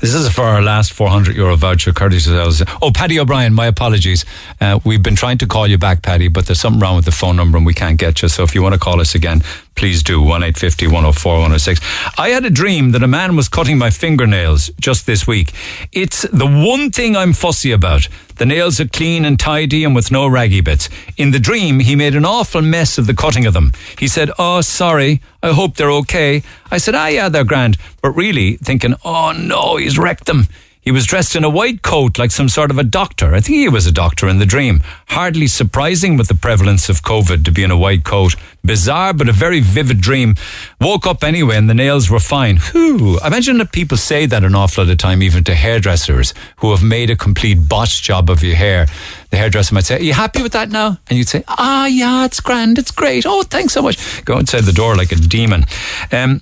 this 0.00 0.14
is 0.14 0.32
for 0.32 0.42
our 0.42 0.62
last 0.62 0.92
400 0.92 1.34
euro 1.34 1.56
voucher, 1.56 1.92
courtesy 1.92 2.36
of. 2.36 2.62
Oh, 2.80 2.92
Paddy 2.92 3.18
O'Brien, 3.18 3.52
my 3.52 3.66
apologies. 3.66 4.24
Uh, 4.60 4.78
we've 4.84 5.02
been 5.02 5.16
trying 5.16 5.38
to 5.38 5.46
call 5.46 5.66
you 5.66 5.76
back, 5.76 6.02
Paddy, 6.02 6.28
but 6.28 6.46
there's 6.46 6.60
something 6.60 6.80
wrong 6.80 6.96
with 6.96 7.04
the 7.04 7.10
phone 7.10 7.34
number 7.34 7.56
and 7.56 7.66
we 7.66 7.74
can't 7.74 7.98
get 7.98 8.22
you. 8.22 8.28
So 8.28 8.44
if 8.44 8.54
you 8.54 8.62
want 8.62 8.74
to 8.74 8.78
call 8.78 9.00
us 9.00 9.16
again, 9.16 9.42
please 9.78 10.02
do. 10.02 10.20
1 10.20 10.42
850 10.42 10.86
104 10.88 11.32
106. 11.34 11.80
I 12.18 12.30
had 12.30 12.44
a 12.44 12.50
dream 12.50 12.90
that 12.90 13.02
a 13.02 13.06
man 13.06 13.36
was 13.36 13.48
cutting 13.48 13.78
my 13.78 13.90
fingernails 13.90 14.70
just 14.80 15.06
this 15.06 15.26
week. 15.26 15.52
It's 15.92 16.22
the 16.22 16.46
one 16.46 16.90
thing 16.90 17.16
I'm 17.16 17.32
fussy 17.32 17.70
about. 17.70 18.08
The 18.36 18.46
nails 18.46 18.80
are 18.80 18.88
clean 18.88 19.24
and 19.24 19.38
tidy 19.38 19.84
and 19.84 19.94
with 19.94 20.10
no 20.10 20.26
raggy 20.26 20.60
bits. 20.60 20.88
In 21.16 21.30
the 21.30 21.38
dream, 21.38 21.78
he 21.80 21.94
made 21.94 22.16
an 22.16 22.24
awful 22.24 22.60
mess 22.60 22.98
of 22.98 23.06
the 23.06 23.14
cutting 23.14 23.46
of 23.46 23.54
them. 23.54 23.72
He 23.98 24.08
said, 24.08 24.30
Oh, 24.38 24.60
sorry. 24.62 25.22
I 25.42 25.52
hope 25.52 25.76
they're 25.76 25.92
okay. 26.02 26.42
I 26.70 26.78
said, 26.78 26.96
Ah, 26.96 27.06
yeah, 27.06 27.28
they're 27.28 27.44
grand. 27.44 27.78
But 28.02 28.10
really, 28.10 28.56
thinking, 28.56 28.94
Oh, 29.04 29.32
no, 29.32 29.76
he's 29.76 29.96
wrecked 29.98 30.26
them. 30.26 30.48
He 30.80 30.90
was 30.90 31.06
dressed 31.06 31.36
in 31.36 31.44
a 31.44 31.50
white 31.50 31.82
coat 31.82 32.18
like 32.18 32.30
some 32.30 32.48
sort 32.48 32.70
of 32.70 32.78
a 32.78 32.84
doctor. 32.84 33.34
I 33.34 33.40
think 33.40 33.58
he 33.58 33.68
was 33.68 33.86
a 33.86 33.92
doctor 33.92 34.28
in 34.28 34.38
the 34.38 34.46
dream. 34.46 34.82
Hardly 35.08 35.46
surprising 35.46 36.16
with 36.16 36.28
the 36.28 36.34
prevalence 36.34 36.88
of 36.88 37.02
COVID 37.02 37.44
to 37.44 37.50
be 37.52 37.62
in 37.62 37.70
a 37.70 37.76
white 37.76 38.04
coat. 38.04 38.36
Bizarre, 38.64 39.12
but 39.12 39.28
a 39.28 39.32
very 39.32 39.60
vivid 39.60 40.00
dream. 40.00 40.34
Woke 40.80 41.06
up 41.06 41.22
anyway 41.22 41.56
and 41.56 41.68
the 41.68 41.74
nails 41.74 42.08
were 42.10 42.20
fine. 42.20 42.56
Whew. 42.56 43.18
I 43.20 43.26
imagine 43.26 43.58
that 43.58 43.72
people 43.72 43.96
say 43.96 44.26
that 44.26 44.44
an 44.44 44.54
awful 44.54 44.84
lot 44.84 44.90
of 44.90 44.98
time, 44.98 45.22
even 45.22 45.44
to 45.44 45.54
hairdressers 45.54 46.32
who 46.58 46.70
have 46.70 46.82
made 46.82 47.10
a 47.10 47.16
complete 47.16 47.68
botch 47.68 48.02
job 48.02 48.30
of 48.30 48.42
your 48.42 48.56
hair. 48.56 48.86
The 49.30 49.36
hairdresser 49.36 49.74
might 49.74 49.84
say, 49.84 49.96
Are 49.96 50.02
you 50.02 50.14
happy 50.14 50.42
with 50.42 50.52
that 50.52 50.70
now? 50.70 50.98
And 51.08 51.18
you'd 51.18 51.28
say, 51.28 51.44
Ah, 51.48 51.86
yeah, 51.86 52.24
it's 52.24 52.40
grand, 52.40 52.78
it's 52.78 52.90
great. 52.90 53.24
Oh, 53.26 53.42
thanks 53.42 53.74
so 53.74 53.82
much. 53.82 54.24
Go 54.24 54.36
outside 54.36 54.64
the 54.64 54.72
door 54.72 54.96
like 54.96 55.12
a 55.12 55.16
demon. 55.16 55.64
Um. 56.12 56.40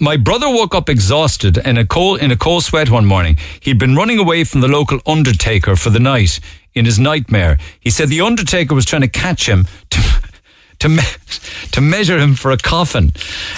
My 0.00 0.16
brother 0.16 0.48
woke 0.48 0.74
up 0.74 0.88
exhausted 0.88 1.58
in 1.58 1.76
a 1.78 1.84
cold 1.84 2.20
in 2.20 2.30
a 2.30 2.36
cold 2.36 2.64
sweat 2.64 2.90
one 2.90 3.06
morning. 3.06 3.36
He'd 3.60 3.78
been 3.78 3.96
running 3.96 4.18
away 4.18 4.44
from 4.44 4.60
the 4.60 4.68
local 4.68 5.00
undertaker 5.06 5.76
for 5.76 5.90
the 5.90 6.00
night 6.00 6.40
in 6.74 6.84
his 6.84 6.98
nightmare. 6.98 7.58
He 7.80 7.90
said 7.90 8.08
the 8.08 8.20
undertaker 8.20 8.74
was 8.74 8.84
trying 8.84 9.02
to 9.02 9.08
catch 9.08 9.48
him 9.48 9.66
to 9.90 10.00
to 10.78 10.88
me- 10.88 11.02
to 11.72 11.80
measure 11.80 12.18
him 12.18 12.34
for 12.34 12.50
a 12.50 12.56
coffin. 12.56 13.12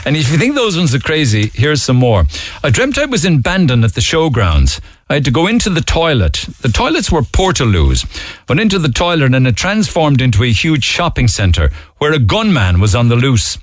And 0.04 0.16
if 0.16 0.30
you 0.30 0.38
think 0.38 0.54
those 0.54 0.76
ones 0.76 0.94
are 0.94 1.00
crazy, 1.00 1.50
here's 1.54 1.82
some 1.82 1.96
more. 1.96 2.24
I 2.64 2.70
dreamt 2.70 2.98
I 2.98 3.04
was 3.04 3.24
in 3.24 3.40
Bandon 3.40 3.84
at 3.84 3.94
the 3.94 4.00
showgrounds. 4.00 4.80
I 5.10 5.14
had 5.14 5.24
to 5.24 5.30
go 5.30 5.46
into 5.46 5.70
the 5.70 5.80
toilet. 5.80 6.46
The 6.60 6.68
toilets 6.68 7.10
were 7.10 7.22
portaloos. 7.22 8.06
Went 8.48 8.60
into 8.60 8.78
the 8.78 8.88
toilet 8.88 9.34
and 9.34 9.46
it 9.46 9.56
transformed 9.56 10.20
into 10.20 10.42
a 10.44 10.50
huge 10.50 10.84
shopping 10.84 11.28
centre 11.28 11.70
where 11.98 12.12
a 12.12 12.18
gunman 12.18 12.80
was 12.80 12.94
on 12.94 13.08
the 13.08 13.16
loose. 13.16 13.58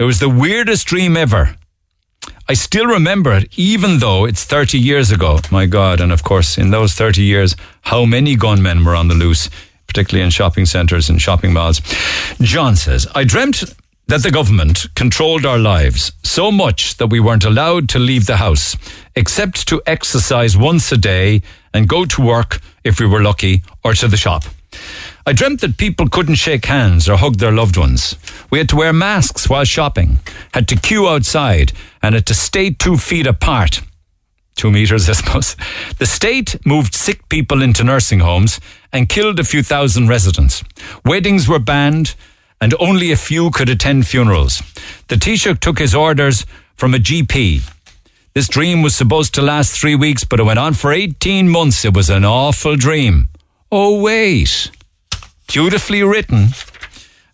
It 0.00 0.04
was 0.04 0.18
the 0.18 0.30
weirdest 0.30 0.86
dream 0.86 1.14
ever. 1.14 1.56
I 2.48 2.54
still 2.54 2.86
remember 2.86 3.34
it, 3.34 3.52
even 3.58 3.98
though 3.98 4.24
it's 4.24 4.44
30 4.44 4.78
years 4.78 5.10
ago. 5.10 5.40
My 5.50 5.66
God. 5.66 6.00
And 6.00 6.10
of 6.10 6.24
course, 6.24 6.56
in 6.56 6.70
those 6.70 6.94
30 6.94 7.22
years, 7.22 7.54
how 7.82 8.06
many 8.06 8.34
gunmen 8.34 8.82
were 8.82 8.96
on 8.96 9.08
the 9.08 9.14
loose, 9.14 9.50
particularly 9.86 10.24
in 10.24 10.30
shopping 10.30 10.64
centres 10.64 11.10
and 11.10 11.20
shopping 11.20 11.52
malls. 11.52 11.82
John 12.40 12.76
says, 12.76 13.06
I 13.14 13.24
dreamt 13.24 13.62
that 14.06 14.22
the 14.22 14.30
government 14.30 14.86
controlled 14.94 15.44
our 15.44 15.58
lives 15.58 16.12
so 16.22 16.50
much 16.50 16.96
that 16.96 17.08
we 17.08 17.20
weren't 17.20 17.44
allowed 17.44 17.90
to 17.90 17.98
leave 17.98 18.24
the 18.24 18.38
house, 18.38 18.78
except 19.16 19.68
to 19.68 19.82
exercise 19.86 20.56
once 20.56 20.90
a 20.92 20.96
day 20.96 21.42
and 21.74 21.86
go 21.86 22.06
to 22.06 22.22
work 22.22 22.62
if 22.84 23.00
we 23.00 23.06
were 23.06 23.20
lucky 23.20 23.64
or 23.84 23.92
to 23.92 24.08
the 24.08 24.16
shop. 24.16 24.44
I 25.30 25.32
dreamt 25.32 25.60
that 25.60 25.76
people 25.76 26.08
couldn't 26.08 26.34
shake 26.34 26.64
hands 26.64 27.08
or 27.08 27.16
hug 27.16 27.36
their 27.36 27.52
loved 27.52 27.76
ones. 27.76 28.16
We 28.50 28.58
had 28.58 28.68
to 28.70 28.76
wear 28.76 28.92
masks 28.92 29.48
while 29.48 29.64
shopping, 29.64 30.18
had 30.52 30.66
to 30.66 30.74
queue 30.74 31.08
outside, 31.08 31.72
and 32.02 32.16
had 32.16 32.26
to 32.26 32.34
stay 32.34 32.70
two 32.70 32.96
feet 32.96 33.28
apart. 33.28 33.80
Two 34.56 34.72
meters, 34.72 35.08
I 35.08 35.12
suppose. 35.12 35.54
The 36.00 36.06
state 36.06 36.56
moved 36.66 36.96
sick 36.96 37.28
people 37.28 37.62
into 37.62 37.84
nursing 37.84 38.18
homes 38.18 38.58
and 38.92 39.08
killed 39.08 39.38
a 39.38 39.44
few 39.44 39.62
thousand 39.62 40.08
residents. 40.08 40.64
Weddings 41.04 41.46
were 41.46 41.60
banned, 41.60 42.16
and 42.60 42.74
only 42.80 43.12
a 43.12 43.16
few 43.16 43.52
could 43.52 43.68
attend 43.68 44.08
funerals. 44.08 44.60
The 45.06 45.14
Taoiseach 45.14 45.60
took 45.60 45.78
his 45.78 45.94
orders 45.94 46.44
from 46.74 46.92
a 46.92 46.98
GP. 46.98 47.70
This 48.34 48.48
dream 48.48 48.82
was 48.82 48.96
supposed 48.96 49.34
to 49.34 49.42
last 49.42 49.80
three 49.80 49.94
weeks, 49.94 50.24
but 50.24 50.40
it 50.40 50.42
went 50.42 50.58
on 50.58 50.74
for 50.74 50.92
18 50.92 51.48
months. 51.48 51.84
It 51.84 51.94
was 51.94 52.10
an 52.10 52.24
awful 52.24 52.74
dream. 52.74 53.28
Oh, 53.70 54.02
wait 54.02 54.72
beautifully 55.52 56.02
written. 56.02 56.48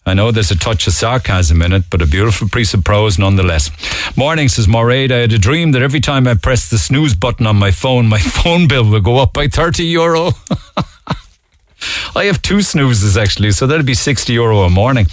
I 0.07 0.15
know 0.15 0.31
there's 0.31 0.51
a 0.51 0.57
touch 0.57 0.87
of 0.87 0.95
sarcasm 0.95 1.61
in 1.61 1.73
it, 1.73 1.85
but 1.91 2.01
a 2.01 2.07
beautiful 2.07 2.49
piece 2.49 2.73
of 2.73 2.83
prose 2.83 3.19
nonetheless. 3.19 3.71
Morning, 4.17 4.49
says 4.49 4.67
Moraid. 4.67 5.13
I 5.13 5.19
had 5.19 5.33
a 5.33 5.39
dream 5.39 5.73
that 5.73 5.83
every 5.83 6.01
time 6.01 6.27
I 6.27 6.35
pressed 6.35 6.71
the 6.71 6.79
snooze 6.79 7.15
button 7.15 7.47
on 7.47 7.57
my 7.57 7.71
phone, 7.71 8.07
my 8.07 8.19
phone 8.39 8.69
bill 8.69 8.89
would 8.91 9.05
go 9.05 9.19
up 9.19 9.33
by 9.33 9.49
30 9.49 9.85
euro. 9.85 10.31
I 12.17 12.25
have 12.25 12.41
two 12.41 12.63
snoozes 12.63 13.19
actually, 13.19 13.53
so 13.53 13.67
that'd 13.67 13.85
be 13.85 13.95
60 13.95 14.33
euro 14.33 14.61
a 14.61 14.71
morning. 14.71 15.07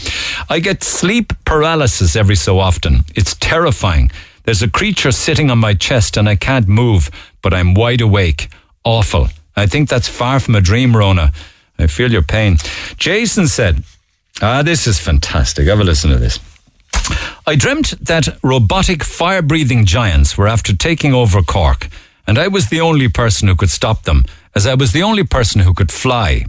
I 0.50 0.60
get 0.60 0.84
sleep 0.84 1.34
paralysis 1.44 2.16
every 2.16 2.36
so 2.36 2.60
often. 2.60 3.04
It's 3.16 3.36
terrifying. 3.36 4.12
There's 4.44 4.62
a 4.62 4.70
creature 4.70 5.12
sitting 5.12 5.50
on 5.50 5.58
my 5.58 5.74
chest 5.74 6.16
and 6.16 6.30
I 6.30 6.36
can't 6.36 6.68
move, 6.68 7.10
but 7.42 7.54
I'm 7.54 7.74
wide 7.74 8.02
awake. 8.02 8.50
Awful. 8.86 9.28
I 9.58 9.68
think 9.68 9.90
that's 9.90 10.08
far 10.08 10.40
from 10.40 10.56
a 10.56 10.62
dream, 10.62 10.96
Rona. 10.96 11.34
I 11.80 11.88
feel 11.88 12.12
your 12.12 12.24
pain. 12.24 12.58
Jason 12.98 13.48
said, 13.48 13.84
Ah, 14.42 14.64
this 14.64 14.88
is 14.88 15.00
fantastic. 15.00 15.68
Have 15.68 15.80
a 15.80 15.84
listen 15.84 16.10
to 16.12 16.18
this. 16.18 16.40
I 17.46 17.56
dreamt 17.56 17.94
that 18.06 18.38
robotic 18.42 19.04
fire 19.04 19.42
breathing 19.42 19.86
giants 19.86 20.38
were 20.38 20.48
after 20.48 20.76
taking 20.76 21.14
over 21.14 21.42
Cork, 21.42 21.90
and 22.26 22.40
I 22.40 22.48
was 22.48 22.70
the 22.70 22.82
only 22.82 23.10
person 23.10 23.48
who 23.48 23.56
could 23.56 23.70
stop 23.70 24.04
them, 24.04 24.24
as 24.56 24.66
I 24.66 24.76
was 24.76 24.92
the 24.92 25.04
only 25.04 25.24
person 25.24 25.62
who 25.62 25.74
could 25.74 25.92
fly. 25.92 26.46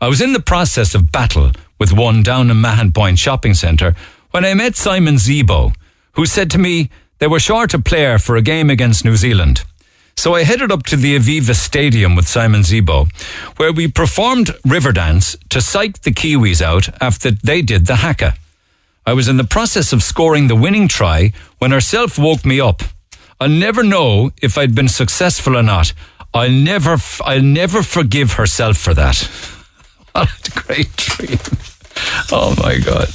I 0.00 0.08
was 0.08 0.20
in 0.20 0.32
the 0.32 0.40
process 0.40 0.94
of 0.94 1.12
battle 1.12 1.52
with 1.78 1.92
one 1.92 2.22
down 2.22 2.50
in 2.50 2.56
Mahon 2.60 2.92
Point 2.92 3.18
shopping 3.18 3.54
centre 3.54 3.94
when 4.30 4.44
I 4.44 4.54
met 4.54 4.76
Simon 4.76 5.16
Zebo, 5.16 5.74
who 6.12 6.24
said 6.24 6.50
to 6.52 6.58
me 6.58 6.88
they 7.18 7.26
were 7.26 7.40
short 7.40 7.74
a 7.74 7.78
player 7.78 8.18
for 8.18 8.36
a 8.36 8.42
game 8.42 8.70
against 8.70 9.04
New 9.04 9.16
Zealand. 9.16 9.64
So 10.16 10.34
I 10.34 10.44
headed 10.44 10.70
up 10.70 10.84
to 10.84 10.96
the 10.96 11.16
Aviva 11.16 11.54
Stadium 11.54 12.14
with 12.14 12.28
Simon 12.28 12.60
Zebo, 12.60 13.10
where 13.56 13.72
we 13.72 13.88
performed 13.88 14.48
Riverdance 14.66 15.36
to 15.48 15.60
psych 15.60 16.02
the 16.02 16.10
Kiwis 16.10 16.60
out 16.60 16.88
after 17.00 17.30
they 17.30 17.62
did 17.62 17.86
the 17.86 17.96
haka. 17.96 18.34
I 19.06 19.14
was 19.14 19.28
in 19.28 19.38
the 19.38 19.44
process 19.44 19.92
of 19.92 20.02
scoring 20.02 20.48
the 20.48 20.56
winning 20.56 20.88
try 20.88 21.32
when 21.58 21.70
herself 21.70 22.18
woke 22.18 22.44
me 22.44 22.60
up. 22.60 22.82
I'll 23.40 23.48
never 23.48 23.82
know 23.82 24.30
if 24.42 24.58
I'd 24.58 24.74
been 24.74 24.88
successful 24.88 25.56
or 25.56 25.62
not. 25.62 25.94
I'll 26.34 26.50
never, 26.50 26.96
I'll 27.22 27.42
never 27.42 27.82
forgive 27.82 28.34
herself 28.34 28.76
for 28.76 28.94
that. 28.94 29.16
what 30.12 30.48
a 30.48 30.60
great 30.60 30.94
dream. 30.96 31.38
Oh 32.32 32.54
my 32.62 32.78
God. 32.78 33.08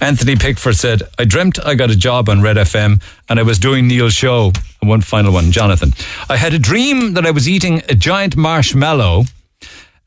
Anthony 0.00 0.36
Pickford 0.36 0.76
said, 0.76 1.02
I 1.18 1.24
dreamt 1.24 1.58
I 1.64 1.74
got 1.74 1.90
a 1.90 1.96
job 1.96 2.28
on 2.28 2.40
Red 2.42 2.56
FM 2.56 3.02
and 3.28 3.38
I 3.38 3.42
was 3.42 3.58
doing 3.58 3.88
Neil's 3.88 4.14
show. 4.14 4.52
And 4.80 4.88
one 4.88 5.00
final 5.02 5.32
one, 5.32 5.50
Jonathan. 5.50 5.92
I 6.28 6.36
had 6.36 6.54
a 6.54 6.58
dream 6.58 7.14
that 7.14 7.26
I 7.26 7.30
was 7.30 7.48
eating 7.48 7.82
a 7.88 7.94
giant 7.94 8.36
marshmallow 8.36 9.24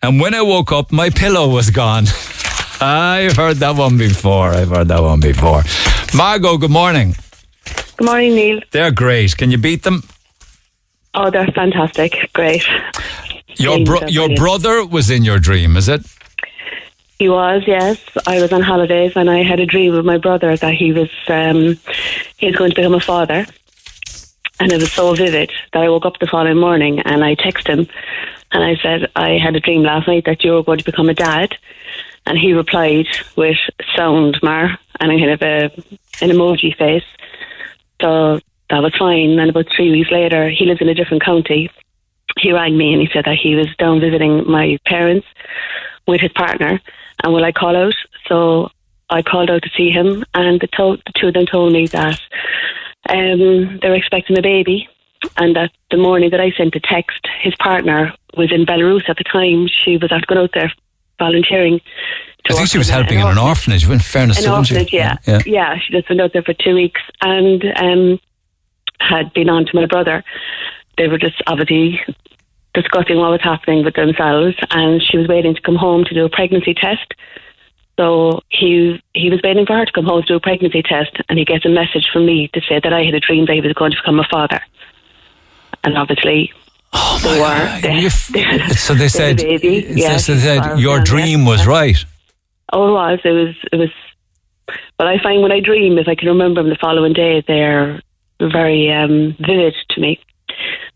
and 0.02 0.20
when 0.20 0.34
I 0.34 0.42
woke 0.42 0.72
up, 0.74 0.92
my 0.92 1.10
pillow 1.10 1.48
was 1.50 1.70
gone. 1.70 2.06
I've 2.82 3.38
heard 3.38 3.58
that 3.58 3.76
one 3.78 3.98
before. 3.98 4.50
I've 4.50 4.70
heard 4.70 4.90
that 4.90 5.02
one 5.02 5.22
before. 5.22 5.64
Margot, 6.14 6.58
good 6.58 6.72
morning. 6.72 7.16
Good 7.96 8.06
morning, 8.06 8.36
Neil. 8.36 8.60
They're 8.72 8.92
great. 8.92 9.38
Can 9.38 9.50
you 9.52 9.58
beat 9.58 9.84
them? 9.84 10.04
Oh, 11.14 11.30
they're 11.30 11.48
fantastic. 11.48 12.30
Great. 12.34 12.66
Your, 13.56 13.86
bro- 13.86 14.08
your 14.08 14.28
brilliant. 14.28 14.38
brother 14.38 14.86
was 14.86 15.10
in 15.10 15.24
your 15.24 15.40
dream, 15.40 15.78
is 15.78 15.88
it? 15.88 16.02
He 17.20 17.30
was, 17.30 17.64
yes. 17.68 18.02
I 18.26 18.42
was 18.42 18.52
on 18.52 18.62
holidays 18.62 19.14
and 19.16 19.30
I 19.30 19.44
had 19.44 19.60
a 19.60 19.66
dream 19.66 19.94
with 19.96 20.06
my 20.06 20.18
brother 20.18 20.58
that 20.58 20.74
he 20.74 20.92
was 20.92 21.10
um, 21.28 21.78
he 22.38 22.48
was 22.48 22.56
going 22.56 22.72
to 22.72 22.76
become 22.76 22.96
a 22.96 23.00
father. 23.00 23.46
And 24.60 24.72
it 24.72 24.80
was 24.80 24.92
so 24.92 25.14
vivid 25.14 25.52
that 25.74 25.84
I 25.84 25.90
woke 25.90 26.06
up 26.06 26.20
the 26.20 26.28
following 26.28 26.58
morning 26.60 27.00
and 27.00 27.24
I 27.24 27.36
texted 27.36 27.68
him 27.68 27.88
and 28.52 28.64
I 28.64 28.76
said, 28.82 29.12
I 29.16 29.38
had 29.38 29.56
a 29.56 29.60
dream 29.60 29.84
last 29.84 30.08
night 30.08 30.26
that 30.26 30.44
you 30.44 30.52
were 30.52 30.64
going 30.64 30.78
to 30.78 30.86
become 30.86 31.10
a 31.10 31.14
dad. 31.14 31.58
And 32.26 32.38
he 32.38 32.54
replied 32.54 33.08
with 33.36 33.58
sound, 33.96 34.40
Mar, 34.42 34.78
and 35.00 35.12
I 35.12 35.18
kind 35.18 35.32
of 35.32 35.42
a, 35.42 35.64
an 36.22 36.30
emoji 36.30 36.76
face. 36.78 37.04
So 38.02 38.40
that 38.70 38.80
was 38.80 38.96
fine. 38.98 39.40
And 39.40 39.50
about 39.50 39.68
three 39.76 39.92
weeks 39.92 40.12
later, 40.12 40.50
he 40.50 40.66
lives 40.66 40.82
in 40.82 40.90
a 40.90 40.94
different 40.94 41.24
county. 41.24 41.70
He 42.38 42.54
rang 42.54 42.78
me 42.78 42.94
and 42.94 43.02
he 43.02 43.10
said 43.12 43.26
that 43.26 43.38
he 43.38 43.56
was 43.56 43.68
down 43.78 44.00
visiting 44.00 44.50
my 44.50 44.78
parents 44.86 45.28
with 46.08 46.22
his 46.22 46.32
partner 46.32 46.80
and 47.24 47.34
will 47.34 47.44
I 47.46 47.52
call 47.52 47.76
out? 47.76 47.96
So 48.28 48.70
I 49.10 49.22
called 49.22 49.50
out 49.50 49.64
to 49.64 49.70
see 49.76 49.90
him 49.90 50.24
and 50.34 50.60
the, 50.60 50.68
to- 50.68 50.98
the 51.06 51.14
two 51.16 51.28
of 51.28 51.34
them 51.34 51.46
told 51.46 51.74
me 51.74 51.88
that 51.88 52.20
um, 53.10 53.80
they 53.82 53.90
were 53.90 53.96
expecting 53.96 54.38
a 54.38 54.42
baby 54.42 54.88
and 55.38 55.56
that 55.56 55.72
the 55.92 55.98
morning 55.98 56.30
that 56.32 56.42
I 56.42 56.52
sent 56.52 56.74
the 56.74 56.80
text, 56.80 57.28
his 57.42 57.56
partner 57.56 58.14
was 58.36 58.52
in 58.52 58.66
Belarus 58.66 59.08
at 59.10 59.18
the 59.18 59.24
time. 59.24 59.68
She 59.68 59.98
was 59.98 60.12
out 60.12 60.26
going 60.28 60.42
out 60.42 60.52
there 60.54 60.72
volunteering. 61.20 61.80
I 62.50 62.54
think 62.54 62.68
she 62.68 62.78
was 62.78 62.90
helping 62.90 63.20
in 63.20 63.28
an 63.28 63.38
orphanage, 63.38 63.90
in 63.90 64.00
fairness, 64.00 64.44
An 64.44 64.52
orphanage, 64.52 64.92
yeah. 64.92 65.16
Yeah. 65.26 65.40
yeah. 65.46 65.78
she 65.80 65.94
just 65.94 66.10
went 66.10 66.20
out 66.20 66.34
there 66.34 66.42
for 66.44 66.54
two 66.54 66.76
weeks 66.76 67.00
and 67.22 67.64
um, 67.78 68.20
had 69.00 69.34
been 69.34 69.50
on 69.50 69.66
to 69.66 69.72
my 69.74 69.86
brother. 69.86 70.24
They 70.98 71.08
were 71.08 71.18
just 71.18 71.42
obviously 71.48 72.02
discussing 72.74 73.18
what 73.18 73.32
was 73.32 73.42
happening 73.42 73.84
with 73.84 73.96
themselves, 73.96 74.56
and 74.72 75.02
she 75.02 75.18
was 75.18 75.28
waiting 75.28 75.56
to 75.56 75.62
come 75.62 75.76
home 75.76 76.04
to 76.06 76.14
do 76.14 76.26
a 76.26 76.30
pregnancy 76.30 76.74
test. 76.74 77.14
So 77.98 78.42
he 78.50 79.02
he 79.14 79.30
was 79.30 79.42
waiting 79.44 79.66
for 79.66 79.78
her 79.78 79.86
to 79.86 79.92
come 79.92 80.06
home 80.06 80.22
to 80.22 80.28
do 80.28 80.36
a 80.36 80.40
pregnancy 80.40 80.82
test, 80.82 81.16
and 81.30 81.38
he 81.38 81.46
gets 81.46 81.66
a 81.66 81.70
message 81.70 82.10
from 82.12 82.26
me 82.26 82.50
to 82.54 82.62
say 82.68 82.80
that 82.84 82.92
I 82.94 83.04
had 83.04 83.14
a 83.14 83.20
dream 83.20 83.46
that 83.46 83.54
he 83.54 83.62
was 83.62 83.74
going 83.74 83.92
to 83.92 83.98
become 83.98 84.20
a 84.20 84.28
father. 84.32 84.62
And 85.84 85.98
obviously, 85.98 86.52
Oh 86.94 87.20
they 87.24 87.40
were. 87.40 88.74
So 88.74 88.94
they 88.94 89.08
said, 89.20 89.38
baby. 89.38 89.82
so 89.82 89.94
Yeah, 89.94 90.14
they 90.14 90.18
said 90.20 90.80
your 90.80 91.00
dream 91.04 91.46
was 91.46 91.66
right. 91.66 91.98
Oh, 92.72 92.90
it 92.90 92.92
was. 92.92 93.20
It 93.24 93.32
was. 93.32 93.56
It 93.72 93.76
was. 93.78 93.90
But 94.98 95.08
I 95.08 95.22
find 95.22 95.42
when 95.42 95.52
I 95.52 95.60
dream, 95.60 95.98
if 95.98 96.08
I 96.08 96.16
can 96.16 96.28
remember 96.28 96.62
them 96.62 96.70
the 96.70 96.78
following 96.80 97.14
day, 97.14 97.44
they're 97.48 98.02
very 98.40 98.92
um, 98.92 99.36
vivid 99.40 99.76
to 99.92 100.02
me. 100.02 100.20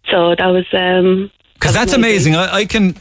So 0.10 0.36
that 0.36 0.48
was. 0.48 0.66
Um, 0.72 1.32
Because 1.60 1.74
that's 1.74 1.94
amazing. 1.94 2.36
I, 2.36 2.54
I 2.58 2.66
can, 2.66 2.96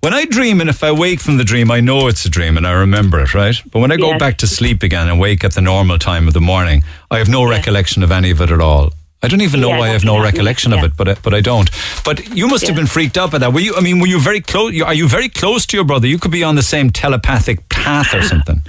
when 0.00 0.12
I 0.14 0.24
dream 0.24 0.60
and 0.60 0.68
if 0.68 0.82
I 0.82 0.90
wake 0.92 1.20
from 1.20 1.36
the 1.36 1.44
dream, 1.44 1.70
I 1.70 1.80
know 1.80 2.08
it's 2.08 2.24
a 2.24 2.28
dream 2.28 2.56
and 2.56 2.66
I 2.66 2.72
remember 2.72 3.20
it, 3.20 3.34
right? 3.34 3.54
But 3.70 3.78
when 3.80 3.92
I 3.92 3.96
go 3.96 4.10
Yes. 4.10 4.18
back 4.18 4.36
to 4.38 4.46
sleep 4.46 4.82
again 4.82 5.08
and 5.08 5.20
wake 5.20 5.44
at 5.44 5.52
the 5.52 5.60
normal 5.60 5.98
time 5.98 6.26
of 6.28 6.34
the 6.34 6.40
morning, 6.40 6.82
I 7.10 7.18
have 7.18 7.28
no 7.28 7.44
recollection 7.48 8.02
of 8.02 8.10
any 8.10 8.30
of 8.30 8.40
it 8.40 8.50
at 8.50 8.60
all. 8.60 8.90
I 9.22 9.28
don't 9.28 9.42
even 9.42 9.60
know 9.60 9.68
Yeah, 9.68 9.78
why 9.78 9.88
I 9.88 9.92
have 9.92 10.04
no 10.04 10.18
recollection 10.20 10.72
of 10.72 10.82
it, 10.82 10.96
but 10.96 11.06
I, 11.08 11.14
but 11.22 11.34
I 11.34 11.40
don't. 11.42 11.70
But 12.06 12.34
you 12.34 12.48
must 12.48 12.66
have 12.66 12.74
been 12.74 12.86
freaked 12.86 13.18
out 13.18 13.30
by 13.30 13.38
that. 13.38 13.52
Were 13.52 13.60
you? 13.60 13.74
I 13.76 13.80
mean, 13.82 14.00
were 14.00 14.06
you 14.06 14.18
very 14.18 14.40
close? 14.40 14.80
Are 14.80 14.94
you 14.94 15.06
very 15.08 15.28
close 15.28 15.66
to 15.66 15.76
your 15.76 15.84
brother? 15.84 16.06
You 16.06 16.18
could 16.18 16.30
be 16.30 16.42
on 16.42 16.54
the 16.54 16.62
same 16.62 16.88
telepathic 16.90 17.68
path 17.68 18.14
or 18.14 18.22
something. 18.22 18.62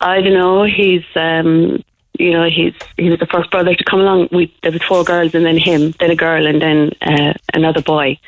I 0.00 0.20
don't 0.20 0.34
know. 0.34 0.64
He's. 0.64 1.04
Um, 1.16 1.82
you 2.18 2.32
know, 2.32 2.44
he's 2.50 2.74
he 2.98 3.08
was 3.08 3.18
the 3.20 3.26
first 3.26 3.50
brother 3.50 3.74
to 3.74 3.84
come 3.84 4.00
along. 4.00 4.28
We 4.30 4.54
there 4.62 4.70
was 4.72 4.82
four 4.82 5.02
girls 5.02 5.34
and 5.34 5.46
then 5.46 5.56
him, 5.56 5.94
then 5.98 6.10
a 6.10 6.16
girl 6.16 6.46
and 6.46 6.60
then 6.60 6.90
uh, 7.00 7.32
another 7.54 7.80
boy. 7.80 8.18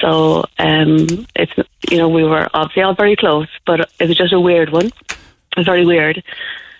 So 0.00 0.44
um, 0.58 1.26
it's 1.34 1.52
you 1.90 1.98
know 1.98 2.08
we 2.08 2.24
were 2.24 2.48
obviously 2.54 2.82
all 2.82 2.94
very 2.94 3.16
close, 3.16 3.48
but 3.66 3.80
it 3.98 4.08
was 4.08 4.16
just 4.16 4.32
a 4.32 4.40
weird 4.40 4.70
one. 4.70 4.86
It 4.86 5.56
was 5.56 5.66
very 5.66 5.84
weird. 5.84 6.22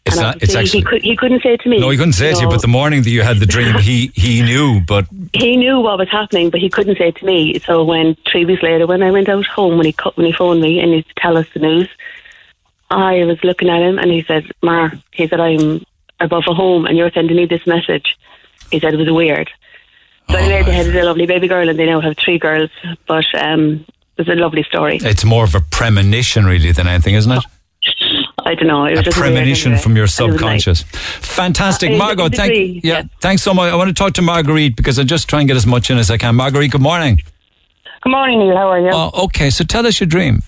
It's 0.07 0.17
and 0.17 0.23
not- 0.25 0.43
it's 0.43 0.55
actually- 0.55 0.81
he, 0.81 0.85
could, 0.85 1.03
he 1.03 1.17
couldn't 1.17 1.43
say 1.43 1.55
it 1.55 1.61
to 1.63 1.69
me. 1.69 1.81
No, 1.81 1.91
he 1.91 1.97
couldn't 1.97 2.13
say 2.15 2.31
it 2.31 2.37
to 2.37 2.43
you. 2.43 2.49
But 2.49 2.63
the 2.63 2.69
morning 2.69 3.03
that 3.03 3.11
you 3.11 3.23
had 3.23 3.39
the 3.39 3.47
dream, 3.47 3.75
he 3.79 4.11
he 4.15 4.43
knew. 4.43 4.81
But 4.81 5.07
he 5.33 5.57
knew 5.57 5.81
what 5.81 5.99
was 5.99 6.09
happening, 6.11 6.51
but 6.51 6.61
he 6.61 6.71
couldn't 6.71 6.97
say 6.97 7.09
it 7.09 7.17
to 7.17 7.27
me. 7.27 7.59
So 7.61 7.85
when 7.85 8.17
three 8.31 8.45
weeks 8.45 8.63
later, 8.63 8.87
when 8.87 9.03
I 9.03 9.11
went 9.11 9.29
out 9.29 9.47
home, 9.47 9.77
when 9.77 9.87
he 9.87 9.95
when 10.15 10.27
he 10.27 10.33
phoned 10.33 10.61
me 10.61 10.81
and 10.81 10.95
he 10.95 11.03
to 11.03 11.15
tell 11.19 11.37
us 11.37 11.47
the 11.53 11.61
news, 11.61 11.89
I 12.91 13.25
was 13.25 13.43
looking 13.43 13.69
at 13.69 13.83
him 13.83 13.99
and 13.99 14.11
he 14.11 14.23
said, 14.23 14.51
"Mar," 14.63 14.93
he 15.13 15.27
said, 15.29 15.41
"I'm 15.41 15.85
above 16.21 16.45
a 16.49 16.55
home 16.55 16.87
and 16.87 16.97
you're 16.97 17.11
sending 17.11 17.37
me 17.37 17.47
this 17.47 17.67
message." 17.67 18.17
He 18.71 18.79
said 18.81 18.95
it 18.95 18.99
was 18.99 19.11
weird. 19.11 19.51
So 20.31 20.37
anyway, 20.37 20.63
they 20.63 20.73
had 20.73 20.87
a 20.95 21.05
lovely 21.05 21.27
baby 21.27 21.49
girl 21.49 21.69
and 21.69 21.79
they 21.79 21.87
now 21.87 22.01
have 22.01 22.17
three 22.23 22.39
girls. 22.39 22.71
But 23.07 23.25
um, 23.35 23.85
it 24.17 24.27
was 24.27 24.29
a 24.29 24.35
lovely 24.35 24.63
story. 24.65 24.99
it's 25.03 25.25
more 25.25 25.45
of 25.45 25.55
a 25.55 25.61
premonition, 25.61 26.45
really, 26.45 26.73
than 26.73 26.87
anything, 26.87 27.15
isn't 27.15 27.33
it? 27.33 27.45
I 28.45 28.55
don't 28.55 28.67
know. 28.69 28.85
It 28.87 28.93
was 28.93 29.01
a 29.01 29.03
just 29.05 29.17
premonition 29.19 29.73
anyway. 29.73 29.83
from 29.83 29.97
your 29.97 30.05
And 30.05 30.11
nice. 30.19 30.33
subconscious. 30.65 30.83
Fantastic, 30.83 31.93
Uh, 31.93 31.97
Margot. 31.97 32.27
in 32.27 32.33
Thank 32.33 32.53
degree, 32.53 32.81
yeah, 32.83 33.03
thanks 33.21 33.43
so 33.43 33.53
much. 33.53 33.71
I 33.73 33.77
want 33.77 33.89
to 33.89 33.95
talk 33.95 34.15
to 34.15 34.23
Marguerite 34.23 34.75
because 34.77 34.99
I 34.99 35.05
just 35.05 35.29
try 35.29 35.41
and 35.41 35.49
get 35.49 35.57
as 35.57 35.67
much 35.67 35.91
in 35.91 35.99
as 35.99 36.11
I 36.11 36.17
can. 36.17 36.35
Marguerite, 36.37 36.71
good 36.71 36.81
morning. 36.81 37.19
Good 38.03 38.11
morning, 38.11 38.39
Neil. 38.39 38.57
How 38.57 38.69
are 38.71 38.81
you? 38.81 38.91
Oh, 38.93 39.25
okay, 39.25 39.51
so 39.51 39.65
tell 39.65 39.87
us 39.87 40.01
your 40.01 40.07
dream. 40.07 40.43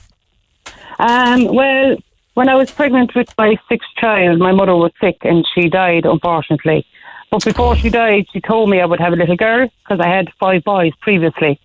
Um, 0.98 1.44
well, 1.55 1.97
when 2.35 2.48
I 2.48 2.55
was 2.55 2.70
pregnant 2.70 3.15
with 3.15 3.28
my 3.36 3.57
sixth 3.69 3.89
child, 3.98 4.39
my 4.39 4.52
mother 4.52 4.77
was 4.77 4.93
sick 5.01 5.19
and 5.23 5.44
she 5.55 5.69
died, 5.69 6.05
unfortunately. 6.07 6.86
But 7.31 7.44
before 7.44 7.77
she 7.77 7.90
died, 7.90 8.27
she 8.32 8.40
told 8.40 8.70
me 8.70 8.81
I 8.81 8.86
would 8.86 8.98
have 8.98 9.12
a 9.12 9.16
little 9.16 9.36
girl 9.36 9.69
because 9.85 10.01
I 10.01 10.09
had 10.09 10.32
five 10.40 10.65
boys 10.65 10.93
previously. 11.01 11.61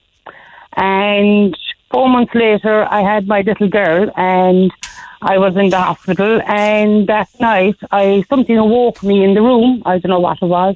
And 0.77 1.57
four 1.89 2.07
months 2.07 2.35
later, 2.35 2.85
I 2.85 3.01
had 3.01 3.27
my 3.27 3.41
little 3.41 3.67
girl 3.67 4.11
and 4.15 4.71
I 5.23 5.39
was 5.39 5.57
in 5.57 5.69
the 5.69 5.79
hospital. 5.79 6.39
And 6.45 7.07
that 7.07 7.29
night, 7.39 7.77
I 7.91 8.23
something 8.29 8.55
awoke 8.55 9.01
me 9.01 9.23
in 9.23 9.33
the 9.33 9.41
room. 9.41 9.81
I 9.87 9.97
don't 9.97 10.11
know 10.11 10.19
what 10.19 10.37
it 10.39 10.45
was. 10.45 10.75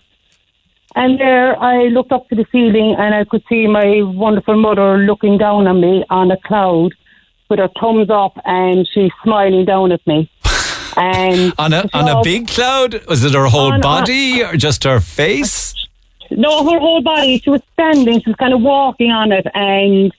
And 0.96 1.20
there 1.20 1.56
I 1.62 1.84
looked 1.90 2.12
up 2.12 2.28
to 2.30 2.36
the 2.36 2.48
ceiling 2.52 2.96
and 2.98 3.14
I 3.14 3.26
could 3.26 3.44
see 3.48 3.68
my 3.68 4.02
wonderful 4.02 4.60
mother 4.60 4.98
looking 4.98 5.38
down 5.38 5.68
on 5.68 5.82
me 5.82 6.04
on 6.10 6.32
a 6.32 6.38
cloud 6.38 6.96
with 7.48 7.60
her 7.60 7.70
thumbs 7.80 8.10
up 8.10 8.34
and 8.44 8.90
she's 8.92 9.12
smiling 9.24 9.66
down 9.66 9.92
at 9.92 10.06
me. 10.08 10.32
And 10.98 11.54
On 11.58 11.74
a 11.74 11.90
on 11.94 12.08
a 12.10 12.22
big 12.22 12.48
cloud? 12.48 13.06
Was 13.08 13.24
it 13.24 13.34
her 13.34 13.46
whole 13.48 13.74
On- 13.74 13.82
body 13.82 14.44
or 14.44 14.56
just 14.58 14.84
her 14.84 15.00
face? 15.00 15.74
No, 16.32 16.64
her 16.72 16.80
whole 16.80 17.02
body. 17.02 17.40
She 17.40 17.50
was 17.50 17.62
standing. 17.74 18.22
She 18.22 18.30
was 18.30 18.36
kind 18.36 18.54
of 18.54 18.62
walking 18.62 19.12
on 19.12 19.32
it, 19.32 19.48
and 19.54 20.14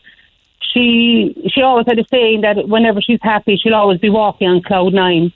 she 0.72 1.34
she 1.52 1.62
always 1.62 1.86
had 1.86 1.98
a 1.98 2.04
saying 2.10 2.40
that 2.42 2.68
whenever 2.68 3.00
she's 3.00 3.20
happy, 3.22 3.56
she'll 3.56 3.74
always 3.74 4.00
be 4.00 4.10
walking 4.10 4.48
on 4.48 4.62
cloud 4.62 4.92
nine. 4.92 5.32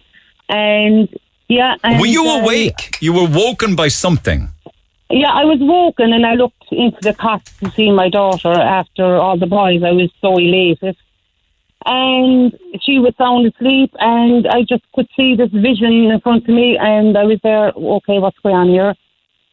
And 0.48 1.08
yeah, 1.48 1.76
and, 1.84 2.00
Were 2.00 2.06
you 2.06 2.26
uh, 2.26 2.42
awake? 2.42 2.98
You 3.00 3.12
were 3.12 3.28
woken 3.28 3.76
by 3.76 3.88
something. 3.88 4.48
Yeah, 5.10 5.30
I 5.32 5.44
was 5.44 5.58
woken 5.60 6.12
and 6.12 6.26
I 6.26 6.34
looked 6.34 6.64
into 6.72 6.98
the 7.02 7.14
cot 7.14 7.44
to 7.62 7.70
see 7.72 7.92
my 7.92 8.08
daughter 8.08 8.50
after 8.50 9.16
all 9.16 9.36
the 9.38 9.46
boys. 9.46 9.82
I 9.82 9.92
was 9.92 10.10
so 10.20 10.38
elated. 10.38 10.96
And 11.86 12.58
she 12.80 12.98
was 12.98 13.14
sound 13.18 13.46
asleep 13.46 13.94
and 13.98 14.46
I 14.46 14.62
just 14.62 14.84
could 14.94 15.08
see 15.16 15.36
this 15.36 15.50
vision 15.50 16.10
in 16.10 16.20
front 16.20 16.44
of 16.44 16.54
me 16.54 16.78
and 16.78 17.16
I 17.16 17.24
was 17.24 17.38
there, 17.42 17.72
okay, 17.76 18.18
what's 18.18 18.38
going 18.38 18.56
on 18.56 18.68
here? 18.68 18.94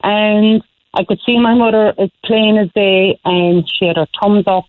And 0.04 0.64
I 0.94 1.04
could 1.04 1.20
see 1.26 1.38
my 1.38 1.54
mother 1.54 1.94
as 1.98 2.10
plain 2.24 2.58
as 2.58 2.70
day 2.74 3.20
and 3.26 3.70
she 3.70 3.86
had 3.86 3.98
her 3.98 4.08
thumbs 4.22 4.46
up 4.48 4.66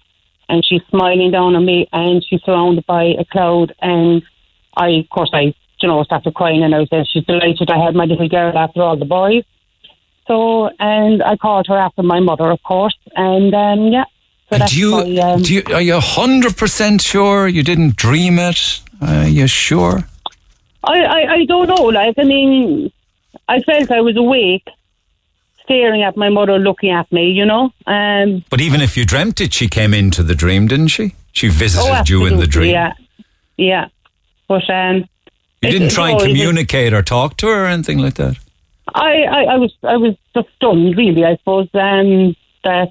and 0.49 0.65
she's 0.65 0.83
smiling 0.91 1.31
down 1.31 1.55
on 1.55 1.65
me 1.65 1.89
and 1.93 2.25
she's 2.25 2.43
surrounded 2.43 2.85
by 2.87 3.05
a 3.19 3.25
cloud 3.25 3.75
and 3.81 4.23
I, 4.77 4.89
of 4.89 5.09
course, 5.11 5.31
I, 5.33 5.55
you 5.81 5.89
know, 5.89 6.03
started 6.03 6.35
crying 6.35 6.63
and 6.63 6.75
I 6.75 6.85
said, 6.87 7.07
she's 7.09 7.25
delighted 7.25 7.71
I 7.71 7.85
had 7.85 7.95
my 7.95 8.07
little 8.07 8.29
girl 8.29 8.57
after 8.57 8.83
all 8.83 8.97
the 8.97 9.05
boys. 9.05 9.45
So, 10.27 10.71
and 10.79 11.23
I 11.23 11.37
called 11.37 11.67
her 11.69 11.77
after 11.77 12.03
my 12.03 12.21
mother, 12.21 12.51
of 12.51 12.63
course, 12.63 12.97
and 13.17 13.55
um, 13.55 13.87
yeah. 13.89 14.05
So 14.59 14.66
do 14.66 14.79
you, 14.79 14.91
my, 14.91 15.16
um, 15.23 15.43
do 15.43 15.55
you 15.55 15.62
are 15.73 15.81
you 15.81 15.99
hundred 16.01 16.57
percent 16.57 17.01
sure 17.01 17.49
you 17.49 17.62
didn't 17.62 17.97
dream 17.97 18.39
it? 18.39 18.81
Are 19.01 19.27
you 19.27 19.47
sure? 19.47 20.05
I, 20.85 20.99
I, 21.01 21.33
I 21.33 21.45
don't 21.47 21.69
know. 21.69 21.85
Like, 21.85 22.19
I 22.19 22.24
mean, 22.24 22.93
I 23.49 23.61
felt 23.61 23.91
I 23.91 24.01
was 24.01 24.16
awake, 24.16 24.69
staring 25.62 26.03
at 26.03 26.16
my 26.16 26.29
mother, 26.29 26.59
looking 26.59 26.91
at 26.91 27.11
me. 27.12 27.31
You 27.31 27.47
know. 27.47 27.73
Um, 27.87 28.45
But 28.51 28.61
even 28.61 28.81
if 28.81 28.97
you 28.97 29.05
dreamt 29.05 29.41
it, 29.41 29.55
she 29.55 29.69
came 29.69 29.95
into 29.95 30.23
the 30.23 30.35
dream, 30.35 30.66
didn't 30.66 30.89
she? 30.89 31.15
She 31.33 31.49
visited 31.49 32.09
you 32.11 32.27
in 32.27 32.37
the 32.37 32.43
Oh, 32.43 32.47
dream. 32.47 32.73
Yeah, 32.73 32.93
yeah. 33.57 33.89
But 34.49 34.69
um, 34.69 35.09
You 35.62 35.70
didn't 35.70 35.91
try 35.91 36.11
and 36.11 36.20
communicate 36.20 36.93
or 36.93 37.03
talk 37.03 37.37
to 37.39 37.47
her 37.47 37.65
or 37.65 37.66
anything 37.66 37.99
like 37.99 38.15
that. 38.15 38.37
I, 38.95 39.23
I, 39.23 39.43
I 39.45 39.57
was 39.57 39.73
I 39.83 39.97
was 39.97 40.15
just 40.35 40.49
stunned, 40.57 40.97
really. 40.99 41.24
I 41.24 41.37
suppose 41.37 41.69
um, 41.74 42.37
that, 42.65 42.91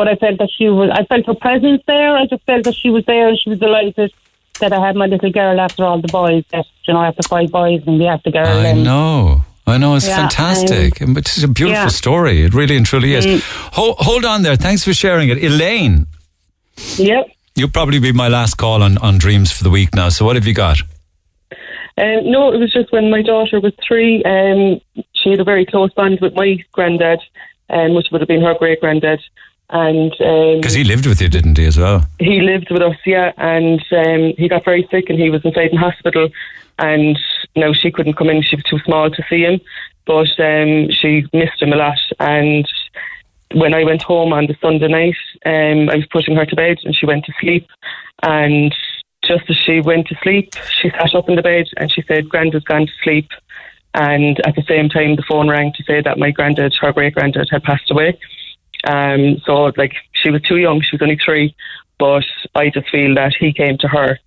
but 0.00 0.08
I 0.08 0.16
felt 0.16 0.38
that 0.38 0.48
she 0.56 0.66
was. 0.70 0.88
I 0.94 1.04
felt 1.04 1.26
her 1.26 1.34
presence 1.34 1.82
there. 1.86 2.16
I 2.16 2.24
just 2.24 2.42
felt 2.44 2.64
that 2.64 2.74
she 2.74 2.88
was 2.88 3.04
there, 3.04 3.28
and 3.28 3.38
she 3.38 3.50
was 3.50 3.58
delighted 3.58 4.10
that 4.58 4.72
I 4.72 4.80
had 4.86 4.96
my 4.96 5.04
little 5.04 5.30
girl 5.30 5.60
after 5.60 5.84
all 5.84 6.00
the 6.00 6.08
boys. 6.08 6.42
That 6.52 6.64
you 6.88 6.94
know, 6.94 7.02
after 7.02 7.22
five 7.28 7.50
boys, 7.50 7.82
and 7.86 7.98
we 7.98 8.06
had 8.06 8.22
the 8.24 8.30
girl. 8.30 8.46
I 8.46 8.68
and, 8.68 8.82
know. 8.82 9.42
I 9.66 9.76
know 9.76 9.96
it's 9.96 10.08
Yeah, 10.08 10.16
fantastic. 10.16 11.02
um, 11.02 11.12
but 11.12 11.26
it's 11.26 11.42
a 11.42 11.48
beautiful 11.48 11.82
yeah. 11.82 11.88
story. 11.88 12.42
It 12.46 12.54
really 12.54 12.78
and 12.78 12.86
truly 12.86 13.12
is. 13.12 13.26
Mm. 13.26 13.40
Hold, 13.74 13.96
hold 13.98 14.24
on 14.24 14.42
there. 14.42 14.56
Thanks 14.56 14.82
for 14.84 14.94
sharing 14.94 15.28
it. 15.28 15.36
Elaine, 15.36 16.06
Yep. 16.96 17.26
you'll 17.56 17.68
probably 17.70 17.98
be 17.98 18.10
my 18.10 18.28
last 18.28 18.54
call 18.54 18.82
on, 18.82 18.96
on 18.98 19.18
dreams 19.18 19.52
for 19.52 19.64
the 19.64 19.70
week 19.70 19.94
now. 19.94 20.08
So 20.08 20.24
what 20.24 20.34
have 20.36 20.46
you 20.46 20.54
got? 20.54 20.78
Um, 21.98 22.30
no, 22.30 22.50
it 22.54 22.58
was 22.58 22.72
just 22.72 22.90
when 22.90 23.10
my 23.10 23.20
daughter 23.20 23.60
was 23.60 23.74
three. 23.86 24.24
Um, 24.24 24.80
she 25.12 25.30
had 25.30 25.40
a 25.40 25.44
very 25.44 25.66
close 25.66 25.92
bond 25.92 26.20
with 26.22 26.34
my 26.34 26.56
granddad, 26.72 27.20
um, 27.68 27.94
which 27.94 28.06
would 28.10 28.22
have 28.22 28.28
been 28.28 28.42
her 28.42 28.54
great 28.54 28.80
granddad, 28.80 29.20
and 29.70 30.12
um, 30.20 30.60
Because 30.60 30.74
he 30.74 30.84
lived 30.84 31.06
with 31.06 31.20
you, 31.20 31.28
didn't 31.28 31.56
he, 31.58 31.66
as 31.66 31.78
well? 31.78 32.04
he 32.18 32.40
lived 32.40 32.70
with 32.70 32.82
us, 32.82 32.96
yeah, 33.06 33.32
and 33.36 33.80
um, 33.92 34.34
he 34.36 34.48
got 34.48 34.64
very 34.64 34.86
sick 34.90 35.08
and 35.08 35.18
he 35.18 35.30
was 35.30 35.44
inside 35.44 35.70
in 35.70 35.78
hospital, 35.78 36.28
and 36.78 37.18
no, 37.56 37.72
she 37.72 37.90
couldn't 37.90 38.14
come 38.14 38.30
in; 38.30 38.42
she 38.42 38.56
was 38.56 38.64
too 38.64 38.78
small 38.80 39.10
to 39.10 39.22
see 39.28 39.42
him, 39.42 39.60
but 40.06 40.28
um, 40.40 40.90
she 40.90 41.24
missed 41.32 41.60
him 41.62 41.72
a 41.72 41.76
lot. 41.76 41.98
And 42.18 42.68
when 43.54 43.74
I 43.74 43.84
went 43.84 44.02
home 44.02 44.32
on 44.32 44.46
the 44.46 44.56
Sunday 44.60 44.88
night, 44.88 45.16
um, 45.46 45.88
I 45.88 45.96
was 45.96 46.06
putting 46.10 46.36
her 46.36 46.46
to 46.46 46.56
bed 46.56 46.78
and 46.84 46.94
she 46.94 47.06
went 47.06 47.24
to 47.26 47.32
sleep, 47.40 47.68
and 48.22 48.74
just 49.22 49.48
as 49.50 49.56
she 49.56 49.80
went 49.80 50.08
to 50.08 50.16
sleep, 50.22 50.54
she 50.72 50.90
sat 50.90 51.14
up 51.14 51.28
in 51.28 51.36
the 51.36 51.42
bed 51.42 51.66
and 51.76 51.92
she 51.92 52.02
said, 52.02 52.28
"Granddad's 52.28 52.64
gone 52.64 52.86
to 52.86 52.92
sleep." 53.02 53.28
And 53.92 54.38
at 54.46 54.54
the 54.54 54.62
same 54.68 54.88
time, 54.88 55.16
the 55.16 55.24
phone 55.28 55.48
rang 55.48 55.72
to 55.72 55.82
say 55.82 56.00
that 56.00 56.18
my 56.18 56.30
granddad, 56.30 56.74
her 56.80 56.92
great 56.92 57.14
granddad, 57.14 57.48
had 57.50 57.64
passed 57.64 57.90
away. 57.90 58.16
Um, 58.84 59.38
so 59.44 59.72
like 59.76 59.92
she 60.12 60.30
was 60.30 60.42
too 60.42 60.56
young; 60.56 60.80
she 60.80 60.94
was 60.96 61.02
only 61.02 61.18
three. 61.22 61.54
But 61.98 62.24
I 62.54 62.70
just 62.70 62.88
feel 62.90 63.14
that 63.16 63.34
he 63.38 63.52
came 63.52 63.76
to 63.78 63.88
her 63.88 64.18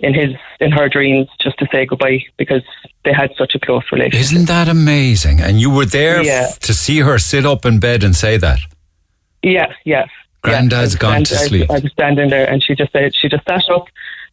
in 0.00 0.14
his 0.14 0.30
in 0.60 0.70
her 0.70 0.88
dreams 0.88 1.28
just 1.40 1.58
to 1.58 1.66
say 1.72 1.84
goodbye 1.84 2.24
because 2.36 2.62
they 3.04 3.12
had 3.12 3.30
such 3.36 3.54
a 3.54 3.58
close 3.58 3.84
relationship. 3.92 4.20
Isn't 4.20 4.46
that 4.46 4.68
amazing? 4.68 5.40
And 5.40 5.60
you 5.60 5.70
were 5.70 5.84
there 5.86 6.22
Yeah. 6.22 6.46
f- 6.50 6.58
to 6.60 6.72
see 6.74 7.00
her 7.00 7.18
sit 7.18 7.44
up 7.44 7.66
in 7.66 7.80
bed 7.80 8.02
and 8.04 8.14
say 8.16 8.36
that. 8.38 8.60
Yeah, 9.42 9.72
yeah. 9.84 10.06
Granddad's 10.42 10.94
Yeah, 10.94 11.00
gone 11.00 11.24
to 11.24 11.34
stand- 11.34 11.40
I- 11.40 11.48
sleep. 11.48 11.70
I 11.70 11.78
was 11.80 11.92
standing 11.92 12.30
there, 12.30 12.48
and 12.50 12.62
she 12.62 12.74
just 12.74 12.92
said 12.92 13.14
she 13.14 13.28
just 13.28 13.44
sat 13.46 13.68
up, 13.70 13.86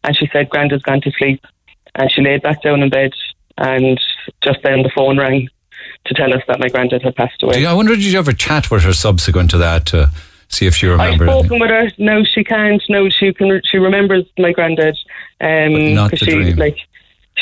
and 0.04 0.16
she 0.16 0.28
said, 0.32 0.48
"Granddad's 0.48 0.82
gone 0.84 1.00
to 1.02 1.10
sleep." 1.18 1.44
and 1.98 2.12
she 2.12 2.20
laid 2.20 2.42
back 2.42 2.60
down 2.60 2.82
in 2.82 2.90
bed, 2.90 3.10
and 3.56 3.98
just 4.44 4.58
then 4.62 4.82
the 4.82 4.90
phone 4.94 5.16
rang 5.18 5.48
to 6.06 6.14
tell 6.14 6.32
us 6.32 6.42
that 6.48 6.58
my 6.58 6.68
granddad 6.68 7.02
had 7.02 7.14
passed 7.16 7.42
away. 7.42 7.60
You- 7.60 7.68
I 7.68 7.72
wonder, 7.72 7.94
did 7.94 8.04
you 8.04 8.18
ever 8.18 8.32
chat 8.32 8.70
with 8.70 8.82
her 8.84 8.92
subsequent 8.92 9.50
to 9.50 9.58
that 9.58 9.86
to 9.86 10.10
see 10.48 10.66
if 10.66 10.74
she 10.76 10.86
I've 10.88 10.92
remembered 10.98 11.28
anything? 11.28 11.44
spoken 11.46 11.60
with 11.60 11.70
her. 11.70 11.90
No, 11.98 12.24
she 12.24 12.44
can't. 12.44 12.82
No, 12.88 13.08
she 13.10 13.32
can. 13.32 13.60
She 13.64 13.78
remembers 13.78 14.24
my 14.38 14.52
granddad. 14.52 14.96
Um, 15.40 15.94
not 15.94 16.10
'cause 16.10 16.20
the 16.20 16.26
she 16.26 16.32
dream. 16.34 16.56
like 16.56 16.78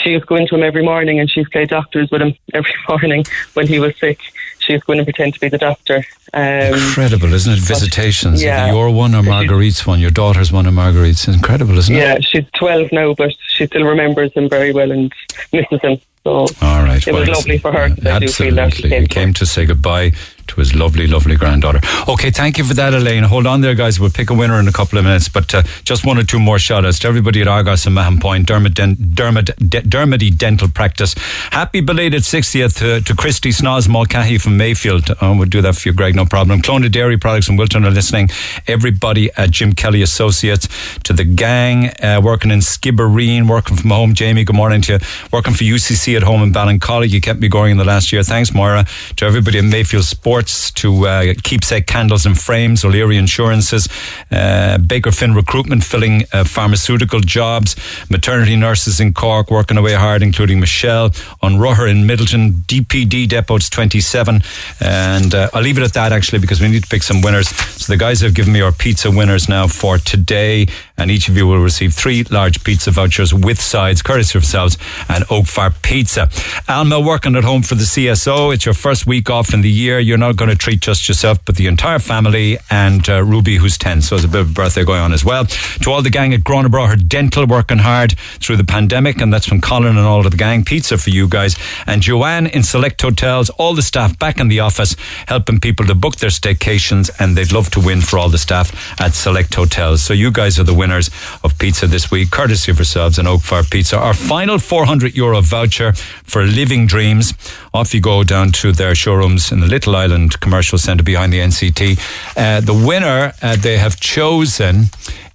she 0.03 0.11
used 0.11 0.23
to 0.25 0.27
go 0.27 0.37
into 0.37 0.57
him 0.57 0.63
every 0.65 0.83
morning, 0.83 1.21
and 1.21 1.31
she 1.31 1.41
used 1.41 1.53
to 1.53 1.59
play 1.59 1.67
doctors 1.67 2.11
with 2.11 2.21
him 2.23 2.35
every 2.55 2.75
morning 2.89 3.25
when 3.55 3.67
he 3.67 3.79
was 3.79 3.97
sick. 3.99 4.19
She 4.59 4.73
was 4.73 4.83
going 4.83 4.99
to 4.99 5.05
pretend 5.05 5.35
to 5.35 5.41
be 5.41 5.49
the 5.51 5.59
doctor. 5.59 6.03
Um, 6.33 6.43
Incredible, 6.75 7.33
isn't 7.35 7.53
it? 7.53 7.59
Visitations. 7.61 8.43
yeah. 8.43 8.73
Your 8.73 8.91
one 8.91 9.15
or 9.15 9.23
Marguerite's 9.35 9.87
one, 9.87 10.01
your 10.01 10.11
daughter's 10.11 10.51
one 10.51 10.67
or 10.67 10.73
Marguerite's. 10.73 11.29
Incredible, 11.29 11.77
isn't 11.79 11.95
it? 11.95 11.99
yeah, 11.99 12.19
she's 12.21 12.45
twelve 12.57 12.91
now, 12.91 13.13
but 13.15 13.31
she 13.49 13.67
still 13.67 13.85
remembers 13.85 14.33
him 14.33 14.49
very 14.49 14.73
well 14.73 14.91
and 14.91 15.13
misses 15.53 15.81
him. 15.83 15.99
So 16.27 16.47
All 16.63 16.83
right. 16.83 17.07
it 17.07 17.13
well, 17.13 17.21
was 17.21 17.29
lovely 17.29 17.59
for 17.59 17.71
her. 17.71 17.91
'cause 17.91 18.07
I 18.07 18.19
do 18.19 18.29
feel 18.29 18.55
that 18.55 18.73
she 18.75 18.85
Absolutely. 18.85 19.07
came 19.07 19.07
came 19.07 19.35
to 19.35 19.45
say 19.47 19.67
goodbye 19.67 20.13
to 20.49 20.61
his 20.61 20.75
lovely, 20.75 21.07
lovely 21.07 21.37
granddaughter. 21.37 21.81
Okay, 22.09 22.31
thank 22.31 22.59
you 22.59 22.65
for 22.65 22.75
that, 22.75 22.95
Elaine. 22.95 23.25
Hold 23.25 23.47
on 23.47 23.61
there, 23.61 23.75
guys. 23.75 23.99
We'll 23.99 24.11
pick 24.11 24.31
a 24.31 24.35
winner 24.35 24.59
in 24.61 24.69
a 24.69 24.73
couple 24.73 24.99
of 24.99 25.05
minutes, 25.05 25.29
but 25.29 25.55
uh, 25.55 25.63
just 25.85 26.05
one 26.05 26.19
or 26.19 26.25
two 26.25 26.39
more 26.39 26.59
shout 26.59 26.85
outs 26.85 26.99
to 27.01 27.09
everybody 27.09 27.41
at 27.41 27.49
Argos 27.49 27.87
and 27.87 27.95
Mahon 27.95 28.19
Point, 28.21 28.47
Dermot, 28.47 28.75
Dermot, 28.75 29.47
De- 29.57 29.83
Dermody 29.83 30.37
Dental 30.37 30.69
Practice. 30.69 31.15
Happy 31.51 31.81
belated 31.81 32.23
60th 32.23 32.79
to, 32.79 33.01
to 33.01 33.15
Christy 33.15 33.51
Snoz 33.51 33.89
Mulcahy 33.89 34.39
from 34.39 34.57
Mayfield. 34.57 35.11
Oh, 35.21 35.37
we'll 35.37 35.49
do 35.49 35.63
that 35.63 35.77
for 35.77 35.89
you, 35.89 35.95
Greg, 35.95 36.15
no 36.15 36.25
problem. 36.25 36.61
Clona 36.61 36.91
Dairy 36.91 37.17
Products 37.17 37.49
in 37.49 37.57
Wilton 37.57 37.85
are 37.85 37.91
listening. 37.91 38.29
Everybody 38.67 39.31
at 39.37 39.51
Jim 39.51 39.73
Kelly 39.73 40.03
Associates, 40.03 40.69
to 41.05 41.13
the 41.13 41.25
gang 41.25 41.91
uh, 42.03 42.21
working 42.23 42.51
in 42.51 42.59
Skibbereen, 42.61 43.49
working 43.49 43.77
from 43.77 43.91
home. 43.91 44.15
Jamie, 44.15 44.45
good 44.45 44.57
morning 44.57 44.81
to 44.83 44.95
you. 44.95 44.99
Working 45.33 45.55
for 45.55 45.65
UCC 45.65 46.17
at 46.17 46.23
home 46.23 46.43
in 46.43 46.53
Ballincollig. 46.53 47.11
You 47.11 47.21
kept 47.21 47.41
me 47.41 47.49
going 47.49 47.71
in 47.73 47.77
the 47.77 47.85
last 47.85 48.13
year. 48.13 48.23
Thanks, 48.23 48.53
Moira. 48.53 48.85
To 49.17 49.25
everybody 49.25 49.59
at 49.59 49.65
Mayfield 49.65 50.05
Sports, 50.05 50.34
to 50.43 51.07
uh, 51.07 51.35
Keepsake 51.43 51.87
Candles 51.87 52.27
and 52.27 52.39
Frames, 52.39 52.85
O'Leary 52.85 53.17
Insurances, 53.17 53.89
uh, 54.31 54.79
Baker 54.79 55.13
Finn 55.13 55.35
Recruitment, 55.35 55.85
filling 55.85 56.25
uh, 56.33 56.45
pharmaceutical 56.45 57.21
jobs, 57.21 57.77
maternity 58.11 58.57
nurses 58.57 59.01
in 59.01 59.15
Cork, 59.15 59.51
working 59.51 59.77
away 59.77 59.95
hard, 59.95 60.23
including 60.23 60.61
Michelle, 60.61 61.13
on 61.43 61.55
Ruher 61.55 61.91
in 61.91 62.07
Midleton, 62.07 62.63
DPD 62.67 63.29
depots 63.29 63.71
27. 63.71 64.43
And 64.81 65.35
uh, 65.35 65.51
I'll 65.55 65.63
leave 65.63 65.79
it 65.79 65.85
at 65.85 65.93
that 65.95 66.13
actually 66.13 66.41
because 66.41 66.61
we 66.61 66.69
need 66.69 66.83
to 66.83 66.89
pick 66.89 67.03
some 67.03 67.23
winners. 67.23 67.49
So 67.49 67.93
the 67.93 67.97
guys 67.99 68.21
have 68.21 68.35
given 68.35 68.53
me 68.53 68.61
our 68.61 68.73
pizza 68.73 69.11
winners 69.11 69.49
now 69.49 69.67
for 69.67 69.99
today. 69.99 70.67
And 70.97 71.11
each 71.11 71.29
of 71.29 71.37
you 71.37 71.47
will 71.47 71.59
receive 71.59 71.93
three 71.93 72.23
large 72.25 72.63
pizza 72.63 72.93
vouchers 72.93 73.35
with 73.35 73.61
sides, 73.61 74.01
courtesy 74.01 74.39
of 74.39 74.45
yourselves, 74.45 74.79
and 75.09 75.25
Oak 75.29 75.47
Fire 75.47 75.75
Pizza. 75.83 76.31
Alma 76.69 77.01
working 77.01 77.35
at 77.35 77.43
home 77.43 77.63
for 77.63 77.75
the 77.75 77.83
CSO. 77.83 78.55
It's 78.55 78.65
your 78.65 78.75
first 78.75 79.05
week 79.05 79.29
off 79.29 79.53
in 79.53 79.63
the 79.63 79.71
year. 79.71 79.99
You're 79.99 80.19
not 80.19 80.37
going 80.37 80.51
to 80.51 80.57
treat 80.57 80.81
just 80.81 81.09
yourself, 81.09 81.45
but 81.45 81.57
the 81.57 81.67
entire 81.67 81.99
family 81.99 82.59
and 82.71 83.09
uh, 83.09 83.25
Ruby, 83.25 83.57
who's 83.57 83.77
10. 83.77 84.03
So 84.03 84.15
there's 84.15 84.25
a 84.25 84.29
bit 84.29 84.43
of 84.43 84.51
a 84.51 84.55
birthday 84.55 84.85
going 84.85 85.01
on 85.01 85.13
as 85.13 85.25
well. 85.25 85.47
To 85.47 85.91
all 85.91 86.01
the 86.01 86.11
gang 86.11 86.33
at 86.33 86.41
Gurranabraher 86.41 87.09
Dental 87.09 87.45
working 87.45 87.79
hard 87.79 88.13
through 88.13 88.57
the 88.57 88.65
pandemic, 88.65 89.21
and 89.21 89.33
that's 89.33 89.47
from 89.47 89.61
Colin 89.61 89.97
and 89.97 90.07
all 90.07 90.25
of 90.25 90.31
the 90.31 90.39
gang. 90.39 90.65
Pizza 90.65 90.97
for 90.97 91.11
you 91.11 91.27
guys. 91.27 91.57
And 91.89 92.03
Joanne 92.03 92.47
in 92.47 92.63
Select 92.63 93.03
Hotels, 93.03 93.51
all 93.51 93.75
the 93.75 93.83
staff 93.83 94.17
back 94.21 94.39
in 94.39 94.47
the 94.47 94.61
office, 94.61 94.95
helping 95.27 95.59
people 95.59 95.87
to 95.87 95.95
book 95.97 96.17
their 96.17 96.31
staycations, 96.31 97.11
and 97.19 97.37
they'd 97.37 97.51
love 97.51 97.71
to 97.71 97.81
win 97.81 98.01
for 98.01 98.17
all 98.17 98.29
the 98.29 98.39
staff 98.39 99.01
at 99.01 99.15
Select 99.15 99.53
Hotels. 99.55 100.01
So 100.01 100.15
you 100.15 100.31
guys 100.31 100.57
are 100.61 100.63
the 100.63 100.73
winners 100.73 100.84
of 100.93 101.59
pizza 101.59 101.87
this 101.87 102.11
week, 102.11 102.31
courtesy 102.31 102.71
of 102.71 102.79
yourselves 102.79 103.19
and 103.19 103.29
Oak 103.29 103.43
Fire 103.43 103.63
Pizza. 103.63 103.99
Our 103.99 104.15
final 104.15 104.59
400 104.59 105.15
euro 105.15 105.41
voucher 105.41 105.93
for 106.25 106.45
Living 106.45 106.87
Dreams. 106.87 107.35
Off 107.73 107.95
you 107.95 108.01
go 108.01 108.25
down 108.25 108.53
to 108.53 108.73
their 108.73 108.95
showrooms 108.95 109.53
in 109.53 109.61
the 109.61 109.67
Little 109.67 109.97
Island 109.97 110.41
Commercial 110.41 110.79
Centre 110.79 111.05
behind 111.05 111.33
the 111.33 111.41
NCT. 111.41 111.99
Uh, 112.37 112.61
the 112.61 112.75
winner 112.75 113.33
uh, 113.43 113.57
they 113.57 113.79
have 113.79 113.99
chosen 114.01 114.87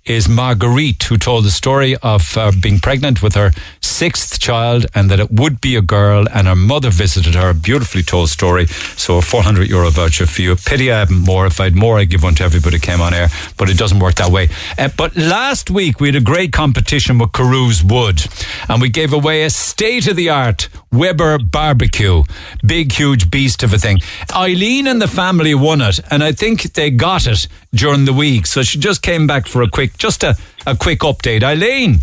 is 0.09 0.27
Marguerite, 0.27 1.03
who 1.03 1.17
told 1.17 1.45
the 1.45 1.51
story 1.51 1.95
of 2.01 2.35
uh, 2.35 2.51
being 2.59 2.79
pregnant 2.79 3.21
with 3.21 3.35
her 3.35 3.51
sixth 3.79 4.39
child 4.39 4.87
and 4.95 5.11
that 5.11 5.19
it 5.19 5.29
would 5.29 5.61
be 5.61 5.75
a 5.75 5.81
girl, 5.81 6.25
and 6.33 6.47
her 6.47 6.55
mother 6.55 6.89
visited 6.89 7.35
her. 7.35 7.53
Beautifully 7.53 8.01
told 8.01 8.29
story. 8.29 8.65
So 8.65 9.17
a 9.17 9.21
400 9.21 9.69
euro 9.69 9.91
voucher 9.91 10.25
for 10.25 10.41
you. 10.41 10.55
Pity 10.55 10.91
I 10.91 10.99
haven't 10.99 11.19
more. 11.19 11.45
If 11.45 11.59
I 11.59 11.65
had 11.65 11.75
more, 11.75 11.99
I'd 11.99 12.09
give 12.09 12.23
one 12.23 12.33
to 12.35 12.43
everybody 12.43 12.77
who 12.77 12.81
came 12.81 13.01
on 13.01 13.13
air, 13.13 13.27
but 13.57 13.69
it 13.69 13.77
doesn't 13.77 13.99
work 13.99 14.15
that 14.15 14.31
way. 14.31 14.49
Uh, 14.77 14.89
but 14.97 15.15
last 15.15 15.69
week, 15.69 15.99
we 15.99 16.07
had 16.07 16.15
a 16.15 16.21
great 16.21 16.51
competition 16.51 17.19
with 17.19 17.31
Carews 17.31 17.83
Wood, 17.83 18.25
and 18.67 18.81
we 18.81 18.89
gave 18.89 19.13
away 19.13 19.43
a 19.43 19.49
state 19.51 20.07
of 20.07 20.15
the 20.15 20.29
art 20.29 20.69
Weber 20.91 21.37
barbecue. 21.37 22.23
Big, 22.65 22.93
huge 22.93 23.29
beast 23.29 23.61
of 23.61 23.73
a 23.73 23.77
thing. 23.77 23.99
Eileen 24.33 24.87
and 24.87 24.99
the 24.99 25.07
family 25.07 25.53
won 25.53 25.81
it, 25.81 25.99
and 26.09 26.23
I 26.23 26.31
think 26.31 26.73
they 26.73 26.89
got 26.89 27.27
it 27.27 27.47
during 27.73 28.05
the 28.05 28.13
week. 28.13 28.47
So 28.47 28.63
she 28.63 28.79
just 28.79 29.03
came 29.03 29.27
back 29.27 29.45
for 29.45 29.61
a 29.61 29.69
quick, 29.69 29.97
just 29.99 30.23
a, 30.23 30.35
a 30.65 30.75
quick 30.75 30.99
update. 30.99 31.43
Eileen, 31.43 31.99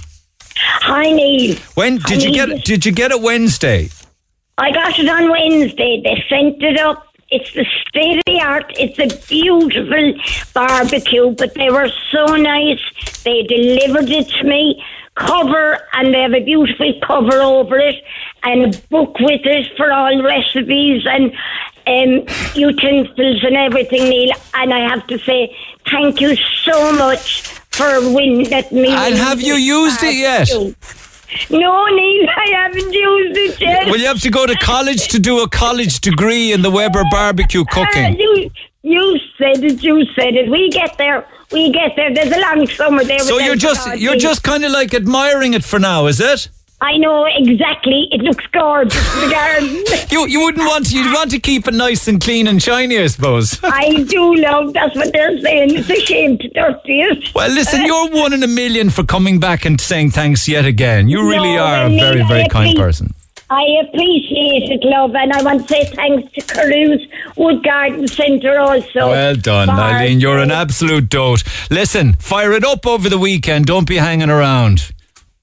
Hi, 0.58 1.10
Neil. 1.10 1.56
when 1.74 1.98
did 1.98 2.22
you 2.22 2.32
get 2.32 2.50
it? 2.50 2.64
Did 2.64 2.86
you 2.86 2.92
get 2.92 3.10
it 3.10 3.20
Wednesday? 3.20 3.88
I 4.58 4.70
got 4.70 4.98
it 4.98 5.08
on 5.08 5.30
Wednesday. 5.30 6.00
They 6.04 6.22
sent 6.28 6.62
it 6.62 6.78
up. 6.78 7.02
It's 7.28 7.52
the 7.54 7.66
state 7.88 8.18
of 8.18 8.22
the 8.26 8.40
art. 8.40 8.72
It's 8.78 8.98
a 8.98 9.26
beautiful 9.26 10.14
barbecue, 10.54 11.30
but 11.30 11.54
they 11.54 11.70
were 11.70 11.90
so 12.12 12.24
nice. 12.36 12.80
They 13.24 13.42
delivered 13.42 14.08
it 14.08 14.28
to 14.28 14.44
me, 14.44 14.82
cover, 15.16 15.78
and 15.94 16.14
they 16.14 16.20
have 16.20 16.34
a 16.34 16.44
beautiful 16.44 16.94
cover 17.02 17.40
over 17.40 17.78
it, 17.78 17.96
and 18.44 18.74
a 18.74 18.78
book 18.88 19.18
with 19.18 19.40
it 19.44 19.76
for 19.76 19.92
all 19.92 20.22
recipes 20.22 21.04
and 21.06 21.32
um, 21.88 22.26
utensils 22.54 23.42
and 23.44 23.56
everything, 23.56 24.08
Neil. 24.08 24.32
And 24.54 24.72
I 24.72 24.88
have 24.88 25.06
to 25.08 25.18
say, 25.18 25.54
thank 25.90 26.20
you 26.20 26.36
so 26.36 26.92
much 26.92 27.55
for 27.76 28.00
winning 28.12 28.48
that 28.50 28.72
me. 28.72 28.88
And 28.88 29.14
have 29.14 29.40
you 29.40 29.54
used 29.54 30.02
it 30.02 30.14
yet? 30.14 30.48
No, 31.50 31.86
Neil, 31.86 32.28
I 32.36 32.46
haven't 32.54 32.92
used 32.92 33.36
it 33.36 33.60
yet. 33.60 33.86
Well, 33.86 33.98
you 33.98 34.06
have 34.06 34.20
to 34.22 34.30
go 34.30 34.46
to 34.46 34.54
college 34.56 35.08
to 35.08 35.18
do 35.18 35.40
a 35.42 35.48
college 35.48 36.00
degree 36.00 36.52
in 36.52 36.62
the 36.62 36.70
Weber 36.70 37.04
barbecue 37.10 37.62
Uh, 37.62 37.64
cooking. 37.64 38.18
you, 38.18 38.50
you 38.82 39.18
said 39.36 39.62
it. 39.62 39.82
You 39.82 40.04
said 40.14 40.34
it. 40.34 40.50
We 40.50 40.70
get 40.70 40.96
there. 40.96 41.26
We 41.52 41.70
get 41.72 41.94
there. 41.96 42.14
There's 42.14 42.32
a 42.32 42.40
long 42.40 42.66
summer 42.68 43.04
there. 43.04 43.18
So 43.20 43.38
you're 43.38 43.56
just 43.56 43.98
you're 43.98 44.16
just 44.16 44.42
kind 44.42 44.64
of 44.64 44.72
like 44.72 44.94
admiring 44.94 45.54
it 45.54 45.64
for 45.64 45.78
now, 45.78 46.06
is 46.06 46.20
it? 46.20 46.48
I 46.80 46.98
know 46.98 47.24
exactly. 47.24 48.06
It 48.12 48.20
looks 48.20 48.44
gorgeous. 48.52 49.14
in 49.14 49.20
The 49.28 49.34
garden. 49.34 49.84
You 50.10 50.26
you 50.26 50.40
wouldn't 50.40 50.66
want 50.66 50.86
to, 50.86 50.96
you'd 50.96 51.12
want 51.14 51.30
to 51.30 51.38
keep 51.38 51.66
it 51.66 51.72
nice 51.74 52.06
and 52.06 52.20
clean 52.20 52.46
and 52.46 52.62
shiny, 52.62 52.98
I 52.98 53.06
suppose. 53.06 53.58
I 53.64 54.02
do 54.04 54.34
love. 54.36 54.74
That's 54.74 54.94
what 54.94 55.10
they're 55.12 55.38
saying. 55.40 55.74
It's 55.74 55.88
a 55.88 55.96
shame 56.04 56.36
to 56.38 56.48
dirty 56.48 57.00
it. 57.00 57.34
Well, 57.34 57.50
listen, 57.50 57.80
uh, 57.80 57.84
you're 57.86 58.10
one 58.10 58.32
in 58.34 58.42
a 58.42 58.46
million 58.46 58.90
for 58.90 59.04
coming 59.04 59.40
back 59.40 59.64
and 59.64 59.80
saying 59.80 60.10
thanks 60.10 60.46
yet 60.46 60.66
again. 60.66 61.08
You 61.08 61.26
really 61.28 61.54
No, 61.56 61.64
are 61.64 61.86
a 61.86 61.88
very, 61.88 62.22
very 62.26 62.42
I 62.44 62.48
kind 62.48 62.76
person. 62.76 63.14
I 63.48 63.62
appreciate 63.84 64.68
it, 64.70 64.80
love, 64.84 65.14
and 65.14 65.32
I 65.32 65.40
want 65.42 65.68
to 65.68 65.72
say 65.72 65.84
thanks 65.84 66.32
to 66.32 66.40
Carews 66.52 67.06
Wood 67.36 67.62
Garden 67.62 68.08
Centre 68.08 68.58
also. 68.58 69.08
Well 69.08 69.36
done, 69.36 69.70
Eileen. 69.70 70.18
You're 70.20 70.38
an 70.38 70.50
absolute 70.50 71.08
dote. 71.08 71.44
Listen, 71.70 72.14
fire 72.14 72.52
it 72.52 72.64
up 72.64 72.86
over 72.86 73.08
the 73.08 73.18
weekend. 73.18 73.66
Don't 73.66 73.86
be 73.86 73.96
hanging 73.98 74.30
around. 74.30 74.92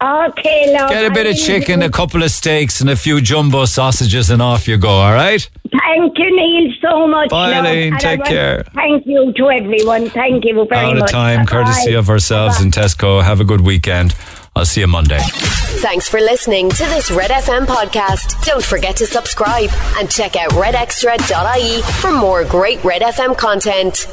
Okay, 0.03 0.73
love. 0.73 0.90
Get 0.90 1.09
a 1.09 1.14
bit 1.14 1.25
I 1.27 1.30
of 1.30 1.38
chicken, 1.38 1.82
a 1.82 1.90
couple 1.90 2.23
of 2.23 2.30
steaks, 2.32 2.82
and 2.82 2.90
a 2.90 2.95
few 2.95 3.22
jumbo 3.22 3.64
sausages, 3.64 4.30
and 4.30 4.41
off 4.41 4.67
you 4.67 4.77
go, 4.77 4.90
all 4.90 5.14
right? 5.14 5.49
Thank 5.72 6.17
you, 6.19 6.35
Neil, 6.35 6.73
so 6.82 7.07
much. 7.07 7.30
Bye, 7.30 7.51
love. 7.51 7.65
Eileen. 7.65 7.93
And 7.93 8.01
Take 8.01 8.19
want- 8.19 8.30
care. 8.30 8.64
Thank 8.75 9.06
you 9.07 9.32
to 9.38 9.49
everyone. 9.49 10.09
Thank 10.09 10.43
you 10.43 10.65
very 10.69 10.88
Out 10.88 10.95
much. 10.98 11.03
of 11.03 11.09
time, 11.09 11.45
courtesy 11.45 11.93
Bye. 11.93 11.99
of 11.99 12.09
ourselves 12.09 12.61
in 12.61 12.72
Tesco. 12.72 13.23
Have 13.23 13.40
a 13.40 13.45
good 13.45 13.61
weekend. 13.61 14.14
I'll 14.56 14.65
see 14.65 14.82
you 14.82 14.88
Monday. 14.88 15.19
Thanks 15.82 16.07
for 16.09 16.19
listening 16.19 16.69
to 16.69 16.83
this 16.85 17.09
Red 17.09 17.32
FM 17.32 17.65
podcast. 17.65 18.43
Don't 18.45 18.64
forget 18.64 18.98
to 18.98 19.06
subscribe 19.07 19.69
and 19.98 20.11
check 20.11 20.35
out 20.35 20.51
redextra.ie 20.51 21.82
for 22.01 22.11
more 22.11 22.43
great 22.43 22.83
Red 22.83 23.01
FM 23.01 23.35
content. 23.38 24.06